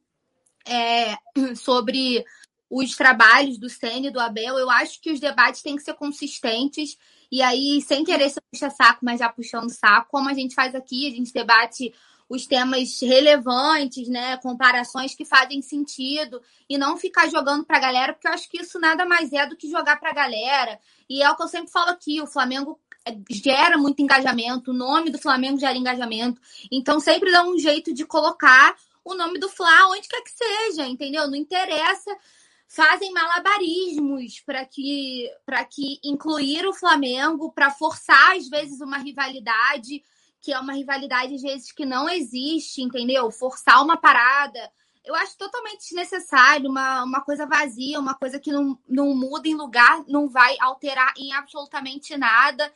é, 0.67 1.17
sobre 1.55 2.25
os 2.69 2.95
trabalhos 2.95 3.57
do 3.57 3.69
Senna 3.69 4.07
e 4.07 4.11
do 4.11 4.19
Abel. 4.19 4.57
Eu 4.57 4.69
acho 4.69 5.01
que 5.01 5.11
os 5.11 5.19
debates 5.19 5.61
têm 5.61 5.75
que 5.75 5.83
ser 5.83 5.93
consistentes 5.95 6.97
e 7.31 7.41
aí, 7.41 7.81
sem 7.81 8.03
querer 8.03 8.29
ser 8.29 8.41
puxa-saco, 8.51 8.99
mas 9.03 9.19
já 9.19 9.29
puxando 9.29 9.69
saco, 9.69 10.09
como 10.09 10.29
a 10.29 10.33
gente 10.33 10.55
faz 10.55 10.73
aqui, 10.73 11.07
a 11.07 11.11
gente 11.11 11.31
debate 11.31 11.93
os 12.29 12.45
temas 12.45 12.99
relevantes, 13.01 14.07
né? 14.07 14.37
Comparações 14.37 15.15
que 15.15 15.25
fazem 15.25 15.61
sentido 15.61 16.41
e 16.69 16.77
não 16.77 16.95
ficar 16.95 17.27
jogando 17.27 17.65
para 17.65 17.77
a 17.77 17.81
galera, 17.81 18.13
porque 18.13 18.27
eu 18.27 18.33
acho 18.33 18.47
que 18.47 18.61
isso 18.61 18.79
nada 18.79 19.03
mais 19.05 19.33
é 19.33 19.47
do 19.47 19.57
que 19.57 19.69
jogar 19.69 19.99
para 19.99 20.11
a 20.11 20.13
galera. 20.13 20.79
E 21.09 21.23
é 21.23 21.29
o 21.29 21.35
que 21.35 21.41
eu 21.43 21.47
sempre 21.47 21.71
falo 21.71 21.89
aqui: 21.89 22.21
o 22.21 22.27
Flamengo 22.27 22.79
é, 23.05 23.17
gera 23.31 23.77
muito 23.77 24.01
engajamento, 24.01 24.69
o 24.69 24.75
nome 24.75 25.09
do 25.09 25.17
Flamengo 25.17 25.59
gera 25.59 25.77
engajamento. 25.77 26.39
Então, 26.71 26.99
sempre 26.99 27.31
dá 27.31 27.43
um 27.43 27.57
jeito 27.57 27.93
de 27.93 28.05
colocar 28.05 28.75
o 29.03 29.15
nome 29.15 29.39
do 29.39 29.49
Fla 29.49 29.87
onde 29.87 30.07
quer 30.07 30.21
que 30.21 30.31
seja, 30.31 30.87
entendeu? 30.87 31.27
Não 31.27 31.35
interessa 31.35 32.15
fazem 32.69 33.11
malabarismos 33.11 34.41
para 34.41 34.63
que 34.63 35.27
para 35.43 35.65
que 35.65 35.99
incluir 36.03 36.67
o 36.67 36.73
Flamengo 36.73 37.51
para 37.51 37.71
forçar 37.71 38.37
às 38.37 38.47
vezes 38.47 38.79
uma 38.79 38.99
rivalidade 38.99 40.03
que 40.39 40.53
é 40.53 40.59
uma 40.59 40.73
rivalidade 40.73 41.33
às 41.33 41.41
vezes 41.41 41.71
que 41.71 41.85
não 41.85 42.07
existe, 42.07 42.81
entendeu? 42.81 43.29
Forçar 43.31 43.83
uma 43.83 43.97
parada. 43.97 44.71
Eu 45.03 45.15
acho 45.15 45.37
totalmente 45.37 45.81
desnecessário, 45.81 46.69
uma, 46.69 47.03
uma 47.03 47.21
coisa 47.21 47.45
vazia, 47.45 47.99
uma 47.99 48.13
coisa 48.13 48.39
que 48.39 48.51
não, 48.51 48.77
não 48.87 49.13
muda 49.15 49.49
em 49.49 49.55
lugar, 49.55 50.03
não 50.07 50.29
vai 50.29 50.55
alterar 50.61 51.13
em 51.17 51.33
absolutamente 51.33 52.15
nada. 52.15 52.71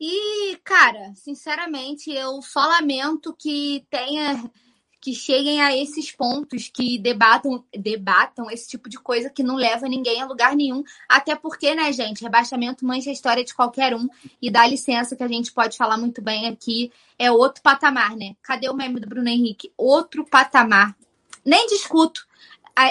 E, 0.00 0.56
cara, 0.64 1.12
sinceramente, 1.14 2.10
eu 2.10 2.40
só 2.40 2.60
lamento 2.60 3.34
que 3.34 3.86
tenha 3.90 4.50
que 5.04 5.14
cheguem 5.14 5.60
a 5.60 5.76
esses 5.76 6.10
pontos, 6.10 6.70
que 6.72 6.98
debatam, 6.98 7.62
debatam 7.76 8.50
esse 8.50 8.66
tipo 8.66 8.88
de 8.88 8.98
coisa 8.98 9.28
que 9.28 9.42
não 9.42 9.54
leva 9.54 9.86
ninguém 9.86 10.22
a 10.22 10.24
lugar 10.24 10.56
nenhum. 10.56 10.82
Até 11.06 11.36
porque, 11.36 11.74
né, 11.74 11.92
gente, 11.92 12.22
rebaixamento 12.22 12.86
mancha 12.86 13.10
a 13.10 13.12
história 13.12 13.44
de 13.44 13.52
qualquer 13.52 13.94
um. 13.94 14.08
E 14.40 14.50
dá 14.50 14.66
licença 14.66 15.14
que 15.14 15.22
a 15.22 15.28
gente 15.28 15.52
pode 15.52 15.76
falar 15.76 15.98
muito 15.98 16.22
bem 16.22 16.48
aqui. 16.48 16.90
É 17.18 17.30
outro 17.30 17.62
patamar, 17.62 18.16
né? 18.16 18.34
Cadê 18.42 18.66
o 18.70 18.74
meme 18.74 18.98
do 18.98 19.06
Bruno 19.06 19.28
Henrique? 19.28 19.70
Outro 19.76 20.24
patamar. 20.24 20.96
Nem 21.44 21.66
discuto. 21.66 22.26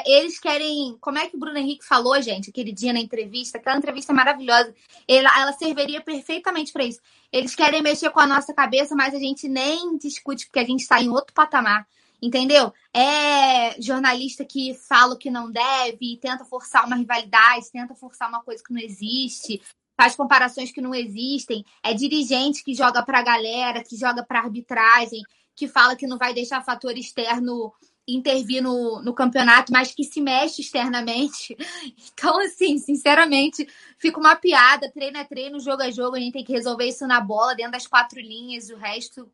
Eles 0.06 0.40
querem. 0.40 0.96
Como 1.02 1.18
é 1.18 1.28
que 1.28 1.36
o 1.36 1.40
Bruno 1.40 1.58
Henrique 1.58 1.84
falou, 1.84 2.22
gente, 2.22 2.52
aquele 2.52 2.72
dia 2.72 2.94
na 2.94 3.00
entrevista? 3.00 3.58
Aquela 3.58 3.78
entrevista 3.78 4.14
maravilhosa. 4.14 4.72
Ela, 5.08 5.42
ela 5.42 5.54
serviria 5.54 6.00
perfeitamente 6.00 6.72
para 6.72 6.84
isso. 6.84 7.00
Eles 7.32 7.56
querem 7.56 7.82
mexer 7.82 8.12
com 8.12 8.20
a 8.20 8.28
nossa 8.28 8.54
cabeça, 8.54 8.96
mas 8.96 9.16
a 9.16 9.20
gente 9.20 9.50
nem 9.50 9.98
discute, 9.98 10.46
porque 10.46 10.60
a 10.60 10.64
gente 10.64 10.82
está 10.82 11.02
em 11.02 11.10
outro 11.10 11.34
patamar. 11.34 11.88
Entendeu? 12.24 12.72
É 12.94 13.82
jornalista 13.82 14.46
que 14.46 14.74
fala 14.76 15.14
o 15.14 15.18
que 15.18 15.30
não 15.30 15.52
deve, 15.52 16.18
tenta 16.22 16.46
forçar 16.46 16.86
uma 16.88 16.96
rivalidade, 16.96 17.70
tenta 17.70 17.94
forçar 17.96 18.30
uma 18.30 18.42
coisa 18.42 18.64
que 18.64 18.72
não 18.72 18.80
existe, 18.80 19.62
faz 19.98 20.16
comparações 20.16 20.72
que 20.72 20.80
não 20.80 20.96
existem. 20.96 21.66
É 21.84 21.94
dirigente 21.94 22.64
que 22.64 22.74
joga 22.74 23.04
para 23.04 23.20
a 23.20 23.24
galera, 23.24 23.84
que 23.84 23.98
joga 23.98 24.24
para 24.24 24.40
arbitragem, 24.40 25.22
que 25.54 25.68
fala 25.68 25.98
que 25.98 26.08
não 26.08 26.18
vai 26.18 26.34
deixar 26.34 26.64
fator 26.64 26.98
externo 26.98 27.74
intervir 28.08 28.64
no, 28.64 29.02
no 29.02 29.14
campeonato, 29.14 29.74
mas 29.74 29.94
que 29.94 30.06
se 30.06 30.22
mexe 30.22 30.62
externamente. 30.62 31.58
Então, 32.14 32.40
assim, 32.40 32.78
sinceramente, 32.78 33.68
fica 33.98 34.18
uma 34.18 34.36
piada. 34.38 34.90
Treino 34.90 35.18
é 35.18 35.26
treino, 35.26 35.60
jogo 35.60 35.82
é 35.82 35.92
jogo. 35.92 36.16
A 36.16 36.20
gente 36.20 36.32
tem 36.32 36.44
que 36.46 36.54
resolver 36.54 36.86
isso 36.86 37.06
na 37.06 37.20
bola, 37.20 37.54
dentro 37.54 37.74
das 37.74 37.86
quatro 37.86 38.18
linhas. 38.22 38.70
O 38.70 38.78
resto 38.78 39.30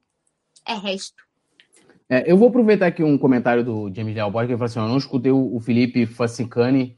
é 0.65 0.73
resto. 0.73 1.28
É, 2.11 2.29
eu 2.29 2.35
vou 2.35 2.49
aproveitar 2.49 2.87
aqui 2.87 3.03
um 3.03 3.19
comentário 3.19 3.63
do 3.63 3.93
James 3.93 4.15
Delboy, 4.15 4.47
que 4.47 4.51
ele 4.53 4.57
falou 4.57 4.65
assim: 4.65 4.79
eu 4.79 4.87
não 4.87 4.97
escutei 4.97 5.31
o 5.31 5.59
Felipe 5.59 6.07
Fancicani, 6.07 6.97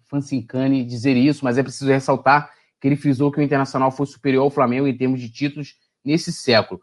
dizer 0.86 1.18
isso, 1.18 1.44
mas 1.44 1.58
é 1.58 1.64
preciso 1.64 1.92
ressaltar 1.92 2.50
que 2.80 2.88
ele 2.88 2.96
frisou 2.96 3.32
que 3.32 3.40
o 3.40 3.44
Internacional 3.44 3.92
foi 3.92 4.06
superior 4.06 4.44
ao 4.44 4.50
Flamengo 4.50 4.88
em 4.88 4.98
termos 4.98 5.20
de 5.20 5.30
títulos 5.30 5.76
nesse 6.04 6.32
século. 6.32 6.82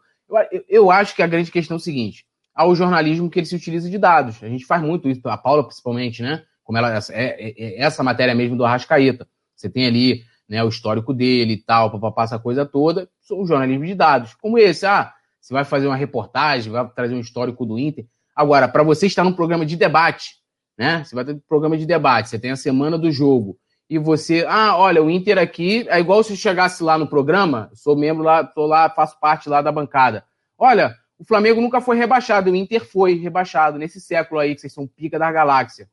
Eu, 0.51 0.63
eu 0.69 0.91
acho 0.91 1.15
que 1.15 1.23
a 1.23 1.27
grande 1.27 1.51
questão 1.51 1.75
é 1.75 1.79
o 1.79 1.81
seguinte: 1.81 2.23
ao 2.53 2.75
jornalismo 2.75 3.29
que 3.31 3.39
ele 3.39 3.47
se 3.47 3.55
utiliza 3.55 3.89
de 3.89 3.97
dados. 3.97 4.43
A 4.43 4.47
gente 4.47 4.65
faz 4.65 4.81
muito 4.81 5.09
isso, 5.09 5.27
a 5.27 5.37
Paula 5.37 5.63
principalmente, 5.63 6.21
né? 6.21 6.43
Como 6.63 6.77
ela 6.77 6.95
é, 6.95 6.99
é, 7.11 7.53
é 7.57 7.81
essa 7.81 8.03
matéria 8.03 8.35
mesmo 8.35 8.55
do 8.55 8.63
Arrascaeta. 8.63 9.27
Você 9.55 9.69
tem 9.69 9.87
ali 9.87 10.21
né, 10.47 10.63
o 10.63 10.69
histórico 10.69 11.13
dele 11.15 11.53
e 11.53 11.57
tal, 11.57 11.91
papapá, 11.91 12.23
essa 12.23 12.37
coisa 12.37 12.63
toda, 12.63 13.09
são 13.21 13.45
jornalismo 13.45 13.85
de 13.85 13.95
dados. 13.95 14.35
Como 14.35 14.57
esse, 14.57 14.85
ah, 14.85 15.11
você 15.41 15.53
vai 15.53 15.65
fazer 15.65 15.87
uma 15.87 15.95
reportagem, 15.95 16.71
vai 16.71 16.87
trazer 16.89 17.15
um 17.15 17.19
histórico 17.19 17.65
do 17.65 17.77
Inter. 17.79 18.05
Agora, 18.39 18.69
para 18.69 18.83
você 18.83 19.05
estar 19.05 19.25
num 19.25 19.33
programa 19.33 19.65
de 19.65 19.75
debate, 19.75 20.37
né? 20.77 21.03
Você 21.03 21.13
vai 21.13 21.25
ter 21.25 21.33
um 21.33 21.41
programa 21.45 21.77
de 21.77 21.85
debate, 21.85 22.29
você 22.29 22.39
tem 22.39 22.51
a 22.51 22.55
semana 22.55 22.97
do 22.97 23.11
jogo, 23.11 23.59
e 23.89 23.99
você, 23.99 24.45
ah, 24.47 24.77
olha, 24.77 25.03
o 25.03 25.09
Inter 25.09 25.37
aqui 25.37 25.85
é 25.89 25.99
igual 25.99 26.23
se 26.23 26.37
chegasse 26.37 26.81
lá 26.81 26.97
no 26.97 27.05
programa, 27.05 27.69
sou 27.73 27.97
membro 27.97 28.23
lá, 28.23 28.41
tô 28.45 28.65
lá, 28.65 28.89
faço 28.89 29.19
parte 29.19 29.49
lá 29.49 29.61
da 29.61 29.73
bancada. 29.73 30.23
Olha, 30.57 30.95
o 31.17 31.25
Flamengo 31.25 31.59
nunca 31.59 31.81
foi 31.81 31.97
rebaixado, 31.97 32.49
o 32.49 32.55
Inter 32.55 32.89
foi 32.89 33.15
rebaixado 33.15 33.77
nesse 33.77 33.99
século 33.99 34.39
aí, 34.39 34.55
que 34.55 34.61
vocês 34.61 34.71
são 34.71 34.87
pica 34.87 35.19
da 35.19 35.29
galáxia. 35.29 35.89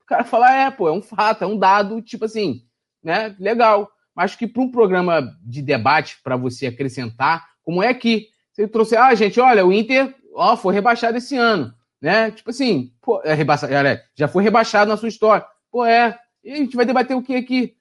O 0.00 0.06
cara 0.06 0.22
fala, 0.22 0.54
é, 0.54 0.70
pô, 0.70 0.88
é 0.88 0.92
um 0.92 1.02
fato, 1.02 1.42
é 1.42 1.46
um 1.48 1.58
dado, 1.58 2.00
tipo 2.00 2.26
assim, 2.26 2.62
né? 3.02 3.34
Legal. 3.36 3.90
Mas 4.14 4.36
que 4.36 4.46
para 4.46 4.62
um 4.62 4.70
programa 4.70 5.28
de 5.42 5.60
debate, 5.60 6.20
para 6.22 6.36
você 6.36 6.68
acrescentar, 6.68 7.48
como 7.64 7.82
é 7.82 7.92
que 7.92 8.28
você 8.52 8.68
trouxe, 8.68 8.96
ah, 8.96 9.12
gente, 9.16 9.40
olha, 9.40 9.66
o 9.66 9.72
Inter 9.72 10.14
ó, 10.34 10.56
foi 10.56 10.74
rebaixado 10.74 11.16
esse 11.16 11.36
ano, 11.36 11.72
né? 12.00 12.30
Tipo 12.30 12.50
assim, 12.50 12.92
pô, 13.00 13.22
é 13.24 13.34
rebaixado, 13.34 13.72
já 14.14 14.28
foi 14.28 14.42
rebaixado 14.42 14.90
na 14.90 14.96
sua 14.96 15.08
história. 15.08 15.46
Pô, 15.70 15.84
é. 15.84 16.18
E 16.42 16.52
a 16.52 16.56
gente 16.56 16.76
vai 16.76 16.84
debater 16.84 17.16
o 17.16 17.22
que 17.22 17.34
aqui? 17.34 17.74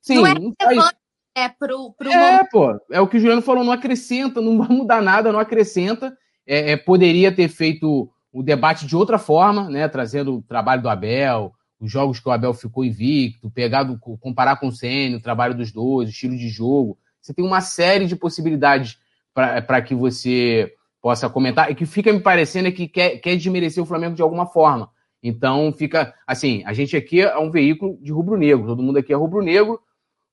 Sim, 0.00 0.16
não 0.16 0.26
é, 0.26 0.34
não 0.34 0.54
faz... 0.60 0.92
é 1.34 1.48
pro, 1.48 1.92
pro 1.92 2.10
É, 2.10 2.44
pô, 2.44 2.78
é 2.90 3.00
o 3.00 3.08
que 3.08 3.16
o 3.16 3.20
Juliano 3.20 3.42
falou, 3.42 3.64
não 3.64 3.72
acrescenta, 3.72 4.40
não 4.40 4.58
vai 4.58 4.68
mudar 4.68 5.02
nada, 5.02 5.32
não 5.32 5.40
acrescenta. 5.40 6.16
É, 6.46 6.72
é, 6.72 6.76
poderia 6.76 7.34
ter 7.34 7.48
feito 7.48 8.08
o 8.32 8.42
debate 8.42 8.86
de 8.86 8.94
outra 8.94 9.18
forma, 9.18 9.68
né? 9.68 9.88
Trazendo 9.88 10.36
o 10.36 10.42
trabalho 10.42 10.82
do 10.82 10.88
Abel, 10.88 11.52
os 11.80 11.90
jogos 11.90 12.20
que 12.20 12.28
o 12.28 12.32
Abel 12.32 12.54
ficou 12.54 12.84
invicto, 12.84 13.50
pegado, 13.50 13.98
comparar 14.20 14.56
com 14.56 14.68
o 14.68 14.72
Senna, 14.72 15.16
o 15.16 15.22
trabalho 15.22 15.54
dos 15.54 15.72
dois, 15.72 16.08
o 16.08 16.12
estilo 16.12 16.36
de 16.36 16.48
jogo. 16.48 16.98
Você 17.20 17.34
tem 17.34 17.44
uma 17.44 17.60
série 17.60 18.06
de 18.06 18.14
possibilidades 18.14 18.98
para 19.34 19.82
que 19.82 19.94
você 19.94 20.72
possa 21.00 21.28
comentar, 21.28 21.70
e 21.70 21.74
que 21.74 21.86
fica 21.86 22.12
me 22.12 22.20
parecendo 22.20 22.72
que 22.72 22.88
quer, 22.88 23.18
quer 23.18 23.36
desmerecer 23.36 23.82
o 23.82 23.86
Flamengo 23.86 24.14
de 24.14 24.22
alguma 24.22 24.46
forma. 24.46 24.90
Então 25.22 25.72
fica 25.72 26.14
assim, 26.26 26.62
a 26.66 26.72
gente 26.72 26.96
aqui 26.96 27.20
é 27.20 27.38
um 27.38 27.50
veículo 27.50 27.98
de 28.00 28.12
rubro-negro, 28.12 28.66
todo 28.66 28.82
mundo 28.82 28.98
aqui 28.98 29.12
é 29.12 29.16
rubro-negro, 29.16 29.80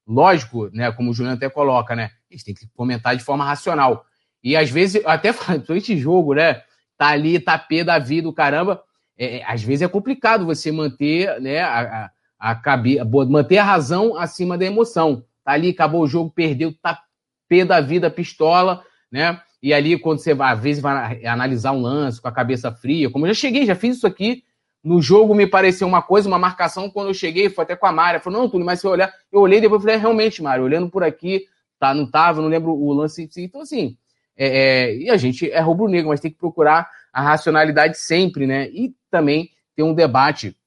lógico, 0.08 0.70
né, 0.74 0.92
como 0.92 1.12
o 1.12 1.14
Juliano 1.14 1.38
até 1.38 1.50
coloca, 1.50 1.96
né, 1.96 2.12
a 2.30 2.34
gente 2.34 2.46
tem 2.46 2.54
que 2.54 2.68
comentar 2.76 3.16
de 3.16 3.24
forma 3.24 3.46
racional. 3.46 4.06
E 4.44 4.56
às 4.56 4.70
vezes, 4.70 5.02
até 5.06 5.34
durante 5.66 5.98
jogo, 5.98 6.34
né, 6.34 6.62
tá 6.98 7.08
ali, 7.08 7.40
tá 7.40 7.58
pé 7.58 7.84
da 7.84 7.98
vida, 7.98 8.28
o 8.28 8.34
caramba, 8.34 8.84
é, 9.18 9.38
é, 9.38 9.46
às 9.46 9.64
vezes 9.64 9.82
é 9.82 9.88
complicado 9.88 10.46
você 10.46 10.72
manter, 10.72 11.40
né, 11.40 11.62
a, 11.62 12.12
a, 12.40 12.52
a 12.52 13.06
manter 13.30 13.58
a 13.58 13.64
razão 13.64 14.18
acima 14.18 14.58
da 14.58 14.66
emoção. 14.66 15.24
Tá 15.44 15.52
ali, 15.54 15.70
acabou 15.70 16.02
o 16.02 16.08
jogo, 16.08 16.32
perdeu, 16.32 16.74
tá 16.82 17.02
pé 17.48 17.64
da 17.64 17.80
vida, 17.80 18.10
pistola, 18.10 18.84
né, 19.12 19.40
e 19.64 19.74
ali, 19.74 19.98
quando 19.98 20.20
você 20.20 20.36
às 20.38 20.60
vezes 20.60 20.82
vai 20.82 21.26
analisar 21.26 21.72
um 21.72 21.80
lance 21.80 22.22
com 22.22 22.28
a 22.28 22.34
cabeça 22.34 22.70
fria, 22.70 23.10
como 23.10 23.26
eu 23.26 23.34
já 23.34 23.40
cheguei, 23.40 23.66
já 23.66 23.74
fiz 23.74 23.96
isso 23.96 24.06
aqui. 24.06 24.44
No 24.84 25.02
jogo 25.02 25.34
me 25.34 25.48
pareceu 25.48 25.88
uma 25.88 26.02
coisa, 26.02 26.28
uma 26.28 26.38
marcação, 26.38 26.90
quando 26.90 27.08
eu 27.08 27.14
cheguei, 27.14 27.50
foi 27.50 27.64
até 27.64 27.74
com 27.74 27.86
a 27.86 27.92
Mária. 27.94 28.20
Falou, 28.20 28.42
não, 28.42 28.50
Túlio, 28.50 28.66
mas 28.66 28.82
se 28.82 28.86
eu 28.86 28.92
olhar, 28.92 29.14
eu 29.32 29.40
olhei 29.40 29.62
depois 29.62 29.82
falei, 29.82 29.96
é, 29.96 30.00
realmente, 30.00 30.44
Mário, 30.44 30.66
olhando 30.66 30.90
por 30.90 31.02
aqui, 31.02 31.46
tá, 31.80 31.94
não 31.94 32.06
tava, 32.06 32.42
não 32.42 32.50
lembro 32.50 32.74
o 32.74 32.92
lance. 32.92 33.30
Então, 33.38 33.62
assim, 33.62 33.96
é, 34.36 34.48
é, 34.48 34.98
e 34.98 35.10
a 35.10 35.16
gente 35.16 35.50
é 35.50 35.62
rubro-negro, 35.62 36.10
mas 36.10 36.20
tem 36.20 36.30
que 36.30 36.38
procurar 36.38 36.90
a 37.14 37.22
racionalidade 37.22 37.98
sempre, 37.98 38.46
né? 38.46 38.68
E 38.68 38.94
também 39.10 39.50
ter 39.78 39.84
um 39.84 39.94
debate 39.94 40.58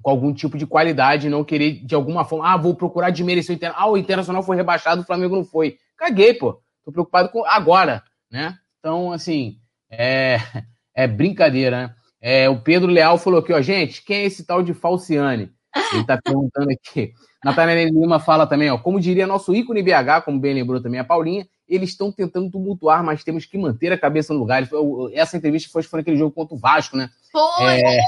com 0.00 0.10
algum 0.10 0.32
tipo 0.32 0.56
de 0.56 0.66
qualidade, 0.66 1.28
não 1.28 1.44
querer 1.44 1.72
de 1.72 1.94
alguma 1.94 2.24
forma, 2.24 2.50
ah, 2.50 2.56
vou 2.56 2.74
procurar 2.74 3.10
desmerecer 3.10 3.54
o 3.54 3.56
Internacional. 3.56 3.86
Ah, 3.86 3.92
o 3.92 3.98
Internacional 3.98 4.42
foi 4.42 4.56
rebaixado, 4.56 5.02
o 5.02 5.04
Flamengo 5.04 5.36
não 5.36 5.44
foi. 5.44 5.76
Caguei, 5.94 6.32
pô. 6.32 6.58
Tô 6.82 6.90
preocupado 6.90 7.28
com 7.28 7.44
agora 7.44 8.02
né? 8.30 8.58
Então, 8.78 9.12
assim, 9.12 9.58
é, 9.90 10.38
é 10.94 11.06
brincadeira, 11.06 11.88
né? 11.88 11.94
É, 12.22 12.48
o 12.50 12.60
Pedro 12.60 12.90
Leal 12.90 13.16
falou 13.16 13.40
aqui, 13.40 13.52
ó, 13.52 13.60
gente, 13.62 14.02
quem 14.04 14.18
é 14.18 14.24
esse 14.26 14.44
tal 14.44 14.62
de 14.62 14.74
Falciane? 14.74 15.50
Ele 15.94 16.04
tá 16.04 16.18
perguntando 16.22 16.68
aqui. 16.70 17.12
Natália 17.42 17.88
Lima 17.88 18.20
fala 18.20 18.46
também, 18.46 18.70
ó, 18.70 18.76
como 18.76 19.00
diria 19.00 19.26
nosso 19.26 19.54
ícone 19.54 19.82
BH, 19.82 20.24
como 20.26 20.38
bem 20.38 20.52
lembrou 20.52 20.82
também 20.82 21.00
a 21.00 21.04
Paulinha, 21.04 21.46
eles 21.66 21.90
estão 21.90 22.12
tentando 22.12 22.50
tumultuar, 22.50 23.02
mas 23.02 23.24
temos 23.24 23.46
que 23.46 23.56
manter 23.56 23.90
a 23.92 23.98
cabeça 23.98 24.34
no 24.34 24.40
lugar. 24.40 24.68
Essa 25.14 25.38
entrevista 25.38 25.70
foi, 25.72 25.82
foi 25.82 26.00
naquele 26.00 26.18
jogo 26.18 26.34
contra 26.34 26.54
o 26.54 26.58
Vasco, 26.58 26.96
né? 26.96 27.08
Foi! 27.32 27.80
É, 27.80 28.00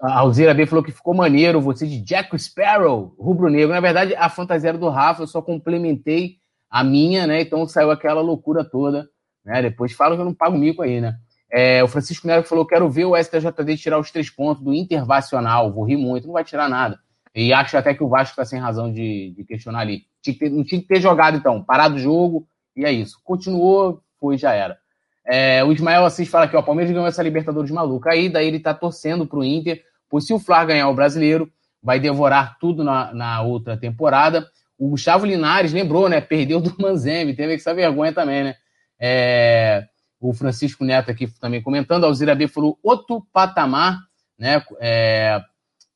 a 0.00 0.20
Alzira 0.20 0.54
B 0.54 0.64
falou 0.64 0.82
que 0.82 0.92
ficou 0.92 1.12
maneiro, 1.12 1.60
você 1.60 1.86
de 1.86 2.00
Jack 2.00 2.38
Sparrow, 2.38 3.14
rubro-negro. 3.18 3.74
Na 3.74 3.80
verdade, 3.80 4.14
a 4.14 4.30
fantasia 4.30 4.72
do 4.72 4.88
Rafa, 4.88 5.22
eu 5.22 5.26
só 5.26 5.42
complementei 5.42 6.36
a 6.70 6.82
minha, 6.82 7.26
né? 7.26 7.42
Então 7.42 7.66
saiu 7.66 7.90
aquela 7.90 8.22
loucura 8.22 8.64
toda 8.64 9.09
né? 9.44 9.62
Depois 9.62 9.92
falam 9.92 10.16
que 10.16 10.20
eu 10.20 10.26
não 10.26 10.34
pago 10.34 10.56
mico 10.56 10.82
aí, 10.82 11.00
né? 11.00 11.16
É, 11.50 11.82
o 11.82 11.88
Francisco 11.88 12.26
Neto 12.26 12.48
falou: 12.48 12.64
quero 12.64 12.88
ver 12.88 13.04
o 13.04 13.16
STJD 13.16 13.76
tirar 13.76 13.98
os 13.98 14.10
três 14.10 14.30
pontos 14.30 14.62
do 14.62 14.72
Intervacional. 14.72 15.72
Vou 15.72 15.84
rir 15.84 15.96
muito, 15.96 16.26
não 16.26 16.34
vai 16.34 16.44
tirar 16.44 16.68
nada. 16.68 16.98
E 17.34 17.52
acho 17.52 17.76
até 17.76 17.94
que 17.94 18.02
o 18.02 18.08
Vasco 18.08 18.32
está 18.32 18.44
sem 18.44 18.60
razão 18.60 18.92
de, 18.92 19.32
de, 19.36 19.44
questionar 19.44 19.80
ali. 19.80 20.02
Tinha 20.22 20.36
ter, 20.36 20.50
não 20.50 20.64
tinha 20.64 20.80
que 20.80 20.86
ter 20.86 21.00
jogado, 21.00 21.36
então. 21.36 21.62
Parado 21.62 21.96
o 21.96 21.98
jogo, 21.98 22.46
e 22.76 22.84
é 22.84 22.92
isso. 22.92 23.18
Continuou, 23.24 24.00
foi, 24.18 24.36
já 24.36 24.52
era. 24.52 24.78
É, 25.26 25.62
o 25.64 25.72
Ismael 25.72 26.04
Assis 26.04 26.28
fala 26.28 26.44
aqui: 26.44 26.56
ó, 26.56 26.60
o 26.60 26.64
Palmeiras 26.64 26.92
ganhou 26.92 27.06
essa 27.06 27.22
Libertadores 27.22 27.70
maluca. 27.70 28.12
Aí, 28.12 28.28
daí 28.28 28.46
ele 28.46 28.60
tá 28.60 28.72
torcendo 28.74 29.26
pro 29.26 29.44
Inter, 29.44 29.82
pois 30.08 30.26
se 30.26 30.32
o 30.32 30.38
Flar 30.38 30.66
ganhar 30.66 30.88
o 30.88 30.94
brasileiro, 30.94 31.50
vai 31.82 31.98
devorar 31.98 32.58
tudo 32.58 32.84
na, 32.84 33.12
na 33.12 33.42
outra 33.42 33.76
temporada. 33.76 34.46
O 34.78 34.90
Gustavo 34.90 35.26
Linares 35.26 35.72
lembrou, 35.72 36.08
né? 36.08 36.20
Perdeu 36.20 36.60
do 36.60 36.74
Manzemi, 36.78 37.34
teve 37.34 37.54
essa 37.54 37.74
vergonha 37.74 38.12
também, 38.12 38.44
né? 38.44 38.54
É, 39.00 39.88
o 40.20 40.34
Francisco 40.34 40.84
Neto 40.84 41.10
aqui 41.10 41.26
também 41.40 41.62
comentando. 41.62 42.04
A 42.04 42.06
Alzira 42.08 42.34
B 42.34 42.46
falou 42.46 42.78
outro 42.82 43.26
patamar, 43.32 43.98
né? 44.38 44.62
É, 44.78 45.40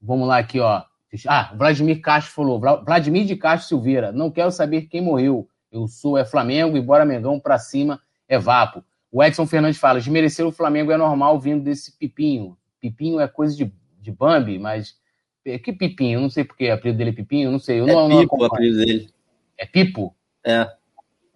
vamos 0.01 0.26
lá 0.26 0.39
aqui, 0.39 0.59
ó. 0.59 0.82
Ah, 1.28 1.52
Vladimir 1.55 2.01
Castro 2.01 2.35
falou. 2.35 2.59
Vladimir 2.59 3.26
de 3.26 3.36
Castro 3.36 3.68
Silveira. 3.68 4.10
Não 4.10 4.31
quero 4.31 4.51
saber 4.51 4.82
quem 4.82 5.02
morreu. 5.02 5.48
Eu 5.70 5.86
sou 5.86 6.16
é 6.16 6.24
Flamengo 6.24 6.76
e 6.76 6.81
bora 6.81 7.05
Mengão 7.05 7.39
pra 7.39 7.59
cima 7.59 8.01
é 8.26 8.39
Vapo. 8.39 8.82
O 9.12 9.22
Edson 9.22 9.47
Fernandes 9.47 9.78
fala: 9.78 10.01
desmerecer 10.01 10.47
o 10.47 10.52
Flamengo 10.52 10.90
é 10.90 10.97
normal 10.97 11.39
vindo 11.39 11.62
desse 11.62 11.97
Pipinho. 11.97 12.56
Pipinho 12.81 13.20
é 13.20 13.28
coisa 13.28 13.55
de, 13.55 13.72
de 14.01 14.10
Bambi, 14.10 14.59
mas. 14.59 14.97
Que 15.44 15.72
Pipinho? 15.74 16.20
Não 16.20 16.31
sei 16.31 16.43
porque 16.43 16.70
o 16.70 16.72
apelido 16.72 16.97
dele 16.97 17.10
é 17.10 17.12
Pipinho, 17.12 17.51
não 17.51 17.59
sei. 17.59 17.78
Eu 17.78 17.89
é 17.89 17.93
não, 17.93 18.09
Pipo 18.09 18.36
não 18.36 18.43
o 18.43 18.47
apelido 18.47 18.78
dele. 18.78 19.10
É 19.59 19.66
Pipo? 19.66 20.16
É. 20.43 20.62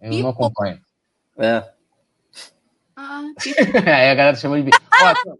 Eu 0.01 0.09
Pipo. 0.09 0.23
não 0.23 0.29
acompanho. 0.29 0.79
É. 1.39 1.63
Ah, 2.95 3.23
que... 3.41 3.49
é, 3.89 4.11
a 4.11 4.15
galera 4.15 4.35
chama 4.35 4.61
de. 4.61 4.69
Ó, 4.71 5.37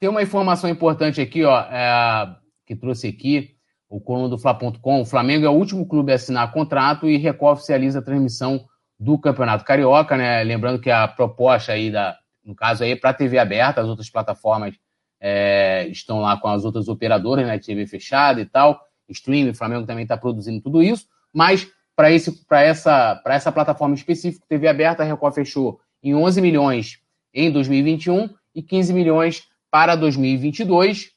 tem 0.00 0.08
uma 0.08 0.22
informação 0.22 0.68
importante 0.68 1.20
aqui, 1.20 1.44
ó, 1.44 1.60
é, 1.60 2.36
que 2.66 2.74
trouxe 2.74 3.08
aqui 3.08 3.56
o 3.88 4.00
coluna 4.00 4.28
do 4.28 4.38
Fla.com. 4.38 5.00
O 5.00 5.06
Flamengo 5.06 5.46
é 5.46 5.48
o 5.48 5.54
último 5.54 5.86
clube 5.86 6.12
a 6.12 6.16
assinar 6.16 6.52
contrato 6.52 7.08
e 7.08 7.16
Record 7.16 7.58
oficializa 7.58 8.00
a 8.00 8.02
transmissão 8.02 8.64
do 8.98 9.18
Campeonato 9.18 9.64
Carioca, 9.64 10.16
né? 10.16 10.42
Lembrando 10.42 10.80
que 10.80 10.90
a 10.90 11.06
proposta 11.06 11.72
aí 11.72 11.90
da, 11.90 12.18
no 12.44 12.54
caso 12.54 12.82
aí, 12.82 12.92
é 12.92 12.96
para 12.96 13.14
TV 13.14 13.38
aberta, 13.38 13.80
as 13.80 13.88
outras 13.88 14.10
plataformas 14.10 14.74
é, 15.20 15.86
estão 15.88 16.20
lá 16.20 16.36
com 16.36 16.48
as 16.48 16.64
outras 16.64 16.88
operadoras, 16.88 17.46
né? 17.46 17.58
TV 17.58 17.86
fechada 17.86 18.40
e 18.40 18.46
tal. 18.46 18.80
Streaming, 19.08 19.50
o 19.50 19.54
Flamengo 19.54 19.86
também 19.86 20.02
está 20.02 20.16
produzindo 20.16 20.60
tudo 20.60 20.82
isso, 20.82 21.06
mas 21.32 21.70
para 21.98 22.62
essa, 22.62 23.20
essa 23.26 23.50
plataforma 23.50 23.96
específica, 23.96 24.46
TV 24.48 24.68
aberta, 24.68 25.02
a 25.02 25.06
Record 25.06 25.34
fechou 25.34 25.80
em 26.00 26.14
11 26.14 26.40
milhões 26.40 27.00
em 27.34 27.50
2021 27.50 28.30
e 28.54 28.62
15 28.62 28.94
milhões 28.94 29.48
para 29.68 29.96
2022. 29.96 31.10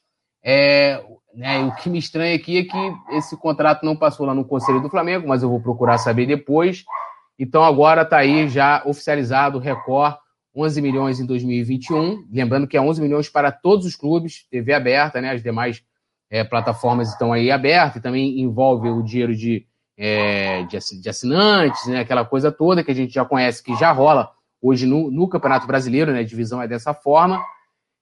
É, 0.44 1.00
né, 1.32 1.60
o 1.60 1.72
que 1.76 1.88
me 1.88 2.00
estranha 2.00 2.34
aqui 2.34 2.58
é 2.58 2.64
que 2.64 3.16
esse 3.16 3.36
contrato 3.36 3.86
não 3.86 3.94
passou 3.94 4.26
lá 4.26 4.34
no 4.34 4.44
Conselho 4.44 4.80
do 4.80 4.90
Flamengo, 4.90 5.28
mas 5.28 5.44
eu 5.44 5.48
vou 5.48 5.60
procurar 5.60 5.98
saber 5.98 6.26
depois. 6.26 6.84
Então 7.38 7.62
agora 7.62 8.02
está 8.02 8.16
aí 8.16 8.48
já 8.48 8.82
oficializado 8.84 9.58
o 9.58 9.60
Record 9.60 10.16
11 10.52 10.82
milhões 10.82 11.20
em 11.20 11.26
2021. 11.26 12.26
Lembrando 12.28 12.66
que 12.66 12.76
é 12.76 12.80
11 12.80 13.00
milhões 13.00 13.28
para 13.28 13.52
todos 13.52 13.86
os 13.86 13.94
clubes, 13.94 14.48
TV 14.50 14.74
aberta, 14.74 15.20
né? 15.20 15.30
As 15.30 15.44
demais 15.44 15.80
é, 16.28 16.42
plataformas 16.42 17.10
estão 17.10 17.32
aí 17.32 17.52
abertas 17.52 17.96
e 17.96 18.02
também 18.02 18.40
envolve 18.40 18.88
o 18.88 19.00
dinheiro 19.00 19.36
de, 19.36 19.64
é, 19.96 20.64
de 20.64 21.08
assinantes, 21.08 21.86
né? 21.86 22.00
Aquela 22.00 22.24
coisa 22.24 22.50
toda 22.50 22.82
que 22.82 22.90
a 22.90 22.94
gente 22.94 23.12
já 23.12 23.24
conhece, 23.24 23.62
que 23.62 23.74
já 23.76 23.92
rola 23.92 24.30
hoje 24.60 24.86
no, 24.86 25.10
no 25.10 25.28
Campeonato 25.28 25.66
Brasileiro, 25.66 26.12
né? 26.12 26.20
A 26.20 26.24
divisão 26.24 26.62
é 26.62 26.68
dessa 26.68 26.94
forma. 26.94 27.42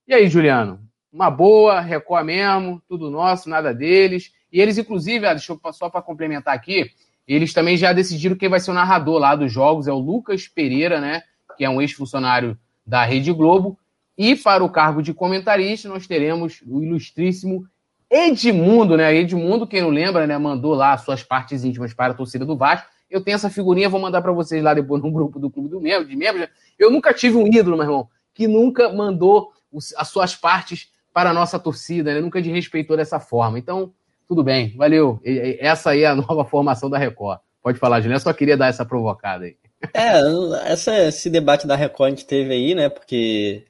E 0.06 0.14
aí, 0.14 0.28
Juliano? 0.28 0.80
Uma 1.12 1.30
boa, 1.30 1.80
Record 1.80 2.24
mesmo, 2.24 2.82
tudo 2.88 3.10
nosso, 3.10 3.48
nada 3.48 3.74
deles. 3.74 4.32
E 4.52 4.60
eles, 4.60 4.78
inclusive, 4.78 5.26
ah, 5.26 5.34
deixa 5.34 5.52
eu 5.52 5.72
só 5.72 5.88
para 5.88 6.02
complementar 6.02 6.54
aqui, 6.54 6.90
eles 7.26 7.52
também 7.52 7.76
já 7.76 7.92
decidiram 7.92 8.36
quem 8.36 8.48
vai 8.48 8.60
ser 8.60 8.70
o 8.70 8.74
narrador 8.74 9.18
lá 9.18 9.34
dos 9.34 9.52
jogos, 9.52 9.86
é 9.86 9.92
o 9.92 9.98
Lucas 9.98 10.48
Pereira, 10.48 11.00
né? 11.00 11.22
Que 11.56 11.64
é 11.64 11.70
um 11.70 11.80
ex-funcionário 11.80 12.58
da 12.86 13.04
Rede 13.04 13.32
Globo. 13.32 13.78
E 14.16 14.36
para 14.36 14.64
o 14.64 14.68
cargo 14.68 15.02
de 15.02 15.14
comentarista, 15.14 15.88
nós 15.88 16.06
teremos 16.06 16.62
o 16.66 16.82
ilustríssimo 16.82 17.66
Edmundo, 18.10 18.96
né? 18.96 19.14
Edmundo, 19.14 19.66
quem 19.66 19.80
não 19.80 19.90
lembra, 19.90 20.26
né? 20.26 20.36
Mandou 20.36 20.74
lá 20.74 20.98
suas 20.98 21.22
partes 21.22 21.62
íntimas 21.62 21.94
para 21.94 22.12
a 22.12 22.16
torcida 22.16 22.44
do 22.44 22.56
Vasco. 22.56 22.88
Eu 23.08 23.20
tenho 23.20 23.36
essa 23.36 23.48
figurinha, 23.48 23.88
vou 23.88 24.00
mandar 24.00 24.20
para 24.20 24.32
vocês 24.32 24.62
lá 24.62 24.74
depois 24.74 25.00
no 25.02 25.10
grupo 25.10 25.38
do 25.38 25.48
Clube 25.48 25.68
do 25.68 25.80
Membro, 25.80 26.08
de 26.08 26.16
Membros. 26.16 26.48
Eu 26.78 26.90
nunca 26.90 27.14
tive 27.14 27.36
um 27.36 27.46
ídolo, 27.46 27.76
meu 27.76 27.86
irmão, 27.86 28.08
que 28.34 28.48
nunca 28.48 28.92
mandou 28.92 29.52
as 29.96 30.08
suas 30.08 30.34
partes 30.34 30.90
para 31.12 31.30
a 31.30 31.34
nossa 31.34 31.58
torcida, 31.58 32.12
né? 32.12 32.20
Nunca 32.20 32.42
desrespeitou 32.42 32.96
dessa 32.96 33.20
forma. 33.20 33.58
Então, 33.58 33.92
tudo 34.26 34.42
bem, 34.42 34.76
valeu. 34.76 35.20
Essa 35.24 35.90
aí 35.90 36.02
é 36.02 36.06
a 36.06 36.14
nova 36.16 36.44
formação 36.44 36.90
da 36.90 36.98
Record. 36.98 37.38
Pode 37.62 37.78
falar, 37.78 38.00
Juliano. 38.00 38.16
Eu 38.16 38.20
só 38.20 38.32
queria 38.32 38.56
dar 38.56 38.68
essa 38.68 38.84
provocada 38.84 39.44
aí. 39.44 39.56
É, 39.94 40.70
essa, 40.70 41.08
esse 41.08 41.30
debate 41.30 41.66
da 41.66 41.76
Record 41.76 42.08
a 42.08 42.10
gente 42.10 42.26
teve 42.26 42.52
aí, 42.52 42.74
né? 42.74 42.88
Porque 42.88 43.64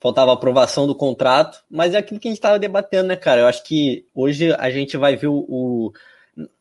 faltava 0.00 0.32
aprovação 0.32 0.86
do 0.86 0.94
contrato, 0.94 1.62
mas 1.70 1.94
é 1.94 1.98
aquilo 1.98 2.20
que 2.20 2.28
a 2.28 2.30
gente 2.30 2.38
estava 2.38 2.58
debatendo, 2.58 3.08
né, 3.08 3.16
cara? 3.16 3.42
Eu 3.42 3.46
acho 3.46 3.62
que 3.64 4.06
hoje 4.14 4.52
a 4.54 4.70
gente 4.70 4.96
vai 4.96 5.16
ver 5.16 5.28
o, 5.28 5.44
o 5.48 5.92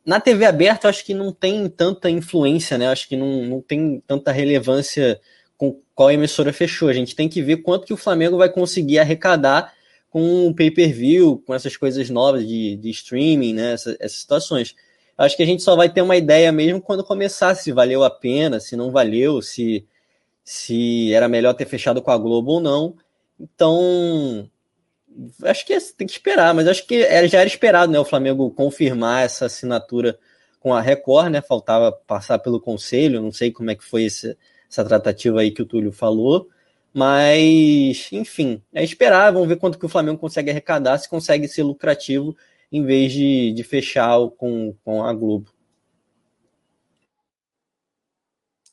na 0.05 0.19
TV 0.19 0.45
aberta, 0.45 0.87
eu 0.87 0.89
acho 0.89 1.03
que 1.03 1.13
não 1.13 1.33
tem 1.33 1.67
tanta 1.67 2.09
influência, 2.09 2.77
né? 2.77 2.85
Eu 2.85 2.91
acho 2.91 3.07
que 3.07 3.17
não, 3.17 3.43
não 3.45 3.61
tem 3.61 4.01
tanta 4.07 4.31
relevância 4.31 5.19
com 5.57 5.79
qual 5.93 6.11
emissora 6.11 6.53
fechou. 6.53 6.87
A 6.87 6.93
gente 6.93 7.15
tem 7.15 7.27
que 7.27 7.41
ver 7.41 7.57
quanto 7.57 7.85
que 7.85 7.93
o 7.93 7.97
Flamengo 7.97 8.37
vai 8.37 8.49
conseguir 8.49 8.99
arrecadar 8.99 9.73
com 10.09 10.47
o 10.47 10.55
pay-per-view, 10.55 11.43
com 11.45 11.53
essas 11.53 11.75
coisas 11.75 12.09
novas 12.09 12.47
de, 12.47 12.77
de 12.77 12.89
streaming, 12.89 13.53
né? 13.53 13.73
Essas, 13.73 13.97
essas 13.99 14.19
situações. 14.19 14.75
Eu 15.17 15.25
acho 15.25 15.35
que 15.35 15.43
a 15.43 15.45
gente 15.45 15.61
só 15.61 15.75
vai 15.75 15.89
ter 15.89 16.01
uma 16.01 16.15
ideia 16.15 16.51
mesmo 16.51 16.81
quando 16.81 17.03
começar 17.03 17.53
se 17.55 17.71
valeu 17.71 18.03
a 18.03 18.09
pena, 18.09 18.59
se 18.61 18.77
não 18.77 18.91
valeu, 18.91 19.41
se, 19.41 19.85
se 20.43 21.13
era 21.13 21.27
melhor 21.27 21.53
ter 21.53 21.65
fechado 21.65 22.01
com 22.01 22.11
a 22.11 22.17
Globo 22.17 22.53
ou 22.53 22.61
não. 22.61 22.95
Então, 23.39 24.49
acho 25.43 25.65
que 25.65 25.73
é, 25.73 25.79
tem 25.79 26.07
que 26.07 26.13
esperar, 26.13 26.53
mas 26.53 26.67
acho 26.67 26.85
que 26.85 27.03
é, 27.03 27.27
já 27.27 27.39
era 27.39 27.47
esperado, 27.47 27.91
né? 27.91 27.99
O 27.99 28.05
Flamengo 28.05 28.49
confirmar 28.51 29.25
essa 29.25 29.45
assinatura 29.45 30.17
com 30.59 30.73
a 30.73 30.81
Record, 30.81 31.29
né? 31.29 31.41
Faltava 31.41 31.91
passar 31.91 32.39
pelo 32.39 32.59
conselho, 32.59 33.21
não 33.21 33.31
sei 33.31 33.51
como 33.51 33.71
é 33.71 33.75
que 33.75 33.83
foi 33.83 34.03
esse, 34.05 34.37
essa 34.69 34.83
tratativa 34.83 35.41
aí 35.41 35.51
que 35.51 35.61
o 35.61 35.65
Túlio 35.65 35.91
falou. 35.91 36.49
Mas, 36.93 38.09
enfim, 38.11 38.61
é 38.73 38.83
esperar, 38.83 39.31
vamos 39.31 39.49
ver 39.49 39.57
quanto 39.57 39.77
que 39.77 39.85
o 39.85 39.89
Flamengo 39.89 40.17
consegue 40.17 40.49
arrecadar, 40.49 40.97
se 40.97 41.09
consegue 41.09 41.47
ser 41.47 41.63
lucrativo 41.63 42.35
em 42.71 42.83
vez 42.83 43.11
de, 43.11 43.51
de 43.51 43.63
fechar 43.63 44.17
com, 44.37 44.73
com 44.83 45.03
a 45.03 45.13
Globo. 45.13 45.51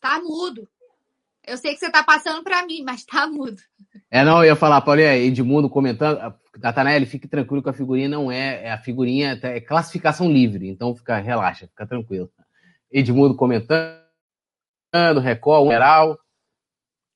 Tá 0.00 0.20
mudo. 0.20 0.68
Eu 1.44 1.56
sei 1.56 1.74
que 1.74 1.80
você 1.80 1.90
tá 1.90 2.04
passando 2.04 2.42
para 2.42 2.64
mim, 2.64 2.82
mas 2.84 3.04
tá 3.04 3.26
mudo. 3.26 3.60
É, 4.10 4.24
não, 4.24 4.38
eu 4.38 4.50
ia 4.50 4.56
falar, 4.56 4.80
Paulinha, 4.80 5.16
Edmundo 5.16 5.68
comentando, 5.68 6.34
Natanael, 6.58 7.04
fique 7.06 7.26
tranquilo 7.26 7.62
que 7.62 7.68
a 7.68 7.74
figurinha 7.74 8.08
não 8.08 8.30
é, 8.30 8.64
é 8.64 8.72
a 8.72 8.78
figurinha 8.78 9.38
é 9.42 9.60
classificação 9.60 10.30
livre, 10.30 10.68
então 10.68 10.94
fica, 10.94 11.18
relaxa, 11.18 11.66
fica 11.66 11.86
tranquilo. 11.86 12.30
Edmundo 12.90 13.34
comentando, 13.34 14.00
Record, 15.20 15.70
geral. 15.70 16.18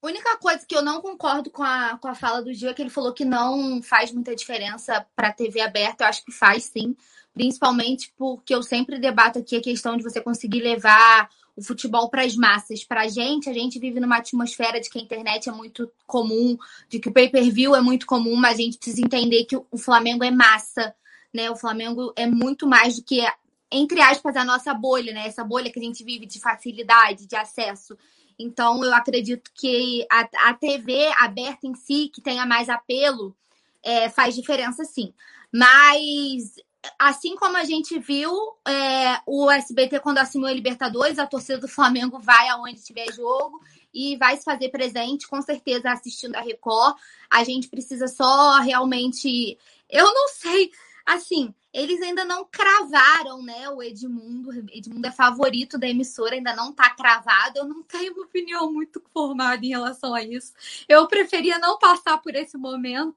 A 0.02 0.06
única 0.06 0.36
coisa 0.38 0.64
que 0.66 0.74
eu 0.74 0.82
não 0.82 1.00
concordo 1.00 1.50
com 1.50 1.62
a, 1.62 1.98
com 1.98 2.08
a 2.08 2.14
fala 2.14 2.42
do 2.42 2.52
Gil 2.52 2.70
é 2.70 2.74
que 2.74 2.82
ele 2.82 2.90
falou 2.90 3.12
que 3.12 3.24
não 3.24 3.82
faz 3.82 4.12
muita 4.12 4.34
diferença 4.34 5.04
para 5.14 5.32
TV 5.32 5.60
aberta. 5.60 6.04
Eu 6.04 6.08
acho 6.08 6.24
que 6.24 6.32
faz 6.32 6.64
sim, 6.64 6.96
principalmente 7.34 8.12
porque 8.16 8.54
eu 8.54 8.62
sempre 8.62 8.98
debato 8.98 9.38
aqui 9.38 9.56
a 9.56 9.62
questão 9.62 9.96
de 9.96 10.02
você 10.02 10.20
conseguir 10.20 10.60
levar 10.60 11.28
o 11.56 11.62
futebol 11.62 12.10
para 12.10 12.22
as 12.22 12.36
massas. 12.36 12.84
Para 12.84 13.02
a 13.02 13.08
gente, 13.08 13.48
a 13.48 13.52
gente 13.52 13.78
vive 13.78 13.98
numa 13.98 14.18
atmosfera 14.18 14.80
de 14.80 14.90
que 14.90 14.98
a 14.98 15.02
internet 15.02 15.48
é 15.48 15.52
muito 15.52 15.90
comum, 16.06 16.58
de 16.88 17.00
que 17.00 17.08
o 17.08 17.12
pay-per-view 17.12 17.74
é 17.74 17.80
muito 17.80 18.06
comum, 18.06 18.36
mas 18.36 18.58
a 18.58 18.62
gente 18.62 18.76
precisa 18.76 19.00
entender 19.00 19.44
que 19.44 19.56
o 19.56 19.78
Flamengo 19.78 20.22
é 20.22 20.30
massa, 20.30 20.94
né? 21.32 21.50
O 21.50 21.56
Flamengo 21.56 22.12
é 22.14 22.26
muito 22.26 22.66
mais 22.66 22.96
do 22.96 23.02
que, 23.02 23.26
entre 23.72 24.00
aspas, 24.00 24.36
a 24.36 24.44
nossa 24.44 24.74
bolha, 24.74 25.14
né? 25.14 25.26
Essa 25.26 25.42
bolha 25.42 25.72
que 25.72 25.78
a 25.78 25.82
gente 25.82 26.04
vive 26.04 26.26
de 26.26 26.38
facilidade, 26.38 27.26
de 27.26 27.36
acesso. 27.36 27.96
Então, 28.38 28.84
eu 28.84 28.94
acredito 28.94 29.50
que 29.54 30.06
a, 30.12 30.50
a 30.50 30.54
TV 30.54 31.06
aberta 31.18 31.66
em 31.66 31.74
si, 31.74 32.10
que 32.12 32.20
tenha 32.20 32.44
mais 32.44 32.68
apelo, 32.68 33.34
é, 33.82 34.10
faz 34.10 34.34
diferença 34.34 34.84
sim. 34.84 35.14
Mas 35.50 36.56
assim 36.98 37.36
como 37.36 37.56
a 37.56 37.64
gente 37.64 37.98
viu 37.98 38.32
é, 38.66 39.20
o 39.26 39.50
SBT 39.50 40.00
quando 40.00 40.18
assinou 40.18 40.48
a 40.48 40.52
Libertadores, 40.52 41.18
a 41.18 41.26
torcida 41.26 41.58
do 41.58 41.68
Flamengo 41.68 42.18
vai 42.18 42.48
aonde 42.48 42.82
tiver 42.82 43.12
jogo 43.12 43.60
e 43.92 44.16
vai 44.16 44.36
se 44.36 44.44
fazer 44.44 44.68
presente, 44.68 45.26
com 45.26 45.40
certeza 45.40 45.90
assistindo 45.90 46.36
a 46.36 46.40
Record. 46.40 46.96
A 47.30 47.44
gente 47.44 47.68
precisa 47.68 48.06
só 48.06 48.60
realmente. 48.60 49.58
Eu 49.88 50.04
não 50.12 50.28
sei, 50.28 50.70
assim, 51.04 51.54
eles 51.72 52.00
ainda 52.00 52.24
não 52.24 52.44
cravaram, 52.44 53.42
né? 53.42 53.68
O 53.70 53.82
Edmundo. 53.82 54.50
Edmundo 54.72 55.06
é 55.06 55.12
favorito 55.12 55.78
da 55.78 55.86
emissora, 55.86 56.34
ainda 56.34 56.56
não 56.56 56.72
tá 56.72 56.90
cravado. 56.90 57.58
Eu 57.58 57.64
não 57.66 57.82
tenho 57.82 58.14
uma 58.14 58.24
opinião 58.24 58.72
muito 58.72 59.02
formada 59.12 59.64
em 59.64 59.70
relação 59.70 60.14
a 60.14 60.22
isso. 60.22 60.52
Eu 60.88 61.06
preferia 61.06 61.58
não 61.58 61.78
passar 61.78 62.18
por 62.18 62.34
esse 62.34 62.56
momento 62.56 63.16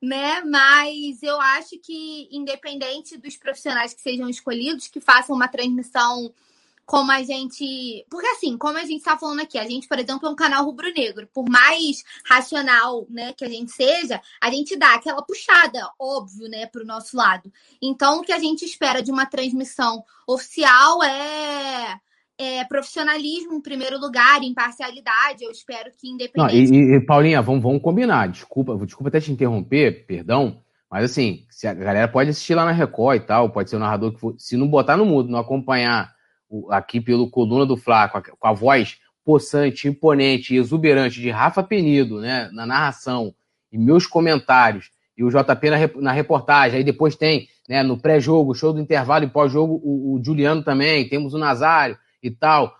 né? 0.00 0.40
Mas 0.42 1.22
eu 1.22 1.40
acho 1.40 1.78
que, 1.78 2.28
independente 2.30 3.16
dos 3.16 3.36
profissionais 3.36 3.92
que 3.92 4.00
sejam 4.00 4.28
escolhidos, 4.28 4.88
que 4.88 5.00
façam 5.00 5.36
uma 5.36 5.48
transmissão 5.48 6.32
como 6.90 7.12
a 7.12 7.22
gente. 7.22 8.04
Porque, 8.10 8.26
assim, 8.26 8.58
como 8.58 8.76
a 8.76 8.84
gente 8.84 8.98
está 8.98 9.16
falando 9.16 9.40
aqui, 9.40 9.56
a 9.56 9.64
gente, 9.64 9.86
por 9.86 9.96
exemplo, 9.96 10.26
é 10.26 10.30
um 10.30 10.34
canal 10.34 10.64
rubro-negro. 10.64 11.28
Por 11.32 11.48
mais 11.48 12.02
racional 12.24 13.06
né, 13.08 13.32
que 13.32 13.44
a 13.44 13.48
gente 13.48 13.70
seja, 13.70 14.20
a 14.40 14.50
gente 14.50 14.76
dá 14.76 14.94
aquela 14.94 15.22
puxada, 15.22 15.88
óbvio, 15.96 16.48
né, 16.48 16.66
para 16.66 16.82
o 16.82 16.86
nosso 16.86 17.16
lado. 17.16 17.52
Então, 17.80 18.18
o 18.18 18.22
que 18.22 18.32
a 18.32 18.40
gente 18.40 18.64
espera 18.64 19.00
de 19.00 19.12
uma 19.12 19.24
transmissão 19.24 20.04
oficial 20.26 21.00
é 21.04 22.00
é, 22.40 22.64
profissionalismo 22.64 23.52
em 23.52 23.60
primeiro 23.60 24.00
lugar, 24.00 24.42
imparcialidade. 24.42 25.44
Eu 25.44 25.50
espero 25.50 25.90
que 25.94 26.08
independente. 26.08 26.70
Não, 26.70 26.78
e, 26.78 26.96
e, 26.96 27.00
Paulinha, 27.00 27.42
vamos, 27.42 27.62
vamos 27.62 27.82
combinar. 27.82 28.28
Desculpa, 28.28 28.74
desculpa 28.78 29.08
até 29.08 29.20
te 29.20 29.30
interromper, 29.30 30.06
perdão. 30.06 30.62
Mas 30.90 31.04
assim, 31.04 31.44
se 31.50 31.68
a 31.68 31.74
galera 31.74 32.08
pode 32.08 32.30
assistir 32.30 32.54
lá 32.54 32.64
na 32.64 32.72
Record 32.72 33.18
e 33.18 33.26
tal, 33.26 33.50
pode 33.50 33.68
ser 33.68 33.76
o 33.76 33.78
narrador 33.78 34.14
que 34.14 34.18
for. 34.18 34.34
Se 34.38 34.56
não 34.56 34.66
botar 34.66 34.96
no 34.96 35.04
mudo, 35.04 35.30
não 35.30 35.38
acompanhar 35.38 36.12
o, 36.48 36.72
aqui 36.72 36.98
pelo 36.98 37.28
coluna 37.28 37.66
do 37.66 37.76
Flá, 37.76 38.08
com 38.08 38.16
a, 38.16 38.22
com 38.22 38.48
a 38.48 38.52
voz 38.54 38.98
possante, 39.22 39.86
imponente 39.86 40.54
e 40.54 40.56
exuberante 40.56 41.20
de 41.20 41.28
Rafa 41.28 41.62
Penido, 41.62 42.20
né, 42.20 42.48
na 42.52 42.64
narração, 42.64 43.34
e 43.70 43.76
meus 43.76 44.06
comentários, 44.06 44.90
e 45.16 45.22
o 45.22 45.28
JP 45.28 45.70
na, 45.70 46.02
na 46.02 46.12
reportagem, 46.12 46.78
aí 46.78 46.82
depois 46.82 47.14
tem, 47.14 47.46
né, 47.68 47.82
no 47.82 47.98
pré-jogo, 47.98 48.54
show 48.54 48.72
do 48.72 48.80
intervalo 48.80 49.24
e 49.24 49.28
pós-jogo, 49.28 49.74
o, 49.84 50.14
o 50.14 50.24
Juliano 50.24 50.64
também, 50.64 51.06
temos 51.06 51.34
o 51.34 51.38
Nazário, 51.38 51.98
e 52.22 52.30
tal. 52.30 52.76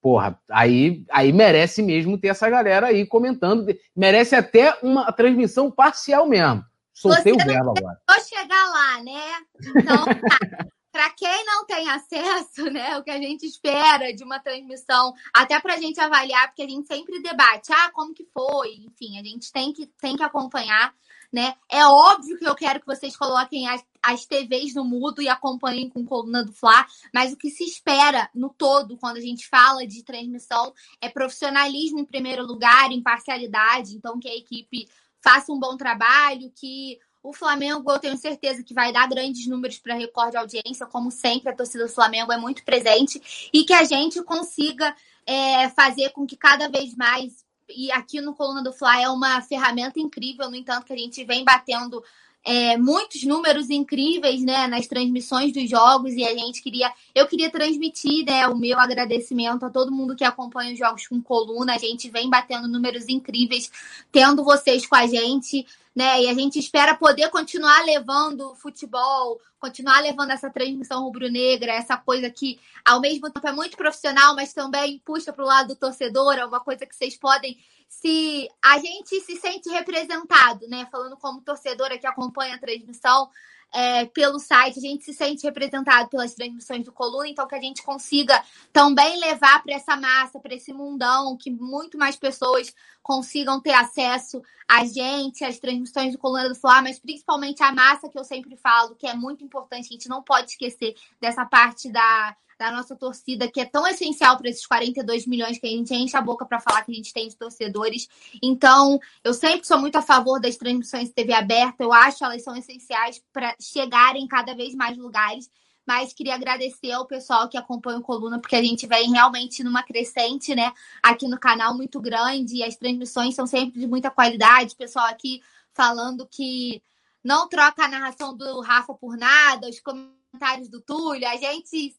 porra, 0.00 0.38
aí, 0.50 1.04
aí 1.10 1.32
merece 1.32 1.82
mesmo 1.82 2.18
ter 2.18 2.28
essa 2.28 2.48
galera 2.50 2.88
aí 2.88 3.06
comentando. 3.06 3.66
Merece 3.96 4.36
até 4.36 4.76
uma 4.82 5.10
transmissão 5.12 5.70
parcial 5.70 6.26
mesmo. 6.26 6.64
Soltei 6.92 7.32
Você 7.32 7.42
o 7.42 7.44
verbo 7.44 7.74
agora. 7.76 8.00
Vou 8.08 8.20
chegar 8.20 8.70
lá, 8.70 9.02
né? 9.02 9.22
Então, 9.60 10.04
tá. 10.06 10.66
para 10.92 11.10
quem 11.10 11.44
não 11.44 11.66
tem 11.66 11.90
acesso, 11.90 12.70
né, 12.70 12.96
o 12.96 13.02
que 13.02 13.10
a 13.10 13.18
gente 13.18 13.44
espera 13.44 14.14
de 14.14 14.22
uma 14.22 14.38
transmissão, 14.38 15.12
até 15.34 15.58
para 15.58 15.74
a 15.74 15.76
gente 15.76 15.98
avaliar, 15.98 16.46
porque 16.46 16.62
a 16.62 16.68
gente 16.68 16.86
sempre 16.86 17.20
debate, 17.20 17.72
ah, 17.72 17.90
como 17.92 18.14
que 18.14 18.24
foi, 18.32 18.76
enfim, 18.76 19.18
a 19.18 19.24
gente 19.24 19.52
tem 19.52 19.72
que, 19.72 19.86
tem 20.00 20.16
que 20.16 20.22
acompanhar, 20.22 20.94
né? 21.34 21.56
É 21.68 21.84
óbvio 21.84 22.38
que 22.38 22.46
eu 22.46 22.54
quero 22.54 22.78
que 22.78 22.86
vocês 22.86 23.16
coloquem 23.16 23.68
as, 23.68 23.84
as 24.00 24.24
TVs 24.24 24.72
no 24.76 24.84
mudo 24.84 25.20
e 25.20 25.28
acompanhem 25.28 25.90
com 25.90 26.06
coluna 26.06 26.44
do 26.44 26.52
Fla, 26.52 26.86
mas 27.12 27.32
o 27.32 27.36
que 27.36 27.50
se 27.50 27.64
espera 27.64 28.30
no 28.32 28.50
todo, 28.50 28.96
quando 28.96 29.16
a 29.16 29.20
gente 29.20 29.48
fala 29.48 29.84
de 29.84 30.04
transmissão, 30.04 30.72
é 31.00 31.08
profissionalismo 31.08 31.98
em 31.98 32.04
primeiro 32.04 32.46
lugar, 32.46 32.92
imparcialidade, 32.92 33.96
então 33.96 34.20
que 34.20 34.28
a 34.28 34.36
equipe 34.36 34.88
faça 35.20 35.52
um 35.52 35.58
bom 35.58 35.76
trabalho, 35.76 36.52
que 36.54 37.00
o 37.20 37.32
Flamengo, 37.32 37.90
eu 37.90 37.98
tenho 37.98 38.16
certeza 38.16 38.62
que 38.62 38.72
vai 38.72 38.92
dar 38.92 39.08
grandes 39.08 39.48
números 39.48 39.80
para 39.80 39.94
recorde 39.94 40.32
de 40.32 40.36
audiência, 40.36 40.86
como 40.86 41.10
sempre, 41.10 41.50
a 41.50 41.56
torcida 41.56 41.84
do 41.84 41.92
Flamengo 41.92 42.32
é 42.32 42.36
muito 42.36 42.62
presente, 42.62 43.50
e 43.52 43.64
que 43.64 43.72
a 43.72 43.82
gente 43.82 44.22
consiga 44.22 44.94
é, 45.26 45.68
fazer 45.70 46.10
com 46.10 46.24
que 46.24 46.36
cada 46.36 46.68
vez 46.68 46.94
mais. 46.94 47.43
E 47.68 47.90
aqui 47.92 48.20
no 48.20 48.34
Coluna 48.34 48.62
do 48.62 48.72
Fly 48.72 49.02
é 49.02 49.08
uma 49.08 49.40
ferramenta 49.40 49.98
incrível, 49.98 50.50
no 50.50 50.56
entanto, 50.56 50.84
que 50.84 50.92
a 50.92 50.96
gente 50.96 51.24
vem 51.24 51.44
batendo 51.44 52.02
é, 52.44 52.76
muitos 52.76 53.24
números 53.24 53.70
incríveis 53.70 54.42
né, 54.42 54.66
nas 54.66 54.86
transmissões 54.86 55.52
dos 55.52 55.68
jogos 55.68 56.12
e 56.12 56.22
a 56.24 56.34
gente 56.34 56.62
queria. 56.62 56.92
Eu 57.14 57.26
queria 57.26 57.50
transmitir 57.50 58.26
né, 58.26 58.46
o 58.46 58.56
meu 58.56 58.78
agradecimento 58.78 59.64
a 59.64 59.70
todo 59.70 59.90
mundo 59.90 60.14
que 60.14 60.24
acompanha 60.24 60.72
os 60.72 60.78
jogos 60.78 61.06
com 61.06 61.22
coluna. 61.22 61.74
A 61.74 61.78
gente 61.78 62.10
vem 62.10 62.28
batendo 62.28 62.68
números 62.68 63.08
incríveis, 63.08 63.72
tendo 64.12 64.44
vocês 64.44 64.86
com 64.86 64.94
a 64.94 65.06
gente 65.06 65.66
né? 65.94 66.22
E 66.22 66.28
a 66.28 66.34
gente 66.34 66.58
espera 66.58 66.96
poder 66.96 67.30
continuar 67.30 67.84
levando 67.84 68.54
futebol, 68.56 69.40
continuar 69.58 70.00
levando 70.00 70.30
essa 70.30 70.50
transmissão 70.50 71.04
rubro-negra, 71.04 71.72
essa 71.72 71.96
coisa 71.96 72.28
que 72.28 72.58
ao 72.84 73.00
mesmo 73.00 73.30
tempo 73.30 73.46
é 73.46 73.52
muito 73.52 73.76
profissional, 73.76 74.34
mas 74.34 74.52
também 74.52 75.00
puxa 75.04 75.32
para 75.32 75.44
o 75.44 75.46
lado 75.46 75.68
do 75.68 75.76
torcedor, 75.76 76.34
é 76.34 76.44
uma 76.44 76.60
coisa 76.60 76.84
que 76.84 76.94
vocês 76.94 77.16
podem 77.16 77.56
se 77.88 78.48
a 78.62 78.78
gente 78.78 79.20
se 79.20 79.36
sente 79.36 79.68
representado, 79.68 80.66
né? 80.68 80.86
Falando 80.90 81.16
como 81.16 81.40
torcedora 81.40 81.96
que 81.96 82.06
acompanha 82.06 82.56
a 82.56 82.58
transmissão, 82.58 83.30
é, 83.74 84.06
pelo 84.06 84.38
site, 84.38 84.78
a 84.78 84.80
gente 84.80 85.04
se 85.04 85.12
sente 85.12 85.42
representado 85.42 86.08
pelas 86.08 86.32
transmissões 86.32 86.84
do 86.84 86.92
Coluna, 86.92 87.28
então 87.28 87.48
que 87.48 87.56
a 87.56 87.60
gente 87.60 87.82
consiga 87.82 88.40
também 88.72 89.18
levar 89.18 89.64
para 89.64 89.74
essa 89.74 89.96
massa, 89.96 90.38
para 90.38 90.54
esse 90.54 90.72
mundão, 90.72 91.36
que 91.36 91.50
muito 91.50 91.98
mais 91.98 92.14
pessoas 92.14 92.72
consigam 93.02 93.60
ter 93.60 93.72
acesso 93.72 94.40
a 94.68 94.84
gente, 94.84 95.44
às 95.44 95.58
transmissões 95.58 96.12
do 96.12 96.18
Coluna 96.18 96.48
do 96.48 96.54
Fla, 96.54 96.82
mas 96.82 97.00
principalmente 97.00 97.64
a 97.64 97.72
massa 97.72 98.08
que 98.08 98.16
eu 98.18 98.24
sempre 98.24 98.56
falo, 98.56 98.94
que 98.94 99.08
é 99.08 99.14
muito 99.14 99.42
importante, 99.42 99.88
a 99.88 99.92
gente 99.92 100.08
não 100.08 100.22
pode 100.22 100.52
esquecer 100.52 100.94
dessa 101.20 101.44
parte 101.44 101.90
da 101.90 102.36
da 102.58 102.70
nossa 102.70 102.94
torcida, 102.96 103.50
que 103.50 103.60
é 103.60 103.64
tão 103.64 103.86
essencial 103.86 104.36
para 104.36 104.48
esses 104.48 104.66
42 104.66 105.26
milhões 105.26 105.58
que 105.58 105.66
a 105.66 105.70
gente 105.70 105.94
enche 105.94 106.16
a 106.16 106.20
boca 106.20 106.46
para 106.46 106.60
falar 106.60 106.82
que 106.82 106.92
a 106.92 106.94
gente 106.94 107.12
tem 107.12 107.28
de 107.28 107.36
torcedores. 107.36 108.08
Então, 108.42 108.98
eu 109.22 109.34
sempre 109.34 109.66
sou 109.66 109.78
muito 109.78 109.96
a 109.96 110.02
favor 110.02 110.40
das 110.40 110.56
transmissões 110.56 111.08
de 111.08 111.14
TV 111.14 111.32
aberta, 111.32 111.82
eu 111.82 111.92
acho 111.92 112.18
que 112.18 112.24
elas 112.24 112.42
são 112.42 112.56
essenciais 112.56 113.22
para 113.32 113.54
chegarem 113.60 114.26
cada 114.26 114.54
vez 114.54 114.74
mais 114.74 114.96
lugares. 114.96 115.50
Mas 115.86 116.14
queria 116.14 116.34
agradecer 116.34 116.92
ao 116.92 117.06
pessoal 117.06 117.46
que 117.46 117.58
acompanha 117.58 117.98
o 117.98 118.02
Coluna, 118.02 118.40
porque 118.40 118.56
a 118.56 118.62
gente 118.62 118.86
vem 118.86 119.10
realmente 119.10 119.62
numa 119.62 119.82
crescente, 119.82 120.54
né? 120.54 120.72
Aqui 121.02 121.28
no 121.28 121.38
canal 121.38 121.76
muito 121.76 122.00
grande, 122.00 122.56
e 122.56 122.64
as 122.64 122.74
transmissões 122.74 123.34
são 123.34 123.46
sempre 123.46 123.78
de 123.78 123.86
muita 123.86 124.10
qualidade. 124.10 124.74
Pessoal 124.76 125.06
aqui 125.06 125.42
falando 125.74 126.26
que 126.26 126.82
não 127.22 127.48
troca 127.48 127.84
a 127.84 127.88
narração 127.88 128.34
do 128.34 128.60
Rafa 128.60 128.94
por 128.94 129.16
nada, 129.16 129.68
os 129.68 129.80
comentários 129.80 130.68
do 130.68 130.80
Túlio, 130.80 131.28
a 131.28 131.36
gente 131.36 131.94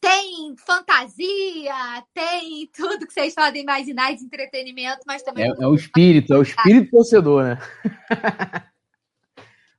tem 0.00 0.54
fantasia, 0.56 2.04
tem 2.12 2.68
tudo 2.74 3.06
que 3.06 3.12
vocês 3.12 3.34
podem 3.34 3.62
imaginar 3.62 4.14
de 4.14 4.24
entretenimento, 4.24 5.00
mas 5.06 5.22
também. 5.22 5.44
É, 5.44 5.62
é 5.62 5.66
o 5.66 5.74
espírito, 5.74 6.34
é 6.34 6.38
o 6.38 6.42
espírito 6.42 6.90
torcedor, 6.90 7.44
né? 7.44 7.58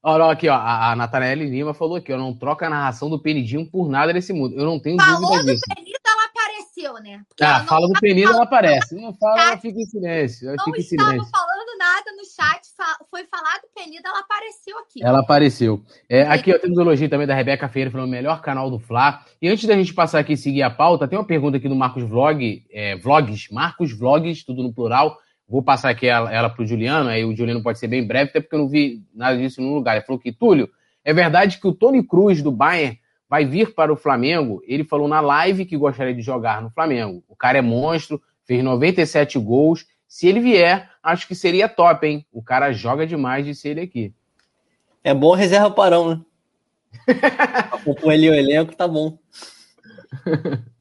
Olha 0.05 0.29
aqui, 0.29 0.49
ó, 0.49 0.53
a, 0.53 0.91
a 0.91 0.95
Nathanaele 0.97 1.49
Lima 1.49 1.73
falou 1.73 1.95
aqui, 1.95 2.11
ó, 2.11 2.17
não 2.17 2.33
troca 2.33 2.67
a 2.67 2.69
narração 2.69 3.09
do 3.09 3.17
Penidinho 3.17 3.65
por 3.65 3.87
nada 3.87 4.11
nesse 4.11 4.33
mundo. 4.33 4.53
Eu 4.59 4.65
não 4.65 4.77
tenho 4.77 4.97
Falou 4.97 5.31
dúvida 5.31 5.53
disso. 5.53 5.63
Falou 5.65 5.85
do 5.85 5.93
ela 6.05 6.25
apareceu, 6.25 6.93
né? 6.95 7.23
Porque 7.29 7.43
ah, 7.43 7.63
fala 7.63 7.87
do 7.87 7.99
Penido, 8.01 8.31
ela 8.31 8.43
aparece. 8.43 8.95
Não 8.95 9.13
fala, 9.13 9.39
ela 9.47 9.57
fica 9.57 9.79
em 9.79 9.85
silêncio. 9.85 10.47
Ela 10.49 10.57
não 10.57 10.65
fica 10.65 10.79
em 10.79 10.83
silêncio. 10.83 11.29
falando 11.31 11.52
chat, 12.43 12.67
foi 13.09 13.25
falado 13.25 13.61
Penido, 13.75 14.05
ela 14.05 14.19
apareceu 14.19 14.77
aqui. 14.79 15.03
Ela 15.03 15.19
apareceu. 15.19 15.83
É, 16.09 16.23
aqui 16.23 16.53
ó, 16.53 16.59
temos 16.59 16.77
elogio 16.77 17.09
também 17.09 17.27
da 17.27 17.35
Rebeca 17.35 17.67
Feira, 17.69 17.91
falando 17.91 18.09
melhor 18.09 18.41
canal 18.41 18.69
do 18.69 18.79
Fla. 18.79 19.23
E 19.41 19.47
antes 19.47 19.65
da 19.65 19.75
gente 19.75 19.93
passar 19.93 20.19
aqui 20.19 20.33
e 20.33 20.37
seguir 20.37 20.63
a 20.63 20.69
pauta, 20.69 21.07
tem 21.07 21.17
uma 21.17 21.25
pergunta 21.25 21.57
aqui 21.57 21.67
do 21.67 21.75
Marcos 21.75 22.03
Vlog, 22.03 22.65
é, 22.71 22.95
Vlogs, 22.97 23.49
Marcos 23.51 23.97
Vlogs, 23.97 24.43
tudo 24.43 24.63
no 24.63 24.73
plural. 24.73 25.17
Vou 25.47 25.61
passar 25.61 25.89
aqui 25.89 26.07
ela, 26.07 26.31
ela 26.31 26.49
para 26.49 26.63
o 26.63 26.65
Juliano, 26.65 27.09
aí 27.09 27.25
o 27.25 27.35
Juliano 27.35 27.61
pode 27.61 27.77
ser 27.77 27.87
bem 27.87 28.05
breve, 28.05 28.29
até 28.29 28.39
porque 28.39 28.55
eu 28.55 28.59
não 28.59 28.69
vi 28.69 29.03
nada 29.13 29.37
disso 29.37 29.61
no 29.61 29.73
lugar. 29.73 29.95
Ele 29.95 30.05
falou 30.05 30.19
que, 30.19 30.31
Túlio, 30.31 30.69
é 31.03 31.13
verdade 31.13 31.59
que 31.59 31.67
o 31.67 31.73
Tony 31.73 32.01
Cruz 32.03 32.41
do 32.41 32.51
Bayern 32.51 32.97
vai 33.29 33.45
vir 33.45 33.73
para 33.73 33.91
o 33.91 33.97
Flamengo? 33.97 34.61
Ele 34.65 34.83
falou 34.83 35.07
na 35.07 35.19
live 35.19 35.65
que 35.65 35.75
gostaria 35.75 36.13
de 36.13 36.21
jogar 36.21 36.61
no 36.61 36.69
Flamengo. 36.69 37.23
O 37.27 37.35
cara 37.35 37.57
é 37.57 37.61
monstro, 37.61 38.21
fez 38.45 38.63
97 38.63 39.37
gols. 39.39 39.85
Se 40.07 40.27
ele 40.27 40.39
vier, 40.39 40.89
acho 41.03 41.27
que 41.27 41.35
seria 41.35 41.67
top, 41.67 42.07
hein? 42.07 42.25
O 42.31 42.41
cara 42.41 42.71
joga 42.71 43.05
demais 43.05 43.45
de 43.45 43.53
ser 43.53 43.69
ele 43.69 43.81
aqui. 43.81 44.13
É 45.03 45.13
bom 45.13 45.35
reserva 45.35 45.69
parão, 45.69 46.09
né? 46.09 46.21
Com 48.01 48.11
ele 48.11 48.29
o 48.29 48.33
elenco, 48.33 48.75
tá 48.75 48.87
bom. 48.87 49.17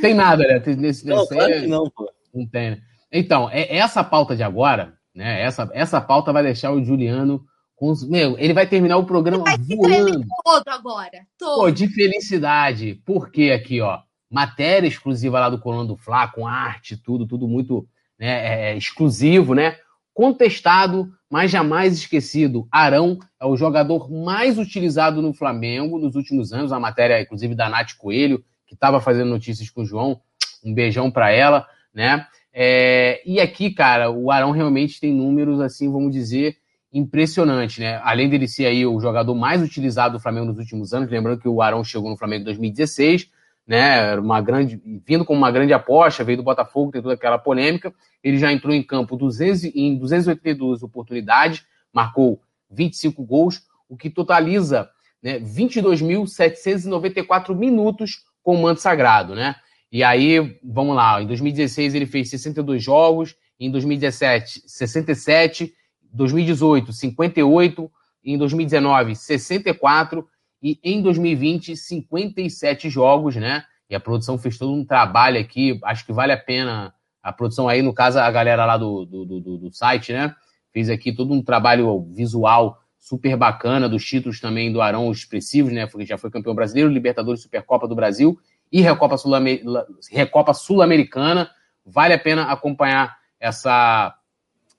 Tem 0.00 0.12
nada, 0.12 0.42
né? 0.42 0.74
Nesse, 0.74 1.06
não, 1.06 1.26
claro 1.26 1.52
que 1.52 1.66
não, 1.66 1.88
pô. 1.88 2.10
Não 2.34 2.46
tem, 2.46 2.72
né? 2.72 2.82
Então, 3.12 3.48
é, 3.50 3.76
essa 3.76 4.02
pauta 4.02 4.34
de 4.34 4.42
agora, 4.42 4.94
né? 5.14 5.40
Essa, 5.40 5.70
essa 5.72 6.00
pauta 6.00 6.32
vai 6.32 6.42
deixar 6.42 6.72
o 6.72 6.84
Juliano 6.84 7.44
com 7.76 7.90
os. 7.90 8.06
Meu, 8.06 8.36
ele 8.38 8.52
vai 8.52 8.66
terminar 8.66 8.96
o 8.96 9.06
programa 9.06 9.44
vai 9.44 9.56
voando. 9.56 10.26
todo 10.44 10.68
agora. 10.68 11.26
Todo. 11.38 11.60
Pô, 11.60 11.70
de 11.70 11.88
felicidade. 11.88 13.00
Porque 13.06 13.52
aqui, 13.52 13.80
ó, 13.80 14.00
matéria 14.28 14.88
exclusiva 14.88 15.40
lá 15.40 15.48
do 15.48 15.60
Coluna 15.60 15.86
do 15.86 15.96
Fla, 15.96 16.28
com 16.28 16.46
arte, 16.46 16.96
tudo, 16.96 17.26
tudo 17.26 17.46
muito 17.46 17.88
né, 18.18 18.26
é, 18.26 18.72
é, 18.72 18.76
exclusivo, 18.76 19.54
né? 19.54 19.76
Contestado, 20.12 21.12
mas 21.30 21.50
jamais 21.50 21.94
esquecido. 21.94 22.66
Arão 22.72 23.18
é 23.40 23.46
o 23.46 23.56
jogador 23.56 24.10
mais 24.10 24.58
utilizado 24.58 25.22
no 25.22 25.32
Flamengo 25.32 25.98
nos 25.98 26.16
últimos 26.16 26.52
anos. 26.52 26.72
A 26.72 26.80
matéria, 26.80 27.20
inclusive, 27.20 27.54
da 27.54 27.68
Nath 27.68 27.94
Coelho, 27.96 28.44
que 28.66 28.74
estava 28.74 29.00
fazendo 29.00 29.28
notícias 29.28 29.70
com 29.70 29.82
o 29.82 29.86
João. 29.86 30.20
Um 30.64 30.74
beijão 30.74 31.10
para 31.10 31.30
ela, 31.30 31.66
né? 31.94 32.26
É, 32.52 33.22
e 33.24 33.40
aqui, 33.40 33.70
cara, 33.70 34.10
o 34.10 34.32
Arão 34.32 34.50
realmente 34.50 35.00
tem 35.00 35.12
números, 35.12 35.60
assim, 35.60 35.90
vamos 35.90 36.12
dizer, 36.12 36.56
impressionantes, 36.92 37.78
né? 37.78 38.00
Além 38.02 38.28
dele 38.28 38.48
ser 38.48 38.66
aí 38.66 38.84
o 38.84 38.98
jogador 38.98 39.34
mais 39.34 39.62
utilizado 39.62 40.16
do 40.16 40.20
Flamengo 40.20 40.46
nos 40.46 40.58
últimos 40.58 40.92
anos, 40.92 41.10
lembrando 41.10 41.40
que 41.40 41.48
o 41.48 41.62
Arão 41.62 41.84
chegou 41.84 42.10
no 42.10 42.16
Flamengo 42.16 42.42
em 42.42 42.46
2016, 42.46 43.30
né? 43.68 44.16
Uma 44.16 44.40
grande, 44.40 44.80
vindo 45.06 45.24
como 45.26 45.38
uma 45.38 45.50
grande 45.50 45.74
aposta, 45.74 46.24
veio 46.24 46.38
do 46.38 46.42
Botafogo, 46.42 46.90
tem 46.90 47.02
toda 47.02 47.12
aquela 47.14 47.36
polêmica. 47.36 47.92
Ele 48.24 48.38
já 48.38 48.50
entrou 48.50 48.74
em 48.74 48.82
campo 48.82 49.14
200, 49.14 49.64
em 49.64 49.98
282 49.98 50.82
oportunidades, 50.82 51.66
marcou 51.92 52.40
25 52.70 53.22
gols, 53.22 53.60
o 53.86 53.94
que 53.96 54.08
totaliza 54.08 54.88
né, 55.22 55.38
22.794 55.38 57.54
minutos 57.54 58.24
com 58.42 58.54
o 58.54 58.62
manto 58.62 58.80
sagrado, 58.80 59.34
né? 59.34 59.56
E 59.92 60.02
aí, 60.02 60.58
vamos 60.62 60.96
lá, 60.96 61.22
em 61.22 61.26
2016 61.26 61.94
ele 61.94 62.06
fez 62.06 62.30
62 62.30 62.82
jogos, 62.82 63.36
em 63.60 63.70
2017, 63.70 64.62
67, 64.66 65.74
2018, 66.12 66.92
58, 66.92 67.90
em 68.24 68.38
2019, 68.38 69.14
64 69.14 70.26
e 70.62 70.78
em 70.82 71.02
2020, 71.02 71.76
57 71.76 72.90
jogos, 72.90 73.36
né? 73.36 73.64
E 73.88 73.94
a 73.94 74.00
produção 74.00 74.36
fez 74.36 74.58
todo 74.58 74.72
um 74.72 74.84
trabalho 74.84 75.40
aqui, 75.40 75.78
acho 75.84 76.04
que 76.04 76.12
vale 76.12 76.32
a 76.32 76.36
pena. 76.36 76.92
A 77.22 77.32
produção 77.32 77.68
aí, 77.68 77.82
no 77.82 77.92
caso, 77.92 78.18
a 78.18 78.30
galera 78.30 78.64
lá 78.64 78.76
do, 78.76 79.04
do, 79.04 79.24
do, 79.24 79.58
do 79.58 79.72
site, 79.72 80.12
né? 80.12 80.34
Fez 80.72 80.90
aqui 80.90 81.12
todo 81.12 81.32
um 81.32 81.42
trabalho 81.42 82.02
visual 82.14 82.80
super 82.98 83.36
bacana, 83.36 83.88
dos 83.88 84.04
títulos 84.04 84.40
também 84.40 84.72
do 84.72 84.82
Arão 84.82 85.10
expressivos, 85.10 85.72
né? 85.72 85.86
Porque 85.86 86.06
já 86.06 86.18
foi 86.18 86.30
campeão 86.30 86.54
brasileiro, 86.54 86.90
Libertadores, 86.90 87.42
Supercopa 87.42 87.88
do 87.88 87.94
Brasil 87.94 88.38
e 88.70 88.80
Recopa 88.80 89.16
Sul-Americana. 89.16 91.50
Vale 91.84 92.14
a 92.14 92.18
pena 92.18 92.50
acompanhar 92.50 93.16
essa, 93.40 94.14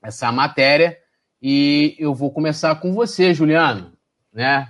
essa 0.04 0.32
matéria. 0.32 0.98
E 1.42 1.96
eu 1.98 2.14
vou 2.14 2.32
começar 2.32 2.76
com 2.76 2.94
você, 2.94 3.34
Juliano, 3.34 3.94
né? 4.34 4.70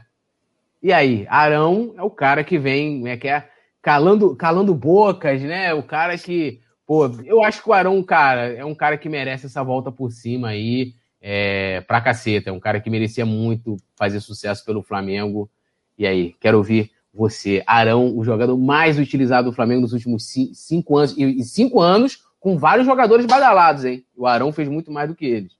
E 0.81 0.93
aí, 0.93 1.25
Arão 1.29 1.93
é 1.97 2.01
o 2.01 2.09
cara 2.09 2.43
que 2.43 2.57
vem, 2.57 3.01
né, 3.01 3.17
que 3.17 3.27
é, 3.27 3.49
calando, 3.81 4.35
calando 4.35 4.73
bocas, 4.73 5.41
né? 5.41 5.73
O 5.73 5.83
cara 5.83 6.17
que, 6.17 6.61
pô, 6.85 7.07
eu 7.25 7.43
acho 7.43 7.61
que 7.61 7.69
o 7.69 7.73
Arão, 7.73 8.01
cara, 8.03 8.53
é 8.53 8.63
um 8.63 8.75
cara 8.75 8.97
que 8.97 9.09
merece 9.09 9.45
essa 9.45 9.63
volta 9.63 9.91
por 9.91 10.11
cima 10.11 10.49
aí, 10.49 10.93
é, 11.21 11.81
pra 11.81 12.01
caceta. 12.01 12.49
É 12.49 12.53
um 12.53 12.59
cara 12.59 12.79
que 12.79 12.89
merecia 12.89 13.25
muito 13.25 13.77
fazer 13.97 14.19
sucesso 14.21 14.63
pelo 14.65 14.81
Flamengo. 14.81 15.49
E 15.97 16.07
aí, 16.07 16.33
quero 16.39 16.57
ouvir 16.57 16.91
você, 17.13 17.61
Arão, 17.65 18.15
o 18.15 18.23
jogador 18.23 18.57
mais 18.57 18.97
utilizado 18.97 19.49
do 19.49 19.55
Flamengo 19.55 19.81
nos 19.81 19.93
últimos 19.93 20.31
cinco 20.53 20.95
anos, 20.95 21.15
e 21.17 21.43
cinco 21.43 21.81
anos 21.81 22.23
com 22.39 22.57
vários 22.57 22.85
jogadores 22.85 23.25
badalados, 23.25 23.83
hein? 23.83 24.05
O 24.15 24.25
Arão 24.25 24.53
fez 24.53 24.69
muito 24.69 24.91
mais 24.91 25.09
do 25.09 25.15
que 25.15 25.25
eles. 25.25 25.58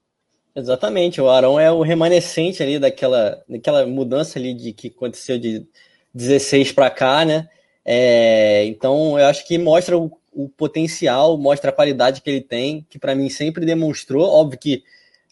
Exatamente, 0.60 1.22
o 1.22 1.30
Arão 1.30 1.60
é 1.60 1.72
o 1.72 1.82
remanescente 1.82 2.62
ali 2.62 2.78
daquela, 2.78 3.42
daquela 3.48 3.86
mudança 3.86 4.38
ali 4.38 4.54
de 4.54 4.74
que 4.74 4.88
aconteceu 4.90 5.40
de 5.40 5.66
16 6.14 6.74
para 6.74 6.90
cá, 6.90 7.24
né? 7.24 7.48
É, 7.86 8.66
então 8.66 9.18
eu 9.18 9.26
acho 9.26 9.48
que 9.48 9.58
mostra 9.58 9.98
o, 9.98 10.12
o, 10.34 10.50
potencial, 10.50 11.38
mostra 11.38 11.70
a 11.70 11.74
qualidade 11.74 12.22
que 12.22 12.30
ele 12.30 12.42
tem, 12.42 12.86
que 12.90 13.00
para 13.00 13.16
mim 13.16 13.30
sempre 13.30 13.66
demonstrou. 13.66 14.30
Óbvio 14.30 14.60
que 14.60 14.84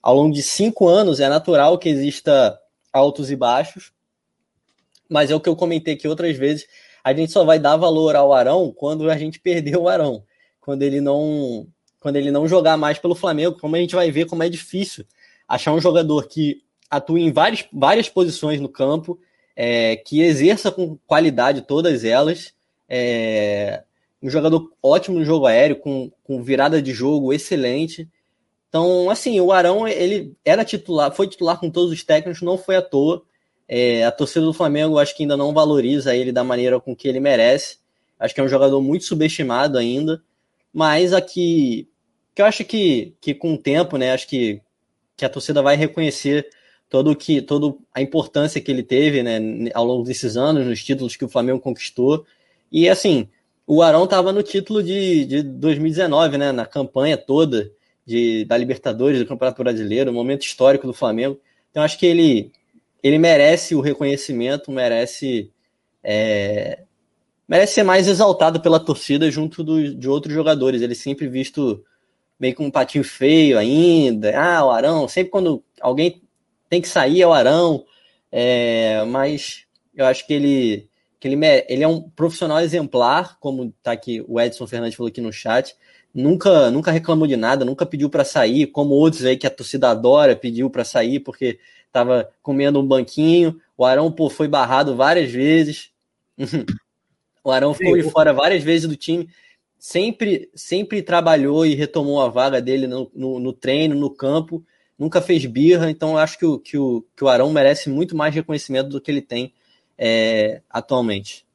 ao 0.01 0.15
longo 0.15 0.33
de 0.33 0.41
cinco 0.41 0.87
anos 0.87 1.19
é 1.19 1.27
natural 1.27 1.77
que 1.77 1.89
exista 1.89 2.57
altos 2.93 3.29
e 3.29 3.35
baixos, 3.35 3.91
mas 5.09 5.29
é 5.29 5.35
o 5.35 5.41
que 5.41 5.49
eu 5.49 5.55
comentei 5.55 5.95
aqui 5.95 6.07
outras 6.07 6.37
vezes. 6.37 6.65
A 7.03 7.13
gente 7.13 7.31
só 7.31 7.43
vai 7.43 7.59
dar 7.59 7.75
valor 7.75 8.15
ao 8.15 8.33
Arão 8.33 8.71
quando 8.71 9.09
a 9.09 9.17
gente 9.17 9.39
perder 9.39 9.77
o 9.77 9.89
Arão, 9.89 10.23
quando 10.61 10.83
ele 10.83 11.01
não 11.01 11.67
quando 11.99 12.15
ele 12.15 12.31
não 12.31 12.47
jogar 12.47 12.77
mais 12.77 12.99
pelo 12.99 13.15
Flamengo, 13.15 13.59
como 13.59 13.75
a 13.75 13.79
gente 13.79 13.95
vai 13.95 14.09
ver 14.09 14.25
como 14.25 14.43
é 14.43 14.47
difícil 14.47 15.05
achar 15.47 15.73
um 15.73 15.81
jogador 15.81 16.27
que 16.27 16.61
atue 16.89 17.21
em 17.21 17.31
várias, 17.31 17.65
várias 17.71 18.09
posições 18.09 18.59
no 18.59 18.69
campo, 18.69 19.19
é, 19.55 19.95
que 19.95 20.21
exerça 20.21 20.71
com 20.71 20.97
qualidade 21.07 21.61
todas 21.61 22.03
elas, 22.03 22.53
é, 22.87 23.83
um 24.21 24.29
jogador 24.29 24.71
ótimo 24.81 25.19
no 25.19 25.25
jogo 25.25 25.45
aéreo, 25.45 25.77
com, 25.77 26.11
com 26.23 26.43
virada 26.43 26.81
de 26.81 26.91
jogo 26.91 27.33
excelente. 27.33 28.07
Então, 28.69 29.09
assim, 29.09 29.39
o 29.39 29.51
Arão, 29.51 29.87
ele 29.87 30.35
era 30.43 30.65
titular, 30.65 31.11
foi 31.11 31.27
titular 31.27 31.59
com 31.59 31.69
todos 31.69 31.91
os 31.91 32.03
técnicos, 32.03 32.41
não 32.41 32.57
foi 32.57 32.75
à 32.75 32.81
toa. 32.81 33.23
É, 33.67 34.05
a 34.05 34.11
torcida 34.11 34.45
do 34.45 34.53
Flamengo 34.53 34.97
acho 34.97 35.15
que 35.15 35.23
ainda 35.23 35.35
não 35.35 35.53
valoriza 35.53 36.15
ele 36.15 36.31
da 36.31 36.43
maneira 36.43 36.79
com 36.79 36.95
que 36.95 37.07
ele 37.07 37.19
merece. 37.19 37.79
Acho 38.19 38.33
que 38.33 38.41
é 38.41 38.43
um 38.43 38.49
jogador 38.49 38.81
muito 38.81 39.05
subestimado 39.05 39.77
ainda 39.77 40.21
mas 40.77 41.11
aqui 41.11 41.89
que 42.35 42.41
eu 42.43 42.45
acho 42.45 42.63
que, 42.63 43.15
que 43.19 43.33
com 43.33 43.55
o 43.55 43.57
tempo, 43.57 43.97
né, 43.97 44.11
acho 44.11 44.27
que, 44.27 44.61
que 45.17 45.25
a 45.25 45.29
torcida 45.29 45.61
vai 45.61 45.75
reconhecer 45.75 46.47
todo 46.89 47.15
que 47.15 47.41
todo 47.41 47.79
a 47.93 48.01
importância 48.01 48.61
que 48.61 48.71
ele 48.71 48.83
teve, 48.83 49.23
né, 49.23 49.39
ao 49.73 49.83
longo 49.83 50.03
desses 50.03 50.37
anos, 50.37 50.65
nos 50.65 50.83
títulos 50.83 51.15
que 51.15 51.25
o 51.25 51.29
Flamengo 51.29 51.59
conquistou. 51.59 52.25
E 52.71 52.87
assim, 52.87 53.27
o 53.65 53.81
Arão 53.81 54.05
estava 54.05 54.31
no 54.31 54.43
título 54.43 54.81
de, 54.81 55.25
de 55.25 55.43
2019, 55.43 56.37
né, 56.37 56.51
na 56.51 56.65
campanha 56.65 57.17
toda 57.17 57.69
de, 58.05 58.45
da 58.45 58.57
Libertadores, 58.57 59.19
do 59.19 59.25
Campeonato 59.25 59.61
Brasileiro, 59.61 60.11
um 60.11 60.13
momento 60.13 60.43
histórico 60.43 60.87
do 60.87 60.93
Flamengo. 60.93 61.39
Então 61.71 61.83
acho 61.83 61.97
que 61.97 62.05
ele 62.05 62.51
ele 63.03 63.17
merece 63.19 63.75
o 63.75 63.81
reconhecimento, 63.81 64.71
merece 64.71 65.51
é, 66.03 66.83
merece 67.47 67.73
ser 67.73 67.83
mais 67.83 68.07
exaltado 68.07 68.61
pela 68.61 68.79
torcida 68.79 69.29
junto 69.31 69.63
do, 69.63 69.95
de 69.95 70.09
outros 70.09 70.33
jogadores. 70.33 70.81
Ele 70.81 70.95
sempre 70.95 71.27
visto 71.27 71.83
meio 72.39 72.55
com 72.55 72.65
um 72.65 72.71
patinho 72.71 73.03
feio 73.03 73.57
ainda. 73.57 74.37
Ah, 74.37 74.65
o 74.65 74.71
Arão, 74.71 75.07
sempre 75.07 75.31
quando 75.31 75.63
alguém 75.81 76.21
tem 76.69 76.81
que 76.81 76.87
sair 76.87 77.21
é 77.21 77.27
o 77.27 77.33
Arão. 77.33 77.85
É, 78.31 79.03
mas 79.05 79.65
eu 79.95 80.05
acho 80.05 80.25
que 80.27 80.33
ele, 80.33 80.89
que 81.19 81.27
ele, 81.27 81.37
ele 81.67 81.83
é 81.83 81.87
um 81.87 82.01
profissional 82.01 82.59
exemplar, 82.59 83.37
como 83.39 83.73
tá 83.81 83.91
aqui 83.91 84.23
o 84.27 84.39
Edson 84.39 84.67
Fernandes 84.67 84.95
falou 84.95 85.09
aqui 85.09 85.21
no 85.21 85.33
chat. 85.33 85.75
Nunca, 86.13 86.71
nunca 86.71 86.91
reclamou 86.91 87.27
de 87.27 87.35
nada, 87.35 87.63
nunca 87.63 87.85
pediu 87.85 88.09
para 88.09 88.23
sair, 88.23 88.67
como 88.67 88.93
outros 88.93 89.23
aí 89.25 89.37
que 89.37 89.45
a 89.45 89.51
torcida 89.51 89.89
adora, 89.89 90.35
pediu 90.35 90.69
para 90.69 90.83
sair 90.83 91.19
porque 91.19 91.59
estava 91.85 92.29
comendo 92.41 92.79
um 92.79 92.87
banquinho. 92.87 93.59
O 93.77 93.85
Arão 93.85 94.11
pô, 94.11 94.29
foi 94.29 94.47
barrado 94.47 94.95
várias 94.95 95.31
vezes. 95.31 95.91
O 97.43 97.51
Arão 97.51 97.73
ficou 97.73 97.95
Sim, 97.95 98.09
fora 98.09 98.33
várias 98.33 98.61
vezes 98.61 98.89
do 98.89 98.97
time, 98.97 99.29
sempre, 99.77 100.49
sempre 100.55 101.01
trabalhou 101.01 101.65
e 101.65 101.75
retomou 101.75 102.21
a 102.21 102.29
vaga 102.29 102.61
dele 102.61 102.87
no, 102.87 103.09
no, 103.13 103.39
no 103.39 103.53
treino, 103.53 103.95
no 103.95 104.09
campo, 104.09 104.63
nunca 104.97 105.21
fez 105.21 105.45
birra, 105.45 105.89
então 105.89 106.17
acho 106.17 106.37
que 106.37 106.45
o, 106.45 106.59
que, 106.59 106.77
o, 106.77 107.05
que 107.15 107.23
o 107.23 107.27
Arão 107.27 107.51
merece 107.51 107.89
muito 107.89 108.15
mais 108.15 108.33
reconhecimento 108.33 108.89
do 108.89 108.99
que 108.99 109.11
ele 109.11 109.21
tem 109.21 109.53
é, 109.97 110.61
atualmente. 110.69 111.45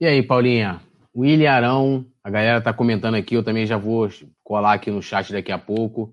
E 0.00 0.06
aí, 0.06 0.22
Paulinha? 0.22 0.80
William 1.14 1.52
Arão, 1.52 2.06
a 2.24 2.30
galera 2.30 2.60
tá 2.60 2.72
comentando 2.72 3.14
aqui, 3.14 3.34
eu 3.34 3.44
também 3.44 3.66
já 3.66 3.76
vou 3.76 4.08
colar 4.42 4.72
aqui 4.72 4.90
no 4.90 5.02
chat 5.02 5.30
daqui 5.32 5.52
a 5.52 5.58
pouco. 5.58 6.12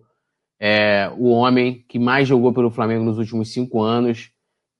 É, 0.59 1.09
o 1.17 1.29
homem 1.29 1.85
que 1.87 1.97
mais 1.97 2.27
jogou 2.27 2.53
pelo 2.53 2.69
Flamengo 2.69 3.05
nos 3.05 3.17
últimos 3.17 3.51
cinco 3.53 3.81
anos, 3.81 4.31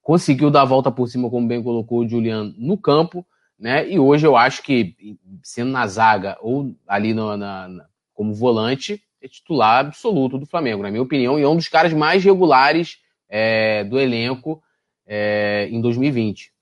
conseguiu 0.01 0.51
dar 0.51 0.63
a 0.63 0.65
volta 0.65 0.91
por 0.91 1.07
cima, 1.07 1.29
como 1.29 1.47
bem 1.47 1.63
colocou 1.63 1.99
o 1.99 2.07
Juliano, 2.07 2.53
no 2.57 2.77
campo, 2.77 3.25
né? 3.59 3.89
E 3.89 3.99
hoje 3.99 4.25
eu 4.25 4.37
acho 4.37 4.63
que, 4.63 4.95
sendo 5.43 5.71
na 5.71 5.85
zaga 5.85 6.37
ou 6.41 6.73
ali 6.87 7.13
no, 7.13 7.35
na, 7.35 7.67
na, 7.67 7.85
como 8.13 8.33
volante, 8.33 9.03
é 9.21 9.27
titular 9.27 9.85
absoluto 9.85 10.37
do 10.37 10.45
Flamengo, 10.45 10.81
na 10.81 10.89
minha 10.89 11.03
opinião, 11.03 11.37
e 11.37 11.43
é 11.43 11.47
um 11.47 11.57
dos 11.57 11.67
caras 11.67 11.91
mais 11.91 12.23
regulares 12.23 12.99
é, 13.27 13.83
do 13.83 13.99
elenco 13.99 14.63
é, 15.05 15.67
em 15.69 15.81
2020. 15.81 16.53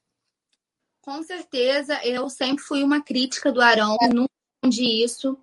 Com 1.02 1.24
certeza, 1.24 2.04
eu 2.04 2.30
sempre 2.30 2.64
fui 2.64 2.84
uma 2.84 3.02
crítica 3.02 3.52
do 3.52 3.62
Arão, 3.62 3.96
nunca 4.14 4.32
entendi 4.64 5.04
isso, 5.04 5.38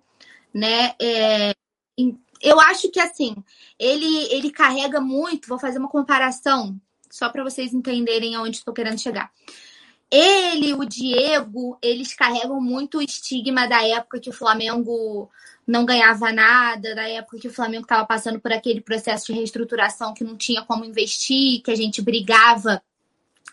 né? 0.53 0.93
É, 1.01 1.53
eu 2.41 2.59
acho 2.59 2.91
que 2.91 2.99
assim, 2.99 3.35
ele, 3.79 4.27
ele 4.31 4.51
carrega 4.51 4.99
muito, 4.99 5.47
vou 5.47 5.57
fazer 5.57 5.79
uma 5.79 5.89
comparação, 5.89 6.79
só 7.09 7.29
para 7.29 7.43
vocês 7.43 7.73
entenderem 7.73 8.35
aonde 8.35 8.57
estou 8.57 8.73
querendo 8.73 8.99
chegar. 8.99 9.31
Ele, 10.09 10.73
o 10.73 10.85
Diego, 10.85 11.77
eles 11.81 12.13
carregam 12.13 12.61
muito 12.61 12.99
o 12.99 13.01
estigma 13.01 13.67
da 13.67 13.85
época 13.85 14.19
que 14.19 14.29
o 14.29 14.33
Flamengo 14.33 15.29
não 15.65 15.83
ganhava 15.85 16.31
nada, 16.31 16.93
da 16.93 17.09
época 17.09 17.39
que 17.39 17.47
o 17.47 17.53
Flamengo 17.53 17.83
estava 17.83 18.05
passando 18.05 18.39
por 18.39 18.53
aquele 18.53 18.81
processo 18.81 19.27
de 19.27 19.33
reestruturação 19.33 20.13
que 20.13 20.23
não 20.23 20.37
tinha 20.37 20.61
como 20.61 20.85
investir, 20.85 21.61
que 21.63 21.71
a 21.71 21.75
gente 21.75 22.01
brigava 22.01 22.81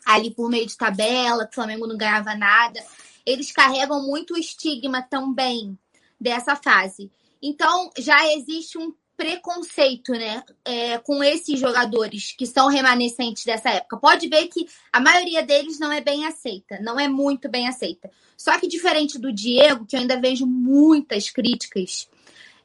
ali 0.04 0.30
por 0.30 0.50
meio 0.50 0.66
de 0.66 0.76
tabela, 0.76 1.46
que 1.46 1.52
o 1.52 1.54
Flamengo 1.54 1.86
não 1.86 1.96
ganhava 1.96 2.34
nada. 2.34 2.80
Eles 3.24 3.50
carregam 3.50 4.02
muito 4.02 4.34
o 4.34 4.38
estigma 4.38 5.00
também 5.02 5.78
dessa 6.20 6.54
fase. 6.54 7.10
Então, 7.40 7.90
já 7.98 8.26
existe 8.32 8.78
um 8.78 8.92
preconceito, 9.22 10.12
né, 10.12 10.42
é, 10.64 10.98
com 10.98 11.22
esses 11.22 11.58
jogadores 11.60 12.34
que 12.36 12.44
são 12.44 12.66
remanescentes 12.66 13.44
dessa 13.44 13.70
época. 13.70 13.96
Pode 13.96 14.28
ver 14.28 14.48
que 14.48 14.66
a 14.92 14.98
maioria 14.98 15.44
deles 15.44 15.78
não 15.78 15.92
é 15.92 16.00
bem 16.00 16.26
aceita, 16.26 16.80
não 16.80 16.98
é 16.98 17.06
muito 17.06 17.48
bem 17.48 17.68
aceita. 17.68 18.10
Só 18.36 18.58
que 18.58 18.66
diferente 18.66 19.20
do 19.20 19.32
Diego, 19.32 19.86
que 19.86 19.94
eu 19.94 20.00
ainda 20.00 20.20
vejo 20.20 20.44
muitas 20.44 21.30
críticas, 21.30 22.08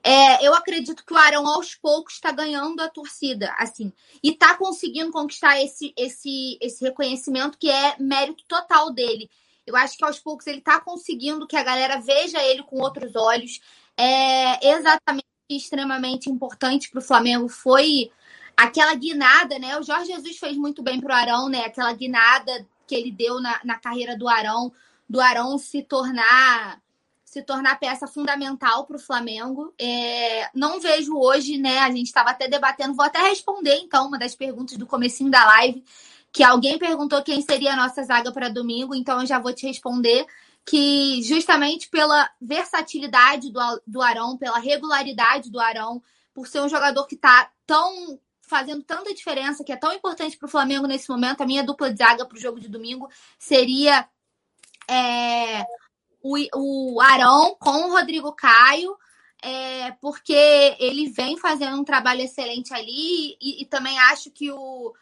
é, 0.04 0.48
eu 0.48 0.56
acredito 0.56 1.06
que 1.06 1.14
o 1.14 1.18
Arão 1.18 1.46
aos 1.48 1.76
poucos 1.76 2.16
está 2.16 2.32
ganhando 2.32 2.82
a 2.82 2.90
torcida, 2.90 3.54
assim, 3.60 3.94
e 4.24 4.32
está 4.32 4.56
conseguindo 4.56 5.12
conquistar 5.12 5.62
esse, 5.62 5.94
esse, 5.96 6.58
esse 6.60 6.84
reconhecimento 6.84 7.58
que 7.60 7.70
é 7.70 7.96
mérito 8.00 8.44
total 8.48 8.92
dele. 8.92 9.30
Eu 9.64 9.76
acho 9.76 9.96
que 9.96 10.06
aos 10.06 10.18
poucos 10.18 10.48
ele 10.48 10.60
está 10.60 10.80
conseguindo 10.80 11.46
que 11.46 11.56
a 11.56 11.64
galera 11.64 12.00
veja 12.00 12.42
ele 12.42 12.64
com 12.64 12.82
outros 12.82 13.16
olhos. 13.16 13.60
É 13.96 14.70
exatamente 14.72 15.28
extremamente 15.50 16.30
importante 16.30 16.90
para 16.90 17.00
o 17.00 17.04
Flamengo 17.04 17.48
foi 17.48 18.12
aquela 18.56 18.94
guinada, 18.96 19.60
né? 19.60 19.78
O 19.78 19.84
Jorge 19.84 20.12
Jesus 20.12 20.38
fez 20.38 20.58
muito 20.58 20.82
bem 20.82 21.00
para 21.00 21.14
o 21.14 21.18
Arão, 21.18 21.50
né? 21.50 21.66
Aquela 21.66 21.94
guinada 21.94 22.66
que 22.86 22.96
ele 22.96 23.12
deu 23.12 23.40
na, 23.40 23.60
na 23.64 23.78
carreira 23.78 24.18
do 24.18 24.28
Arão, 24.28 24.72
do 25.08 25.22
Arão 25.22 25.58
se 25.58 25.84
tornar 25.84 26.82
se 27.24 27.42
tornar 27.44 27.78
peça 27.78 28.08
fundamental 28.08 28.86
para 28.86 28.96
o 28.96 29.00
Flamengo. 29.00 29.74
É, 29.78 30.50
não 30.56 30.80
vejo 30.80 31.14
hoje, 31.18 31.58
né? 31.58 31.80
A 31.80 31.92
gente 31.92 32.08
estava 32.08 32.30
até 32.30 32.48
debatendo, 32.48 32.94
vou 32.94 33.06
até 33.06 33.20
responder 33.20 33.76
então 33.76 34.08
uma 34.08 34.18
das 34.18 34.34
perguntas 34.34 34.78
do 34.78 34.88
comecinho 34.88 35.30
da 35.30 35.46
live, 35.46 35.84
que 36.32 36.42
alguém 36.42 36.80
perguntou 36.80 37.22
quem 37.22 37.42
seria 37.42 37.74
a 37.74 37.76
nossa 37.76 38.02
zaga 38.04 38.32
para 38.32 38.48
domingo, 38.48 38.96
então 38.96 39.20
eu 39.20 39.28
já 39.28 39.40
vou 39.40 39.54
te 39.54 39.68
responder 39.68 40.26
que 40.68 41.24
justamente 41.24 41.88
pela 41.90 42.30
versatilidade 42.42 43.50
do, 43.54 43.60
do 43.88 44.02
Arão, 44.02 44.38
pela 44.38 44.60
regularidade 44.60 45.50
do 45.50 45.62
Arão, 45.62 46.04
por 46.34 46.46
ser 46.46 46.62
um 46.62 46.68
jogador 46.68 47.08
que 47.08 47.16
está 47.16 47.50
tão 47.66 48.20
fazendo 48.42 48.84
tanta 48.84 49.14
diferença, 49.14 49.64
que 49.64 49.72
é 49.72 49.78
tão 49.78 49.94
importante 49.94 50.38
para 50.38 50.46
o 50.46 50.50
Flamengo 50.50 50.86
nesse 50.86 51.10
momento, 51.10 51.42
a 51.42 51.46
minha 51.46 51.64
dupla 51.64 51.90
de 51.92 51.98
zaga 51.98 52.26
para 52.26 52.38
o 52.38 52.40
jogo 52.40 52.60
de 52.60 52.68
domingo 52.68 53.10
seria 53.40 54.08
é, 54.90 55.66
o, 56.22 56.36
o 56.96 57.02
Arão 57.02 57.56
com 57.60 57.86
o 57.86 57.92
Rodrigo 57.92 58.34
Caio, 58.34 58.96
é, 59.42 59.92
porque 60.02 60.76
ele 60.80 61.10
vem 61.10 61.38
fazendo 61.38 61.78
um 61.78 61.84
trabalho 61.84 62.22
excelente 62.22 62.74
ali 62.74 63.38
e, 63.42 63.62
e 63.62 63.66
também 63.66 63.98
acho 64.00 64.32
que 64.32 64.52
o, 64.52 64.94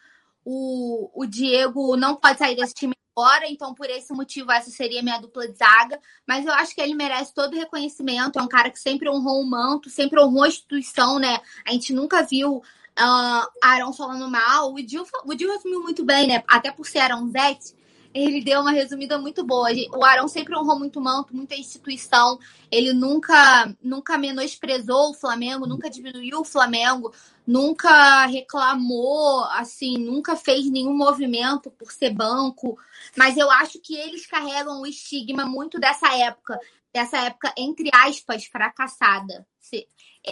o, 0.44 1.10
o 1.12 1.26
Diego 1.26 1.96
não 1.96 2.14
pode 2.14 2.38
sair 2.38 2.54
desse 2.54 2.74
time 2.74 2.96
agora, 3.16 3.48
então 3.48 3.74
por 3.74 3.88
esse 3.88 4.12
motivo 4.12 4.52
essa 4.52 4.70
seria 4.70 5.02
minha 5.02 5.18
dupla 5.18 5.48
de 5.48 5.56
zaga, 5.56 5.98
mas 6.26 6.44
eu 6.44 6.52
acho 6.52 6.74
que 6.74 6.80
ele 6.82 6.94
merece 6.94 7.32
todo 7.32 7.54
o 7.54 7.56
reconhecimento, 7.56 8.38
é 8.38 8.42
um 8.42 8.48
cara 8.48 8.70
que 8.70 8.78
sempre 8.78 9.08
honrou 9.08 9.40
o 9.40 9.46
manto, 9.46 9.88
sempre 9.88 10.20
honrou 10.20 10.44
a 10.44 10.48
instituição, 10.48 11.18
né? 11.18 11.40
A 11.66 11.72
gente 11.72 11.94
nunca 11.94 12.22
viu 12.22 12.56
uh, 12.58 13.48
Arão 13.62 13.92
falando 13.94 14.30
mal, 14.30 14.74
o 14.74 14.82
Dil, 14.82 15.06
o 15.24 15.34
Dil 15.34 15.50
resumiu 15.50 15.82
muito 15.82 16.04
bem, 16.04 16.26
né? 16.26 16.44
Até 16.46 16.70
por 16.70 16.86
ser 16.86 16.98
Arão 16.98 17.30
Zete, 17.30 17.74
ele 18.16 18.42
deu 18.42 18.60
uma 18.62 18.72
resumida 18.72 19.18
muito 19.18 19.44
boa. 19.44 19.68
O 19.94 20.02
Arão 20.02 20.26
sempre 20.26 20.56
honrou 20.56 20.78
muito 20.78 21.00
manto, 21.00 21.36
muita 21.36 21.54
instituição. 21.54 22.38
Ele 22.70 22.92
nunca, 22.94 23.74
nunca 23.82 24.16
menosprezou 24.16 25.10
o 25.10 25.14
Flamengo, 25.14 25.66
nunca 25.66 25.90
diminuiu 25.90 26.40
o 26.40 26.44
Flamengo, 26.44 27.12
nunca 27.46 28.24
reclamou, 28.24 29.44
assim, 29.50 29.98
nunca 29.98 30.34
fez 30.34 30.70
nenhum 30.70 30.96
movimento 30.96 31.70
por 31.70 31.92
ser 31.92 32.10
banco. 32.10 32.78
Mas 33.14 33.36
eu 33.36 33.50
acho 33.50 33.78
que 33.80 33.94
eles 33.94 34.26
carregam 34.26 34.80
o 34.80 34.86
estigma 34.86 35.44
muito 35.44 35.78
dessa 35.78 36.14
época, 36.16 36.58
dessa 36.92 37.18
época, 37.18 37.52
entre 37.56 37.90
aspas, 37.92 38.46
fracassada. 38.46 39.46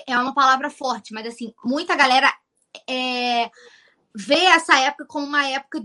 É 0.06 0.18
uma 0.18 0.32
palavra 0.32 0.70
forte, 0.70 1.12
mas 1.12 1.26
assim, 1.26 1.52
muita 1.62 1.94
galera 1.94 2.32
é, 2.88 3.50
vê 4.14 4.44
essa 4.46 4.78
época 4.78 5.04
como 5.06 5.26
uma 5.26 5.46
época 5.48 5.84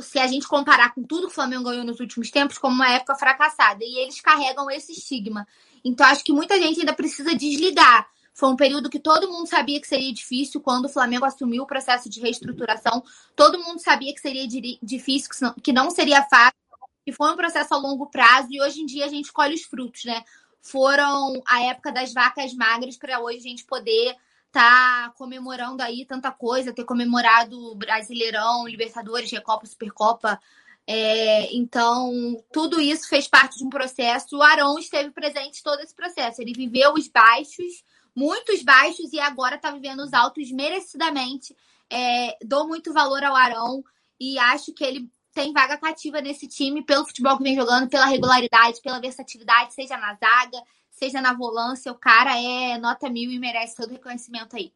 se 0.00 0.18
a 0.18 0.26
gente 0.26 0.46
comparar 0.48 0.94
com 0.94 1.02
tudo 1.02 1.26
que 1.26 1.32
o 1.32 1.34
Flamengo 1.34 1.64
ganhou 1.64 1.84
nos 1.84 2.00
últimos 2.00 2.30
tempos, 2.30 2.58
como 2.58 2.74
uma 2.74 2.90
época 2.90 3.14
fracassada. 3.14 3.84
E 3.84 3.98
eles 3.98 4.20
carregam 4.20 4.70
esse 4.70 4.92
estigma. 4.92 5.46
Então, 5.84 6.06
acho 6.06 6.24
que 6.24 6.32
muita 6.32 6.58
gente 6.58 6.80
ainda 6.80 6.92
precisa 6.92 7.34
desligar. 7.34 8.08
Foi 8.32 8.48
um 8.48 8.56
período 8.56 8.90
que 8.90 8.98
todo 8.98 9.30
mundo 9.30 9.46
sabia 9.46 9.80
que 9.80 9.86
seria 9.86 10.12
difícil 10.12 10.60
quando 10.60 10.86
o 10.86 10.88
Flamengo 10.88 11.24
assumiu 11.24 11.62
o 11.62 11.66
processo 11.66 12.10
de 12.10 12.20
reestruturação. 12.20 13.02
Todo 13.36 13.62
mundo 13.62 13.78
sabia 13.80 14.12
que 14.12 14.20
seria 14.20 14.46
difícil, 14.82 15.30
que 15.62 15.72
não 15.72 15.88
seria 15.90 16.22
fácil, 16.24 16.58
que 17.04 17.12
foi 17.12 17.30
um 17.30 17.36
processo 17.36 17.72
a 17.72 17.76
longo 17.76 18.06
prazo. 18.06 18.48
E 18.50 18.60
hoje 18.60 18.80
em 18.80 18.86
dia 18.86 19.04
a 19.04 19.08
gente 19.08 19.32
colhe 19.32 19.54
os 19.54 19.62
frutos, 19.62 20.04
né? 20.04 20.24
Foram 20.60 21.40
a 21.46 21.62
época 21.62 21.92
das 21.92 22.12
vacas 22.12 22.52
magras 22.54 22.96
para 22.96 23.20
hoje 23.20 23.38
a 23.38 23.42
gente 23.42 23.64
poder 23.64 24.16
tá 24.54 25.12
comemorando 25.18 25.82
aí 25.82 26.06
tanta 26.06 26.30
coisa, 26.30 26.72
ter 26.72 26.84
comemorado 26.84 27.74
Brasileirão, 27.74 28.68
Libertadores, 28.68 29.32
Recopa, 29.32 29.66
Supercopa. 29.66 30.40
É, 30.86 31.52
então, 31.52 32.40
tudo 32.52 32.80
isso 32.80 33.08
fez 33.08 33.26
parte 33.26 33.58
de 33.58 33.64
um 33.64 33.68
processo. 33.68 34.36
O 34.36 34.42
Arão 34.42 34.78
esteve 34.78 35.10
presente 35.10 35.60
todo 35.60 35.80
esse 35.80 35.92
processo. 35.92 36.40
Ele 36.40 36.52
viveu 36.52 36.92
os 36.92 37.08
baixos, 37.08 37.82
muitos 38.14 38.62
baixos, 38.62 39.12
e 39.12 39.18
agora 39.18 39.56
está 39.56 39.72
vivendo 39.72 40.04
os 40.04 40.12
altos 40.12 40.52
merecidamente. 40.52 41.56
É, 41.90 42.36
dou 42.44 42.68
muito 42.68 42.92
valor 42.92 43.24
ao 43.24 43.34
Arão 43.34 43.82
e 44.20 44.38
acho 44.38 44.72
que 44.72 44.84
ele 44.84 45.10
tem 45.34 45.52
vaga 45.52 45.76
cativa 45.76 46.20
nesse 46.20 46.46
time 46.46 46.80
pelo 46.84 47.04
futebol 47.04 47.36
que 47.36 47.42
vem 47.42 47.56
jogando, 47.56 47.88
pela 47.88 48.06
regularidade, 48.06 48.80
pela 48.80 49.00
versatilidade, 49.00 49.74
seja 49.74 49.96
na 49.96 50.14
zaga, 50.14 50.62
seja 51.04 51.20
na 51.20 51.34
volância, 51.34 51.92
o 51.92 51.96
cara 51.96 52.38
é 52.38 52.78
nota 52.78 53.10
mil 53.10 53.30
e 53.30 53.38
merece 53.38 53.76
todo 53.76 53.90
o 53.90 53.92
reconhecimento 53.92 54.56
aí. 54.56 54.72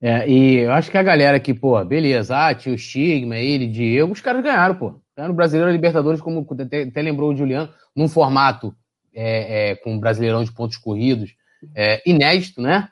É, 0.00 0.28
e 0.28 0.56
eu 0.56 0.72
acho 0.72 0.90
que 0.90 0.98
a 0.98 1.02
galera 1.02 1.40
que, 1.40 1.54
pô, 1.54 1.82
beleza, 1.84 2.36
ah, 2.36 2.54
tinha 2.54 2.72
o 2.72 2.76
estigma, 2.76 3.36
ele, 3.36 3.66
Diego, 3.66 4.12
os 4.12 4.20
caras 4.20 4.42
ganharam, 4.42 4.74
pô. 4.74 5.00
Ganharam 5.16 5.32
o 5.32 5.36
Brasileiro 5.36 5.72
Libertadores, 5.72 6.20
como 6.20 6.46
até, 6.60 6.82
até, 6.82 7.02
lembrou 7.02 7.32
o 7.32 7.36
Juliano, 7.36 7.72
num 7.96 8.08
formato 8.08 8.74
é, 9.14 9.70
é, 9.70 9.76
com 9.76 9.96
o 9.96 10.00
Brasileirão 10.00 10.44
de 10.44 10.52
pontos 10.52 10.76
corridos, 10.76 11.34
é, 11.74 12.02
inédito, 12.08 12.60
né? 12.60 12.88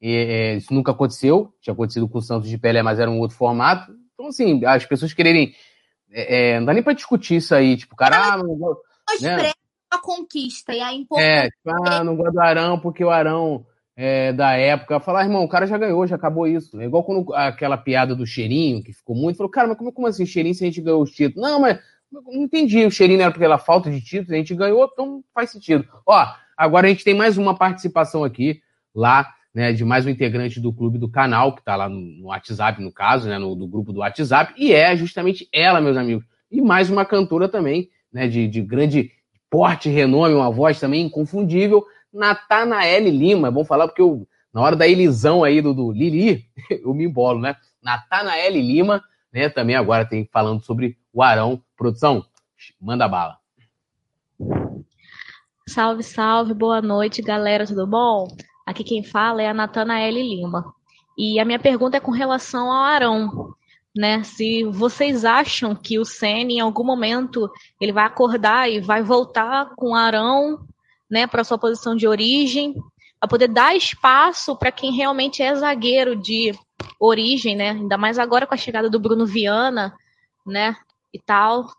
E, 0.00 0.10
é, 0.10 0.54
isso 0.56 0.72
nunca 0.72 0.92
aconteceu, 0.92 1.52
tinha 1.60 1.74
acontecido 1.74 2.08
com 2.08 2.18
o 2.18 2.22
Santos 2.22 2.48
de 2.48 2.58
Pelé, 2.58 2.82
mas 2.82 2.98
era 2.98 3.10
um 3.10 3.18
outro 3.18 3.36
formato. 3.36 3.92
Então, 4.14 4.28
assim, 4.28 4.64
as 4.64 4.84
pessoas 4.84 5.12
quererem. 5.12 5.54
É, 6.10 6.58
não 6.60 6.66
dá 6.66 6.72
nem 6.72 6.82
pra 6.82 6.92
discutir 6.92 7.36
isso 7.36 7.54
aí, 7.54 7.76
tipo, 7.76 7.96
cara, 7.96 8.34
ah, 8.34 8.42
né? 9.20 9.52
A 9.94 10.00
conquista 10.00 10.72
e 10.72 10.80
a 10.80 10.92
importância. 10.92 11.46
É, 11.46 11.50
ah, 11.88 12.04
não 12.04 12.16
gosto 12.16 12.32
do 12.32 12.40
Arão 12.40 12.78
porque 12.78 13.04
o 13.04 13.10
Arão 13.10 13.64
é, 13.96 14.32
da 14.32 14.52
época. 14.52 15.00
Falar, 15.00 15.20
ah, 15.20 15.24
irmão, 15.24 15.44
o 15.44 15.48
cara 15.48 15.66
já 15.66 15.78
ganhou, 15.78 16.06
já 16.06 16.16
acabou 16.16 16.46
isso. 16.46 16.80
É 16.80 16.84
igual 16.84 17.04
quando 17.04 17.32
aquela 17.34 17.76
piada 17.76 18.14
do 18.14 18.26
cheirinho, 18.26 18.82
que 18.82 18.92
ficou 18.92 19.14
muito, 19.14 19.36
falou, 19.36 19.50
cara, 19.50 19.68
mas 19.68 19.78
como, 19.78 19.92
como 19.92 20.06
assim, 20.06 20.26
cheirinho 20.26 20.54
se 20.54 20.64
a 20.64 20.66
gente 20.66 20.80
ganhou 20.80 21.02
os 21.02 21.10
títulos? 21.10 21.48
Não, 21.48 21.60
mas 21.60 21.78
não 22.10 22.42
entendi. 22.42 22.84
O 22.84 22.90
cheirinho 22.90 23.22
era 23.22 23.44
era 23.44 23.58
falta 23.58 23.90
de 23.90 24.00
títulos, 24.00 24.32
a 24.32 24.36
gente 24.36 24.54
ganhou, 24.54 24.88
então 24.92 25.22
faz 25.32 25.50
sentido. 25.50 25.86
Ó, 26.06 26.26
agora 26.56 26.86
a 26.86 26.90
gente 26.90 27.04
tem 27.04 27.14
mais 27.14 27.38
uma 27.38 27.56
participação 27.56 28.24
aqui, 28.24 28.60
lá, 28.94 29.32
né, 29.54 29.72
de 29.72 29.84
mais 29.84 30.04
um 30.04 30.10
integrante 30.10 30.60
do 30.60 30.72
clube 30.72 30.98
do 30.98 31.08
canal, 31.08 31.54
que 31.54 31.62
tá 31.62 31.76
lá 31.76 31.88
no, 31.88 32.00
no 32.00 32.26
WhatsApp, 32.26 32.82
no 32.82 32.92
caso, 32.92 33.28
né, 33.28 33.38
no 33.38 33.54
do 33.54 33.68
grupo 33.68 33.92
do 33.92 34.00
WhatsApp, 34.00 34.52
e 34.56 34.72
é 34.72 34.96
justamente 34.96 35.48
ela, 35.52 35.80
meus 35.80 35.96
amigos. 35.96 36.24
E 36.50 36.60
mais 36.60 36.90
uma 36.90 37.04
cantora 37.04 37.48
também, 37.48 37.88
né, 38.12 38.26
de, 38.26 38.48
de 38.48 38.60
grande 38.60 39.12
porte, 39.54 39.88
renome, 39.88 40.34
uma 40.34 40.50
voz 40.50 40.80
também 40.80 41.06
inconfundível, 41.06 41.86
Natanael 42.12 43.04
Lima. 43.04 43.52
Vamos 43.52 43.68
falar 43.68 43.86
porque 43.86 44.02
eu, 44.02 44.26
na 44.52 44.60
hora 44.60 44.74
da 44.74 44.88
elisão 44.88 45.44
aí 45.44 45.62
do, 45.62 45.72
do 45.72 45.92
Lili, 45.92 46.44
eu 46.68 46.92
me 46.92 47.04
embolo, 47.04 47.38
né? 47.38 47.54
Natanael 47.80 48.50
Lima, 48.50 49.00
né? 49.32 49.48
Também 49.48 49.76
agora 49.76 50.04
tem 50.04 50.28
falando 50.32 50.60
sobre 50.60 50.98
o 51.12 51.22
Arão. 51.22 51.62
Produção, 51.76 52.24
manda 52.80 53.06
bala. 53.06 53.38
Salve, 55.68 56.02
salve, 56.02 56.52
boa 56.52 56.82
noite, 56.82 57.22
galera, 57.22 57.64
tudo 57.64 57.86
bom? 57.86 58.26
Aqui 58.66 58.82
quem 58.82 59.04
fala 59.04 59.40
é 59.40 59.46
a 59.46 59.54
Natanael 59.54 60.14
Lima. 60.14 60.74
E 61.16 61.38
a 61.38 61.44
minha 61.44 61.60
pergunta 61.60 61.96
é 61.96 62.00
com 62.00 62.10
relação 62.10 62.72
ao 62.72 62.82
Arão 62.82 63.54
né? 63.94 64.22
Se 64.24 64.64
vocês 64.64 65.24
acham 65.24 65.74
que 65.74 65.98
o 65.98 66.04
Ceni 66.04 66.54
em 66.54 66.60
algum 66.60 66.84
momento 66.84 67.50
ele 67.80 67.92
vai 67.92 68.04
acordar 68.04 68.70
e 68.70 68.80
vai 68.80 69.02
voltar 69.02 69.70
com 69.76 69.94
Arão, 69.94 70.66
né, 71.08 71.26
para 71.26 71.44
sua 71.44 71.58
posição 71.58 71.94
de 71.94 72.08
origem, 72.08 72.74
para 73.20 73.28
poder 73.28 73.48
dar 73.48 73.76
espaço 73.76 74.56
para 74.56 74.72
quem 74.72 74.92
realmente 74.92 75.42
é 75.42 75.54
zagueiro 75.54 76.16
de 76.16 76.52
origem, 76.98 77.54
né? 77.54 77.70
Ainda 77.70 77.96
mais 77.96 78.18
agora 78.18 78.46
com 78.46 78.54
a 78.54 78.58
chegada 78.58 78.90
do 78.90 78.98
Bruno 78.98 79.26
Viana, 79.26 79.94
né? 80.46 80.76
E 81.12 81.18
tal. 81.18 81.70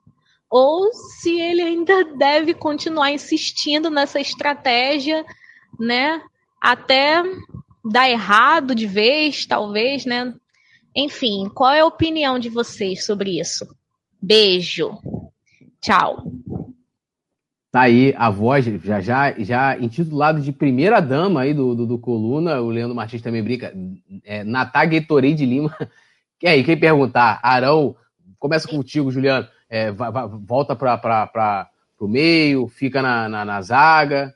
Ou 0.50 0.92
se 0.94 1.40
ele 1.40 1.62
ainda 1.62 2.04
deve 2.16 2.54
continuar 2.54 3.12
insistindo 3.12 3.90
nessa 3.90 4.20
estratégia, 4.20 5.26
né? 5.80 6.22
Até 6.62 7.22
dar 7.84 8.10
errado 8.10 8.74
de 8.74 8.88
vez, 8.88 9.46
talvez, 9.46 10.06
né? 10.06 10.34
Enfim, 10.96 11.50
qual 11.54 11.74
é 11.74 11.82
a 11.82 11.86
opinião 11.86 12.40
de 12.40 12.50
vocês 12.50 13.06
sobre 13.06 13.40
isso? 13.40 13.68
Beijo. 14.22 14.98
Tchau. 15.82 16.24
Tá 17.70 17.82
aí 17.82 18.14
a 18.18 18.30
voz, 18.30 18.64
já, 18.64 19.02
já, 19.02 19.36
já 19.38 19.78
intitulado 19.78 20.40
de 20.40 20.54
primeira 20.54 21.02
dama 21.02 21.42
aí 21.42 21.54
do, 21.54 21.76
do, 21.76 21.86
do 21.86 22.00
Coluna, 22.00 22.62
o 22.62 22.70
Leandro 22.70 22.96
Martins 22.96 23.22
também 23.22 23.44
brinca, 23.44 23.74
é, 24.24 24.46
Natá 24.46 24.86
Gatorade 24.86 25.36
de 25.36 25.46
Lima. 25.46 25.76
E 26.44 26.48
aí, 26.48 26.64
quem 26.64 26.78
perguntar? 26.78 27.40
Arão, 27.42 27.96
começa 28.38 28.68
contigo, 28.68 29.10
Juliano. 29.10 29.48
É, 29.68 29.90
vai, 29.92 30.12
vai, 30.12 30.28
volta 30.28 30.76
para 30.76 31.68
o 32.00 32.08
meio, 32.08 32.68
fica 32.68 33.02
na, 33.02 33.28
na, 33.28 33.44
na, 33.44 33.62
zaga. 33.62 34.36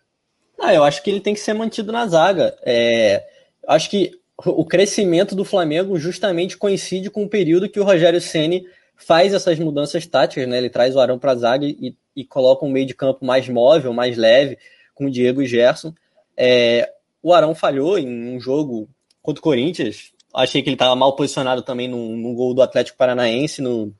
Ah, 0.59 0.73
eu 0.73 0.83
acho 0.83 1.03
que 1.03 1.09
ele 1.11 1.21
tem 1.21 1.35
que 1.35 1.39
ser 1.39 1.53
mantido 1.53 1.91
na 1.91 2.07
zaga. 2.07 2.57
É, 2.65 3.23
acho 3.67 3.91
que 3.91 4.19
o 4.45 4.65
crescimento 4.65 5.35
do 5.35 5.43
Flamengo 5.43 5.97
justamente 5.97 6.57
coincide 6.57 7.09
com 7.09 7.23
o 7.23 7.29
período 7.29 7.67
que 7.67 7.79
o 7.79 7.83
Rogério 7.83 8.21
Ceni 8.21 8.65
faz 8.95 9.33
essas 9.33 9.59
mudanças 9.59 10.05
táticas, 10.05 10.47
né? 10.47 10.57
Ele 10.57 10.69
traz 10.69 10.95
o 10.95 10.99
Arão 10.99 11.19
para 11.19 11.31
a 11.31 11.35
zaga 11.35 11.65
e, 11.65 11.95
e, 12.15 12.25
coloca 12.25 12.65
um 12.65 12.69
meio 12.69 12.85
de 12.85 12.93
campo 12.93 13.25
mais 13.25 13.47
móvel, 13.49 13.93
mais 13.93 14.17
leve, 14.17 14.57
com 14.93 15.05
o 15.05 15.11
Diego 15.11 15.41
e 15.41 15.47
Gerson. 15.47 15.93
É, 16.37 16.91
o 17.21 17.33
Arão 17.33 17.53
falhou 17.53 17.97
em 17.97 18.35
um 18.35 18.39
jogo 18.39 18.89
contra 19.21 19.39
o 19.39 19.43
Corinthians. 19.43 20.11
Achei 20.33 20.61
que 20.61 20.69
ele 20.69 20.75
estava 20.75 20.95
mal 20.95 21.15
posicionado 21.15 21.61
também 21.61 21.87
no, 21.87 22.15
no, 22.15 22.33
gol 22.33 22.53
do 22.53 22.61
Atlético 22.61 22.97
Paranaense 22.97 23.61
no, 23.61 23.93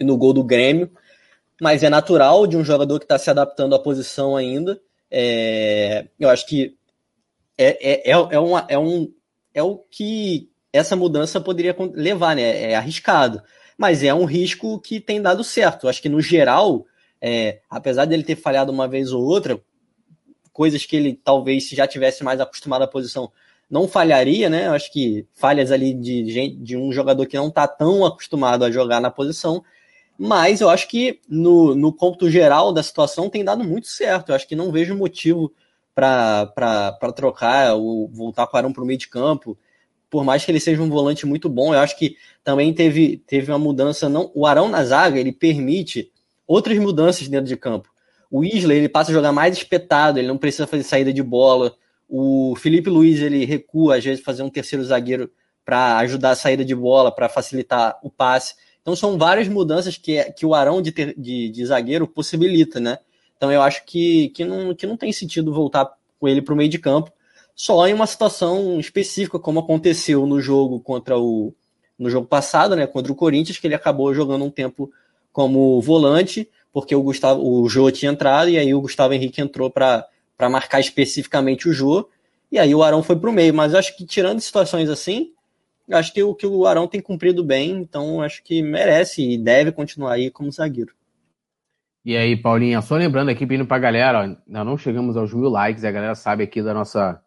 no 0.00 0.16
gol 0.16 0.32
do 0.32 0.42
Grêmio. 0.42 0.90
Mas 1.60 1.82
é 1.82 1.90
natural 1.90 2.46
de 2.46 2.56
um 2.56 2.64
jogador 2.64 2.98
que 2.98 3.04
está 3.04 3.18
se 3.18 3.28
adaptando 3.28 3.74
à 3.74 3.78
posição 3.78 4.36
ainda. 4.36 4.80
É, 5.10 6.06
eu 6.18 6.28
acho 6.28 6.46
que 6.46 6.76
é, 7.58 7.92
é, 7.92 8.10
é, 8.10 8.12
é, 8.12 8.38
uma, 8.38 8.64
é 8.68 8.78
um, 8.78 9.12
é 9.54 9.62
o 9.62 9.76
que 9.76 10.50
essa 10.72 10.94
mudança 10.94 11.40
poderia 11.40 11.76
levar, 11.94 12.36
né? 12.36 12.70
É 12.70 12.76
arriscado. 12.76 13.42
Mas 13.76 14.02
é 14.02 14.12
um 14.12 14.24
risco 14.24 14.78
que 14.80 15.00
tem 15.00 15.20
dado 15.20 15.42
certo. 15.42 15.88
Acho 15.88 16.02
que 16.02 16.08
no 16.08 16.20
geral, 16.20 16.86
é, 17.20 17.60
apesar 17.68 18.04
dele 18.04 18.22
ter 18.22 18.36
falhado 18.36 18.70
uma 18.70 18.86
vez 18.86 19.12
ou 19.12 19.24
outra, 19.24 19.60
coisas 20.52 20.84
que 20.84 20.96
ele 20.96 21.18
talvez 21.24 21.68
se 21.68 21.74
já 21.74 21.86
tivesse 21.86 22.22
mais 22.22 22.40
acostumado 22.40 22.82
à 22.82 22.86
posição 22.86 23.32
não 23.70 23.86
falharia, 23.86 24.50
né? 24.50 24.68
Acho 24.68 24.92
que 24.92 25.24
falhas 25.32 25.70
ali 25.70 25.94
de, 25.94 26.50
de 26.56 26.76
um 26.76 26.92
jogador 26.92 27.24
que 27.26 27.36
não 27.36 27.48
está 27.48 27.68
tão 27.68 28.04
acostumado 28.04 28.64
a 28.64 28.70
jogar 28.70 29.00
na 29.00 29.10
posição. 29.10 29.62
Mas 30.18 30.60
eu 30.60 30.68
acho 30.68 30.88
que 30.88 31.20
no, 31.28 31.74
no 31.74 31.92
cômputo 31.92 32.28
geral 32.28 32.72
da 32.72 32.82
situação 32.82 33.30
tem 33.30 33.44
dado 33.44 33.62
muito 33.62 33.86
certo. 33.86 34.30
Eu 34.30 34.34
acho 34.34 34.46
que 34.46 34.56
não 34.56 34.72
vejo 34.72 34.96
motivo 34.96 35.52
para 36.00 37.12
trocar 37.14 37.74
ou 37.74 38.08
voltar 38.08 38.46
com 38.46 38.56
o 38.56 38.58
Arão 38.58 38.72
para 38.72 38.82
o 38.82 38.86
meio 38.86 38.98
de 38.98 39.08
campo. 39.08 39.58
por 40.08 40.24
mais 40.24 40.44
que 40.44 40.50
ele 40.50 40.58
seja 40.58 40.82
um 40.82 40.90
volante 40.90 41.24
muito 41.26 41.48
bom, 41.48 41.72
eu 41.72 41.80
acho 41.80 41.96
que 41.96 42.16
também 42.42 42.72
teve, 42.74 43.18
teve 43.26 43.52
uma 43.52 43.58
mudança. 43.58 44.08
não 44.08 44.30
O 44.34 44.46
Arão 44.46 44.68
na 44.68 44.82
zaga, 44.84 45.20
ele 45.20 45.32
permite 45.32 46.10
outras 46.46 46.76
mudanças 46.78 47.28
dentro 47.28 47.46
de 47.46 47.56
campo. 47.56 47.88
O 48.30 48.44
Isla, 48.44 48.74
ele 48.74 48.88
passa 48.88 49.10
a 49.10 49.14
jogar 49.14 49.32
mais 49.32 49.56
espetado, 49.56 50.18
ele 50.18 50.28
não 50.28 50.38
precisa 50.38 50.66
fazer 50.66 50.82
saída 50.82 51.12
de 51.12 51.22
bola. 51.22 51.74
O 52.08 52.54
Felipe 52.56 52.90
Luiz, 52.90 53.20
ele 53.20 53.44
recua, 53.44 53.96
às 53.96 54.04
vezes, 54.04 54.24
fazer 54.24 54.42
um 54.42 54.50
terceiro 54.50 54.84
zagueiro 54.84 55.30
para 55.64 55.98
ajudar 55.98 56.30
a 56.30 56.36
saída 56.36 56.64
de 56.64 56.74
bola, 56.74 57.12
para 57.14 57.28
facilitar 57.28 57.98
o 58.02 58.10
passe. 58.10 58.54
Então 58.82 58.96
são 58.96 59.18
várias 59.18 59.46
mudanças 59.46 59.96
que, 59.96 60.24
que 60.32 60.46
o 60.46 60.54
Arão 60.54 60.80
de, 60.80 60.90
ter, 60.90 61.14
de, 61.16 61.48
de 61.50 61.66
zagueiro 61.66 62.06
possibilita, 62.08 62.80
né? 62.80 62.98
Então 63.40 63.50
eu 63.50 63.62
acho 63.62 63.86
que, 63.86 64.28
que, 64.34 64.44
não, 64.44 64.74
que 64.74 64.86
não 64.86 64.98
tem 64.98 65.10
sentido 65.14 65.50
voltar 65.50 65.90
com 66.18 66.28
ele 66.28 66.42
para 66.42 66.52
o 66.52 66.56
meio 66.56 66.68
de 66.68 66.78
campo, 66.78 67.10
só 67.56 67.88
em 67.88 67.94
uma 67.94 68.06
situação 68.06 68.78
específica, 68.78 69.38
como 69.38 69.60
aconteceu 69.60 70.26
no 70.26 70.42
jogo 70.42 70.78
contra 70.78 71.18
o 71.18 71.54
no 71.98 72.10
jogo 72.10 72.26
passado, 72.26 72.76
né, 72.76 72.86
contra 72.86 73.10
o 73.10 73.14
Corinthians, 73.14 73.58
que 73.58 73.66
ele 73.66 73.74
acabou 73.74 74.14
jogando 74.14 74.44
um 74.44 74.50
tempo 74.50 74.90
como 75.32 75.80
volante, 75.80 76.48
porque 76.70 76.94
o 76.94 77.02
Gustavo, 77.02 77.42
o 77.42 77.66
Jô 77.68 77.90
tinha 77.90 78.12
entrado 78.12 78.50
e 78.50 78.58
aí 78.58 78.74
o 78.74 78.80
Gustavo 78.80 79.14
Henrique 79.14 79.40
entrou 79.40 79.70
para 79.70 80.06
marcar 80.50 80.80
especificamente 80.80 81.68
o 81.68 81.72
Jô, 81.72 82.08
e 82.52 82.58
aí 82.58 82.74
o 82.74 82.82
Arão 82.82 83.02
foi 83.02 83.16
para 83.16 83.28
o 83.28 83.32
meio, 83.32 83.54
mas 83.54 83.72
eu 83.72 83.78
acho 83.78 83.96
que 83.96 84.04
tirando 84.04 84.40
situações 84.40 84.88
assim, 84.90 85.32
acho 85.90 86.12
que 86.12 86.22
o 86.22 86.34
que 86.34 86.46
o 86.46 86.66
Arão 86.66 86.86
tem 86.86 87.00
cumprido 87.00 87.42
bem, 87.42 87.70
então 87.70 88.22
acho 88.22 88.42
que 88.42 88.62
merece 88.62 89.22
e 89.22 89.38
deve 89.38 89.72
continuar 89.72 90.12
aí 90.12 90.30
como 90.30 90.52
zagueiro. 90.52 90.94
E 92.10 92.16
aí, 92.16 92.36
Paulinha, 92.36 92.82
só 92.82 92.96
lembrando 92.96 93.28
aqui, 93.28 93.46
pedindo 93.46 93.64
pra 93.64 93.78
galera, 93.78 94.22
ainda 94.22 94.64
não 94.64 94.76
chegamos 94.76 95.16
aos 95.16 95.32
mil 95.32 95.48
likes, 95.48 95.84
a 95.84 95.92
galera 95.92 96.16
sabe 96.16 96.42
aqui 96.42 96.60
da 96.60 96.74
nossa, 96.74 97.22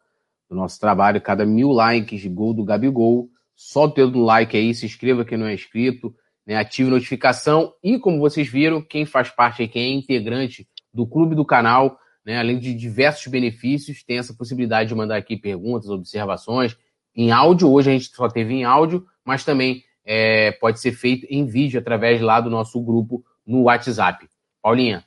do 0.50 0.58
nosso 0.58 0.78
trabalho, 0.78 1.22
cada 1.22 1.46
mil 1.46 1.72
likes, 1.72 2.26
gol 2.26 2.54
do 2.54 2.66
Gabigol, 2.66 3.30
só 3.56 3.86
o 3.86 3.88
dedo 3.88 4.12
no 4.12 4.26
like 4.26 4.58
aí, 4.58 4.76
se 4.76 4.86
inscreva 4.86 5.24
quem 5.24 5.38
não 5.38 5.48
é 5.48 5.54
inscrito, 5.54 6.14
né, 6.46 6.58
ative 6.58 6.90
notificação. 6.90 7.72
E, 7.82 7.98
como 7.98 8.20
vocês 8.20 8.50
viram, 8.50 8.82
quem 8.82 9.06
faz 9.06 9.30
parte 9.30 9.62
aí, 9.62 9.70
quem 9.70 9.84
é 9.84 9.96
integrante 9.96 10.68
do 10.94 11.08
clube 11.08 11.34
do 11.34 11.46
canal, 11.46 11.98
né, 12.26 12.38
além 12.38 12.60
de 12.60 12.74
diversos 12.74 13.28
benefícios, 13.28 14.04
tem 14.04 14.18
essa 14.18 14.34
possibilidade 14.34 14.90
de 14.90 14.96
mandar 14.96 15.16
aqui 15.16 15.38
perguntas, 15.38 15.90
observações, 15.90 16.76
em 17.16 17.32
áudio, 17.32 17.72
hoje 17.72 17.90
a 17.90 17.94
gente 17.94 18.14
só 18.14 18.28
teve 18.28 18.54
em 18.54 18.66
áudio, 18.66 19.06
mas 19.24 19.46
também 19.46 19.82
é, 20.04 20.52
pode 20.52 20.82
ser 20.82 20.92
feito 20.92 21.26
em 21.30 21.46
vídeo 21.46 21.80
através 21.80 22.20
lá 22.20 22.42
do 22.42 22.50
nosso 22.50 22.82
grupo 22.82 23.24
no 23.48 23.62
WhatsApp. 23.62 24.28
Paulinha, 24.64 25.06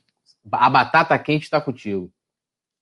a 0.53 0.69
batata 0.69 1.19
quente 1.19 1.45
está 1.45 1.59
contigo. 1.59 2.13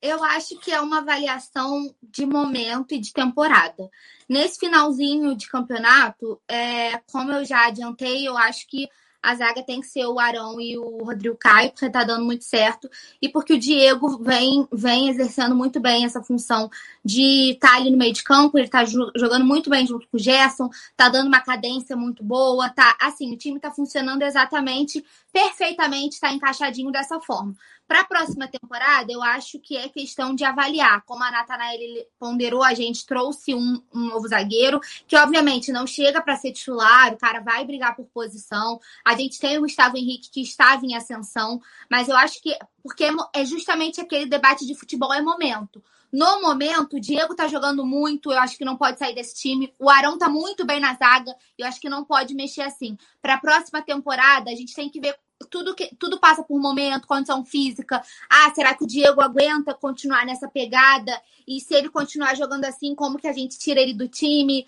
Eu 0.02 0.22
acho 0.22 0.58
que 0.58 0.72
é 0.72 0.80
uma 0.80 0.98
avaliação 0.98 1.94
de 2.02 2.26
momento 2.26 2.92
e 2.92 2.98
de 2.98 3.12
temporada. 3.12 3.88
Nesse 4.28 4.58
finalzinho 4.58 5.34
de 5.36 5.48
campeonato, 5.48 6.42
é, 6.46 6.98
como 7.10 7.32
eu 7.32 7.44
já 7.44 7.68
adiantei, 7.68 8.28
eu 8.28 8.36
acho 8.36 8.66
que 8.66 8.88
a 9.24 9.34
zaga 9.34 9.62
tem 9.62 9.80
que 9.80 9.86
ser 9.86 10.04
o 10.04 10.20
Arão 10.20 10.60
e 10.60 10.76
o 10.76 11.02
Rodrigo 11.02 11.36
Caio, 11.36 11.70
porque 11.70 11.88
tá 11.88 12.04
dando 12.04 12.24
muito 12.24 12.44
certo, 12.44 12.90
e 13.22 13.28
porque 13.28 13.54
o 13.54 13.58
Diego 13.58 14.18
vem, 14.18 14.68
vem 14.70 15.08
exercendo 15.08 15.54
muito 15.54 15.80
bem 15.80 16.04
essa 16.04 16.22
função 16.22 16.70
de 17.02 17.52
estar 17.52 17.70
tá 17.70 17.76
ali 17.76 17.90
no 17.90 17.96
meio 17.96 18.12
de 18.12 18.22
campo, 18.22 18.58
ele 18.58 18.68
tá 18.68 18.84
jogando 18.84 19.44
muito 19.44 19.70
bem 19.70 19.86
junto 19.86 20.06
com 20.08 20.18
o 20.18 20.20
Gerson, 20.20 20.68
tá 20.94 21.08
dando 21.08 21.28
uma 21.28 21.40
cadência 21.40 21.96
muito 21.96 22.22
boa, 22.22 22.68
tá 22.68 22.96
assim, 23.00 23.32
o 23.32 23.36
time 23.38 23.58
tá 23.58 23.70
funcionando 23.70 24.22
exatamente, 24.22 25.02
perfeitamente, 25.32 26.20
tá 26.20 26.30
encaixadinho 26.30 26.92
dessa 26.92 27.18
forma. 27.18 27.54
Para 27.86 28.00
a 28.00 28.04
próxima 28.04 28.48
temporada, 28.48 29.12
eu 29.12 29.22
acho 29.22 29.58
que 29.60 29.76
é 29.76 29.88
questão 29.88 30.34
de 30.34 30.42
avaliar. 30.42 31.02
Como 31.04 31.22
a 31.22 31.30
Natanael 31.30 32.06
ponderou, 32.18 32.62
a 32.62 32.72
gente 32.72 33.04
trouxe 33.04 33.54
um, 33.54 33.82
um 33.94 34.06
novo 34.06 34.26
zagueiro, 34.26 34.80
que 35.06 35.16
obviamente 35.16 35.70
não 35.70 35.86
chega 35.86 36.22
para 36.22 36.36
ser 36.36 36.52
titular, 36.52 37.12
o 37.12 37.18
cara 37.18 37.40
vai 37.40 37.64
brigar 37.64 37.94
por 37.94 38.06
posição. 38.06 38.80
A 39.04 39.14
gente 39.14 39.38
tem 39.38 39.58
o 39.58 39.62
Gustavo 39.62 39.98
Henrique 39.98 40.30
que 40.30 40.40
estava 40.40 40.84
em 40.86 40.94
ascensão, 40.94 41.60
mas 41.90 42.08
eu 42.08 42.16
acho 42.16 42.40
que 42.42 42.56
porque 42.82 43.04
é 43.34 43.44
justamente 43.46 44.00
aquele 44.00 44.26
debate 44.26 44.66
de 44.66 44.74
futebol 44.74 45.12
é 45.12 45.20
momento. 45.20 45.82
No 46.12 46.40
momento, 46.40 46.96
o 46.96 47.00
Diego 47.00 47.34
tá 47.34 47.48
jogando 47.48 47.84
muito, 47.84 48.30
eu 48.30 48.38
acho 48.38 48.56
que 48.56 48.64
não 48.64 48.76
pode 48.76 49.00
sair 49.00 49.16
desse 49.16 49.34
time. 49.34 49.74
O 49.80 49.90
Arão 49.90 50.16
tá 50.16 50.28
muito 50.28 50.64
bem 50.64 50.78
na 50.78 50.94
zaga, 50.94 51.34
eu 51.58 51.66
acho 51.66 51.80
que 51.80 51.88
não 51.88 52.04
pode 52.04 52.34
mexer 52.34 52.60
assim. 52.60 52.96
Para 53.20 53.34
a 53.34 53.40
próxima 53.40 53.82
temporada, 53.82 54.48
a 54.48 54.54
gente 54.54 54.72
tem 54.74 54.88
que 54.88 55.00
ver 55.00 55.16
tudo 55.46 55.74
que 55.74 55.94
tudo 55.96 56.18
passa 56.18 56.42
por 56.42 56.58
momento, 56.60 57.06
condição 57.06 57.44
física. 57.44 58.02
Ah, 58.28 58.52
será 58.54 58.74
que 58.74 58.84
o 58.84 58.86
Diego 58.86 59.20
aguenta 59.20 59.74
continuar 59.74 60.24
nessa 60.24 60.48
pegada? 60.48 61.20
E 61.46 61.60
se 61.60 61.74
ele 61.74 61.88
continuar 61.88 62.34
jogando 62.34 62.64
assim, 62.64 62.94
como 62.94 63.18
que 63.18 63.28
a 63.28 63.32
gente 63.32 63.58
tira 63.58 63.80
ele 63.80 63.94
do 63.94 64.08
time? 64.08 64.66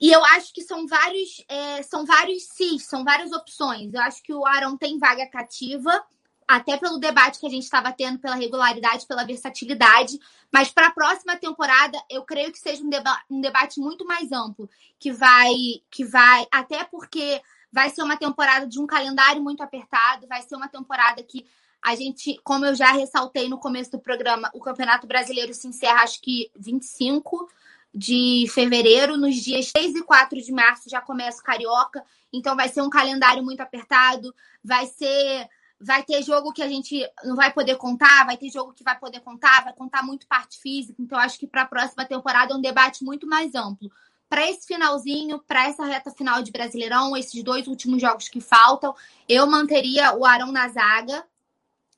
E 0.00 0.10
eu 0.10 0.24
acho 0.24 0.52
que 0.52 0.62
são 0.62 0.86
vários, 0.86 1.42
é, 1.48 1.82
são 1.82 2.04
vários 2.04 2.44
cis, 2.44 2.84
são 2.84 3.04
várias 3.04 3.32
opções. 3.32 3.94
Eu 3.94 4.02
acho 4.02 4.22
que 4.22 4.34
o 4.34 4.44
Arão 4.44 4.76
tem 4.76 4.98
vaga 4.98 5.26
cativa, 5.26 6.04
até 6.46 6.76
pelo 6.76 6.98
debate 6.98 7.38
que 7.38 7.46
a 7.46 7.50
gente 7.50 7.62
estava 7.62 7.92
tendo, 7.92 8.18
pela 8.18 8.34
regularidade, 8.34 9.06
pela 9.06 9.24
versatilidade. 9.24 10.18
Mas 10.52 10.70
para 10.70 10.88
a 10.88 10.92
próxima 10.92 11.36
temporada, 11.36 11.98
eu 12.10 12.22
creio 12.22 12.52
que 12.52 12.58
seja 12.58 12.82
um, 12.82 12.88
deba 12.88 13.18
um 13.30 13.40
debate 13.40 13.80
muito 13.80 14.04
mais 14.04 14.30
amplo, 14.30 14.68
que 14.98 15.12
vai, 15.12 15.52
que 15.90 16.04
vai, 16.04 16.46
até 16.50 16.84
porque 16.84 17.40
Vai 17.74 17.90
ser 17.90 18.04
uma 18.04 18.16
temporada 18.16 18.68
de 18.68 18.78
um 18.78 18.86
calendário 18.86 19.42
muito 19.42 19.60
apertado, 19.60 20.28
vai 20.28 20.40
ser 20.42 20.54
uma 20.54 20.68
temporada 20.68 21.20
que 21.24 21.44
a 21.82 21.96
gente, 21.96 22.40
como 22.44 22.64
eu 22.64 22.72
já 22.72 22.92
ressaltei 22.92 23.48
no 23.48 23.58
começo 23.58 23.90
do 23.90 23.98
programa, 23.98 24.48
o 24.54 24.60
Campeonato 24.60 25.08
Brasileiro 25.08 25.52
se 25.52 25.66
encerra 25.66 26.04
acho 26.04 26.22
que 26.22 26.52
25 26.54 27.50
de 27.92 28.46
fevereiro, 28.54 29.16
nos 29.16 29.34
dias 29.34 29.72
3 29.72 29.96
e 29.96 30.02
4 30.04 30.40
de 30.40 30.52
março 30.52 30.88
já 30.88 31.00
começa 31.00 31.40
o 31.40 31.44
Carioca, 31.44 32.04
então 32.32 32.54
vai 32.54 32.68
ser 32.68 32.80
um 32.80 32.88
calendário 32.88 33.42
muito 33.42 33.60
apertado, 33.60 34.32
vai 34.62 34.86
ser 34.86 35.48
vai 35.80 36.04
ter 36.04 36.22
jogo 36.22 36.52
que 36.52 36.62
a 36.62 36.68
gente 36.68 37.04
não 37.24 37.34
vai 37.34 37.52
poder 37.52 37.76
contar, 37.76 38.24
vai 38.24 38.36
ter 38.36 38.50
jogo 38.50 38.72
que 38.72 38.84
vai 38.84 38.96
poder 38.96 39.18
contar, 39.18 39.64
vai 39.64 39.72
contar 39.72 40.04
muito 40.04 40.28
parte 40.28 40.60
física, 40.60 41.02
então 41.02 41.18
acho 41.18 41.40
que 41.40 41.46
para 41.46 41.62
a 41.62 41.66
próxima 41.66 42.04
temporada 42.04 42.54
é 42.54 42.56
um 42.56 42.60
debate 42.60 43.02
muito 43.02 43.26
mais 43.26 43.52
amplo 43.56 43.90
para 44.28 44.48
esse 44.50 44.66
finalzinho, 44.66 45.38
para 45.38 45.68
essa 45.68 45.84
reta 45.84 46.10
final 46.10 46.42
de 46.42 46.50
Brasileirão, 46.50 47.16
esses 47.16 47.42
dois 47.42 47.66
últimos 47.66 48.00
jogos 48.00 48.28
que 48.28 48.40
faltam, 48.40 48.94
eu 49.28 49.46
manteria 49.46 50.14
o 50.16 50.24
Arão 50.24 50.50
na 50.50 50.68
zaga 50.68 51.24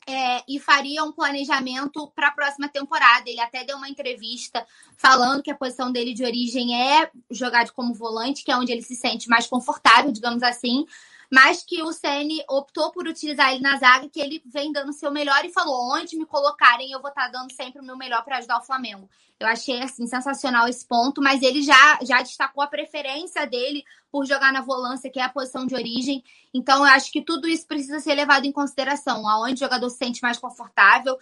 é, 0.09 0.43
e 0.49 0.61
faria 0.61 1.03
um 1.03 1.13
planejamento 1.13 2.11
para 2.15 2.29
a 2.29 2.33
próxima 2.33 2.69
temporada. 2.69 3.29
Ele 3.29 3.41
até 3.41 3.65
deu 3.65 3.77
uma 3.77 3.89
entrevista 3.89 4.65
falando 4.97 5.43
que 5.43 5.51
a 5.51 5.57
posição 5.57 5.91
dele 5.91 6.15
de 6.15 6.25
origem 6.25 6.81
é 6.81 7.11
jogar 7.31 7.71
como 7.71 7.95
volante, 7.95 8.45
que 8.45 8.53
é 8.53 8.57
onde 8.57 8.71
ele 8.71 8.83
se 8.83 8.95
sente 8.95 9.29
mais 9.29 9.47
confortável, 9.47 10.13
digamos 10.13 10.43
assim 10.43 10.87
mas 11.31 11.63
que 11.63 11.83
o 11.83 11.93
Ceni 11.93 12.43
optou 12.49 12.91
por 12.91 13.07
utilizar 13.07 13.53
ele 13.53 13.63
na 13.63 13.77
zaga, 13.77 14.09
que 14.09 14.21
ele 14.21 14.43
vem 14.47 14.73
dando 14.73 14.91
o 14.91 14.93
seu 14.93 15.11
melhor 15.11 15.45
e 15.45 15.53
falou: 15.53 15.95
onde 15.95 16.17
me 16.17 16.27
colocarem, 16.27 16.91
eu 16.93 17.01
vou 17.01 17.11
estar 17.11 17.27
tá 17.27 17.39
dando 17.39 17.53
sempre 17.53 17.81
o 17.81 17.85
meu 17.85 17.97
melhor 17.97 18.25
para 18.25 18.39
ajudar 18.39 18.59
o 18.59 18.65
Flamengo. 18.65 19.09
Eu 19.39 19.47
achei 19.47 19.83
assim 19.83 20.07
sensacional 20.07 20.67
esse 20.67 20.87
ponto, 20.87 21.21
mas 21.21 21.43
ele 21.43 21.63
já, 21.63 21.99
já 22.03 22.23
destacou 22.23 22.63
a 22.63 22.67
preferência 22.67 23.47
dele 23.47 23.85
por 24.11 24.25
jogar 24.25 24.51
na 24.53 24.63
volância, 24.63 25.11
que 25.11 25.21
é 25.21 25.23
a 25.23 25.29
posição 25.29 25.67
de 25.67 25.75
origem. 25.75 26.25
Então, 26.55 26.79
eu 26.79 26.93
acho 26.93 27.13
que 27.13 27.21
tudo 27.21 27.47
isso 27.47 27.67
precisa 27.67 28.01
ser 28.01 28.15
levado 28.15 28.47
em 28.47 28.53
consideração, 28.53 29.29
aonde 29.29 29.55
o 29.55 29.59
jogador 29.59 29.91
se 29.91 29.99
sente 29.99 30.23
mais 30.23 30.39
confortável 30.39 31.19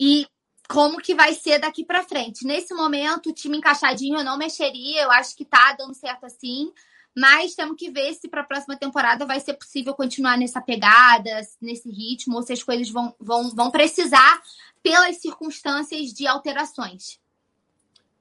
e 0.00 0.26
como 0.68 1.00
que 1.00 1.14
vai 1.14 1.34
ser 1.34 1.58
daqui 1.58 1.84
para 1.84 2.04
frente. 2.04 2.46
Nesse 2.46 2.72
momento, 2.74 3.30
o 3.30 3.32
time 3.32 3.58
encaixadinho 3.58 4.18
eu 4.18 4.24
não 4.24 4.38
mexeria, 4.38 5.02
eu 5.02 5.10
acho 5.10 5.34
que 5.34 5.44
tá 5.44 5.74
dando 5.78 5.94
certo 5.94 6.24
assim. 6.24 6.72
Mas 7.18 7.56
temos 7.56 7.76
que 7.76 7.90
ver 7.90 8.14
se 8.14 8.28
para 8.28 8.42
a 8.42 8.44
próxima 8.44 8.76
temporada 8.76 9.26
vai 9.26 9.40
ser 9.40 9.54
possível 9.54 9.92
continuar 9.92 10.38
nessa 10.38 10.60
pegada, 10.60 11.30
nesse 11.60 11.90
ritmo, 11.90 12.36
ou 12.36 12.42
se 12.42 12.52
as 12.52 12.62
coisas 12.62 12.88
vão, 12.90 13.12
vão, 13.18 13.50
vão 13.50 13.72
precisar 13.72 14.40
pelas 14.80 15.16
circunstâncias 15.16 16.12
de 16.12 16.28
alterações. 16.28 17.18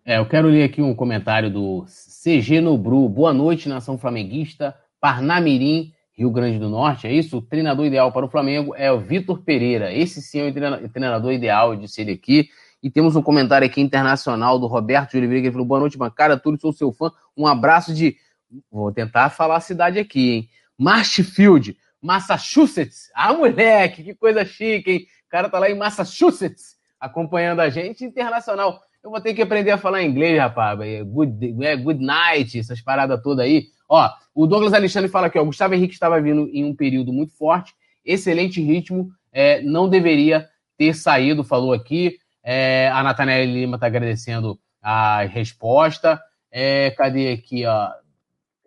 É, 0.04 0.18
eu 0.18 0.26
quero 0.26 0.48
ler 0.48 0.64
aqui 0.64 0.82
um 0.82 0.96
comentário 0.96 1.52
do 1.52 1.86
CG 1.86 2.60
Nobru. 2.60 3.08
Boa 3.08 3.32
noite, 3.32 3.70
nação 3.70 4.00
flamenguista. 4.00 4.76
Parnamirim, 5.00 5.94
Rio 6.14 6.32
Grande 6.32 6.58
do 6.58 6.68
Norte, 6.68 7.06
é 7.06 7.14
isso? 7.14 7.38
O 7.38 7.42
treinador 7.42 7.86
ideal 7.86 8.12
para 8.12 8.26
o 8.26 8.30
Flamengo 8.30 8.74
é 8.76 8.92
o 8.92 9.00
Vitor 9.00 9.44
Pereira. 9.44 9.94
Esse 9.94 10.24
sim 10.24 10.40
é 10.40 10.50
o 10.50 10.90
treinador 10.90 11.32
ideal, 11.32 11.76
disse 11.76 12.02
ele 12.02 12.14
aqui. 12.14 12.50
E 12.82 12.90
temos 12.90 13.16
um 13.16 13.22
comentário 13.22 13.68
aqui 13.68 13.80
internacional 13.80 14.58
do 14.58 14.66
Roberto 14.66 15.12
de 15.12 15.18
Oliveira, 15.18 15.44
que 15.44 15.52
falou: 15.52 15.68
Boa 15.68 15.82
noite, 15.82 16.00
bancada, 16.00 16.36
tudo, 16.36 16.60
sou 16.60 16.74
seu 16.74 16.92
fã. 16.92 17.12
Um 17.36 17.46
abraço 17.46 17.94
de 17.94 18.18
Vou 18.72 18.92
tentar 18.92 19.30
falar 19.30 19.58
a 19.58 19.62
cidade 19.62 20.00
aqui, 20.00 20.32
hein? 20.32 20.50
Marshfield, 20.78 21.78
Massachusetts. 22.02 23.10
Ah, 23.16 23.34
moleque, 23.34 24.04
que 24.04 24.16
coisa 24.16 24.46
chique, 24.46 24.92
hein? 24.92 25.08
O 25.26 25.30
cara 25.30 25.50
tá 25.50 25.60
lá 25.60 25.70
em 25.70 25.78
Massachusetts 25.78 26.78
acompanhando 27.00 27.60
a 27.60 27.70
gente 27.70 28.06
internacional. 28.06 28.82
Eu 29.04 29.12
vou 29.12 29.22
ter 29.22 29.34
que 29.34 29.42
aprender 29.42 29.72
a 29.72 29.78
falar 29.78 30.04
inglês, 30.04 30.40
rapaz. 30.40 30.80
É 30.82 31.04
good, 31.04 31.64
é, 31.64 31.76
good 31.76 32.04
night, 32.04 32.60
essas 32.60 32.82
paradas 32.82 33.22
todas 33.22 33.46
aí. 33.46 33.68
Ó, 33.90 34.10
o 34.34 34.46
Douglas 34.46 34.74
Alexandre 34.74 35.10
fala 35.10 35.28
aqui, 35.28 35.40
ó, 35.40 35.44
o 35.44 35.46
Gustavo 35.46 35.74
Henrique 35.74 35.94
estava 35.94 36.20
vindo 36.22 36.50
em 36.52 36.66
um 36.66 36.76
período 36.76 37.14
muito 37.14 37.34
forte, 37.38 37.74
excelente 38.04 38.62
ritmo, 38.62 39.10
é, 39.32 39.62
não 39.62 39.88
deveria 39.88 40.48
ter 40.78 40.94
saído, 40.94 41.44
falou 41.44 41.74
aqui. 41.74 42.18
É, 42.44 42.90
a 42.94 43.04
Nathaniel 43.04 43.46
Lima 43.46 43.76
está 43.76 43.88
agradecendo 43.88 44.60
a 44.82 45.24
resposta. 45.24 46.22
É, 46.52 46.92
cadê 46.92 47.32
aqui, 47.34 47.66
ó? 47.66 47.90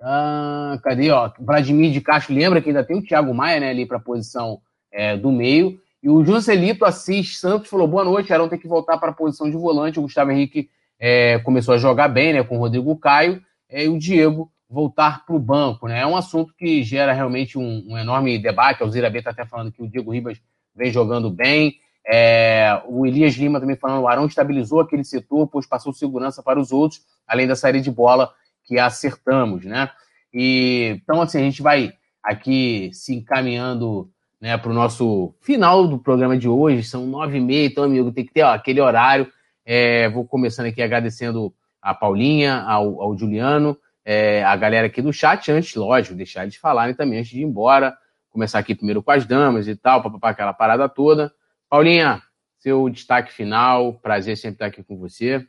Ah, 0.03 0.79
cadê, 0.83 1.11
ó? 1.11 1.31
Vladimir 1.39 1.93
de 1.93 2.01
Castro 2.01 2.35
lembra 2.35 2.61
que 2.61 2.69
ainda 2.71 2.85
tem 2.85 2.99
o 2.99 3.03
Thiago 3.03 3.35
Maia, 3.35 3.61
né, 3.61 3.71
ali 3.71 3.85
para 3.85 3.99
a 3.99 4.01
posição 4.01 4.61
é, 4.91 5.17
do 5.17 5.31
meio. 5.31 5.79
E 6.03 6.09
o 6.09 6.25
Joselito 6.25 6.85
Assis 6.85 7.39
Santos 7.39 7.69
falou: 7.69 7.87
boa 7.87 8.05
noite, 8.05 8.33
Arão 8.33 8.49
tem 8.49 8.59
que 8.59 8.69
voltar 8.69 8.99
para 8.99 9.11
a 9.11 9.15
posição 9.15 9.51
de 9.51 9.57
volante. 9.57 9.99
O 9.99 10.03
Gustavo 10.03 10.31
Henrique 10.31 10.71
é, 10.99 11.39
começou 11.41 11.75
a 11.75 11.79
jogar 11.79 12.09
bem, 12.09 12.33
né, 12.33 12.43
com 12.43 12.57
o 12.57 12.61
Rodrigo 12.61 12.97
Caio. 12.97 13.43
É, 13.69 13.85
e 13.85 13.89
o 13.89 13.99
Diego 13.99 14.51
voltar 14.69 15.25
para 15.27 15.35
o 15.35 15.39
banco, 15.39 15.87
né? 15.89 16.01
É 16.01 16.07
um 16.07 16.17
assunto 16.17 16.55
que 16.57 16.83
gera 16.83 17.13
realmente 17.13 17.59
um, 17.59 17.85
um 17.89 17.99
enorme 17.99 18.39
debate. 18.39 18.81
O 18.81 18.85
Alzira 18.85 19.11
B 19.11 19.19
está 19.19 19.31
até 19.31 19.45
falando 19.45 19.73
que 19.73 19.83
o 19.83 19.89
Diego 19.89 20.13
Ribas 20.13 20.41
vem 20.75 20.91
jogando 20.91 21.29
bem. 21.29 21.75
É, 22.07 22.81
o 22.87 23.05
Elias 23.05 23.35
Lima 23.35 23.61
também 23.61 23.77
falando, 23.77 24.03
o 24.03 24.09
Arão 24.09 24.27
estabilizou 24.27 24.81
aquele 24.81 25.05
setor, 25.05 25.47
pois 25.49 25.67
passou 25.67 25.93
segurança 25.93 26.43
para 26.43 26.59
os 26.59 26.73
outros, 26.73 27.03
além 27.27 27.47
da 27.47 27.55
saída 27.55 27.81
de 27.81 27.91
bola 27.91 28.33
que 28.71 28.79
acertamos, 28.79 29.65
né? 29.65 29.91
E, 30.33 31.01
então, 31.03 31.21
assim, 31.21 31.39
a 31.39 31.43
gente 31.43 31.61
vai 31.61 31.93
aqui 32.23 32.89
se 32.93 33.13
encaminhando 33.17 34.09
né, 34.41 34.57
para 34.57 34.71
o 34.71 34.75
nosso 34.75 35.35
final 35.41 35.89
do 35.89 35.99
programa 35.99 36.39
de 36.39 36.49
hoje, 36.49 36.85
são 36.85 37.05
nove 37.05 37.39
e 37.39 37.41
meia, 37.41 37.67
então, 37.67 37.83
amigo, 37.83 38.13
tem 38.13 38.25
que 38.25 38.33
ter 38.33 38.45
ó, 38.45 38.53
aquele 38.53 38.81
horário. 38.81 39.27
É, 39.67 40.09
vou 40.09 40.25
começando 40.25 40.67
aqui 40.67 40.81
agradecendo 40.81 41.53
a 41.83 41.93
Paulinha, 41.93 42.61
ao, 42.63 43.03
ao 43.03 43.19
Juliano, 43.19 43.77
é, 44.05 44.45
a 44.45 44.55
galera 44.55 44.87
aqui 44.87 45.03
do 45.03 45.13
chat, 45.13 45.51
antes, 45.51 45.75
lógico, 45.75 46.15
deixar 46.15 46.45
eles 46.45 46.55
falarem 46.55 46.95
também 46.95 47.19
antes 47.19 47.33
de 47.33 47.41
ir 47.41 47.45
embora. 47.45 47.97
Começar 48.31 48.61
aqui 48.61 48.73
primeiro 48.73 49.03
com 49.03 49.11
as 49.11 49.27
damas 49.27 49.67
e 49.67 49.75
tal, 49.75 50.01
para 50.01 50.31
aquela 50.31 50.53
parada 50.53 50.89
toda. 50.89 51.33
Paulinha, 51.69 52.23
seu 52.59 52.89
destaque 52.89 53.33
final, 53.33 53.95
prazer 53.95 54.37
sempre 54.37 54.55
estar 54.55 54.67
aqui 54.67 54.85
com 54.85 54.97
você. 54.97 55.45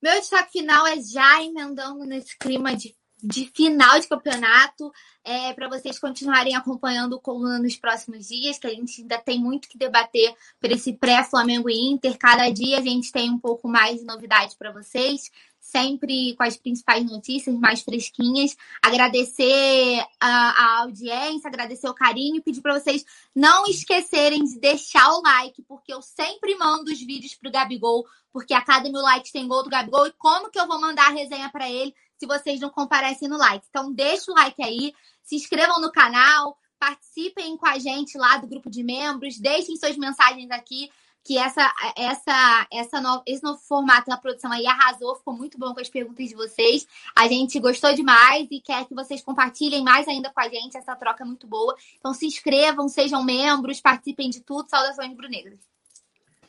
Meu 0.00 0.14
destaque 0.14 0.52
final 0.52 0.86
é 0.86 1.00
já 1.00 1.42
emendando 1.42 2.04
nesse 2.04 2.36
clima 2.38 2.74
de, 2.76 2.94
de 3.22 3.50
final 3.54 3.98
de 3.98 4.06
campeonato, 4.06 4.92
é, 5.24 5.52
para 5.52 5.68
vocês 5.68 5.98
continuarem 5.98 6.54
acompanhando 6.54 7.14
o 7.14 7.20
Coluna 7.20 7.58
nos 7.58 7.76
próximos 7.76 8.28
dias, 8.28 8.58
que 8.58 8.66
a 8.66 8.70
gente 8.70 9.02
ainda 9.02 9.18
tem 9.18 9.40
muito 9.40 9.68
que 9.68 9.76
debater 9.76 10.34
para 10.60 10.72
esse 10.72 10.92
pré-Flamengo 10.92 11.68
e 11.68 11.90
Inter. 11.90 12.16
Cada 12.16 12.48
dia 12.50 12.78
a 12.78 12.82
gente 12.82 13.10
tem 13.10 13.28
um 13.30 13.38
pouco 13.38 13.68
mais 13.68 13.98
de 13.98 14.04
novidade 14.04 14.56
para 14.56 14.72
vocês 14.72 15.30
sempre 15.68 16.34
com 16.36 16.42
as 16.42 16.56
principais 16.56 17.04
notícias 17.04 17.54
mais 17.58 17.82
fresquinhas. 17.82 18.56
Agradecer 18.82 20.04
a, 20.18 20.28
a 20.28 20.80
audiência, 20.80 21.48
agradecer 21.48 21.88
o 21.88 21.94
carinho 21.94 22.36
e 22.36 22.40
pedir 22.40 22.62
para 22.62 22.78
vocês 22.78 23.04
não 23.34 23.66
esquecerem 23.66 24.42
de 24.44 24.58
deixar 24.58 25.12
o 25.12 25.22
like, 25.22 25.62
porque 25.62 25.92
eu 25.92 26.00
sempre 26.00 26.56
mando 26.56 26.90
os 26.90 26.98
vídeos 26.98 27.34
pro 27.34 27.50
Gabigol, 27.50 28.06
porque 28.32 28.54
a 28.54 28.62
cada 28.62 28.88
mil 28.88 29.02
likes 29.02 29.30
tem 29.30 29.46
gol 29.46 29.62
do 29.62 29.70
Gabigol. 29.70 30.06
E 30.06 30.12
como 30.12 30.50
que 30.50 30.58
eu 30.58 30.66
vou 30.66 30.80
mandar 30.80 31.08
a 31.08 31.14
resenha 31.14 31.50
para 31.50 31.70
ele 31.70 31.94
se 32.18 32.26
vocês 32.26 32.58
não 32.58 32.70
comparecem 32.70 33.28
no 33.28 33.36
like? 33.36 33.66
Então, 33.68 33.92
deixa 33.92 34.30
o 34.30 34.34
like 34.34 34.62
aí, 34.62 34.94
se 35.22 35.36
inscrevam 35.36 35.80
no 35.80 35.92
canal, 35.92 36.56
participem 36.78 37.56
com 37.56 37.66
a 37.66 37.78
gente 37.78 38.16
lá 38.16 38.38
do 38.38 38.46
grupo 38.46 38.70
de 38.70 38.82
membros, 38.82 39.38
deixem 39.38 39.76
suas 39.76 39.96
mensagens 39.96 40.50
aqui 40.50 40.90
que 41.24 41.36
essa, 41.36 41.70
essa, 41.96 42.66
essa 42.72 43.00
no, 43.00 43.22
esse 43.26 43.42
novo 43.42 43.58
formato 43.58 44.08
da 44.08 44.16
produção 44.16 44.50
aí 44.50 44.66
arrasou, 44.66 45.16
ficou 45.16 45.34
muito 45.34 45.58
bom 45.58 45.74
com 45.74 45.80
as 45.80 45.88
perguntas 45.88 46.28
de 46.28 46.34
vocês. 46.34 46.86
A 47.14 47.28
gente 47.28 47.60
gostou 47.60 47.94
demais 47.94 48.48
e 48.50 48.60
quer 48.60 48.86
que 48.86 48.94
vocês 48.94 49.22
compartilhem 49.22 49.84
mais 49.84 50.08
ainda 50.08 50.30
com 50.30 50.40
a 50.40 50.48
gente. 50.48 50.76
Essa 50.76 50.96
troca 50.96 51.22
é 51.22 51.26
muito 51.26 51.46
boa. 51.46 51.74
Então 51.98 52.14
se 52.14 52.26
inscrevam, 52.26 52.88
sejam 52.88 53.22
membros, 53.22 53.80
participem 53.80 54.30
de 54.30 54.40
tudo. 54.40 54.68
Saudações 54.68 55.14
brunegras. 55.14 55.58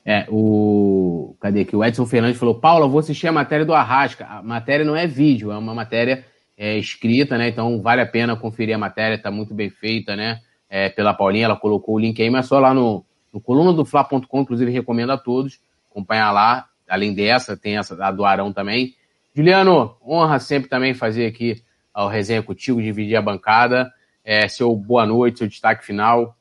É, 0.06 0.26
o. 0.30 1.36
Cadê 1.40 1.62
aqui? 1.62 1.76
O 1.76 1.84
Edson 1.84 2.06
Fernandes 2.06 2.40
falou: 2.40 2.56
Paula, 2.56 2.88
vou 2.88 3.00
assistir 3.00 3.28
a 3.28 3.32
matéria 3.32 3.66
do 3.66 3.74
Arrasca. 3.74 4.26
A 4.26 4.42
matéria 4.42 4.86
não 4.86 4.96
é 4.96 5.06
vídeo, 5.06 5.52
é 5.52 5.58
uma 5.58 5.76
matéria 5.76 6.26
é, 6.58 6.78
escrita, 6.78 7.38
né? 7.38 7.50
Então 7.50 7.82
vale 7.82 8.02
a 8.02 8.06
pena 8.06 8.36
conferir 8.36 8.76
a 8.76 8.78
matéria, 8.80 9.22
tá 9.22 9.30
muito 9.30 9.54
bem 9.54 9.70
feita, 9.70 10.16
né? 10.16 10.40
É, 10.70 10.90
pela 10.90 11.14
Paulinha, 11.14 11.46
ela 11.46 11.56
colocou 11.56 11.96
o 11.96 12.00
link 12.00 12.22
aí, 12.22 12.30
mas 12.30 12.46
só 12.46 12.60
lá 12.60 12.74
no, 12.74 13.06
no 13.34 13.40
coluna 13.40 13.74
do 13.74 13.86
Fla.com, 13.86 14.42
inclusive 14.42 14.72
recomendo 14.72 15.12
a 15.12 15.18
todos 15.18 15.60
acompanhar 15.90 16.32
lá. 16.32 16.68
Além 16.88 17.14
dessa, 17.14 17.56
tem 17.56 17.78
essa 17.78 17.96
a 18.04 18.12
do 18.12 18.26
Arão 18.26 18.52
também. 18.52 18.96
Juliano, 19.36 19.96
honra 20.06 20.40
sempre 20.40 20.70
também 20.70 20.94
fazer 20.94 21.28
aqui 21.28 21.62
o 21.96 22.08
resenha 22.08 22.42
contigo, 22.42 22.82
dividir 22.82 23.16
a 23.16 23.22
bancada. 23.22 23.92
É, 24.24 24.48
seu 24.48 24.76
boa 24.76 25.06
noite, 25.06 25.40
seu 25.40 25.48
destaque 25.48 25.86
final. 25.86 26.36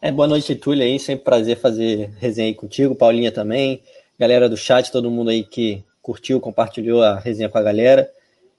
É, 0.00 0.10
boa 0.10 0.28
noite, 0.28 0.54
Túlio 0.54 0.82
aí. 0.82 0.98
Sempre 0.98 1.24
prazer 1.24 1.56
fazer 1.58 2.10
resenha 2.18 2.48
aí 2.48 2.54
contigo, 2.54 2.94
Paulinha 2.94 3.32
também, 3.32 3.82
galera 4.18 4.48
do 4.48 4.56
chat, 4.56 4.90
todo 4.90 5.10
mundo 5.10 5.30
aí 5.30 5.42
que 5.42 5.84
curtiu, 6.00 6.40
compartilhou 6.40 7.02
a 7.02 7.18
resenha 7.18 7.48
com 7.48 7.58
a 7.58 7.62
galera. 7.62 8.08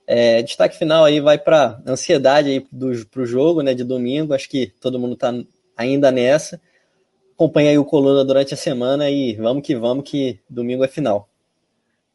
É, 0.06 0.42
destaque 0.42 0.78
final 0.78 1.04
aí 1.04 1.20
vai 1.20 1.38
para 1.38 1.80
ansiedade 1.86 2.48
aí 2.48 2.60
para 2.60 3.22
o 3.22 3.26
jogo, 3.26 3.62
né, 3.62 3.74
de 3.74 3.82
domingo. 3.82 4.32
Acho 4.32 4.48
que 4.48 4.68
todo 4.80 4.98
mundo 4.98 5.14
está 5.14 5.32
ainda 5.76 6.12
nessa 6.12 6.60
acompanha 7.36 7.70
aí 7.70 7.78
o 7.78 7.84
Coluna 7.84 8.24
durante 8.24 8.54
a 8.54 8.56
semana 8.56 9.10
e 9.10 9.34
vamos 9.34 9.64
que 9.64 9.76
vamos, 9.76 10.08
que 10.08 10.40
domingo 10.48 10.82
é 10.82 10.88
final. 10.88 11.28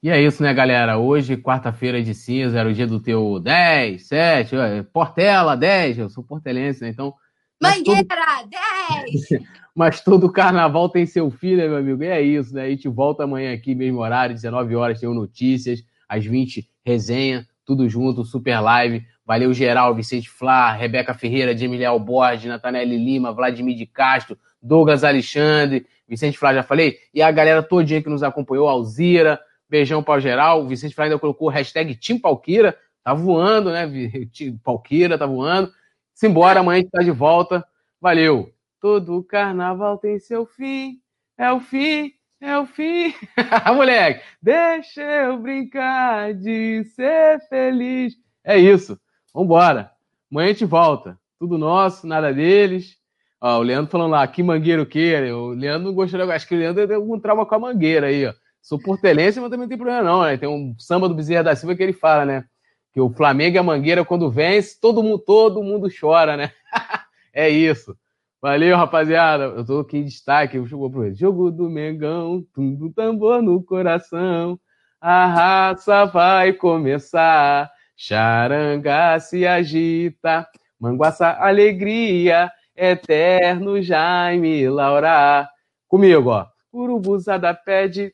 E 0.01 0.09
é 0.09 0.19
isso, 0.19 0.41
né, 0.41 0.51
galera? 0.51 0.97
Hoje, 0.97 1.37
quarta-feira 1.37 2.01
de 2.01 2.15
cinza, 2.15 2.59
era 2.59 2.67
o 2.67 2.73
dia 2.73 2.87
do 2.87 2.99
teu 2.99 3.39
10, 3.39 4.07
7, 4.07 4.55
Portela, 4.91 5.55
10, 5.55 5.99
eu 5.99 6.09
sou 6.09 6.23
portelense, 6.23 6.81
né? 6.81 6.89
Então. 6.89 7.13
Mangueira, 7.61 8.03
todo... 8.03 8.49
10! 8.49 9.43
mas 9.75 10.01
todo 10.01 10.31
carnaval 10.31 10.89
tem 10.89 11.05
seu 11.05 11.29
filho, 11.29 11.57
né, 11.57 11.67
meu 11.67 11.77
amigo? 11.77 12.03
E 12.03 12.07
é 12.07 12.19
isso, 12.19 12.51
né? 12.55 12.63
A 12.63 12.69
gente 12.71 12.87
volta 12.87 13.23
amanhã 13.25 13.53
aqui, 13.53 13.75
mesmo 13.75 13.99
horário, 13.99 14.33
19 14.33 14.75
horas, 14.75 14.99
tem 14.99 15.13
notícias, 15.13 15.83
às 16.09 16.25
20, 16.25 16.67
resenha, 16.83 17.45
tudo 17.63 17.87
junto, 17.87 18.25
super 18.25 18.59
live. 18.59 19.05
Valeu, 19.23 19.53
geral, 19.53 19.93
Vicente 19.93 20.27
Flá, 20.27 20.73
Rebeca 20.73 21.13
Ferreira, 21.13 21.55
Jamiliel 21.55 21.99
Borges, 21.99 22.45
Natanelli 22.45 22.97
Lima, 22.97 23.31
Vladimir 23.31 23.77
de 23.77 23.85
Castro, 23.85 24.35
Douglas 24.61 25.03
Alexandre, 25.03 25.85
Vicente 26.07 26.37
Flá, 26.37 26.53
já 26.53 26.63
falei, 26.63 26.99
e 27.13 27.21
a 27.21 27.31
galera 27.31 27.63
todinha 27.63 28.01
que 28.01 28.09
nos 28.09 28.23
acompanhou, 28.23 28.67
Alzira, 28.67 29.39
beijão 29.69 30.03
para 30.03 30.19
geral, 30.19 30.61
o 30.61 30.67
Vicente 30.67 30.93
Flá 30.93 31.05
ainda 31.05 31.17
colocou 31.17 31.49
hashtag 31.49 31.95
Tim 31.95 32.17
Palquira, 32.17 32.77
tá 33.03 33.13
voando, 33.13 33.71
né, 33.71 33.87
Tim 34.31 34.57
Palquira 34.57 35.17
tá 35.17 35.25
voando, 35.25 35.71
simbora, 36.13 36.59
amanhã 36.59 36.79
a 36.79 36.81
gente 36.81 36.91
tá 36.91 37.01
de 37.01 37.11
volta, 37.11 37.65
valeu! 37.99 38.53
Todo 38.79 39.23
carnaval 39.23 39.97
tem 39.97 40.19
seu 40.19 40.45
fim, 40.45 40.99
é 41.37 41.51
o 41.51 41.59
fim, 41.59 42.13
é 42.41 42.57
o 42.57 42.65
fim. 42.65 43.13
Moleque, 43.75 44.23
deixa 44.41 45.01
eu 45.01 45.37
brincar 45.37 46.33
de 46.33 46.83
ser 46.95 47.39
feliz. 47.47 48.15
É 48.43 48.57
isso. 48.57 48.99
Vambora. 49.33 49.91
Amanhã 50.31 50.49
a 50.49 50.51
gente 50.53 50.65
volta. 50.65 51.19
Tudo 51.37 51.57
nosso, 51.57 52.07
nada 52.07 52.33
deles. 52.33 52.97
Ó, 53.41 53.57
o 53.57 53.63
Leandro 53.63 53.89
falando 53.89 54.11
lá, 54.11 54.27
que 54.27 54.43
mangueira 54.43 54.83
o 54.83 54.85
quê? 54.85 55.15
O 55.31 55.49
Leandro 55.49 55.91
gostaria, 55.91 56.31
acho 56.31 56.47
que 56.47 56.53
o 56.53 56.57
Leandro 56.59 56.87
tem 56.87 56.95
algum 56.95 57.19
trauma 57.19 57.43
com 57.43 57.55
a 57.55 57.59
mangueira 57.59 58.07
aí, 58.07 58.27
ó. 58.27 58.33
Sou 58.61 58.79
portelense, 58.79 59.39
mas 59.39 59.49
também 59.49 59.61
não 59.61 59.67
tem 59.67 59.77
problema 59.77 60.03
não, 60.03 60.21
né? 60.21 60.37
Tem 60.37 60.47
um 60.47 60.75
samba 60.77 61.09
do 61.09 61.15
Bezerra 61.15 61.45
da 61.45 61.55
Silva 61.55 61.75
que 61.75 61.81
ele 61.81 61.93
fala, 61.93 62.23
né? 62.23 62.45
Que 62.93 63.01
o 63.01 63.09
Flamengo 63.09 63.55
e 63.55 63.57
a 63.57 63.63
mangueira, 63.63 64.05
quando 64.05 64.29
vence, 64.29 64.79
todo 64.79 65.01
mundo, 65.01 65.17
todo 65.17 65.63
mundo 65.63 65.89
chora, 65.89 66.37
né? 66.37 66.51
é 67.33 67.49
isso. 67.49 67.97
Valeu, 68.39 68.77
rapaziada. 68.77 69.45
Eu 69.45 69.65
tô 69.65 69.79
aqui 69.79 69.97
em 69.97 70.05
destaque. 70.05 70.57
Eu 70.57 70.65
pro 70.91 71.13
jogo 71.15 71.49
do 71.49 71.67
Mengão, 71.67 72.45
tudo 72.53 72.91
tambor 72.91 73.41
no 73.41 73.63
coração. 73.63 74.59
A 74.99 75.25
raça 75.25 76.05
vai 76.05 76.53
começar. 76.53 77.71
Charanga 77.95 79.19
se 79.19 79.47
agita, 79.47 80.47
manguaça 80.79 81.31
alegria 81.39 82.51
eterno 82.81 83.79
Jaime 83.79 84.67
Laura. 84.67 85.47
Comigo, 85.87 86.31
ó. 86.31 86.47
Urubuzada 86.73 87.53
pede, 87.53 88.13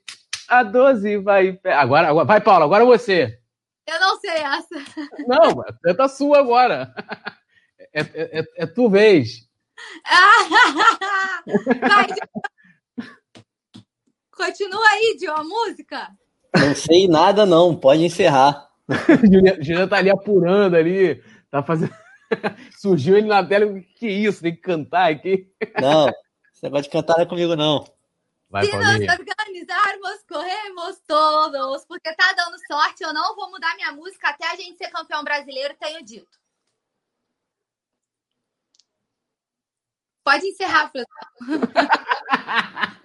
a 0.50 0.64
12 0.64 1.18
vai. 1.18 1.58
Agora, 1.64 2.10
agora, 2.10 2.26
vai, 2.26 2.42
Paulo, 2.42 2.66
agora 2.66 2.84
você. 2.84 3.40
Eu 3.88 4.00
não 4.00 4.20
sei 4.20 4.32
essa. 4.32 4.76
Não, 5.26 5.64
é 5.86 5.96
a 6.04 6.08
sua 6.10 6.40
agora. 6.40 6.94
É, 7.94 8.02
é, 8.02 8.40
é, 8.40 8.44
é 8.58 8.66
tu 8.66 8.90
vez. 8.90 9.48
vai, 11.80 12.08
Continua 14.36 14.86
aí, 14.92 15.16
Dio, 15.18 15.32
a 15.32 15.44
música. 15.44 16.10
Não 16.56 16.76
sei 16.76 17.08
nada, 17.08 17.46
não. 17.46 17.76
Pode 17.76 18.04
encerrar. 18.04 18.68
Juliana 19.62 19.88
tá 19.88 19.98
ali 19.98 20.10
apurando 20.10 20.76
ali. 20.76 21.24
Tá 21.50 21.64
fazendo. 21.64 21.94
Surgiu 22.80 23.18
ele 23.18 23.28
na 23.28 23.46
tela, 23.46 23.66
que 23.96 24.08
isso, 24.08 24.42
tem 24.42 24.56
que 24.56 24.62
cantar 24.62 25.12
aqui. 25.12 25.52
Não, 25.82 26.08
esse 26.54 26.64
negócio 26.64 26.86
de 26.86 26.90
cantar 26.90 27.18
não 27.18 27.24
é 27.24 27.26
comigo, 27.26 27.56
não. 27.56 27.86
Vai, 28.50 28.66
Se 28.66 28.72
Paulinha. 28.72 29.06
nós 29.06 29.20
organizarmos, 29.20 30.24
corremos 30.28 31.00
todos, 31.06 31.86
porque 31.86 32.14
tá 32.16 32.34
dando 32.34 32.58
sorte, 32.66 33.04
eu 33.04 33.14
não 33.14 33.36
vou 33.36 33.52
mudar 33.52 33.76
minha 33.76 33.92
música 33.92 34.30
até 34.30 34.50
a 34.50 34.56
gente 34.56 34.78
ser 34.78 34.90
campeão 34.90 35.24
brasileiro, 35.24 35.76
tenho 35.80 36.04
dito. 36.04 36.28
Pode 40.24 40.48
encerrar. 40.48 40.92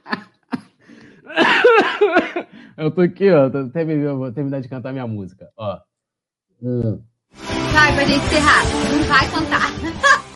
Eu 2.77 2.91
tô 2.91 3.01
aqui, 3.03 3.31
ó. 3.31 3.49
Tô 3.49 3.69
terminando, 3.71 4.19
vou 4.19 4.33
terminar 4.33 4.61
de 4.61 4.69
cantar 4.69 4.93
minha 4.93 5.07
música. 5.07 5.51
Ó. 5.57 5.81
Hum. 6.63 7.03
Vai, 7.73 7.95
pra 7.95 8.05
gente 8.05 8.25
encerrar. 8.27 8.65
Não 8.91 9.03
vai 9.05 9.29
cantar. 9.31 9.73